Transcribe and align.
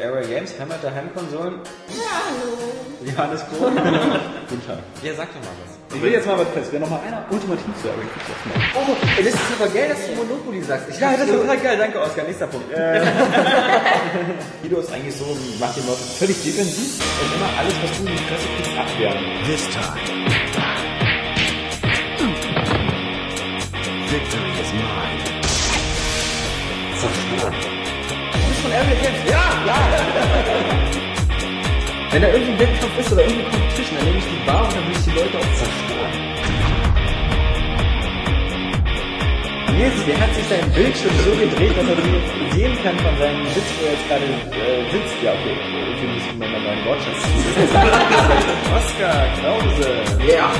Area 0.00 0.22
Games, 0.28 0.54
Hammer 0.60 0.76
der 0.82 0.94
Heimkonsolen. 0.94 1.54
Ja, 1.88 2.22
hallo. 2.28 2.56
Johannes 3.04 3.42
Kohl. 3.50 3.70
Guten 4.48 4.66
Tag. 4.66 4.78
Ja, 5.02 5.14
sag 5.14 5.28
doch 5.34 5.40
mal 5.40 5.50
was. 5.64 5.96
Ich 5.96 6.02
will 6.02 6.12
jetzt 6.12 6.26
mal 6.26 6.38
was 6.38 6.48
fest. 6.48 6.68
Wer 6.70 6.80
noch 6.80 6.90
mal 6.90 7.00
einer 7.00 7.24
ultimativ 7.28 7.66
zu 7.82 7.88
Area 7.88 8.02
Games 8.02 8.14
macht. 8.44 8.76
Oh, 8.76 8.96
das 9.18 9.34
ist 9.34 9.40
aber 9.58 9.68
geil, 9.68 9.88
dass 9.88 10.06
du 10.06 10.14
Monopoly 10.14 10.62
sagst. 10.62 10.90
Ich 10.90 11.00
ja, 11.00 11.16
das 11.16 11.26
ist 11.26 11.34
total 11.34 11.58
geil. 11.58 11.76
Danke, 11.76 12.00
Oskar. 12.00 12.24
Nächster 12.24 12.46
Punkt. 12.46 12.66
Guido 14.62 14.78
ist 14.78 14.92
eigentlich 14.92 15.16
so, 15.16 15.36
macht 15.58 15.76
die 15.76 15.80
Leute 15.80 16.04
völlig 16.18 16.42
defensiv 16.42 17.02
und 17.20 17.34
immer 17.34 17.50
alles, 17.58 17.74
was 17.82 17.90
du 17.98 18.06
in 18.06 18.12
die 18.12 18.18
Fresse 18.24 18.46
kriegst, 18.56 18.78
abwehren. 18.78 19.18
This 19.46 19.68
time. 19.70 19.98
Victory 24.08 24.52
is 24.62 24.72
mine. 24.72 25.34
Von 26.96 27.10
Area 28.74 28.96
Games. 29.02 29.22
Ja, 29.30 29.44
ja. 29.66 29.78
Wenn 32.10 32.22
da 32.22 32.28
irgendwie 32.28 32.52
ein 32.52 32.58
Wettkampf 32.58 32.98
ist 32.98 33.12
oder 33.12 33.22
irgendwie 33.22 33.44
Competition, 33.44 33.96
dann 33.98 34.06
nehme 34.06 34.18
ich 34.18 34.24
die 34.24 34.46
Bar 34.46 34.64
und 34.66 34.74
dann 34.74 34.84
will 34.86 34.96
ich 34.98 35.04
die 35.04 35.10
Leute 35.10 35.38
auch 35.38 35.52
zerstören. 35.54 36.12
Nils, 39.74 40.06
der 40.06 40.20
hat 40.20 40.34
sich 40.34 40.46
sein 40.46 40.70
Bildschirm 40.70 41.14
so 41.24 41.30
gedreht, 41.30 41.74
dass 41.76 41.88
er 41.88 41.96
sie 41.96 42.58
sehen 42.58 42.76
kann 42.82 42.96
von 42.98 43.16
seinem 43.18 43.46
Sitz, 43.54 43.70
wo 43.78 43.86
er 43.86 43.92
jetzt 43.92 44.06
gerade 44.08 44.26
äh, 44.26 44.90
sitzt. 44.90 45.16
Ja, 45.22 45.32
okay, 45.34 45.54
für 45.98 46.06
mich 46.06 46.18
ist 46.18 46.38
mein 46.38 46.52
meinen 46.52 46.84
Wortschatz. 46.84 47.18
Oskar 48.78 49.26
Krause. 49.38 49.90
Ja. 50.30 50.50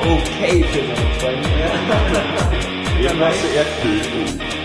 Okay 0.00 0.64
für 0.64 0.80
seine 0.80 1.08
Freunde. 1.20 1.48
Eben 3.08 3.20
hast 3.20 3.42
du 3.42 3.48
Erdbeben. 3.56 4.57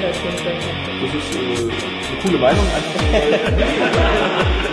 Das. 0.00 0.16
Das 0.16 1.14
ist 1.14 1.34
äh, 1.34 1.40
eine 1.40 2.16
coole 2.22 2.38
Meinung. 2.38 2.64
Einfach 2.74 2.94
weil, 3.02 3.28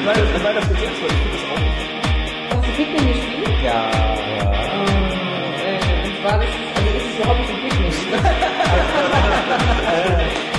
weil, 0.06 0.16
weil, 0.16 0.44
weil 0.44 0.56
das 0.56 0.66
bis 0.68 0.82
jetzt, 0.82 1.02
weil 1.02 1.12
ich 1.12 1.18
finde 1.18 1.38
das 1.38 1.44
auch. 1.52 1.64
Hast 2.58 2.68
du 2.68 2.72
Pikmin 2.78 3.08
gespielt? 3.08 3.56
Ja, 3.64 3.68
ja. 3.68 4.48
Äh, 5.64 6.08
und 6.08 6.16
zwar, 6.22 6.36
das 6.40 6.48
ist, 6.48 6.56
also 6.76 6.90
das 6.94 7.04
ist 7.04 7.16
überhaupt 7.18 7.40
nicht 7.40 7.52
ein 7.52 7.60
Pikmin. 7.64 7.94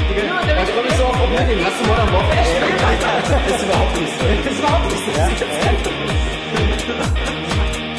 Genau, 0.08 0.41
der 0.47 0.56
Da 0.56 0.62
komme 0.72 0.88
ich 0.88 0.97
so 0.97 1.05
auf 1.05 1.16
Problem. 1.16 1.64
Hast 1.64 1.78
du 1.78 1.84
Modern 1.86 2.12
Warfare 2.12 2.36
gespielt? 2.38 2.80
Das 3.28 3.55
ist 3.55 3.64
überhaupt 3.64 3.94
nicht 4.00 4.12
so. 4.19 4.25
Das 4.25 4.53
ist 4.53 4.58
überhaupt 4.58 4.86
nicht 4.91 5.05
so. 5.05 5.10
Ja, 5.12 5.28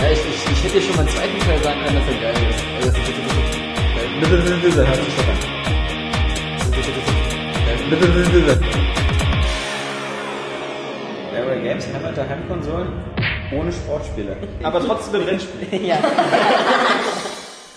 ja 0.02 0.08
ich, 0.12 0.20
ich, 0.20 0.42
ich 0.52 0.60
hätte 0.64 0.74
dir 0.74 0.82
schon 0.82 0.96
mal 0.96 1.02
einen 1.02 1.16
zweiten 1.16 1.40
Teil 1.40 1.60
sagen 1.64 1.80
können, 1.86 1.96
dass 1.96 2.08
er 2.08 2.20
geil 2.20 2.38
ist. 2.50 2.62
Also, 2.76 2.90
das 2.90 4.32
ist 4.32 4.64
Lübel, 4.64 4.88
hört 4.88 5.06
sich 5.06 5.16
doch 5.16 5.59
an. 6.80 8.64
Area 11.36 11.62
Games, 11.62 11.86
Hammer 11.94 12.12
der 12.14 12.30
Heimkonsolen 12.30 12.88
ohne 13.52 13.72
Sportspiele. 13.72 14.38
Aber 14.64 14.80
trotzdem 14.86 15.20
mit 15.22 15.30
Rennspielen. 15.30 15.86
Ja. 15.86 15.98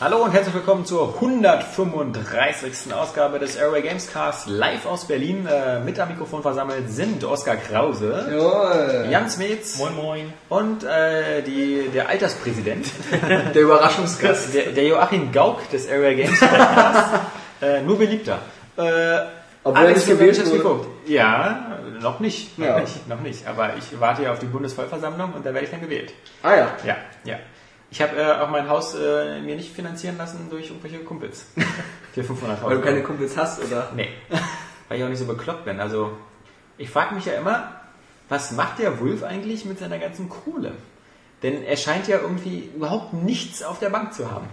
Hallo 0.01 0.17
und 0.25 0.33
herzlich 0.33 0.55
willkommen 0.55 0.85
zur 0.85 1.15
135. 1.15 2.93
Ausgabe 2.93 3.39
des 3.39 3.55
Airway 3.57 3.83
Games 3.83 4.13
Cast 4.13 4.49
live 4.49 4.85
aus 4.87 5.05
Berlin. 5.07 5.47
Äh, 5.47 5.79
mit 5.81 5.99
am 6.01 6.09
Mikrofon 6.09 6.43
versammelt 6.43 6.91
sind 6.91 7.23
Oskar 7.25 7.55
Krause, 7.57 8.27
Jawohl. 8.31 9.07
Jan 9.11 9.31
Smets 9.31 9.79
Moin 9.79 9.95
Moin. 9.95 10.33
und 10.49 10.83
äh, 10.83 11.43
die, 11.43 11.89
der 11.95 12.09
Alterspräsident, 12.09 12.87
Der 13.55 13.63
Überraschungsgast. 13.63 14.53
der, 14.55 14.73
der 14.73 14.85
Joachim 14.85 15.31
Gauck 15.31 15.71
des 15.71 15.89
Area 15.89 16.15
Games 16.15 16.41
Podcasts. 16.41 17.11
äh, 17.63 17.83
nur 17.83 17.97
beliebter. 17.99 18.41
Äh, 18.77 19.19
Obwohl 19.65 19.83
Alex 19.85 20.07
nicht 20.07 20.19
gewählt 20.19 20.39
wurde. 20.47 20.57
geguckt. 20.59 20.87
Ja, 21.09 21.79
noch 22.01 22.21
nicht, 22.21 22.59
noch 22.59 22.67
Ja. 22.67 22.81
nicht, 22.81 23.09
noch 23.09 23.21
nicht. 23.21 23.47
Aber 23.47 23.77
ich 23.77 23.99
warte 24.01 24.23
ja 24.25 24.33
auf 24.33 24.39
die 24.39 24.47
Bundesvollversammlung 24.47 25.33
und 25.35 25.45
da 25.47 25.53
werde 25.53 25.65
ich 25.67 25.71
dann 25.71 25.81
gewählt. 25.81 26.13
Ah 26.43 26.55
ja. 26.55 26.77
Ja, 26.85 26.97
ja. 27.25 27.37
Ich 27.91 28.01
habe 28.01 28.17
äh, 28.17 28.33
auch 28.41 28.49
mein 28.49 28.69
Haus 28.69 28.95
äh, 28.95 29.41
mir 29.41 29.55
nicht 29.55 29.75
finanzieren 29.75 30.17
lassen 30.17 30.49
durch 30.51 30.69
irgendwelche 30.69 30.99
Kumpels. 31.01 31.47
Für 32.15 32.25
500 32.25 32.63
Weil 32.65 32.77
du 32.77 32.83
keine 32.83 33.03
Kumpels 33.03 33.37
hast, 33.37 33.63
oder? 33.63 33.91
Nee, 33.95 34.09
weil 34.89 34.99
ich 34.99 35.05
auch 35.05 35.09
nicht 35.09 35.19
so 35.19 35.27
bekloppt 35.27 35.65
bin. 35.67 35.79
Also, 35.79 36.13
ich 36.79 36.89
frage 36.91 37.15
mich 37.15 37.27
ja 37.27 37.35
immer, 37.35 37.73
was 38.31 38.53
macht 38.53 38.79
der 38.79 38.99
Wolf 39.01 39.23
eigentlich 39.23 39.65
mit 39.67 39.79
seiner 39.79 39.99
ganzen 39.99 40.29
Kohle? 40.31 40.73
Denn 41.43 41.63
er 41.65 41.77
scheint 41.77 42.09
ja 42.09 42.19
irgendwie 42.19 42.71
überhaupt 42.75 43.13
nichts 43.13 43.63
auf 43.63 43.79
der 43.79 43.91
Bank 43.91 44.15
zu 44.15 44.31
haben. 44.31 44.49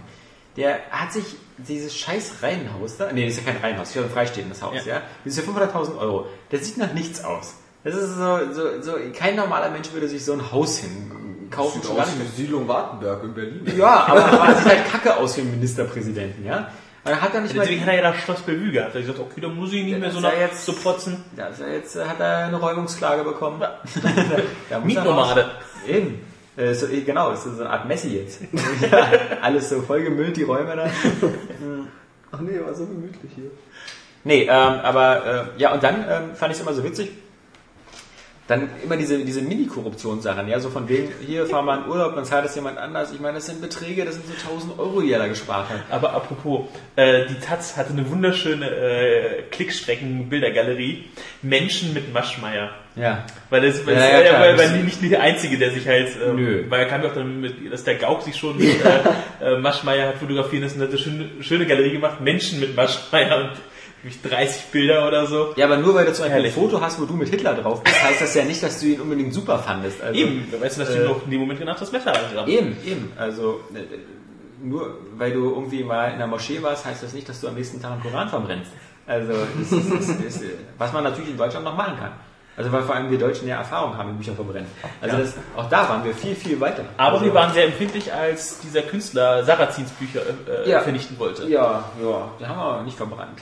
Der 0.56 0.80
hat 0.90 1.12
sich 1.12 1.36
dieses 1.68 1.96
scheiß 1.96 2.42
Reihenhaus 2.42 2.96
da, 2.96 3.10
nee, 3.12 3.26
das 3.26 3.36
ist 3.38 3.46
ja 3.46 3.52
kein 3.52 3.62
Reihenhaus, 3.62 3.88
das 3.88 3.90
ist 3.90 3.94
ja 3.96 4.02
ein 4.02 4.10
freistehendes 4.10 4.62
Haus, 4.62 4.84
ja. 4.84 4.94
Ja. 4.96 5.02
Das 5.24 5.36
ist 5.36 5.46
ja 5.46 5.52
500.000 5.52 5.98
Euro. 5.98 6.26
Das 6.50 6.64
sieht 6.64 6.76
nach 6.78 6.92
nichts 6.92 7.24
aus. 7.24 7.54
Das 7.84 7.94
ist 7.94 8.16
so, 8.16 8.38
so, 8.52 8.82
so, 8.82 8.92
kein 9.16 9.36
normaler 9.36 9.70
Mensch 9.70 9.90
würde 9.92 10.08
sich 10.08 10.24
so 10.24 10.32
ein 10.34 10.52
Haus 10.52 10.78
hinkaufen. 10.78 11.82
schon 11.82 11.96
gar 11.96 12.06
nicht 12.06 12.18
mit- 12.18 12.34
Siedlung 12.36 12.68
Wartenberg 12.68 13.22
in 13.24 13.34
Berlin. 13.34 13.72
ja, 13.76 14.04
aber, 14.06 14.24
aber 14.24 14.54
sieht 14.56 14.66
halt 14.66 14.90
kacke 14.90 15.16
aus 15.16 15.34
für 15.34 15.40
einen 15.42 15.52
Ministerpräsidenten, 15.52 16.44
ja. 16.44 16.70
Aber 17.02 17.14
er 17.14 17.20
hat 17.22 17.34
er 17.34 17.40
nicht 17.40 17.54
mal. 17.56 17.62
Deswegen 17.62 17.80
hat 17.80 17.88
er 17.88 17.94
ja 18.02 18.12
das 18.12 18.20
Schloss 18.20 18.40
Bellevue 18.42 18.72
gehabt. 18.72 18.94
Er 18.94 19.00
hat 19.00 19.06
gesagt, 19.06 19.18
okay, 19.18 19.40
da 19.40 19.48
muss 19.48 19.72
ich 19.72 19.84
nicht 19.84 19.98
mehr 19.98 20.10
so 20.10 20.20
nach 20.20 20.34
ja 20.34 20.40
jetzt- 20.40 20.66
so 20.66 20.74
protzen. 20.74 21.24
Ja, 21.34 21.48
jetzt 21.72 21.96
äh, 21.96 22.04
hat 22.04 22.20
er 22.20 22.44
eine 22.48 22.56
Räumungsklage 22.60 23.24
bekommen. 23.24 23.62
er 24.68 24.80
Mietnomade. 24.80 25.50
Eben. 25.88 26.20
Äh, 26.60 26.74
so, 26.74 26.86
genau, 26.88 27.32
ist 27.32 27.44
so 27.44 27.50
eine 27.50 27.70
Art 27.70 27.86
Messi 27.88 28.16
jetzt. 28.16 28.40
ja, 28.90 29.08
alles 29.40 29.70
so 29.70 29.80
vollgemüllt, 29.80 30.36
die 30.36 30.42
Räume 30.42 30.76
da. 30.76 30.90
Ach 32.32 32.40
nee, 32.40 32.60
war 32.64 32.74
so 32.74 32.86
gemütlich 32.86 33.32
hier. 33.34 33.50
Nee, 34.24 34.42
ähm, 34.42 34.50
aber 34.50 35.54
äh, 35.56 35.60
ja, 35.60 35.72
und 35.72 35.82
dann 35.82 36.04
ähm, 36.08 36.34
fand 36.34 36.52
ich 36.52 36.58
es 36.58 36.62
immer 36.62 36.74
so 36.74 36.84
witzig. 36.84 37.10
Dann 38.50 38.68
immer 38.82 38.96
diese, 38.96 39.24
diese 39.24 39.42
Mini-Korruptionssachen, 39.42 40.48
ja, 40.48 40.58
so 40.58 40.70
von 40.70 40.88
wegen, 40.88 41.08
hier 41.24 41.46
fahren 41.46 41.66
wir 41.66 41.84
in 41.84 41.88
Urlaub, 41.88 42.16
dann 42.16 42.24
zahlt 42.24 42.44
es 42.44 42.54
jemand 42.56 42.78
anders. 42.78 43.12
Ich 43.12 43.20
meine, 43.20 43.34
das 43.34 43.46
sind 43.46 43.60
Beträge, 43.60 44.04
das 44.04 44.14
sind 44.14 44.26
so 44.26 44.32
1000 44.50 44.76
Euro, 44.78 45.00
die 45.02 45.12
er 45.12 45.20
da 45.20 45.28
gespart 45.28 45.68
hat. 45.70 45.78
Aber 45.88 46.12
apropos, 46.14 46.62
äh, 46.96 47.26
die 47.26 47.38
Taz 47.38 47.76
hatte 47.76 47.92
eine 47.92 48.10
wunderschöne 48.10 48.66
äh, 48.68 49.42
Klickstrecken-Bildergalerie. 49.52 51.04
Menschen 51.42 51.94
mit 51.94 52.12
Maschmeier. 52.12 52.70
Ja. 52.96 53.24
Weil 53.50 53.62
das, 53.62 53.86
weil 53.86 53.94
Ja, 53.94 54.00
das 54.20 54.24
ja, 54.32 54.40
weil, 54.40 54.56
das- 54.56 54.72
weil 54.72 54.82
nicht 54.82 55.02
der 55.10 55.22
Einzige, 55.22 55.56
der 55.56 55.70
sich 55.70 55.86
halt, 55.86 56.08
ähm, 56.26 56.36
Nö. 56.36 56.64
weil 56.68 56.80
er 56.80 56.86
kam 56.86 57.02
ja 57.02 57.08
auch 57.10 57.14
dann 57.14 57.40
mit, 57.40 57.72
dass 57.72 57.84
der 57.84 57.94
Gauk 57.94 58.22
sich 58.22 58.36
schon 58.36 58.56
mit 58.58 58.68
äh, 58.84 59.54
äh, 59.54 59.58
Maschmeier 59.58 60.08
hat 60.08 60.16
fotografieren 60.16 60.64
lassen, 60.64 60.80
hat 60.80 60.88
eine 60.88 60.98
schöne, 60.98 61.30
schöne 61.40 61.66
Galerie 61.66 61.92
gemacht, 61.92 62.20
Menschen 62.20 62.60
mit 62.60 62.74
Maschmeier 62.76 63.36
und 63.38 63.50
wirklich 64.02 64.22
30 64.22 64.64
Bilder 64.66 65.06
oder 65.06 65.26
so. 65.26 65.52
Ja, 65.56 65.66
aber 65.66 65.76
nur 65.78 65.94
weil 65.94 66.06
du 66.06 66.12
zum 66.12 66.24
Beispiel 66.26 66.44
ein. 66.46 66.52
Foto 66.52 66.80
hast, 66.80 67.00
wo 67.00 67.04
du 67.04 67.14
mit 67.14 67.28
Hitler 67.28 67.54
drauf 67.54 67.82
bist, 67.82 68.02
heißt 68.02 68.20
das 68.20 68.34
ja 68.34 68.44
nicht, 68.44 68.62
dass 68.62 68.80
du 68.80 68.86
ihn 68.86 69.00
unbedingt 69.00 69.32
super 69.34 69.58
fandest. 69.58 70.00
Also, 70.02 70.18
Eben, 70.18 70.48
da 70.50 70.60
weißt 70.60 70.76
du, 70.78 70.80
dass 70.84 70.90
äh, 70.94 70.98
du 71.00 71.04
noch 71.08 71.24
in 71.24 71.30
dem 71.30 71.40
Moment 71.40 71.58
genau 71.60 71.74
das 71.74 71.92
Messer 71.92 72.12
reingerammt 72.12 72.48
Eben, 72.48 72.76
eben. 72.86 73.12
Also 73.16 73.60
äh, 73.74 73.78
nur 74.62 74.98
weil 75.16 75.32
du 75.32 75.50
irgendwie 75.50 75.84
mal 75.84 76.12
in 76.12 76.18
der 76.18 76.26
Moschee 76.26 76.62
warst, 76.62 76.84
heißt 76.84 77.02
das 77.02 77.12
nicht, 77.12 77.28
dass 77.28 77.40
du 77.40 77.48
am 77.48 77.54
nächsten 77.54 77.80
Tag 77.80 77.92
einen 77.92 78.02
Koran 78.02 78.28
verbrennst. 78.28 78.70
Also 79.06 79.32
das 79.58 79.72
ist, 79.72 79.92
das 79.92 80.08
ist, 80.08 80.42
äh, 80.42 80.50
was 80.78 80.92
man 80.92 81.04
natürlich 81.04 81.30
in 81.30 81.36
Deutschland 81.38 81.64
noch 81.64 81.76
machen 81.76 81.96
kann. 81.98 82.12
Also 82.56 82.70
weil 82.72 82.82
vor 82.82 82.94
allem 82.94 83.10
wir 83.10 83.18
Deutschen 83.18 83.48
ja 83.48 83.56
Erfahrung 83.58 83.96
haben 83.96 84.08
mit 84.10 84.18
Bücher 84.18 84.34
verbrennen. 84.34 84.68
Also 85.00 85.16
Ja. 85.16 85.22
das, 85.22 85.34
auch 85.56 85.68
da 85.70 85.88
waren 85.88 86.04
wir 86.04 86.12
viel, 86.14 86.34
viel 86.34 86.60
weiter. 86.60 86.84
Aber 86.98 87.14
also, 87.14 87.24
wir 87.24 87.32
waren 87.34 87.52
sehr 87.54 87.64
empfindlich, 87.64 88.12
als 88.12 88.60
dieser 88.60 88.82
Künstler 88.82 89.44
Sarrazins 89.44 89.90
Bücher 89.92 90.20
äh, 90.20 90.68
Ja. 90.68 90.80
vernichten 90.80 91.18
wollte. 91.18 91.44
Ja, 91.48 91.84
ja, 92.02 92.28
die 92.38 92.46
haben 92.46 92.58
wir 92.58 92.62
aber 92.64 92.82
nicht 92.82 92.96
verbrannt. 92.98 93.40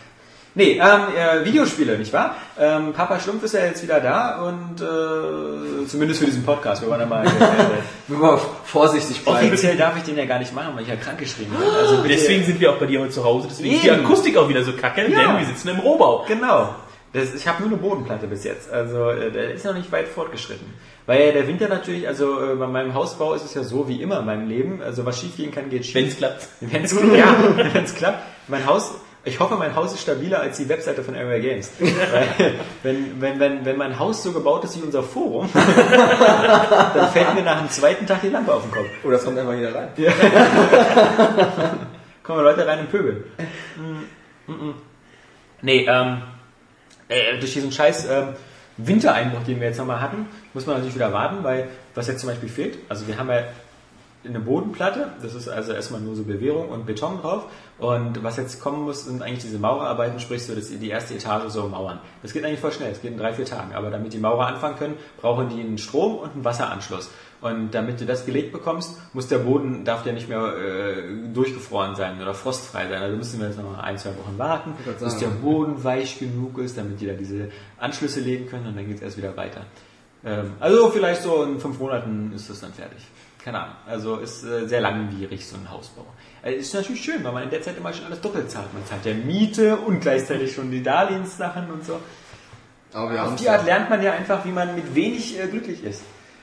Nee, 0.54 0.80
ähm, 0.80 1.00
äh, 1.16 1.44
Videospiele, 1.44 1.98
nicht 1.98 2.12
wahr? 2.12 2.36
Ähm, 2.58 2.92
Papa 2.92 3.20
Schlumpf 3.20 3.44
ist 3.44 3.54
ja 3.54 3.64
jetzt 3.64 3.82
wieder 3.82 4.00
da 4.00 4.42
und 4.42 4.80
äh, 4.80 5.86
zumindest 5.86 6.20
für 6.20 6.26
diesen 6.26 6.44
Podcast. 6.44 6.82
Wir 6.82 6.88
wollen 6.88 7.00
ja 7.00 7.06
mal 7.06 7.24
äh, 7.26 7.28
Wir 8.08 8.40
vorsichtig 8.64 9.22
bleiben. 9.24 9.46
Offiziell 9.46 9.76
darf 9.76 9.96
ich 9.96 10.02
den 10.02 10.16
ja 10.16 10.24
gar 10.24 10.38
nicht 10.38 10.54
machen, 10.54 10.72
weil 10.74 10.82
ich 10.82 10.88
ja 10.88 10.96
krank 10.96 11.18
geschrieben 11.18 11.52
bin. 11.56 11.68
Also 11.68 12.02
Deswegen 12.02 12.44
sind 12.44 12.60
wir 12.60 12.72
auch 12.72 12.78
bei 12.78 12.86
dir 12.86 13.00
heute 13.00 13.10
zu 13.10 13.24
Hause, 13.24 13.48
deswegen 13.50 13.74
ist 13.76 13.84
die. 13.84 13.90
Akustik 13.90 14.36
auch 14.36 14.48
wieder 14.48 14.64
so 14.64 14.72
kacke, 14.72 15.02
Ja. 15.02 15.06
denn 15.32 15.38
wir 15.38 15.46
sitzen 15.46 15.68
im 15.68 15.78
Rohbau. 15.78 16.24
Genau. 16.26 16.74
Das, 17.12 17.34
ich 17.34 17.48
habe 17.48 17.62
nur 17.62 17.70
eine 17.70 17.78
Bodenplatte 17.80 18.26
bis 18.26 18.44
jetzt. 18.44 18.70
Also 18.70 19.08
äh, 19.10 19.30
der 19.30 19.52
ist 19.54 19.64
noch 19.64 19.74
nicht 19.74 19.90
weit 19.92 20.08
fortgeschritten. 20.08 20.66
Weil 21.06 21.26
ja 21.26 21.32
der 21.32 21.48
Winter 21.48 21.68
natürlich, 21.68 22.06
also 22.06 22.38
äh, 22.38 22.54
bei 22.56 22.66
meinem 22.66 22.92
Hausbau 22.92 23.32
ist 23.32 23.44
es 23.44 23.54
ja 23.54 23.62
so 23.62 23.88
wie 23.88 24.02
immer 24.02 24.18
in 24.20 24.26
meinem 24.26 24.46
Leben. 24.46 24.82
Also 24.82 25.06
was 25.06 25.18
schief 25.18 25.36
gehen 25.36 25.50
kann, 25.50 25.70
geht 25.70 25.86
schief. 25.86 25.94
Wenn 25.94 26.08
es 26.08 26.16
klappt. 26.18 26.48
Wenn 26.60 26.84
es 26.84 26.92
ja, 26.92 27.34
wenn's 27.72 27.94
klappt. 27.94 28.22
Mein 28.48 28.66
Haus, 28.66 28.90
ich 29.28 29.38
hoffe, 29.38 29.56
mein 29.56 29.74
Haus 29.74 29.92
ist 29.92 30.02
stabiler 30.02 30.40
als 30.40 30.56
die 30.56 30.68
Webseite 30.68 31.02
von 31.04 31.14
Area 31.14 31.38
Games. 31.38 31.70
Weil, 31.78 32.54
wenn, 32.82 33.20
wenn, 33.20 33.38
wenn, 33.38 33.64
wenn 33.64 33.76
mein 33.76 33.98
Haus 33.98 34.22
so 34.22 34.32
gebaut 34.32 34.64
ist 34.64 34.76
wie 34.78 34.82
unser 34.82 35.02
Forum, 35.02 35.48
dann 35.54 37.10
fällt 37.10 37.34
mir 37.34 37.42
nach 37.42 37.60
dem 37.60 37.70
zweiten 37.70 38.06
Tag 38.06 38.22
die 38.22 38.30
Lampe 38.30 38.52
auf 38.52 38.62
den 38.62 38.72
Kopf. 38.72 38.88
Oder 39.04 39.16
es 39.16 39.24
kommt 39.24 39.38
einfach 39.38 39.54
jeder 39.54 39.74
rein. 39.74 39.88
Kommen 42.22 42.42
Leute 42.42 42.66
rein 42.66 42.80
und 42.80 42.90
pöbeln. 42.90 43.24
Mm, 43.76 44.52
mm, 44.52 44.68
mm. 44.68 44.74
Nee, 45.62 45.86
ähm, 45.88 46.22
äh, 47.08 47.38
durch 47.38 47.54
diesen 47.54 47.72
scheiß 47.72 48.08
ähm, 48.10 48.34
Wintereinbruch, 48.76 49.44
den 49.44 49.60
wir 49.60 49.68
jetzt 49.68 49.78
nochmal 49.78 50.00
hatten, 50.00 50.26
muss 50.54 50.66
man 50.66 50.76
natürlich 50.76 50.94
wieder 50.94 51.12
warten, 51.12 51.42
weil 51.42 51.68
was 51.94 52.06
jetzt 52.06 52.20
zum 52.20 52.28
Beispiel 52.28 52.48
fehlt, 52.48 52.78
also 52.88 53.06
wir 53.06 53.18
haben 53.18 53.28
ja 53.28 53.44
eine 54.26 54.40
Bodenplatte, 54.40 55.12
das 55.22 55.34
ist 55.34 55.48
also 55.48 55.72
erstmal 55.72 56.00
nur 56.00 56.16
so 56.16 56.24
Bewährung 56.24 56.68
und 56.68 56.86
Beton 56.86 57.20
drauf. 57.20 57.44
Und 57.78 58.22
was 58.24 58.36
jetzt 58.36 58.60
kommen 58.60 58.82
muss, 58.82 59.04
sind 59.04 59.22
eigentlich 59.22 59.42
diese 59.44 59.58
Maurerarbeiten, 59.58 60.18
sprich 60.18 60.44
so 60.44 60.54
dass 60.54 60.68
die 60.68 60.88
erste 60.88 61.14
Etage 61.14 61.48
so 61.48 61.68
mauern. 61.68 62.00
Das 62.22 62.32
geht 62.32 62.44
eigentlich 62.44 62.60
voll 62.60 62.72
schnell, 62.72 62.90
das 62.90 63.00
geht 63.00 63.12
in 63.12 63.18
drei, 63.18 63.32
vier 63.32 63.44
Tagen. 63.44 63.74
Aber 63.74 63.90
damit 63.90 64.12
die 64.12 64.18
Maurer 64.18 64.46
anfangen 64.46 64.76
können, 64.76 64.96
brauchen 65.20 65.48
die 65.48 65.60
einen 65.60 65.78
Strom 65.78 66.16
und 66.16 66.32
einen 66.32 66.44
Wasseranschluss. 66.44 67.10
Und 67.40 67.72
damit 67.72 68.00
du 68.00 68.04
das 68.04 68.26
gelegt 68.26 68.52
bekommst, 68.52 68.96
muss 69.14 69.28
der 69.28 69.38
Boden, 69.38 69.84
darf 69.84 70.02
der 70.02 70.12
nicht 70.12 70.28
mehr 70.28 70.54
äh, 70.56 71.32
durchgefroren 71.32 71.94
sein 71.94 72.20
oder 72.20 72.34
frostfrei 72.34 72.88
sein. 72.88 73.00
Also 73.00 73.16
müssen 73.16 73.38
wir 73.38 73.46
jetzt 73.46 73.58
noch 73.58 73.78
ein, 73.78 73.96
zwei 73.96 74.10
Wochen 74.10 74.36
warten, 74.38 74.72
bis 74.98 75.16
der. 75.18 75.28
Boden 75.28 75.84
weich 75.84 76.18
genug 76.18 76.58
ist, 76.58 76.76
damit 76.76 77.00
die 77.00 77.06
da 77.06 77.12
diese 77.12 77.50
Anschlüsse 77.78 78.20
legen 78.20 78.48
können 78.48 78.66
und 78.66 78.76
dann 78.76 78.86
geht 78.88 78.96
es 78.96 79.02
erst 79.02 79.18
wieder 79.18 79.36
weiter. 79.36 79.60
Ähm, 80.24 80.54
also 80.58 80.88
vielleicht 80.88 81.22
so 81.22 81.44
in 81.44 81.60
fünf 81.60 81.78
Monaten 81.78 82.32
ist 82.34 82.50
das 82.50 82.60
dann 82.60 82.72
fertig. 82.72 83.06
Keine 83.48 83.62
Ahnung. 83.62 83.76
Also 83.86 84.16
ist 84.16 84.44
äh, 84.44 84.68
sehr 84.68 84.82
langwierig 84.82 85.46
so 85.46 85.56
ein 85.56 85.70
Hausbau. 85.70 86.04
Äh, 86.42 86.56
ist 86.56 86.74
natürlich 86.74 87.02
schön, 87.02 87.24
weil 87.24 87.32
man 87.32 87.44
in 87.44 87.48
der 87.48 87.62
Zeit 87.62 87.78
immer 87.78 87.94
schon 87.94 88.04
alles 88.04 88.20
doppelt 88.20 88.50
zahlt. 88.50 88.74
Man 88.74 88.84
zahlt 88.84 89.06
ja 89.06 89.14
Miete 89.14 89.78
und 89.78 90.00
gleichzeitig 90.00 90.54
schon 90.54 90.70
die 90.70 90.82
Darlehenssachen 90.82 91.70
und 91.70 91.82
so. 91.82 91.98
Aber 92.92 93.10
wir 93.10 93.24
Auf 93.24 93.36
die 93.36 93.48
Art 93.48 93.64
lernt 93.64 93.88
man 93.88 94.02
ja 94.02 94.12
einfach, 94.12 94.44
wie 94.44 94.50
man 94.50 94.74
mit 94.74 94.94
wenig 94.94 95.40
äh, 95.40 95.46
glücklich 95.46 95.82
ist. 95.82 96.02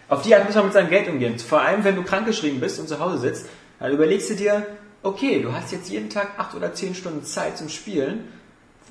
Auf 0.10 0.24
die 0.24 0.34
Art 0.34 0.46
muss 0.46 0.56
man 0.56 0.64
mit 0.64 0.74
seinem 0.74 0.90
Geld 0.90 1.08
umgehen. 1.08 1.38
Vor 1.38 1.62
allem, 1.62 1.84
wenn 1.84 1.96
du 1.96 2.02
krankgeschrieben 2.02 2.60
bist 2.60 2.80
und 2.80 2.90
zu 2.90 3.00
Hause 3.00 3.20
sitzt, 3.20 3.50
dann 3.80 3.92
überlegst 3.92 4.32
du 4.32 4.36
dir, 4.36 4.66
okay, 5.04 5.44
du 5.44 5.54
hast 5.54 5.72
jetzt 5.72 5.92
jeden 5.92 6.10
Tag 6.10 6.40
acht 6.40 6.56
oder 6.56 6.74
zehn 6.74 6.96
Stunden 6.96 7.24
Zeit 7.24 7.56
zum 7.60 7.70
Spielen. 7.70 8.24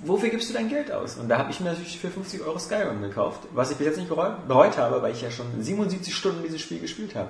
Wofür 0.03 0.29
gibst 0.29 0.51
du 0.51 0.55
dein 0.55 0.69
Geld 0.69 0.91
aus? 0.91 1.17
Und 1.17 1.29
da 1.29 1.39
habe 1.39 1.51
ich 1.53 1.61
mir 1.61 1.71
natürlich 1.71 1.99
für 1.99 2.11
50 2.11 2.43
Euro 2.43 2.59
Skyrim 2.59 3.01
gekauft, 3.01 3.41
was 3.53 3.71
ich 3.71 3.77
bis 3.77 3.87
jetzt 3.87 3.97
nicht 3.97 4.09
bereut, 4.09 4.77
habe, 4.77 5.03
weil 5.03 5.13
ich 5.13 5.23
ja 5.23 5.31
schon 5.31 5.47
77 5.61 6.15
Stunden 6.15 6.43
dieses 6.43 6.61
Spiel 6.61 6.81
gespielt 6.81 7.15
habe. 7.15 7.29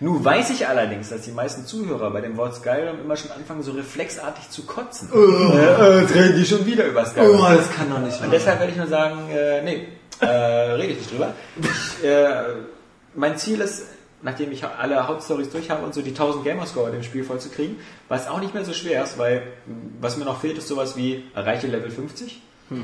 Nun 0.00 0.24
weiß 0.24 0.50
ich 0.50 0.66
allerdings, 0.66 1.10
dass 1.10 1.22
die 1.22 1.30
meisten 1.30 1.66
Zuhörer 1.66 2.10
bei 2.10 2.20
dem 2.20 2.36
Wort 2.36 2.54
Skyrim 2.54 3.00
immer 3.00 3.16
schon 3.16 3.30
anfangen, 3.30 3.62
so 3.62 3.72
reflexartig 3.72 4.50
zu 4.50 4.62
kotzen. 4.62 5.08
Äh, 5.12 5.16
äh, 5.16 6.04
reden 6.04 6.36
die 6.36 6.46
schon 6.46 6.64
wieder 6.66 6.86
über 6.86 7.04
Skyrim. 7.04 7.38
Oh, 7.38 7.42
das 7.42 7.70
kann 7.72 7.90
doch 7.90 8.00
nicht 8.00 8.20
Und 8.22 8.32
deshalb 8.32 8.58
werde 8.58 8.72
ich 8.72 8.78
nur 8.78 8.88
sagen, 8.88 9.30
äh, 9.30 9.62
nee, 9.62 9.88
äh, 10.20 10.26
rede 10.26 10.92
ich 10.92 10.98
nicht 10.98 11.12
drüber. 11.12 11.34
Ich, 11.60 12.04
äh, 12.04 12.42
mein 13.14 13.38
Ziel 13.38 13.60
ist, 13.60 13.86
nachdem 14.24 14.50
ich 14.50 14.64
alle 14.64 15.06
Hauptstories 15.06 15.50
durch 15.50 15.70
habe 15.70 15.84
und 15.84 15.94
so 15.94 16.02
die 16.02 16.10
1000 16.10 16.44
Gamerscore 16.44 16.88
in 16.88 16.94
dem 16.94 17.02
Spiel 17.02 17.22
voll 17.22 17.38
zu 17.38 17.50
kriegen, 17.50 17.76
was 18.08 18.26
auch 18.26 18.40
nicht 18.40 18.54
mehr 18.54 18.64
so 18.64 18.72
schwer 18.72 19.04
ist, 19.04 19.18
weil 19.18 19.42
mh, 19.66 19.74
was 20.00 20.16
mir 20.16 20.24
noch 20.24 20.40
fehlt, 20.40 20.58
ist 20.58 20.66
sowas 20.66 20.96
wie 20.96 21.24
erreiche 21.34 21.68
Level 21.68 21.90
50. 21.90 22.40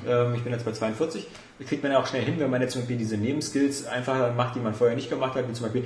Ähm, 0.06 0.34
ich 0.34 0.42
bin 0.42 0.52
jetzt 0.52 0.64
bei 0.64 0.72
42. 0.72 1.26
Das 1.58 1.68
kriegt 1.68 1.82
man 1.82 1.92
ja 1.92 1.98
auch 1.98 2.06
schnell 2.06 2.22
hin, 2.22 2.34
wenn 2.38 2.50
man 2.50 2.60
jetzt 2.60 2.72
zum 2.72 2.82
Beispiel 2.82 2.98
diese 2.98 3.16
Nebenskills 3.16 3.86
einfach 3.86 4.34
macht, 4.34 4.54
die 4.54 4.60
man 4.60 4.74
vorher 4.74 4.94
nicht 4.94 5.10
gemacht 5.10 5.34
hat, 5.34 5.48
wie 5.48 5.52
zum 5.52 5.64
Beispiel 5.66 5.84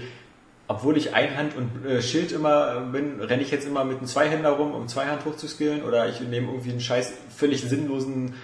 obwohl 0.66 0.96
ich 0.96 1.14
Einhand 1.14 1.54
und 1.56 1.84
äh, 1.84 2.00
Schild 2.00 2.32
immer 2.32 2.76
äh, 2.76 2.90
bin, 2.90 3.20
renne 3.20 3.42
ich 3.42 3.50
jetzt 3.50 3.66
immer 3.66 3.84
mit 3.84 3.98
einem 3.98 4.06
Zweihänder 4.06 4.50
rum, 4.50 4.72
um 4.74 4.88
Zweihand 4.88 5.24
hochzuskillen 5.24 5.82
oder 5.82 6.08
ich 6.08 6.20
nehme 6.20 6.48
irgendwie 6.48 6.70
einen 6.70 6.80
scheiß 6.80 7.12
völlig 7.36 7.60
sinnlosen 7.62 8.34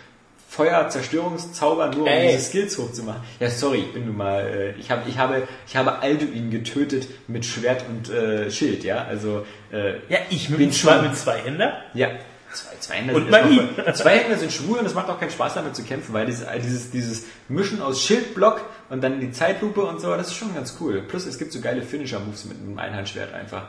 Feuer-Zerstörungszauber, 0.51 1.89
nur 1.89 2.03
um 2.03 2.09
Ey. 2.09 2.33
diese 2.33 2.45
Skills 2.45 2.77
hochzumachen. 2.79 3.23
Ja, 3.39 3.49
sorry, 3.51 3.79
ich 3.79 3.93
bin 3.93 4.07
nun 4.07 4.17
mal, 4.17 4.41
äh, 4.47 4.71
ich, 4.81 4.91
hab, 4.91 5.07
ich, 5.09 5.17
habe, 5.19 5.47
ich 5.67 5.77
habe 5.77 6.01
Alduin 6.01 6.51
getötet 6.51 7.07
mit 7.29 7.45
Schwert 7.47 7.85
und 7.89 8.11
äh, 8.11 8.51
Schild, 8.51 8.85
ja, 8.85 9.05
also, 9.05 9.47
äh, 9.73 9.95
Ja, 10.09 10.19
ich 10.31 10.49
mit, 10.49 10.59
Bin 10.59 10.73
schon- 10.73 11.03
mit 11.03 11.17
zwei 11.17 11.39
Händen. 11.39 11.71
ja. 11.95 12.09
Zwei, 12.53 12.77
zwei 12.81 12.95
Hände 12.97 13.15
Und 13.15 13.31
Magie. 13.31 13.61
voll- 13.77 13.95
Zwei 13.95 14.19
Hände 14.19 14.37
sind 14.37 14.53
schwul 14.53 14.79
und 14.81 14.85
es 14.87 14.93
macht 14.95 15.09
auch 15.09 15.21
keinen 15.21 15.31
Spaß 15.31 15.55
damit 15.55 15.77
zu 15.77 15.85
kämpfen, 15.85 16.13
weil 16.13 16.27
dieses, 16.27 16.45
dieses, 16.61 16.91
dieses 16.91 17.25
Mischen 17.49 17.81
aus 17.81 18.03
Schildblock 18.05 18.61
und 18.89 19.05
dann 19.05 19.21
die 19.21 19.31
Zeitlupe 19.31 19.83
und 19.83 20.01
so, 20.01 20.17
das 20.17 20.27
ist 20.29 20.35
schon 20.35 20.53
ganz 20.53 20.77
cool. 20.81 21.01
Plus 21.07 21.27
es 21.27 21.39
gibt 21.39 21.53
so 21.53 21.61
geile 21.61 21.83
Finisher-Moves 21.83 22.47
mit 22.47 22.57
einem 22.59 22.77
Einhandschwert 22.77 23.33
einfach. 23.35 23.69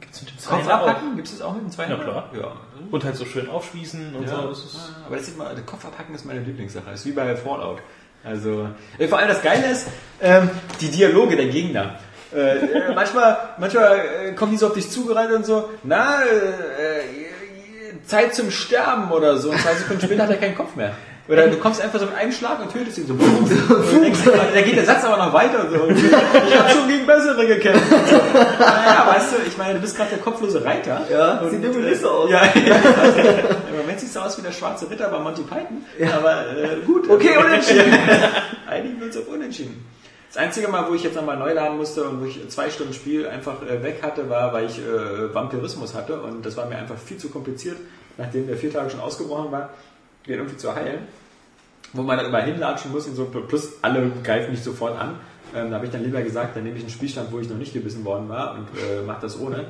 Gibt's 0.00 0.22
mit 0.22 0.30
dem 0.30 0.36
Kopf 0.36 0.44
Zweihänder 0.44 0.82
auch. 0.82 0.88
abhacken, 0.88 1.16
gibt 1.16 1.28
es 1.28 1.34
das 1.34 1.42
auch 1.42 1.54
mit 1.54 1.62
dem 1.62 1.70
Zweihänder? 1.70 1.98
Na 1.98 2.04
klar. 2.04 2.30
Ja. 2.38 2.52
Und 2.90 3.04
halt 3.04 3.16
so 3.16 3.24
schön 3.24 3.48
aufschließen 3.48 4.14
und 4.14 4.24
ja. 4.24 4.42
so. 4.42 4.48
Das 4.48 4.64
ist, 4.64 4.92
aber 5.04 5.16
das 5.16 5.26
sieht 5.26 5.36
man, 5.36 5.54
der 5.54 5.64
Kopf 5.64 5.84
abhacken 5.84 6.14
ist 6.14 6.24
meine 6.24 6.40
Lieblingssache. 6.40 6.90
ist 6.90 7.04
wie 7.06 7.12
bei 7.12 7.36
Fallout. 7.36 7.78
Also, 8.24 8.68
äh, 8.98 9.08
vor 9.08 9.18
allem 9.18 9.28
das 9.28 9.42
Geile 9.42 9.70
ist, 9.70 9.88
ähm, 10.20 10.50
die 10.80 10.90
Dialoge 10.90 11.36
der 11.36 11.46
Gegner. 11.46 11.98
Äh, 12.34 12.58
äh, 12.58 12.68
manchmal 12.94 13.38
manchmal 13.58 13.98
äh, 13.98 14.32
kommen 14.32 14.52
die 14.52 14.58
so 14.58 14.68
auf 14.68 14.74
dich 14.74 14.90
zugerannt 14.90 15.32
und 15.32 15.46
so, 15.46 15.70
na, 15.84 16.22
äh, 16.22 16.98
äh, 16.98 18.02
Zeit 18.04 18.34
zum 18.34 18.50
Sterben 18.50 19.10
oder 19.10 19.36
so. 19.36 19.50
Und 19.50 19.60
zwei 19.60 19.74
Sekunden 19.74 20.02
später 20.02 20.24
hat 20.24 20.30
er 20.30 20.36
keinen 20.36 20.56
Kopf 20.56 20.74
mehr. 20.76 20.94
Oder 21.28 21.48
du 21.48 21.56
kommst 21.56 21.80
einfach 21.80 21.98
so 21.98 22.06
mit 22.06 22.14
einem 22.14 22.30
Schlag 22.30 22.60
und 22.60 22.72
tötest 22.72 22.98
ihn 22.98 23.06
so. 23.06 23.14
Denkst, 24.00 24.20
da 24.54 24.60
geht 24.60 24.76
der 24.76 24.84
Satz 24.84 25.04
aber 25.04 25.16
noch 25.16 25.32
weiter. 25.32 25.68
So. 25.68 25.88
Ich 25.88 26.58
habe 26.58 26.70
schon 26.70 26.88
gegen 26.88 27.06
bessere 27.06 27.46
gekämpft. 27.46 27.84
So. 28.06 28.16
Naja, 28.60 29.06
weißt 29.08 29.32
du, 29.32 29.36
ich 29.46 29.56
meine, 29.56 29.74
du 29.74 29.80
bist 29.80 29.96
gerade 29.96 30.10
der 30.10 30.18
kopflose 30.18 30.64
Reiter. 30.64 31.02
Ja, 31.10 31.38
und, 31.40 31.50
sieht 31.50 31.62
irgendwie 31.62 31.88
nicht 31.88 32.00
so 32.00 32.08
aus. 32.08 32.30
Ja, 32.30 32.42
im 32.54 33.76
Moment 33.76 33.98
sieht 33.98 34.10
es 34.10 34.16
aus 34.16 34.38
wie 34.38 34.42
der 34.42 34.52
schwarze 34.52 34.88
Ritter 34.88 35.08
bei 35.08 35.18
Monty 35.18 35.42
Python. 35.42 35.84
Aber 36.14 36.56
äh, 36.56 36.76
gut. 36.86 37.08
Okay, 37.08 37.36
unentschieden. 37.36 37.92
Einigen 38.68 39.00
wir 39.00 39.06
uns 39.06 39.16
auf 39.16 39.28
unentschieden. 39.28 39.84
Das 40.28 40.36
einzige 40.44 40.68
Mal, 40.68 40.88
wo 40.88 40.94
ich 40.94 41.02
jetzt 41.02 41.16
nochmal 41.16 41.36
neu 41.36 41.52
laden 41.52 41.78
musste 41.78 42.04
und 42.04 42.20
wo 42.20 42.26
ich 42.26 42.48
zwei 42.48 42.70
Stunden 42.70 42.92
Spiel 42.92 43.26
einfach 43.26 43.62
äh, 43.62 43.82
weg 43.82 44.00
hatte, 44.02 44.28
war, 44.28 44.52
weil 44.52 44.66
ich 44.66 44.78
äh, 44.78 45.34
Vampirismus 45.34 45.94
hatte 45.94 46.20
und 46.20 46.44
das 46.44 46.56
war 46.56 46.66
mir 46.66 46.76
einfach 46.76 46.98
viel 46.98 47.16
zu 47.16 47.30
kompliziert, 47.30 47.78
nachdem 48.18 48.46
der 48.46 48.56
vier 48.56 48.72
Tage 48.72 48.90
schon 48.90 49.00
ausgebrochen 49.00 49.50
war, 49.50 49.70
den 50.26 50.38
irgendwie 50.38 50.56
zu 50.56 50.74
heilen. 50.74 51.00
Wo 51.92 52.02
man 52.02 52.16
dann 52.16 52.26
immer 52.26 52.42
hinlatschen 52.42 52.92
muss 52.92 53.06
und 53.06 53.14
so, 53.14 53.24
plus 53.26 53.74
alle 53.82 54.10
greifen 54.22 54.50
mich 54.50 54.62
sofort 54.62 54.98
an. 54.98 55.20
Ähm, 55.54 55.70
da 55.70 55.76
habe 55.76 55.86
ich 55.86 55.92
dann 55.92 56.04
lieber 56.04 56.20
gesagt, 56.22 56.56
dann 56.56 56.64
nehme 56.64 56.76
ich 56.76 56.82
einen 56.82 56.90
Spielstand, 56.90 57.32
wo 57.32 57.38
ich 57.38 57.48
noch 57.48 57.56
nicht 57.56 57.72
gebissen 57.72 58.04
worden 58.04 58.28
war 58.28 58.54
und 58.54 58.66
äh, 58.78 59.02
mache 59.02 59.22
das 59.22 59.38
ohne. 59.40 59.66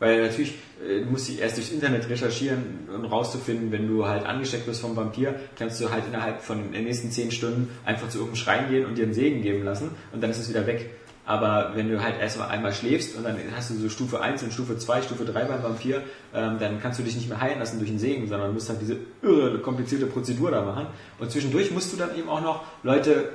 Weil 0.00 0.22
natürlich 0.22 0.54
äh, 0.84 1.04
musst 1.04 1.28
du 1.28 1.34
erst 1.34 1.58
durchs 1.58 1.70
Internet 1.70 2.08
recherchieren, 2.08 2.88
um 2.92 3.04
rauszufinden, 3.04 3.70
wenn 3.70 3.86
du 3.86 4.06
halt 4.06 4.24
angesteckt 4.26 4.66
bist 4.66 4.80
vom 4.80 4.96
Vampir, 4.96 5.34
kannst 5.58 5.80
du 5.80 5.90
halt 5.90 6.04
innerhalb 6.08 6.40
von 6.40 6.72
den 6.72 6.84
nächsten 6.84 7.10
zehn 7.10 7.30
Stunden 7.30 7.70
einfach 7.84 8.08
zu 8.08 8.18
irgendeinem 8.18 8.42
Schrein 8.42 8.68
gehen 8.70 8.86
und 8.86 8.96
dir 8.96 9.04
einen 9.04 9.14
Segen 9.14 9.42
geben 9.42 9.62
lassen 9.62 9.90
und 10.12 10.22
dann 10.22 10.30
ist 10.30 10.38
es 10.38 10.48
wieder 10.48 10.66
weg. 10.66 10.90
Aber 11.30 11.70
wenn 11.76 11.88
du 11.88 12.02
halt 12.02 12.18
erstmal 12.18 12.48
einmal 12.48 12.72
schläfst 12.72 13.16
und 13.16 13.22
dann 13.22 13.36
hast 13.54 13.70
du 13.70 13.74
so 13.74 13.88
Stufe 13.88 14.20
1 14.20 14.42
und 14.42 14.52
Stufe 14.52 14.76
2, 14.76 15.02
Stufe 15.02 15.24
3 15.24 15.44
beim 15.44 15.62
Vampir, 15.62 16.02
ähm, 16.34 16.56
dann 16.58 16.82
kannst 16.82 16.98
du 16.98 17.04
dich 17.04 17.14
nicht 17.14 17.28
mehr 17.28 17.40
heilen 17.40 17.60
lassen 17.60 17.78
durch 17.78 17.88
einen 17.88 18.00
Segen, 18.00 18.26
sondern 18.26 18.52
musst 18.52 18.68
halt 18.68 18.80
diese 18.80 18.96
irre 19.22 19.60
komplizierte 19.60 20.06
Prozedur 20.06 20.50
da 20.50 20.62
machen. 20.62 20.88
Und 21.20 21.30
zwischendurch 21.30 21.70
musst 21.70 21.92
du 21.92 21.96
dann 21.96 22.18
eben 22.18 22.28
auch 22.28 22.40
noch 22.40 22.64
Leute 22.82 23.28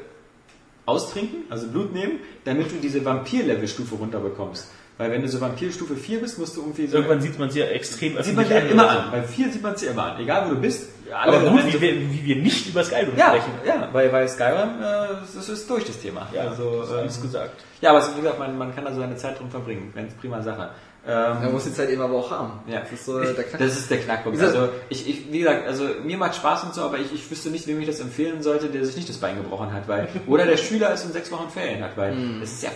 austrinken, 0.85 1.45
also 1.49 1.67
Blut 1.67 1.93
nehmen, 1.93 2.19
damit 2.43 2.69
du 2.69 2.75
diese 2.81 3.05
Vampir-Level-Stufe 3.05 3.95
runterbekommst. 3.95 4.67
Weil 4.97 5.11
wenn 5.11 5.21
du 5.21 5.29
so 5.29 5.39
Vampir-Stufe 5.39 5.95
4 5.95 6.19
bist, 6.19 6.37
musst 6.37 6.57
du 6.57 6.63
irgendwie 6.63 6.87
so... 6.87 6.97
irgendwann 6.97 7.21
sieht 7.21 7.39
man 7.39 7.49
sie 7.49 7.59
ja 7.59 7.67
extrem 7.67 8.21
sieht 8.21 8.35
man 8.35 8.43
öffentlich 8.43 8.49
ja 8.49 8.57
an 8.57 8.69
immer 8.69 8.89
an. 8.89 9.11
Bei 9.11 9.23
4 9.23 9.53
sieht 9.53 9.63
man 9.63 9.77
sie 9.77 9.85
immer 9.85 10.03
an. 10.03 10.21
Egal 10.21 10.49
wo 10.49 10.55
du 10.55 10.59
bist. 10.59 10.89
Alle 11.13 11.37
Aber 11.37 11.49
gut, 11.51 11.65
wie 11.67 11.81
wir, 11.81 11.93
wie 12.11 12.25
wir 12.25 12.35
nicht 12.37 12.67
über 12.67 12.83
Skyrim 12.83 13.15
ja, 13.17 13.27
sprechen. 13.27 13.51
ja, 13.65 13.89
weil 13.91 14.09
bei 14.09 14.27
Skyrim, 14.27 14.81
äh, 14.81 15.07
das 15.35 15.49
ist 15.49 15.69
durch 15.69 15.85
das 15.85 15.99
Thema. 15.99 16.27
Ja, 16.33 16.47
also, 16.49 16.81
ist 16.83 16.91
alles 16.91 17.17
ähm, 17.17 17.21
gesagt. 17.23 17.51
Ja, 17.81 17.91
aber 17.91 18.01
wie 18.15 18.21
gesagt, 18.21 18.39
man, 18.39 18.57
man 18.57 18.73
kann 18.73 18.85
da 18.85 18.91
so 18.93 18.99
seine 18.99 19.15
Zeit 19.15 19.39
drum 19.39 19.49
verbringen. 19.51 19.91
Ganz 19.95 20.13
prima 20.15 20.41
Sache. 20.41 20.69
Ähm, 21.07 21.41
Man 21.43 21.51
muss 21.51 21.65
die 21.65 21.73
Zeit 21.73 21.89
eben 21.91 22.01
aber 22.01 22.15
auch 22.15 22.31
haben. 22.31 22.53
ja, 22.67 22.79
Das 22.79 22.91
ist 22.91 23.05
so 23.05 23.19
der 23.19 23.33
Knack. 23.35 23.59
Das 23.59 23.77
ist 23.77 23.91
der 23.91 23.99
Knackpunkt. 23.99 24.41
Also 24.41 24.69
ich, 24.89 25.07
ich, 25.07 25.31
wie 25.31 25.39
gesagt, 25.39 25.67
also 25.67 25.83
mir 26.03 26.17
macht 26.17 26.33
Spaß 26.35 26.63
und 26.63 26.73
so, 26.73 26.81
aber 26.81 26.97
ich, 26.97 27.13
ich 27.13 27.29
wüsste 27.29 27.49
nicht, 27.49 27.67
wem 27.67 27.79
ich 27.79 27.85
das 27.85 27.99
empfehlen 27.99 28.41
sollte, 28.41 28.69
der 28.69 28.83
sich 28.85 28.95
nicht 28.95 29.07
das 29.07 29.17
Bein 29.17 29.35
gebrochen 29.35 29.71
hat, 29.71 29.87
weil 29.87 30.07
oder 30.27 30.45
der 30.47 30.57
Schüler 30.57 30.91
ist 30.93 31.05
in 31.05 31.11
sechs 31.11 31.31
Wochen 31.31 31.49
Ferien 31.51 31.83
hat, 31.83 31.95
weil 31.95 32.15
Mhm. 32.15 32.39
das 32.41 32.53
ist 32.53 32.63
ja 32.63 32.69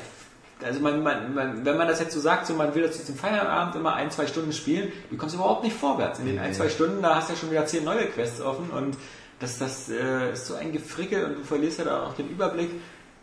also 0.64 0.80
man, 0.82 1.04
man, 1.04 1.34
man, 1.34 1.66
wenn 1.66 1.78
man 1.78 1.88
das 1.88 2.00
jetzt 2.00 2.14
so 2.14 2.20
sagt, 2.20 2.48
so 2.48 2.54
man 2.54 2.74
will 2.76 2.84
das 2.84 3.06
zum 3.06 3.16
Feierabend 3.16 3.76
immer 3.76 3.94
ein, 3.94 4.12
zwei 4.12 4.28
Stunden 4.28 4.52
spielen, 4.52 4.92
du 5.10 5.18
kommst 5.18 5.36
überhaupt 5.36 5.64
nicht 5.64 5.76
vorwärts. 5.76 6.20
In 6.20 6.26
den 6.26 6.40
ein, 6.40 6.54
zwei 6.54 6.70
Stunden, 6.70 7.02
da 7.02 7.16
hast 7.16 7.30
du 7.30 7.34
ja 7.34 7.40
schon 7.40 7.52
wieder 7.52 7.66
zehn 7.66 7.84
neue 7.84 8.06
Quests 8.08 8.42
offen 8.42 8.70
und 8.72 8.98
das, 9.40 9.58
das 9.58 9.90
äh, 9.90 10.34
ist 10.34 10.48
so 10.48 10.56
ein 10.56 10.72
Gefrickel 10.72 11.24
und 11.24 11.38
du 11.40 11.44
verlierst 11.44 11.80
ja 11.80 11.86
da 11.86 12.04
auch 12.04 12.14
den 12.14 12.30
Überblick. 12.30 12.70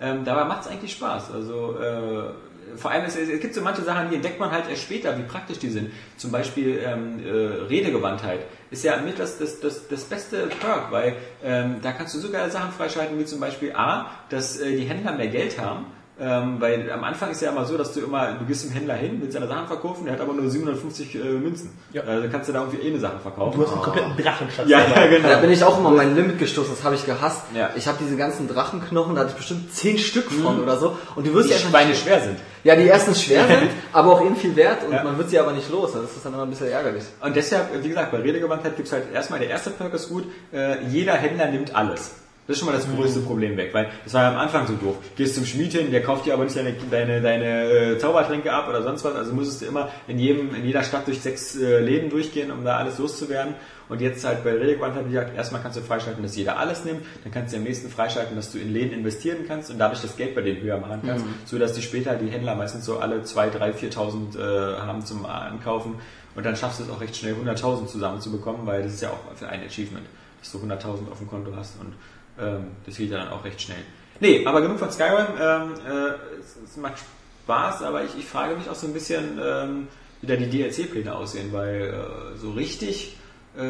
Ähm, 0.00 0.25
dabei 0.25 0.45
macht 0.45 0.62
es 0.62 0.69
eigentlich 0.69 0.93
Spaß. 0.93 1.31
Also 1.31 1.78
äh, 1.78 2.76
vor 2.76 2.90
allem, 2.90 3.05
es, 3.05 3.16
es 3.16 3.40
gibt 3.40 3.55
so 3.55 3.61
manche 3.61 3.83
Sachen, 3.83 4.11
die 4.11 4.16
entdeckt 4.16 4.40
man 4.40 4.50
halt 4.50 4.69
erst 4.69 4.83
später, 4.83 5.16
wie 5.16 5.23
praktisch 5.23 5.59
die 5.59 5.69
sind. 5.69 5.90
Zum 6.16 6.33
Beispiel 6.33 6.81
ähm, 6.85 7.21
äh, 7.25 7.64
Redegewandtheit 7.64 8.40
ist 8.71 8.85
ja 8.85 8.97
mit 8.97 9.19
das, 9.19 9.38
das, 9.38 9.61
das, 9.61 9.88
das 9.88 10.05
beste 10.05 10.47
Perk, 10.47 10.90
weil 10.90 11.16
ähm, 11.45 11.76
da 11.83 11.93
kannst 11.93 12.14
du 12.14 12.19
so 12.19 12.31
geile 12.31 12.50
Sachen 12.50 12.73
freischalten, 12.73 13.19
wie 13.19 13.25
zum 13.25 13.40
Beispiel 13.40 13.73
A, 13.75 14.11
dass 14.31 14.59
äh, 14.59 14.76
die 14.76 14.85
Händler 14.85 15.12
mehr 15.12 15.28
Geld 15.28 15.59
haben. 15.59 15.87
Ähm, 16.18 16.56
weil 16.61 16.90
am 16.90 17.04
Anfang 17.04 17.30
ist 17.30 17.42
ja 17.42 17.50
immer 17.50 17.66
so, 17.66 17.76
dass 17.76 17.92
du 17.92 18.00
immer, 18.00 18.32
du 18.38 18.46
gehst 18.46 18.62
zum 18.62 18.70
Händler 18.70 18.94
hin, 18.94 19.18
willst 19.20 19.35
seine 19.35 19.46
Sachen 19.49 19.66
verkaufen, 19.66 20.06
der 20.06 20.14
hat 20.14 20.20
aber 20.23 20.32
nur 20.32 20.49
750 20.49 21.14
äh, 21.14 21.18
Münzen. 21.18 21.70
Ja. 21.92 22.04
Also 22.04 22.28
kannst 22.32 22.49
du 22.49 22.54
da 22.54 22.61
irgendwie 22.61 22.87
eh 22.87 22.90
eine 22.90 22.99
Sache 23.00 23.18
verkaufen. 23.18 23.58
Du 23.61 23.66
hast 23.66 23.73
einen 23.75 23.82
kompletten 23.82 24.16
Drachenschatz. 24.16 24.66
ja, 24.66 24.78
ja, 24.80 25.06
genau. 25.08 25.28
Da 25.28 25.37
bin 25.37 25.50
ich 25.50 25.62
auch 25.62 25.78
immer 25.78 25.90
mein 25.90 26.14
Limit 26.16 26.38
gestoßen, 26.38 26.70
das 26.75 26.82
habe 26.85 26.94
ich 26.94 27.04
gehasst. 27.04 27.42
Ja. 27.54 27.68
Ich 27.76 27.87
habe 27.87 27.99
diese 28.00 28.16
ganzen 28.16 28.49
Drachenknochen, 28.49 29.14
da 29.14 29.20
hatte 29.20 29.32
ich 29.32 29.37
bestimmt 29.37 29.75
zehn 29.75 29.99
Stück 29.99 30.30
von 30.30 30.62
oder 30.62 30.78
so. 30.78 30.96
Und 31.16 31.26
du 31.26 31.35
wirst 31.35 31.50
die 31.50 31.52
ja 31.52 31.58
Schweine 31.58 31.90
nicht- 31.90 32.02
schwer 32.02 32.23
sind. 32.23 32.38
Ja, 32.64 32.75
die 32.76 32.87
erstens 32.87 33.23
schwer 33.23 33.46
sind, 33.49 33.68
aber 33.92 34.12
auch 34.12 34.25
eben 34.25 34.37
viel 34.37 34.56
wert 34.56 34.85
und 34.87 34.94
Ja. 34.94 35.04
man 35.04 35.18
wird 35.18 35.28
sie 35.28 35.38
aber 35.38 35.52
nicht 35.52 35.70
los. 35.70 35.92
Das 35.92 36.02
ist 36.16 36.25
dann 36.25 36.32
immer 36.32 36.44
ein 36.44 36.50
bisschen 36.50 36.68
ärgerlich. 36.68 37.04
Und 37.20 37.37
deshalb, 37.37 37.68
wie 37.85 37.88
gesagt, 37.88 38.11
bei 38.11 38.18
Redegewandtheit 38.18 38.75
gibt's 38.75 38.90
halt 38.92 39.04
erstmal, 39.12 39.38
der 39.38 39.50
erste 39.50 39.68
Perk 39.68 39.92
ist 39.92 40.08
gut, 40.08 40.25
äh, 40.50 40.82
jeder 40.88 41.12
Händler 41.12 41.49
nimmt 41.50 41.76
alles. 41.76 42.12
Das 42.46 42.56
ist 42.56 42.60
schon 42.60 42.72
mal 42.72 42.76
das 42.76 42.86
größte 42.88 43.20
Problem 43.20 43.56
weg, 43.56 43.70
weil 43.72 43.88
das 44.04 44.14
war 44.14 44.22
ja 44.22 44.28
am 44.30 44.38
Anfang 44.38 44.66
so 44.66 44.74
doof. 44.74 44.96
Gehst 45.16 45.34
zum 45.34 45.44
Schmied 45.44 45.72
hin, 45.72 45.90
der 45.90 46.02
kauft 46.02 46.26
dir 46.26 46.34
aber 46.34 46.44
nicht 46.44 46.56
deine, 46.56 46.74
deine, 46.90 47.20
deine 47.20 47.70
äh, 47.70 47.98
Zaubertränke 47.98 48.52
ab 48.52 48.68
oder 48.68 48.82
sonst 48.82 49.04
was. 49.04 49.14
Also 49.16 49.32
musstest 49.32 49.62
du 49.62 49.66
immer 49.66 49.90
in 50.06 50.18
jedem, 50.18 50.54
in 50.54 50.64
jeder 50.64 50.84
Stadt 50.84 51.06
durch 51.08 51.20
sechs 51.20 51.56
äh, 51.56 51.80
Läden 51.80 52.08
durchgehen, 52.08 52.52
um 52.52 52.64
da 52.64 52.76
alles 52.76 52.98
loszuwerden. 52.98 53.54
Und 53.88 54.00
jetzt 54.00 54.24
halt 54.24 54.42
bei 54.44 54.52
Reliquant 54.52 54.94
hat 54.94 55.06
die 55.06 55.10
gesagt, 55.10 55.36
erstmal 55.36 55.62
kannst 55.62 55.78
du 55.78 55.80
freischalten, 55.80 56.22
dass 56.22 56.36
jeder 56.36 56.58
alles 56.58 56.84
nimmt, 56.84 57.02
dann 57.22 57.32
kannst 57.32 57.52
du 57.52 57.58
am 57.58 57.64
nächsten 57.64 57.88
freischalten, 57.88 58.34
dass 58.34 58.50
du 58.50 58.58
in 58.58 58.72
Läden 58.72 58.92
investieren 58.92 59.38
kannst 59.46 59.70
und 59.70 59.78
dadurch 59.78 60.02
das 60.02 60.16
Geld 60.16 60.34
bei 60.34 60.42
denen 60.42 60.60
höher 60.60 60.78
machen 60.78 61.02
kannst, 61.06 61.24
so 61.44 61.58
dass 61.58 61.72
die 61.72 61.82
später 61.82 62.16
die 62.16 62.28
Händler 62.28 62.56
meistens 62.56 62.84
so 62.84 62.98
alle 62.98 63.22
2, 63.22 63.50
3, 63.50 63.70
4.000 63.72 64.38
äh, 64.38 64.80
haben 64.80 65.04
zum 65.04 65.24
Ankaufen 65.24 65.94
und 66.34 66.44
dann 66.44 66.56
schaffst 66.56 66.80
du 66.80 66.84
es 66.84 66.90
auch 66.90 67.00
recht 67.00 67.16
schnell 67.16 67.34
100.000 67.34 67.86
zusammenzubekommen, 67.86 68.66
weil 68.66 68.82
das 68.82 68.94
ist 68.94 69.02
ja 69.02 69.10
auch 69.10 69.36
für 69.36 69.48
ein 69.48 69.64
Achievement, 69.64 70.06
dass 70.40 70.50
du 70.50 70.58
100.000 70.58 71.10
auf 71.10 71.18
dem 71.18 71.28
Konto 71.28 71.52
hast 71.54 71.80
und 71.80 71.92
ähm, 72.38 72.69
das 72.85 72.97
geht 72.97 73.11
ja 73.11 73.19
dann 73.19 73.28
auch 73.28 73.45
recht 73.45 73.61
schnell. 73.61 73.83
Nee, 74.21 74.47
aber 74.47 74.62
genug 74.62 74.78
von 74.78 74.90
Skyrim. 74.90 75.26
Ähm, 75.40 75.75
äh, 75.87 76.40
es, 76.40 76.57
es 76.64 76.76
macht 76.76 76.99
Spaß, 77.45 77.83
aber 77.83 78.05
ich, 78.05 78.16
ich 78.19 78.26
frage 78.26 78.57
mich 78.57 78.69
auch 78.69 78.75
so 78.75 78.87
ein 78.87 78.93
bisschen, 78.93 79.38
ähm, 79.43 79.88
wie 80.21 80.26
da 80.26 80.37
die 80.37 80.49
DLC-Pläne 80.49 81.14
aussehen, 81.14 81.52
weil 81.52 81.95
äh, 82.35 82.37
so 82.38 82.52
richtig 82.52 83.16
äh, 83.57 83.61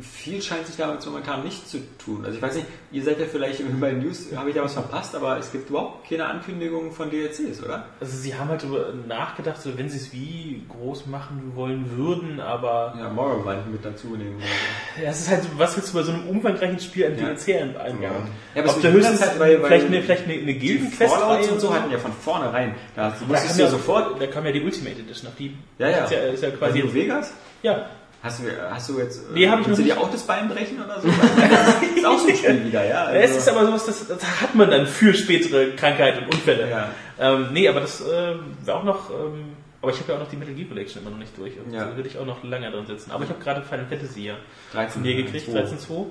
viel 0.00 0.42
scheint 0.42 0.66
sich 0.66 0.76
da 0.76 0.92
jetzt 0.92 1.06
momentan 1.06 1.42
nicht 1.44 1.68
zu 1.68 1.78
tun. 1.98 2.24
Also 2.24 2.36
ich 2.36 2.42
weiß 2.42 2.54
nicht, 2.56 2.66
ihr 2.92 3.02
seid 3.02 3.18
ja 3.18 3.26
vielleicht 3.26 3.62
bei 3.80 3.90
den 3.90 4.00
News, 4.02 4.26
habe 4.36 4.50
ich 4.50 4.54
da 4.56 4.62
was 4.64 4.74
verpasst, 4.74 5.14
aber 5.14 5.38
es 5.38 5.50
gibt 5.52 5.70
überhaupt 5.70 6.08
keine 6.08 6.26
Ankündigungen 6.26 6.92
von 6.92 7.08
DLCs, 7.10 7.62
oder? 7.64 7.84
Also 8.00 8.16
sie 8.16 8.34
haben 8.34 8.48
halt 8.48 8.62
darüber 8.62 8.92
nachgedacht, 9.08 9.60
so 9.62 9.76
wenn 9.78 9.88
sie 9.88 9.96
es 9.98 10.12
wie 10.12 10.62
groß 10.68 11.06
machen 11.06 11.52
wollen 11.54 11.96
würden, 11.96 12.40
aber 12.40 12.94
Ja, 12.98 13.08
Morrowind 13.08 13.72
mit 13.72 13.84
dazu 13.84 14.08
nehmen. 14.08 14.40
ja, 15.02 15.10
es 15.10 15.20
ist 15.20 15.30
halt, 15.30 15.42
was 15.56 15.76
willst 15.76 15.92
du 15.92 15.98
bei 15.98 16.02
so 16.02 16.12
einem 16.12 16.28
umfangreichen 16.28 16.78
Spiel 16.80 17.06
an 17.06 17.12
Ja. 17.18 17.26
DLC 17.34 17.48
ein- 17.60 17.76
einbauen? 17.76 18.28
Ja, 18.54 18.62
aber 18.62 18.70
Ob 18.72 18.76
es 18.78 18.82
höchstens 18.84 19.04
wundert 19.20 19.20
halt, 19.30 19.40
weil- 19.40 19.62
weil 19.62 19.66
vielleicht 19.68 19.86
eine, 19.86 20.02
vielleicht 20.02 20.24
eine, 20.24 20.34
eine 20.34 20.54
Gildenquest 20.54 21.14
Fallouts 21.14 21.48
und 21.48 21.60
so 21.60 21.74
hatten 21.74 21.90
ja 21.90 21.98
von 21.98 22.12
vornherein. 22.12 22.74
Da 22.94 23.10
da, 23.10 23.34
kam 23.40 23.58
ja 23.58 23.68
sofort. 23.68 24.20
da 24.20 24.26
kam 24.26 24.44
ja 24.46 24.52
die 24.52 24.62
Ultimate 24.62 25.00
Edition, 25.00 25.28
auf 25.28 25.36
die 25.36 25.56
Ja, 25.78 25.88
ja. 25.88 26.04
Ist 26.04 26.10
ja, 26.12 26.18
ist 26.20 26.42
ja 26.42 26.50
quasi 26.50 26.82
Also 26.82 26.94
Vegas? 26.94 27.32
ja. 27.62 27.86
Hast 28.26 28.40
du, 28.40 28.44
hast 28.70 28.88
du 28.88 28.98
jetzt. 28.98 29.30
Nee, 29.32 29.48
hab 29.48 29.60
ich 29.60 29.66
willst 29.68 29.80
noch 29.80 29.86
du 29.86 29.94
dir 29.94 30.00
auch 30.00 30.10
das 30.10 30.22
Bein 30.24 30.48
brechen 30.48 30.82
oder 30.82 31.00
so? 31.00 31.08
das 31.08 31.82
ist 31.96 32.04
auch 32.04 32.18
so 32.18 32.28
ein 32.28 32.36
Spiel 32.36 32.64
wieder, 32.66 32.84
ja. 32.84 33.04
Also, 33.04 33.18
es 33.20 33.36
ist 33.36 33.48
aber 33.48 33.66
sowas, 33.66 33.86
das, 33.86 34.08
das 34.08 34.40
hat 34.40 34.54
man 34.56 34.68
dann 34.68 34.86
für 34.86 35.14
spätere 35.14 35.76
Krankheiten 35.76 36.24
und 36.24 36.34
Unfälle. 36.34 36.68
Ja. 36.68 36.90
Ähm, 37.20 37.48
nee, 37.52 37.68
aber 37.68 37.80
das 37.80 38.02
äh, 38.02 38.34
auch 38.70 38.82
noch. 38.84 39.10
Ähm, 39.10 39.54
aber 39.80 39.92
ich 39.92 40.00
habe 40.00 40.10
ja 40.12 40.18
auch 40.18 40.22
noch 40.22 40.28
die 40.30 40.36
Metal 40.36 40.54
Gear 40.54 40.66
Collection 40.68 41.02
immer 41.02 41.10
noch 41.10 41.18
nicht 41.18 41.38
durch. 41.38 41.52
Und 41.64 41.72
Ja. 41.72 41.84
Da 41.84 41.96
würde 41.96 42.08
ich 42.08 42.18
auch 42.18 42.26
noch 42.26 42.42
länger 42.42 42.72
drin 42.72 42.86
sitzen. 42.86 43.12
Aber 43.12 43.22
ich 43.22 43.30
habe 43.30 43.38
gerade 43.38 43.62
Final 43.62 43.86
Fantasy 43.86 44.24
ja 44.24 44.34
13 44.72 44.90
von 44.90 45.02
dir 45.04 45.14
gekriegt, 45.14 45.46
2. 45.46 45.52
13.2. 45.60 46.06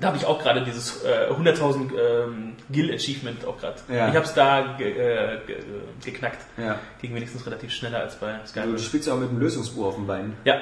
Da 0.00 0.06
habe 0.08 0.16
ich 0.16 0.24
auch 0.24 0.40
gerade 0.40 0.62
dieses 0.62 1.02
äh, 1.04 1.28
100.000 1.32 1.90
ähm, 1.98 2.52
Guild-Achievement 2.72 3.44
auch 3.44 3.58
gerade. 3.58 3.74
Ja. 3.88 4.08
Ich 4.08 4.14
habe 4.14 4.24
es 4.24 4.32
da 4.32 4.76
ge 4.78 4.92
äh, 4.92 5.40
ge 5.44 5.56
geknackt. 6.04 6.38
Ja. 6.56 6.78
Ging 7.02 7.14
wenigstens 7.16 7.44
relativ 7.44 7.72
schneller 7.72 7.98
als 8.00 8.14
bei 8.14 8.32
Also, 8.32 8.46
Skyrim. 8.46 8.72
du 8.76 8.78
spielst 8.78 9.08
ja 9.08 9.14
auch 9.14 9.18
mit 9.18 9.28
einem 9.30 9.40
Lösungsbuch 9.40 9.86
auf 9.86 9.94
dem 9.96 10.06
Bein. 10.06 10.34
Ja. 10.44 10.60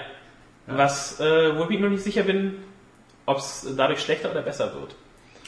Was, 0.67 1.21
äh, 1.21 1.57
wo 1.57 1.69
ich 1.71 1.79
noch 1.79 1.89
nicht 1.89 2.03
sicher 2.03 2.23
bin, 2.23 2.55
ob 3.25 3.39
es 3.39 3.67
dadurch 3.77 4.01
schlechter 4.01 4.31
oder 4.31 4.43
besser 4.43 4.73
wird. 4.75 4.95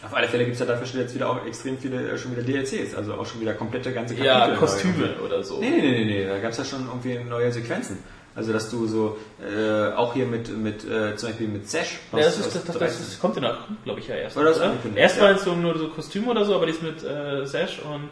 Auf 0.04 0.14
alle 0.14 0.28
Fälle 0.28 0.44
gibt 0.44 0.54
es 0.54 0.60
ja 0.60 0.66
dafür 0.66 0.86
schon 0.86 1.00
jetzt 1.00 1.14
wieder 1.14 1.28
auch 1.28 1.44
extrem 1.44 1.76
viele, 1.76 2.10
äh, 2.10 2.18
schon 2.18 2.30
wieder 2.32 2.42
DLCs, 2.42 2.94
also 2.94 3.14
auch 3.14 3.26
schon 3.26 3.40
wieder 3.40 3.54
komplette 3.54 3.92
ganze 3.92 4.14
Ja, 4.14 4.46
neu. 4.46 4.56
Kostüme 4.56 5.16
oder 5.24 5.42
so. 5.42 5.58
Nee, 5.58 5.70
nee, 5.70 5.80
nee, 5.80 5.90
nee, 5.90 6.04
nee, 6.04 6.26
da 6.26 6.38
gab 6.38 6.52
es 6.52 6.58
ja 6.58 6.64
schon 6.64 6.86
irgendwie 6.86 7.18
neue 7.28 7.50
Sequenzen. 7.50 7.98
Also, 8.36 8.52
dass 8.52 8.70
du 8.70 8.86
so, 8.86 9.18
äh, 9.42 9.92
auch 9.94 10.14
hier 10.14 10.26
mit, 10.26 10.56
mit 10.56 10.84
äh, 10.84 11.16
zum 11.16 11.30
Beispiel 11.30 11.48
mit 11.48 11.68
Sash. 11.68 11.98
Ja, 12.12 12.18
das, 12.18 12.38
ist, 12.38 12.54
das, 12.54 12.64
das, 12.64 12.78
13. 12.78 13.04
das 13.04 13.18
kommt 13.18 13.34
ja 13.34 13.42
noch, 13.42 13.58
glaube 13.82 13.98
ich, 13.98 14.06
ja 14.06 14.14
erst. 14.14 14.36
Oder 14.36 14.50
das 14.50 14.58
oder? 14.58 14.66
angekündigt, 14.66 15.02
Erst 15.02 15.16
ja. 15.16 15.36
so 15.36 15.56
nur 15.56 15.76
so 15.76 15.88
Kostüme 15.88 16.30
oder 16.30 16.44
so, 16.44 16.54
aber 16.54 16.66
dies 16.66 16.80
mit 16.80 17.02
äh, 17.02 17.44
Sash 17.44 17.80
und 17.80 18.10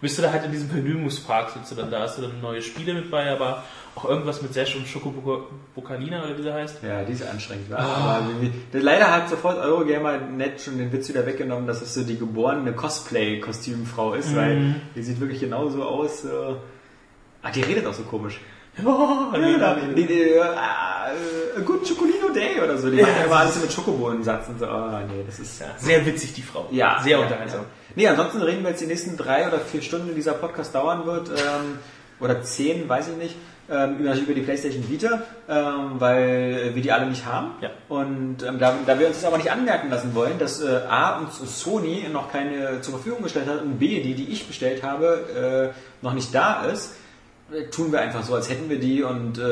bist 0.00 0.18
du 0.18 0.22
da 0.22 0.30
halt 0.32 0.44
in 0.44 0.52
diesem 0.52 0.68
Vergnügungspark 0.68 1.50
sitzt 1.50 1.70
du 1.70 1.74
dann 1.76 1.90
da, 1.90 2.00
hast 2.00 2.18
du 2.18 2.22
dann 2.22 2.40
neue 2.40 2.60
Spiele 2.62 2.94
mit 2.94 3.10
bei, 3.10 3.30
aber 3.30 3.64
auch 3.94 4.04
irgendwas 4.04 4.42
mit 4.42 4.52
Sash 4.52 4.76
und 4.76 4.86
Schokobokanina 4.86 6.24
oder 6.24 6.36
wie 6.38 6.42
der 6.42 6.54
heißt. 6.54 6.82
Ja, 6.82 7.02
die 7.02 7.12
ist 7.12 7.26
anstrengend. 7.26 7.70
War. 7.70 7.78
Aber 7.80 8.20
leider 8.72 9.10
hat 9.10 9.30
sofort 9.30 9.56
Eurogamer 9.58 10.18
nett 10.18 10.60
schon 10.60 10.76
den 10.76 10.92
Witz 10.92 11.08
wieder 11.08 11.24
weggenommen, 11.24 11.66
dass 11.66 11.80
es 11.80 11.94
so 11.94 12.02
die 12.04 12.18
geborene 12.18 12.72
Cosplay-Kostümfrau 12.72 14.14
ist, 14.14 14.32
Mhm. 14.32 14.36
weil 14.36 14.74
die 14.94 15.02
sieht 15.02 15.18
wirklich 15.20 15.40
genauso 15.40 15.82
aus. 15.82 16.24
Äh, 16.24 16.28
ah, 17.42 17.50
die 17.50 17.62
redet 17.62 17.86
auch 17.86 17.94
so 17.94 18.02
komisch. 18.02 18.38
Oh, 18.84 19.34
Ja, 19.34 19.74
die, 19.96 20.06
die, 20.06 20.12
äh, 20.12 20.38
äh, 20.38 21.62
Good 21.64 21.88
Chocolino 21.88 22.28
Day 22.34 22.60
oder 22.62 22.76
so. 22.76 22.90
Die 22.90 23.00
machen 23.00 23.24
immer 23.24 23.36
alles 23.36 23.58
mit 23.62 23.72
Schokobohnen-Satz 23.72 24.48
und 24.48 24.58
so. 24.58 24.66
Ah, 24.66 25.00
nee, 25.08 25.22
das 25.24 25.38
ist. 25.38 25.60
Ja, 25.60 25.68
sehr 25.78 26.04
witzig, 26.04 26.34
die 26.34 26.42
Frau. 26.42 26.68
Ja, 26.70 27.00
Sehr 27.02 27.12
ja, 27.16 27.24
unterhaltsam. 27.24 27.60
Ja. 27.62 27.66
Nee, 27.96 28.06
ansonsten 28.08 28.42
reden 28.42 28.62
wir 28.62 28.70
jetzt 28.70 28.82
die 28.82 28.86
nächsten 28.86 29.16
drei 29.16 29.48
oder 29.48 29.58
vier 29.58 29.80
Stunden, 29.80 30.08
die 30.08 30.14
dieser 30.14 30.34
Podcast 30.34 30.74
dauern 30.74 31.06
wird, 31.06 31.30
ähm, 31.30 31.78
oder 32.20 32.42
zehn, 32.42 32.86
weiß 32.86 33.08
ich 33.08 33.16
nicht, 33.16 33.36
ähm, 33.70 33.96
über, 33.98 34.14
die 34.14 34.42
PlayStation 34.42 34.88
Vita, 34.88 35.22
ähm, 35.48 35.92
weil 35.98 36.74
wir 36.74 36.82
die 36.82 36.92
alle 36.92 37.06
nicht 37.06 37.24
haben. 37.24 37.52
Ja. 37.62 37.70
Und 37.88 38.42
ähm, 38.42 38.58
da, 38.58 38.74
da 38.86 38.98
wir 38.98 39.06
uns 39.06 39.16
das 39.16 39.24
aber 39.24 39.38
nicht 39.38 39.50
anmerken 39.50 39.88
lassen 39.90 40.14
wollen, 40.14 40.38
dass 40.38 40.60
äh, 40.62 40.82
A, 40.88 41.18
uns 41.18 41.40
Sony 41.60 42.06
noch 42.12 42.30
keine 42.30 42.82
zur 42.82 42.94
Verfügung 42.94 43.22
gestellt 43.22 43.48
hat 43.48 43.62
und 43.62 43.78
B, 43.78 44.02
die, 44.02 44.14
die 44.14 44.30
ich 44.30 44.46
bestellt 44.46 44.82
habe, 44.82 45.72
äh, 45.74 46.04
noch 46.04 46.12
nicht 46.12 46.34
da 46.34 46.66
ist, 46.66 46.96
äh, 47.50 47.64
tun 47.70 47.92
wir 47.92 48.00
einfach 48.00 48.22
so, 48.22 48.34
als 48.34 48.50
hätten 48.50 48.68
wir 48.68 48.78
die 48.78 49.02
und 49.02 49.38
äh, 49.38 49.42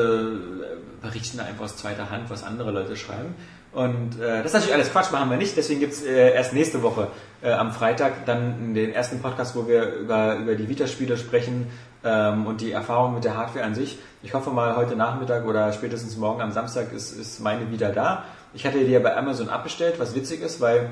berichten 1.01 1.39
einfach 1.39 1.65
aus 1.65 1.77
zweiter 1.77 2.11
Hand, 2.11 2.29
was 2.29 2.43
andere 2.43 2.71
Leute 2.71 2.95
schreiben. 2.95 3.33
Und 3.75 4.21
äh, 4.21 4.37
das 4.37 4.45
ist 4.45 4.53
natürlich 4.53 4.73
alles 4.73 4.91
Quatsch, 4.91 5.11
machen 5.11 5.29
wir 5.29 5.35
nicht. 5.35 5.57
Deswegen 5.57 5.81
gibt's 5.81 6.01
äh, 6.01 6.33
erst 6.33 6.53
nächste 6.53 6.81
Woche 6.81 7.09
äh, 7.43 7.51
am 7.51 7.73
Freitag 7.73 8.25
dann 8.25 8.73
den 8.73 8.93
ersten 8.93 9.19
Podcast, 9.19 9.53
wo 9.53 9.67
wir 9.67 9.95
über, 9.95 10.37
über 10.37 10.55
die 10.55 10.69
Vita-Spiele 10.69 11.17
sprechen 11.17 11.67
ähm, 12.05 12.47
und 12.47 12.61
die 12.61 12.71
Erfahrung 12.71 13.15
mit 13.15 13.25
der 13.25 13.35
Hardware 13.35 13.65
an 13.65 13.75
sich. 13.75 13.99
Ich 14.23 14.33
hoffe 14.33 14.51
mal, 14.51 14.77
heute 14.77 14.95
Nachmittag 14.95 15.45
oder 15.45 15.73
spätestens 15.73 16.15
morgen 16.15 16.39
am 16.41 16.53
Samstag 16.53 16.93
ist, 16.93 17.11
ist 17.11 17.41
meine 17.41 17.69
wieder 17.69 17.89
da. 17.89 18.23
Ich 18.53 18.65
hatte 18.65 18.79
die 18.79 18.91
ja 18.91 18.99
bei 18.99 19.17
Amazon 19.17 19.49
abbestellt, 19.49 19.95
was 19.99 20.15
witzig 20.15 20.41
ist, 20.41 20.61
weil 20.61 20.89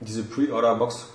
diese 0.00 0.22
Pre-Order-Box 0.22 1.10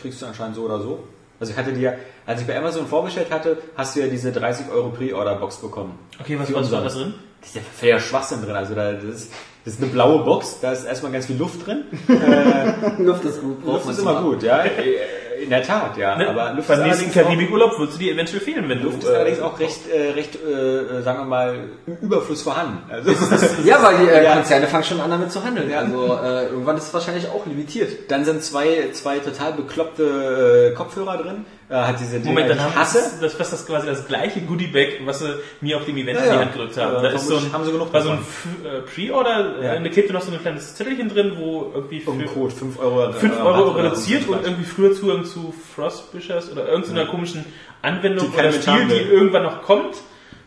kriegst 0.00 0.22
du 0.22 0.26
anscheinend 0.26 0.54
so 0.54 0.62
oder 0.62 0.80
so. 0.80 1.02
Also 1.40 1.52
ich 1.52 1.58
hatte 1.58 1.72
dir, 1.72 1.98
als 2.26 2.40
ich 2.40 2.46
bei 2.46 2.56
Amazon 2.56 2.86
vorbestellt 2.86 3.32
hatte, 3.32 3.58
hast 3.76 3.96
du 3.96 4.00
ja 4.00 4.06
diese 4.06 4.30
30 4.30 4.70
Euro 4.70 4.90
Pre-Order-Box 4.90 5.56
bekommen. 5.56 5.98
Okay, 6.20 6.38
was 6.38 6.52
war 6.52 6.62
da 6.62 6.88
drin? 6.88 7.14
Das 7.40 7.50
ist 7.50 7.56
ja 7.56 7.62
völliger 7.76 7.98
Schwachsinn 7.98 8.42
drin. 8.42 8.54
Also 8.54 8.76
da, 8.76 8.92
das, 8.92 9.04
ist, 9.04 9.32
das 9.66 9.74
ist 9.74 9.82
eine 9.82 9.90
blaue 9.90 10.24
Box, 10.24 10.60
da 10.62 10.70
ist 10.72 10.84
erstmal 10.84 11.10
ganz 11.12 11.26
viel 11.26 11.36
Luft 11.36 11.66
drin. 11.66 11.84
Äh, 12.08 13.02
Luft 13.02 13.24
ist 13.24 13.42
gut, 13.42 13.66
Luft 13.66 13.90
ist 13.90 13.98
immer 13.98 14.14
zum 14.20 14.30
gut, 14.30 14.42
ja. 14.44 14.60
Äh, 14.64 15.42
In 15.42 15.50
der 15.50 15.62
Tat, 15.62 15.96
ja. 15.98 16.16
Ne? 16.16 16.28
Aber 16.30 16.52
Luft 16.54 16.68
Beim 16.68 16.80
ist 16.80 16.86
nächsten 17.02 17.12
Karibikurlaub 17.12 17.76
würdest 17.78 17.98
du 17.98 18.04
dir 18.04 18.14
eventuell 18.14 18.40
fehlen, 18.40 18.68
wenn 18.68 18.80
Luft 18.80 19.02
du. 19.02 19.08
ist 19.08 19.12
allerdings 19.12 19.40
auch 19.40 19.58
recht, 19.60 19.80
äh, 19.92 20.12
recht 20.12 20.36
äh, 20.36 21.02
sagen 21.02 21.18
wir 21.18 21.24
mal, 21.26 21.56
im 21.86 21.96
Überfluss 22.00 22.42
vorhanden. 22.42 22.78
Also 22.88 23.10
Ja, 23.64 23.82
weil 23.82 23.98
die 23.98 24.08
äh, 24.08 24.24
Ja. 24.24 24.34
Konzerne 24.36 24.66
fangen 24.68 24.84
schon 24.84 25.00
an 25.00 25.10
damit 25.10 25.30
zu 25.32 25.42
handeln. 25.44 25.68
Ja. 25.68 25.80
Also 25.80 26.16
äh, 26.24 26.46
irgendwann 26.46 26.76
ist 26.78 26.84
es 26.86 26.94
wahrscheinlich 26.94 27.28
auch 27.28 27.44
limitiert. 27.44 28.08
dann 28.10 28.24
sind 28.24 28.42
zwei, 28.44 28.90
zwei 28.92 29.18
total 29.18 29.52
bekloppte 29.54 30.70
äh, 30.72 30.74
Kopfhörer 30.76 31.18
drin. 31.18 31.44
Äh, 31.68 31.74
hat 31.74 31.98
diese 31.98 32.18
Dinger, 32.20 32.26
Moment, 32.26 32.50
dann 32.50 32.60
haben 32.60 32.74
hasse. 32.76 32.98
das, 32.98 33.18
das, 33.20 33.38
das 33.38 33.52
ist 33.60 33.66
quasi 33.66 33.86
das 33.88 34.06
gleiche 34.06 34.40
Goodie-Bag, 34.40 35.00
was 35.04 35.18
sie 35.18 35.34
mir 35.60 35.76
auf 35.76 35.84
dem 35.84 35.96
Event 35.96 36.18
Ja, 36.18 36.24
in 36.24 36.30
die 36.30 36.34
ja. 36.36 36.40
Hand 36.42 36.52
gedrückt 36.52 36.76
haben. 36.76 36.94
Ja, 36.94 37.02
da 37.02 37.08
ist 37.08 37.26
so 37.26 37.36
ein, 37.38 37.52
haben 37.52 37.64
sie 37.64 37.72
genug 37.72 37.92
war 37.92 38.02
so 38.02 38.10
ein 38.10 38.18
äh, 38.64 38.82
Pre-Order, 38.82 39.62
Ja. 39.62 39.74
äh, 39.74 39.82
da 39.82 39.88
klebt 39.88 40.12
noch 40.12 40.22
so 40.22 40.30
ein 40.32 40.40
kleines 40.40 40.76
Zettelchen 40.76 41.08
drin, 41.08 41.32
wo 41.38 41.72
irgendwie 41.74 42.00
für 42.00 42.10
Um 42.10 42.24
Code 42.26 42.54
5 42.54 42.78
Euro. 42.78 43.12
5 43.12 43.32
äh, 43.34 43.40
Euro 43.42 43.70
reduziert 43.72 44.28
und 44.28 44.44
irgendwie 44.44 44.64
früher 44.64 44.92
Zugang 44.92 45.24
zu 45.24 45.52
Frostbishers 45.74 46.52
oder 46.52 46.68
irgendeiner 46.68 47.06
komischen 47.06 47.44
Anwendung 47.82 48.30
Die 48.32 48.38
oder 48.38 48.52
Spiel, 48.52 48.86
die 48.88 48.94
irgendwann 49.10 49.42
noch 49.42 49.62
kommt. 49.62 49.96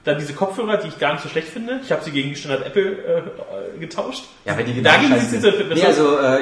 Dann 0.06 0.18
diese 0.18 0.34
Kopfhörer, 0.34 0.78
die 0.78 0.88
ich 0.88 0.98
gar 0.98 1.12
nicht 1.14 1.24
so 1.24 1.30
schlecht 1.30 1.50
finde. 1.50 1.82
Ich 1.84 1.92
habe 1.92 2.02
sie 2.04 2.12
gegen 2.12 2.30
die 2.30 2.36
Standard 2.38 2.66
Apple 2.66 2.84
äh, 2.92 3.18
äh, 3.18 3.80
getauscht. 3.80 4.24
Ja, 4.46 4.58
wenn 4.58 4.66
die 4.66 4.82
da 4.82 4.96
ging 4.96 5.12
es 5.12 5.30
sind. 5.30 5.44
dieser 5.44 5.66
Nee, 5.66 5.84
also 5.84 6.18
äh, 6.18 6.40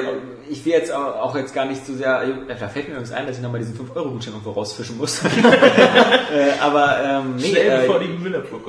ich 0.49 0.65
will 0.65 0.73
jetzt 0.73 0.91
auch, 0.91 1.15
auch 1.15 1.35
jetzt 1.35 1.53
gar 1.53 1.65
nicht 1.65 1.85
zu 1.85 1.95
sehr, 1.95 2.21
äh, 2.23 2.55
da 2.59 2.67
fällt 2.67 2.87
mir 2.87 2.95
übrigens 2.95 3.11
ein, 3.11 3.27
dass 3.27 3.37
ich 3.37 3.43
nochmal 3.43 3.59
diesen 3.59 3.77
5-Euro-Gutschein 3.77 4.33
irgendwo 4.33 4.51
rausfischen 4.51 4.97
muss. 4.97 5.23
äh, 5.25 6.59
aber 6.61 6.99
ähm, 7.03 7.35
nee, 7.37 7.49
schnell 7.49 7.81
bevor 7.81 8.01
äh, 8.01 8.07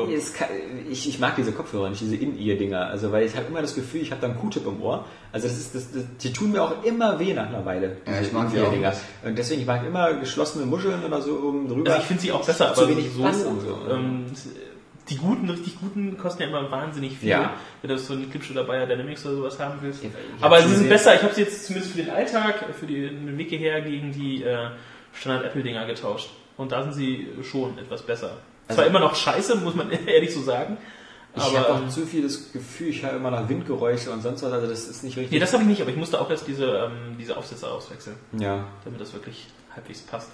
die 0.07 0.15
es 0.15 0.35
kann, 0.35 0.49
ich, 0.91 1.09
ich 1.09 1.19
mag 1.19 1.37
diese 1.37 1.53
Kopfhörer 1.53 1.91
nicht, 1.91 2.01
diese 2.01 2.17
In-Ear-Dinger. 2.17 2.87
Also 2.87 3.13
weil 3.13 3.27
ich 3.27 3.37
habe 3.37 3.47
immer 3.49 3.63
das 3.63 3.75
Gefühl, 3.75 4.01
ich 4.01 4.11
habe 4.11 4.21
da 4.21 4.29
einen 4.29 4.39
Q-Tip 4.39 4.67
im 4.67 4.83
Ohr. 4.83 5.05
Also 5.33 5.47
das 5.47 5.59
ist, 5.59 5.75
das, 5.75 5.93
das, 5.93 6.03
die 6.21 6.33
tun 6.33 6.53
mir 6.53 6.63
auch 6.63 6.85
immer 6.85 7.19
weh 7.19 7.35
nach 7.35 7.49
einer 7.49 7.65
Weile. 7.65 7.99
Ja, 8.07 8.21
ich 8.21 8.33
mag 8.33 8.51
die 8.53 8.61
auch 8.61 8.71
nicht. 8.71 8.85
Und 9.25 9.37
deswegen, 9.37 9.61
ich 9.61 9.67
mag 9.67 9.87
immer 9.87 10.15
geschlossene 10.15 10.67
Muscheln 10.67 11.05
oder 11.05 11.21
so 11.21 11.33
oben 11.33 11.69
drüber. 11.69 11.91
Also 11.91 12.03
ich 12.03 12.07
finde 12.07 12.23
sie 12.23 12.33
auch 12.33 12.45
besser, 12.45 12.75
Zu 12.75 12.83
aber 12.83 12.91
wenig 12.91 13.11
so, 13.15 13.23
und 13.23 13.61
so. 13.61 13.91
ähm, 13.91 14.27
die 15.11 15.17
guten, 15.17 15.49
richtig 15.49 15.79
guten 15.81 16.17
kosten 16.19 16.43
ja 16.43 16.49
immer 16.49 16.71
wahnsinnig 16.71 17.19
viel. 17.19 17.31
Ja. 17.31 17.55
Wenn 17.83 17.91
du 17.91 17.99
so 17.99 18.13
einen 18.15 18.31
Clipshow 18.31 18.53
oder 18.53 18.65
Bayer 18.65 18.87
Dynamics 18.87 19.25
oder 19.27 19.37
sowas 19.37 19.59
haben 19.59 19.79
willst. 19.81 20.05
Ich- 20.05 20.11
ich 20.11 20.45
aber 20.45 20.61
sie 20.63 20.75
sind 20.75 20.89
besser. 20.89 21.15
Ich 21.15 21.23
habe 21.23 21.35
sie 21.35 21.43
jetzt 21.43 21.67
zumindest 21.67 21.93
für 21.95 22.03
den 22.03 22.11
Alltag, 22.11 22.65
für 22.79 22.87
die, 22.87 23.03
den 23.09 23.37
Weg 23.39 23.49
hierher 23.49 23.81
gegen 23.81 24.13
die 24.13 24.43
äh, 24.43 24.69
Standard 25.13 25.45
Apple 25.47 25.63
Dinger 25.63 25.87
getauscht. 25.87 26.31
Und 26.57 26.73
da 26.73 26.83
sind 26.83 26.93
sie 26.95 27.29
schon 27.43 27.79
etwas 27.79 28.03
besser. 28.03 28.39
Also- 28.67 28.81
Zwar 28.83 28.87
immer 28.91 29.01
noch 29.01 29.15
scheiße, 29.15 29.57
muss 29.57 29.75
man 29.75 29.91
ehrlich 30.07 30.33
so 30.35 30.43
sagen. 30.43 30.77
Ich 31.37 31.43
habe 31.43 31.69
auch 31.73 31.81
ähm, 31.83 31.91
zu 31.91 32.05
viel 32.07 32.23
das 32.23 32.53
Gefühl, 32.53 32.89
ich 32.89 33.03
höre 33.03 33.13
immer 33.13 33.31
nach 33.31 33.49
Windgeräusche 33.49 34.11
und 34.11 34.23
sonst 34.23 34.43
was, 34.43 34.51
also 34.53 34.67
das 34.67 34.89
ist 34.89 35.05
nicht 35.05 35.17
richtig. 35.17 35.33
nee, 35.33 35.39
das 35.39 35.53
habe 35.53 35.63
ich 35.63 35.69
nicht, 35.69 35.81
aber 35.81 35.91
ich 35.91 35.97
musste 35.97 36.21
auch 36.21 36.29
erst 36.31 36.49
diese, 36.49 36.65
ähm, 36.67 37.17
diese 37.19 37.37
Aufsätze 37.37 37.69
auswechseln, 37.71 38.17
ja. 38.33 38.65
damit 38.85 39.01
das 39.01 39.13
wirklich 39.13 39.47
halbwegs 39.75 40.01
passt. 40.01 40.33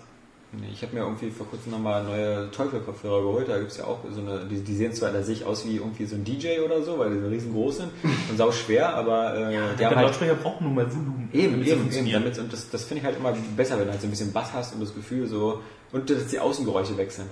Nee, 0.61 0.69
Ich 0.73 0.83
habe 0.83 0.95
mir 0.95 1.03
irgendwie 1.03 1.31
vor 1.31 1.47
kurzem 1.47 1.73
nochmal 1.73 2.05
neue 2.05 2.51
Teufel-Kopfhörer 2.51 3.23
geholt. 3.23 3.49
Da 3.49 3.59
gibt's 3.59 3.77
ja 3.77 3.85
auch 3.85 3.99
so 4.11 4.21
eine, 4.21 4.45
die, 4.47 4.61
die 4.61 4.75
sehen 4.75 4.93
zwar, 4.93 5.11
da 5.11 5.23
sehe 5.23 5.35
ich 5.35 5.45
aus 5.45 5.67
wie 5.67 5.77
irgendwie 5.77 6.07
so 6.07 6.15
ein 6.17 6.25
DJ 6.25 6.61
oder 6.61 6.83
so, 6.83 6.99
weil 6.99 7.15
die 7.15 7.21
so 7.21 7.29
riesengroß 7.29 7.77
sind 7.79 7.91
und 8.31 8.37
sau 8.37 8.53
schwer, 8.53 8.95
aber 8.95 9.35
äh, 9.35 9.73
die 9.73 9.79
Der 9.79 9.91
halt 9.91 10.07
Lautsprecher 10.07 10.35
braucht 10.35 10.61
nun 10.61 10.75
mal 10.75 10.87
Volumen. 10.91 11.29
Eben, 11.33 11.65
eben, 11.65 11.91
eben. 11.91 12.13
Damit, 12.13 12.39
und 12.39 12.53
das, 12.53 12.71
das 12.71 12.85
finde 12.85 13.01
ich 13.01 13.07
halt 13.07 13.17
immer 13.17 13.35
besser, 13.57 13.79
wenn 13.79 13.87
du 13.87 13.93
halt 13.93 14.01
so 14.01 14.07
ein 14.07 14.11
bisschen 14.11 14.33
Bass 14.33 14.53
hast 14.53 14.75
und 14.75 14.81
das 14.81 14.95
Gefühl 14.95 15.27
so, 15.27 15.61
und 15.93 16.09
dass 16.11 16.27
die 16.27 16.39
Außengeräusche 16.39 16.97
wechseln. 16.97 17.29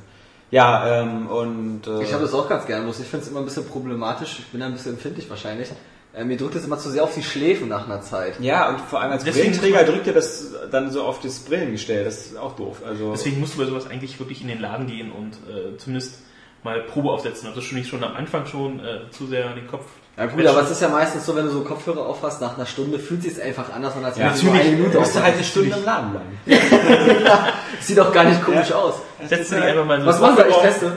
Ja, 0.51 1.03
ähm, 1.03 1.29
und 1.29 1.87
äh, 1.87 2.03
Ich 2.03 2.13
habe 2.13 2.25
das 2.25 2.35
auch 2.35 2.49
ganz 2.49 2.67
gerne, 2.67 2.85
bloß 2.85 3.01
ich 3.01 3.07
finde 3.07 3.25
es 3.25 3.31
immer 3.31 3.41
ein 3.41 3.47
bisschen 3.47 3.65
problematisch. 3.67 4.41
Ich 4.41 4.47
bin 4.49 4.61
da 4.61 4.67
ein 4.67 4.73
bisschen 4.73 4.93
empfindlich 4.93 5.29
wahrscheinlich. 5.31 5.71
Äh, 6.15 6.25
mir 6.25 6.37
drückt 6.37 6.55
es 6.57 6.65
immer 6.65 6.79
zu 6.79 6.91
sehr 6.91 7.05
auf 7.05 7.15
die 7.15 7.23
Schläfen 7.23 7.69
nach 7.69 7.87
einer 7.87 8.03
Zeit. 8.03 8.39
ja, 8.41 8.69
und 8.69 8.81
vor 8.81 9.01
allem 9.01 9.13
als 9.13 9.25
Deswegen 9.25 9.57
Brillenträger 9.57 9.85
drückt 9.85 10.07
dir 10.07 10.13
das 10.13 10.53
dann 10.71 10.91
so 10.91 11.05
auf 11.05 11.21
das 11.21 11.41
Brillengestell. 11.41 12.05
Das 12.05 12.27
ist 12.27 12.37
auch 12.37 12.55
doof. 12.55 12.83
Also 12.87 13.13
Deswegen 13.13 13.41
musst 13.41 13.55
du 13.55 13.59
bei 13.59 13.65
sowas 13.65 13.89
eigentlich 13.89 14.19
wirklich 14.19 14.43
in 14.43 14.49
den 14.49 14.61
Laden 14.61 14.87
gehen 14.87 15.11
und 15.11 15.33
äh, 15.49 15.77
zumindest 15.79 16.21
mal 16.63 16.81
Probe 16.83 17.11
aufsetzen. 17.11 17.49
Also 17.49 17.61
schon 17.61 17.79
nicht 17.79 17.89
schon 17.89 18.05
am 18.05 18.15
Anfang 18.15 18.47
schon 18.47 18.81
äh, 18.81 19.11
zu 19.11 19.27
sehr 19.27 19.49
an 19.49 19.57
den 19.57 19.67
Kopf. 19.67 19.87
Ja 20.17 20.27
gut, 20.27 20.45
aber 20.47 20.63
es 20.63 20.71
ist 20.71 20.83
ja 20.83 20.91
meistens 20.91 21.25
so, 21.25 21.35
wenn 21.35 21.47
du 21.47 21.51
so 21.51 21.63
Kopfhörer 21.63 22.07
aufhast, 22.07 22.43
nach 22.43 22.57
einer 22.57 22.67
Stunde 22.67 22.99
fühlt 22.99 23.23
sich 23.23 23.41
einfach 23.41 23.73
anders 23.73 23.97
an, 23.97 24.05
als 24.05 24.19
ja, 24.19 24.31
wenn 24.31 24.39
du 24.39 24.45
nur 24.45 24.55
eine 24.55 24.71
Minute 24.71 24.91
du 24.91 25.01
musst 25.01 25.23
halt 25.23 25.35
eine 25.35 25.45
Stunde 25.45 25.75
im 25.75 25.85
Laden 25.85 26.11
bleiben. 26.11 26.39
Sieht 27.81 27.97
doch 27.97 28.13
gar 28.13 28.25
nicht 28.25 28.45
komisch 28.45 28.71
aus. 28.73 28.97
Setzt 29.29 29.53
du 29.53 29.57
dich 29.57 29.65
einfach 29.65 29.85
mal 29.85 30.01
so 30.01 30.07
Was 30.07 30.21
machen 30.21 30.37
wir? 30.39 30.49
Ich 30.49 30.57
teste. 30.57 30.93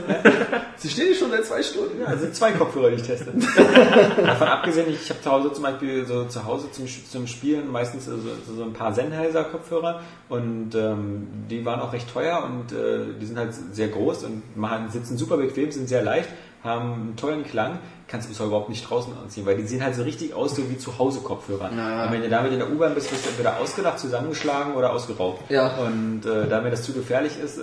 Sie 0.77 0.89
stehen 0.89 1.08
hier 1.08 1.15
schon 1.15 1.32
seit 1.32 1.46
zwei 1.46 1.63
Stunden. 1.63 2.01
Ja, 2.01 2.08
also 2.08 2.29
zwei 2.32 2.51
Kopfhörer, 2.51 2.89
die 2.89 2.96
ich 2.96 3.03
teste. 3.03 3.32
Davon 4.25 4.48
abgesehen, 4.48 4.89
ich 4.89 5.10
habe 5.10 5.22
zu 5.22 5.32
Hause 5.32 5.53
zum 5.53 5.63
Beispiel 5.63 6.05
so 6.05 6.25
zu 6.25 6.46
Hause 6.46 6.72
zum, 6.72 6.86
zum 6.88 7.27
Spielen 7.27 7.72
meistens 7.72 8.05
so, 8.05 8.13
so 8.55 8.63
ein 8.63 8.74
paar 8.74 8.94
Sennheiser 8.94 9.46
Kopfhörer 9.46 10.01
und 10.29 10.75
ähm, 10.75 11.27
die 11.50 11.65
waren 11.65 11.79
auch 11.79 11.94
recht 11.94 12.12
teuer 12.12 12.44
und 12.44 12.72
äh, 12.72 13.13
die 13.20 13.25
sind 13.25 13.38
halt 13.38 13.53
sehr 13.53 13.88
groß 13.88 14.25
und 14.25 14.58
machen, 14.58 14.89
sitzen 14.89 15.17
super 15.17 15.38
bequem, 15.38 15.72
sind 15.72 15.88
sehr 15.88 16.03
leicht, 16.03 16.29
haben 16.63 16.94
einen 16.94 17.15
tollen 17.15 17.44
Klang, 17.46 17.79
kannst 18.08 18.27
du 18.27 18.29
bis 18.29 18.39
heute 18.39 18.50
überhaupt 18.50 18.70
nicht 18.70 18.89
draußen 18.89 19.13
anziehen, 19.17 19.46
weil 19.46 19.58
die 19.58 19.65
sehen 19.65 19.84
halt 19.84 19.96
so 19.96 20.03
richtig 20.03 20.34
aus, 20.34 20.55
so 20.55 20.70
wie 20.70 20.77
zu 20.77 20.98
Hause 20.98 21.22
Kopfhörer. 21.22 21.72
Ja. 21.75 22.05
Und 22.05 22.12
wenn 22.12 22.22
du 22.22 22.29
damit 22.29 22.51
in 22.51 22.60
der 22.60 22.72
U-Bahn 22.72 22.94
bist, 22.94 23.12
wirst 23.12 23.25
du 23.25 23.29
entweder 23.29 23.60
ausgelacht, 23.60 24.00
zusammengeschlagen 24.00 24.75
oder 24.75 24.91
ausgeraubt. 24.91 25.50
Ja. 25.50 25.77
Und 25.77 26.25
äh, 26.25 26.48
da 26.48 26.62
mir 26.62 26.72
das 26.72 26.84
zu 26.84 26.94
gefährlich 26.94 27.39
ist, 27.39 27.58
äh, 27.58 27.62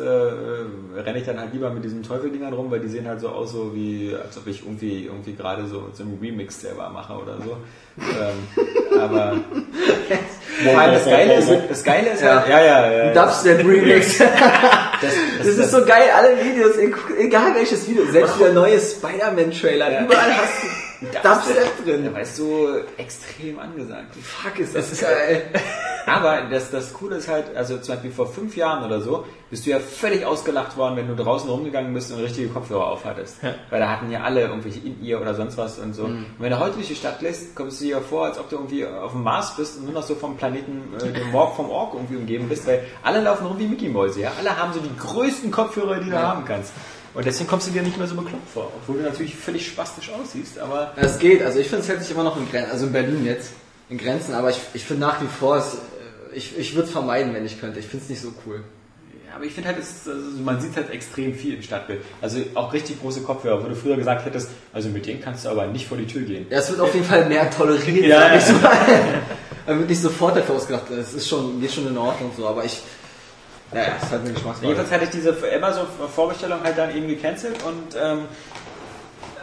äh, 0.97 1.01
renne 1.01 1.19
ich 1.19 1.25
dann 1.27 1.39
halt 1.41 1.53
lieber 1.53 1.71
mit 1.71 1.85
diesen 1.85 2.03
Teufeldingern 2.03 2.53
rum, 2.53 2.71
weil 2.71 2.81
die 2.81 2.89
sehen 2.89 3.07
halt 3.09 3.21
so 3.21 3.29
aus, 3.29 3.53
so 3.53 3.75
wie, 3.75 4.15
als 4.15 4.37
ob 4.39 4.47
ich 4.47 4.63
irgendwie, 4.65 5.07
irgendwie 5.07 5.35
gerade 5.35 5.67
so, 5.67 5.89
so 5.93 6.03
einen 6.03 6.19
Remix 6.21 6.61
selber 6.61 6.89
mache 6.91 7.15
oder 7.15 7.37
so. 7.39 7.57
ähm, 7.99 8.99
aber 9.01 9.37
vor 10.65 10.79
allem 10.81 10.95
das 10.95 11.05
Geile 11.05 11.35
ist, 11.35 11.51
das 11.69 11.85
Geile 11.85 12.11
ist 12.11 12.23
Ja. 12.23 12.41
halt, 12.41 12.49
ja, 12.49 12.61
ja, 12.65 12.93
ja. 13.07 13.13
Dubstep 13.13 13.59
Remix. 13.67 14.19
das, 15.01 15.13
Das 15.39 15.47
ist 15.59 15.71
so 15.71 15.85
geil, 15.85 16.05
alle 16.17 16.37
Videos, 16.45 16.77
egal 17.19 17.55
welches 17.55 17.89
Video, 17.89 18.05
selbst 18.11 18.41
der 18.41 18.53
neue 18.53 18.79
Spider-Man-Trailer, 18.79 19.93
Ja. 19.93 20.05
überall 20.05 20.35
hast 20.37 20.63
du 20.63 20.82
Dubstep 21.23 21.85
drin. 21.85 22.05
Ja, 22.05 22.15
weißt 22.15 22.39
du, 22.39 22.69
extrem 22.97 23.59
angesagt. 23.59 24.15
Fuck, 24.23 24.59
ist 24.59 24.75
das 24.75 25.01
geil. 25.01 25.43
Aber 26.07 26.43
das, 26.51 26.71
das 26.71 26.93
Coole 26.93 27.17
ist 27.17 27.29
halt, 27.29 27.55
also 27.57 27.79
zum 27.79 27.95
Beispiel 27.95 28.11
vor 28.11 28.27
fünf 28.27 28.57
Jahren 28.57 28.85
oder 28.85 29.01
so, 29.01 29.25
bist 29.51 29.65
du 29.67 29.71
ja 29.71 29.79
völlig 29.79 30.25
ausgelacht 30.27 30.77
worden, 30.77 30.97
wenn 30.97 31.07
du 31.07 31.15
draußen 31.15 31.49
rumgegangen 31.49 31.95
bist 31.95 32.11
und 32.11 32.19
richtige 32.21 32.49
Kopfhörer 32.49 32.87
aufhattest. 32.89 33.37
Ja. 33.43 33.55
Weil 33.71 33.81
da 33.81 33.89
hatten 33.89 34.11
ja 34.11 34.23
alle 34.23 34.41
irgendwelche 34.43 34.81
In-Ear 34.81 35.21
oder 35.21 35.35
sonst 35.35 35.57
was 35.59 35.79
und 35.79 35.95
so. 35.95 36.05
Und 36.05 36.27
wenn 36.39 36.51
du 36.51 36.59
heute 36.59 36.75
durch 36.75 36.89
die 36.89 36.97
Stadt 36.97 37.23
lässt, 37.23 37.55
kommst 37.55 37.81
du 37.81 37.85
dir 37.85 38.01
vor, 38.01 38.25
als 38.27 38.39
ob 38.39 38.49
du 38.51 38.57
irgendwie 38.57 38.85
auf 38.85 39.13
dem 39.13 39.23
Mars 39.23 39.55
bist 39.57 39.79
und 39.79 39.85
nur 39.85 39.95
noch 39.95 40.03
so 40.03 40.15
vom 40.17 40.37
Planeten, 40.37 40.93
äh, 41.01 41.13
dem 41.13 41.31
Morg 41.31 41.55
vom 41.55 41.71
Ork 41.71 41.95
irgendwie 41.95 42.17
umgeben 42.17 42.49
bist, 42.49 42.67
weil 42.67 42.83
alle 43.05 43.21
laufen 43.21 43.47
rum 43.47 43.59
wie 43.59 43.67
Mickey 43.69 43.89
Mäuse, 43.89 44.23
ja. 44.23 44.33
Alle 44.39 44.57
haben 44.57 44.73
so 44.73 44.81
die 44.81 44.97
größten 44.97 45.51
Kopfhörer, 45.53 46.01
die 46.01 46.11
du 46.11 46.17
Ja. 46.17 46.23
haben 46.31 46.45
kannst. 46.45 46.73
Und 47.15 47.27
deswegen 47.27 47.49
kommst 47.49 47.67
du 47.69 47.73
dir 47.73 47.83
nicht 47.83 47.99
mehr 47.99 48.07
so 48.07 48.15
bekloppt 48.15 48.49
vor, 48.53 48.73
obwohl 48.75 48.97
du 48.99 49.03
natürlich 49.03 49.35
völlig 49.37 49.67
spastisch 49.67 50.11
aussiehst, 50.11 50.59
aber 50.59 50.93
Es 50.97 51.19
geht, 51.19 51.43
also 51.43 51.59
ich 51.59 51.69
finde 51.69 51.83
es 51.83 51.89
hält 51.89 52.01
sich 52.03 52.11
immer 52.11 52.25
noch 52.25 52.37
in 52.39 52.51
Grenzen, 52.51 52.71
also 52.71 52.87
in 52.87 52.93
Berlin 52.93 53.25
jetzt, 53.27 53.51
in 53.91 53.99
Grenzen, 53.99 54.33
aber 54.35 54.49
ich, 54.51 54.59
ich 54.73 54.85
finde 54.85 55.03
nach 55.07 55.21
wie 55.21 55.27
vor, 55.27 55.57
es, 55.59 55.75
äh, 55.75 56.37
ich, 56.37 56.57
ich 56.59 56.75
würde 56.75 56.87
es 56.87 56.93
vermeiden, 56.93 57.35
wenn 57.35 57.45
ich 57.45 57.61
könnte. 57.61 57.81
Ich 57.81 57.87
finde 57.87 58.05
es 58.05 58.09
nicht 58.11 58.23
so 58.23 58.33
cool. 58.47 58.63
Ja, 59.29 59.37
aber 59.37 59.45
ich 59.45 59.53
finde 59.53 59.69
halt, 59.69 59.79
ist- 59.79 60.09
also 60.09 60.21
man 60.43 60.59
sieht 60.63 60.75
halt 60.77 60.89
extrem 60.91 61.35
viel 61.35 61.55
im 61.55 61.63
Stadtbild. 61.63 62.01
Also 62.23 62.39
auch 62.55 62.73
richtig 62.73 62.99
große 63.03 63.21
Kopfhörer, 63.21 63.63
wo 63.63 63.69
du 63.69 63.77
früher 63.77 63.97
gesagt 63.97 64.25
hättest, 64.25 64.49
also 64.73 64.89
mit 64.89 65.05
denen 65.05 65.21
kannst 65.21 65.45
du 65.45 65.51
aber 65.51 65.67
nicht 65.67 65.87
vor 65.87 65.99
die 65.99 66.07
Tür 66.07 66.23
gehen. 66.23 66.47
Ja, 66.49 66.59
es 66.61 66.71
wird 66.71 66.81
auf 66.81 66.95
jeden 66.95 67.07
Fall 67.07 67.27
mehr 67.29 67.51
toleriert, 67.51 68.07
Ja, 68.07 68.21
sag 68.21 68.31
ja. 68.33 68.39
ich 68.39 68.45
so 68.45 68.53
mal. 68.55 68.71
Da 69.67 69.79
wird 69.79 69.89
nicht 69.91 70.03
sofort 70.03 70.37
dafür 70.37 70.57
ausgedacht, 70.57 70.91
es 70.91 71.15
ist 71.15 71.29
schon, 71.29 71.61
geht 71.61 71.71
schon 71.73 71.87
in 71.87 71.97
Ordnung 71.97 72.33
so, 72.37 72.49
aber 72.49 72.65
ich, 72.65 72.83
naja, 73.73 73.93
es 73.97 74.05
ist 74.05 74.13
halt 74.13 74.23
eine 74.23 74.33
Geschmacksfrage. 74.33 74.67
Jedenfalls 74.67 74.93
hatte 74.93 75.05
ich 75.05 75.11
diese 75.11 75.37
Amazon-Vorbestellung 75.57 76.63
halt 76.63 76.79
dann 76.79 76.95
eben 76.95 77.09
gecancelt 77.09 77.57
und 77.65 77.97
ähm, 78.01 78.27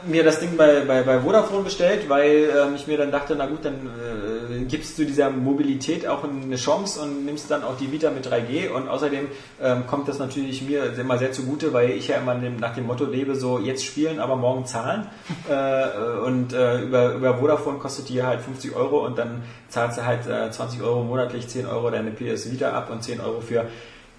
mir 0.06 0.24
das 0.24 0.40
Ding 0.40 0.56
bei, 0.58 0.82
bei, 0.82 1.04
bei 1.04 1.20
Vodafone 1.20 1.64
bestellt, 1.64 2.10
weil 2.10 2.50
ähm, 2.56 2.76
ich 2.76 2.88
mir 2.88 2.98
dann 2.98 3.12
dachte, 3.12 3.36
na 3.36 3.46
gut, 3.46 3.66
dann 3.66 3.74
äh, 3.74 4.64
gibst 4.66 4.98
du 4.98 5.06
dieser 5.06 5.30
Mobilität 5.30 6.08
auch 6.08 6.24
eine 6.24 6.56
Chance 6.56 7.02
und 7.02 7.26
nimmst 7.26 7.50
dann 7.52 7.64
auch 7.64 7.78
die 7.78 7.92
Vita 7.92 8.10
mit 8.10 8.28
3G 8.28 8.70
und 8.70 8.88
außerdem 8.88 9.28
ähm, 9.62 9.88
kommt 9.88 10.08
das 10.08 10.20
natürlich 10.20 10.62
mir 10.62 10.94
immer 10.98 11.18
sehr 11.18 11.32
zugute, 11.32 11.74
weil 11.74 11.92
ich 11.92 12.08
ja 12.08 12.18
immer 12.18 12.36
nach 12.36 12.76
dem 12.76 12.88
Motto 12.88 13.06
lebe, 13.06 13.36
so 13.36 13.60
jetzt 13.60 13.86
spielen, 13.86 14.20
aber 14.20 14.36
morgen 14.36 14.66
zahlen 14.66 15.08
äh, 15.50 16.26
und 16.26 16.54
äh, 16.54 16.82
über, 16.82 17.14
über 17.14 17.38
Vodafone 17.38 17.80
kostet 17.80 18.10
die 18.10 18.24
halt 18.24 18.42
50 18.42 18.76
Euro 18.76 19.06
und 19.06 19.18
dann 19.18 19.44
zahlst 19.70 19.98
du 19.98 20.06
halt 20.06 20.28
äh, 20.28 20.52
20 20.52 20.82
Euro 20.82 21.04
monatlich, 21.04 21.48
10 21.48 21.66
Euro 21.66 21.90
deine 21.90 22.12
PS 22.12 22.52
Vita 22.52 22.72
ab 22.72 22.90
und 22.90 23.04
10 23.04 23.22
Euro 23.22 23.42
für 23.42 23.66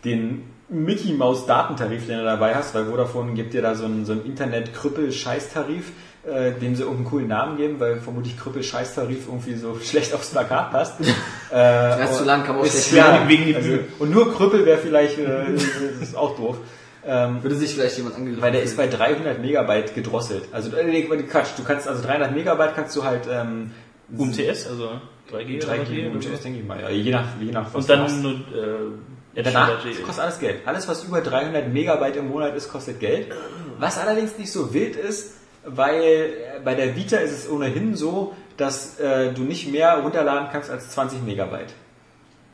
den 0.04 0.44
Mickey 0.70 1.12
Maus 1.12 1.46
Datentarif, 1.46 2.06
den 2.06 2.18
du 2.18 2.24
dabei 2.24 2.54
hast, 2.54 2.74
weil 2.74 2.86
Vodafone 2.86 3.34
gibt 3.34 3.54
dir 3.54 3.62
da 3.62 3.74
so 3.74 3.84
einen, 3.84 4.06
so 4.06 4.12
einen 4.12 4.24
Internet-Krüppel-Scheißtarif, 4.24 5.84
äh, 6.24 6.52
dem 6.52 6.76
sie 6.76 6.82
irgendeinen 6.82 7.06
coolen 7.06 7.28
Namen 7.28 7.56
geben, 7.56 7.80
weil 7.80 8.00
vermutlich 8.00 8.38
Krüppel-Scheißtarif 8.38 9.26
irgendwie 9.26 9.54
so 9.54 9.78
schlecht 9.82 10.14
aufs 10.14 10.30
Plakat 10.30 10.70
passt. 10.70 11.00
äh, 11.52 12.04
ist 12.04 12.18
zu 12.18 12.24
lang, 12.24 12.44
kann 12.44 12.56
man 12.56 12.64
auch 12.64 12.70
schlecht 12.70 12.92
ja. 12.92 13.28
Wegen 13.28 13.46
dem 13.46 13.56
also. 13.56 13.78
Und 13.98 14.10
nur 14.12 14.32
Krüppel 14.32 14.64
wäre 14.64 14.78
vielleicht, 14.78 15.18
äh, 15.18 15.52
das 15.52 16.08
ist 16.08 16.16
auch 16.16 16.36
doof. 16.36 16.56
Ähm, 17.04 17.42
Würde 17.42 17.56
sich 17.56 17.74
vielleicht 17.74 17.96
jemand 17.96 18.16
angegriffen 18.16 18.42
weil 18.42 18.52
der 18.52 18.62
ist 18.62 18.76
bei 18.76 18.86
fühlen. 18.86 19.22
300 19.22 19.40
Megabyte 19.40 19.94
gedrosselt. 19.94 20.44
Also, 20.52 20.76
äh, 20.76 20.84
nee, 20.84 21.02
Quatsch, 21.02 21.48
du 21.56 21.64
kannst, 21.64 21.88
also 21.88 22.02
300 22.02 22.34
Megabyte 22.34 22.74
kannst 22.74 22.94
du 22.94 23.04
halt, 23.04 23.22
ähm, 23.30 23.70
UMTS, 24.16 24.66
also 24.66 25.00
3G, 25.32 25.62
3G, 25.62 26.06
oder 26.06 26.14
UMTS, 26.14 26.42
denke 26.42 26.60
ich 26.60 26.66
mal, 26.66 26.80
ja, 26.80 26.90
je 26.90 27.10
nach, 27.10 27.24
je 27.40 27.52
nach 27.52 27.66
was 27.72 27.74
Und 27.74 27.88
du 27.88 27.98
hast. 27.98 28.12
dann 28.12 28.22
nur 28.22 28.32
äh, 28.32 29.09
Ja, 29.44 29.52
danach 29.52 29.84
das 29.84 30.02
kostet 30.02 30.24
alles 30.24 30.38
Geld. 30.38 30.60
Alles, 30.66 30.88
was 30.88 31.04
über 31.04 31.20
300 31.20 31.68
Megabyte 31.68 32.16
im 32.16 32.28
Monat 32.28 32.54
ist, 32.54 32.70
kostet 32.70 33.00
Geld. 33.00 33.32
Was 33.78 33.98
allerdings 33.98 34.36
nicht 34.38 34.52
so 34.52 34.72
wild 34.74 34.96
ist, 34.96 35.34
weil 35.64 36.02
äh, 36.02 36.60
bei 36.64 36.74
der 36.74 36.96
Vita 36.96 37.16
ist 37.18 37.32
es 37.32 37.50
ohnehin 37.50 37.96
so, 37.96 38.34
dass 38.56 38.98
äh, 38.98 39.32
du 39.32 39.42
nicht 39.42 39.70
mehr 39.70 39.98
runterladen 39.98 40.48
kannst 40.52 40.70
als 40.70 40.90
20 40.90 41.22
Megabyte. 41.22 41.72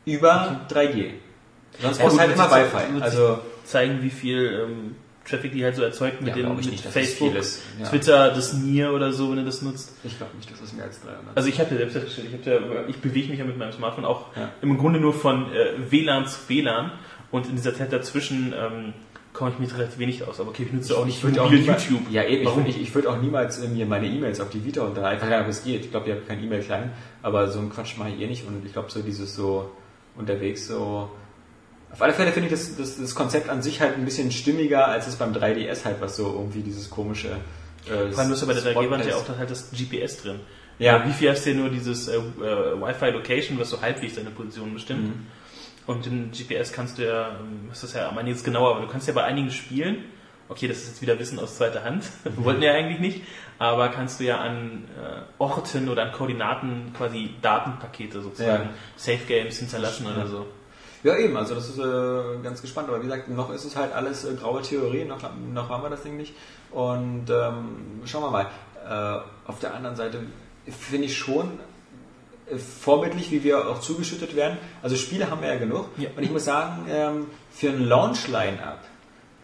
Über 0.05 0.61
3G. 0.70 1.12
Sonst 1.81 1.99
brauchst 1.99 2.16
du 2.16 2.20
halt 2.20 2.33
immer 2.33 2.51
Wi-Fi. 2.51 3.03
Also, 3.03 3.38
zeigen, 3.64 4.03
wie 4.03 4.11
viel 4.11 4.66
ähm, 4.68 4.96
Traffic 5.26 5.52
die 5.52 5.64
halt 5.64 5.76
so 5.76 5.82
erzeugt 5.82 6.20
mit 6.20 6.28
Ja, 6.36 6.42
dem 6.42 6.52
ich 6.52 6.64
mit 6.64 6.70
nicht, 6.72 6.84
das 6.86 6.92
Facebook. 6.92 7.34
Ja. 7.34 7.88
Twitter, 7.88 8.30
das 8.30 8.52
Nier 8.54 8.92
oder 8.92 9.12
so, 9.12 9.30
wenn 9.30 9.36
du 9.38 9.44
das 9.44 9.62
nutzt. 9.62 9.92
ich 10.04 10.16
glaube 10.16 10.36
nicht, 10.36 10.50
dass 10.50 10.60
es 10.60 10.72
mehr 10.72 10.84
als 10.84 11.00
300 11.02 11.36
Also 11.36 11.48
ich 11.48 11.58
habe 11.60 11.70
ja 11.72 11.76
selbst 11.78 11.92
festgestellt, 11.94 12.28
ich, 12.40 12.46
ja, 12.46 12.58
ich 12.88 12.96
bewege 12.98 13.28
mich 13.28 13.38
ja 13.38 13.44
mit 13.44 13.58
meinem 13.58 13.72
Smartphone 13.72 14.04
auch 14.04 14.26
im 14.62 14.78
Grunde 14.78 15.00
nur 15.00 15.12
von 15.14 15.52
äh, 15.52 15.72
WLAN 15.90 16.26
zu 16.26 16.38
WLAN 16.48 16.92
und 17.30 17.46
in 17.48 17.56
dieser 17.56 17.74
Zeit 17.74 17.92
dazwischen 17.92 18.54
ähm, 18.56 18.92
komme 19.32 19.50
ich 19.50 19.58
mit 19.58 19.74
relativ 19.76 19.98
wenig 19.98 20.26
aus. 20.26 20.40
Aber 20.40 20.50
okay, 20.50 20.62
ich 20.66 20.72
nutze 20.72 20.96
auch 20.96 21.04
nicht 21.04 21.22
würd 21.22 21.36
mobil 21.36 21.58
niemals- 21.60 21.90
YouTube. 21.90 22.10
Ja, 22.10 22.24
eben. 22.24 22.46
Warum? 22.46 22.64
Ich, 22.66 22.76
ich, 22.76 22.82
ich 22.84 22.94
würde 22.94 23.10
auch 23.10 23.20
niemals 23.20 23.58
äh, 23.58 23.68
mir 23.68 23.84
meine 23.84 24.06
E-Mails 24.06 24.40
auf 24.40 24.48
die 24.48 24.64
Vita. 24.64 24.88
Ich 24.90 24.96
weiß 24.96 25.20
gar 25.20 25.28
nicht, 25.28 25.40
ob 25.40 25.48
es 25.48 25.62
geht. 25.64 25.84
Ich 25.84 25.90
glaube, 25.90 26.08
ihr 26.08 26.14
habt 26.14 26.26
kein 26.26 26.42
E-Mail-Client. 26.42 26.92
Aber 27.22 27.48
so 27.48 27.58
einen 27.58 27.68
Quatsch 27.70 27.98
mache 27.98 28.10
ich 28.10 28.20
eh 28.20 28.26
nicht. 28.28 28.46
Und 28.46 28.64
ich 28.64 28.72
glaube, 28.72 28.90
so 28.90 29.02
dieses 29.02 29.34
so 29.34 29.70
unterwegs 30.16 30.66
so... 30.68 31.10
Auf 31.96 32.02
alle 32.02 32.12
Fälle 32.12 32.30
finde 32.32 32.48
ich 32.48 32.52
das, 32.52 32.76
das, 32.76 32.98
das 32.98 33.14
Konzept 33.14 33.48
an 33.48 33.62
sich 33.62 33.80
halt 33.80 33.94
ein 33.94 34.04
bisschen 34.04 34.30
stimmiger, 34.30 34.87
als 34.87 35.06
es 35.06 35.16
beim 35.16 35.32
3DS 35.32 35.85
halt, 35.87 36.00
was 36.00 36.16
so 36.16 36.24
irgendwie 36.26 36.61
dieses 36.61 36.90
komische... 36.90 37.28
Äh, 37.87 38.11
Vor 38.12 38.18
allem 38.22 38.32
ist 38.32 38.40
ja 38.42 38.46
bei 38.46 38.52
der 38.52 38.62
3G-Wand 38.74 39.06
ja 39.06 39.16
auch 39.16 39.24
dann 39.24 39.38
halt 39.38 39.50
das 39.50 39.70
GPS 39.70 40.18
drin. 40.22 40.40
Ja. 40.78 41.00
Weil 41.00 41.09
Wie 41.09 41.12
viel 41.14 41.30
hast 41.30 41.46
du 41.46 41.50
ja 41.50 41.56
nur 41.56 41.70
dieses 41.70 42.09
äh, 42.09 42.16
äh, 42.16 42.20
Wi-Fi 42.80 43.11
Location, 43.12 43.59
was 43.59 43.70
so 43.70 43.80
halbwegs 43.80 44.16
deine 44.16 44.30
Position 44.30 44.74
bestimmt. 44.74 45.04
Mhm. 45.16 45.26
Und 45.87 46.04
den 46.04 46.32
GPS 46.32 46.72
kannst 46.72 46.98
du 46.98 47.06
ja, 47.06 47.28
ähm, 47.40 47.68
das 47.70 47.82
ist 47.85 47.94
ja 47.94 48.09
am 48.11 48.18
Ende 48.18 48.32
jetzt 48.32 48.44
genauer, 48.44 48.72
aber 48.76 48.85
du 48.85 48.92
kannst 48.92 49.09
ja 49.09 49.14
bei 49.14 49.24
einigen 49.24 49.50
Spielen, 49.50 50.04
okay, 50.48 50.68
das 50.68 50.78
ist 50.78 50.88
jetzt 50.88 51.02
wieder 51.02 51.18
Wissen 51.18 51.38
aus 51.38 51.56
zweiter 51.56 51.82
Hand, 51.85 52.04
Mhm. 52.24 52.44
wollten 52.44 52.61
wir 52.61 52.72
ja 52.72 52.74
eigentlich 52.74 52.98
nicht, 53.00 53.22
aber 53.59 53.88
kannst 53.88 54.20
du 54.20 54.24
ja 54.24 54.38
an 54.38 54.85
äh, 55.00 55.22
Orten 55.38 55.88
oder 55.88 56.02
an 56.02 56.12
Koordinaten 56.12 56.92
quasi 56.94 57.30
Datenpakete 57.40 58.20
sozusagen, 58.20 58.64
Ja. 58.64 58.70
Safe 58.96 59.24
Games 59.26 59.59
hinterlassen 59.59 60.06
oder 60.06 60.26
so. 60.26 60.46
Ja, 61.07 61.16
eben, 61.19 61.37
also 61.37 61.55
das 61.55 61.69
ist 61.69 61.79
äh, 61.79 62.42
ganz 62.42 62.61
gespannt. 62.61 62.88
Aber 62.88 62.99
wie 62.99 63.05
gesagt, 63.05 63.29
noch 63.29 63.53
ist 63.53 63.64
es 63.64 63.77
halt 63.77 63.92
alles 63.92 64.25
äh, 64.25 64.35
graue 64.35 64.61
Theorie, 64.62 65.05
noch, 65.05 65.21
noch 65.55 65.69
haben 65.69 65.85
wir 65.85 65.90
das 65.90 66.03
Ding 66.03 66.16
nicht. 66.16 66.35
Und 66.73 67.31
ähm, 67.31 68.03
schauen 68.07 68.25
wir 68.25 68.31
mal. 68.31 68.47
äh, 68.85 69.49
auf 69.49 69.61
der 69.61 69.75
anderen 69.75 69.95
Seite 69.95 70.19
finde 70.66 71.07
ich 71.07 71.16
schon 71.16 71.61
äh, 72.51 72.57
vorbildlich, 72.57 73.31
wie 73.31 73.45
wir 73.45 73.69
auch 73.69 73.79
zugeschüttet 73.79 74.35
werden. 74.35 74.59
Also 74.83 74.97
Spiele 74.97 75.31
haben 75.31 75.42
wir 75.42 75.49
ja 75.49 75.61
genug. 75.61 75.87
Ja. 75.97 76.09
Und 76.16 76.25
ich 76.25 76.31
muss 76.33 76.45
sagen, 76.45 76.87
ähm, 76.90 77.27
für 77.53 77.69
ein 77.69 77.85
Launch-Line-Up, 77.85 78.81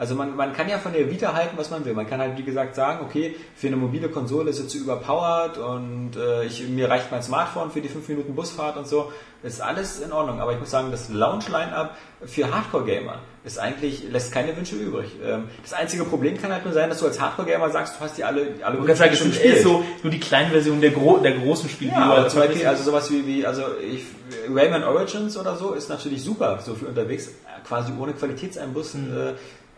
also 0.02 0.16
man, 0.16 0.34
man 0.34 0.52
kann 0.52 0.68
ja 0.68 0.78
von 0.78 0.92
der 0.92 1.08
Vita 1.08 1.32
halten, 1.32 1.56
was 1.56 1.70
man 1.70 1.84
will. 1.84 1.94
Man 1.94 2.08
kann 2.08 2.18
halt, 2.18 2.36
wie 2.36 2.42
gesagt, 2.42 2.74
sagen, 2.74 3.04
okay, 3.04 3.36
für 3.54 3.68
eine 3.68 3.76
mobile 3.76 4.08
Konsole 4.08 4.50
ist 4.50 4.56
sie 4.56 4.66
zu 4.66 4.78
überpowered 4.78 5.58
und 5.58 6.16
äh, 6.16 6.44
ich, 6.44 6.66
mir 6.68 6.90
reicht 6.90 7.12
mein 7.12 7.22
Smartphone 7.22 7.70
für 7.70 7.80
die 7.80 7.88
5 7.88 8.08
Minuten 8.08 8.34
Busfahrt 8.34 8.76
und 8.76 8.88
so. 8.88 9.12
Das 9.44 9.52
ist 9.52 9.60
alles 9.60 10.00
in 10.00 10.10
Ordnung. 10.10 10.40
Aber 10.40 10.54
ich 10.54 10.58
muss 10.58 10.72
sagen, 10.72 10.90
das 10.90 11.08
Launch-Line-Up 11.08 11.96
für 12.24 12.52
Hardcore-Gamer 12.52 13.20
ist 13.44 13.60
eigentlich, 13.60 14.02
lässt 14.10 14.32
keine 14.32 14.56
Wünsche 14.56 14.74
übrig. 14.74 15.12
Ähm, 15.24 15.44
das 15.62 15.72
einzige 15.72 16.02
Problem 16.02 16.36
kann 16.36 16.50
halt 16.50 16.64
nur 16.64 16.74
sein, 16.74 16.88
dass 16.88 16.98
du 16.98 17.06
als 17.06 17.20
Hardcore-Gamer 17.20 17.70
sagst, 17.70 17.94
du 17.94 18.00
hast 18.00 18.18
die 18.18 18.24
alle, 18.24 18.54
alle 18.64 18.78
Du 18.78 18.84
kannst 18.84 19.02
sagen, 19.02 19.14
schon 19.14 19.30
es 19.30 19.38
ist 19.38 19.62
so 19.62 19.84
nur 20.02 20.10
die 20.10 20.18
kleine 20.18 20.50
Version 20.50 20.80
der, 20.80 20.90
gro 20.90 21.18
der 21.18 21.38
großen 21.38 21.68
Spiele. 21.68 21.92
ja, 21.92 21.98
aber 21.98 22.24
als 22.24 22.32
zum 22.32 22.42
Beispiel, 22.42 22.66
also 22.66 22.82
sowas 22.82 23.08
wie, 23.12 23.24
wie 23.24 23.46
also 23.46 23.62
ich, 23.80 24.04
Rayman 24.52 24.82
Origins 24.82 25.36
oder 25.36 25.54
so 25.54 25.74
ist 25.74 25.88
natürlich 25.88 26.24
super, 26.24 26.58
so 26.60 26.74
für 26.74 26.86
unterwegs, 26.86 27.30
quasi 27.64 27.92
ohne 27.96 28.12
Qualitätseinbußen, 28.12 29.16
äh, 29.16 29.32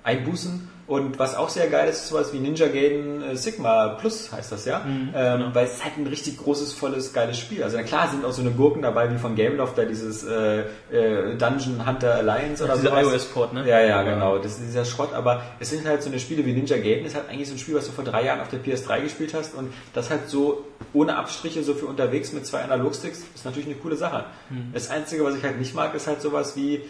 Einbußen. 0.04 0.68
Und 0.86 1.18
was 1.18 1.34
auch 1.34 1.48
sehr 1.48 1.68
geil 1.68 1.88
ist, 1.88 2.00
ist 2.00 2.08
sowas 2.08 2.34
wie 2.34 2.38
Ninja 2.38 2.66
Gaiden 2.68 3.22
äh, 3.22 3.36
Sigma 3.38 3.88
Plus 3.98 4.30
heißt 4.30 4.52
das 4.52 4.66
ja, 4.66 4.84
ähm, 4.86 5.46
weil 5.54 5.64
es 5.64 5.76
ist 5.76 5.84
halt 5.84 5.96
ein 5.96 6.06
richtig 6.06 6.36
großes, 6.36 6.74
volles, 6.74 7.14
geiles 7.14 7.38
Spiel. 7.38 7.64
Also 7.64 7.78
na 7.78 7.84
klar 7.84 8.08
sind 8.10 8.22
auch 8.22 8.32
so 8.32 8.42
eine 8.42 8.50
Gurken 8.50 8.82
dabei 8.82 9.10
wie 9.10 9.16
von 9.16 9.34
Gameloft, 9.34 9.78
da 9.78 9.86
dieses 9.86 10.24
äh, 10.24 10.64
äh, 10.92 11.36
Dungeon 11.38 11.86
Hunter 11.86 12.16
Alliance 12.16 12.62
oder 12.62 12.74
Dieser 12.76 12.90
sowas. 12.90 13.02
iOS-Port, 13.14 13.54
ne? 13.54 13.66
Ja, 13.66 13.80
ja, 13.80 14.02
genau. 14.02 14.36
Das 14.36 14.52
ist 14.52 14.60
dieser 14.60 14.84
Schrott, 14.84 15.14
aber 15.14 15.40
es 15.58 15.70
sind 15.70 15.86
halt 15.86 16.02
so 16.02 16.10
eine 16.10 16.20
Spiele 16.20 16.44
wie 16.44 16.52
Ninja 16.52 16.76
Gaiden, 16.76 17.06
ist 17.06 17.14
halt 17.14 17.30
eigentlich 17.30 17.48
so 17.48 17.54
ein 17.54 17.58
Spiel, 17.58 17.76
was 17.76 17.86
du 17.86 17.92
vor 17.92 18.04
drei 18.04 18.22
Jahren 18.26 18.40
auf 18.40 18.48
der 18.48 18.62
PS3 18.62 19.00
gespielt 19.00 19.32
hast 19.32 19.54
und 19.54 19.72
das 19.94 20.10
halt 20.10 20.28
so 20.28 20.66
ohne 20.92 21.16
Abstriche, 21.16 21.62
so 21.64 21.72
für 21.72 21.86
unterwegs 21.86 22.34
mit 22.34 22.44
zwei 22.44 22.60
Analogsticks, 22.60 23.22
ist 23.34 23.46
natürlich 23.46 23.68
eine 23.68 23.76
coole 23.76 23.96
Sache. 23.96 24.26
Das 24.74 24.90
Einzige, 24.90 25.24
was 25.24 25.34
ich 25.34 25.42
halt 25.42 25.58
nicht 25.58 25.74
mag, 25.74 25.94
ist 25.94 26.06
halt 26.06 26.20
sowas 26.20 26.56
wie 26.56 26.82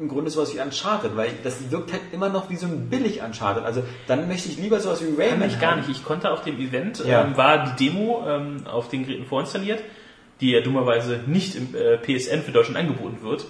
im 0.00 0.08
Grunde 0.08 0.30
sowas 0.30 0.54
wie 0.54 0.60
Uncharted, 0.60 1.16
weil 1.16 1.30
das 1.42 1.70
wirkt 1.70 1.92
halt 1.92 2.02
immer 2.12 2.28
noch 2.28 2.48
wie 2.50 2.56
so 2.56 2.66
ein 2.66 2.88
billig 2.88 3.20
Uncharted. 3.22 3.64
Also 3.64 3.82
dann 4.06 4.26
möchte 4.28 4.48
ich 4.48 4.56
lieber 4.58 4.80
sowas 4.80 5.02
wie 5.02 5.20
Rayman. 5.20 5.40
Kann 5.40 5.48
ich 5.50 5.60
gar 5.60 5.70
haben. 5.72 5.78
nicht. 5.80 5.90
Ich 5.90 6.04
konnte 6.04 6.30
auf 6.30 6.42
dem 6.42 6.58
Event, 6.58 7.04
Ja. 7.04 7.24
ähm, 7.24 7.36
war 7.36 7.64
die 7.76 7.86
Demo 7.86 8.24
ähm, 8.26 8.66
auf 8.66 8.88
den 8.88 9.04
Geräten 9.06 9.26
vorinstalliert, 9.26 9.80
die 10.40 10.52
ja 10.52 10.60
dummerweise 10.60 11.20
nicht 11.26 11.54
im 11.54 11.74
äh, 11.74 11.98
PSN 11.98 12.42
für 12.42 12.52
Deutschland 12.52 12.78
angeboten 12.78 13.18
wird. 13.22 13.44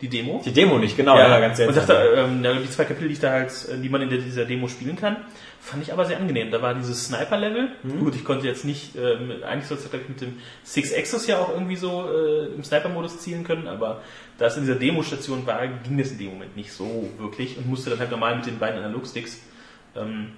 Die 0.00 0.08
Demo. 0.08 0.42
Die 0.44 0.52
Demo 0.52 0.76
nicht, 0.78 0.96
genau, 0.96 1.16
ja, 1.16 1.40
ganz 1.40 1.58
und 1.58 1.72
seltsam. 1.72 1.86
dachte, 1.86 2.08
ähm, 2.16 2.44
ja, 2.44 2.52
die 2.52 2.68
zwei 2.68 2.84
Kapitel, 2.84 3.08
die 3.08 3.14
ich 3.14 3.20
da 3.20 3.30
halt, 3.30 3.50
äh, 3.72 3.78
die 3.80 3.88
man 3.88 4.02
in 4.02 4.10
dieser 4.10 4.44
Demo 4.44 4.68
spielen 4.68 4.96
kann, 4.96 5.16
fand 5.64 5.82
ich 5.82 5.92
aber 5.92 6.04
sehr 6.04 6.18
angenehm. 6.18 6.50
Da 6.50 6.60
war 6.60 6.74
dieses 6.74 7.06
Sniper-Level. 7.06 7.70
Mhm. 7.82 8.00
Gut, 8.00 8.14
ich 8.14 8.24
konnte 8.24 8.46
jetzt 8.46 8.66
nicht, 8.66 8.96
ähm, 8.96 9.32
eigentlich 9.42 9.66
sollte 9.66 9.84
es 9.84 9.90
glaube 9.90 10.02
ich 10.02 10.08
mit 10.10 10.20
dem 10.20 10.38
Six 10.62 10.92
Axis 10.92 11.26
ja 11.26 11.38
auch 11.38 11.48
irgendwie 11.48 11.76
so 11.76 12.06
äh, 12.06 12.54
im 12.54 12.62
Sniper-Modus 12.62 13.20
zielen 13.20 13.44
können, 13.44 13.66
aber 13.66 14.02
da 14.36 14.46
es 14.46 14.56
in 14.56 14.64
dieser 14.64 14.76
Demo-Station 14.76 15.46
war, 15.46 15.66
ging 15.66 15.96
das 15.96 16.10
in 16.10 16.18
dem 16.18 16.32
Moment 16.34 16.54
nicht 16.54 16.70
so 16.70 17.08
wirklich 17.18 17.56
und 17.56 17.66
musste 17.66 17.88
dann 17.88 17.98
halt 17.98 18.10
normal 18.10 18.36
mit 18.36 18.46
den 18.46 18.58
beiden 18.58 18.78
Analogsticks 18.78 19.40
ähm, 19.96 20.32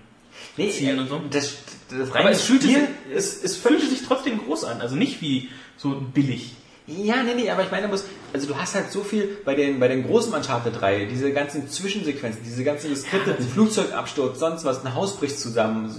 nee, 0.57 0.71
zielen 0.71 1.01
und 1.01 1.09
so. 1.09 1.21
Das, 1.29 1.59
das 1.91 2.12
aber 2.12 2.31
es 2.31 2.43
fühlte, 2.43 2.67
sich, 2.67 2.77
es, 3.12 3.43
es 3.43 3.57
fühlte 3.57 3.87
sich 3.87 4.03
trotzdem 4.07 4.39
groß 4.39 4.62
an, 4.62 4.81
also 4.81 4.95
nicht 4.95 5.21
wie 5.23 5.49
so 5.77 6.01
billig. 6.15 6.53
Ja, 6.88 7.22
nee, 7.25 7.35
nee, 7.35 7.51
aber 7.51 7.64
ich 7.64 7.70
meine, 7.72 7.88
muss, 7.88 8.05
also 8.33 8.46
du 8.46 8.57
hast 8.57 8.77
halt 8.77 8.92
so 8.92 9.03
viel 9.03 9.38
bei 9.44 9.57
den, 9.57 9.81
bei 9.81 9.88
den 9.88 10.07
großen 10.07 10.33
Uncharted 10.33 10.81
3, 10.81 11.07
diese 11.07 11.33
ganzen 11.33 11.68
Zwischensequenzen, 11.68 12.42
diese 12.44 12.62
ganzen 12.62 12.90
geskripteten 12.90 13.44
Flugzeugabsturz, 13.44 14.38
sonst 14.38 14.64
was, 14.64 14.85
ein 14.85 14.94
Haus 14.94 15.16
bricht 15.16 15.37
zusammen, 15.38 15.92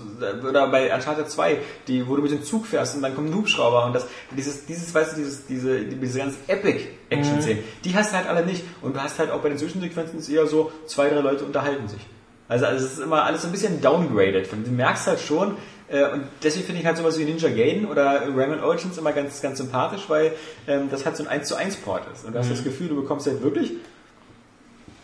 oder 0.47 0.69
bei 0.69 0.93
Uncharted 0.95 1.29
2, 1.29 1.57
die, 1.89 2.07
wo 2.07 2.15
du 2.15 2.21
mit 2.21 2.31
dem 2.31 2.41
Zug 2.41 2.65
fährst 2.65 2.95
und 2.95 3.01
dann 3.01 3.15
kommt 3.15 3.29
ein 3.29 3.35
Hubschrauber 3.35 3.85
und 3.85 3.93
das, 3.93 4.07
dieses, 4.37 4.65
dieses, 4.65 4.93
weißt 4.93 5.13
du, 5.13 5.17
dieses, 5.17 5.45
diese, 5.45 5.83
diese 5.83 6.19
ganz 6.19 6.35
epic 6.47 6.85
Action-Szenen, 7.09 7.63
die 7.83 7.93
hast 7.93 8.13
du 8.13 8.17
halt 8.17 8.27
alle 8.27 8.45
nicht 8.45 8.63
und 8.81 8.95
du 8.95 9.01
hast 9.01 9.19
halt 9.19 9.29
auch 9.29 9.41
bei 9.41 9.49
den 9.49 9.57
Zwischensequenzen 9.57 10.19
ist 10.19 10.29
eher 10.29 10.47
so, 10.47 10.71
zwei, 10.85 11.09
drei 11.09 11.19
Leute 11.19 11.43
unterhalten 11.43 11.89
sich. 11.89 12.01
Also, 12.49 12.65
also 12.65 12.85
es 12.85 12.93
ist 12.93 12.99
immer 12.99 13.23
alles 13.23 13.41
so 13.41 13.49
ein 13.49 13.51
bisschen 13.51 13.81
downgraded. 13.81 14.49
Du 14.51 14.71
merkst 14.71 15.07
halt 15.07 15.19
schon, 15.19 15.57
äh, 15.89 16.11
und 16.11 16.23
deswegen 16.43 16.65
finde 16.65 16.81
ich 16.81 16.87
halt 16.87 16.97
sowas 16.97 17.17
wie 17.17 17.23
Ninja 17.23 17.49
Gaiden 17.49 17.85
oder 17.85 18.21
Rayman 18.35 18.63
Origins 18.63 18.97
immer 18.97 19.13
ganz, 19.13 19.41
ganz 19.41 19.57
sympathisch, 19.57 20.05
weil 20.07 20.33
ähm, 20.67 20.89
das 20.91 21.05
halt 21.05 21.15
so 21.15 21.23
ein 21.23 21.29
1 21.29 21.47
zu 21.47 21.55
1 21.55 21.77
Port 21.77 22.03
ist. 22.13 22.25
Und 22.25 22.33
du 22.33 22.39
hast 22.39 22.51
das 22.51 22.63
Gefühl, 22.63 22.89
du 22.89 22.95
bekommst 23.01 23.27
halt 23.27 23.41
wirklich 23.41 23.73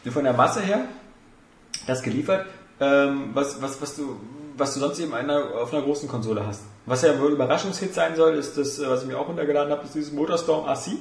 von 0.06 0.24
der 0.24 0.34
Masse 0.34 0.62
her 0.62 0.86
das 1.88 2.02
geliefert, 2.02 2.46
ähm, 2.80 3.30
was, 3.34 3.62
was, 3.62 3.82
was 3.82 3.96
du 3.96 4.20
was 4.58 4.74
du 4.74 4.80
sonst 4.80 5.00
eben 5.00 5.14
einer, 5.14 5.56
auf 5.62 5.74
einer 5.74 5.82
großen 5.82 6.08
Konsole 6.08 6.46
hast. 6.46 6.64
Was 6.86 7.02
ja 7.02 7.20
wohl 7.20 7.32
Überraschungshit 7.32 7.94
sein 7.94 8.16
soll, 8.16 8.36
ist 8.36 8.58
das, 8.58 8.80
äh, 8.80 8.90
was 8.90 9.04
ich 9.04 9.08
mir 9.08 9.18
auch 9.18 9.28
runtergeladen 9.28 9.72
habe, 9.72 9.84
ist 9.84 9.96
dieses 9.96 10.12
Motorstorm 10.12 10.68
RC. 10.68 10.98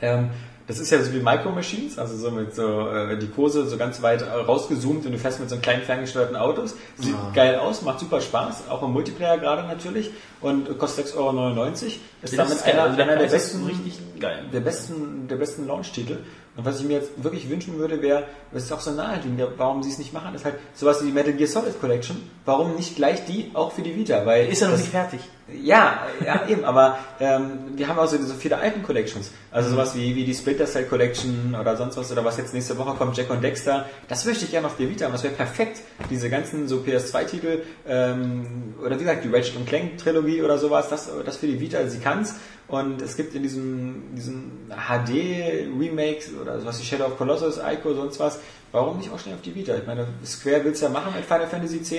Ähm, 0.00 0.30
das 0.68 0.78
ist 0.78 0.90
ja 0.90 1.02
so 1.02 1.12
wie 1.14 1.20
Micro 1.20 1.50
Machines, 1.50 1.98
also 1.98 2.14
so 2.16 2.30
mit 2.30 2.54
so 2.54 2.90
äh, 2.90 3.16
die 3.18 3.28
Kurse 3.28 3.66
so 3.66 3.78
ganz 3.78 4.02
weit 4.02 4.22
rausgezoomt 4.22 5.06
und 5.06 5.12
du 5.12 5.18
fährst 5.18 5.40
mit 5.40 5.48
so 5.48 5.56
kleinen 5.56 5.82
ferngesteuerten 5.82 6.36
Autos. 6.36 6.76
Sieht 6.98 7.16
geil 7.32 7.56
aus, 7.56 7.80
macht 7.80 8.00
super 8.00 8.20
Spaß, 8.20 8.68
auch 8.68 8.82
im 8.82 8.92
Multiplayer 8.92 9.38
gerade 9.38 9.66
natürlich 9.66 10.10
und 10.42 10.78
kostet 10.78 11.06
6,99 11.06 11.16
Euro. 11.16 11.70
Ist 11.70 12.38
damit 12.38 12.52
ist 12.52 12.64
einer, 12.66 12.82
also 12.82 12.96
der 12.96 13.04
einer 13.06 13.16
der 13.16 13.28
besten, 13.28 13.64
richtig 13.64 13.98
geil. 14.20 14.44
der 14.52 14.60
besten, 14.60 15.26
der 15.26 15.36
besten 15.36 15.66
Launch-Titel. 15.66 16.18
Und 16.54 16.64
was 16.66 16.80
ich 16.80 16.86
mir 16.86 16.98
jetzt 16.98 17.22
wirklich 17.22 17.48
wünschen 17.48 17.78
würde, 17.78 18.02
wäre, 18.02 18.24
das 18.52 18.64
ist 18.64 18.72
auch 18.72 18.80
so 18.80 18.90
naheliegend, 18.90 19.40
warum 19.56 19.82
sie 19.82 19.90
es 19.90 19.98
nicht 19.98 20.12
machen, 20.12 20.34
ist 20.34 20.44
halt 20.44 20.56
sowas 20.74 21.00
wie 21.00 21.06
die 21.06 21.12
Metal 21.12 21.32
Gear 21.32 21.48
Solid 21.48 21.80
Collection. 21.80 22.28
Warum 22.44 22.74
nicht 22.74 22.96
gleich 22.96 23.24
die 23.24 23.52
auch 23.54 23.72
für 23.72 23.82
die 23.82 23.96
Vita? 23.96 24.26
Weil 24.26 24.48
Ist 24.48 24.60
ja 24.60 24.68
noch 24.68 24.76
nicht 24.76 24.90
fertig. 24.90 25.20
Ja, 25.50 26.06
ja, 26.24 26.46
eben, 26.46 26.64
aber 26.64 26.98
ähm, 27.20 27.60
wir 27.74 27.88
haben 27.88 27.98
auch 27.98 28.06
so 28.06 28.18
diese 28.18 28.34
viele 28.34 28.58
alten 28.58 28.82
Collections. 28.82 29.30
Also 29.50 29.70
sowas 29.70 29.94
wie, 29.94 30.14
wie 30.14 30.24
die 30.24 30.34
Splinter 30.34 30.66
Cell 30.66 30.84
Collection 30.84 31.56
oder 31.58 31.74
sonst 31.76 31.96
was 31.96 32.12
oder 32.12 32.22
was 32.22 32.36
jetzt 32.36 32.52
nächste 32.52 32.76
Woche 32.76 32.94
kommt, 32.96 33.16
Jack 33.16 33.30
und 33.30 33.42
Dexter. 33.42 33.86
Das 34.08 34.26
möchte 34.26 34.44
ich 34.44 34.50
gerne 34.50 34.66
auf 34.66 34.76
der 34.76 34.90
Vita 34.90 35.06
haben. 35.06 35.12
Das 35.12 35.22
wäre 35.22 35.34
perfekt. 35.34 35.80
Diese 36.10 36.28
ganzen 36.28 36.68
so 36.68 36.78
PS2-Titel 36.78 37.62
ähm, 37.86 38.74
oder 38.84 38.96
wie 38.96 39.04
gesagt 39.04 39.24
die 39.24 39.28
Ratchet 39.28 39.66
Clank 39.66 39.96
Trilogie 39.96 40.42
oder 40.42 40.58
sowas, 40.58 40.90
das, 40.90 41.10
das 41.24 41.38
für 41.38 41.46
die 41.46 41.58
Vita, 41.58 41.86
sie 41.86 42.00
kann's. 42.00 42.34
Und 42.68 43.00
es 43.00 43.16
gibt 43.16 43.34
in 43.34 43.42
diesem, 43.42 44.14
diesem 44.14 44.50
HD-Remake 44.68 46.24
oder 46.42 46.60
sowas 46.60 46.78
wie 46.78 46.84
Shadow 46.84 47.06
of 47.06 47.16
Colossus, 47.16 47.58
Ico, 47.58 47.94
sonst 47.94 48.20
was, 48.20 48.38
warum 48.72 48.98
nicht 48.98 49.10
auch 49.10 49.18
schnell 49.18 49.34
auf 49.34 49.40
die 49.40 49.54
Vita? 49.54 49.74
Ich 49.74 49.86
meine, 49.86 50.06
Square 50.26 50.64
will's 50.64 50.82
ja 50.82 50.90
machen 50.90 51.14
mit 51.16 51.24
Final 51.24 51.46
Fantasy 51.46 51.78
X 51.78 51.94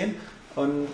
und 0.56 0.88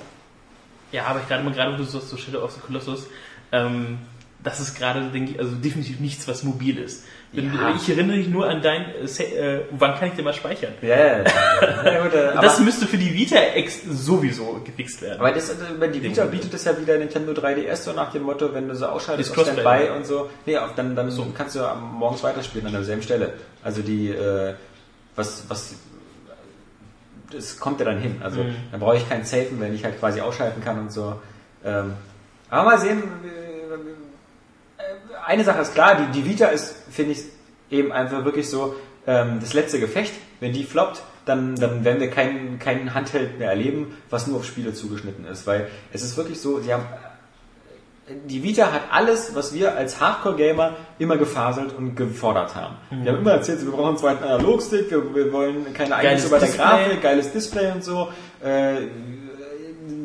Ja, 0.96 1.08
aber 1.08 1.20
ich 1.20 1.28
gerade 1.28 1.44
mal 1.44 1.54
gerade, 1.54 1.74
wo 1.74 1.78
du 1.78 1.84
sagst, 1.84 2.08
so 2.08 2.16
Shadow 2.16 2.42
of 2.42 2.52
the 2.52 2.62
Colossus, 2.62 3.08
ähm, 3.52 3.98
das 4.42 4.62
ist 4.62 4.78
gerade, 4.78 5.02
denke 5.10 5.32
ich, 5.32 5.40
also 5.40 5.54
definitiv 5.56 6.00
nichts, 6.00 6.26
was 6.26 6.44
mobil 6.44 6.78
ist. 6.78 7.04
Ja. 7.34 7.44
ich 7.76 7.90
erinnere 7.90 8.16
dich 8.16 8.30
nur 8.30 8.48
an 8.48 8.62
dein, 8.62 8.86
äh, 8.96 9.24
äh, 9.24 9.66
wann 9.72 9.96
kann 9.96 10.08
ich 10.08 10.14
denn 10.14 10.24
mal 10.24 10.34
speichern? 10.34 10.72
ja, 10.82 10.96
ja, 10.96 11.24
ja, 11.84 12.02
gut, 12.02 12.14
äh, 12.14 12.34
das 12.42 12.62
müsste 12.62 12.88
für 12.88 12.98
die 12.98 13.14
Vita 13.14 13.36
ex 13.36 13.82
sowieso 13.84 14.62
gefixt 14.64 15.02
werden. 15.02 15.20
Aber 15.20 15.34
das, 15.34 15.54
über 15.70 15.90
die 15.90 16.02
Vita 16.02 16.24
bietet 16.26 16.54
es 16.54 16.64
ja 16.64 16.80
wieder 16.80 16.98
Nintendo 16.98 17.34
3DS 17.34 17.76
so 17.76 17.92
nach 17.92 18.14
dem 18.14 18.24
Motto, 18.24 18.54
wenn 18.54 18.70
du 18.70 18.76
so 18.76 18.86
ausschaltest 18.86 19.32
Ist 19.32 19.38
auf. 19.38 19.46
Standby 19.46 19.90
und 19.98 20.06
so, 20.06 20.30
nee, 20.46 20.58
auf, 20.58 20.76
dann, 20.76 20.96
dann 20.96 21.12
kannst 21.34 21.58
du 21.58 21.70
am 21.70 21.96
morgens 21.96 22.24
weiterspielen 22.24 22.68
an 22.68 22.74
derselben 22.74 23.02
Stelle. 23.02 23.34
Also 23.62 23.82
die, 23.82 24.12
äh, 24.12 24.54
was, 25.18 25.44
was, 25.50 25.76
das 27.36 27.60
kommt 27.60 27.80
ja 27.80 27.86
dann 27.86 28.00
hin. 28.00 28.22
Also 28.24 28.42
Mhm. 28.44 28.56
dann 28.72 28.80
brauche 28.80 28.98
ich 28.98 29.08
kein 29.08 29.24
Safen, 29.26 29.60
wenn 29.60 29.74
ich 29.76 29.84
halt 29.84 30.00
quasi 30.00 30.22
ausschalten 30.22 30.64
kann 30.64 30.80
und 30.80 30.92
so. 30.92 31.20
Ähm, 31.64 31.94
aber 32.50 32.64
mal 32.72 32.78
sehen, 32.80 33.04
äh, 34.78 35.22
eine 35.26 35.44
Sache 35.44 35.62
ist 35.62 35.74
klar, 35.74 35.96
die, 35.96 36.22
die 36.22 36.30
Vita 36.30 36.48
ist, 36.48 36.76
finde 36.90 37.14
ich, 37.14 37.24
eben 37.70 37.92
einfach 37.92 38.24
wirklich 38.26 38.50
so 38.50 38.76
ähm, 39.08 39.40
das 39.40 39.54
letzte 39.54 39.80
Gefecht. 39.80 40.14
Wenn 40.40 40.54
die 40.54 40.64
floppt, 40.64 41.02
dann, 41.26 41.56
dann 41.56 41.84
werden 41.84 42.00
wir 42.00 42.10
keinen 42.12 42.60
keinen 42.60 42.94
Handheld 42.94 43.40
mehr 43.40 43.50
erleben, 43.50 43.98
was 44.10 44.28
nur 44.28 44.38
auf 44.38 44.46
Spiele 44.46 44.74
zugeschnitten 44.74 45.26
ist. 45.26 45.48
Weil 45.48 45.68
es 45.92 46.04
ist 46.04 46.18
wirklich 46.18 46.40
so, 46.40 46.60
sie 46.60 46.74
haben 46.74 46.84
die 48.08 48.44
Vita 48.44 48.72
hat 48.72 48.84
alles, 48.92 49.34
was 49.34 49.54
wir 49.54 49.76
als 49.76 50.00
Hardcore-Gamer 50.00 50.76
immer 51.00 51.18
gefaselt 51.18 51.74
und 51.76 51.96
gefordert 51.96 52.54
haben. 52.56 52.76
Wir 52.92 53.12
haben 53.12 53.20
immer 53.20 53.32
erzählt, 53.32 53.66
wir 53.66 53.72
brauchen 53.72 53.90
einen 53.90 53.98
zweiten 53.98 54.24
Analogstick, 54.24 54.92
wir, 54.92 55.16
wir 55.16 55.34
wollen 55.34 55.74
keine 55.74 55.96
Einflüsse 55.96 56.30
bei 56.30 56.40
der. 56.40 56.50
Grafik, 56.50 57.02
geiles 57.02 57.32
Display 57.32 57.72
und 57.72 57.84
so. 57.84 58.10
Äh, 58.44 58.88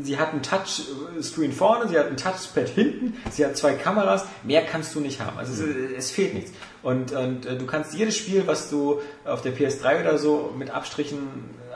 sie 0.03 0.19
hat 0.19 0.33
ein 0.33 0.43
Touchscreen 0.43 1.53
vorne, 1.53 1.89
sie 1.89 1.99
hat 1.99 2.07
ein 2.07 2.17
Touchpad 2.17 2.69
hinten, 2.69 3.19
sie 3.31 3.45
hat 3.45 3.59
zwei 3.59 3.75
Kameras, 3.75 4.25
mehr 4.45 4.65
kannst 4.65 4.95
du 4.95 5.01
nicht 5.01 5.21
haben. 5.21 5.39
Also 5.39 5.53
es, 5.53 5.97
es 5.97 6.11
fehlt 6.11 6.33
nichts. 6.33 6.53
Und, 6.83 7.13
und 7.13 7.45
äh, 7.45 7.59
du 7.59 7.67
kannst 7.67 7.93
jedes 7.95 8.17
Spiel, 8.17 8.47
was 8.47 8.71
du 8.71 9.01
auf 9.27 9.43
der 9.43 9.55
PS3 9.55 10.01
oder 10.01 10.17
so 10.17 10.55
mit 10.57 10.71
Abstrichen 10.71 11.19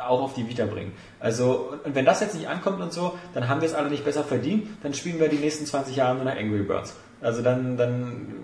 auch 0.00 0.22
auf 0.22 0.35
die 0.35 0.48
Vita 0.48 0.66
bringen. 0.66 0.92
Also, 1.20 1.72
und 1.85 1.94
wenn 1.94 2.04
das 2.04 2.20
jetzt 2.20 2.35
nicht 2.35 2.48
ankommt 2.48 2.80
und 2.80 2.92
so, 2.92 3.18
dann 3.33 3.48
haben 3.48 3.61
wir 3.61 3.68
es 3.68 3.74
alle 3.74 3.90
nicht 3.90 4.04
besser 4.04 4.24
verdient, 4.24 4.68
dann 4.83 4.94
spielen 4.94 5.20
wir 5.20 5.28
die 5.28 5.37
nächsten 5.37 5.66
20 5.66 5.96
Jahre 5.96 6.16
nur 6.16 6.24
noch 6.24 6.37
Angry 6.37 6.62
Birds. 6.62 6.94
Also 7.20 7.42
dann, 7.42 7.76
dann, 7.76 8.35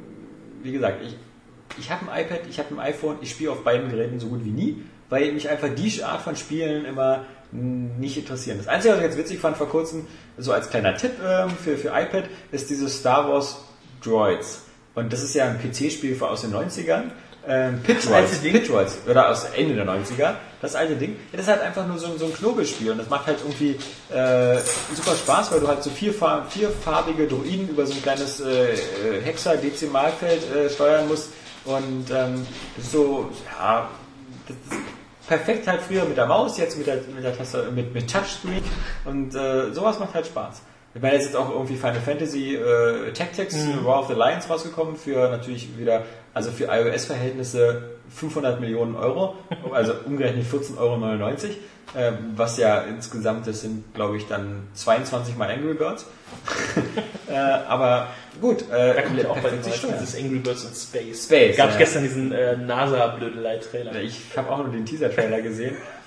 wie 0.62 0.72
gesagt, 0.72 1.02
ich, 1.04 1.16
ich 1.78 1.90
habe 1.90 2.10
ein 2.10 2.24
iPad, 2.24 2.40
ich 2.48 2.58
habe 2.58 2.74
ein 2.74 2.80
iPhone, 2.80 3.16
ich 3.20 3.30
spiele 3.30 3.52
auf 3.52 3.64
beiden 3.64 3.90
Geräten 3.90 4.20
so 4.20 4.28
gut 4.28 4.44
wie 4.44 4.50
nie, 4.50 4.84
weil 5.08 5.32
mich 5.32 5.48
einfach 5.48 5.68
die 5.74 6.02
Art 6.02 6.22
von 6.22 6.36
Spielen 6.36 6.84
immer 6.84 7.24
nicht 7.52 8.16
interessieren. 8.16 8.58
Das 8.58 8.68
Einzige, 8.68 8.94
was 8.94 9.00
ich 9.00 9.06
jetzt 9.06 9.18
witzig 9.18 9.40
fand 9.40 9.56
vor 9.56 9.68
kurzem, 9.68 10.06
so 10.38 10.52
als 10.52 10.70
kleiner 10.70 10.94
Tipp 10.96 11.12
ähm, 11.24 11.50
für, 11.50 11.76
für 11.76 11.88
iPad, 11.88 12.24
ist 12.52 12.70
dieses 12.70 12.98
Star 13.00 13.28
Wars 13.28 13.64
Droids. 14.02 14.64
Und 14.94 15.12
das 15.12 15.22
ist 15.22 15.34
ja 15.34 15.46
ein 15.46 15.58
PC-Spiel 15.58 16.16
aus 16.22 16.42
den 16.42 16.52
90ern. 16.52 17.10
Ähm, 17.48 17.80
Pit 17.82 17.98
Das 17.98 18.12
alte 18.12 18.28
Droids, 18.28 18.40
Ding? 18.42 18.52
Pit 18.52 18.68
Droids, 18.68 18.98
oder 19.08 19.30
aus 19.30 19.44
Ende 19.56 19.74
der 19.74 19.86
90er. 19.86 20.34
Das 20.60 20.74
alte 20.74 20.94
Ding. 20.96 21.12
Ja, 21.32 21.38
das 21.38 21.42
ist 21.42 21.48
halt 21.48 21.62
einfach 21.62 21.86
nur 21.86 21.98
so, 21.98 22.06
ein- 22.08 22.18
so 22.18 22.26
ein 22.26 22.34
Knobelspiel 22.34 22.90
und 22.92 22.98
das 22.98 23.08
macht 23.08 23.26
halt 23.26 23.38
irgendwie 23.42 23.76
äh, 24.14 24.58
super 24.94 25.16
Spaß, 25.16 25.50
weil 25.52 25.60
du 25.60 25.68
halt 25.68 25.82
so 25.82 25.88
vierfar 25.90 26.46
vierfarbige 26.50 27.26
Droiden 27.26 27.68
über 27.68 27.86
so 27.86 27.94
ein 27.94 28.02
kleines 28.02 28.40
äh, 28.40 28.72
äh, 28.74 28.76
Hexadezimalfeld 29.24 30.42
äh, 30.54 30.68
steuern 30.70 31.08
musst. 31.08 31.30
Und 31.64 32.10
ähm, 32.10 32.46
das 32.76 32.84
ist 32.86 32.92
so, 32.92 33.30
ja, 33.58 33.88
das 34.46 34.56
ist 34.78 34.82
perfekt 35.28 35.66
halt 35.66 35.80
früher 35.82 36.04
mit 36.04 36.16
der 36.16 36.26
Maus, 36.26 36.58
jetzt 36.58 36.76
mit 36.76 36.86
der, 36.86 36.96
mit 37.14 37.22
der 37.24 37.36
Taste, 37.36 37.70
mit, 37.74 37.94
mit 37.94 38.10
Touchscreen 38.12 38.62
und 39.04 39.34
äh, 39.34 39.72
sowas 39.72 39.98
macht 39.98 40.14
halt 40.14 40.26
Spaß. 40.26 40.62
Ich 40.92 41.00
meine, 41.00 41.14
jetzt 41.14 41.26
ist 41.26 41.36
auch 41.36 41.50
irgendwie 41.50 41.76
Final 41.76 42.00
Fantasy 42.00 42.56
äh, 42.56 43.12
Tactics 43.12 43.56
War 43.84 44.00
of 44.00 44.08
the 44.08 44.14
Lions 44.14 44.50
rausgekommen 44.50 44.96
für 44.96 45.28
natürlich 45.28 45.78
wieder, 45.78 46.02
also 46.34 46.50
für 46.50 46.64
iOS-Verhältnisse 46.64 47.82
500 48.12 48.60
Millionen 48.60 48.96
Euro, 48.96 49.36
also 49.72 49.94
umgerechnet 50.04 50.46
14,99 50.46 50.78
Euro, 50.78 51.22
äh, 51.94 52.12
was 52.34 52.58
ja 52.58 52.80
insgesamt, 52.82 53.46
das 53.46 53.60
sind 53.60 53.94
glaube 53.94 54.16
ich 54.16 54.26
dann 54.26 54.66
22 54.74 55.36
mal 55.36 55.48
Angry 55.48 55.74
Birds. 55.74 56.06
äh, 57.30 57.34
aber 57.36 58.08
gut, 58.40 58.62
äh, 58.70 58.94
Da 58.94 59.02
kommt 59.02 59.22
ja 59.22 59.28
auch 59.28 59.38
bei 59.38 59.50
den 59.50 59.62
40 59.62 59.74
Stunden. 59.76 59.96
dieses 60.00 60.16
Angry 60.16 60.38
Birds 60.38 60.64
in 60.64 60.74
Space. 60.74 61.24
Space, 61.24 61.56
Gab 61.56 61.68
es 61.68 61.74
ja. 61.74 61.78
gestern 61.78 62.02
diesen 62.02 62.32
äh, 62.32 62.56
NASA-Blödelei-Trailer. 62.56 63.94
Ich 64.00 64.36
habe 64.36 64.50
auch 64.50 64.58
nur 64.58 64.70
den 64.70 64.84
Teaser-Trailer 64.84 65.40
gesehen. 65.40 65.76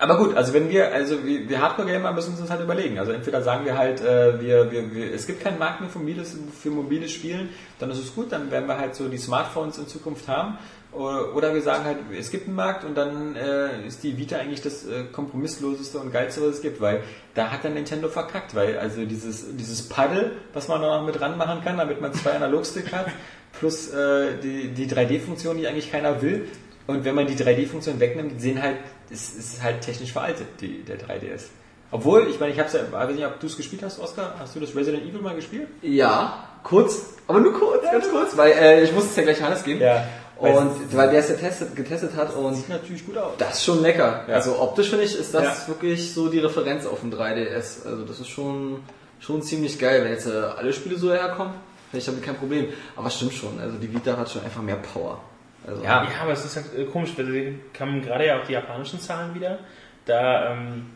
Aber 0.00 0.16
gut, 0.16 0.36
also 0.36 0.54
wenn 0.54 0.70
wir, 0.70 0.92
also 0.92 1.24
wir, 1.24 1.48
wir 1.48 1.60
Hardcore-Gamer 1.60 2.12
müssen 2.12 2.30
uns 2.30 2.40
das 2.40 2.50
halt 2.50 2.60
überlegen. 2.60 2.98
Also 2.98 3.10
entweder 3.10 3.42
sagen 3.42 3.64
wir 3.64 3.76
halt, 3.76 4.00
äh, 4.00 4.40
wir, 4.40 4.70
wir, 4.70 4.94
wir, 4.94 5.12
es 5.12 5.26
gibt 5.26 5.42
keinen 5.42 5.58
Markt 5.58 5.80
mehr 5.80 5.90
für 5.90 5.98
mobiles, 5.98 6.36
für 6.60 6.70
mobiles 6.70 7.10
Spielen, 7.10 7.48
dann 7.80 7.90
ist 7.90 7.98
es 7.98 8.14
gut, 8.14 8.30
dann 8.30 8.50
werden 8.50 8.68
wir 8.68 8.78
halt 8.78 8.94
so 8.94 9.08
die 9.08 9.18
Smartphones 9.18 9.78
in 9.78 9.88
Zukunft 9.88 10.28
haben. 10.28 10.58
Oder 10.92 11.34
oder 11.34 11.52
wir 11.52 11.60
sagen 11.60 11.84
halt, 11.84 11.98
es 12.18 12.30
gibt 12.30 12.46
einen 12.46 12.56
Markt 12.56 12.84
und 12.84 12.94
dann 12.96 13.36
äh, 13.36 13.86
ist 13.86 14.02
die 14.02 14.16
Vita 14.16 14.36
eigentlich 14.36 14.62
das 14.62 14.86
äh, 14.86 15.04
kompromissloseste 15.12 15.98
und 15.98 16.12
geilste, 16.12 16.40
was 16.40 16.56
es 16.56 16.62
gibt, 16.62 16.80
weil 16.80 17.02
da 17.34 17.50
hat 17.50 17.64
dann 17.64 17.74
Nintendo 17.74 18.08
verkackt, 18.08 18.54
weil 18.54 18.78
also 18.78 19.04
dieses, 19.04 19.54
dieses 19.56 19.86
Paddle, 19.88 20.32
was 20.54 20.68
man 20.68 20.80
noch 20.80 21.04
mit 21.04 21.20
dran 21.20 21.36
machen 21.36 21.62
kann, 21.62 21.76
damit 21.76 22.00
man 22.00 22.14
zwei 22.14 22.32
Analogstick 22.32 22.90
hat, 22.92 23.06
plus 23.58 23.90
äh, 23.92 24.38
die, 24.42 24.68
die 24.68 24.86
3D-Funktion, 24.88 25.58
die 25.58 25.66
eigentlich 25.66 25.90
keiner 25.92 26.22
will, 26.22 26.48
und 26.88 27.04
wenn 27.04 27.14
man 27.14 27.26
die 27.28 27.36
3D-Funktion 27.36 28.00
wegnimmt, 28.00 28.40
sehen 28.40 28.60
halt, 28.60 28.78
es 29.10 29.34
ist 29.36 29.62
halt 29.62 29.82
technisch 29.82 30.12
veraltet, 30.12 30.46
die, 30.60 30.82
der 30.82 30.98
3DS. 30.98 31.44
Obwohl, 31.90 32.26
ich 32.28 32.40
meine, 32.40 32.52
ich 32.52 32.58
hab's 32.58 32.72
ja, 32.72 32.80
ich 32.84 32.92
weiß 32.92 33.14
nicht, 33.14 33.24
ob 33.24 33.38
du 33.40 33.46
es 33.46 33.56
gespielt 33.56 33.82
hast, 33.82 33.98
Oskar. 34.00 34.34
Hast 34.38 34.54
du 34.56 34.60
das 34.60 34.74
Resident 34.74 35.04
Evil 35.04 35.20
mal 35.22 35.34
gespielt? 35.36 35.68
Ja, 35.80 36.48
kurz, 36.62 37.14
aber 37.26 37.40
nur 37.40 37.52
kurz, 37.54 37.82
ganz 37.84 38.10
kurz, 38.10 38.36
weil 38.36 38.52
äh, 38.52 38.82
ich 38.84 38.92
muss 38.92 39.04
es 39.04 39.16
ja 39.16 39.22
gleich 39.22 39.40
Hannes 39.40 39.62
geben. 39.62 39.80
Ja. 39.80 40.04
Und 40.38 40.94
weil 40.96 41.10
der 41.10 41.20
es 41.20 41.28
getestet, 41.28 41.74
getestet 41.74 42.14
hat 42.14 42.34
und 42.34 42.54
Sieht 42.54 42.68
natürlich 42.68 43.04
gut 43.04 43.16
aus. 43.18 43.32
das 43.38 43.54
ist 43.58 43.64
schon 43.64 43.82
lecker. 43.82 44.24
Ja. 44.28 44.34
Also 44.34 44.60
optisch 44.60 44.88
finde 44.88 45.04
ich, 45.04 45.18
ist 45.18 45.34
das 45.34 45.42
Ja. 45.42 45.68
wirklich 45.68 46.12
so 46.14 46.28
die 46.28 46.38
Referenz 46.38 46.86
auf 46.86 47.00
dem 47.00 47.10
3DS. 47.12 47.84
Also 47.86 48.04
das 48.04 48.20
ist 48.20 48.28
schon, 48.28 48.80
schon 49.18 49.42
ziemlich 49.42 49.78
geil. 49.78 50.04
Wenn 50.04 50.12
jetzt 50.12 50.26
äh, 50.26 50.30
alle 50.30 50.72
Spiele 50.72 50.96
so 50.96 51.12
herkommen, 51.12 51.54
finde 51.90 51.98
ich 51.98 52.04
damit 52.04 52.22
kein 52.22 52.36
Problem. 52.36 52.66
Aber 52.96 53.10
stimmt 53.10 53.32
schon, 53.34 53.58
also 53.58 53.76
die 53.78 53.92
Vita 53.92 54.16
hat 54.16 54.30
schon 54.30 54.44
einfach 54.44 54.62
mehr 54.62 54.76
Power. 54.76 55.20
Also, 55.68 55.82
Ja. 55.84 56.04
Ja, 56.04 56.22
aber 56.22 56.32
es 56.32 56.44
ist 56.44 56.56
halt 56.56 56.66
äh, 56.76 56.84
komisch, 56.84 57.10
weil 57.16 57.26
sie 57.26 57.58
kamen 57.72 58.02
gerade 58.02 58.26
ja 58.26 58.40
auch 58.40 58.46
die 58.46 58.52
japanischen 58.52 59.00
Zahlen 59.00 59.34
wieder. 59.34 59.58
Da 60.06 60.52
ähm, 60.52 60.86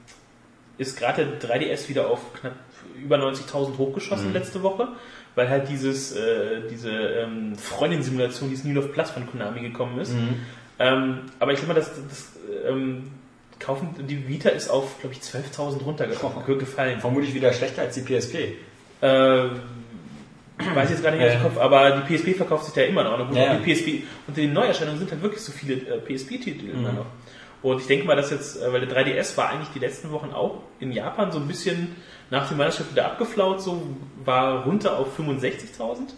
ist 0.79 0.99
gerade 0.99 1.27
der 1.27 1.51
3DS 1.51 1.89
wieder 1.89 2.09
auf 2.09 2.33
knapp 2.35 2.55
über 2.97 3.17
90.000 3.17 3.79
hochgeschossen 3.79 4.33
letzte 4.33 4.63
Woche, 4.63 4.89
weil 5.35 5.49
halt 5.49 5.69
dieses, 5.69 6.13
äh, 6.17 6.63
diese 6.71 6.91
ähm, 6.91 7.57
Freundin-Simulation, 7.57 8.49
dieses 8.51 8.65
New 8.65 8.75
Love 8.75 8.89
Plus 8.89 9.11
von 9.11 9.27
Konami 9.27 9.61
gekommen 9.61 9.99
ist. 10.01 10.13
Ähm, 10.79 11.19
aber 11.39 11.53
ich 11.53 11.59
glaube 11.59 11.75
mal, 11.75 11.81
das, 11.81 11.91
das 12.09 12.33
ähm, 12.67 13.11
kaufen, 13.59 13.95
die 14.07 14.29
Vita 14.29 14.49
ist 14.49 14.69
auf, 14.69 14.99
glaube 15.01 15.15
ich, 15.15 15.21
12.000 15.21 15.83
runtergefallen. 15.85 17.01
Vermutlich 17.01 17.35
wieder 17.35 17.53
schlechter 17.53 17.83
als 17.83 17.95
die 17.95 18.01
PSP. 18.03 18.57
Äh, 20.67 20.71
ich 20.71 20.77
weiß 20.77 20.91
jetzt 20.91 21.03
gar 21.03 21.11
nicht 21.13 21.25
aus 21.25 21.33
dem 21.33 21.43
Kopf, 21.43 21.59
aber 21.59 21.91
die 22.03 22.17
PSP 22.17 22.35
verkauft 22.37 22.65
sich 22.67 22.75
da 22.75 22.83
immer 22.83 23.05
noch. 23.05 23.29
Und 23.29 23.35
Ja. 23.37 23.55
die 23.57 23.73
PSP, 23.75 24.03
unter 24.27 24.41
den 24.41 24.53
Neuerscheinungen 24.53 24.99
sind 24.99 25.11
halt 25.11 25.23
wirklich 25.23 25.43
so 25.43 25.53
viele 25.53 25.75
äh, 25.75 25.99
PSP-Titel 26.01 26.67
Mhm. 26.67 26.79
immer 26.79 26.93
noch. 26.93 27.07
Und 27.63 27.81
ich 27.81 27.87
denke 27.87 28.07
mal, 28.07 28.17
dass 28.17 28.31
jetzt, 28.31 28.61
äh, 28.61 28.73
weil 28.73 28.85
der 28.85 28.91
3DS 28.97 29.37
war 29.37 29.51
eigentlich 29.51 29.69
die 29.69 29.79
letzten 29.79 30.11
Wochen 30.11 30.33
auch 30.33 30.63
in 30.81 30.91
Japan 30.93 31.31
so 31.31 31.39
ein 31.39 31.47
bisschen 31.47 31.95
nach 32.31 32.49
dem 32.49 32.59
Weihnachtsschiff 32.59 32.91
wieder 32.91 33.05
abgeflaut, 33.07 33.63
so 33.63 33.83
war 34.25 34.65
runter 34.65 34.99
auf 34.99 35.17
65.000. 35.19 36.15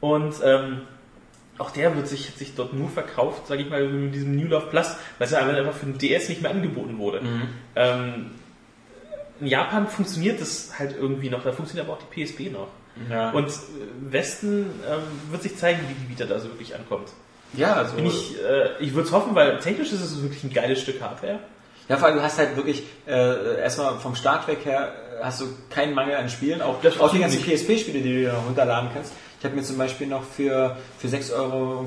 Und 0.00 0.34
ähm, 0.44 0.82
auch 1.58 1.70
der 1.70 1.94
wird 1.94 2.08
sich, 2.08 2.28
hat 2.28 2.38
sich 2.38 2.54
dort 2.54 2.72
nur 2.72 2.88
verkauft, 2.88 3.46
sage 3.46 3.62
ich 3.62 3.68
mal, 3.70 3.86
mit 3.86 4.14
diesem 4.14 4.34
New 4.36 4.46
Love 4.48 4.66
Plus, 4.70 4.96
weil 5.18 5.26
es 5.26 5.30
ja 5.32 5.40
einfach 5.40 5.74
für 5.74 5.86
den 5.86 5.98
DS 5.98 6.28
nicht 6.28 6.40
mehr 6.42 6.50
angeboten 6.50 6.96
wurde. 6.98 7.20
Ähm, 7.76 8.30
in 9.40 9.46
Japan 9.48 9.86
funktioniert 9.88 10.40
das 10.40 10.78
halt 10.78 10.94
irgendwie 10.98 11.28
noch, 11.28 11.42
da 11.44 11.52
funktioniert 11.52 11.86
aber 11.88 11.98
auch 11.98 12.02
die 12.02 12.24
PSP 12.24 12.50
noch. 12.50 12.68
Ja. 13.10 13.30
Und 13.30 13.48
äh, 13.48 14.12
Westen 14.12 14.66
ähm, 14.88 15.02
wird 15.30 15.42
sich 15.42 15.56
zeigen, 15.56 15.80
wie 15.88 15.94
die 15.94 16.10
Vita 16.10 16.26
da 16.26 16.38
so 16.38 16.48
wirklich 16.48 16.74
ankommt. 16.74 17.08
ja, 17.54 17.74
also. 17.74 17.96
Bin 17.96 18.06
ich 18.06 18.36
äh, 18.38 18.78
ich 18.80 18.94
würde 18.94 19.08
es 19.08 19.12
hoffen, 19.12 19.34
weil 19.34 19.58
technisch 19.58 19.92
ist 19.92 20.02
es 20.02 20.22
wirklich 20.22 20.44
ein 20.44 20.52
geiles 20.52 20.80
Stück 20.80 21.00
Hardware. 21.00 21.38
Ja, 21.88 21.96
vor 21.96 22.08
allem 22.08 22.16
du 22.16 22.22
hast 22.22 22.38
halt 22.38 22.56
wirklich 22.56 22.84
äh, 23.06 23.60
erstmal 23.60 23.98
vom 23.98 24.14
Start 24.14 24.46
weg 24.48 24.64
her 24.64 24.92
äh, 25.20 25.24
hast 25.24 25.40
du 25.40 25.46
keinen 25.70 25.94
Mangel 25.94 26.16
an 26.16 26.28
Spielen, 26.28 26.62
auch, 26.62 26.80
Das 26.82 26.98
auch 27.00 27.12
die 27.12 27.18
ganzen 27.18 27.42
PSP-Spiele, 27.42 28.00
die 28.00 28.12
du 28.12 28.20
dir 28.20 28.32
noch 28.32 28.46
runterladen 28.46 28.90
kannst. 28.92 29.12
Ich 29.42 29.44
habe 29.44 29.56
mir 29.56 29.64
zum 29.64 29.76
Beispiel 29.76 30.06
noch 30.06 30.22
für, 30.22 30.76
für 30.98 31.08
6,99 31.08 31.32
Euro 31.34 31.84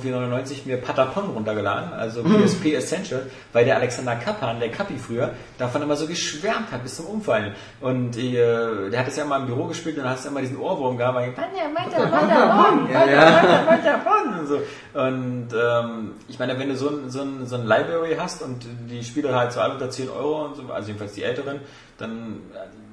mir 0.65 0.75
Patapon 0.75 1.29
runtergeladen, 1.29 1.93
also 1.93 2.21
PSP 2.21 2.73
Essential, 2.73 3.27
weil 3.53 3.63
der 3.63 3.77
Alexander 3.77 4.17
Kappan, 4.17 4.59
der 4.59 4.67
Kappi 4.71 4.97
früher, 4.97 5.31
davon 5.57 5.81
immer 5.81 5.95
so 5.95 6.05
geschwärmt 6.05 6.69
hat 6.73 6.83
bis 6.83 6.97
zum 6.97 7.05
Umfallen. 7.05 7.53
Und 7.79 8.17
äh, 8.17 8.89
der 8.89 8.99
hat 8.99 9.07
es 9.07 9.15
ja 9.15 9.23
mal 9.23 9.39
im 9.39 9.45
Büro 9.45 9.67
gespielt 9.67 9.95
und 9.95 10.03
dann 10.03 10.11
hast 10.11 10.25
du 10.25 10.29
immer 10.31 10.41
diesen 10.41 10.57
Ohrwurm 10.57 10.97
gehabt, 10.97 11.15
weil 11.15 11.31
Patapon, 12.11 12.89
Ja, 12.91 13.05
ja. 13.07 13.63
Patapon 13.65 14.39
und 14.39 14.47
so. 14.47 14.55
Und 14.93 15.47
ähm, 15.57 16.11
ich 16.27 16.37
meine, 16.37 16.59
wenn 16.59 16.67
du 16.67 16.75
so 16.75 16.89
ein, 16.89 17.09
so, 17.09 17.21
ein, 17.21 17.47
so 17.47 17.55
ein 17.55 17.65
Library 17.65 18.17
hast 18.19 18.41
und 18.41 18.65
die 18.89 19.01
Spiele 19.01 19.33
halt 19.33 19.53
so 19.53 19.61
alle 19.61 19.75
unter 19.75 19.89
10 19.89 20.09
Euro 20.09 20.47
und 20.47 20.55
so, 20.57 20.63
also 20.73 20.87
jedenfalls 20.87 21.13
die 21.13 21.23
älteren, 21.23 21.61
dann 21.97 22.41
äh, 22.53 22.84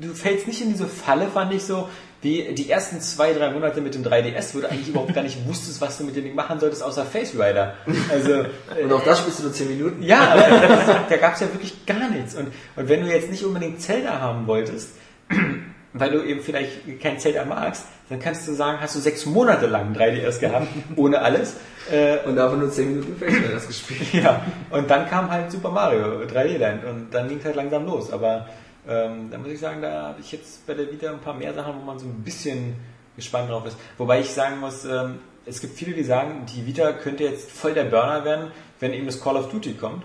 du 0.00 0.08
fällst 0.14 0.46
nicht 0.46 0.60
in 0.62 0.70
diese 0.72 0.86
Falle, 0.86 1.28
fand 1.28 1.52
ich 1.52 1.64
so, 1.64 1.88
wie 2.22 2.54
die 2.54 2.70
ersten 2.70 3.00
zwei, 3.00 3.34
drei 3.34 3.50
Monate 3.50 3.80
mit 3.82 3.94
dem 3.94 4.02
3DS, 4.02 4.54
wo 4.54 4.60
du 4.60 4.70
eigentlich 4.70 4.88
überhaupt 4.88 5.12
gar 5.14 5.22
nicht 5.22 5.46
wusstest, 5.46 5.80
was 5.82 5.98
du 5.98 6.04
mit 6.04 6.16
dem 6.16 6.24
Ding 6.24 6.34
machen 6.34 6.58
solltest, 6.58 6.82
außer 6.82 7.04
Face 7.04 7.34
Rider. 7.34 7.74
Also, 8.10 8.44
Und 8.82 8.92
auch 8.92 9.04
das 9.04 9.18
spielst 9.18 9.40
du 9.40 9.42
nur 9.44 9.52
10 9.52 9.68
Minuten. 9.68 10.02
ja, 10.02 10.20
aber 10.32 10.40
das, 10.66 10.86
da 11.10 11.16
gab 11.18 11.34
es 11.34 11.40
ja 11.40 11.52
wirklich 11.52 11.84
gar 11.84 12.08
nichts. 12.08 12.34
Und, 12.34 12.48
und 12.76 12.88
wenn 12.88 13.02
du 13.02 13.08
jetzt 13.08 13.30
nicht 13.30 13.44
unbedingt 13.44 13.82
Zelda 13.82 14.20
haben 14.20 14.46
wolltest, 14.46 14.90
weil 15.92 16.10
du 16.10 16.22
eben 16.24 16.40
vielleicht 16.40 17.00
kein 17.02 17.18
Zelda 17.20 17.44
magst, 17.44 17.84
dann 18.08 18.20
kannst 18.20 18.48
du 18.48 18.54
sagen, 18.54 18.78
hast 18.80 18.94
du 18.96 19.00
sechs 19.00 19.26
Monate 19.26 19.66
lang 19.66 19.94
ein 19.94 19.96
3DS 19.96 20.40
gehabt, 20.40 20.68
ohne 20.96 21.20
alles. 21.20 21.56
Äh, 21.92 22.26
Und 22.26 22.36
davon 22.36 22.60
nur 22.60 22.70
10 22.70 22.88
Minuten 23.00 23.16
Face 23.18 23.66
gespielt. 23.66 24.14
ja, 24.24 24.40
und 24.70 24.90
dann 24.90 25.06
kam 25.10 25.30
halt 25.30 25.52
Super 25.52 25.70
Mario 25.70 26.22
3D 26.22 26.56
Land 26.56 26.84
und 26.84 27.08
dann 27.12 27.28
ging 27.28 27.38
es 27.38 27.44
halt 27.44 27.56
langsam 27.56 27.84
los. 27.84 28.10
Aber 28.10 28.48
ähm, 28.88 29.30
da 29.30 29.38
muss 29.38 29.48
ich 29.48 29.60
sagen, 29.60 29.82
da 29.82 30.08
habe 30.08 30.20
ich 30.20 30.32
jetzt 30.32 30.66
bei 30.66 30.74
der 30.74 30.90
Vita 30.90 31.10
ein 31.10 31.20
paar 31.20 31.34
mehr 31.34 31.54
Sachen, 31.54 31.74
wo 31.80 31.84
man 31.84 31.98
so 31.98 32.06
ein 32.06 32.22
bisschen 32.22 32.76
gespannt 33.16 33.50
drauf 33.50 33.66
ist. 33.66 33.76
Wobei 33.98 34.20
ich 34.20 34.30
sagen 34.30 34.60
muss, 34.60 34.84
ähm, 34.84 35.20
es 35.46 35.60
gibt 35.60 35.76
viele, 35.76 35.94
die 35.94 36.04
sagen, 36.04 36.46
die 36.54 36.66
Vita 36.66 36.92
könnte 36.92 37.24
jetzt 37.24 37.50
voll 37.50 37.74
der 37.74 37.84
Burner 37.84 38.24
werden, 38.24 38.50
wenn 38.80 38.92
eben 38.92 39.06
das 39.06 39.20
Call 39.20 39.36
of 39.36 39.50
Duty 39.50 39.74
kommt. 39.74 40.04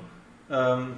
Ähm, 0.51 0.93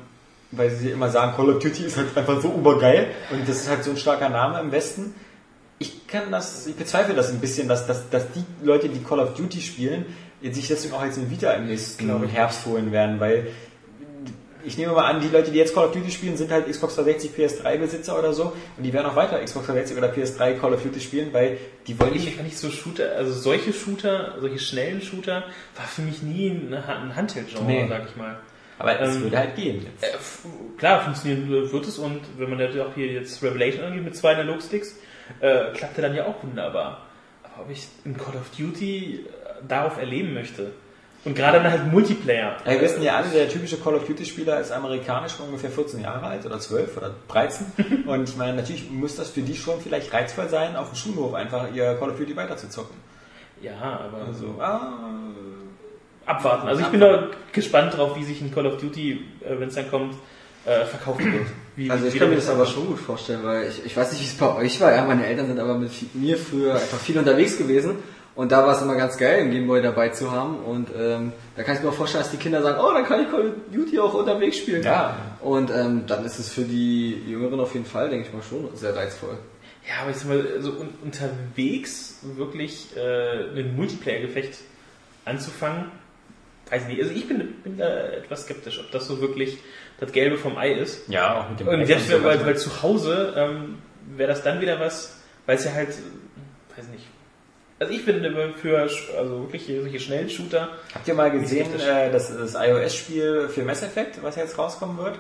weil 0.52 0.70
sie 0.70 0.92
immer 0.92 1.10
sagen, 1.10 1.34
Call 1.36 1.50
of 1.50 1.60
Duty 1.60 1.86
ist 1.86 1.98
halt 1.98 2.16
einfach 2.16 2.42
so 2.42 2.50
obergeil 2.50 3.08
und 3.32 3.48
das 3.48 3.62
ist 3.62 3.70
halt 3.70 3.84
so 3.84 3.92
ein 3.92 3.98
starker 3.98 4.30
Name 4.30 4.60
im 4.60 4.72
Westen. 4.72 5.16
Ich 5.80 6.08
kann 6.08 6.30
das, 6.30 6.68
ich 6.68 6.76
bezweifle 6.76 7.16
das 7.16 7.30
ein 7.30 7.40
bisschen, 7.40 7.68
dass, 7.68 7.88
dass, 7.88 8.10
dass 8.10 8.26
die 8.34 8.44
Leute, 8.64 8.90
die 8.90 9.02
Call 9.02 9.20
of 9.20 9.34
Duty 9.34 9.62
spielen, 9.62 10.06
sich 10.42 10.68
deswegen 10.68 10.94
auch 10.94 11.06
jetzt 11.06 11.18
eine 11.18 11.30
Vita 11.30 11.52
im 11.54 11.68
nächsten 11.68 12.28
Herbst 12.28 12.66
holen 12.66 12.92
werden, 12.92 13.20
weil 13.20 13.48
ich 14.66 14.78
nehme 14.78 14.94
mal 14.94 15.06
an, 15.06 15.20
die 15.22 15.28
Leute, 15.30 15.52
die 15.52 15.58
jetzt 15.58 15.74
Call 15.74 15.86
of 15.88 15.92
Duty 15.94 16.12
spielen, 16.12 16.38
sind 16.38 16.52
halt 16.52 16.68
Xbox 16.68 16.96
360 16.96 17.32
PS3 17.38 17.78
Besitzer 17.78 18.18
oder 18.18 18.34
so 18.34 18.54
und 18.78 18.84
die 18.84 18.94
werden 18.94 19.08
auch 19.08 19.16
weiter 19.16 19.44
Xbox 19.44 19.68
360 19.68 19.98
oder 19.98 20.14
PS3 20.14 20.60
Call 20.60 20.74
of 20.74 20.84
Duty 20.84 21.00
spielen, 21.00 21.34
weil 21.34 21.58
die 21.88 22.00
wollen 22.00 22.16
Ich 22.16 22.40
nicht 22.42 22.58
so 22.58 22.70
Shooter, 22.70 23.16
also 23.16 23.32
solche 23.34 23.74
Shooter, 23.74 24.36
solche 24.40 24.60
schnellen 24.60 25.02
Shooter, 25.02 25.44
war 25.76 25.86
für 25.86 26.02
mich 26.02 26.22
nie 26.22 26.50
ein, 26.50 27.16
Handheld-Genre, 27.16 27.66
Nee. 27.66 27.86
sag 27.90 28.08
ich 28.10 28.16
mal. 28.16 28.38
aber 28.80 29.00
es 29.00 29.16
Ähm, 29.16 29.24
würde 29.24 29.38
halt 29.38 29.56
gehen. 29.56 29.86
Äh, 30.02 30.08
klar, 30.78 31.02
funktionieren 31.04 31.50
wird 31.50 31.88
es 31.88 31.98
und 32.00 32.22
wenn 32.38 32.50
man 32.50 32.58
natürlich 32.60 32.82
auch 32.82 32.94
hier 32.96 33.08
jetzt 33.08 33.42
Revelation 33.44 33.86
angeht 33.86 34.04
mit 34.04 34.16
zwei 34.16 34.34
Analog-Sticks, 34.34 34.96
äh, 35.40 35.72
klappte 35.74 36.02
dann 36.02 36.16
ja 36.16 36.26
auch 36.26 36.44
wunderbar. 36.44 37.06
Aber 37.44 37.64
ob 37.64 37.70
ich 37.70 37.88
in 38.06 38.18
Call 38.18 38.36
of 38.36 38.50
Duty 38.58 39.26
äh, 39.26 39.68
darauf 39.68 39.98
erleben 39.98 40.34
möchte, 40.34 40.72
Und 41.24 41.36
gerade 41.36 41.60
dann 41.62 41.72
halt 41.72 41.92
Multiplayer. 41.92 42.58
Ja, 42.66 42.72
wir 42.72 42.82
wissen 42.82 43.04
ja 43.04 43.16
alle, 43.16 43.30
der 43.30 43.48
typische 43.48 43.78
Call 43.78 43.94
of 43.94 44.06
Duty-Spieler 44.08 44.60
ist 44.60 44.72
amerikanisch 44.72 45.34
und 45.40 45.48
ungefähr 45.48 45.70
14 45.70 46.02
Jahre 46.02 46.26
alt 46.26 46.46
oder 46.46 46.60
12 46.60 46.98
oder 46.98 47.12
13. 47.28 47.68
und 48.08 48.28
ich 48.28 48.36
meine, 48.38 48.56
natürlich 48.56 48.90
muss 48.90 49.18
das 49.18 49.30
für 49.30 49.42
die 49.42 49.56
schon 49.56 49.80
vielleicht 49.82 50.12
reizvoll 50.12 50.50
sein, 50.50 50.76
auf 50.76 50.90
dem 50.90 50.96
Schulhof 50.96 51.36
einfach 51.36 51.72
ihr 51.74 51.96
Call 52.00 52.10
of 52.10 52.18
Duty 52.18 52.36
weiterzuzocken. 52.36 52.96
Ja, 53.62 53.74
aber 53.80 54.26
Also, 54.26 54.56
ah, 54.60 54.94
abwarten. 56.26 56.68
Also 56.68 56.82
ich 56.82 56.88
bin 56.88 57.00
da 57.00 57.28
gespannt 57.52 57.96
drauf, 57.96 58.18
wie 58.18 58.24
sich 58.24 58.42
ein 58.42 58.52
Call 58.52 58.66
of 58.66 58.82
Duty, 58.82 59.24
äh, 59.42 59.60
wenn 59.60 59.68
es 59.68 59.76
dann 59.76 59.92
kommt, 59.92 60.16
äh, 60.66 60.86
verkaufen 60.86 61.32
wird. 61.34 61.46
Wie, 61.76 61.92
Also 61.92 62.08
ich 62.08 62.16
wie 62.16 62.20
kann 62.20 62.30
mir 62.30 62.36
das 62.36 62.50
aber 62.50 62.66
schon 62.66 62.88
gut 62.88 63.00
vorstellen, 63.00 63.42
weil 63.44 63.68
ich, 63.68 63.86
ich 63.86 63.96
weiß 63.96 64.12
nicht, 64.12 64.22
wie 64.22 64.26
es 64.26 64.34
bei 64.34 64.56
euch 64.56 64.82
war. 64.82 64.92
Ja, 64.92 65.06
meine 65.06 65.28
Eltern 65.28 65.46
sind 65.46 65.60
aber 65.60 65.76
mit 65.76 65.92
mir 66.16 66.38
früher 66.38 66.74
einfach 66.74 66.98
viel 66.98 67.18
unterwegs 67.20 67.58
gewesen 67.60 67.98
und 68.36 68.52
da 68.52 68.66
war 68.66 68.76
es 68.76 68.82
immer 68.82 68.96
ganz 68.96 69.18
geil, 69.18 69.42
einen 69.42 69.52
Gameboy 69.52 69.82
dabei 69.82 70.10
zu 70.10 70.32
haben 70.32 70.58
und 70.60 70.90
ähm, 70.98 71.34
da 71.56 71.64
kann 71.64 71.76
ich 71.76 71.84
mir 71.84 71.90
auch 71.90 71.94
vorstellen, 71.94 72.24
dass 72.24 72.32
die 72.32 72.38
Kinder 72.38 72.62
sagen, 72.62 72.80
oh, 72.82 72.94
dann 72.94 73.06
kann 73.06 73.22
ich 73.22 73.30
Call 73.30 73.48
of 73.50 73.54
Duty 73.74 74.00
auch 74.00 74.14
unterwegs 74.14 74.58
spielen. 74.58 74.84
Ja. 74.84 75.18
Und 75.42 75.70
ähm, 75.72 76.04
dann 76.08 76.24
ist 76.26 76.40
es 76.40 76.50
für 76.50 76.62
die 76.62 77.22
Jüngeren 77.28 77.60
auf 77.60 77.74
jeden 77.74 77.86
Fall, 77.86 78.10
denke 78.10 78.28
ich 78.28 78.34
mal, 78.34 78.42
schon 78.42 78.70
sehr 78.76 78.96
reizvoll. 78.96 79.38
Ja, 79.88 80.04
aber 80.04 80.12
ich 80.12 80.18
sag 80.18 80.30
mal, 80.30 80.44
so 80.60 80.72
un 80.72 80.90
unterwegs 81.04 82.20
wirklich 82.24 82.96
äh, 82.96 83.60
ein 83.60 83.76
Multiplayer-Gefecht 83.76 84.60
anzufangen, 85.26 85.86
weiß 86.70 86.84
ich 86.84 86.88
nicht. 86.88 87.02
Also 87.02 87.14
ich 87.14 87.28
bin, 87.28 87.40
bin 87.64 87.78
da 87.78 88.04
etwas 88.10 88.44
skeptisch, 88.44 88.80
ob 88.80 88.92
das 88.92 89.08
so 89.08 89.20
wirklich 89.20 89.58
das 90.00 90.12
Gelbe 90.12 90.38
vom 90.38 90.58
Ei 90.58 90.72
ist. 90.72 91.10
ja, 91.10 91.42
auch 91.42 91.50
mit 91.50 91.60
dem 91.60 91.68
Und 91.68 91.86
selbst 91.86 92.12
weil, 92.24 92.46
weil 92.46 92.58
zu 92.58 92.82
Hause 92.82 93.34
ähm, 93.36 93.78
wäre 94.16 94.30
das 94.30 94.44
dann 94.44 94.62
wieder 94.62 94.80
was, 94.80 95.18
weil 95.46 95.58
es 95.58 95.66
ja 95.66 95.74
halt. 95.74 95.90
Also 97.82 97.94
ich 97.94 98.04
finde 98.04 98.54
für 98.62 98.78
also 98.80 99.42
wirklich 99.42 99.66
solche 99.66 100.00
schnellen 100.00 100.30
Shooter, 100.30 100.70
Habt 100.94 101.08
ihr 101.08 101.16
mal 101.16 101.32
gesehen, 101.32 101.68
äh, 101.80 102.12
das, 102.12 102.30
das 102.38 102.54
iOS-Spiel 102.54 103.50
für 103.50 103.64
Mass 103.64 103.82
Effect, 103.82 104.22
was 104.22 104.36
jetzt 104.36 104.56
rauskommen 104.60 105.00
wird? 105.00 105.18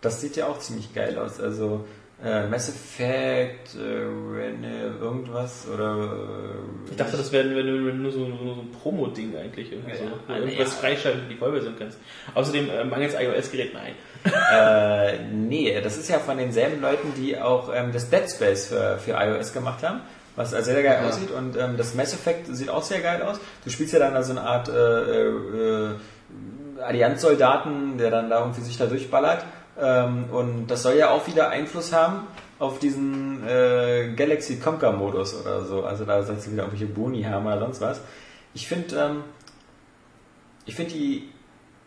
Das 0.00 0.20
sieht 0.20 0.34
ja 0.34 0.48
auch 0.48 0.58
ziemlich 0.58 0.92
geil 0.92 1.16
aus. 1.16 1.38
Also 1.38 1.84
äh, 2.20 2.48
Mass 2.48 2.68
Effect, 2.68 3.76
äh, 3.76 3.78
Rene, 4.36 4.96
irgendwas 5.00 5.68
oder. 5.72 6.16
Äh, 6.88 6.90
ich 6.90 6.96
dachte, 6.96 7.16
das 7.16 7.30
wäre 7.30 7.54
wär 7.54 7.62
nur, 7.62 8.10
so, 8.10 8.26
nur 8.26 8.38
so 8.56 8.60
ein 8.62 8.72
Promo-Ding 8.72 9.36
eigentlich, 9.36 9.70
irgendwie 9.70 9.92
Ja, 9.92 9.96
so, 9.98 10.04
ja. 10.04 10.10
wo 10.26 10.32
irgendwas 10.32 10.58
Ja. 10.58 10.80
freischalten 10.80 11.28
die 11.30 11.36
Vollversion 11.36 11.76
kannst. 11.78 11.98
Außerdem 12.34 12.70
äh, 12.70 12.82
mangels 12.82 13.14
iOS-Gerät, 13.14 13.72
nein. 13.72 13.92
Äh, 14.52 15.18
nee, 15.32 15.80
das 15.80 15.96
ist 15.96 16.08
ja 16.10 16.18
von 16.18 16.38
denselben 16.38 16.80
Leuten, 16.80 17.12
die 17.16 17.38
auch 17.38 17.70
ähm, 17.72 17.92
das 17.92 18.10
Dead 18.10 18.28
Space 18.28 18.66
für, 18.66 18.98
für 18.98 19.12
iOS 19.12 19.52
gemacht 19.52 19.84
haben, 19.84 20.00
was 20.36 20.52
also 20.54 20.72
sehr 20.72 20.82
geil 20.82 20.98
Ja. 21.02 21.08
aussieht 21.08 21.30
und 21.30 21.56
ähm, 21.56 21.76
das 21.76 21.94
Mass 21.94 22.12
Effect 22.12 22.46
sieht 22.54 22.68
auch 22.68 22.82
sehr 22.82 23.00
geil 23.00 23.22
aus. 23.22 23.38
Du 23.64 23.70
spielst 23.70 23.92
ja 23.92 23.98
dann 23.98 24.14
da 24.14 24.22
so 24.22 24.32
eine 24.32 24.42
Art 24.42 24.68
äh, 24.68 25.28
äh, 25.28 25.90
Allianzsoldaten, 26.82 27.98
der 27.98 28.10
dann 28.10 28.30
da 28.30 28.40
irgendwie 28.40 28.60
sich 28.62 28.76
da 28.76 28.86
durchballert 28.86 29.44
ähm, 29.80 30.24
und 30.30 30.66
das 30.68 30.82
soll 30.82 30.94
ja 30.94 31.10
auch 31.10 31.26
wieder 31.26 31.50
Einfluss 31.50 31.92
haben 31.92 32.26
auf 32.58 32.78
diesen 32.78 33.46
äh, 33.46 34.12
Galaxy 34.14 34.58
Conquer 34.60 34.92
Modus 34.92 35.34
oder 35.40 35.64
so. 35.64 35.84
Also 35.84 36.04
da 36.04 36.22
sollst 36.22 36.46
du 36.46 36.52
wieder 36.52 36.62
irgendwelche 36.64 36.92
Boni 36.92 37.22
haben 37.24 37.46
oder 37.46 37.58
sonst 37.58 37.80
was. 37.80 38.00
Ich 38.54 38.68
finde, 38.68 38.96
ähm, 38.96 39.24
ich 40.64 40.74
finde 40.76 40.92
die 40.94 41.28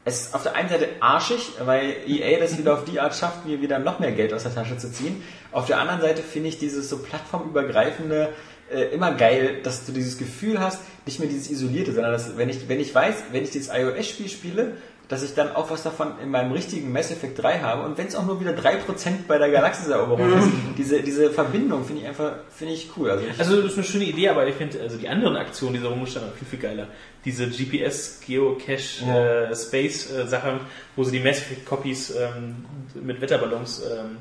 es 0.07 0.21
ist 0.21 0.33
auf 0.33 0.43
der 0.43 0.55
einen 0.55 0.69
Seite 0.69 0.87
arschig, 1.01 1.51
weil 1.65 1.97
EA 2.07 2.39
das 2.39 2.57
wieder 2.57 2.73
auf 2.73 2.85
die 2.85 2.97
Art 3.01 3.13
schafft, 3.13 3.45
mir 3.45 3.61
wieder 3.61 3.77
noch 3.77 3.99
mehr 3.99 4.13
Geld 4.13 4.33
aus 4.33 4.43
der 4.43 4.55
Tasche 4.55 4.77
zu 4.77 4.89
ziehen. 4.89 5.21
Auf 5.51 5.65
der 5.65 5.81
anderen 5.81 5.99
Seite 5.99 6.21
finde 6.23 6.47
ich 6.47 6.57
dieses 6.57 6.89
so 6.89 6.99
plattformübergreifende 6.99 8.29
äh, 8.71 8.83
immer 8.93 9.11
geil, 9.15 9.59
dass 9.63 9.85
du 9.85 9.91
dieses 9.91 10.17
Gefühl 10.17 10.61
hast, 10.61 10.79
nicht 11.05 11.19
mehr 11.19 11.27
dieses 11.27 11.49
isolierte, 11.49 11.91
sondern 11.91 12.13
dass, 12.13 12.37
wenn 12.37 12.47
ich, 12.47 12.69
wenn 12.69 12.79
ich 12.79 12.95
weiß, 12.95 13.15
wenn 13.33 13.43
ich 13.43 13.51
dieses 13.51 13.69
iOS-Spiel 13.73 14.29
spiele, 14.29 14.77
dass 15.09 15.23
ich 15.23 15.33
dann 15.35 15.55
auch 15.55 15.69
was 15.71 15.83
davon 15.83 16.19
in 16.21 16.29
meinem 16.29 16.51
richtigen 16.51 16.91
Mass 16.91 17.11
Effect 17.11 17.41
3 17.41 17.59
habe 17.59 17.83
und 17.83 17.97
wenn 17.97 18.07
es 18.07 18.15
auch 18.15 18.25
nur 18.25 18.39
wieder 18.41 18.51
3% 18.51 18.79
bei 19.27 19.37
der 19.37 19.49
Galaxis-Eroberung 19.49 20.33
ist, 20.39 20.49
diese, 20.77 21.01
diese 21.01 21.29
Verbindung 21.31 21.85
finde 21.85 22.01
ich 22.01 22.07
einfach, 22.09 22.33
finde 22.53 22.73
ich 22.73 22.89
cool. 22.97 23.11
Also 23.11 23.23
ich, 23.25 23.39
Also 23.39 23.61
das 23.61 23.71
ist 23.71 23.77
eine 23.77 23.85
schöne 23.87 24.03
Idee, 24.03 24.27
aber 24.29 24.45
ich 24.47 24.55
finde 24.55 24.81
also 24.81 24.97
die 24.97 25.07
anderen 25.07 25.37
Aktionen 25.37 25.75
dieser 25.75 25.87
Rumstand 25.87 26.25
viel, 26.37 26.47
viel 26.47 26.59
geiler. 26.59 26.87
Diese 27.23 27.47
GPS 27.47 28.19
Geocache 28.25 29.05
Ja. 29.05 29.43
äh, 29.45 29.55
Space 29.55 30.11
äh, 30.11 30.27
Sache, 30.27 30.59
wo 30.95 31.03
sie 31.05 31.17
die 31.17 31.23
Mass 31.23 31.37
Effect 31.37 31.65
Copies 31.65 32.13
ähm, 32.15 32.65
mit 33.01 33.21
Wetterballons 33.21 33.83
ähm, 33.89 34.17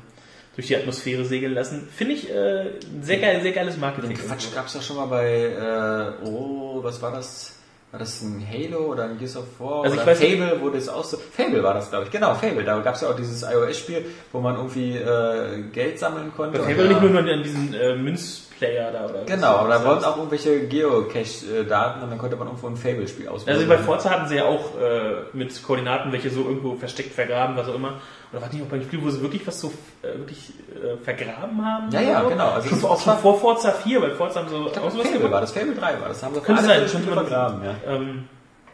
durch 0.55 0.67
die 0.67 0.75
Atmosphäre 0.77 1.23
segeln 1.25 1.53
lassen, 1.53 1.87
finde 1.95 2.13
ich 2.13 2.29
äh, 2.31 2.61
ein 2.61 3.03
sehr 3.03 3.17
geil, 3.19 3.41
sehr 3.43 3.51
geiles 3.51 3.77
Marketing. 3.77 4.11
Den 4.11 4.17
Quatsch 4.25 4.45
gab 4.55 4.67
es 4.67 4.73
doch 4.73 4.81
schon 4.81 4.95
mal 4.95 5.05
bei, 5.05 6.15
äh, 6.23 6.25
oh, 6.25 6.79
was 6.81 7.01
war 7.01 7.11
das? 7.11 7.56
War 7.91 7.99
das 7.99 8.21
ein 8.21 8.45
Halo 8.51 8.79
oder 8.91 9.05
ein 9.05 9.17
Gears 9.17 9.37
of 9.37 9.45
War? 9.59 9.83
Also 9.83 9.95
ich 9.95 10.01
oder 10.01 10.11
weiß 10.11 10.19
nicht- 10.19 10.39
Fable, 10.39 10.61
wo 10.61 10.69
das 10.69 10.89
auch 10.89 11.05
so. 11.05 11.17
Fable 11.17 11.63
war 11.63 11.73
das, 11.73 11.89
glaube 11.89 12.05
ich. 12.05 12.11
Genau, 12.11 12.35
Fable. 12.35 12.63
Da 12.65 12.79
gab 12.79 12.95
es 12.95 13.01
ja 13.01 13.09
auch 13.09 13.15
dieses 13.15 13.43
iOS-Spiel, 13.43 14.03
wo 14.33 14.41
man 14.41 14.55
irgendwie 14.55 14.97
äh, 14.97 15.61
Geld 15.71 15.97
sammeln 15.97 16.31
konnte. 16.35 16.59
Bei 16.59 16.65
Fable 16.65 16.87
nicht 16.89 17.01
nur 17.01 17.17
an 17.17 17.43
diesen 17.43 17.73
äh, 17.73 17.95
Münzplayer 18.59 18.91
da 18.91 19.05
oder 19.05 19.23
Genau, 19.25 19.47
aber 19.57 19.69
da 19.69 19.75
was 19.75 19.85
wurden 19.85 20.03
auch 20.05 20.17
irgendwelche 20.17 20.67
Geocache-Daten 20.67 22.01
und 22.03 22.09
dann 22.09 22.17
konnte 22.17 22.35
man 22.35 22.47
irgendwo 22.47 22.67
ein 22.67 22.75
Fable-Spiel 22.77 23.27
ausprobieren. 23.27 23.57
Also 23.59 23.67
bei 23.69 23.77
Forza 23.77 24.09
hatten 24.09 24.27
sie 24.27 24.35
ja 24.35 24.45
auch 24.45 24.79
äh, 24.79 25.23
mit 25.33 25.61
Koordinaten, 25.63 26.11
welche 26.11 26.29
so 26.29 26.41
irgendwo 26.43 26.75
versteckt, 26.75 27.13
vergraben, 27.13 27.55
was 27.55 27.67
auch 27.69 27.75
immer. 27.75 27.93
Oder 28.31 28.41
war 28.41 28.49
nicht 28.51 28.61
auch 28.63 28.67
beim 28.67 28.81
Spiel, 28.81 29.01
wo 29.03 29.09
sie 29.09 29.21
wirklich 29.21 29.45
was 29.47 29.59
so 29.61 29.71
äh, 30.01 30.17
wirklich 30.17 30.49
äh, 30.75 30.97
vergraben 31.03 31.63
haben? 31.65 31.91
Ja, 31.91 32.01
ja, 32.01 32.23
so? 32.23 32.29
genau. 32.29 32.49
Also 32.49 32.69
schon, 32.69 32.81
das- 32.81 32.89
auch 32.89 33.01
schon 33.01 33.17
vor 33.17 33.39
Forza 33.39 33.71
4, 33.71 34.01
weil 34.01 34.11
Forza 34.11 34.39
haben 34.41 34.49
so 34.49 34.61
ich 34.61 34.67
auch 34.67 34.73
glaub, 34.73 34.91
sowas 34.91 35.07
Fable 35.07 35.31
war 35.31 35.41
das, 35.41 35.51
Fable 35.51 35.75
3 35.75 35.81
war 36.01 36.07
das. 36.09 36.23
Haben 36.23 36.35
sie 36.35 36.41
Könnte 36.41 36.63
sein, 36.63 36.81
man 36.81 37.13
vergraben, 37.13 37.63
ja. 37.63 37.75
Ähm, 37.87 38.23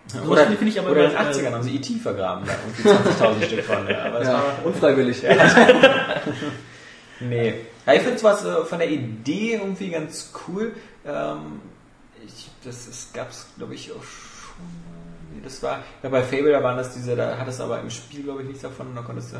sowas 0.07 0.27
Oder, 0.27 0.45
finde 0.47 0.67
ich 0.67 0.79
aber 0.79 0.89
oder 0.91 1.03
in 1.05 1.09
den 1.11 1.17
immer, 1.19 1.29
äh, 1.29 1.33
80ern 1.33 1.51
haben 1.53 1.63
sie 1.63 1.75
E.T. 1.75 1.93
vergraben, 1.99 2.45
da 2.45 2.53
irgendwie 2.65 3.09
20.000 3.43 3.45
Stück 3.47 3.63
von. 3.63 3.87
Ja, 3.87 4.05
aber 4.05 4.19
das 4.19 4.27
Ja, 4.27 4.33
war, 4.33 4.43
unfreiwillig. 4.65 5.23
Nee. 7.19 7.53
Ja, 7.85 7.93
ich 7.93 8.01
finde 8.01 8.17
sowas 8.17 8.45
äh, 8.45 8.63
von 8.65 8.79
der 8.79 8.89
Idee 8.89 9.55
irgendwie 9.55 9.89
ganz 9.89 10.31
cool. 10.47 10.73
Ähm, 11.05 11.61
ich, 12.25 12.49
das 12.63 12.87
ist, 12.87 13.13
gab's, 13.13 13.47
glaube 13.57 13.75
ich, 13.75 13.91
auch 13.91 14.03
schon. 14.03 14.65
Nee, 15.33 15.41
das 15.43 15.61
war. 15.61 15.83
Ja, 16.01 16.09
bei 16.09 16.23
Fable, 16.23 16.51
da 16.51 16.63
waren 16.63 16.77
das 16.77 16.93
diese, 16.93 17.15
da 17.15 17.37
hat 17.37 17.47
es 17.47 17.59
aber 17.59 17.81
im 17.81 17.89
Spiel, 17.89 18.23
glaube 18.23 18.41
ich, 18.41 18.47
nichts 18.47 18.61
davon. 18.61 18.95
Da 18.95 19.01
konntest 19.01 19.33
du. 19.33 19.37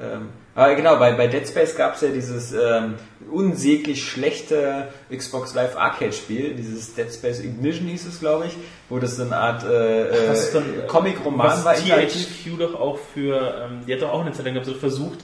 Ähm, 0.00 0.30
aber 0.56 0.74
genau, 0.74 0.96
bei, 0.96 1.12
bei 1.12 1.28
Dead 1.28 1.46
Space 1.46 1.76
gab 1.76 1.94
es 1.94 2.00
ja 2.00 2.08
dieses 2.08 2.52
ähm, 2.52 2.96
unsäglich 3.30 4.04
schlechte 4.04 4.88
Xbox 5.14 5.54
Live 5.54 5.76
Arcade 5.76 6.12
Spiel, 6.12 6.54
dieses 6.54 6.94
Dead 6.94 7.12
Space 7.12 7.40
Ignition 7.40 7.86
hieß 7.86 8.06
es, 8.06 8.18
glaube 8.18 8.46
ich, 8.46 8.56
wo 8.88 8.98
das 8.98 9.16
so 9.16 9.22
eine 9.22 9.36
Art 9.36 9.62
äh, 9.64 10.32
äh, 10.32 10.86
Comic-Roman 10.88 11.64
war. 11.64 11.74
THQ 11.74 12.58
doch 12.58 12.74
auch 12.74 12.98
für, 12.98 13.68
ähm, 13.70 13.82
die 13.86 13.94
hat 13.94 14.02
doch 14.02 14.10
auch 14.10 14.22
eine 14.22 14.32
Zeit 14.32 14.46
lang 14.46 14.64
so 14.64 14.74
versucht, 14.74 15.20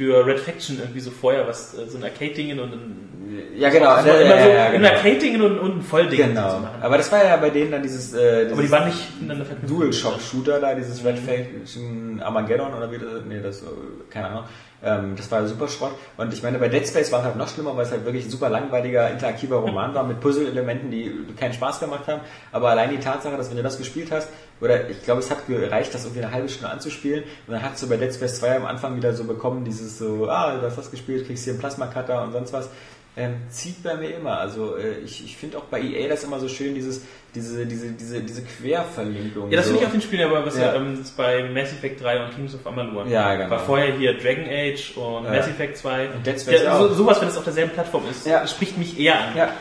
für 0.00 0.24
Red 0.24 0.40
Faction 0.40 0.78
irgendwie 0.78 1.00
so 1.00 1.10
vorher 1.10 1.46
was, 1.46 1.74
äh, 1.74 1.86
so 1.86 1.98
ein 1.98 2.04
Arcade-Ding 2.04 2.58
und 2.58 2.72
ein, 2.72 3.52
Ja, 3.54 3.68
genau. 3.68 4.00
so, 4.00 4.08
ja, 4.08 4.14
immer 4.14 4.34
ja, 4.36 4.42
so 4.44 4.48
ja, 4.48 4.64
ein 4.64 4.72
genau. 4.72 4.88
Arcade-Ding 4.88 5.42
und, 5.42 5.58
und 5.58 5.76
ein 5.76 5.82
Vollding 5.82 6.20
zu 6.20 6.26
Genau. 6.28 6.58
machen. 6.60 6.80
Aber 6.80 6.96
das 6.96 7.12
war 7.12 7.22
ja 7.22 7.36
bei 7.36 7.50
denen 7.50 7.70
dann 7.70 7.82
dieses, 7.82 8.14
äh, 8.14 8.44
dieses 8.46 8.52
Aber 8.54 8.62
die 8.62 8.70
waren 8.70 8.86
nicht. 8.88 9.68
Dual-Shock-Shooter 9.68 10.58
da, 10.58 10.74
dieses 10.74 11.04
Red 11.04 11.18
Faction 11.18 12.18
Armageddon 12.22 12.72
oder 12.72 12.90
wie 12.90 12.96
das, 12.96 13.24
nee, 13.28 13.40
das, 13.42 13.62
keine 14.08 14.28
Ahnung. 14.28 14.44
Ähm, 14.82 15.14
das 15.16 15.30
war 15.30 15.46
super 15.46 15.68
Schrott. 15.68 15.92
Und 16.16 16.32
ich 16.32 16.42
meine, 16.42 16.58
bei 16.58 16.68
Dead 16.70 16.88
Space 16.88 17.12
war 17.12 17.18
es 17.18 17.26
halt 17.26 17.36
noch 17.36 17.48
schlimmer, 17.48 17.76
weil 17.76 17.84
es 17.84 17.90
halt 17.90 18.06
wirklich 18.06 18.24
ein 18.24 18.30
super 18.30 18.48
langweiliger, 18.48 19.10
interaktiver 19.10 19.56
Roman 19.56 19.94
war 19.94 20.04
mit 20.04 20.20
Puzzle-Elementen, 20.20 20.90
die 20.90 21.12
keinen 21.38 21.52
Spaß 21.52 21.80
gemacht 21.80 22.06
haben. 22.08 22.22
Aber 22.52 22.70
allein 22.70 22.88
die 22.88 22.98
Tatsache, 23.00 23.36
dass 23.36 23.50
wenn 23.50 23.58
du 23.58 23.62
das 23.62 23.76
gespielt 23.76 24.10
hast, 24.10 24.30
oder 24.60 24.88
ich 24.90 25.02
glaube, 25.02 25.20
es 25.20 25.30
hat 25.30 25.46
gereicht, 25.46 25.94
das 25.94 26.04
irgendwie 26.04 26.22
eine 26.24 26.32
halbe 26.32 26.48
Stunde 26.48 26.70
anzuspielen, 26.70 27.24
und 27.46 27.52
dann 27.54 27.62
hast 27.62 27.82
du 27.82 27.88
bei 27.88 27.96
Dead 27.96 28.12
Space 28.14 28.38
2 28.40 28.56
am 28.56 28.66
Anfang 28.66 28.96
wieder 28.96 29.12
so 29.14 29.24
bekommen, 29.24 29.64
dieses 29.64 29.98
so, 29.98 30.28
ah, 30.28 30.56
du 30.56 30.62
hast 30.66 30.76
das 30.78 30.90
gespielt, 30.90 31.26
kriegst 31.26 31.44
hier 31.44 31.52
einen 31.54 31.60
Plasma-Cutter 31.60 32.22
und 32.22 32.32
sonst 32.32 32.52
was. 32.52 32.68
Ähm, 33.16 33.34
zieht 33.50 33.82
bei 33.82 33.96
mir 33.96 34.14
immer. 34.14 34.38
Also 34.38 34.76
äh, 34.76 34.98
ich, 35.04 35.24
ich 35.24 35.36
finde 35.36 35.58
auch 35.58 35.64
bei 35.64 35.80
EA 35.80 36.08
das 36.08 36.22
immer 36.22 36.38
so 36.38 36.46
schön, 36.48 36.76
dieses, 36.76 37.02
diese, 37.34 37.66
diese, 37.66 37.88
diese, 37.90 38.20
diese 38.22 38.42
Querverlinkung. 38.42 39.50
Ja, 39.50 39.56
das 39.56 39.66
so. 39.66 39.70
finde 39.72 39.80
ich 39.80 39.86
auf 39.86 39.92
den 39.92 40.00
Spielen, 40.00 40.30
aber 40.30 40.46
was 40.46 40.56
Ja. 40.56 40.66
ja. 40.66 40.74
ähm, 40.76 41.04
bei 41.16 41.42
Mass 41.50 41.72
Effect 41.72 42.02
3 42.02 42.24
und 42.24 42.34
Kings 42.36 42.54
of 42.54 42.64
Amalur. 42.64 43.06
Ja, 43.08 43.34
genau. 43.34 43.50
War 43.50 43.58
vorher 43.58 43.94
hier 43.96 44.16
Dragon 44.16 44.44
Age 44.48 44.96
und 44.96 45.24
Ja. 45.24 45.30
Mass 45.32 45.48
Effect 45.48 45.76
2. 45.78 46.08
Und 46.10 46.24
Dead 46.24 46.40
Space 46.40 46.62
ja, 46.62 46.76
auch. 46.78 46.88
so, 46.88 46.94
sowas, 46.94 47.20
wenn 47.20 47.28
es 47.28 47.36
auf 47.36 47.42
derselben 47.44 47.72
Plattform 47.72 48.04
ist, 48.08 48.26
Ja. 48.26 48.46
spricht 48.46 48.78
mich 48.78 48.98
eher 48.98 49.18
an. 49.20 49.36
Ja. 49.36 49.52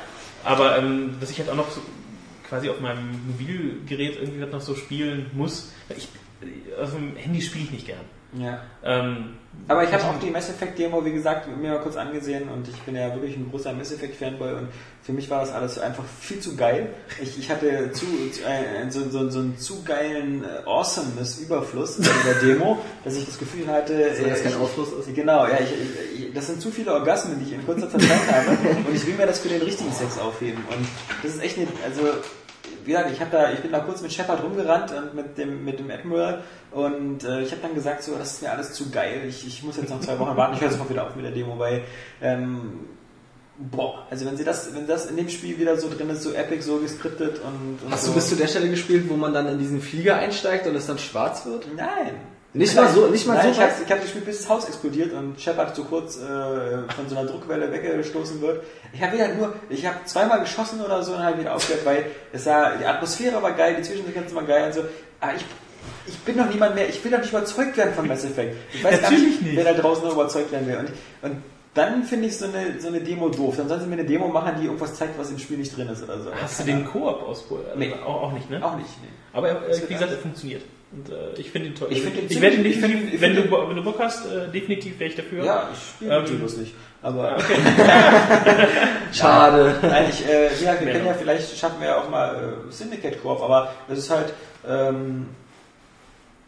Aber 0.43 0.77
ähm, 0.77 1.15
dass 1.19 1.31
ich 1.31 1.39
halt 1.39 1.49
auch 1.49 1.55
noch 1.55 1.71
so 1.71 1.81
quasi 2.49 2.69
auf 2.69 2.79
meinem 2.79 3.11
Mobilgerät 3.27 4.17
irgendwie 4.19 4.41
was 4.41 4.51
noch 4.51 4.61
so 4.61 4.75
spielen 4.75 5.29
muss. 5.33 5.71
Ich, 5.95 6.09
auf 6.81 6.93
dem 6.93 7.15
Handy 7.15 7.41
spiele 7.41 7.65
ich 7.65 7.71
nicht 7.71 7.85
gern. 7.85 8.05
Ja. 8.33 8.61
Ähm, 8.83 9.37
Aber 9.67 9.83
ich 9.83 9.91
habe 9.91 10.03
auch 10.03 10.19
die 10.19 10.29
Mass 10.29 10.49
Effect 10.49 10.77
Demo, 10.77 11.03
wie 11.03 11.11
gesagt, 11.11 11.47
mir 11.47 11.71
mal 11.71 11.79
kurz 11.79 11.95
angesehen 11.95 12.47
und 12.47 12.67
ich 12.67 12.77
bin 12.81 12.95
ja 12.95 13.11
wirklich 13.13 13.35
ein 13.35 13.49
großer 13.49 13.73
Mass 13.73 13.91
Effect 13.91 14.15
Fanboy 14.15 14.53
und 14.53 14.67
für 15.01 15.13
mich 15.13 15.29
war 15.31 15.41
das 15.41 15.51
alles 15.51 15.79
einfach 15.79 16.03
viel 16.21 16.39
zu 16.39 16.55
geil. 16.55 16.93
Ich, 17.21 17.39
ich 17.39 17.49
hatte 17.49 17.91
zu, 17.91 18.05
zu, 18.31 18.43
äh, 18.43 18.89
so, 18.89 19.09
so, 19.09 19.29
so 19.29 19.39
einen 19.39 19.57
zu 19.57 19.83
geilen 19.83 20.43
äh, 20.43 20.69
Awesomeness 20.69 21.39
Überfluss 21.39 21.97
in 21.97 22.03
der 22.03 22.35
Demo, 22.35 22.77
dass 23.03 23.17
ich 23.17 23.25
das 23.25 23.39
Gefühl 23.39 23.67
hatte, 23.67 24.15
So, 24.15 24.25
dass 24.25 24.41
äh, 24.41 24.43
kein 24.43 24.55
Ausfluss 24.55 24.93
ist. 24.93 25.15
Genau, 25.15 25.47
ja, 25.47 25.57
ich, 25.59 26.21
ich, 26.27 26.33
das 26.33 26.47
sind 26.47 26.61
zu 26.61 26.69
viele 26.69 26.93
Orgasmen, 26.93 27.39
die 27.39 27.45
ich 27.45 27.53
in 27.53 27.65
kurzer 27.65 27.89
Zeit 27.89 28.01
habe 28.31 28.57
und 28.87 28.95
ich 28.95 29.07
will 29.07 29.15
mir 29.15 29.25
das 29.25 29.39
für 29.39 29.49
den 29.49 29.63
richtigen 29.63 29.91
Sex 29.91 30.19
aufheben 30.19 30.63
und 30.69 30.87
das 31.23 31.33
ist 31.33 31.41
echt 31.41 31.57
nicht, 31.57 31.71
also 31.83 32.01
wie 32.89 32.93
gesagt, 32.93 33.11
ich, 33.11 33.21
hab 33.21 33.29
da, 33.29 33.51
ich 33.51 33.59
bin 33.59 33.71
da 33.71 33.81
kurz 33.81 34.01
mit 34.01 34.11
Shepard 34.11 34.41
rumgerannt 34.41 34.91
und 34.91 35.13
mit 35.13 35.37
dem, 35.37 35.63
mit 35.63 35.77
dem 35.77 35.91
Admiral 35.91 36.43
und 36.71 37.23
äh, 37.23 37.43
ich 37.43 37.51
habe 37.51 37.61
dann 37.61 37.75
gesagt, 37.75 38.01
so, 38.01 38.15
das 38.17 38.33
ist 38.33 38.41
mir 38.41 38.51
alles 38.51 38.73
zu 38.73 38.89
geil, 38.89 39.21
ich, 39.27 39.45
ich 39.45 39.61
muss 39.61 39.77
jetzt 39.77 39.91
noch 39.91 39.99
zwei 39.99 40.17
Wochen 40.17 40.35
warten, 40.35 40.55
ich 40.55 40.61
höre 40.61 40.71
sofort 40.71 40.89
wieder 40.89 41.05
auf 41.05 41.15
mit 41.15 41.23
der 41.23 41.31
Demo, 41.31 41.59
weil 41.59 41.83
ähm, 42.19 42.87
boah, 43.59 44.07
also 44.09 44.25
wenn 44.25 44.37
sie 44.37 44.43
das, 44.43 44.73
wenn 44.73 44.87
das 44.87 45.05
in 45.05 45.17
dem 45.17 45.29
Spiel 45.29 45.59
wieder 45.59 45.77
so 45.77 45.87
drin 45.87 46.09
ist, 46.09 46.23
so 46.23 46.33
epic, 46.33 46.63
so 46.63 46.77
geskriptet 46.79 47.39
und, 47.43 47.77
und 47.85 47.91
Hast 47.91 48.05
so. 48.05 48.09
du 48.09 48.15
bis 48.15 48.29
zu 48.29 48.35
der 48.35 48.47
Stelle 48.47 48.67
gespielt, 48.71 49.07
wo 49.07 49.15
man 49.15 49.35
dann 49.35 49.47
in 49.47 49.59
diesen 49.59 49.81
Flieger 49.81 50.15
einsteigt 50.15 50.65
und 50.65 50.75
es 50.75 50.87
dann 50.87 50.97
schwarz 50.97 51.45
wird? 51.45 51.67
Nein. 51.75 52.15
Nicht 52.53 52.75
mal 52.75 52.89
so- 52.89 53.07
nicht 53.07 53.27
mal 53.27 53.35
Nein, 53.35 53.53
so 53.53 53.61
Ich 53.61 53.61
habe 53.61 53.89
hab 53.89 54.01
gespielt, 54.01 54.25
bis 54.25 54.39
das 54.39 54.49
Haus 54.49 54.65
explodiert 54.67 55.13
und 55.13 55.39
Shepard 55.39 55.75
so 55.75 55.83
kurz 55.83 56.17
äh, 56.17 56.19
von 56.95 57.07
so 57.07 57.15
einer 57.15 57.29
Druckwelle 57.29 57.71
weggestoßen 57.71 58.41
wird. 58.41 58.63
Ich 58.91 59.01
habe 59.03 59.13
wieder 59.13 59.27
nur, 59.35 59.53
ich 59.69 59.85
habe 59.85 59.97
zweimal 60.05 60.39
geschossen 60.39 60.81
oder 60.81 61.03
so 61.03 61.13
und 61.13 61.19
halt 61.23 61.37
wieder 61.39 61.53
aufgehört, 61.53 61.85
weil 61.85 62.05
es 62.33 62.45
sah, 62.45 62.71
die 62.75 62.85
Atmosphäre 62.85 63.41
war 63.43 63.51
geil, 63.53 63.75
die 63.77 63.83
Zwischensequenzen 63.83 64.35
waren 64.35 64.47
geil 64.47 64.65
und 64.65 64.73
so. 64.73 64.81
Aber 65.19 65.35
ich, 65.35 65.45
ich 66.07 66.17
bin 66.19 66.37
noch 66.37 66.49
niemand 66.49 66.73
mehr, 66.73 66.89
ich 66.89 67.03
will 67.03 67.11
doch 67.11 67.19
nicht 67.19 67.29
überzeugt 67.29 67.77
werden 67.77 67.93
von 67.93 68.07
Mass 68.07 68.25
Effect. 68.25 68.55
Ich 68.73 68.83
weiß 68.83 68.99
gar 69.01 69.11
Natürlich 69.11 69.41
nicht, 69.41 69.41
nicht. 69.43 69.55
wer 69.55 69.65
da 69.65 69.79
draußen 69.79 70.03
noch 70.03 70.13
überzeugt 70.13 70.51
werden 70.51 70.67
will. 70.67 70.77
Und, 70.77 70.89
und 71.29 71.43
dann 71.75 72.03
finde 72.03 72.27
ich 72.29 72.37
so 72.37 72.45
eine, 72.45 72.79
so 72.81 72.87
eine 72.87 72.99
Demo 72.99 73.29
doof. 73.29 73.57
Dann 73.57 73.67
sollen 73.69 73.81
sie 73.81 73.85
mir 73.87 73.93
eine 73.93 74.05
Demo 74.05 74.27
machen, 74.27 74.53
die 74.59 74.65
irgendwas 74.65 74.95
zeigt, 74.95 75.19
was 75.19 75.29
im 75.29 75.37
Spiel 75.37 75.57
nicht 75.59 75.77
drin 75.77 75.87
ist 75.87 76.01
oder 76.03 76.19
so. 76.19 76.31
Hast 76.33 76.59
du 76.61 76.63
den 76.63 76.83
Koop 76.83 77.21
ausprobiert? 77.21 77.77
Nee. 77.77 77.93
Auch, 78.03 78.23
auch 78.23 78.31
nicht, 78.33 78.49
ne? 78.49 78.65
Auch 78.65 78.75
nicht, 78.75 78.89
nee. 79.03 79.09
Aber 79.33 79.49
er, 79.49 79.55
Das 79.67 79.79
äh, 79.81 79.83
wie 79.87 79.93
gesagt, 79.93 80.11
er 80.11 80.17
funktioniert. 80.17 80.63
Und 80.91 81.07
äh, 81.09 81.33
ich 81.39 81.51
finde 81.51 81.67
ihn 81.69 81.75
toll. 81.75 81.87
Ich 81.91 82.01
find 82.01 82.15
ihn 82.17 82.25
ich 82.29 82.41
werde 82.41 82.55
ihn 82.57 82.63
definitiv, 82.63 82.99
find- 82.99 83.13
ich 83.13 83.21
wenn, 83.21 83.35
find 83.35 83.51
du, 83.51 83.69
wenn 83.69 83.75
du 83.75 83.83
Bock 83.83 83.99
hast, 83.99 84.25
äh, 84.25 84.47
definitiv 84.51 84.99
wäre 84.99 85.09
ich 85.11 85.15
dafür. 85.15 85.43
Ja, 85.45 85.69
ich 85.71 85.79
spiele 85.79 86.15
Ähm, 86.17 86.39
bloß 86.39 86.57
nicht. 86.57 86.73
Aber 87.01 87.37
Schade. 89.13 89.75
Nein, 89.81 90.05
ich, 90.09 90.25
äh, 90.27 90.47
ja, 90.63 90.79
wir 90.79 90.91
können 90.91 91.05
ja 91.05 91.13
vielleicht 91.13 91.57
schaffen 91.57 91.79
wir 91.79 91.89
ja 91.89 91.97
auch 92.01 92.09
mal 92.09 92.35
äh, 92.67 92.71
Syndicate 92.71 93.21
Koop, 93.21 93.41
aber 93.41 93.71
es 93.87 93.99
ist 93.99 94.09
halt, 94.09 94.33
ähm, 94.67 95.27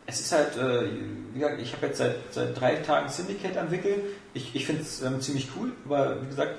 es 0.05 0.19
ist 0.19 0.31
halt, 0.31 0.57
äh, 0.57 0.87
wie 1.33 1.39
gesagt, 1.39 1.61
ich 1.61 1.73
habe 1.73 1.85
jetzt 1.87 1.97
seit, 1.99 2.15
seit 2.31 2.59
drei 2.59 2.75
Tagen 2.75 3.09
Syndicate 3.09 3.55
entwickelt. 3.57 3.99
Ich, 4.33 4.55
ich 4.55 4.65
finde 4.65 4.81
es 4.81 5.01
ähm, 5.01 5.21
ziemlich 5.21 5.49
cool, 5.57 5.71
aber 5.85 6.21
wie 6.21 6.27
gesagt, 6.27 6.55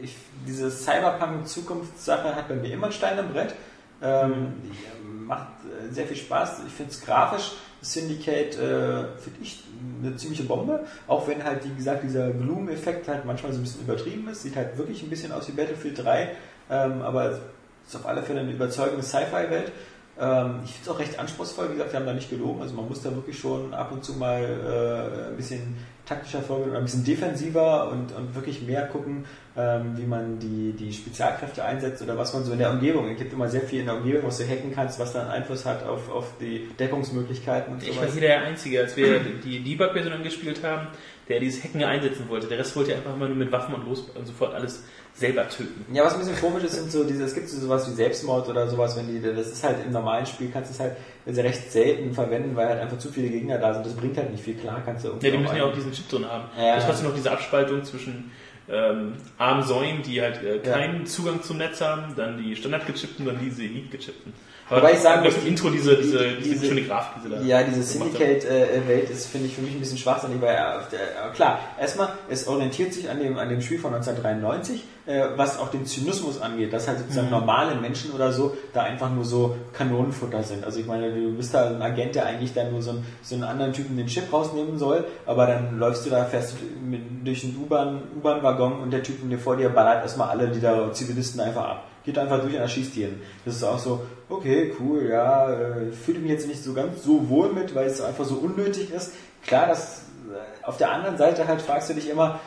ich, 0.00 0.04
ich, 0.10 0.16
diese 0.46 0.70
Cyberpunk-Zukunftssache 0.70 2.34
hat 2.36 2.48
bei 2.48 2.54
mir 2.54 2.72
immer 2.72 2.86
ein 2.86 2.92
Stein 2.92 3.18
im 3.18 3.28
Brett. 3.32 3.54
Ähm, 4.02 4.54
äh, 4.64 5.06
macht 5.26 5.48
äh, 5.64 5.92
sehr 5.92 6.06
viel 6.06 6.16
Spaß. 6.16 6.62
Ich 6.66 6.72
finde 6.72 6.92
es 6.92 7.00
grafisch, 7.00 7.52
Syndicate, 7.80 8.54
äh, 8.54 9.18
finde 9.18 9.40
ich 9.42 9.62
eine 10.02 10.16
ziemliche 10.16 10.44
Bombe. 10.44 10.84
Auch 11.06 11.26
wenn 11.28 11.42
halt, 11.44 11.64
wie 11.64 11.74
gesagt, 11.74 12.02
dieser 12.04 12.30
Gloom-Effekt 12.30 13.08
halt 13.08 13.24
manchmal 13.24 13.52
so 13.52 13.58
ein 13.58 13.62
bisschen 13.62 13.82
übertrieben 13.82 14.28
ist. 14.28 14.42
Sieht 14.42 14.56
halt 14.56 14.76
wirklich 14.76 15.02
ein 15.02 15.10
bisschen 15.10 15.32
aus 15.32 15.48
wie 15.48 15.52
Battlefield 15.52 16.02
3, 16.02 16.30
ähm, 16.70 17.02
aber 17.02 17.38
ist 17.86 17.94
auf 17.94 18.06
alle 18.06 18.22
Fälle 18.22 18.40
eine 18.40 18.52
überzeugende 18.52 19.02
Sci-Fi-Welt. 19.02 19.72
Ähm, 20.18 20.60
ich 20.64 20.72
finde 20.72 20.82
es 20.82 20.88
auch 20.88 20.98
recht 20.98 21.18
anspruchsvoll. 21.18 21.68
Wie 21.68 21.72
gesagt, 21.74 21.92
wir 21.92 22.00
haben 22.00 22.06
da 22.06 22.14
nicht 22.14 22.30
gelogen. 22.30 22.62
Also 22.62 22.74
man 22.74 22.88
muss 22.88 23.02
da 23.02 23.14
wirklich 23.14 23.38
schon 23.38 23.74
ab 23.74 23.92
und 23.92 24.04
zu 24.04 24.14
mal 24.14 24.42
äh, 24.42 25.30
ein 25.30 25.36
bisschen 25.36 25.76
taktischer 26.06 26.40
vorgehen 26.40 26.70
oder 26.70 26.78
ein 26.78 26.84
bisschen 26.84 27.04
defensiver 27.04 27.90
und, 27.90 28.12
und 28.14 28.34
wirklich 28.34 28.62
mehr 28.62 28.86
gucken, 28.86 29.24
ähm, 29.56 29.94
wie 29.96 30.06
man 30.06 30.38
die, 30.38 30.72
die 30.72 30.92
Spezialkräfte 30.92 31.64
einsetzt 31.64 32.00
oder 32.00 32.16
was 32.16 32.32
man 32.32 32.44
so 32.44 32.52
in 32.52 32.58
der 32.58 32.70
Umgebung. 32.70 33.08
Es 33.10 33.18
gibt 33.18 33.32
immer 33.32 33.48
sehr 33.48 33.62
viel 33.62 33.80
in 33.80 33.86
der 33.86 33.96
Umgebung, 33.96 34.22
was 34.24 34.38
du 34.38 34.44
hacken 34.44 34.72
kannst, 34.72 34.98
was 35.00 35.12
dann 35.12 35.26
Einfluss 35.28 35.66
hat 35.66 35.84
auf, 35.84 36.08
auf 36.10 36.26
die 36.40 36.68
Deckungsmöglichkeiten 36.78 37.74
und 37.74 37.82
Ich 37.82 37.88
sowas. 37.94 38.06
war 38.06 38.12
hier 38.12 38.20
der 38.20 38.42
Einzige, 38.42 38.80
als 38.80 38.96
wir 38.96 39.18
die 39.44 39.64
Debug-Version 39.64 40.12
angespielt 40.12 40.62
haben, 40.62 40.86
der 41.28 41.40
dieses 41.40 41.62
Hacken 41.64 41.82
einsetzen 41.82 42.28
wollte. 42.28 42.46
Der 42.46 42.58
Rest 42.58 42.76
wollte 42.76 42.94
einfach 42.94 43.14
immer 43.14 43.26
nur 43.26 43.36
mit 43.36 43.50
Waffen 43.50 43.74
und 43.74 43.86
los 43.86 44.08
und 44.14 44.26
sofort 44.26 44.54
alles 44.54 44.84
selber 45.14 45.48
töten. 45.48 45.86
Ja, 45.94 46.04
was 46.04 46.14
ein 46.14 46.20
bisschen 46.20 46.36
komisch 46.36 46.64
ist, 46.64 46.74
sind 46.74 46.92
so 46.92 47.04
diese, 47.04 47.24
es 47.24 47.34
gibt 47.34 47.48
so 47.48 47.58
sowas 47.58 47.88
wie 47.90 47.94
Selbstmord 47.94 48.48
oder 48.48 48.68
sowas, 48.68 48.96
wenn 48.96 49.08
die, 49.08 49.20
das 49.20 49.48
ist 49.48 49.64
halt 49.64 49.78
im 49.84 49.92
normalen 49.92 50.26
Spiel, 50.26 50.50
kannst 50.52 50.70
du 50.70 50.74
es 50.74 50.80
halt 50.80 50.96
sehr 51.26 51.44
recht 51.44 51.72
selten 51.72 52.12
verwenden, 52.12 52.54
weil 52.54 52.68
halt 52.68 52.80
einfach 52.80 52.98
zu 52.98 53.10
viele 53.10 53.28
Gegner 53.28 53.58
da 53.58 53.74
sind. 53.74 53.86
Das 53.86 53.94
bringt 53.94 54.16
halt 54.16 54.30
nicht 54.30 54.44
viel. 54.44 54.54
Klar 54.54 54.82
kannst 54.84 55.04
du 55.04 55.08
irgendwie 55.08 55.26
Ja, 55.26 55.32
die 55.32 55.38
müssen 55.38 55.56
ja 55.56 55.64
auch 55.64 55.72
diesen 55.72 55.92
Chip 55.92 56.08
drin 56.08 56.26
haben. 56.26 56.44
Ja. 56.56 56.76
Du 56.76 56.86
hast 56.86 57.02
ja 57.02 57.08
noch 57.08 57.14
diese 57.14 57.30
Abspaltung 57.30 57.82
zwischen 57.82 58.30
ähm, 58.68 59.14
armen 59.38 59.62
Säulen, 59.62 60.02
die 60.02 60.20
halt 60.20 60.42
äh, 60.42 60.58
keinen 60.58 61.06
Zugang 61.06 61.42
zum 61.42 61.58
Netz 61.58 61.80
haben, 61.80 62.14
dann 62.16 62.42
die 62.42 62.54
standardgechippten, 62.56 63.24
dann 63.24 63.38
diese 63.38 63.62
elite-gechippten. 63.62 64.32
Wobei 64.68 64.92
ich 64.94 64.98
sagen 64.98 65.22
muss, 65.22 65.36
im 65.36 65.46
Intro 65.46 65.70
diese, 65.70 65.96
diese, 65.96 66.18
die- 66.18 66.36
diese, 66.42 66.54
diese- 66.54 66.66
schöne 66.66 66.82
Grafik, 66.82 67.22
diese 67.22 67.34
da 67.36 67.40
Ja, 67.42 67.62
diese. 67.62 67.82
Syndicate-Welt 67.84 69.10
ist, 69.10 69.26
finde 69.26 69.46
ich, 69.46 69.54
für 69.54 69.62
mich 69.62 69.72
ein 69.74 69.78
bisschen 69.80 69.98
schwachsinnig, 69.98 70.40
weil 70.40 70.54
äh, 70.56 70.58
auf 70.78 70.88
der, 70.88 71.00
äh, 71.00 71.34
klar, 71.34 71.60
erstmal, 71.80 72.08
es 72.28 72.48
orientiert 72.48 72.92
sich 72.92 73.08
an 73.08 73.20
dem, 73.20 73.38
an 73.38 73.48
dem 73.48 73.60
Spiel 73.60 73.78
von 73.78 73.94
1993, 73.94 74.82
äh, 75.06 75.22
was 75.36 75.58
auch 75.60 75.68
den 75.70 75.86
Zynismus 75.86 76.40
angeht, 76.40 76.72
dass 76.72 76.88
halt 76.88 76.98
sozusagen 76.98 77.30
normale 77.30 77.76
Menschen 77.76 78.10
oder 78.12 78.32
so 78.32 78.56
da 78.74 78.82
einfach 78.82 79.08
nur 79.10 79.24
so 79.24 79.56
Kanonenfutter 79.72 80.42
sind. 80.42 80.64
Also 80.64 80.80
ich 80.80 80.86
meine, 80.86 81.12
du 81.12 81.32
bist 81.36 81.54
da 81.54 81.68
ein 81.68 81.80
Agent, 81.80 82.16
der 82.16 82.26
eigentlich 82.26 82.52
dann 82.52 82.72
nur 82.72 82.82
so 82.82 82.90
einen, 82.90 83.06
so 83.22 83.36
einen 83.36 83.44
anderen 83.44 83.72
Typen 83.72 83.96
den 83.96 84.08
Chip 84.08 84.32
rausnehmen 84.32 84.78
soll, 84.78 85.04
aber 85.26 85.46
dann 85.46 85.78
läufst 85.78 86.04
du 86.06 86.10
da, 86.10 86.24
fährst 86.24 86.54
du 86.54 86.96
durch 87.24 87.44
einen 87.44 87.56
U-Bahn, 87.62 88.02
U-Bahn-Waggon 88.18 88.80
und 88.80 88.90
der 88.90 89.02
Typ 89.04 89.16
der 89.30 89.38
vor 89.38 89.56
dir 89.56 89.68
ballert 89.68 90.02
erstmal 90.02 90.30
alle, 90.30 90.48
die 90.48 90.60
da 90.60 90.92
Zivilisten 90.92 91.40
einfach 91.40 91.64
ab. 91.64 91.84
Geht 92.06 92.16
einfach 92.16 92.40
durch 92.40 92.54
und 92.54 92.60
erschießt 92.60 92.96
die. 92.96 93.08
Das 93.44 93.56
ist 93.56 93.64
auch 93.64 93.78
so, 93.78 94.06
okay, 94.28 94.72
cool, 94.80 95.08
ja, 95.10 95.52
äh, 95.52 95.92
fühle 95.92 96.20
mich 96.20 96.30
jetzt 96.30 96.46
nicht 96.46 96.62
so 96.62 96.72
ganz 96.72 97.02
so 97.02 97.28
wohl 97.28 97.52
mit, 97.52 97.74
weil 97.74 97.88
es 97.88 98.00
einfach 98.00 98.24
so 98.24 98.36
unnötig 98.36 98.92
ist. 98.92 99.12
Klar, 99.44 99.66
das 99.66 100.04
äh, 100.32 100.64
auf 100.64 100.78
der 100.78 100.92
anderen 100.92 101.18
Seite 101.18 101.46
halt 101.46 101.60
fragst 101.60 101.90
du 101.90 101.94
dich 101.94 102.08
immer, 102.08 102.40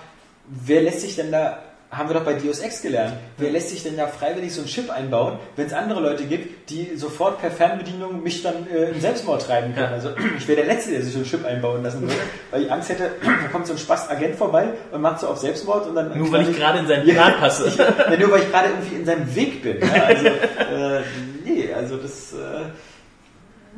wer 0.47 0.81
lässt 0.81 1.01
sich 1.01 1.15
denn 1.15 1.31
da, 1.31 1.59
haben 1.91 2.07
wir 2.07 2.13
doch 2.13 2.23
bei 2.23 2.33
Deus 2.33 2.59
Ex 2.59 2.83
gelernt, 2.83 3.15
wer 3.37 3.51
lässt 3.51 3.69
sich 3.69 3.81
denn 3.81 3.97
da 3.97 4.05
freiwillig 4.05 4.53
so 4.53 4.61
ein 4.61 4.67
Chip 4.67 4.91
einbauen, 4.91 5.39
wenn 5.55 5.65
es 5.65 5.73
andere 5.73 5.99
Leute 5.99 6.25
gibt, 6.25 6.69
die 6.69 6.95
sofort 6.95 7.41
per 7.41 7.49
Fernbedienung 7.49 8.21
mich 8.21 8.43
dann 8.43 8.67
äh, 8.69 8.91
in 8.91 9.01
Selbstmord 9.01 9.41
treiben 9.41 9.73
können. 9.73 9.91
Also 9.93 10.11
ich 10.37 10.47
wäre 10.47 10.57
der 10.63 10.67
Letzte, 10.67 10.91
der 10.91 11.01
sich 11.01 11.13
so 11.13 11.19
ein 11.19 11.25
Chip 11.25 11.43
einbauen 11.45 11.81
lassen 11.81 12.01
würde, 12.01 12.13
weil 12.51 12.61
ich 12.61 12.71
Angst 12.71 12.89
hätte, 12.89 13.11
da 13.23 13.47
kommt 13.51 13.65
so 13.65 13.73
ein 13.73 13.79
Spaß-Agent 13.79 14.35
vorbei 14.35 14.69
und 14.91 15.01
macht 15.01 15.19
so 15.19 15.27
auf 15.29 15.39
Selbstmord 15.39 15.87
und 15.87 15.95
dann... 15.95 16.15
Nur 16.15 16.31
weil 16.31 16.47
ich 16.47 16.55
gerade 16.55 16.79
in 16.79 16.87
seinen. 16.87 17.07
Plan 17.07 17.33
passe. 17.39 17.67
Ich, 17.67 17.77
ja, 17.77 18.17
nur 18.17 18.31
weil 18.31 18.41
ich 18.41 18.51
gerade 18.51 18.69
irgendwie 18.69 18.95
in 18.95 19.05
seinem 19.05 19.35
Weg 19.35 19.63
bin. 19.63 19.79
Ja, 19.81 20.03
also, 20.03 20.25
äh, 20.27 21.01
nee, 21.43 21.73
also 21.73 21.97
das, 21.97 22.33
äh, 22.33 22.65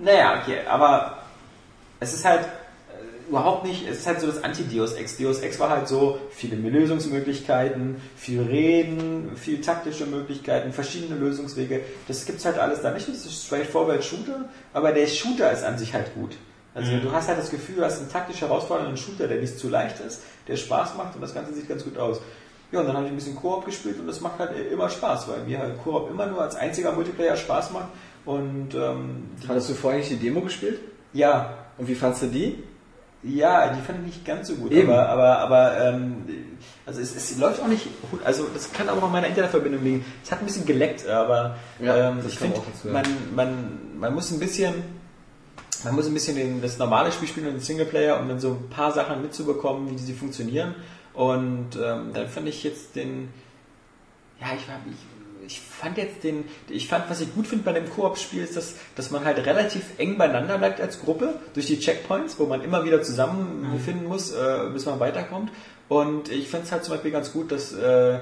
naja, 0.03 0.41
okay, 0.41 0.57
aber 0.67 1.17
es 2.01 2.13
ist 2.13 2.25
halt 2.25 2.41
überhaupt 3.31 3.65
nicht, 3.65 3.87
es 3.87 3.99
ist 3.99 4.07
halt 4.07 4.19
so 4.19 4.27
das 4.27 4.43
Anti-Deus 4.43 4.93
Ex. 4.93 5.15
Deus 5.17 5.39
Ex 5.39 5.57
war 5.57 5.69
halt 5.69 5.87
so 5.87 6.19
viele 6.31 6.57
Lösungsmöglichkeiten, 6.57 7.95
viel 8.17 8.41
Reden, 8.41 9.31
viel 9.37 9.61
taktische 9.61 10.05
Möglichkeiten, 10.05 10.73
verschiedene 10.73 11.17
Lösungswege. 11.17 11.79
Das 12.09 12.25
gibt's 12.25 12.43
halt 12.43 12.59
alles 12.59 12.81
da 12.81 12.91
nicht. 12.91 13.07
Das 13.07 13.25
ist 13.25 13.45
straightforward 13.45 14.03
Shooter, 14.03 14.49
aber 14.73 14.91
der 14.91 15.07
Shooter 15.07 15.49
ist 15.51 15.63
an 15.63 15.77
sich 15.77 15.93
halt 15.93 16.13
gut. 16.13 16.35
Also 16.73 16.97
du 16.99 17.11
hast 17.11 17.27
halt 17.29 17.37
das 17.39 17.49
Gefühl, 17.49 17.77
du 17.77 17.83
hast 17.85 17.99
einen 17.99 18.09
taktisch 18.09 18.41
herausfordernden 18.41 18.97
Shooter, 18.97 19.27
der 19.27 19.39
nicht 19.39 19.57
zu 19.57 19.69
leicht 19.69 19.99
ist, 20.05 20.21
der 20.47 20.57
Spaß 20.57 20.95
macht 20.95 21.15
und 21.15 21.21
das 21.21 21.33
Ganze 21.33 21.53
sieht 21.53 21.67
ganz 21.67 21.83
gut 21.83 21.97
aus. 21.97 22.21
Ja, 22.71 22.81
und 22.81 22.85
dann 22.87 22.95
habe 22.95 23.05
ich 23.05 23.11
ein 23.11 23.15
bisschen 23.15 23.35
Koop 23.35 23.65
gespielt 23.65 23.99
und 23.99 24.07
das 24.07 24.21
macht 24.21 24.39
halt 24.39 24.51
immer 24.71 24.89
Spaß, 24.89 25.27
weil 25.27 25.43
mir 25.43 25.59
halt 25.59 25.81
Koop 25.83 26.09
immer 26.09 26.27
nur 26.27 26.41
als 26.41 26.55
einziger 26.55 26.91
Multiplayer 26.93 27.35
Spaß 27.35 27.71
macht. 27.71 27.89
Und 28.25 28.73
ähm, 28.75 29.29
Hattest 29.47 29.69
du 29.69 29.73
vorher 29.73 29.99
nicht 29.99 30.11
die 30.11 30.17
Demo 30.17 30.41
gespielt? 30.41 30.79
ja, 31.13 31.57
Und 31.77 31.87
wie 31.87 31.95
fandst 31.95 32.21
du 32.23 32.27
die? 32.27 32.63
Ja, 33.23 33.73
die 33.73 33.81
fand 33.81 33.99
ich 33.99 34.05
nicht 34.15 34.25
ganz 34.25 34.47
so 34.47 34.55
gut, 34.55 34.71
Eben. 34.71 34.89
aber, 34.91 35.09
aber, 35.09 35.37
aber 35.39 35.81
ähm, 35.81 36.25
also 36.85 37.01
es, 37.01 37.15
es 37.15 37.37
läuft 37.37 37.61
auch 37.61 37.67
nicht, 37.67 37.87
gut. 38.09 38.19
also 38.25 38.47
das 38.53 38.71
kann 38.73 38.89
auch 38.89 39.01
an 39.03 39.11
meiner 39.11 39.27
Internetverbindung 39.27 39.83
liegen. 39.83 40.05
Es 40.23 40.31
hat 40.31 40.39
ein 40.39 40.45
bisschen 40.45 40.65
geleckt, 40.65 41.07
aber 41.07 41.55
Ja, 41.79 42.09
ähm, 42.09 42.19
ich 42.27 42.37
finde, 42.39 42.59
man, 42.91 43.05
man, 43.35 43.79
man 43.99 44.13
muss 44.15 44.31
ein 44.31 44.39
bisschen, 44.39 44.73
man 45.83 45.95
muss 45.95 46.07
ein 46.07 46.13
bisschen 46.13 46.35
den, 46.35 46.61
das 46.61 46.77
normale 46.79 47.11
Spiel 47.11 47.27
spielen 47.27 47.47
und 47.47 47.53
den 47.53 47.61
Singleplayer, 47.61 48.19
um 48.19 48.27
dann 48.27 48.39
so 48.39 48.51
ein 48.53 48.69
paar 48.69 48.91
Sachen 48.91 49.21
mitzubekommen, 49.21 49.89
wie 49.91 49.97
sie 49.97 50.13
funktionieren. 50.13 50.73
Und 51.13 51.75
ähm, 51.75 52.11
dann 52.13 52.27
fand 52.27 52.47
ich 52.47 52.63
jetzt 52.63 52.95
den, 52.95 53.29
ja, 54.39 54.47
ich, 54.55 54.67
war- 54.67 54.79
ich, 54.87 54.95
ich 55.45 55.59
fand 55.61 55.97
jetzt 55.97 56.23
den, 56.23 56.45
ich 56.69 56.87
fand, 56.87 57.09
was 57.09 57.21
ich 57.21 57.33
gut 57.33 57.47
finde 57.47 57.63
bei 57.63 57.73
dem 57.73 57.89
Koop-Spiel 57.89 58.43
ist, 58.43 58.55
dass, 58.55 58.75
dass 58.95 59.11
man 59.11 59.25
halt 59.25 59.45
relativ 59.45 59.83
eng 59.97 60.17
beieinander 60.17 60.57
bleibt 60.57 60.79
als 60.81 61.01
Gruppe 61.01 61.35
durch 61.53 61.67
die 61.67 61.79
Checkpoints, 61.79 62.39
wo 62.39 62.45
man 62.45 62.61
immer 62.61 62.83
wieder 62.83 63.01
zusammenfinden 63.01 64.07
muss, 64.07 64.31
äh, 64.31 64.69
bis 64.73 64.85
man 64.85 64.99
weiterkommt. 64.99 65.51
Und 65.89 66.31
ich 66.31 66.47
finde 66.47 66.65
es 66.65 66.71
halt 66.71 66.85
zum 66.85 66.93
Beispiel 66.93 67.11
ganz 67.11 67.33
gut, 67.33 67.51
dass, 67.51 67.73
äh, 67.73 68.19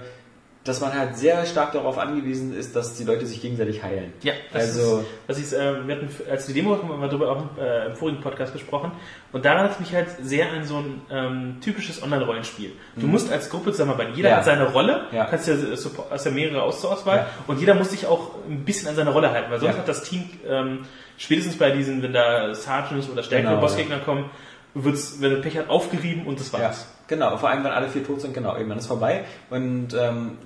dass 0.65 0.81
man 0.81 0.93
halt 0.93 1.17
sehr 1.17 1.45
stark 1.45 1.71
darauf 1.71 1.97
angewiesen 1.97 2.53
ist, 2.55 2.75
dass 2.75 2.95
die 2.95 3.05
Leute 3.05 3.25
sich 3.25 3.41
gegenseitig 3.41 3.81
heilen. 3.81 4.11
Ja, 4.23 4.33
das 4.51 4.63
Also- 4.77 4.99
ist, 4.99 5.05
was 5.27 5.39
ich, 5.39 5.53
äh, 5.57 5.87
wir 5.87 5.95
hatten, 5.95 6.09
als 6.29 6.45
die 6.47 6.53
Demo 6.53 6.73
hatten 6.73 6.87
wir 6.89 7.07
darüber 7.07 7.31
auch 7.31 7.43
äh, 7.57 7.85
im 7.87 7.95
vorigen 7.95 8.19
Podcast 8.21 8.51
gesprochen 8.51 8.91
und 9.31 9.45
daran 9.45 9.63
hat 9.63 9.71
es 9.71 9.79
mich 9.79 9.93
halt 9.95 10.07
sehr 10.21 10.51
an 10.51 10.65
so 10.65 10.77
ein 10.79 11.01
ähm, 11.09 11.57
typisches 11.61 12.03
Online-Rollenspiel. 12.03 12.73
Du 12.97 13.07
musst 13.07 13.31
als 13.31 13.49
Gruppe 13.49 13.71
zusammenarbeiten. 13.71 14.11
Jeder 14.15 14.29
Mhm. 14.29 14.31
Ja. 14.33 14.37
hat 14.37 14.45
seine 14.45 14.65
Rolle, 14.71 15.05
Ja. 15.13 15.25
kannst 15.25 15.47
ja, 15.47 15.53
äh, 15.55 15.77
hast 16.11 16.25
ja 16.25 16.31
mehrere 16.31 16.61
aus 16.61 16.81
zur 16.81 16.91
Auswahl 16.91 17.17
Ja. 17.17 17.27
und 17.47 17.59
jeder 17.59 17.73
muss 17.73 17.91
sich 17.91 18.05
auch 18.05 18.31
ein 18.47 18.65
bisschen 18.65 18.89
an 18.89 18.95
seine 18.95 19.11
Rolle 19.11 19.31
halten, 19.31 19.49
weil 19.51 19.59
sonst 19.59 19.73
Ja. 19.75 19.79
hat 19.79 19.87
das 19.87 20.03
Team 20.03 20.29
ähm, 20.47 20.79
spätestens 21.17 21.57
bei 21.57 21.71
diesen, 21.71 22.03
wenn 22.03 22.11
da 22.13 22.53
Sergeants 22.53 23.09
oder 23.09 23.23
stärkere 23.23 23.51
Genau, 23.51 23.61
Bossgegner 23.61 23.99
kommen, 23.99 24.29
wird's, 24.73 25.19
wenn 25.21 25.31
du 25.31 25.41
Pech 25.41 25.57
hat, 25.57 25.69
aufgerieben 25.69 26.25
und 26.27 26.39
das 26.39 26.51
war's. 26.53 26.85
Genau, 27.09 27.35
vor 27.37 27.49
allem, 27.49 27.63
wenn 27.63 27.71
alle 27.71 27.89
vier 27.89 28.05
tot 28.05 28.21
sind, 28.21 28.35
genau, 28.35 28.55
eben, 28.55 28.69
dann 28.69 28.77
ist 28.77 28.85
vorbei. 28.85 29.25
Und 29.49 29.95
ähm, 29.95 30.37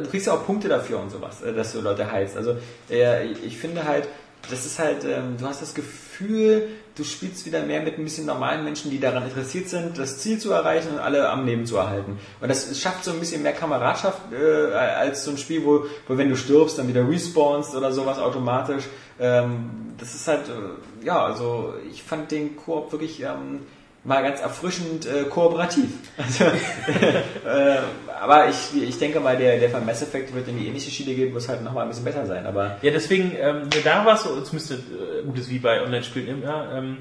du 0.00 0.08
kriegst 0.08 0.28
ja 0.28 0.34
auch 0.34 0.46
Punkte 0.46 0.68
dafür 0.68 1.00
und 1.00 1.10
sowas, 1.10 1.42
äh, 1.42 1.52
dass 1.52 1.72
du 1.72 1.80
Leute 1.80 2.10
heilst. 2.10 2.36
Also 2.36 2.56
äh, 2.88 3.26
ich 3.26 3.58
finde 3.58 3.84
halt, 3.84 4.06
das 4.48 4.64
ist 4.64 4.78
halt, 4.78 5.04
ähm, 5.04 5.36
du 5.38 5.46
hast 5.46 5.60
das 5.60 5.74
Gefühl, 5.74 6.68
du 6.94 7.02
spielst 7.02 7.46
wieder 7.46 7.64
mehr 7.64 7.82
mit 7.82 7.98
ein 7.98 8.04
bisschen 8.04 8.26
normalen 8.26 8.62
Menschen, 8.62 8.92
die 8.92 9.00
daran 9.00 9.24
interessiert 9.24 9.68
sind, 9.68 9.98
das 9.98 10.18
Ziel 10.18 10.38
zu 10.38 10.52
erreichen 10.52 10.92
und 10.92 10.98
alle 11.00 11.28
am 11.28 11.46
Leben 11.46 11.66
zu 11.66 11.76
erhalten. 11.76 12.16
Und 12.40 12.48
das 12.48 12.78
schafft 12.80 13.02
so 13.02 13.10
ein 13.10 13.18
bisschen 13.18 13.42
mehr 13.42 13.52
Kameradschaft 13.52 14.20
äh, 14.32 14.74
als 14.74 15.24
so 15.24 15.32
ein 15.32 15.36
Spiel, 15.36 15.64
wo, 15.64 15.86
wo 16.06 16.16
wenn 16.16 16.28
du 16.28 16.36
stirbst, 16.36 16.78
dann 16.78 16.86
wieder 16.86 17.08
respawnst 17.08 17.74
oder 17.74 17.90
sowas 17.90 18.20
automatisch. 18.20 18.84
Ähm, 19.18 19.94
das 19.98 20.14
ist 20.14 20.28
halt, 20.28 20.48
äh, 20.48 21.04
ja, 21.04 21.24
also 21.24 21.74
ich 21.90 22.04
fand 22.04 22.30
den 22.30 22.56
Koop 22.56 22.92
wirklich 22.92 23.20
ähm, 23.22 23.60
mal 24.04 24.22
ganz 24.22 24.40
erfrischend 24.40 25.06
äh, 25.06 25.24
kooperativ. 25.24 25.90
Also, 26.18 26.44
äh, 26.44 27.78
aber 28.20 28.48
ich, 28.48 28.82
ich 28.82 28.98
denke 28.98 29.20
mal, 29.20 29.36
der, 29.36 29.58
der 29.58 29.70
von 29.70 29.84
Mass 29.84 30.02
Effect 30.02 30.34
wird 30.34 30.48
in 30.48 30.58
die 30.58 30.68
ähnliche 30.68 30.90
Schiene 30.90 31.14
gehen, 31.14 31.32
muss 31.32 31.48
halt 31.48 31.62
nochmal 31.62 31.84
ein 31.84 31.88
bisschen 31.88 32.04
besser 32.04 32.26
sein. 32.26 32.46
Aber 32.46 32.76
Ja, 32.82 32.90
deswegen, 32.90 33.32
ähm, 33.38 33.68
da 33.84 34.04
war 34.04 34.14
es 34.14 34.22
so, 34.22 34.40
zumindest 34.40 34.72
äh, 34.72 35.24
gut 35.24 35.38
ist 35.38 35.50
wie 35.50 35.58
bei 35.58 35.82
Online-Spielen 35.82 36.42
immer, 36.42 36.72
ähm, 36.74 36.98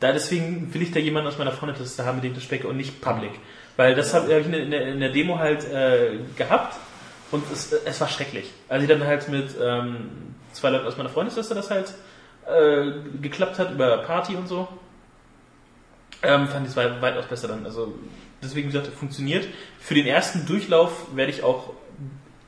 da 0.00 0.12
deswegen 0.12 0.72
will 0.74 0.82
ich 0.82 0.92
da 0.92 1.00
jemanden 1.00 1.28
aus 1.28 1.38
meiner 1.38 1.52
Freundesliste 1.52 2.04
haben, 2.04 2.16
mit 2.16 2.24
dem 2.24 2.32
ich 2.32 2.38
das 2.38 2.44
specke 2.44 2.68
und 2.68 2.76
nicht 2.76 3.00
Public. 3.00 3.32
Weil 3.76 3.94
das 3.94 4.14
habe 4.14 4.32
hab 4.32 4.40
ich 4.40 4.46
in 4.46 4.70
der, 4.70 4.88
in 4.88 5.00
der 5.00 5.10
Demo 5.10 5.38
halt 5.38 5.64
äh, 5.70 6.18
gehabt 6.36 6.76
und 7.30 7.42
es, 7.52 7.72
es 7.72 8.00
war 8.00 8.08
schrecklich. 8.08 8.50
Als 8.68 8.82
ich 8.82 8.88
dann 8.88 9.04
halt 9.04 9.28
mit 9.28 9.50
ähm, 9.60 10.10
zwei 10.52 10.70
Leuten 10.70 10.86
aus 10.86 10.96
meiner 10.96 11.08
Freundesliste 11.08 11.54
das 11.54 11.70
halt 11.70 11.94
äh, 12.46 12.92
geklappt 13.20 13.58
hat 13.58 13.72
über 13.72 13.98
Party 13.98 14.36
und 14.36 14.48
so, 14.48 14.68
ähm, 16.26 16.48
fand 16.48 16.64
ich 16.66 16.70
es 16.72 16.76
weit- 16.76 17.00
weitaus 17.00 17.26
besser 17.26 17.48
dann. 17.48 17.64
Also 17.64 17.94
deswegen 18.42 18.68
wie 18.68 18.72
gesagt, 18.72 18.88
funktioniert. 18.94 19.46
Für 19.78 19.94
den 19.94 20.06
ersten 20.06 20.44
Durchlauf 20.46 21.06
werde 21.14 21.30
ich 21.32 21.42
auch 21.42 21.72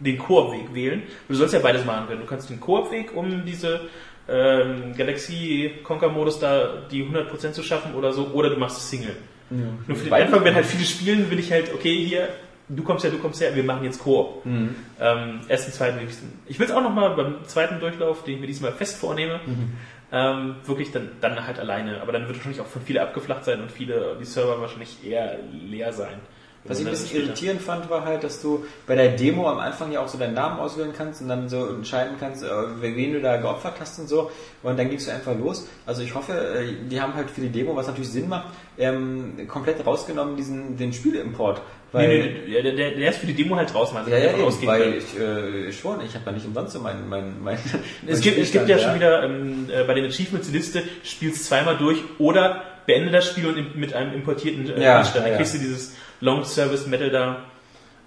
den 0.00 0.18
Koop-Weg 0.18 0.74
wählen. 0.74 1.02
Du 1.28 1.34
sollst 1.34 1.54
ja 1.54 1.60
beides 1.60 1.84
machen 1.84 2.06
können. 2.08 2.20
Du 2.20 2.26
kannst 2.26 2.50
den 2.50 2.60
Koop-Weg, 2.60 3.14
um 3.16 3.44
diese 3.44 3.80
ähm, 4.28 4.94
Galaxie-Conquer-Modus 4.96 6.38
da 6.38 6.82
die 6.90 7.02
100% 7.04 7.52
zu 7.52 7.62
schaffen 7.62 7.94
oder 7.94 8.12
so, 8.12 8.26
oder 8.28 8.50
du 8.50 8.56
machst 8.56 8.78
es 8.78 8.90
Single. 8.90 9.16
Nur 9.50 9.96
für 9.96 10.04
den 10.04 10.10
Beide- 10.10 10.26
Anfang, 10.26 10.44
wenn 10.44 10.54
halt 10.54 10.66
viele 10.66 10.84
spielen, 10.84 11.30
will 11.30 11.38
ich 11.38 11.50
halt, 11.50 11.72
okay, 11.72 12.04
hier, 12.04 12.28
du 12.68 12.82
kommst 12.82 13.04
her, 13.04 13.10
du 13.10 13.18
kommst 13.18 13.40
her, 13.40 13.54
wir 13.56 13.64
machen 13.64 13.84
jetzt 13.84 13.98
Koop. 14.00 14.44
Mhm. 14.44 14.74
Ähm, 15.00 15.40
ersten, 15.48 15.72
zweiten, 15.72 15.96
wichtigsten. 15.96 16.38
Ich 16.46 16.58
will 16.58 16.66
es 16.66 16.72
auch 16.72 16.82
nochmal 16.82 17.16
beim 17.16 17.36
zweiten 17.46 17.80
Durchlauf, 17.80 18.24
den 18.24 18.34
ich 18.34 18.40
mir 18.40 18.46
diesmal 18.46 18.72
fest 18.72 18.98
vornehme, 18.98 19.40
Mhm. 19.46 19.72
Ähm, 20.12 20.56
wirklich 20.64 20.90
dann, 20.92 21.10
dann 21.20 21.46
halt 21.46 21.58
alleine. 21.58 22.00
Aber 22.00 22.12
dann 22.12 22.26
wird 22.26 22.36
wahrscheinlich 22.36 22.60
auch 22.60 22.66
von 22.66 22.82
viele 22.82 23.02
abgeflacht 23.02 23.44
sein 23.44 23.60
und 23.60 23.70
viele, 23.70 24.16
die 24.18 24.24
Server 24.24 24.60
wahrscheinlich 24.60 25.04
eher 25.04 25.38
leer 25.52 25.92
sein. 25.92 26.20
Was 26.64 26.80
ich 26.80 26.86
ein 26.86 26.90
bisschen 26.90 27.22
irritierend 27.22 27.62
fand, 27.62 27.88
war 27.88 28.04
halt, 28.04 28.24
dass 28.24 28.42
du 28.42 28.64
bei 28.86 28.94
der 28.94 29.10
Demo 29.10 29.48
am 29.48 29.58
Anfang 29.58 29.92
ja 29.92 30.00
auch 30.00 30.08
so 30.08 30.18
deinen 30.18 30.34
Namen 30.34 30.58
auswählen 30.58 30.92
kannst 30.96 31.22
und 31.22 31.28
dann 31.28 31.48
so 31.48 31.66
entscheiden 31.66 32.16
kannst, 32.18 32.42
äh, 32.42 32.48
wen 32.80 33.12
du 33.12 33.20
da 33.20 33.36
geopfert 33.36 33.74
hast 33.80 33.98
und 34.00 34.08
so. 34.08 34.30
Und 34.62 34.78
dann 34.78 34.90
gingst 34.90 35.06
du 35.06 35.12
einfach 35.12 35.36
los. 35.38 35.68
Also 35.86 36.02
ich 36.02 36.14
hoffe, 36.14 36.32
äh, 36.32 36.88
die 36.88 37.00
haben 37.00 37.14
halt 37.14 37.30
für 37.30 37.40
die 37.40 37.48
Demo, 37.48 37.76
was 37.76 37.86
natürlich 37.86 38.10
Sinn 38.10 38.28
macht, 38.28 38.48
ähm, 38.76 39.46
komplett 39.46 39.84
rausgenommen 39.86 40.36
diesen 40.36 40.76
den 40.76 40.92
Spielimport. 40.92 41.62
Weil, 41.92 42.08
Nee, 42.08 42.42
nee, 42.46 42.62
der, 42.62 42.72
der, 42.72 42.90
der 42.90 43.10
ist 43.10 43.18
für 43.18 43.26
die 43.26 43.34
Demo 43.34 43.56
halt 43.56 43.72
draußen, 43.72 43.96
also 43.96 44.10
Ja, 44.10 44.18
ja, 44.18 44.32
eben, 44.32 44.66
weil 44.66 44.94
ich 44.94 45.18
äh, 45.18 45.72
schon, 45.72 46.04
ich 46.04 46.14
habe 46.14 46.24
da 46.26 46.32
nicht 46.32 46.44
umsonst 46.44 46.74
so 46.74 46.80
mein, 46.80 47.08
mein, 47.08 47.42
mein 47.42 47.58
Es 48.06 48.20
gibt, 48.20 48.36
es 48.36 48.52
gibt 48.52 48.68
ja 48.68 48.78
schon 48.78 48.94
wieder 48.94 49.22
ähm, 49.22 49.70
äh, 49.70 49.84
bei 49.84 49.94
den 49.94 50.04
Achievements 50.04 50.48
die 50.48 50.56
Liste, 50.56 50.82
spielst 51.02 51.46
zweimal 51.46 51.78
durch 51.78 51.98
oder 52.18 52.62
beende 52.84 53.10
das 53.10 53.26
Spiel 53.26 53.46
und 53.46 53.76
mit 53.76 53.94
einem 53.94 54.12
importierten 54.12 54.68
äh, 54.68 54.82
Ja, 54.82 54.98
Anstand. 54.98 55.24
Dann 55.24 55.32
ja. 55.32 55.38
kriegst 55.38 55.54
du 55.54 55.58
dieses 55.58 55.94
Long 56.20 56.44
Service 56.44 56.86
Metal 56.86 57.10
da. 57.10 57.44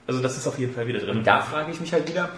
Also 0.08 0.22
das 0.22 0.38
ist 0.38 0.48
auf 0.48 0.58
jeden 0.60 0.74
Fall 0.74 0.88
wieder 0.88 1.00
drin. 1.00 1.18
Und 1.20 1.28
da 1.28 1.42
frage 1.42 1.72
ich 1.72 1.80
mich 1.80 1.94
halt 1.94 2.08
wieder, 2.10 2.30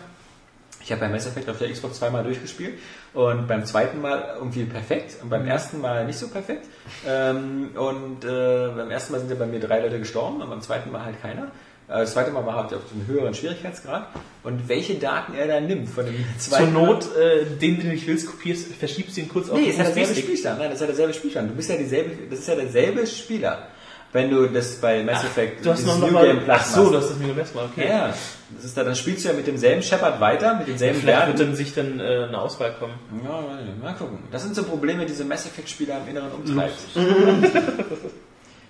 ich 0.84 0.92
habe 0.92 1.02
bei 1.02 1.08
Mass 1.08 1.26
Effect 1.26 1.50
auf 1.50 1.58
der 1.60 1.72
Xbox 1.72 1.98
zweimal 2.00 2.24
durchgespielt 2.24 2.78
und 3.14 3.48
beim 3.48 3.66
zweiten 3.66 4.02
Mal 4.02 4.34
irgendwie 4.38 4.66
perfekt 4.66 5.16
und 5.24 5.30
beim 5.30 5.48
ersten 5.48 5.80
Mal 5.80 6.06
nicht 6.06 6.20
so 6.20 6.28
perfekt. 6.28 6.66
Ähm, 7.08 7.70
und 7.76 8.26
äh, 8.26 8.68
beim 8.76 8.92
ersten 8.92 9.14
Mal 9.14 9.20
sind 9.20 9.30
ja 9.30 9.36
bei 9.36 9.46
mir 9.46 9.60
drei 9.62 9.80
Leute 9.80 9.98
gestorben 10.00 10.42
und 10.42 10.50
beim 10.50 10.62
zweiten 10.62 10.92
Mal 10.92 11.06
halt 11.06 11.22
keiner. 11.22 11.44
Äh, 11.88 12.00
Das 12.02 12.14
zweite 12.14 12.32
Mal 12.32 12.46
war 12.46 12.56
halt 12.56 12.74
auf 12.74 12.82
einem 12.94 13.08
höheren 13.08 13.34
Schwierigkeitsgrad. 13.34 14.08
Und 14.44 14.68
welche 14.68 14.96
Daten 14.96 15.34
er 15.36 15.48
da 15.48 15.62
nimmt 15.62 15.90
von 15.90 16.06
dem 16.06 16.16
Zur 16.38 16.52
zweiten 16.58 16.74
Not, 16.74 17.08
äh, 17.16 17.46
den, 17.46 17.60
den 17.78 17.80
du 17.82 17.88
nicht 17.88 18.06
willst, 18.06 18.28
kopierst, 18.28 18.74
verschiebst 18.76 19.18
ihn 19.18 19.30
kurz 19.30 19.50
auf 19.50 19.58
Nee, 19.58 19.64
den 19.64 19.72
ist 19.72 19.78
ja 19.78 19.84
derselbe. 19.86 20.16
Spielstand. 20.16 20.60
Nein, 20.60 20.68
das 20.70 20.76
ist 20.76 20.82
ja 20.82 20.88
derselbe 20.88 21.14
Spielstand. 21.14 21.50
Du 21.52 21.56
bist 21.56 21.70
ja 21.70 21.78
dieselbe, 21.78 22.12
das 22.30 22.40
ist 22.40 22.48
ja 22.50 22.56
derselbe 22.56 23.08
Spieler. 23.08 23.68
Wenn 24.14 24.30
du 24.30 24.46
das 24.48 24.76
bei 24.76 25.04
Mass 25.04 25.24
Effect 25.24 25.66
Du 25.66 25.72
hast 25.72 25.86
noch, 25.88 25.98
New 25.98 26.08
mal, 26.12 26.26
Game 26.28 26.40
Plus 26.44 26.56
ach 26.60 26.66
so, 26.66 26.82
machst. 26.82 26.94
du 26.94 26.98
hast 27.00 27.10
das 27.10 27.18
mir 27.18 27.34
beim 27.34 27.46
Mal, 27.56 27.66
okay. 27.66 27.88
Ja, 27.90 28.08
ja. 28.08 28.14
Das 28.56 28.64
ist 28.66 28.78
da, 28.78 28.84
dann 28.84 28.96
spielst 28.96 29.26
du 29.26 29.30
ja 29.30 29.36
mit 29.36 29.48
demselben 29.48 29.82
Shepard 29.82 30.22
weiter, 30.22 30.54
mit 30.56 30.68
denselben 30.68 31.00
Vielleicht 31.00 31.18
Werten. 31.20 31.40
wird 31.40 31.48
dann 31.50 31.56
sich 31.56 31.74
dann 31.74 32.00
äh, 32.00 32.26
eine 32.28 32.40
Auswahl 32.40 32.74
kommen. 32.80 32.94
Ja, 33.26 33.42
mal- 33.82 33.96
gucken. 33.96 34.20
Das 34.32 34.44
sind 34.44 34.56
so 34.56 34.64
Probleme, 34.64 35.02
die 35.02 35.08
diese 35.08 35.26
Mass 35.26 35.46
Effect 35.48 35.68
Spieler 35.70 35.98
im 36.04 36.10
Inneren 36.16 36.32
umtreibt. 36.32 36.76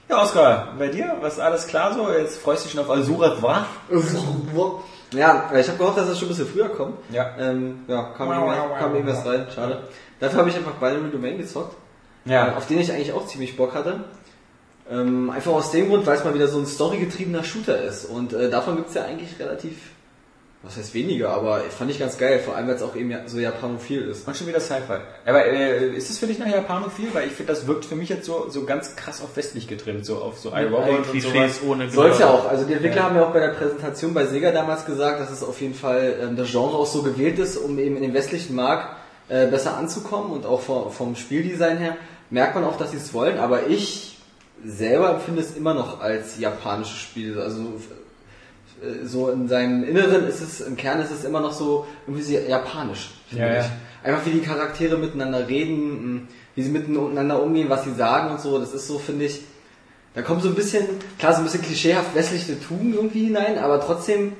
ja, 0.09 0.21
Oskar, 0.21 0.73
bei 0.79 0.87
dir? 0.87 1.17
Was 1.21 1.39
alles 1.39 1.67
klar 1.67 1.93
so? 1.93 2.11
Jetzt 2.11 2.37
freust 2.41 2.63
du 2.63 2.69
dich 2.69 2.75
schon 2.77 2.85
auf 2.85 2.89
Azura 2.91 3.41
Wrath? 3.41 3.65
Ja, 5.15 5.51
ich 5.55 5.67
habe 5.67 5.77
gehofft, 5.77 5.97
dass 5.99 6.07
das 6.07 6.17
schon 6.17 6.27
ein 6.27 6.29
bisschen 6.29 6.47
früher 6.47 6.69
kommt. 6.69 6.95
Ja. 7.11 7.35
Ähm, 7.39 7.81
ja, 7.87 8.01
kam, 8.17 8.29
Wow, 8.29 8.51
irgendwas, 8.95 9.17
wow, 9.23 9.27
rein, 9.31 9.45
schade. 9.53 9.83
Dafür 10.19 10.39
habe 10.39 10.49
ich 10.49 10.55
einfach 10.55 10.71
Binary 10.71 11.11
Domain 11.11 11.37
gezockt, 11.37 11.75
äh, 12.27 12.35
auf 12.39 12.65
den 12.65 12.79
ich 12.79 12.91
eigentlich 12.91 13.13
auch 13.13 13.27
ziemlich 13.27 13.55
Bock 13.55 13.75
hatte. 13.75 14.05
Ähm, 14.91 15.29
einfach 15.29 15.51
aus 15.53 15.71
dem 15.71 15.87
Grund, 15.89 16.05
weil 16.05 16.17
es 16.17 16.23
mal 16.25 16.33
wieder 16.33 16.47
so 16.47 16.59
ein 16.59 16.65
storygetriebener 16.65 17.43
Shooter 17.43 17.81
ist. 17.83 18.05
Und 18.05 18.33
äh, 18.33 18.49
davon 18.49 18.75
gibt's 18.75 18.93
ja 18.93 19.05
eigentlich 19.05 19.39
relativ, 19.39 19.77
was 20.61 20.75
heißt 20.75 20.93
weniger, 20.93 21.29
aber 21.29 21.61
fand 21.61 21.89
ich 21.89 21.99
ganz 21.99 22.17
geil, 22.17 22.39
vor 22.39 22.55
allem 22.57 22.67
weil 22.67 22.75
es 22.75 22.81
auch 22.83 22.93
eben 22.95 23.09
ja- 23.09 23.25
so 23.25 23.39
japanophil 23.39 24.01
ist. 24.09 24.27
Und 24.27 24.35
schon 24.35 24.47
wieder 24.47 24.59
Sci-Fi. 24.59 24.97
Aber 25.25 25.45
äh, 25.45 25.95
ist 25.95 26.09
es 26.09 26.17
für 26.19 26.27
dich 26.27 26.37
nachher 26.37 26.57
Japanophil? 26.57 27.07
Weil 27.13 27.27
ich 27.27 27.33
finde, 27.33 27.53
das 27.53 27.65
wirkt 27.65 27.85
für 27.85 27.95
mich 27.95 28.09
jetzt 28.09 28.25
so, 28.25 28.47
so 28.49 28.65
ganz 28.65 28.95
krass 28.97 29.21
auf 29.21 29.35
westlich 29.37 29.69
getrimmt, 29.69 30.05
so 30.05 30.17
auf 30.17 30.37
so 30.37 30.51
iRobot 30.53 31.07
und 31.13 31.21
sowas. 31.21 31.59
Ohne 31.65 31.89
Soll's 31.89 32.19
ja 32.19 32.29
auch. 32.29 32.49
Also 32.49 32.65
die 32.65 32.73
Entwickler 32.73 32.97
Ja. 32.97 33.03
haben 33.03 33.15
ja 33.15 33.25
auch 33.25 33.31
bei 33.33 33.39
der 33.39 33.49
Präsentation 33.53 34.13
bei 34.13 34.25
Sega 34.25 34.51
damals 34.51 34.85
gesagt, 34.85 35.21
dass 35.21 35.31
es 35.31 35.43
auf 35.43 35.61
jeden 35.61 35.75
Fall 35.75 36.15
ähm, 36.21 36.35
das 36.35 36.51
Genre 36.51 36.75
auch 36.77 36.85
so 36.85 37.03
gewählt 37.03 37.39
ist, 37.39 37.55
um 37.55 37.79
eben 37.79 37.95
in 37.95 38.01
den 38.03 38.13
westlichen 38.13 38.53
Markt 38.55 38.97
äh, 39.29 39.47
besser 39.47 39.77
anzukommen 39.77 40.31
und 40.31 40.45
auch 40.45 40.59
vom, 40.59 40.91
vom 40.91 41.15
Spieldesign 41.15 41.77
her 41.77 41.95
merkt 42.29 42.55
man 42.55 42.65
auch, 42.65 42.77
dass 42.77 42.91
sie 42.91 42.97
es 42.97 43.13
wollen. 43.13 43.37
Aber 43.39 43.67
ich 43.67 44.12
selber 44.65 45.15
empfinde 45.15 45.41
es 45.41 45.55
immer 45.55 45.73
noch 45.73 46.01
als 46.01 46.39
japanisches 46.39 46.97
Spiel. 46.97 47.39
Also 47.39 47.73
äh, 48.81 49.05
so 49.05 49.29
in 49.29 49.47
seinem 49.47 49.83
Inneren 49.83 50.25
ist 50.27 50.41
es, 50.41 50.61
im 50.61 50.75
Kern 50.75 51.01
ist 51.01 51.11
es 51.11 51.23
immer 51.23 51.39
noch 51.41 51.53
so 51.53 51.85
irgendwie 52.07 52.23
sehr 52.23 52.47
japanisch. 52.47 53.09
finde 53.29 53.45
Ja, 53.45 53.59
ich. 53.59 53.65
ja. 53.65 53.71
Einfach 54.03 54.25
wie 54.25 54.31
die 54.31 54.41
Charaktere 54.41 54.97
miteinander 54.97 55.47
reden, 55.47 56.15
mh, 56.15 56.21
wie 56.55 56.63
sie 56.63 56.69
miteinander 56.69 57.41
umgehen, 57.41 57.69
was 57.69 57.83
sie 57.85 57.93
sagen 57.93 58.31
und 58.31 58.41
so. 58.41 58.59
Das 58.59 58.73
ist 58.73 58.87
so, 58.87 58.99
finde 58.99 59.25
ich, 59.25 59.41
da 60.13 60.21
kommt 60.21 60.43
so 60.43 60.49
ein 60.49 60.55
bisschen, 60.55 60.85
klar, 61.17 61.33
so 61.33 61.39
ein 61.39 61.45
bisschen 61.45 61.61
klischeehaft 61.63 62.13
westliche 62.13 62.59
Tugend 62.59 62.95
irgendwie 62.95 63.25
hinein, 63.25 63.57
aber 63.57 63.79
trotzdem 63.79 64.33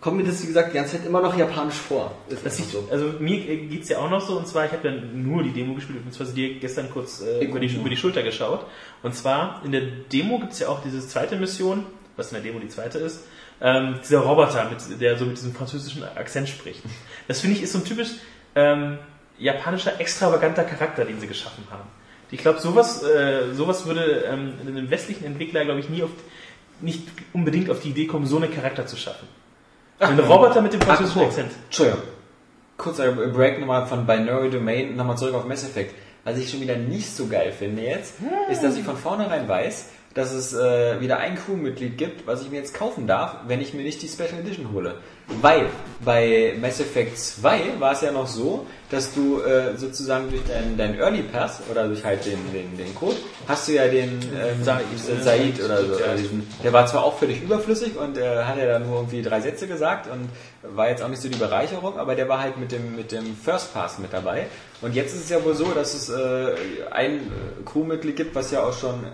kommt 0.00 0.16
mir 0.16 0.24
das, 0.24 0.42
wie 0.42 0.46
gesagt, 0.46 0.72
die 0.72 0.76
ganze 0.76 0.96
Zeit 0.96 1.06
immer 1.06 1.20
noch 1.20 1.36
japanisch 1.36 1.74
vor. 1.74 2.14
Ist 2.28 2.44
Das 2.44 2.58
einfach 2.58 2.72
sieht, 2.72 2.90
also 2.90 3.14
mir 3.18 3.48
äh, 3.48 3.66
geht's 3.66 3.88
ja 3.88 3.98
auch 3.98 4.10
noch 4.10 4.20
so, 4.20 4.38
und 4.38 4.46
zwar, 4.46 4.66
ich 4.66 4.72
habe 4.72 4.88
dann 4.88 5.22
nur 5.24 5.42
die 5.42 5.50
Demo 5.50 5.74
gespielt, 5.74 6.04
beziehungsweise 6.04 6.34
dir 6.34 6.58
gestern 6.60 6.90
kurz 6.90 7.20
äh, 7.20 7.44
über, 7.44 7.58
die, 7.58 7.66
über 7.74 7.88
die 7.88 7.96
Schulter 7.96 8.22
geschaut. 8.22 8.66
Und 9.02 9.14
zwar, 9.14 9.62
in 9.64 9.72
der 9.72 9.82
Demo 10.12 10.38
gibt's 10.38 10.60
ja 10.60 10.68
auch 10.68 10.82
diese 10.82 11.06
zweite 11.06 11.36
Mission, 11.36 11.84
was 12.16 12.32
in 12.32 12.34
der 12.34 12.42
Demo 12.42 12.60
die 12.60 12.68
zweite 12.68 12.98
ist, 12.98 13.24
ähm, 13.60 13.98
dieser 14.02 14.20
Roboter, 14.20 14.70
mit, 14.70 15.00
der 15.00 15.18
so 15.18 15.24
mit 15.24 15.36
diesem 15.36 15.52
französischen 15.52 16.04
Akzent 16.04 16.48
spricht. 16.48 16.82
Das 17.26 17.40
finde 17.40 17.56
ich 17.56 17.62
ist 17.62 17.72
so 17.72 17.78
ein 17.78 17.84
typisch 17.84 18.10
ähm, 18.54 18.98
japanischer, 19.38 20.00
extravaganter 20.00 20.64
Charakter, 20.64 21.04
den 21.04 21.20
sie 21.20 21.26
geschaffen 21.26 21.64
haben. 21.70 21.88
Ich 22.30 22.40
glaube, 22.40 22.60
sowas, 22.60 23.02
äh, 23.02 23.54
sowas 23.54 23.86
würde 23.86 24.24
ähm, 24.28 24.52
einem 24.60 24.90
westlichen 24.90 25.24
Entwickler, 25.24 25.64
glaube 25.64 25.80
ich, 25.80 25.88
nie 25.88 26.02
auf, 26.02 26.10
nicht 26.80 27.02
unbedingt 27.32 27.70
auf 27.70 27.80
die 27.80 27.90
Idee 27.90 28.06
kommen, 28.06 28.26
so 28.26 28.36
einen 28.36 28.52
Charakter 28.52 28.86
zu 28.86 28.96
schaffen. 28.96 29.26
Ein 29.98 30.18
Roboter 30.20 30.60
mit 30.60 30.72
dem 30.72 30.80
französischen. 30.80 31.22
Akzent. 31.22 31.50
Entschuldigung. 31.66 32.02
Kurzer 32.76 33.10
Break 33.10 33.58
nochmal 33.58 33.86
von 33.86 34.06
Binary 34.06 34.50
Domain 34.50 34.94
nochmal 34.94 35.18
zurück 35.18 35.34
auf 35.34 35.44
Mass 35.44 35.64
Effect. 35.64 35.94
Was 36.24 36.38
ich 36.38 36.50
schon 36.50 36.60
wieder 36.60 36.76
nicht 36.76 37.14
so 37.14 37.26
geil 37.26 37.52
finde 37.52 37.82
jetzt, 37.82 38.14
ist, 38.50 38.62
dass 38.62 38.76
ich 38.76 38.84
von 38.84 38.96
vornherein 38.96 39.48
weiß, 39.48 39.86
dass 40.14 40.32
es 40.32 40.52
äh, 40.52 41.00
wieder 41.00 41.18
ein 41.18 41.36
Crewmitglied 41.36 41.96
gibt, 41.96 42.26
was 42.26 42.42
ich 42.42 42.50
mir 42.50 42.56
jetzt 42.56 42.74
kaufen 42.74 43.06
darf, 43.06 43.36
wenn 43.46 43.60
ich 43.60 43.74
mir 43.74 43.82
nicht 43.82 44.02
die 44.02 44.08
Special 44.08 44.40
Edition 44.40 44.72
hole. 44.72 44.94
Weil 45.42 45.66
bei 46.02 46.54
Mass 46.58 46.80
Effect 46.80 47.18
2 47.18 47.78
war 47.78 47.92
es 47.92 48.00
ja 48.00 48.10
noch 48.10 48.26
so, 48.26 48.66
dass 48.90 49.12
du 49.12 49.42
äh, 49.42 49.76
sozusagen 49.76 50.30
durch 50.30 50.42
deinen 50.44 50.78
dein 50.78 50.98
Early 50.98 51.22
Pass 51.22 51.60
oder 51.70 51.86
durch 51.86 52.02
halt 52.02 52.24
den, 52.24 52.38
den, 52.54 52.78
den 52.78 52.94
Code 52.94 53.16
hast 53.46 53.68
du 53.68 53.72
ja 53.72 53.86
den 53.88 54.22
ähm, 54.22 54.64
Said, 54.64 54.84
Said, 54.96 55.18
ne? 55.18 55.22
Said 55.22 55.64
oder 55.64 55.84
so. 55.84 55.94
Oder 55.96 56.16
diesen, 56.16 56.48
der 56.64 56.72
war 56.72 56.86
zwar 56.86 57.04
auch 57.04 57.18
völlig 57.18 57.42
überflüssig 57.42 57.98
und 57.98 58.16
äh, 58.16 58.44
hat 58.44 58.56
ja 58.56 58.66
da 58.66 58.78
nur 58.78 58.96
irgendwie 58.96 59.20
drei 59.20 59.42
Sätze 59.42 59.68
gesagt 59.68 60.10
und 60.10 60.30
war 60.74 60.88
jetzt 60.88 61.02
auch 61.02 61.08
nicht 61.08 61.20
so 61.20 61.28
die 61.28 61.36
Bereicherung, 61.36 61.98
aber 61.98 62.14
der 62.14 62.28
war 62.30 62.40
halt 62.40 62.56
mit 62.56 62.72
dem, 62.72 62.96
mit 62.96 63.12
dem 63.12 63.36
First 63.36 63.74
Pass 63.74 63.98
mit 63.98 64.14
dabei. 64.14 64.46
Und 64.80 64.94
jetzt 64.94 65.14
ist 65.14 65.24
es 65.24 65.28
ja 65.28 65.44
wohl 65.44 65.54
so, 65.54 65.66
dass 65.72 65.92
es 65.92 66.08
äh, 66.08 66.54
ein 66.90 67.16
äh, 67.16 67.20
Crewmitglied 67.66 68.16
gibt, 68.16 68.34
was 68.34 68.50
ja 68.50 68.64
auch 68.64 68.72
schon 68.72 69.04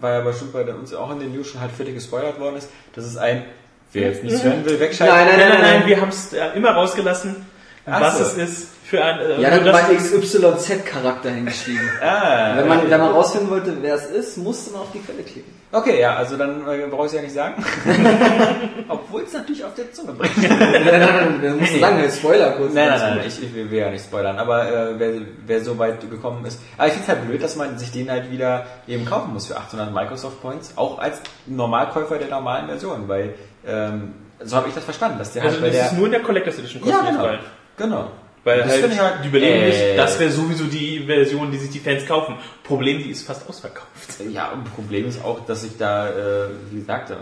weil 0.00 0.18
ja 0.18 0.20
bestimmt 0.20 0.52
bei 0.52 0.64
uns 0.64 0.94
auch 0.94 1.10
in 1.10 1.20
den 1.20 1.34
News 1.34 1.48
schon 1.48 1.60
halt 1.60 1.72
fertig 1.72 1.94
gespoilert 1.94 2.38
worden 2.38 2.56
ist, 2.56 2.68
dass 2.94 3.04
es 3.04 3.16
ein, 3.16 3.44
wer 3.92 4.08
jetzt 4.08 4.22
nichts 4.24 4.42
hören 4.42 4.64
will, 4.64 4.78
wegschalten. 4.80 5.16
Nein, 5.16 5.38
Nein, 5.38 5.48
nein, 5.48 5.60
nein, 5.60 5.86
wir 5.86 6.00
haben 6.00 6.08
es 6.08 6.32
äh, 6.32 6.48
immer 6.54 6.70
rausgelassen, 6.72 7.46
was 7.86 8.20
es 8.20 8.34
ist 8.34 8.73
für 8.84 9.02
ein... 9.02 9.18
Äh, 9.18 9.40
Ja, 9.40 9.58
das- 9.58 9.72
mal 9.72 9.96
XYZ-Charakter 9.96 11.30
hingeschrieben. 11.30 11.88
Ah, 12.02 12.56
Wenn 12.56 12.68
man, 12.68 12.90
wenn 12.90 13.00
man 13.00 13.12
rausfinden 13.12 13.50
wollte, 13.50 13.76
wer 13.80 13.94
es 13.94 14.06
ist, 14.06 14.36
musste 14.36 14.72
man 14.72 14.82
auf 14.82 14.92
die 14.92 14.98
Quelle 15.00 15.22
klicken. 15.22 15.52
okay, 15.72 16.00
ja, 16.00 16.14
also 16.16 16.36
dann 16.36 16.60
äh, 16.68 16.86
brauche 16.90 17.06
ich 17.06 17.12
es 17.12 17.16
ja 17.16 17.22
nicht 17.22 17.34
sagen. 17.34 17.64
Obwohl 18.88 19.22
es 19.22 19.32
natürlich 19.32 19.64
auf 19.64 19.74
der 19.74 19.90
Zunge 19.92 20.12
bringt. 20.12 20.36
nein, 20.36 20.50
nein, 20.84 21.40
nein, 21.42 21.58
musst 21.58 21.80
sagen, 21.80 22.10
Spoiler 22.10 22.50
kurz. 22.52 22.74
Nein, 22.74 22.88
nein, 22.90 23.16
nein, 23.16 23.24
ich, 23.26 23.42
ich 23.42 23.54
will 23.54 23.72
ja 23.72 23.90
nicht 23.90 24.04
spoilern, 24.04 24.38
aber 24.38 24.68
äh, 24.70 24.98
wer, 24.98 25.12
wer 25.46 25.64
so 25.64 25.78
weit 25.78 26.00
gekommen 26.10 26.44
ist. 26.44 26.60
Aber 26.76 26.86
ich 26.88 26.92
finde 26.94 27.10
es 27.10 27.16
halt 27.16 27.26
blöd, 27.26 27.42
dass 27.42 27.56
man 27.56 27.78
sich 27.78 27.90
den 27.90 28.10
halt 28.10 28.30
wieder 28.30 28.66
eben 28.86 29.04
kaufen 29.06 29.32
muss 29.32 29.46
für 29.46 29.56
800 29.56 29.92
Microsoft 29.92 30.42
Points, 30.42 30.72
auch 30.76 30.98
als 30.98 31.20
Normalkäufer 31.46 32.18
der 32.18 32.28
normalen 32.28 32.66
Version, 32.66 33.08
weil 33.08 33.34
ähm, 33.66 34.14
so 34.42 34.56
habe 34.56 34.68
ich 34.68 34.74
das 34.74 34.84
verstanden, 34.84 35.18
dass 35.18 35.32
der 35.32 35.42
Also 35.42 35.54
halt 35.54 35.62
bei 35.62 35.68
das 35.70 35.76
der... 35.78 35.86
ist 35.86 35.92
nur 35.96 36.06
in 36.06 36.12
der 36.12 36.22
Collectors 36.22 36.58
Edition 36.58 36.82
ja, 36.86 36.96
kostenfrei. 36.98 37.38
genau. 37.78 37.96
genau. 37.96 38.10
Weil 38.44 38.58
Das 38.58 38.70
halt, 38.72 39.00
halt- 39.00 39.24
die 39.24 39.28
Überlegung 39.28 39.58
äh, 39.62 39.92
ist, 39.92 39.98
das 39.98 40.18
wäre 40.20 40.30
sowieso 40.30 40.64
die 40.64 41.00
Version, 41.00 41.50
die 41.50 41.56
sich 41.58 41.70
die 41.70 41.80
Fans 41.80 42.06
kaufen. 42.06 42.36
Problem, 42.62 42.98
die 43.02 43.10
ist 43.10 43.26
fast 43.26 43.48
ausverkauft. 43.48 43.88
Ja, 44.30 44.52
und 44.52 44.64
Problem 44.74 45.06
ist 45.08 45.24
auch, 45.24 45.44
dass 45.46 45.64
ich 45.64 45.78
da, 45.78 46.08
äh, 46.10 46.48
wie 46.70 46.76
gesagt, 46.80 47.10
äh, 47.10 47.16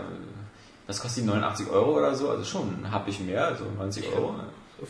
was 0.85 0.99
kostet 0.99 1.23
die 1.23 1.27
89 1.27 1.69
Euro 1.69 1.97
oder 1.97 2.13
so? 2.13 2.29
Also 2.29 2.43
schon 2.43 2.85
hab 2.91 3.07
ich 3.07 3.19
mehr, 3.21 3.47
also 3.47 3.63
90 3.77 4.05
Euro. 4.13 4.35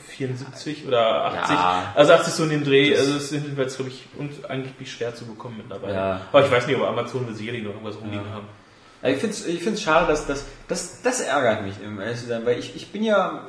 74 0.07 0.88
oder 0.88 1.25
80. 1.25 1.55
Ja. 1.55 1.93
Also 1.95 2.13
80 2.13 2.34
so 2.34 2.43
in 2.45 2.49
dem 2.49 2.63
Dreh. 2.63 2.95
Also 2.97 3.15
es 3.17 3.29
sind 3.29 3.43
jedenfalls, 3.43 3.75
glaube 3.75 3.91
ich, 3.91 4.05
und 4.17 4.49
angeblich 4.49 4.91
schwer 4.91 5.13
zu 5.13 5.25
bekommen 5.25 5.57
mittlerweile. 5.57 5.93
Ja. 5.93 6.21
Aber 6.31 6.43
ich 6.45 6.51
weiß 6.51 6.65
nicht, 6.65 6.77
ob 6.79 6.88
Amazon 6.88 7.27
will 7.27 7.36
sicherlich 7.36 7.61
noch 7.63 7.71
irgendwas 7.73 7.97
rumliegen 7.99 8.25
haben. 8.34 8.47
Ja, 9.03 9.09
Ich 9.09 9.17
finde 9.17 9.36
es 9.36 9.45
ich 9.45 9.61
find's 9.61 9.81
schade, 9.84 10.07
dass 10.07 10.25
das, 10.25 10.45
das, 10.67 11.01
das 11.03 11.21
ärgert 11.21 11.63
mich, 11.63 11.75
um 11.86 11.99
ehrlich 12.01 12.19
zu 12.19 12.25
sein, 12.27 12.43
weil 12.45 12.57
ich, 12.57 12.75
ich 12.75 12.91
bin 12.91 13.03
ja, 13.03 13.45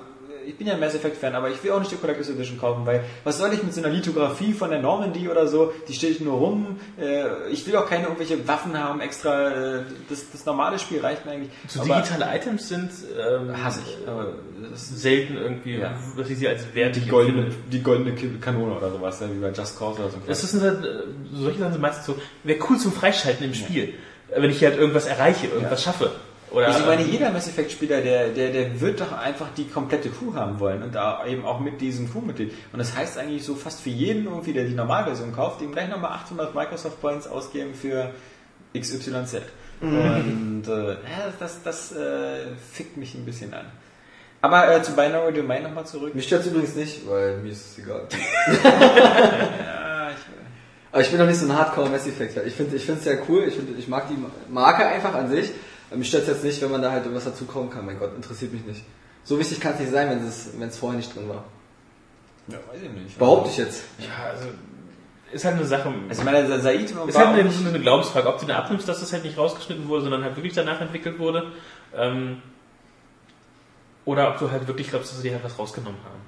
ich 0.46 0.56
bin 0.56 0.66
ja 0.66 0.76
Mass 0.76 0.94
Effect 0.94 1.16
Fan, 1.16 1.34
aber 1.34 1.50
ich 1.50 1.62
will 1.64 1.70
auch 1.72 1.78
nicht 1.78 1.90
die 1.92 1.96
Collector's 1.96 2.28
Edition 2.28 2.58
kaufen, 2.58 2.84
weil 2.86 3.02
was 3.24 3.38
soll 3.38 3.52
ich 3.52 3.62
mit 3.62 3.72
so 3.74 3.80
einer 3.82 3.90
Lithografie 3.90 4.52
von 4.52 4.70
der 4.70 4.80
Normandy 4.80 5.28
oder 5.28 5.46
so, 5.48 5.72
die 5.88 5.92
stehe 5.94 6.12
ich 6.12 6.20
nur 6.20 6.38
rum, 6.38 6.78
äh, 7.00 7.48
ich 7.50 7.66
will 7.66 7.76
auch 7.76 7.88
keine 7.88 8.04
irgendwelche 8.04 8.46
Waffen 8.46 8.78
haben 8.78 9.00
extra, 9.00 9.50
äh, 9.50 9.80
das, 10.08 10.30
das 10.30 10.44
normale 10.46 10.78
Spiel 10.78 11.00
reicht 11.00 11.24
mir 11.26 11.32
eigentlich. 11.32 11.50
So 11.68 11.80
aber 11.82 11.96
digitale 11.96 12.26
Items 12.36 12.68
sind 12.68 12.90
ähm, 13.18 13.64
hasse 13.64 13.80
ich, 13.86 14.08
aber 14.08 14.34
ist 14.72 15.00
selten 15.00 15.36
irgendwie, 15.36 15.78
Ja. 15.78 15.94
was 16.16 16.28
ich 16.30 16.38
sie 16.38 16.48
als 16.48 16.74
wertig 16.74 17.04
die 17.04 17.10
goldene, 17.10 17.46
empfinde. 17.46 17.68
die 17.70 17.82
goldene 17.82 18.14
Kanone 18.40 18.74
oder 18.76 18.90
sowas, 18.90 19.20
ja, 19.20 19.28
wie 19.34 19.40
bei 19.40 19.50
Just 19.50 19.78
Cause 19.78 20.00
oder 20.00 20.10
so. 20.10 20.18
Das 20.26 20.40
sind 20.42 20.62
halt, 20.62 20.84
äh, 20.84 20.88
solche 21.34 21.58
Sachen 21.58 21.72
sind 21.72 21.82
meistens 21.82 22.06
so, 22.06 22.16
wäre 22.42 22.58
cool 22.68 22.78
zum 22.78 22.92
Freischalten 22.92 23.44
im 23.46 23.54
Spiel. 23.54 23.94
Äh, 24.30 24.42
Wenn 24.42 24.50
ich 24.50 24.62
halt 24.64 24.76
irgendwas 24.78 25.06
erreiche, 25.06 25.46
irgendwas 25.48 25.82
schaffe. 25.82 26.10
Oder, 26.54 26.70
Ich 26.70 26.86
meine, 26.86 27.02
jeder 27.02 27.30
Mass 27.30 27.48
Effect 27.48 27.72
Spieler, 27.72 28.00
der, 28.00 28.28
der, 28.28 28.50
der 28.50 28.80
wird 28.80 29.00
doch 29.00 29.12
einfach 29.12 29.48
die 29.56 29.64
komplette 29.64 30.10
Crew 30.10 30.34
haben 30.34 30.60
wollen 30.60 30.82
und 30.82 30.94
da 30.94 31.26
eben 31.26 31.44
auch 31.44 31.60
mit 31.60 31.80
diesem 31.80 32.10
Crewmitglied. 32.10 32.52
Und 32.72 32.78
das 32.78 32.96
heißt 32.96 33.18
eigentlich 33.18 33.44
so 33.44 33.54
fast 33.54 33.80
für 33.80 33.90
jeden 33.90 34.26
irgendwie, 34.26 34.52
der 34.52 34.64
die 34.64 34.74
Normalversion 34.74 35.32
kauft, 35.32 35.62
ihm 35.62 35.72
gleich 35.72 35.88
nochmal 35.88 36.12
800 36.12 36.54
Microsoft 36.54 37.00
Points 37.00 37.26
ausgeben 37.26 37.74
für 37.74 38.10
XYZ. 38.78 39.42
Und 39.80 40.64
äh, 40.68 40.90
ja, 40.92 41.32
das, 41.38 41.62
das 41.62 41.92
äh, 41.92 42.46
fickt 42.72 42.96
mich 42.96 43.14
ein 43.14 43.24
bisschen 43.24 43.52
an. 43.52 43.66
Aber 44.40 44.74
äh, 44.74 44.82
zu 44.82 44.94
Binary 44.94 45.32
Domain 45.32 45.62
nochmal 45.62 45.86
zurück. 45.86 46.14
Mich 46.14 46.26
stört 46.26 46.46
übrigens 46.46 46.74
nicht, 46.74 47.08
weil 47.08 47.38
mir 47.38 47.50
ist 47.50 47.72
es 47.72 47.78
egal. 47.78 48.06
Ja, 48.62 50.10
ich, 50.10 50.16
Aber 50.92 51.00
ich 51.00 51.10
bin 51.10 51.18
noch 51.18 51.26
nicht 51.26 51.38
so 51.38 51.46
ein 51.46 51.56
Hardcore 51.56 51.88
Mass 51.88 52.06
Effect. 52.06 52.46
Ich 52.46 52.54
finde 52.54 52.76
ich 52.76 52.84
finde 52.84 52.98
es 52.98 53.04
sehr 53.04 53.18
cool. 53.28 53.44
Ich, 53.48 53.54
find, 53.54 53.78
ich 53.78 53.88
mag 53.88 54.06
die 54.08 54.16
Marke 54.52 54.86
einfach 54.86 55.14
an 55.14 55.30
sich. 55.30 55.50
Mich 55.96 56.08
stört 56.08 56.24
es 56.24 56.28
jetzt 56.28 56.44
nicht, 56.44 56.62
wenn 56.62 56.70
man 56.70 56.82
da 56.82 56.90
halt 56.90 57.02
irgendwas 57.04 57.24
dazu 57.24 57.44
kaufen 57.46 57.70
kann. 57.70 57.86
Mein 57.86 57.98
Gott, 57.98 58.14
interessiert 58.16 58.52
mich 58.52 58.64
nicht. 58.64 58.82
So 59.24 59.38
wichtig 59.38 59.60
kann 59.60 59.74
es 59.74 59.80
nicht 59.80 59.90
sein, 59.92 60.08
wenn 60.58 60.68
es 60.68 60.76
vorher 60.78 60.96
nicht 60.98 61.14
drin 61.14 61.28
war. 61.28 61.44
ja, 62.48 62.58
weiß 62.70 62.82
ich 62.82 62.90
nicht. 62.90 63.18
Behaupte 63.18 63.50
ich 63.50 63.56
jetzt. 63.56 63.84
ja, 63.98 64.30
also, 64.30 64.46
ist 65.32 65.44
halt 65.44 65.56
eine 65.56 65.64
Sache. 65.66 65.92
Also 66.08 66.20
ich 66.22 66.24
meine, 66.24 66.60
Said 66.60 66.82
Ist 66.82 66.94
war 66.94 67.06
halt 67.06 67.16
auch 67.16 67.32
eine, 67.32 67.44
nicht- 67.44 67.66
eine 67.66 67.80
Glaubensfrage, 67.80 68.28
ob 68.28 68.38
du 68.38 68.46
da 68.46 68.58
abnimmst, 68.58 68.86
dass 68.88 69.00
das 69.00 69.12
halt 69.12 69.24
nicht 69.24 69.36
rausgeschnitten 69.36 69.88
wurde, 69.88 70.02
sondern 70.02 70.22
halt 70.22 70.36
wirklich 70.36 70.52
danach 70.52 70.80
entwickelt 70.80 71.18
wurde. 71.18 71.50
Ähm, 71.96 72.40
oder 74.04 74.28
ob 74.30 74.38
du 74.38 74.50
halt 74.50 74.66
wirklich 74.68 74.90
glaubst, 74.90 75.12
dass 75.12 75.22
sie 75.22 75.32
halt 75.32 75.42
was 75.42 75.58
rausgenommen 75.58 75.98
haben. 76.04 76.20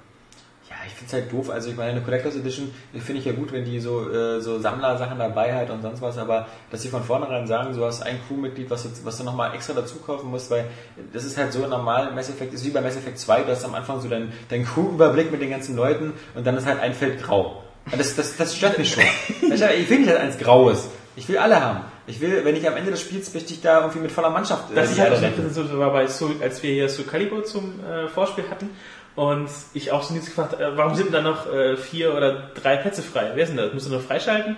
Ich 0.96 1.00
finde 1.00 1.14
es 1.18 1.22
halt 1.24 1.32
doof. 1.32 1.50
Also 1.50 1.68
ich 1.68 1.76
meine, 1.76 1.90
eine 1.90 2.00
Collectors 2.00 2.36
Edition 2.36 2.72
finde 2.94 3.20
ich 3.20 3.26
ja 3.26 3.32
gut, 3.32 3.52
wenn 3.52 3.66
die 3.66 3.80
so, 3.80 4.10
äh, 4.10 4.40
so 4.40 4.58
Sammlersachen 4.58 5.18
dabei 5.18 5.54
hat 5.54 5.68
und 5.68 5.82
sonst 5.82 6.00
was, 6.00 6.16
aber 6.16 6.46
dass 6.70 6.80
sie 6.80 6.88
von 6.88 7.04
vornherein 7.04 7.46
sagen, 7.46 7.76
du 7.76 7.84
hast 7.84 8.02
ein 8.02 8.18
Crewmitglied, 8.26 8.70
was, 8.70 8.84
jetzt, 8.84 9.04
was 9.04 9.18
du 9.18 9.24
nochmal 9.24 9.54
extra 9.54 9.74
dazu 9.74 9.98
kaufen 9.98 10.30
musst, 10.30 10.50
weil 10.50 10.64
das 11.12 11.24
ist 11.24 11.36
halt 11.36 11.52
so 11.52 11.66
normal, 11.66 12.12
Mass 12.14 12.30
Effect 12.30 12.54
ist 12.54 12.64
wie 12.64 12.70
bei 12.70 12.80
Mass 12.80 12.96
Effect 12.96 13.18
2, 13.18 13.42
du 13.42 13.50
hast 13.50 13.66
am 13.66 13.74
Anfang 13.74 14.00
so 14.00 14.08
deinen 14.08 14.32
dein 14.48 14.64
Crew-Überblick 14.64 15.30
mit 15.30 15.42
den 15.42 15.50
ganzen 15.50 15.76
Leuten 15.76 16.14
und 16.34 16.46
dann 16.46 16.56
ist 16.56 16.64
halt 16.64 16.80
ein 16.80 16.94
Feld 16.94 17.22
grau. 17.22 17.62
Das, 17.96 18.16
das, 18.16 18.38
das 18.38 18.56
stört 18.56 18.78
mich 18.78 18.90
schon. 18.90 19.04
Ich 19.42 19.90
will 19.90 19.98
nicht 19.98 20.08
halt 20.08 20.20
eins 20.20 20.38
Graues. 20.38 20.88
Ich 21.14 21.28
will 21.28 21.38
alle 21.38 21.60
haben. 21.60 21.80
Ich 22.06 22.20
will, 22.20 22.44
wenn 22.44 22.54
ich 22.54 22.68
am 22.68 22.76
Ende 22.76 22.90
des 22.90 23.00
Spiels 23.00 23.32
möchte 23.34 23.52
ich 23.52 23.60
da 23.60 23.80
irgendwie 23.80 23.98
mit 24.00 24.12
voller 24.12 24.30
Mannschaft 24.30 24.70
äh, 24.70 24.74
Das 24.76 24.92
ist 24.92 25.00
halt 25.00 25.16
so, 25.50 25.62
so, 25.62 25.68
so 25.68 25.78
war 25.78 25.90
bei 25.90 26.06
als 26.06 26.62
wir 26.62 26.72
hier 26.72 26.88
Soul 26.88 27.06
Calibur 27.06 27.44
zum 27.44 27.80
äh, 27.84 28.06
Vorspiel 28.08 28.44
hatten 28.50 28.70
und 29.16 29.48
ich 29.74 29.90
auch 29.90 30.02
so 30.02 30.12
nichts 30.14 30.28
gefragt, 30.28 30.60
äh, 30.60 30.76
warum 30.76 30.94
sind 30.94 31.12
da 31.12 31.20
noch 31.22 31.52
äh, 31.52 31.76
vier 31.76 32.14
oder 32.14 32.50
drei 32.54 32.76
Plätze 32.76 33.02
frei? 33.02 33.32
Wer 33.34 33.42
ist 33.44 33.48
denn 33.50 33.56
das? 33.56 33.72
Musst 33.74 33.86
du 33.86 33.90
noch 33.92 34.02
freischalten? 34.02 34.56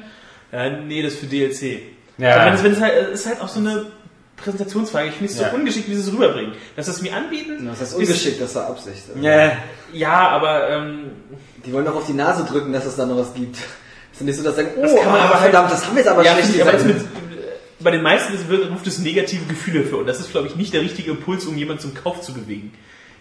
Ja, 0.53 0.69
nee, 0.71 1.03
das 1.03 1.15
ist 1.15 1.21
für 1.21 1.27
DLC. 1.27 1.81
Ja. 2.19 2.37
Aber 2.47 2.63
wenn 2.63 2.73
es, 2.73 2.81
halt, 2.81 2.93
es 3.13 3.21
ist 3.21 3.27
halt 3.27 3.41
auch 3.41 3.49
so 3.49 3.61
eine 3.61 3.87
Präsentationsfrage. 4.37 5.09
Ich 5.09 5.15
finde 5.15 5.33
es 5.33 5.39
Ja. 5.39 5.51
so 5.51 5.57
ungeschickt, 5.57 5.89
wie 5.89 5.95
sie 5.95 6.01
es 6.01 6.13
rüberbringen. 6.13 6.53
Dass 6.77 6.87
sie 6.87 6.93
es 6.93 7.03
mir 7.03 7.15
anbieten. 7.15 7.67
Das 7.67 7.81
ist- 7.81 7.95
ungeschickt, 7.95 8.41
das 8.41 8.55
war 8.55 8.69
Absicht. 8.69 9.03
Ja, 9.21 9.53
Ja, 9.93 10.29
aber 10.29 10.69
ähm, 10.71 11.11
Die 11.65 11.73
wollen 11.73 11.85
doch 11.85 11.97
auf 11.97 12.07
die 12.07 12.13
Nase 12.13 12.45
drücken, 12.45 12.73
dass 12.73 12.85
es 12.87 12.97
da 12.97 13.05
noch 13.07 13.17
was 13.17 13.35
gibt. 13.35 13.57
Es 14.13 14.21
ist 14.21 14.27
nicht 14.27 14.37
so, 14.37 14.43
dass 14.45 14.57
sie 14.57 14.63
sagen, 14.63 14.75
oh, 14.79 14.83
Das 14.83 14.95
kann 14.95 15.07
man 15.13 15.21
aber 15.21 15.35
halt- 15.35 15.43
verdammt, 15.51 15.73
das 15.73 15.85
haben 15.87 15.95
wir 15.97 16.03
jetzt 16.03 16.11
aber 16.11 16.25
ja, 16.25 16.33
schlecht 16.35 16.61
aber 16.63 16.73
jetzt 16.73 16.87
mit, 16.87 16.97
bei 17.81 17.91
den 17.91 18.03
meisten 18.03 18.33
ist, 18.35 18.45
ruft 18.71 18.87
es 18.87 18.99
negative 19.01 19.45
Gefühle 19.47 19.85
für 19.85 19.97
und 19.99 20.07
das 20.07 20.19
ist, 20.21 20.31
glaube 20.31 20.47
ich, 20.49 20.57
nicht 20.57 20.73
der 20.73 20.81
richtige 20.83 21.11
Impuls, 21.11 21.45
um 21.47 21.57
jemanden 21.57 21.83
zum 21.83 21.95
Kauf 21.95 22.21
zu 22.21 22.33
bewegen. 22.33 22.73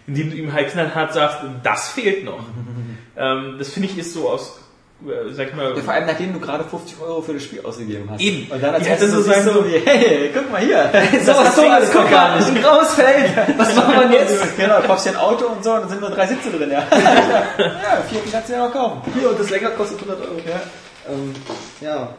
Indem 0.08 0.30
du 0.30 0.36
ihm 0.36 0.52
halt 0.52 0.70
knallhart 0.70 1.12
sagst, 1.12 1.38
das 1.62 1.90
fehlt 1.90 2.24
noch. 2.24 2.40
ähm, 3.16 3.56
das 3.58 3.68
finde 3.68 3.88
ich 3.88 3.98
ist 3.98 4.14
so 4.14 4.28
aus, 4.30 4.58
äh, 5.06 5.32
sag 5.32 5.48
ich 5.48 5.54
mal, 5.54 5.76
Ja, 5.76 5.82
vor 5.82 5.92
allem 5.94 6.06
nachdem 6.06 6.32
du 6.32 6.40
gerade 6.40 6.64
50 6.64 6.98
Euro 7.00 7.22
für 7.22 7.34
das 7.34 7.44
Spiel 7.44 7.60
ausgegeben 7.60 8.08
hast. 8.10 8.20
Eben. 8.20 8.50
Und 8.50 8.62
dann 8.62 8.74
als 8.74 8.84
Die 8.84 8.88
erstes 8.88 9.10
hätte 9.10 9.16
so 9.18 9.22
so 9.22 9.30
sagen 9.30 9.46
du 9.46 9.66
wie, 9.66 9.78
hey, 9.84 10.30
guck 10.32 10.50
mal 10.50 10.60
hier. 10.60 10.90
So 11.24 11.32
was 11.36 11.54
Tolles, 11.54 11.90
guck 11.92 12.10
mal, 12.10 12.42
ein 12.42 12.62
graues 12.62 12.94
Feld. 12.94 13.58
Was 13.58 13.74
machen 13.76 14.10
wir 14.10 14.18
jetzt? 14.18 14.56
Genau, 14.56 14.80
du 14.80 14.86
kaufst 14.86 15.06
dir 15.06 15.10
ein 15.10 15.16
Auto 15.16 15.46
und 15.46 15.62
so 15.62 15.74
und 15.74 15.82
dann 15.82 15.88
sind 15.90 16.00
nur 16.00 16.10
drei 16.10 16.26
Sitze 16.26 16.50
drin, 16.50 16.70
ja. 16.70 16.80
ja, 16.80 18.02
vierten 18.08 18.32
kannst 18.32 18.48
du 18.48 18.54
ja 18.54 18.66
noch 18.66 18.72
kaufen. 18.72 19.12
Hier, 19.16 19.30
und 19.30 19.38
das 19.38 19.50
länger 19.50 19.70
kostet 19.70 20.00
100 20.00 20.20
Euro. 20.26 20.40
Ja. 20.48 20.60
Ähm, 21.12 21.34
ja. 21.80 22.14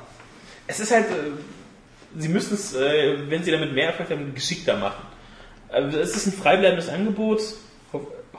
es 0.68 0.80
ist 0.80 0.92
halt, 0.92 1.06
äh, 1.06 2.20
sie 2.20 2.30
müssen 2.30 2.54
es, 2.54 2.76
äh, 2.76 3.30
wenn 3.30 3.44
sie 3.44 3.52
damit 3.52 3.74
mehr 3.74 3.88
Erfolg 3.88 4.10
haben, 4.10 4.34
geschickter 4.34 4.78
machen. 4.78 5.04
Also 5.70 6.00
es 6.00 6.16
ist 6.16 6.28
ein 6.28 6.34
freibleibendes 6.34 6.90
Angebot, 6.90 7.42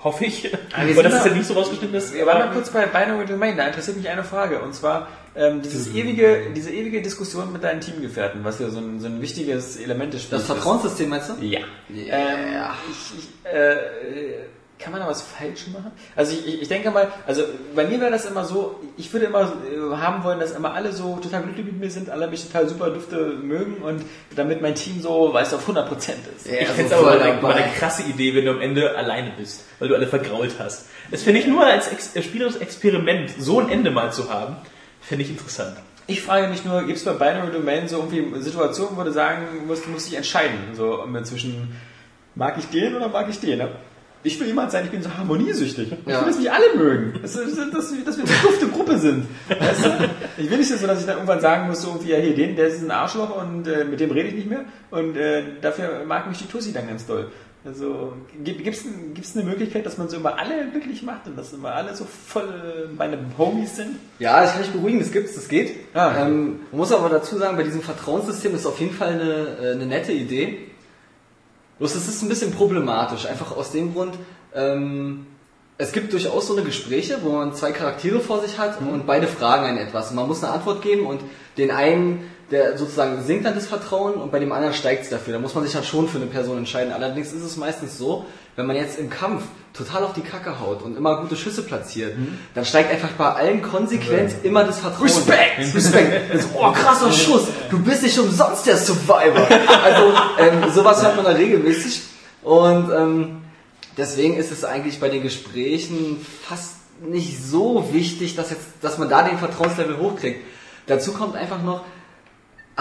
hoffe 0.02 0.24
ich. 0.24 0.44
wir 0.44 0.50
Oder 0.52 0.86
sind 0.86 1.04
dass 1.04 1.12
es 1.12 1.18
da- 1.18 1.24
halt 1.24 1.36
nicht 1.36 1.46
so 1.46 1.54
rausgeschnitten 1.54 1.94
ist. 1.94 2.14
Wir 2.14 2.26
waren 2.26 2.38
mal 2.38 2.52
kurz 2.54 2.70
bei 2.70 2.86
Binary 2.86 3.26
Domain, 3.26 3.56
da 3.56 3.66
interessiert 3.66 3.96
mich 3.96 4.08
eine 4.08 4.24
Frage. 4.24 4.60
Und 4.60 4.74
zwar 4.74 5.08
ähm, 5.36 5.62
dieses 5.62 5.94
ewige, 5.94 6.50
diese 6.56 6.70
ewige 6.70 7.02
Diskussion 7.02 7.52
mit 7.52 7.62
deinen 7.62 7.80
Teamgefährten, 7.80 8.42
was 8.44 8.58
ja 8.58 8.68
so 8.70 8.78
ein, 8.80 8.98
so 9.00 9.06
ein 9.06 9.20
wichtiges 9.20 9.76
Element 9.76 10.12
des 10.14 10.22
Spiels 10.22 10.46
Das 10.46 10.56
Vertrauenssystem 10.56 11.08
meinst 11.08 11.28
du? 11.30 11.34
ist. 11.34 11.42
Ja. 11.42 11.60
Ähm, 11.90 12.64
ich, 12.90 13.18
ich, 13.18 13.52
äh, 13.52 13.76
kann 14.80 14.92
man 14.92 15.00
da 15.00 15.08
was 15.08 15.22
falsch 15.22 15.66
machen? 15.68 15.92
Also 16.16 16.32
ich, 16.32 16.62
ich, 16.62 16.68
denke 16.68 16.90
mal, 16.90 17.08
also 17.26 17.42
bei 17.74 17.84
mir 17.84 18.00
wäre 18.00 18.10
das 18.10 18.24
immer 18.24 18.44
so, 18.44 18.80
ich 18.96 19.12
würde 19.12 19.26
immer 19.26 19.42
äh, 19.42 19.96
haben 19.96 20.24
wollen, 20.24 20.40
dass 20.40 20.52
immer 20.52 20.74
alle 20.74 20.92
so 20.92 21.16
total 21.16 21.42
glücklich 21.42 21.66
mit 21.66 21.78
mir 21.78 21.90
sind, 21.90 22.08
alle 22.08 22.28
mich 22.28 22.46
total 22.46 22.68
super 22.68 22.90
Düfte 22.90 23.38
mögen 23.42 23.82
und 23.82 24.02
damit 24.34 24.62
mein 24.62 24.74
Team 24.74 25.00
so, 25.02 25.32
weißt 25.32 25.52
du, 25.52 25.56
auf 25.56 25.68
100% 25.68 25.90
ist. 25.90 26.46
Ja, 26.46 26.60
Ich 26.60 26.68
so 26.68 26.74
finde 26.74 26.94
es 26.94 26.98
aber 26.98 27.20
eine, 27.20 27.54
eine 27.54 27.72
krasse 27.72 28.02
Idee, 28.04 28.34
wenn 28.34 28.46
du 28.46 28.52
am 28.52 28.60
Ende 28.60 28.96
alleine 28.96 29.32
bist, 29.36 29.64
weil 29.78 29.88
du 29.88 29.94
alle 29.94 30.06
vergrault 30.06 30.54
hast. 30.58 30.86
Das 31.10 31.22
finde 31.22 31.40
ich 31.40 31.46
nur 31.46 31.64
als 31.64 31.88
Ex 31.88 32.16
äh, 32.16 32.22
spielerisches 32.22 32.60
Experiment, 32.60 33.30
so 33.38 33.60
ein 33.60 33.68
Ende 33.68 33.90
mal 33.90 34.12
zu 34.12 34.32
haben, 34.32 34.56
finde 35.02 35.24
ich 35.24 35.30
interessant. 35.30 35.76
Ich 36.06 36.22
frage 36.22 36.48
mich 36.48 36.64
nur, 36.64 36.82
gibt 36.86 36.98
es 36.98 37.04
bei 37.04 37.12
Binary 37.12 37.52
Domain 37.52 37.86
so 37.86 37.98
irgendwie 37.98 38.40
Situationen, 38.40 38.96
wo 38.96 39.02
du 39.04 39.12
sagen 39.12 39.66
musst, 39.66 39.86
du 39.86 39.90
musst 39.90 40.08
dich 40.08 40.16
entscheiden, 40.16 40.74
so 40.74 41.02
um, 41.02 41.24
zwischen 41.24 41.76
mag 42.34 42.56
ich 42.58 42.66
den 42.66 42.96
oder 42.96 43.08
mag 43.08 43.28
ich 43.28 43.38
den? 43.38 43.58
Ne? 43.58 43.68
Ich 44.22 44.38
will 44.38 44.46
jemand 44.48 44.70
sein, 44.70 44.84
ich 44.84 44.90
bin 44.90 45.02
so 45.02 45.08
harmoniesüchtig. 45.16 45.92
Ich 45.92 45.98
Ja. 46.12 46.20
will, 46.20 46.26
dass 46.28 46.38
mich 46.38 46.52
alle 46.52 46.74
mögen. 46.76 47.18
Dass, 47.22 47.32
dass, 47.32 47.54
dass, 47.54 47.92
wir- 47.92 48.04
eine 48.04 48.26
dufte 48.42 48.68
Gruppe 48.68 48.98
sind. 48.98 49.26
Weißt 49.48 49.84
du? 49.86 49.90
Ich 50.36 50.50
will 50.50 50.58
nicht 50.58 50.68
so, 50.68 50.86
dass 50.86 51.00
ich 51.00 51.06
dann 51.06 51.16
irgendwann 51.16 51.40
sagen 51.40 51.68
muss, 51.68 51.80
so 51.82 51.88
irgendwie, 51.88 52.10
ja 52.10 52.18
hier, 52.18 52.34
den, 52.34 52.54
der 52.56 52.68
ist 52.68 52.82
ein 52.82 52.90
Arschloch 52.90 53.34
und 53.42 53.66
äh, 53.66 53.84
mit 53.84 53.98
dem 54.00 54.10
rede 54.10 54.28
ich 54.28 54.34
nicht 54.34 54.48
mehr. 54.50 54.64
Und 54.90 55.16
äh, 55.16 55.42
dafür 55.62 56.04
mag 56.06 56.28
mich 56.28 56.38
die 56.38 56.46
Tussi 56.46 56.72
dann 56.72 56.86
ganz 56.86 57.06
doll. 57.06 57.30
Also 57.64 58.14
gibt 58.42 58.66
es 58.66 58.84
gibt's 59.14 59.36
eine 59.36 59.44
Möglichkeit, 59.44 59.84
dass 59.84 59.98
man 59.98 60.08
so 60.08 60.16
immer 60.16 60.38
alle 60.38 60.66
glücklich 60.70 61.02
macht 61.02 61.26
und 61.26 61.36
dass 61.36 61.52
immer 61.52 61.74
alle 61.74 61.94
so 61.94 62.06
voll 62.26 62.88
meine 62.96 63.18
Homies 63.36 63.76
sind? 63.76 63.96
Ja, 64.18 64.40
das 64.40 64.52
kann 64.54 64.62
ich 64.62 64.70
beruhigen, 64.70 64.98
das 64.98 65.12
gibt's, 65.12 65.34
das 65.34 65.46
geht. 65.46 65.76
Ah. 65.92 66.22
Ähm, 66.26 66.60
man 66.72 66.78
muss 66.80 66.90
aber 66.90 67.10
dazu 67.10 67.36
sagen, 67.36 67.58
bei 67.58 67.62
diesem 67.62 67.82
Vertrauenssystem 67.82 68.54
ist 68.54 68.64
auf 68.64 68.80
jeden 68.80 68.94
Fall 68.94 69.08
eine, 69.08 69.58
äh, 69.62 69.72
eine 69.72 69.84
nette 69.84 70.12
Idee. 70.12 70.58
Bloß 71.80 71.94
es 71.94 72.08
ist 72.08 72.22
ein 72.22 72.28
bisschen 72.28 72.52
problematisch, 72.52 73.26
einfach 73.26 73.56
aus 73.56 73.72
dem 73.72 73.94
Grund, 73.94 74.14
ähm, 74.54 75.26
es 75.78 75.92
gibt 75.92 76.12
durchaus 76.12 76.46
so 76.46 76.52
eine 76.54 76.62
Gespräche, 76.62 77.20
wo 77.22 77.30
man 77.30 77.54
zwei 77.54 77.72
Charaktere 77.72 78.20
vor 78.20 78.42
sich 78.42 78.58
hat 78.58 78.78
und 78.82 79.06
beide 79.06 79.26
fragen 79.26 79.64
einen 79.64 79.78
etwas. 79.78 80.10
Und 80.10 80.16
man 80.16 80.28
muss 80.28 80.44
eine 80.44 80.52
Antwort 80.52 80.82
geben 80.82 81.06
und 81.06 81.22
den 81.56 81.70
einen, 81.70 82.30
der 82.50 82.76
sozusagen 82.76 83.22
sinkt 83.22 83.44
dann 83.44 83.54
das 83.54 83.66
Vertrauen 83.66 84.14
und 84.14 84.32
bei 84.32 84.40
dem 84.40 84.50
anderen 84.50 84.74
steigt 84.74 85.04
es 85.04 85.10
dafür. 85.10 85.34
Da 85.34 85.38
muss 85.38 85.54
man 85.54 85.62
sich 85.62 85.72
dann 85.72 85.84
schon 85.84 86.08
für 86.08 86.18
eine 86.18 86.26
Person 86.26 86.58
entscheiden. 86.58 86.92
Allerdings 86.92 87.32
ist 87.32 87.44
es 87.44 87.56
meistens 87.56 87.96
so, 87.96 88.26
wenn 88.56 88.66
man 88.66 88.76
jetzt 88.76 88.98
im 88.98 89.08
Kampf 89.08 89.44
total 89.72 90.02
auf 90.02 90.12
die 90.14 90.20
Kacke 90.20 90.58
haut 90.58 90.82
und 90.82 90.96
immer 90.96 91.20
gute 91.20 91.36
Schüsse 91.36 91.62
platziert, 91.62 92.14
dann 92.54 92.64
steigt 92.64 92.90
einfach 92.90 93.10
bei 93.10 93.32
allen 93.32 93.62
konsequent 93.62 94.34
immer 94.42 94.64
das 94.64 94.80
Vertrauen. 94.80 95.04
Respekt! 95.04 95.58
Respekt! 95.74 96.46
Oh, 96.54 96.72
krasser 96.72 97.12
Schuss! 97.12 97.44
Du 97.70 97.78
bist 97.78 98.02
nicht 98.02 98.18
umsonst 98.18 98.66
der 98.66 98.76
Survivor! 98.76 99.46
Also, 99.84 100.12
ähm, 100.38 100.70
sowas 100.72 101.02
hört 101.02 101.16
man 101.16 101.24
da 101.24 101.32
regelmäßig. 101.32 102.02
Und 102.42 102.90
ähm, 102.90 103.42
deswegen 103.96 104.36
ist 104.36 104.50
es 104.50 104.64
eigentlich 104.64 104.98
bei 104.98 105.08
den 105.08 105.22
Gesprächen 105.22 106.26
fast 106.42 106.74
nicht 107.00 107.42
so 107.42 107.88
wichtig, 107.92 108.34
dass, 108.34 108.50
jetzt, 108.50 108.66
dass 108.82 108.98
man 108.98 109.08
da 109.08 109.22
den 109.22 109.38
Vertrauenslevel 109.38 109.98
hochkriegt. 109.98 110.44
Dazu 110.86 111.12
kommt 111.12 111.36
einfach 111.36 111.62
noch, 111.62 111.84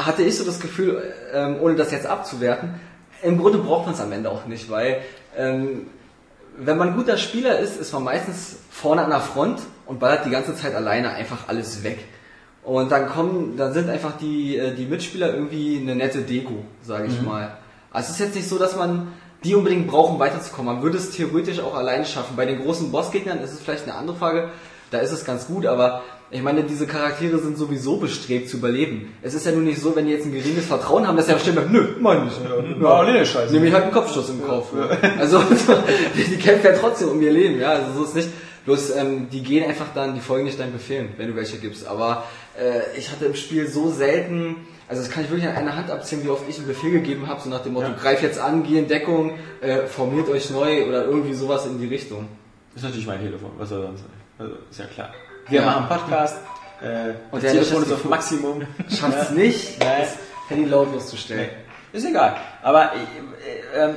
hatte 0.05 0.23
ich 0.23 0.37
so 0.37 0.45
das 0.45 0.59
Gefühl, 0.59 1.13
ähm, 1.33 1.57
ohne 1.61 1.75
das 1.75 1.91
jetzt 1.91 2.05
abzuwerten, 2.05 2.75
im 3.21 3.37
Grunde 3.37 3.57
braucht 3.57 3.85
man 3.85 3.95
es 3.95 4.01
am 4.01 4.11
Ende 4.11 4.29
auch 4.31 4.45
nicht, 4.45 4.69
weil 4.69 5.01
ähm, 5.37 5.87
wenn 6.57 6.77
man 6.77 6.89
ein 6.89 6.95
guter 6.95 7.17
Spieler 7.17 7.59
ist, 7.59 7.79
ist 7.79 7.93
man 7.93 8.03
meistens 8.03 8.57
vorne 8.69 9.03
an 9.03 9.09
der 9.09 9.19
Front 9.21 9.61
und 9.85 9.99
ballert 9.99 10.25
die 10.25 10.29
ganze 10.29 10.55
Zeit 10.55 10.75
alleine 10.75 11.11
einfach 11.11 11.47
alles 11.47 11.83
weg. 11.83 12.05
Und 12.63 12.91
dann 12.91 13.07
kommen, 13.07 13.57
dann 13.57 13.73
sind 13.73 13.89
einfach 13.89 14.17
die, 14.17 14.57
äh, 14.57 14.75
die 14.75 14.85
Mitspieler 14.85 15.33
irgendwie 15.33 15.79
eine 15.81 15.95
nette 15.95 16.21
Deko, 16.21 16.65
sage 16.83 17.07
ich 17.07 17.21
mal. 17.21 17.57
Also 17.91 18.07
es 18.07 18.19
ist 18.19 18.19
jetzt 18.19 18.35
nicht 18.35 18.49
so, 18.49 18.59
dass 18.59 18.75
man 18.75 19.13
die 19.43 19.55
unbedingt 19.55 19.87
braucht, 19.87 20.11
um 20.11 20.19
weiterzukommen. 20.19 20.75
Man 20.75 20.83
würde 20.83 20.97
es 20.97 21.11
theoretisch 21.11 21.61
auch 21.61 21.75
alleine 21.75 22.05
schaffen. 22.05 22.35
Bei 22.35 22.45
den 22.45 22.61
großen 22.61 22.91
Bossgegnern 22.91 23.39
ist 23.39 23.53
es 23.53 23.61
vielleicht 23.61 23.83
eine 23.83 23.95
andere 23.95 24.17
Frage. 24.17 24.49
Da 24.91 24.99
ist 24.99 25.11
es 25.11 25.23
ganz 25.23 25.47
gut, 25.47 25.65
aber 25.65 26.03
ich 26.31 26.43
meine, 26.43 26.63
diese 26.63 26.85
Charaktere 26.85 27.39
sind 27.39 27.57
sowieso 27.57 27.97
bestrebt 27.97 28.49
zu 28.49 28.57
überleben. 28.57 29.13
Es 29.23 29.33
ist 29.33 29.47
ja 29.47 29.51
nun 29.51 29.63
nicht 29.63 29.81
so, 29.81 29.95
wenn 29.95 30.05
die 30.05 30.11
jetzt 30.11 30.25
ein 30.25 30.31
geringes 30.31 30.65
Vertrauen 30.65 31.07
haben, 31.07 31.17
dass 31.17 31.25
sie 31.25 31.31
ja 31.31 31.37
bestimmt, 31.37 31.71
nö, 31.71 31.95
mein 31.99 32.25
nicht. 32.25 32.39
Ja, 32.79 32.87
alleine 32.87 33.25
scheiße. 33.25 33.51
Nehme 33.51 33.67
ich 33.67 33.73
halt 33.73 33.85
einen 33.85 33.93
Kopfschuss 33.93 34.29
im 34.29 34.45
Kauf. 34.45 34.67
Also, 35.17 35.41
die 36.15 36.37
kämpfen 36.37 36.65
ja 36.65 36.73
trotzdem 36.73 37.09
um 37.09 37.21
ihr 37.21 37.31
Leben, 37.31 37.59
ja, 37.59 37.69
also 37.71 37.93
so 37.93 38.03
ist 38.05 38.15
nicht. 38.15 38.29
Bloß, 38.65 38.95
ähm, 38.97 39.29
die 39.31 39.41
gehen 39.41 39.67
einfach 39.67 39.87
dann, 39.95 40.13
die 40.13 40.19
folgen 40.19 40.43
nicht 40.43 40.59
deinen 40.59 40.73
Befehlen, 40.73 41.09
wenn 41.17 41.29
du 41.29 41.35
welche 41.35 41.57
gibst. 41.57 41.87
Aber 41.87 42.25
äh, 42.59 42.97
ich 42.97 43.11
hatte 43.11 43.25
im 43.25 43.33
Spiel 43.33 43.67
so 43.67 43.89
selten, 43.89 44.57
also 44.87 45.01
das 45.01 45.09
kann 45.09 45.23
ich 45.23 45.31
wirklich 45.31 45.49
an 45.49 45.55
einer 45.55 45.75
Hand 45.75 45.89
abzählen, 45.89 46.23
wie 46.23 46.29
oft 46.29 46.47
ich 46.47 46.57
einen 46.57 46.67
Befehl 46.67 46.91
gegeben 46.91 47.27
habe, 47.27 47.41
so 47.41 47.49
nach 47.49 47.63
dem 47.63 47.73
Motto, 47.73 47.87
greif 47.99 48.21
jetzt 48.21 48.39
an, 48.39 48.63
geh 48.63 48.77
in 48.77 48.87
Deckung, 48.87 49.31
äh, 49.61 49.87
formiert 49.87 50.29
euch 50.29 50.51
neu 50.51 50.85
oder 50.85 51.05
irgendwie 51.05 51.33
sowas 51.33 51.65
in 51.65 51.79
die 51.79 51.87
Richtung. 51.87 52.27
Das 52.73 52.83
ist 52.83 52.89
natürlich 52.89 53.07
mein 53.07 53.21
Telefon, 53.21 53.51
was 53.57 53.69
soll 53.69 53.81
sonst 53.81 54.01
sein? 54.01 54.09
Also, 54.37 54.55
ist 54.69 54.79
ja 54.79 54.85
klar. 54.85 55.11
Wir 55.49 55.59
Ja. 55.61 55.65
machen 55.65 55.77
einen 55.89 55.99
Podcast 56.01 56.37
äh, 56.81 57.13
Und 57.31 57.43
der 57.43 57.51
Telefon 57.51 57.83
ist 57.83 57.91
das 57.91 57.99
auf 57.99 58.05
Maximum. 58.05 58.61
Schafft's 58.89 59.31
nicht, 59.31 59.79
Nein. 59.79 60.01
das 60.01 60.17
Handy 60.49 60.69
lautlos 60.69 61.07
zu 61.07 61.17
stellen. 61.17 61.49
Ist 61.91 62.05
egal. 62.05 62.35
Aber 62.61 62.91
äh, 62.93 62.97
ähm, 63.75 63.95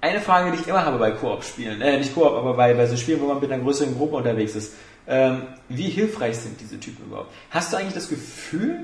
eine 0.00 0.20
Frage, 0.20 0.52
die 0.52 0.58
ich 0.62 0.68
immer 0.68 0.84
habe 0.84 0.98
bei 0.98 1.10
Koop-Spielen, 1.10 1.80
äh, 1.80 1.98
nicht 1.98 2.14
Koop, 2.14 2.32
aber 2.32 2.54
bei, 2.54 2.74
bei 2.74 2.86
so 2.86 2.96
Spielen, 2.96 3.20
wo 3.20 3.26
man 3.26 3.40
mit 3.40 3.50
einer 3.50 3.62
größeren 3.62 3.96
Gruppe 3.96 4.16
unterwegs 4.16 4.54
ist, 4.54 4.72
ähm, 5.06 5.42
wie 5.68 5.88
hilfreich 5.88 6.36
sind 6.36 6.60
diese 6.60 6.78
Typen 6.78 7.06
überhaupt? 7.06 7.32
Hast 7.50 7.72
du 7.72 7.76
eigentlich 7.78 7.94
das 7.94 8.08
Gefühl, 8.08 8.80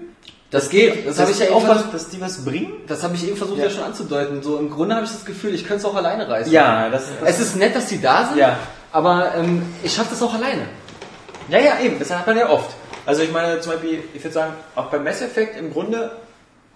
Das 0.51 0.71
geht, 0.71 1.07
das 1.07 1.19
habe 1.21 1.31
ich 1.31 1.39
ja 1.39 1.51
auch 1.51 1.67
was, 1.69 1.91
dass 1.91 2.09
die 2.09 2.21
was 2.21 2.45
bringen? 2.45 2.73
das 2.87 3.03
habe 3.03 3.15
ich 3.15 3.27
eben 3.27 3.37
versucht 3.37 3.59
Ja. 3.59 3.65
ja. 3.65 3.71
schon 3.71 3.85
anzudeuten. 3.85 4.43
So 4.43 4.59
im 4.59 4.71
Grunde 4.71 4.95
habe 4.97 5.05
ich 5.05 5.13
das 5.13 5.25
Gefühl, 5.25 5.55
ich 5.55 5.63
könnte 5.67 5.81
es 5.81 5.85
auch 5.85 5.95
alleine 5.95 6.29
reißen. 6.29 6.53
Ja, 6.53 6.89
das, 6.91 7.09
das 7.21 7.29
Es 7.31 7.41
ist 7.41 7.57
nett, 7.57 7.75
dass 7.77 7.87
die 7.87 8.01
da 8.01 8.27
sind, 8.27 8.39
Ja. 8.39 8.57
aber 8.93 9.35
ähm, 9.37 9.63
ich 9.83 9.93
schaffe 9.95 10.11
das 10.11 10.23
auch 10.23 10.35
alleine. 10.35 10.63
Ja, 11.49 11.59
ja, 11.59 11.81
eben, 11.81 11.99
das 11.99 12.11
hat 12.11 12.27
man 12.27 12.37
ja 12.37 12.49
oft. 12.51 12.75
Also 13.07 13.23
ich 13.23 13.33
meine 13.33 13.61
zum 13.61 13.73
Beispiel, 13.73 14.03
ich 14.15 14.23
würde 14.25 14.35
sagen, 14.35 14.53
auch 14.75 14.87
bei 14.87 14.99
Mass 14.99 15.21
Effect 15.21 15.59
im 15.59 15.73
Grunde, 15.73 16.13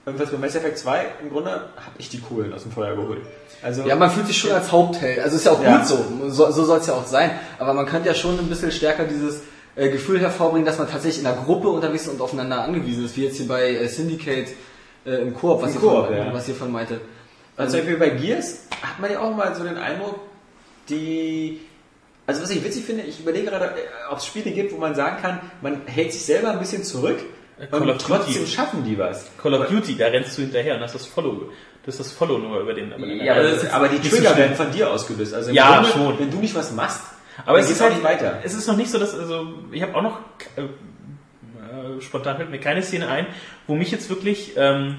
irgendwas 0.05 0.31
bei 0.31 0.39
Mass 0.39 0.55
Effect 0.55 0.79
2, 0.79 1.07
im 1.23 1.31
Grunde 1.31 1.51
habe 1.51 1.97
ich 1.99 2.09
die 2.11 2.21
Kohlen 2.21 2.53
aus 2.53 2.63
dem 2.63 2.73
Feuer 2.73 2.95
geholt. 2.95 3.21
Also, 3.63 3.83
Ja, 3.83 3.97
man 3.97 4.11
fühlt 4.11 4.27
sich 4.27 4.39
schon 4.39 4.53
als 4.53 4.71
Hauptheld. 4.71 5.19
Also 5.21 5.37
ist 5.37 5.47
ja 5.47 5.53
auch 5.53 5.63
Ja. 5.63 5.79
gut 5.79 5.87
so. 5.87 6.05
So, 6.29 6.51
so 6.51 6.65
soll 6.65 6.79
es 6.79 6.87
ja 6.87 6.95
auch 6.95 7.07
sein. 7.07 7.31
Aber 7.59 7.73
man 7.73 7.87
könnte 7.87 8.09
ja 8.09 8.15
schon 8.15 8.39
ein 8.39 8.47
bisschen 8.49 8.71
stärker 8.71 9.05
dieses 9.05 9.41
äh, 9.75 9.89
Gefühl 9.91 10.21
hervorbringen, 10.21 10.67
dass 10.67 10.79
man 10.79 10.89
tatsächlich 10.89 11.23
in 11.25 11.27
einer 11.27 11.43
Gruppe 11.43 11.69
unterwegs 11.69 12.03
ist 12.03 12.09
und 12.13 12.21
aufeinander 12.21 12.63
angewiesen 12.63 13.05
ist, 13.07 13.17
wie 13.17 13.25
jetzt 13.25 13.37
hier 13.39 13.49
bei 13.49 13.71
äh, 13.71 13.89
Syndicate 13.89 14.49
äh, 15.07 15.11
im 15.23 15.35
Koop, 15.35 15.63
was, 15.63 15.75
Im 15.75 15.81
Koop, 15.81 16.07
von, 16.07 16.17
ja. 16.17 16.33
was 16.33 16.49
ihr 16.49 16.55
von 16.55 16.71
meinte. 16.71 17.01
Also 17.57 17.73
zum 17.73 17.81
Beispiel 17.81 17.99
bei 17.99 18.11
Gears 18.11 18.67
hat 18.83 19.01
man 19.01 19.11
ja 19.11 19.21
auch 19.21 19.35
mal 19.35 19.55
so 19.55 19.65
den 19.65 19.77
Eindruck, 19.79 20.21
die. 20.89 21.61
Also 22.29 22.43
was 22.43 22.51
ich 22.51 22.63
witzig 22.63 22.85
finde, 22.85 23.05
ich 23.05 23.21
überlege 23.21 23.47
gerade, 23.47 23.65
äh, 23.65 24.13
ob 24.13 24.19
es 24.19 24.27
Spiele 24.27 24.51
gibt, 24.53 24.73
wo 24.73 24.77
man 24.77 24.95
sagen 24.95 25.17
kann, 25.23 25.41
man 25.63 25.81
hält 25.87 26.13
sich 26.13 26.25
selber 26.25 26.51
ein 26.51 26.59
bisschen 26.59 26.85
zurück 26.85 27.19
Call 27.71 27.83
und 27.83 27.89
of 27.91 27.97
Duty. 27.99 28.05
trotzdem 28.07 28.47
schaffen 28.47 28.85
die 28.85 28.99
was. 28.99 29.31
Call 29.43 29.55
of 29.55 29.67
Duty, 29.69 29.97
da 29.97 30.07
rennst 30.09 30.37
du 30.37 30.43
hinterher 30.43 30.77
und 30.77 30.83
hast 30.83 30.95
das 30.95 31.07
Follow. 31.07 31.51
Das 31.85 31.95
ist 31.95 32.01
das 32.01 32.13
Follow 32.13 32.37
nur 32.39 32.61
über 32.61 32.75
den. 32.75 32.93
Ja, 33.25 33.33
aber, 33.35 33.43
ist 33.49 33.73
aber 33.73 33.89
die 33.89 33.99
Trigger 34.09 34.37
werden 34.37 34.55
von 34.55 34.71
dir 34.71 34.91
ausgelöst. 34.91 35.33
Also 35.35 35.51
Ja, 35.53 35.81
Grunde, 35.81 35.89
schon. 35.91 36.19
wenn 36.19 36.31
du 36.31 36.37
nicht 36.37 36.55
was 36.55 36.71
machst, 36.73 37.01
Aber 37.47 37.59
es 37.59 37.71
ist 37.71 37.81
auch 37.81 37.87
halt 37.87 37.95
nicht 37.95 38.05
weiter. 38.05 38.41
Es 38.45 38.53
ist 38.55 38.69
noch 38.69 38.77
nicht 38.77 38.91
so, 38.91 38.99
dass 38.99 39.19
also 39.19 39.49
ich 39.73 39.81
habe 39.83 39.95
auch 39.97 40.03
noch 40.03 40.19
äh, 40.57 40.63
äh, 40.63 42.01
spontan 42.01 42.37
fällt 42.37 42.51
mir 42.51 42.61
keine 42.61 42.83
Szene 42.83 43.09
ein, 43.09 43.27
wo 43.67 43.75
mich 43.75 43.91
jetzt 43.91 44.11
wirklich 44.11 44.53
ähm, 44.57 44.97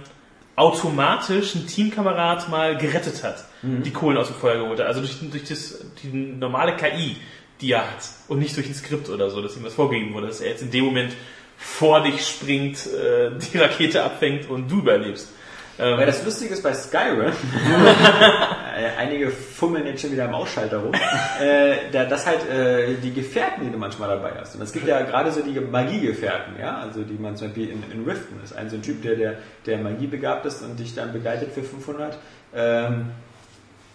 automatisch 0.60 1.56
ein 1.56 1.68
Teamkamerad 1.68 2.50
mal 2.50 2.78
gerettet 2.78 3.24
hat, 3.24 3.46
Mhm. 3.62 3.84
die 3.84 3.92
Kohlen 3.92 4.18
aus 4.18 4.28
dem 4.28 4.36
Feuer 4.36 4.58
geholt 4.62 4.80
hat. 4.80 4.88
Also 4.88 5.00
durch, 5.02 5.18
durch 5.32 5.44
das, 5.46 5.80
die 6.04 6.08
normale 6.10 6.76
KI, 6.76 7.18
die 7.62 7.72
er 7.72 7.82
hat 7.90 8.04
und 8.28 8.40
nicht 8.40 8.56
durch 8.56 8.68
ein 8.68 8.74
Skript 8.74 9.10
oder 9.10 9.30
so, 9.30 9.42
dass 9.42 9.58
ihm 9.58 9.64
was 9.64 9.74
vorgegeben 9.74 10.14
wurde, 10.14 10.28
dass 10.28 10.40
er 10.42 10.50
jetzt 10.52 10.62
in 10.62 10.72
dem 10.72 10.86
Moment 10.86 11.14
vor 11.58 12.02
dich 12.02 12.26
springt, 12.26 12.86
äh, 12.88 13.32
die 13.54 13.58
Rakete 13.58 14.04
abfängt 14.04 14.50
und 14.50 14.70
du 14.72 14.80
überlebst. 14.80 15.30
Ähm, 15.80 15.98
Weil 15.98 16.08
das 16.08 16.26
Lustige 16.26 16.54
ist 16.54 16.62
bei 16.62 16.74
Skyrim, 16.74 17.32
äh, 18.78 18.98
einige 18.98 19.30
fummeln 19.30 19.86
jetzt 19.86 20.02
schon 20.02 20.12
wieder 20.12 20.26
im 20.26 20.34
Ausschalter 20.34 20.80
rum, 20.80 20.92
äh, 20.94 21.90
da, 21.94 22.04
das 22.04 22.28
halt 22.28 22.50
äh, 22.50 22.96
die 22.96 23.14
Gefährten, 23.14 23.64
die 23.64 23.72
du 23.72 23.78
manchmal 23.78 24.10
dabei 24.10 24.34
hast. 24.38 24.56
Und 24.56 24.62
es 24.62 24.74
gibt 24.74 24.86
ja 24.88 25.02
gerade 25.04 25.32
so 25.32 25.42
die 25.42 25.58
Magiegefährten, 25.58 26.60
ja, 26.60 26.80
also 26.80 27.04
die 27.04 27.14
man 27.14 27.38
zum 27.38 27.48
Beispiel 27.48 27.70
in, 27.70 27.84
in 27.94 28.04
Riften 28.04 28.44
ist. 28.44 28.54
Ein 28.58 28.70
so 28.70 28.76
ein 28.76 28.82
Typ, 28.82 29.02
der, 29.04 29.16
der, 29.16 29.36
der 29.66 29.78
Magie 29.78 30.08
begabt 30.08 30.46
ist 30.46 30.62
und 30.62 30.78
dich 30.78 30.96
dann 30.96 31.14
begleitet 31.14 31.54
für 31.54 31.64
500. 31.64 32.18
Ähm, 32.54 33.12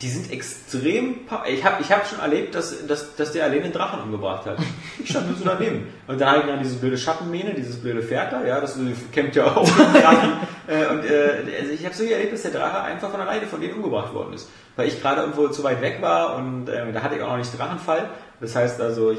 die 0.02 0.08
sind 0.08 0.30
extrem. 0.32 1.20
Ich 1.46 1.64
habe 1.64 1.80
ich 1.80 1.90
hab 1.92 2.06
schon 2.06 2.18
erlebt, 2.18 2.54
dass, 2.54 2.86
dass, 2.86 3.14
dass 3.16 3.32
der 3.32 3.44
alleine 3.44 3.64
einen 3.64 3.72
Drachen 3.72 4.00
umgebracht 4.00 4.44
hat. 4.44 4.58
Ich 5.02 5.10
stand 5.10 5.28
nur 5.28 5.36
so 5.36 5.44
daneben. 5.44 5.86
Und 6.06 6.20
dann 6.20 6.28
habe 6.30 6.40
ich 6.40 6.46
dann 6.46 6.62
diese 6.62 6.76
blöde 6.76 6.98
Schattenmähne, 6.98 7.54
dieses 7.54 7.80
blöde 7.80 8.02
Pferd 8.02 8.32
da, 8.32 8.44
ja, 8.44 8.60
das 8.60 8.78
kämpft 9.12 9.36
ja 9.36 9.46
auch 9.46 9.66
mit 9.66 10.02
Drachen. 10.02 10.32
Äh, 10.66 10.86
Und 10.86 11.04
äh, 11.04 11.58
also 11.60 11.72
ich 11.74 11.84
habe 11.84 11.94
so 11.94 12.04
erlebt, 12.04 12.32
dass 12.32 12.40
der 12.40 12.52
Drache 12.52 12.80
einfach 12.80 13.10
von 13.10 13.20
alleine 13.20 13.46
von 13.46 13.60
denen 13.60 13.74
umgebracht 13.74 14.14
worden 14.14 14.32
ist. 14.32 14.48
Weil 14.76 14.88
ich 14.88 14.98
gerade 14.98 15.20
irgendwo 15.20 15.48
zu 15.48 15.62
weit 15.62 15.82
weg 15.82 15.98
war 16.00 16.36
und 16.36 16.70
äh, 16.70 16.90
da 16.90 17.02
hatte 17.02 17.16
ich 17.16 17.22
auch 17.22 17.28
noch 17.28 17.36
nicht 17.36 17.58
Drachenfall. 17.58 18.08
Das 18.40 18.56
heißt 18.56 18.80
also, 18.80 19.10
ich, 19.10 19.18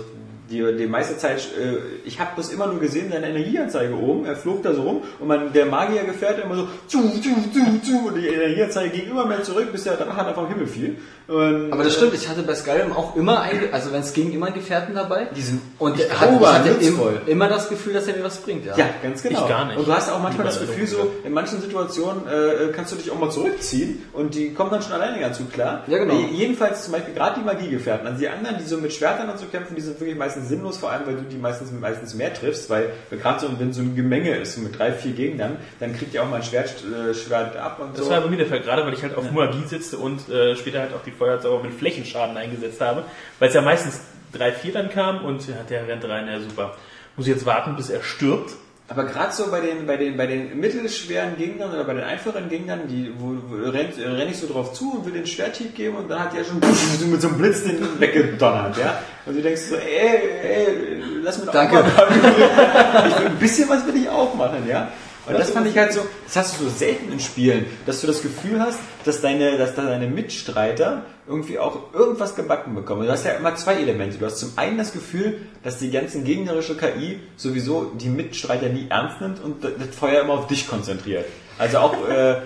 die, 0.50 0.78
die 0.78 0.88
meiste 0.88 1.18
Zeit, 1.18 1.40
äh, 1.40 1.78
ich 2.06 2.20
habe 2.20 2.32
das 2.36 2.50
immer 2.50 2.68
nur 2.68 2.80
gesehen, 2.80 3.12
seine 3.12 3.30
Energieanzeige 3.30 3.96
oben, 3.96 4.26
er 4.26 4.36
flog 4.36 4.64
da 4.64 4.74
so 4.74 4.84
rum 4.84 5.02
und 5.20 5.28
man, 5.28 5.54
der 5.54 5.66
Magier 5.66 6.04
gefährt 6.04 6.44
immer 6.44 6.56
so 6.56 6.68
zu, 6.88 7.02
zu, 7.22 7.30
zu, 7.52 7.82
zu, 7.82 8.08
und 8.08 8.16
die 8.16 8.28
Energieanzeige 8.28 8.90
ging 8.90 9.10
immer 9.10 9.26
mehr 9.26 9.44
zurück, 9.44 9.72
bis 9.72 9.84
der 9.84 9.96
Drache 9.96 10.24
dann 10.24 10.36
vom 10.36 10.48
Himmel 10.48 10.68
fiel. 10.68 10.98
Und, 11.28 11.74
Aber 11.74 11.84
das 11.84 11.94
äh, 11.94 11.98
stimmt, 11.98 12.14
ich 12.14 12.30
hatte 12.30 12.44
bei 12.44 12.54
Skyrim 12.54 12.92
auch 12.92 13.16
immer, 13.16 13.42
ein, 13.42 13.70
also 13.72 13.92
wenn 13.92 14.02
es 14.02 14.14
ging, 14.14 14.32
immer 14.32 14.48
einen 14.48 14.56
Gefährten 14.56 14.94
dabei. 14.94 15.28
Die 15.36 15.42
sind 15.42 15.62
und 15.80 16.00
ich 16.00 16.10
hatte, 16.20 16.36
ich 16.40 16.48
hatte 16.48 16.70
im, 16.70 17.00
immer 17.26 17.48
das 17.48 17.68
Gefühl, 17.68 17.94
dass 17.94 18.08
er 18.08 18.16
mir 18.16 18.24
was 18.24 18.38
bringt. 18.38 18.66
Ja. 18.66 18.78
Ja, 18.78 18.90
ganz 19.02 19.24
genau. 19.24 19.42
Ich 19.42 19.50
gar 19.50 19.66
nicht. 19.66 19.78
Und 19.78 19.88
du 19.88 19.94
hast 19.94 20.12
auch 20.12 20.22
manchmal 20.22 20.46
das 20.46 20.60
Gefühl, 20.60 20.86
so 20.86 21.12
in 21.24 21.34
manchen 21.34 21.60
Situationen 21.62 22.28
äh, 22.28 22.72
kannst 22.74 22.92
du 22.92 22.96
dich 22.98 23.10
auch 23.10 23.20
mal 23.20 23.32
zurückziehen 23.32 24.04
und 24.14 24.36
die 24.36 24.54
kommen 24.54 24.70
dann 24.70 24.84
schon 24.84 24.92
alleine 24.94 25.20
ganz 25.20 25.40
gut 25.40 25.52
klar. 25.52 25.84
Ja, 25.88 25.98
genau. 25.98 26.14
Äh, 26.14 26.28
Jedenfalls 26.32 26.84
zum 26.84 26.94
Beispiel 26.94 27.14
gerade 27.14 27.40
die 27.40 27.46
Magiegefährten. 27.46 28.06
Also 28.06 28.20
die 28.20 28.30
anderen, 28.30 28.58
die 28.60 28.66
so 28.66 28.78
mit 28.78 28.94
Schwertern 28.94 29.30
und 29.30 29.40
so 29.40 29.46
kämpfen, 29.48 29.76
die 29.76 29.82
sind 29.82 30.00
wirklich 30.00 30.18
meistens 30.18 30.35
sinnlos, 30.42 30.78
vor 30.78 30.92
allem 30.92 31.06
weil 31.06 31.16
du 31.16 31.22
die 31.24 31.38
meistens 31.38 31.72
meistens 31.72 32.14
mehr 32.14 32.34
triffst, 32.34 32.70
weil 32.70 32.92
gerade 33.10 33.40
so, 33.40 33.60
wenn 33.60 33.74
so 33.74 33.82
ein 33.82 33.96
Gemenge 33.96 34.36
ist 34.36 34.58
mit 34.58 34.78
drei, 34.78 34.92
vier 34.92 35.14
Gegnern, 35.14 35.58
dann 35.80 35.96
kriegt 35.96 36.14
ihr 36.14 36.24
auch 36.24 36.30
mal 36.30 36.38
ein 36.38 36.44
Schwert, 36.44 36.74
äh, 36.84 37.14
Schwert 37.14 37.56
ab 37.56 37.80
und 37.80 37.98
Das 37.98 38.06
so. 38.06 38.12
war 38.12 38.22
bei 38.22 38.28
mir 38.28 38.38
der 38.38 38.48
Fall, 38.48 38.62
gerade 38.62 38.86
weil 38.86 38.94
ich 38.94 39.04
halt 39.04 39.16
auf 39.16 39.32
Magie 39.32 39.66
sitze 39.66 39.98
und 39.98 40.30
äh, 40.30 40.56
später 40.56 40.80
halt 40.82 40.94
auch 40.94 41.04
die 41.04 41.12
Feuerzauber 41.12 41.64
mit 41.64 41.74
Flächenschaden 41.74 42.36
eingesetzt 42.38 42.82
habe, 42.82 43.04
weil 43.40 43.50
es 43.50 43.56
ja 43.56 43.62
meistens 43.62 44.02
drei, 44.32 44.52
vier 44.52 44.74
dann 44.74 44.90
kam 44.90 45.24
und 45.24 45.48
ja, 45.48 45.56
der 45.70 45.88
rennt 45.88 46.04
rein, 46.06 46.28
ja 46.28 46.40
super. 46.40 46.76
Muss 47.16 47.28
ich 47.28 47.34
jetzt 47.34 47.46
warten, 47.46 47.76
bis 47.76 47.90
er 47.90 48.04
stirbt 48.04 48.54
Aber 48.88 49.06
gerade 49.06 49.34
so 49.34 49.50
bei 49.50 49.62
den, 49.62 49.88
bei 49.88 49.98
den, 49.98 50.16
bei 50.16 50.28
den 50.28 50.60
mittelschweren 50.60 51.38
Gegnern 51.38 51.72
oder 51.72 51.84
bei 51.86 51.96
den 51.96 52.04
einfachen 52.04 52.50
Gegnern, 52.50 52.82
die, 52.88 53.12
wo, 53.18 53.36
wo 53.48 53.70
rennt, 53.70 53.98
renn 53.98 54.30
ich 54.30 54.38
so 54.38 54.48
drauf 54.48 54.74
zu 54.74 54.98
und 54.98 55.06
will 55.06 55.14
den 55.14 55.26
Schwerthieb 55.26 55.74
geben 55.74 55.96
und 55.96 56.08
dann 56.08 56.20
hat 56.20 56.38
der 56.38 56.44
schon 56.44 56.60
mit 57.12 57.22
so 57.22 57.30
einem 57.30 57.38
Blitz 57.38 57.64
den 57.64 58.00
weggedonnert, 58.00 58.78
ja. 58.78 59.02
Und 59.26 59.38
du 59.38 59.42
denkst 59.42 59.62
so, 59.62 59.76
ey, 59.76 60.20
ey, 60.44 61.02
lass 61.24 61.40
mir 61.40 61.46
doch 61.46 61.54
Danke. 61.54 61.80
auch 61.80 61.84
mal 61.84 62.08
ich 63.10 63.20
will, 63.20 63.26
ein 63.26 63.40
bisschen 63.40 63.68
was 63.70 63.88
will 63.88 63.96
ich 63.96 64.08
auch 64.08 64.36
machen, 64.36 64.68
ja. 64.70 64.92
Und 65.28 65.40
das 65.40 65.50
fand 65.50 65.68
ich 65.68 65.78
halt 65.78 65.94
so, 65.94 66.02
das 66.26 66.36
hast 66.36 66.60
du 66.60 66.66
so 66.66 66.70
selten 66.70 67.12
in 67.12 67.20
Spielen, 67.20 67.66
dass 67.86 68.02
du 68.02 68.08
das 68.08 68.22
Gefühl 68.22 68.60
hast, 68.60 68.80
dass 69.06 69.22
deine, 69.22 69.58
dass 69.58 69.76
da 69.76 69.84
deine 69.84 70.08
Mitstreiter 70.08 71.04
irgendwie 71.28 71.58
auch 71.58 71.94
irgendwas 71.94 72.36
gebacken 72.36 72.76
bekommen. 72.76 73.06
Du 73.06 73.12
hast 73.12 73.26
ja 73.26 73.32
immer 73.32 73.56
zwei 73.56 73.76
Elemente. 73.76 74.18
Du 74.18 74.26
hast 74.26 74.38
zum 74.38 74.54
einen 74.56 74.78
das 74.78 74.94
Gefühl, 74.94 75.40
dass 75.64 75.80
die 75.80 75.90
ganzen 75.90 76.24
gegnerische 76.24 76.78
KI 76.78 77.20
sowieso 77.38 77.92
die 77.96 78.10
Mitstreiter 78.10 78.70
nie 78.70 78.88
ernst 78.90 79.22
nimmt 79.22 79.44
und 79.44 79.64
das 79.64 79.96
Feuer 79.98 80.22
immer 80.22 80.34
auf 80.34 80.48
dich 80.48 80.68
konzentriert. 80.68 81.26
Also 81.58 81.80
auch, 81.80 82.08
äh, 82.08 82.42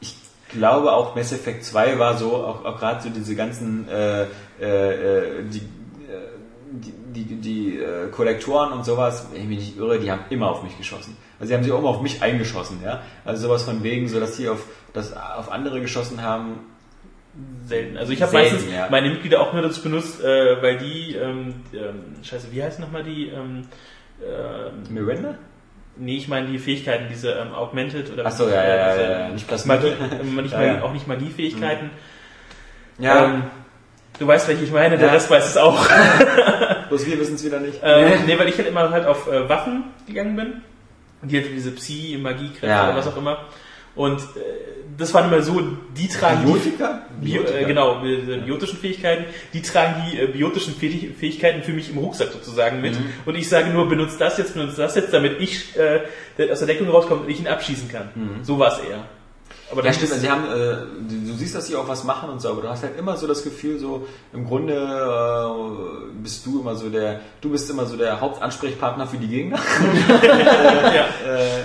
ich 0.00 0.16
glaube 0.48 0.92
auch 0.92 1.14
Mass 1.14 1.32
Effect 1.32 1.64
2 1.64 1.98
war 1.98 2.16
so, 2.16 2.34
auch, 2.36 2.64
auch 2.64 2.78
gerade 2.78 3.02
so 3.02 3.10
diese 3.10 3.34
ganzen, 3.34 3.86
äh, 3.88 4.22
äh, 4.22 4.28
äh, 4.60 5.44
die, 5.50 5.60
die, 6.72 7.24
die, 7.24 7.34
die 7.36 7.78
äh, 7.78 8.08
Kollektoren 8.08 8.72
und 8.72 8.86
sowas, 8.86 9.26
wenn 9.30 9.42
ich 9.42 9.48
mich 9.48 9.58
nicht 9.58 9.76
irre, 9.76 9.98
die 9.98 10.10
haben 10.10 10.24
immer 10.30 10.50
auf 10.50 10.62
mich 10.62 10.78
geschossen. 10.78 11.16
Also 11.42 11.48
sie 11.48 11.54
haben 11.56 11.64
sich 11.64 11.72
auch 11.72 11.80
immer 11.80 11.88
auf 11.88 12.02
mich 12.02 12.22
eingeschossen, 12.22 12.78
ja. 12.84 13.02
Also 13.24 13.48
sowas 13.48 13.64
von 13.64 13.82
wegen, 13.82 14.06
so 14.06 14.20
dass 14.20 14.36
die 14.36 14.48
auf, 14.48 14.64
das 14.92 15.12
auf 15.12 15.50
andere 15.50 15.80
geschossen 15.80 16.22
haben. 16.22 16.60
Selten. 17.66 17.96
Also 17.96 18.12
ich 18.12 18.22
habe 18.22 18.32
meistens 18.32 18.64
ja. 18.72 18.86
meine 18.92 19.10
Mitglieder 19.10 19.40
auch 19.40 19.52
nur 19.52 19.60
dazu 19.62 19.82
benutzt, 19.82 20.22
äh, 20.22 20.62
weil 20.62 20.78
die, 20.78 21.16
ähm, 21.16 21.54
ähm, 21.72 22.22
scheiße, 22.22 22.52
wie 22.52 22.62
heißen 22.62 22.80
nochmal 22.80 23.02
die, 23.02 23.26
ähm, 23.26 23.66
ähm, 24.22 24.94
Miranda? 24.94 25.34
nee, 25.96 26.16
ich 26.16 26.28
meine 26.28 26.46
die 26.46 26.60
Fähigkeiten, 26.60 27.06
diese 27.10 27.32
ähm, 27.32 27.52
Augmented 27.52 28.12
oder 28.12 28.24
Ach 28.24 28.30
so, 28.30 28.48
ja, 28.48 28.62
ja, 28.62 28.76
ja, 28.76 28.92
diese 28.92 29.10
ja, 29.10 29.28
nicht 29.30 29.48
Plasma. 29.48 29.74
Magie, 29.74 29.88
äh, 29.88 30.42
nicht 30.42 30.54
Magie, 30.54 30.80
auch 30.80 30.92
nicht 30.92 31.08
Magiefähigkeiten. 31.08 31.90
Ja, 32.98 33.24
Ähm, 33.24 33.42
du 34.20 34.28
weißt, 34.28 34.46
welche 34.46 34.62
ich 34.62 34.70
meine, 34.70 34.96
der. 34.96 35.12
Rest 35.12 35.28
weiß 35.28 35.48
es 35.48 35.56
auch. 35.56 35.84
bloß 36.88 37.04
wir 37.04 37.18
wissen 37.18 37.34
es 37.34 37.44
wieder 37.44 37.58
nicht. 37.58 37.80
ähm, 37.82 38.12
nee, 38.26 38.38
weil 38.38 38.48
ich 38.48 38.56
halt 38.58 38.68
immer 38.68 38.90
halt 38.90 39.06
auf 39.06 39.26
äh, 39.26 39.48
Waffen 39.48 39.86
gegangen 40.06 40.36
bin. 40.36 40.62
Und 41.22 41.30
die 41.30 41.36
halt 41.38 41.46
diese 41.54 41.70
Psi, 41.70 42.18
Magie-Kräfte 42.20 42.66
Ja. 42.66 42.88
oder 42.88 42.96
was 42.98 43.06
auch 43.06 43.16
immer. 43.16 43.46
Und 43.94 44.18
äh, 44.20 44.40
das 44.98 45.12
waren 45.14 45.30
immer 45.32 45.42
so, 45.42 45.60
die 45.96 46.08
tragen 46.08 46.40
die 46.46 46.52
Biotika? 46.52 47.02
Bio, 47.20 47.42
äh, 47.42 47.64
genau, 47.64 48.02
diese 48.02 48.38
biotischen 48.38 48.78
Fähigkeiten, 48.78 49.24
die 49.52 49.62
tragen 49.62 50.02
die 50.10 50.18
äh, 50.18 50.26
biotischen 50.26 50.74
Fähig- 50.74 51.14
Fähigkeiten 51.16 51.62
für 51.62 51.72
mich 51.72 51.90
im 51.90 51.98
Rucksack 51.98 52.32
sozusagen 52.32 52.80
mit. 52.80 52.94
Mhm. 52.98 53.04
Und 53.26 53.36
ich 53.36 53.48
sage 53.48 53.68
nur, 53.70 53.88
benutzt 53.88 54.20
das 54.20 54.38
jetzt, 54.38 54.54
benutzt 54.54 54.78
das 54.78 54.94
jetzt, 54.96 55.12
damit 55.12 55.40
ich 55.40 55.76
äh, 55.76 56.00
aus 56.50 56.58
der 56.60 56.68
Deckung 56.68 56.88
rauskomme 56.88 57.22
und 57.22 57.30
ich 57.30 57.38
ihn 57.38 57.46
abschießen 57.46 57.90
kann. 57.90 58.40
So 58.42 58.58
war 58.58 58.72
es 58.72 58.78
eher. 58.78 59.04
Aber. 59.72 59.80
Ja, 59.82 59.88
das 59.88 59.96
stimmt. 59.96 60.12
Sie 60.12 60.30
haben, 60.30 60.44
äh, 60.44 60.76
du, 61.26 61.34
siehst, 61.34 61.54
dass 61.54 61.66
sie 61.66 61.74
auch 61.76 61.88
was 61.88 62.04
machen 62.04 62.28
und 62.30 62.40
so, 62.40 62.50
aber 62.50 62.62
du 62.62 62.68
hast 62.68 62.82
halt 62.84 62.96
immer 62.98 63.16
so 63.16 63.26
das 63.26 63.42
Gefühl, 63.42 63.78
so 63.78 64.06
im 64.32 64.46
Grunde 64.46 64.74
äh, 64.74 66.12
bist 66.22 66.46
du 66.46 66.60
immer 66.60 66.76
so 66.76 66.88
der, 66.90 67.20
du 67.40 67.50
bist 67.50 67.68
immer 67.70 67.86
so 67.86 67.96
der 67.96 68.20
Hauptansprechpartner 68.20 69.06
für 69.06 69.16
die 69.16 69.28
Gegner. 69.28 69.58
ja. 70.22 71.06
äh, 71.26 71.64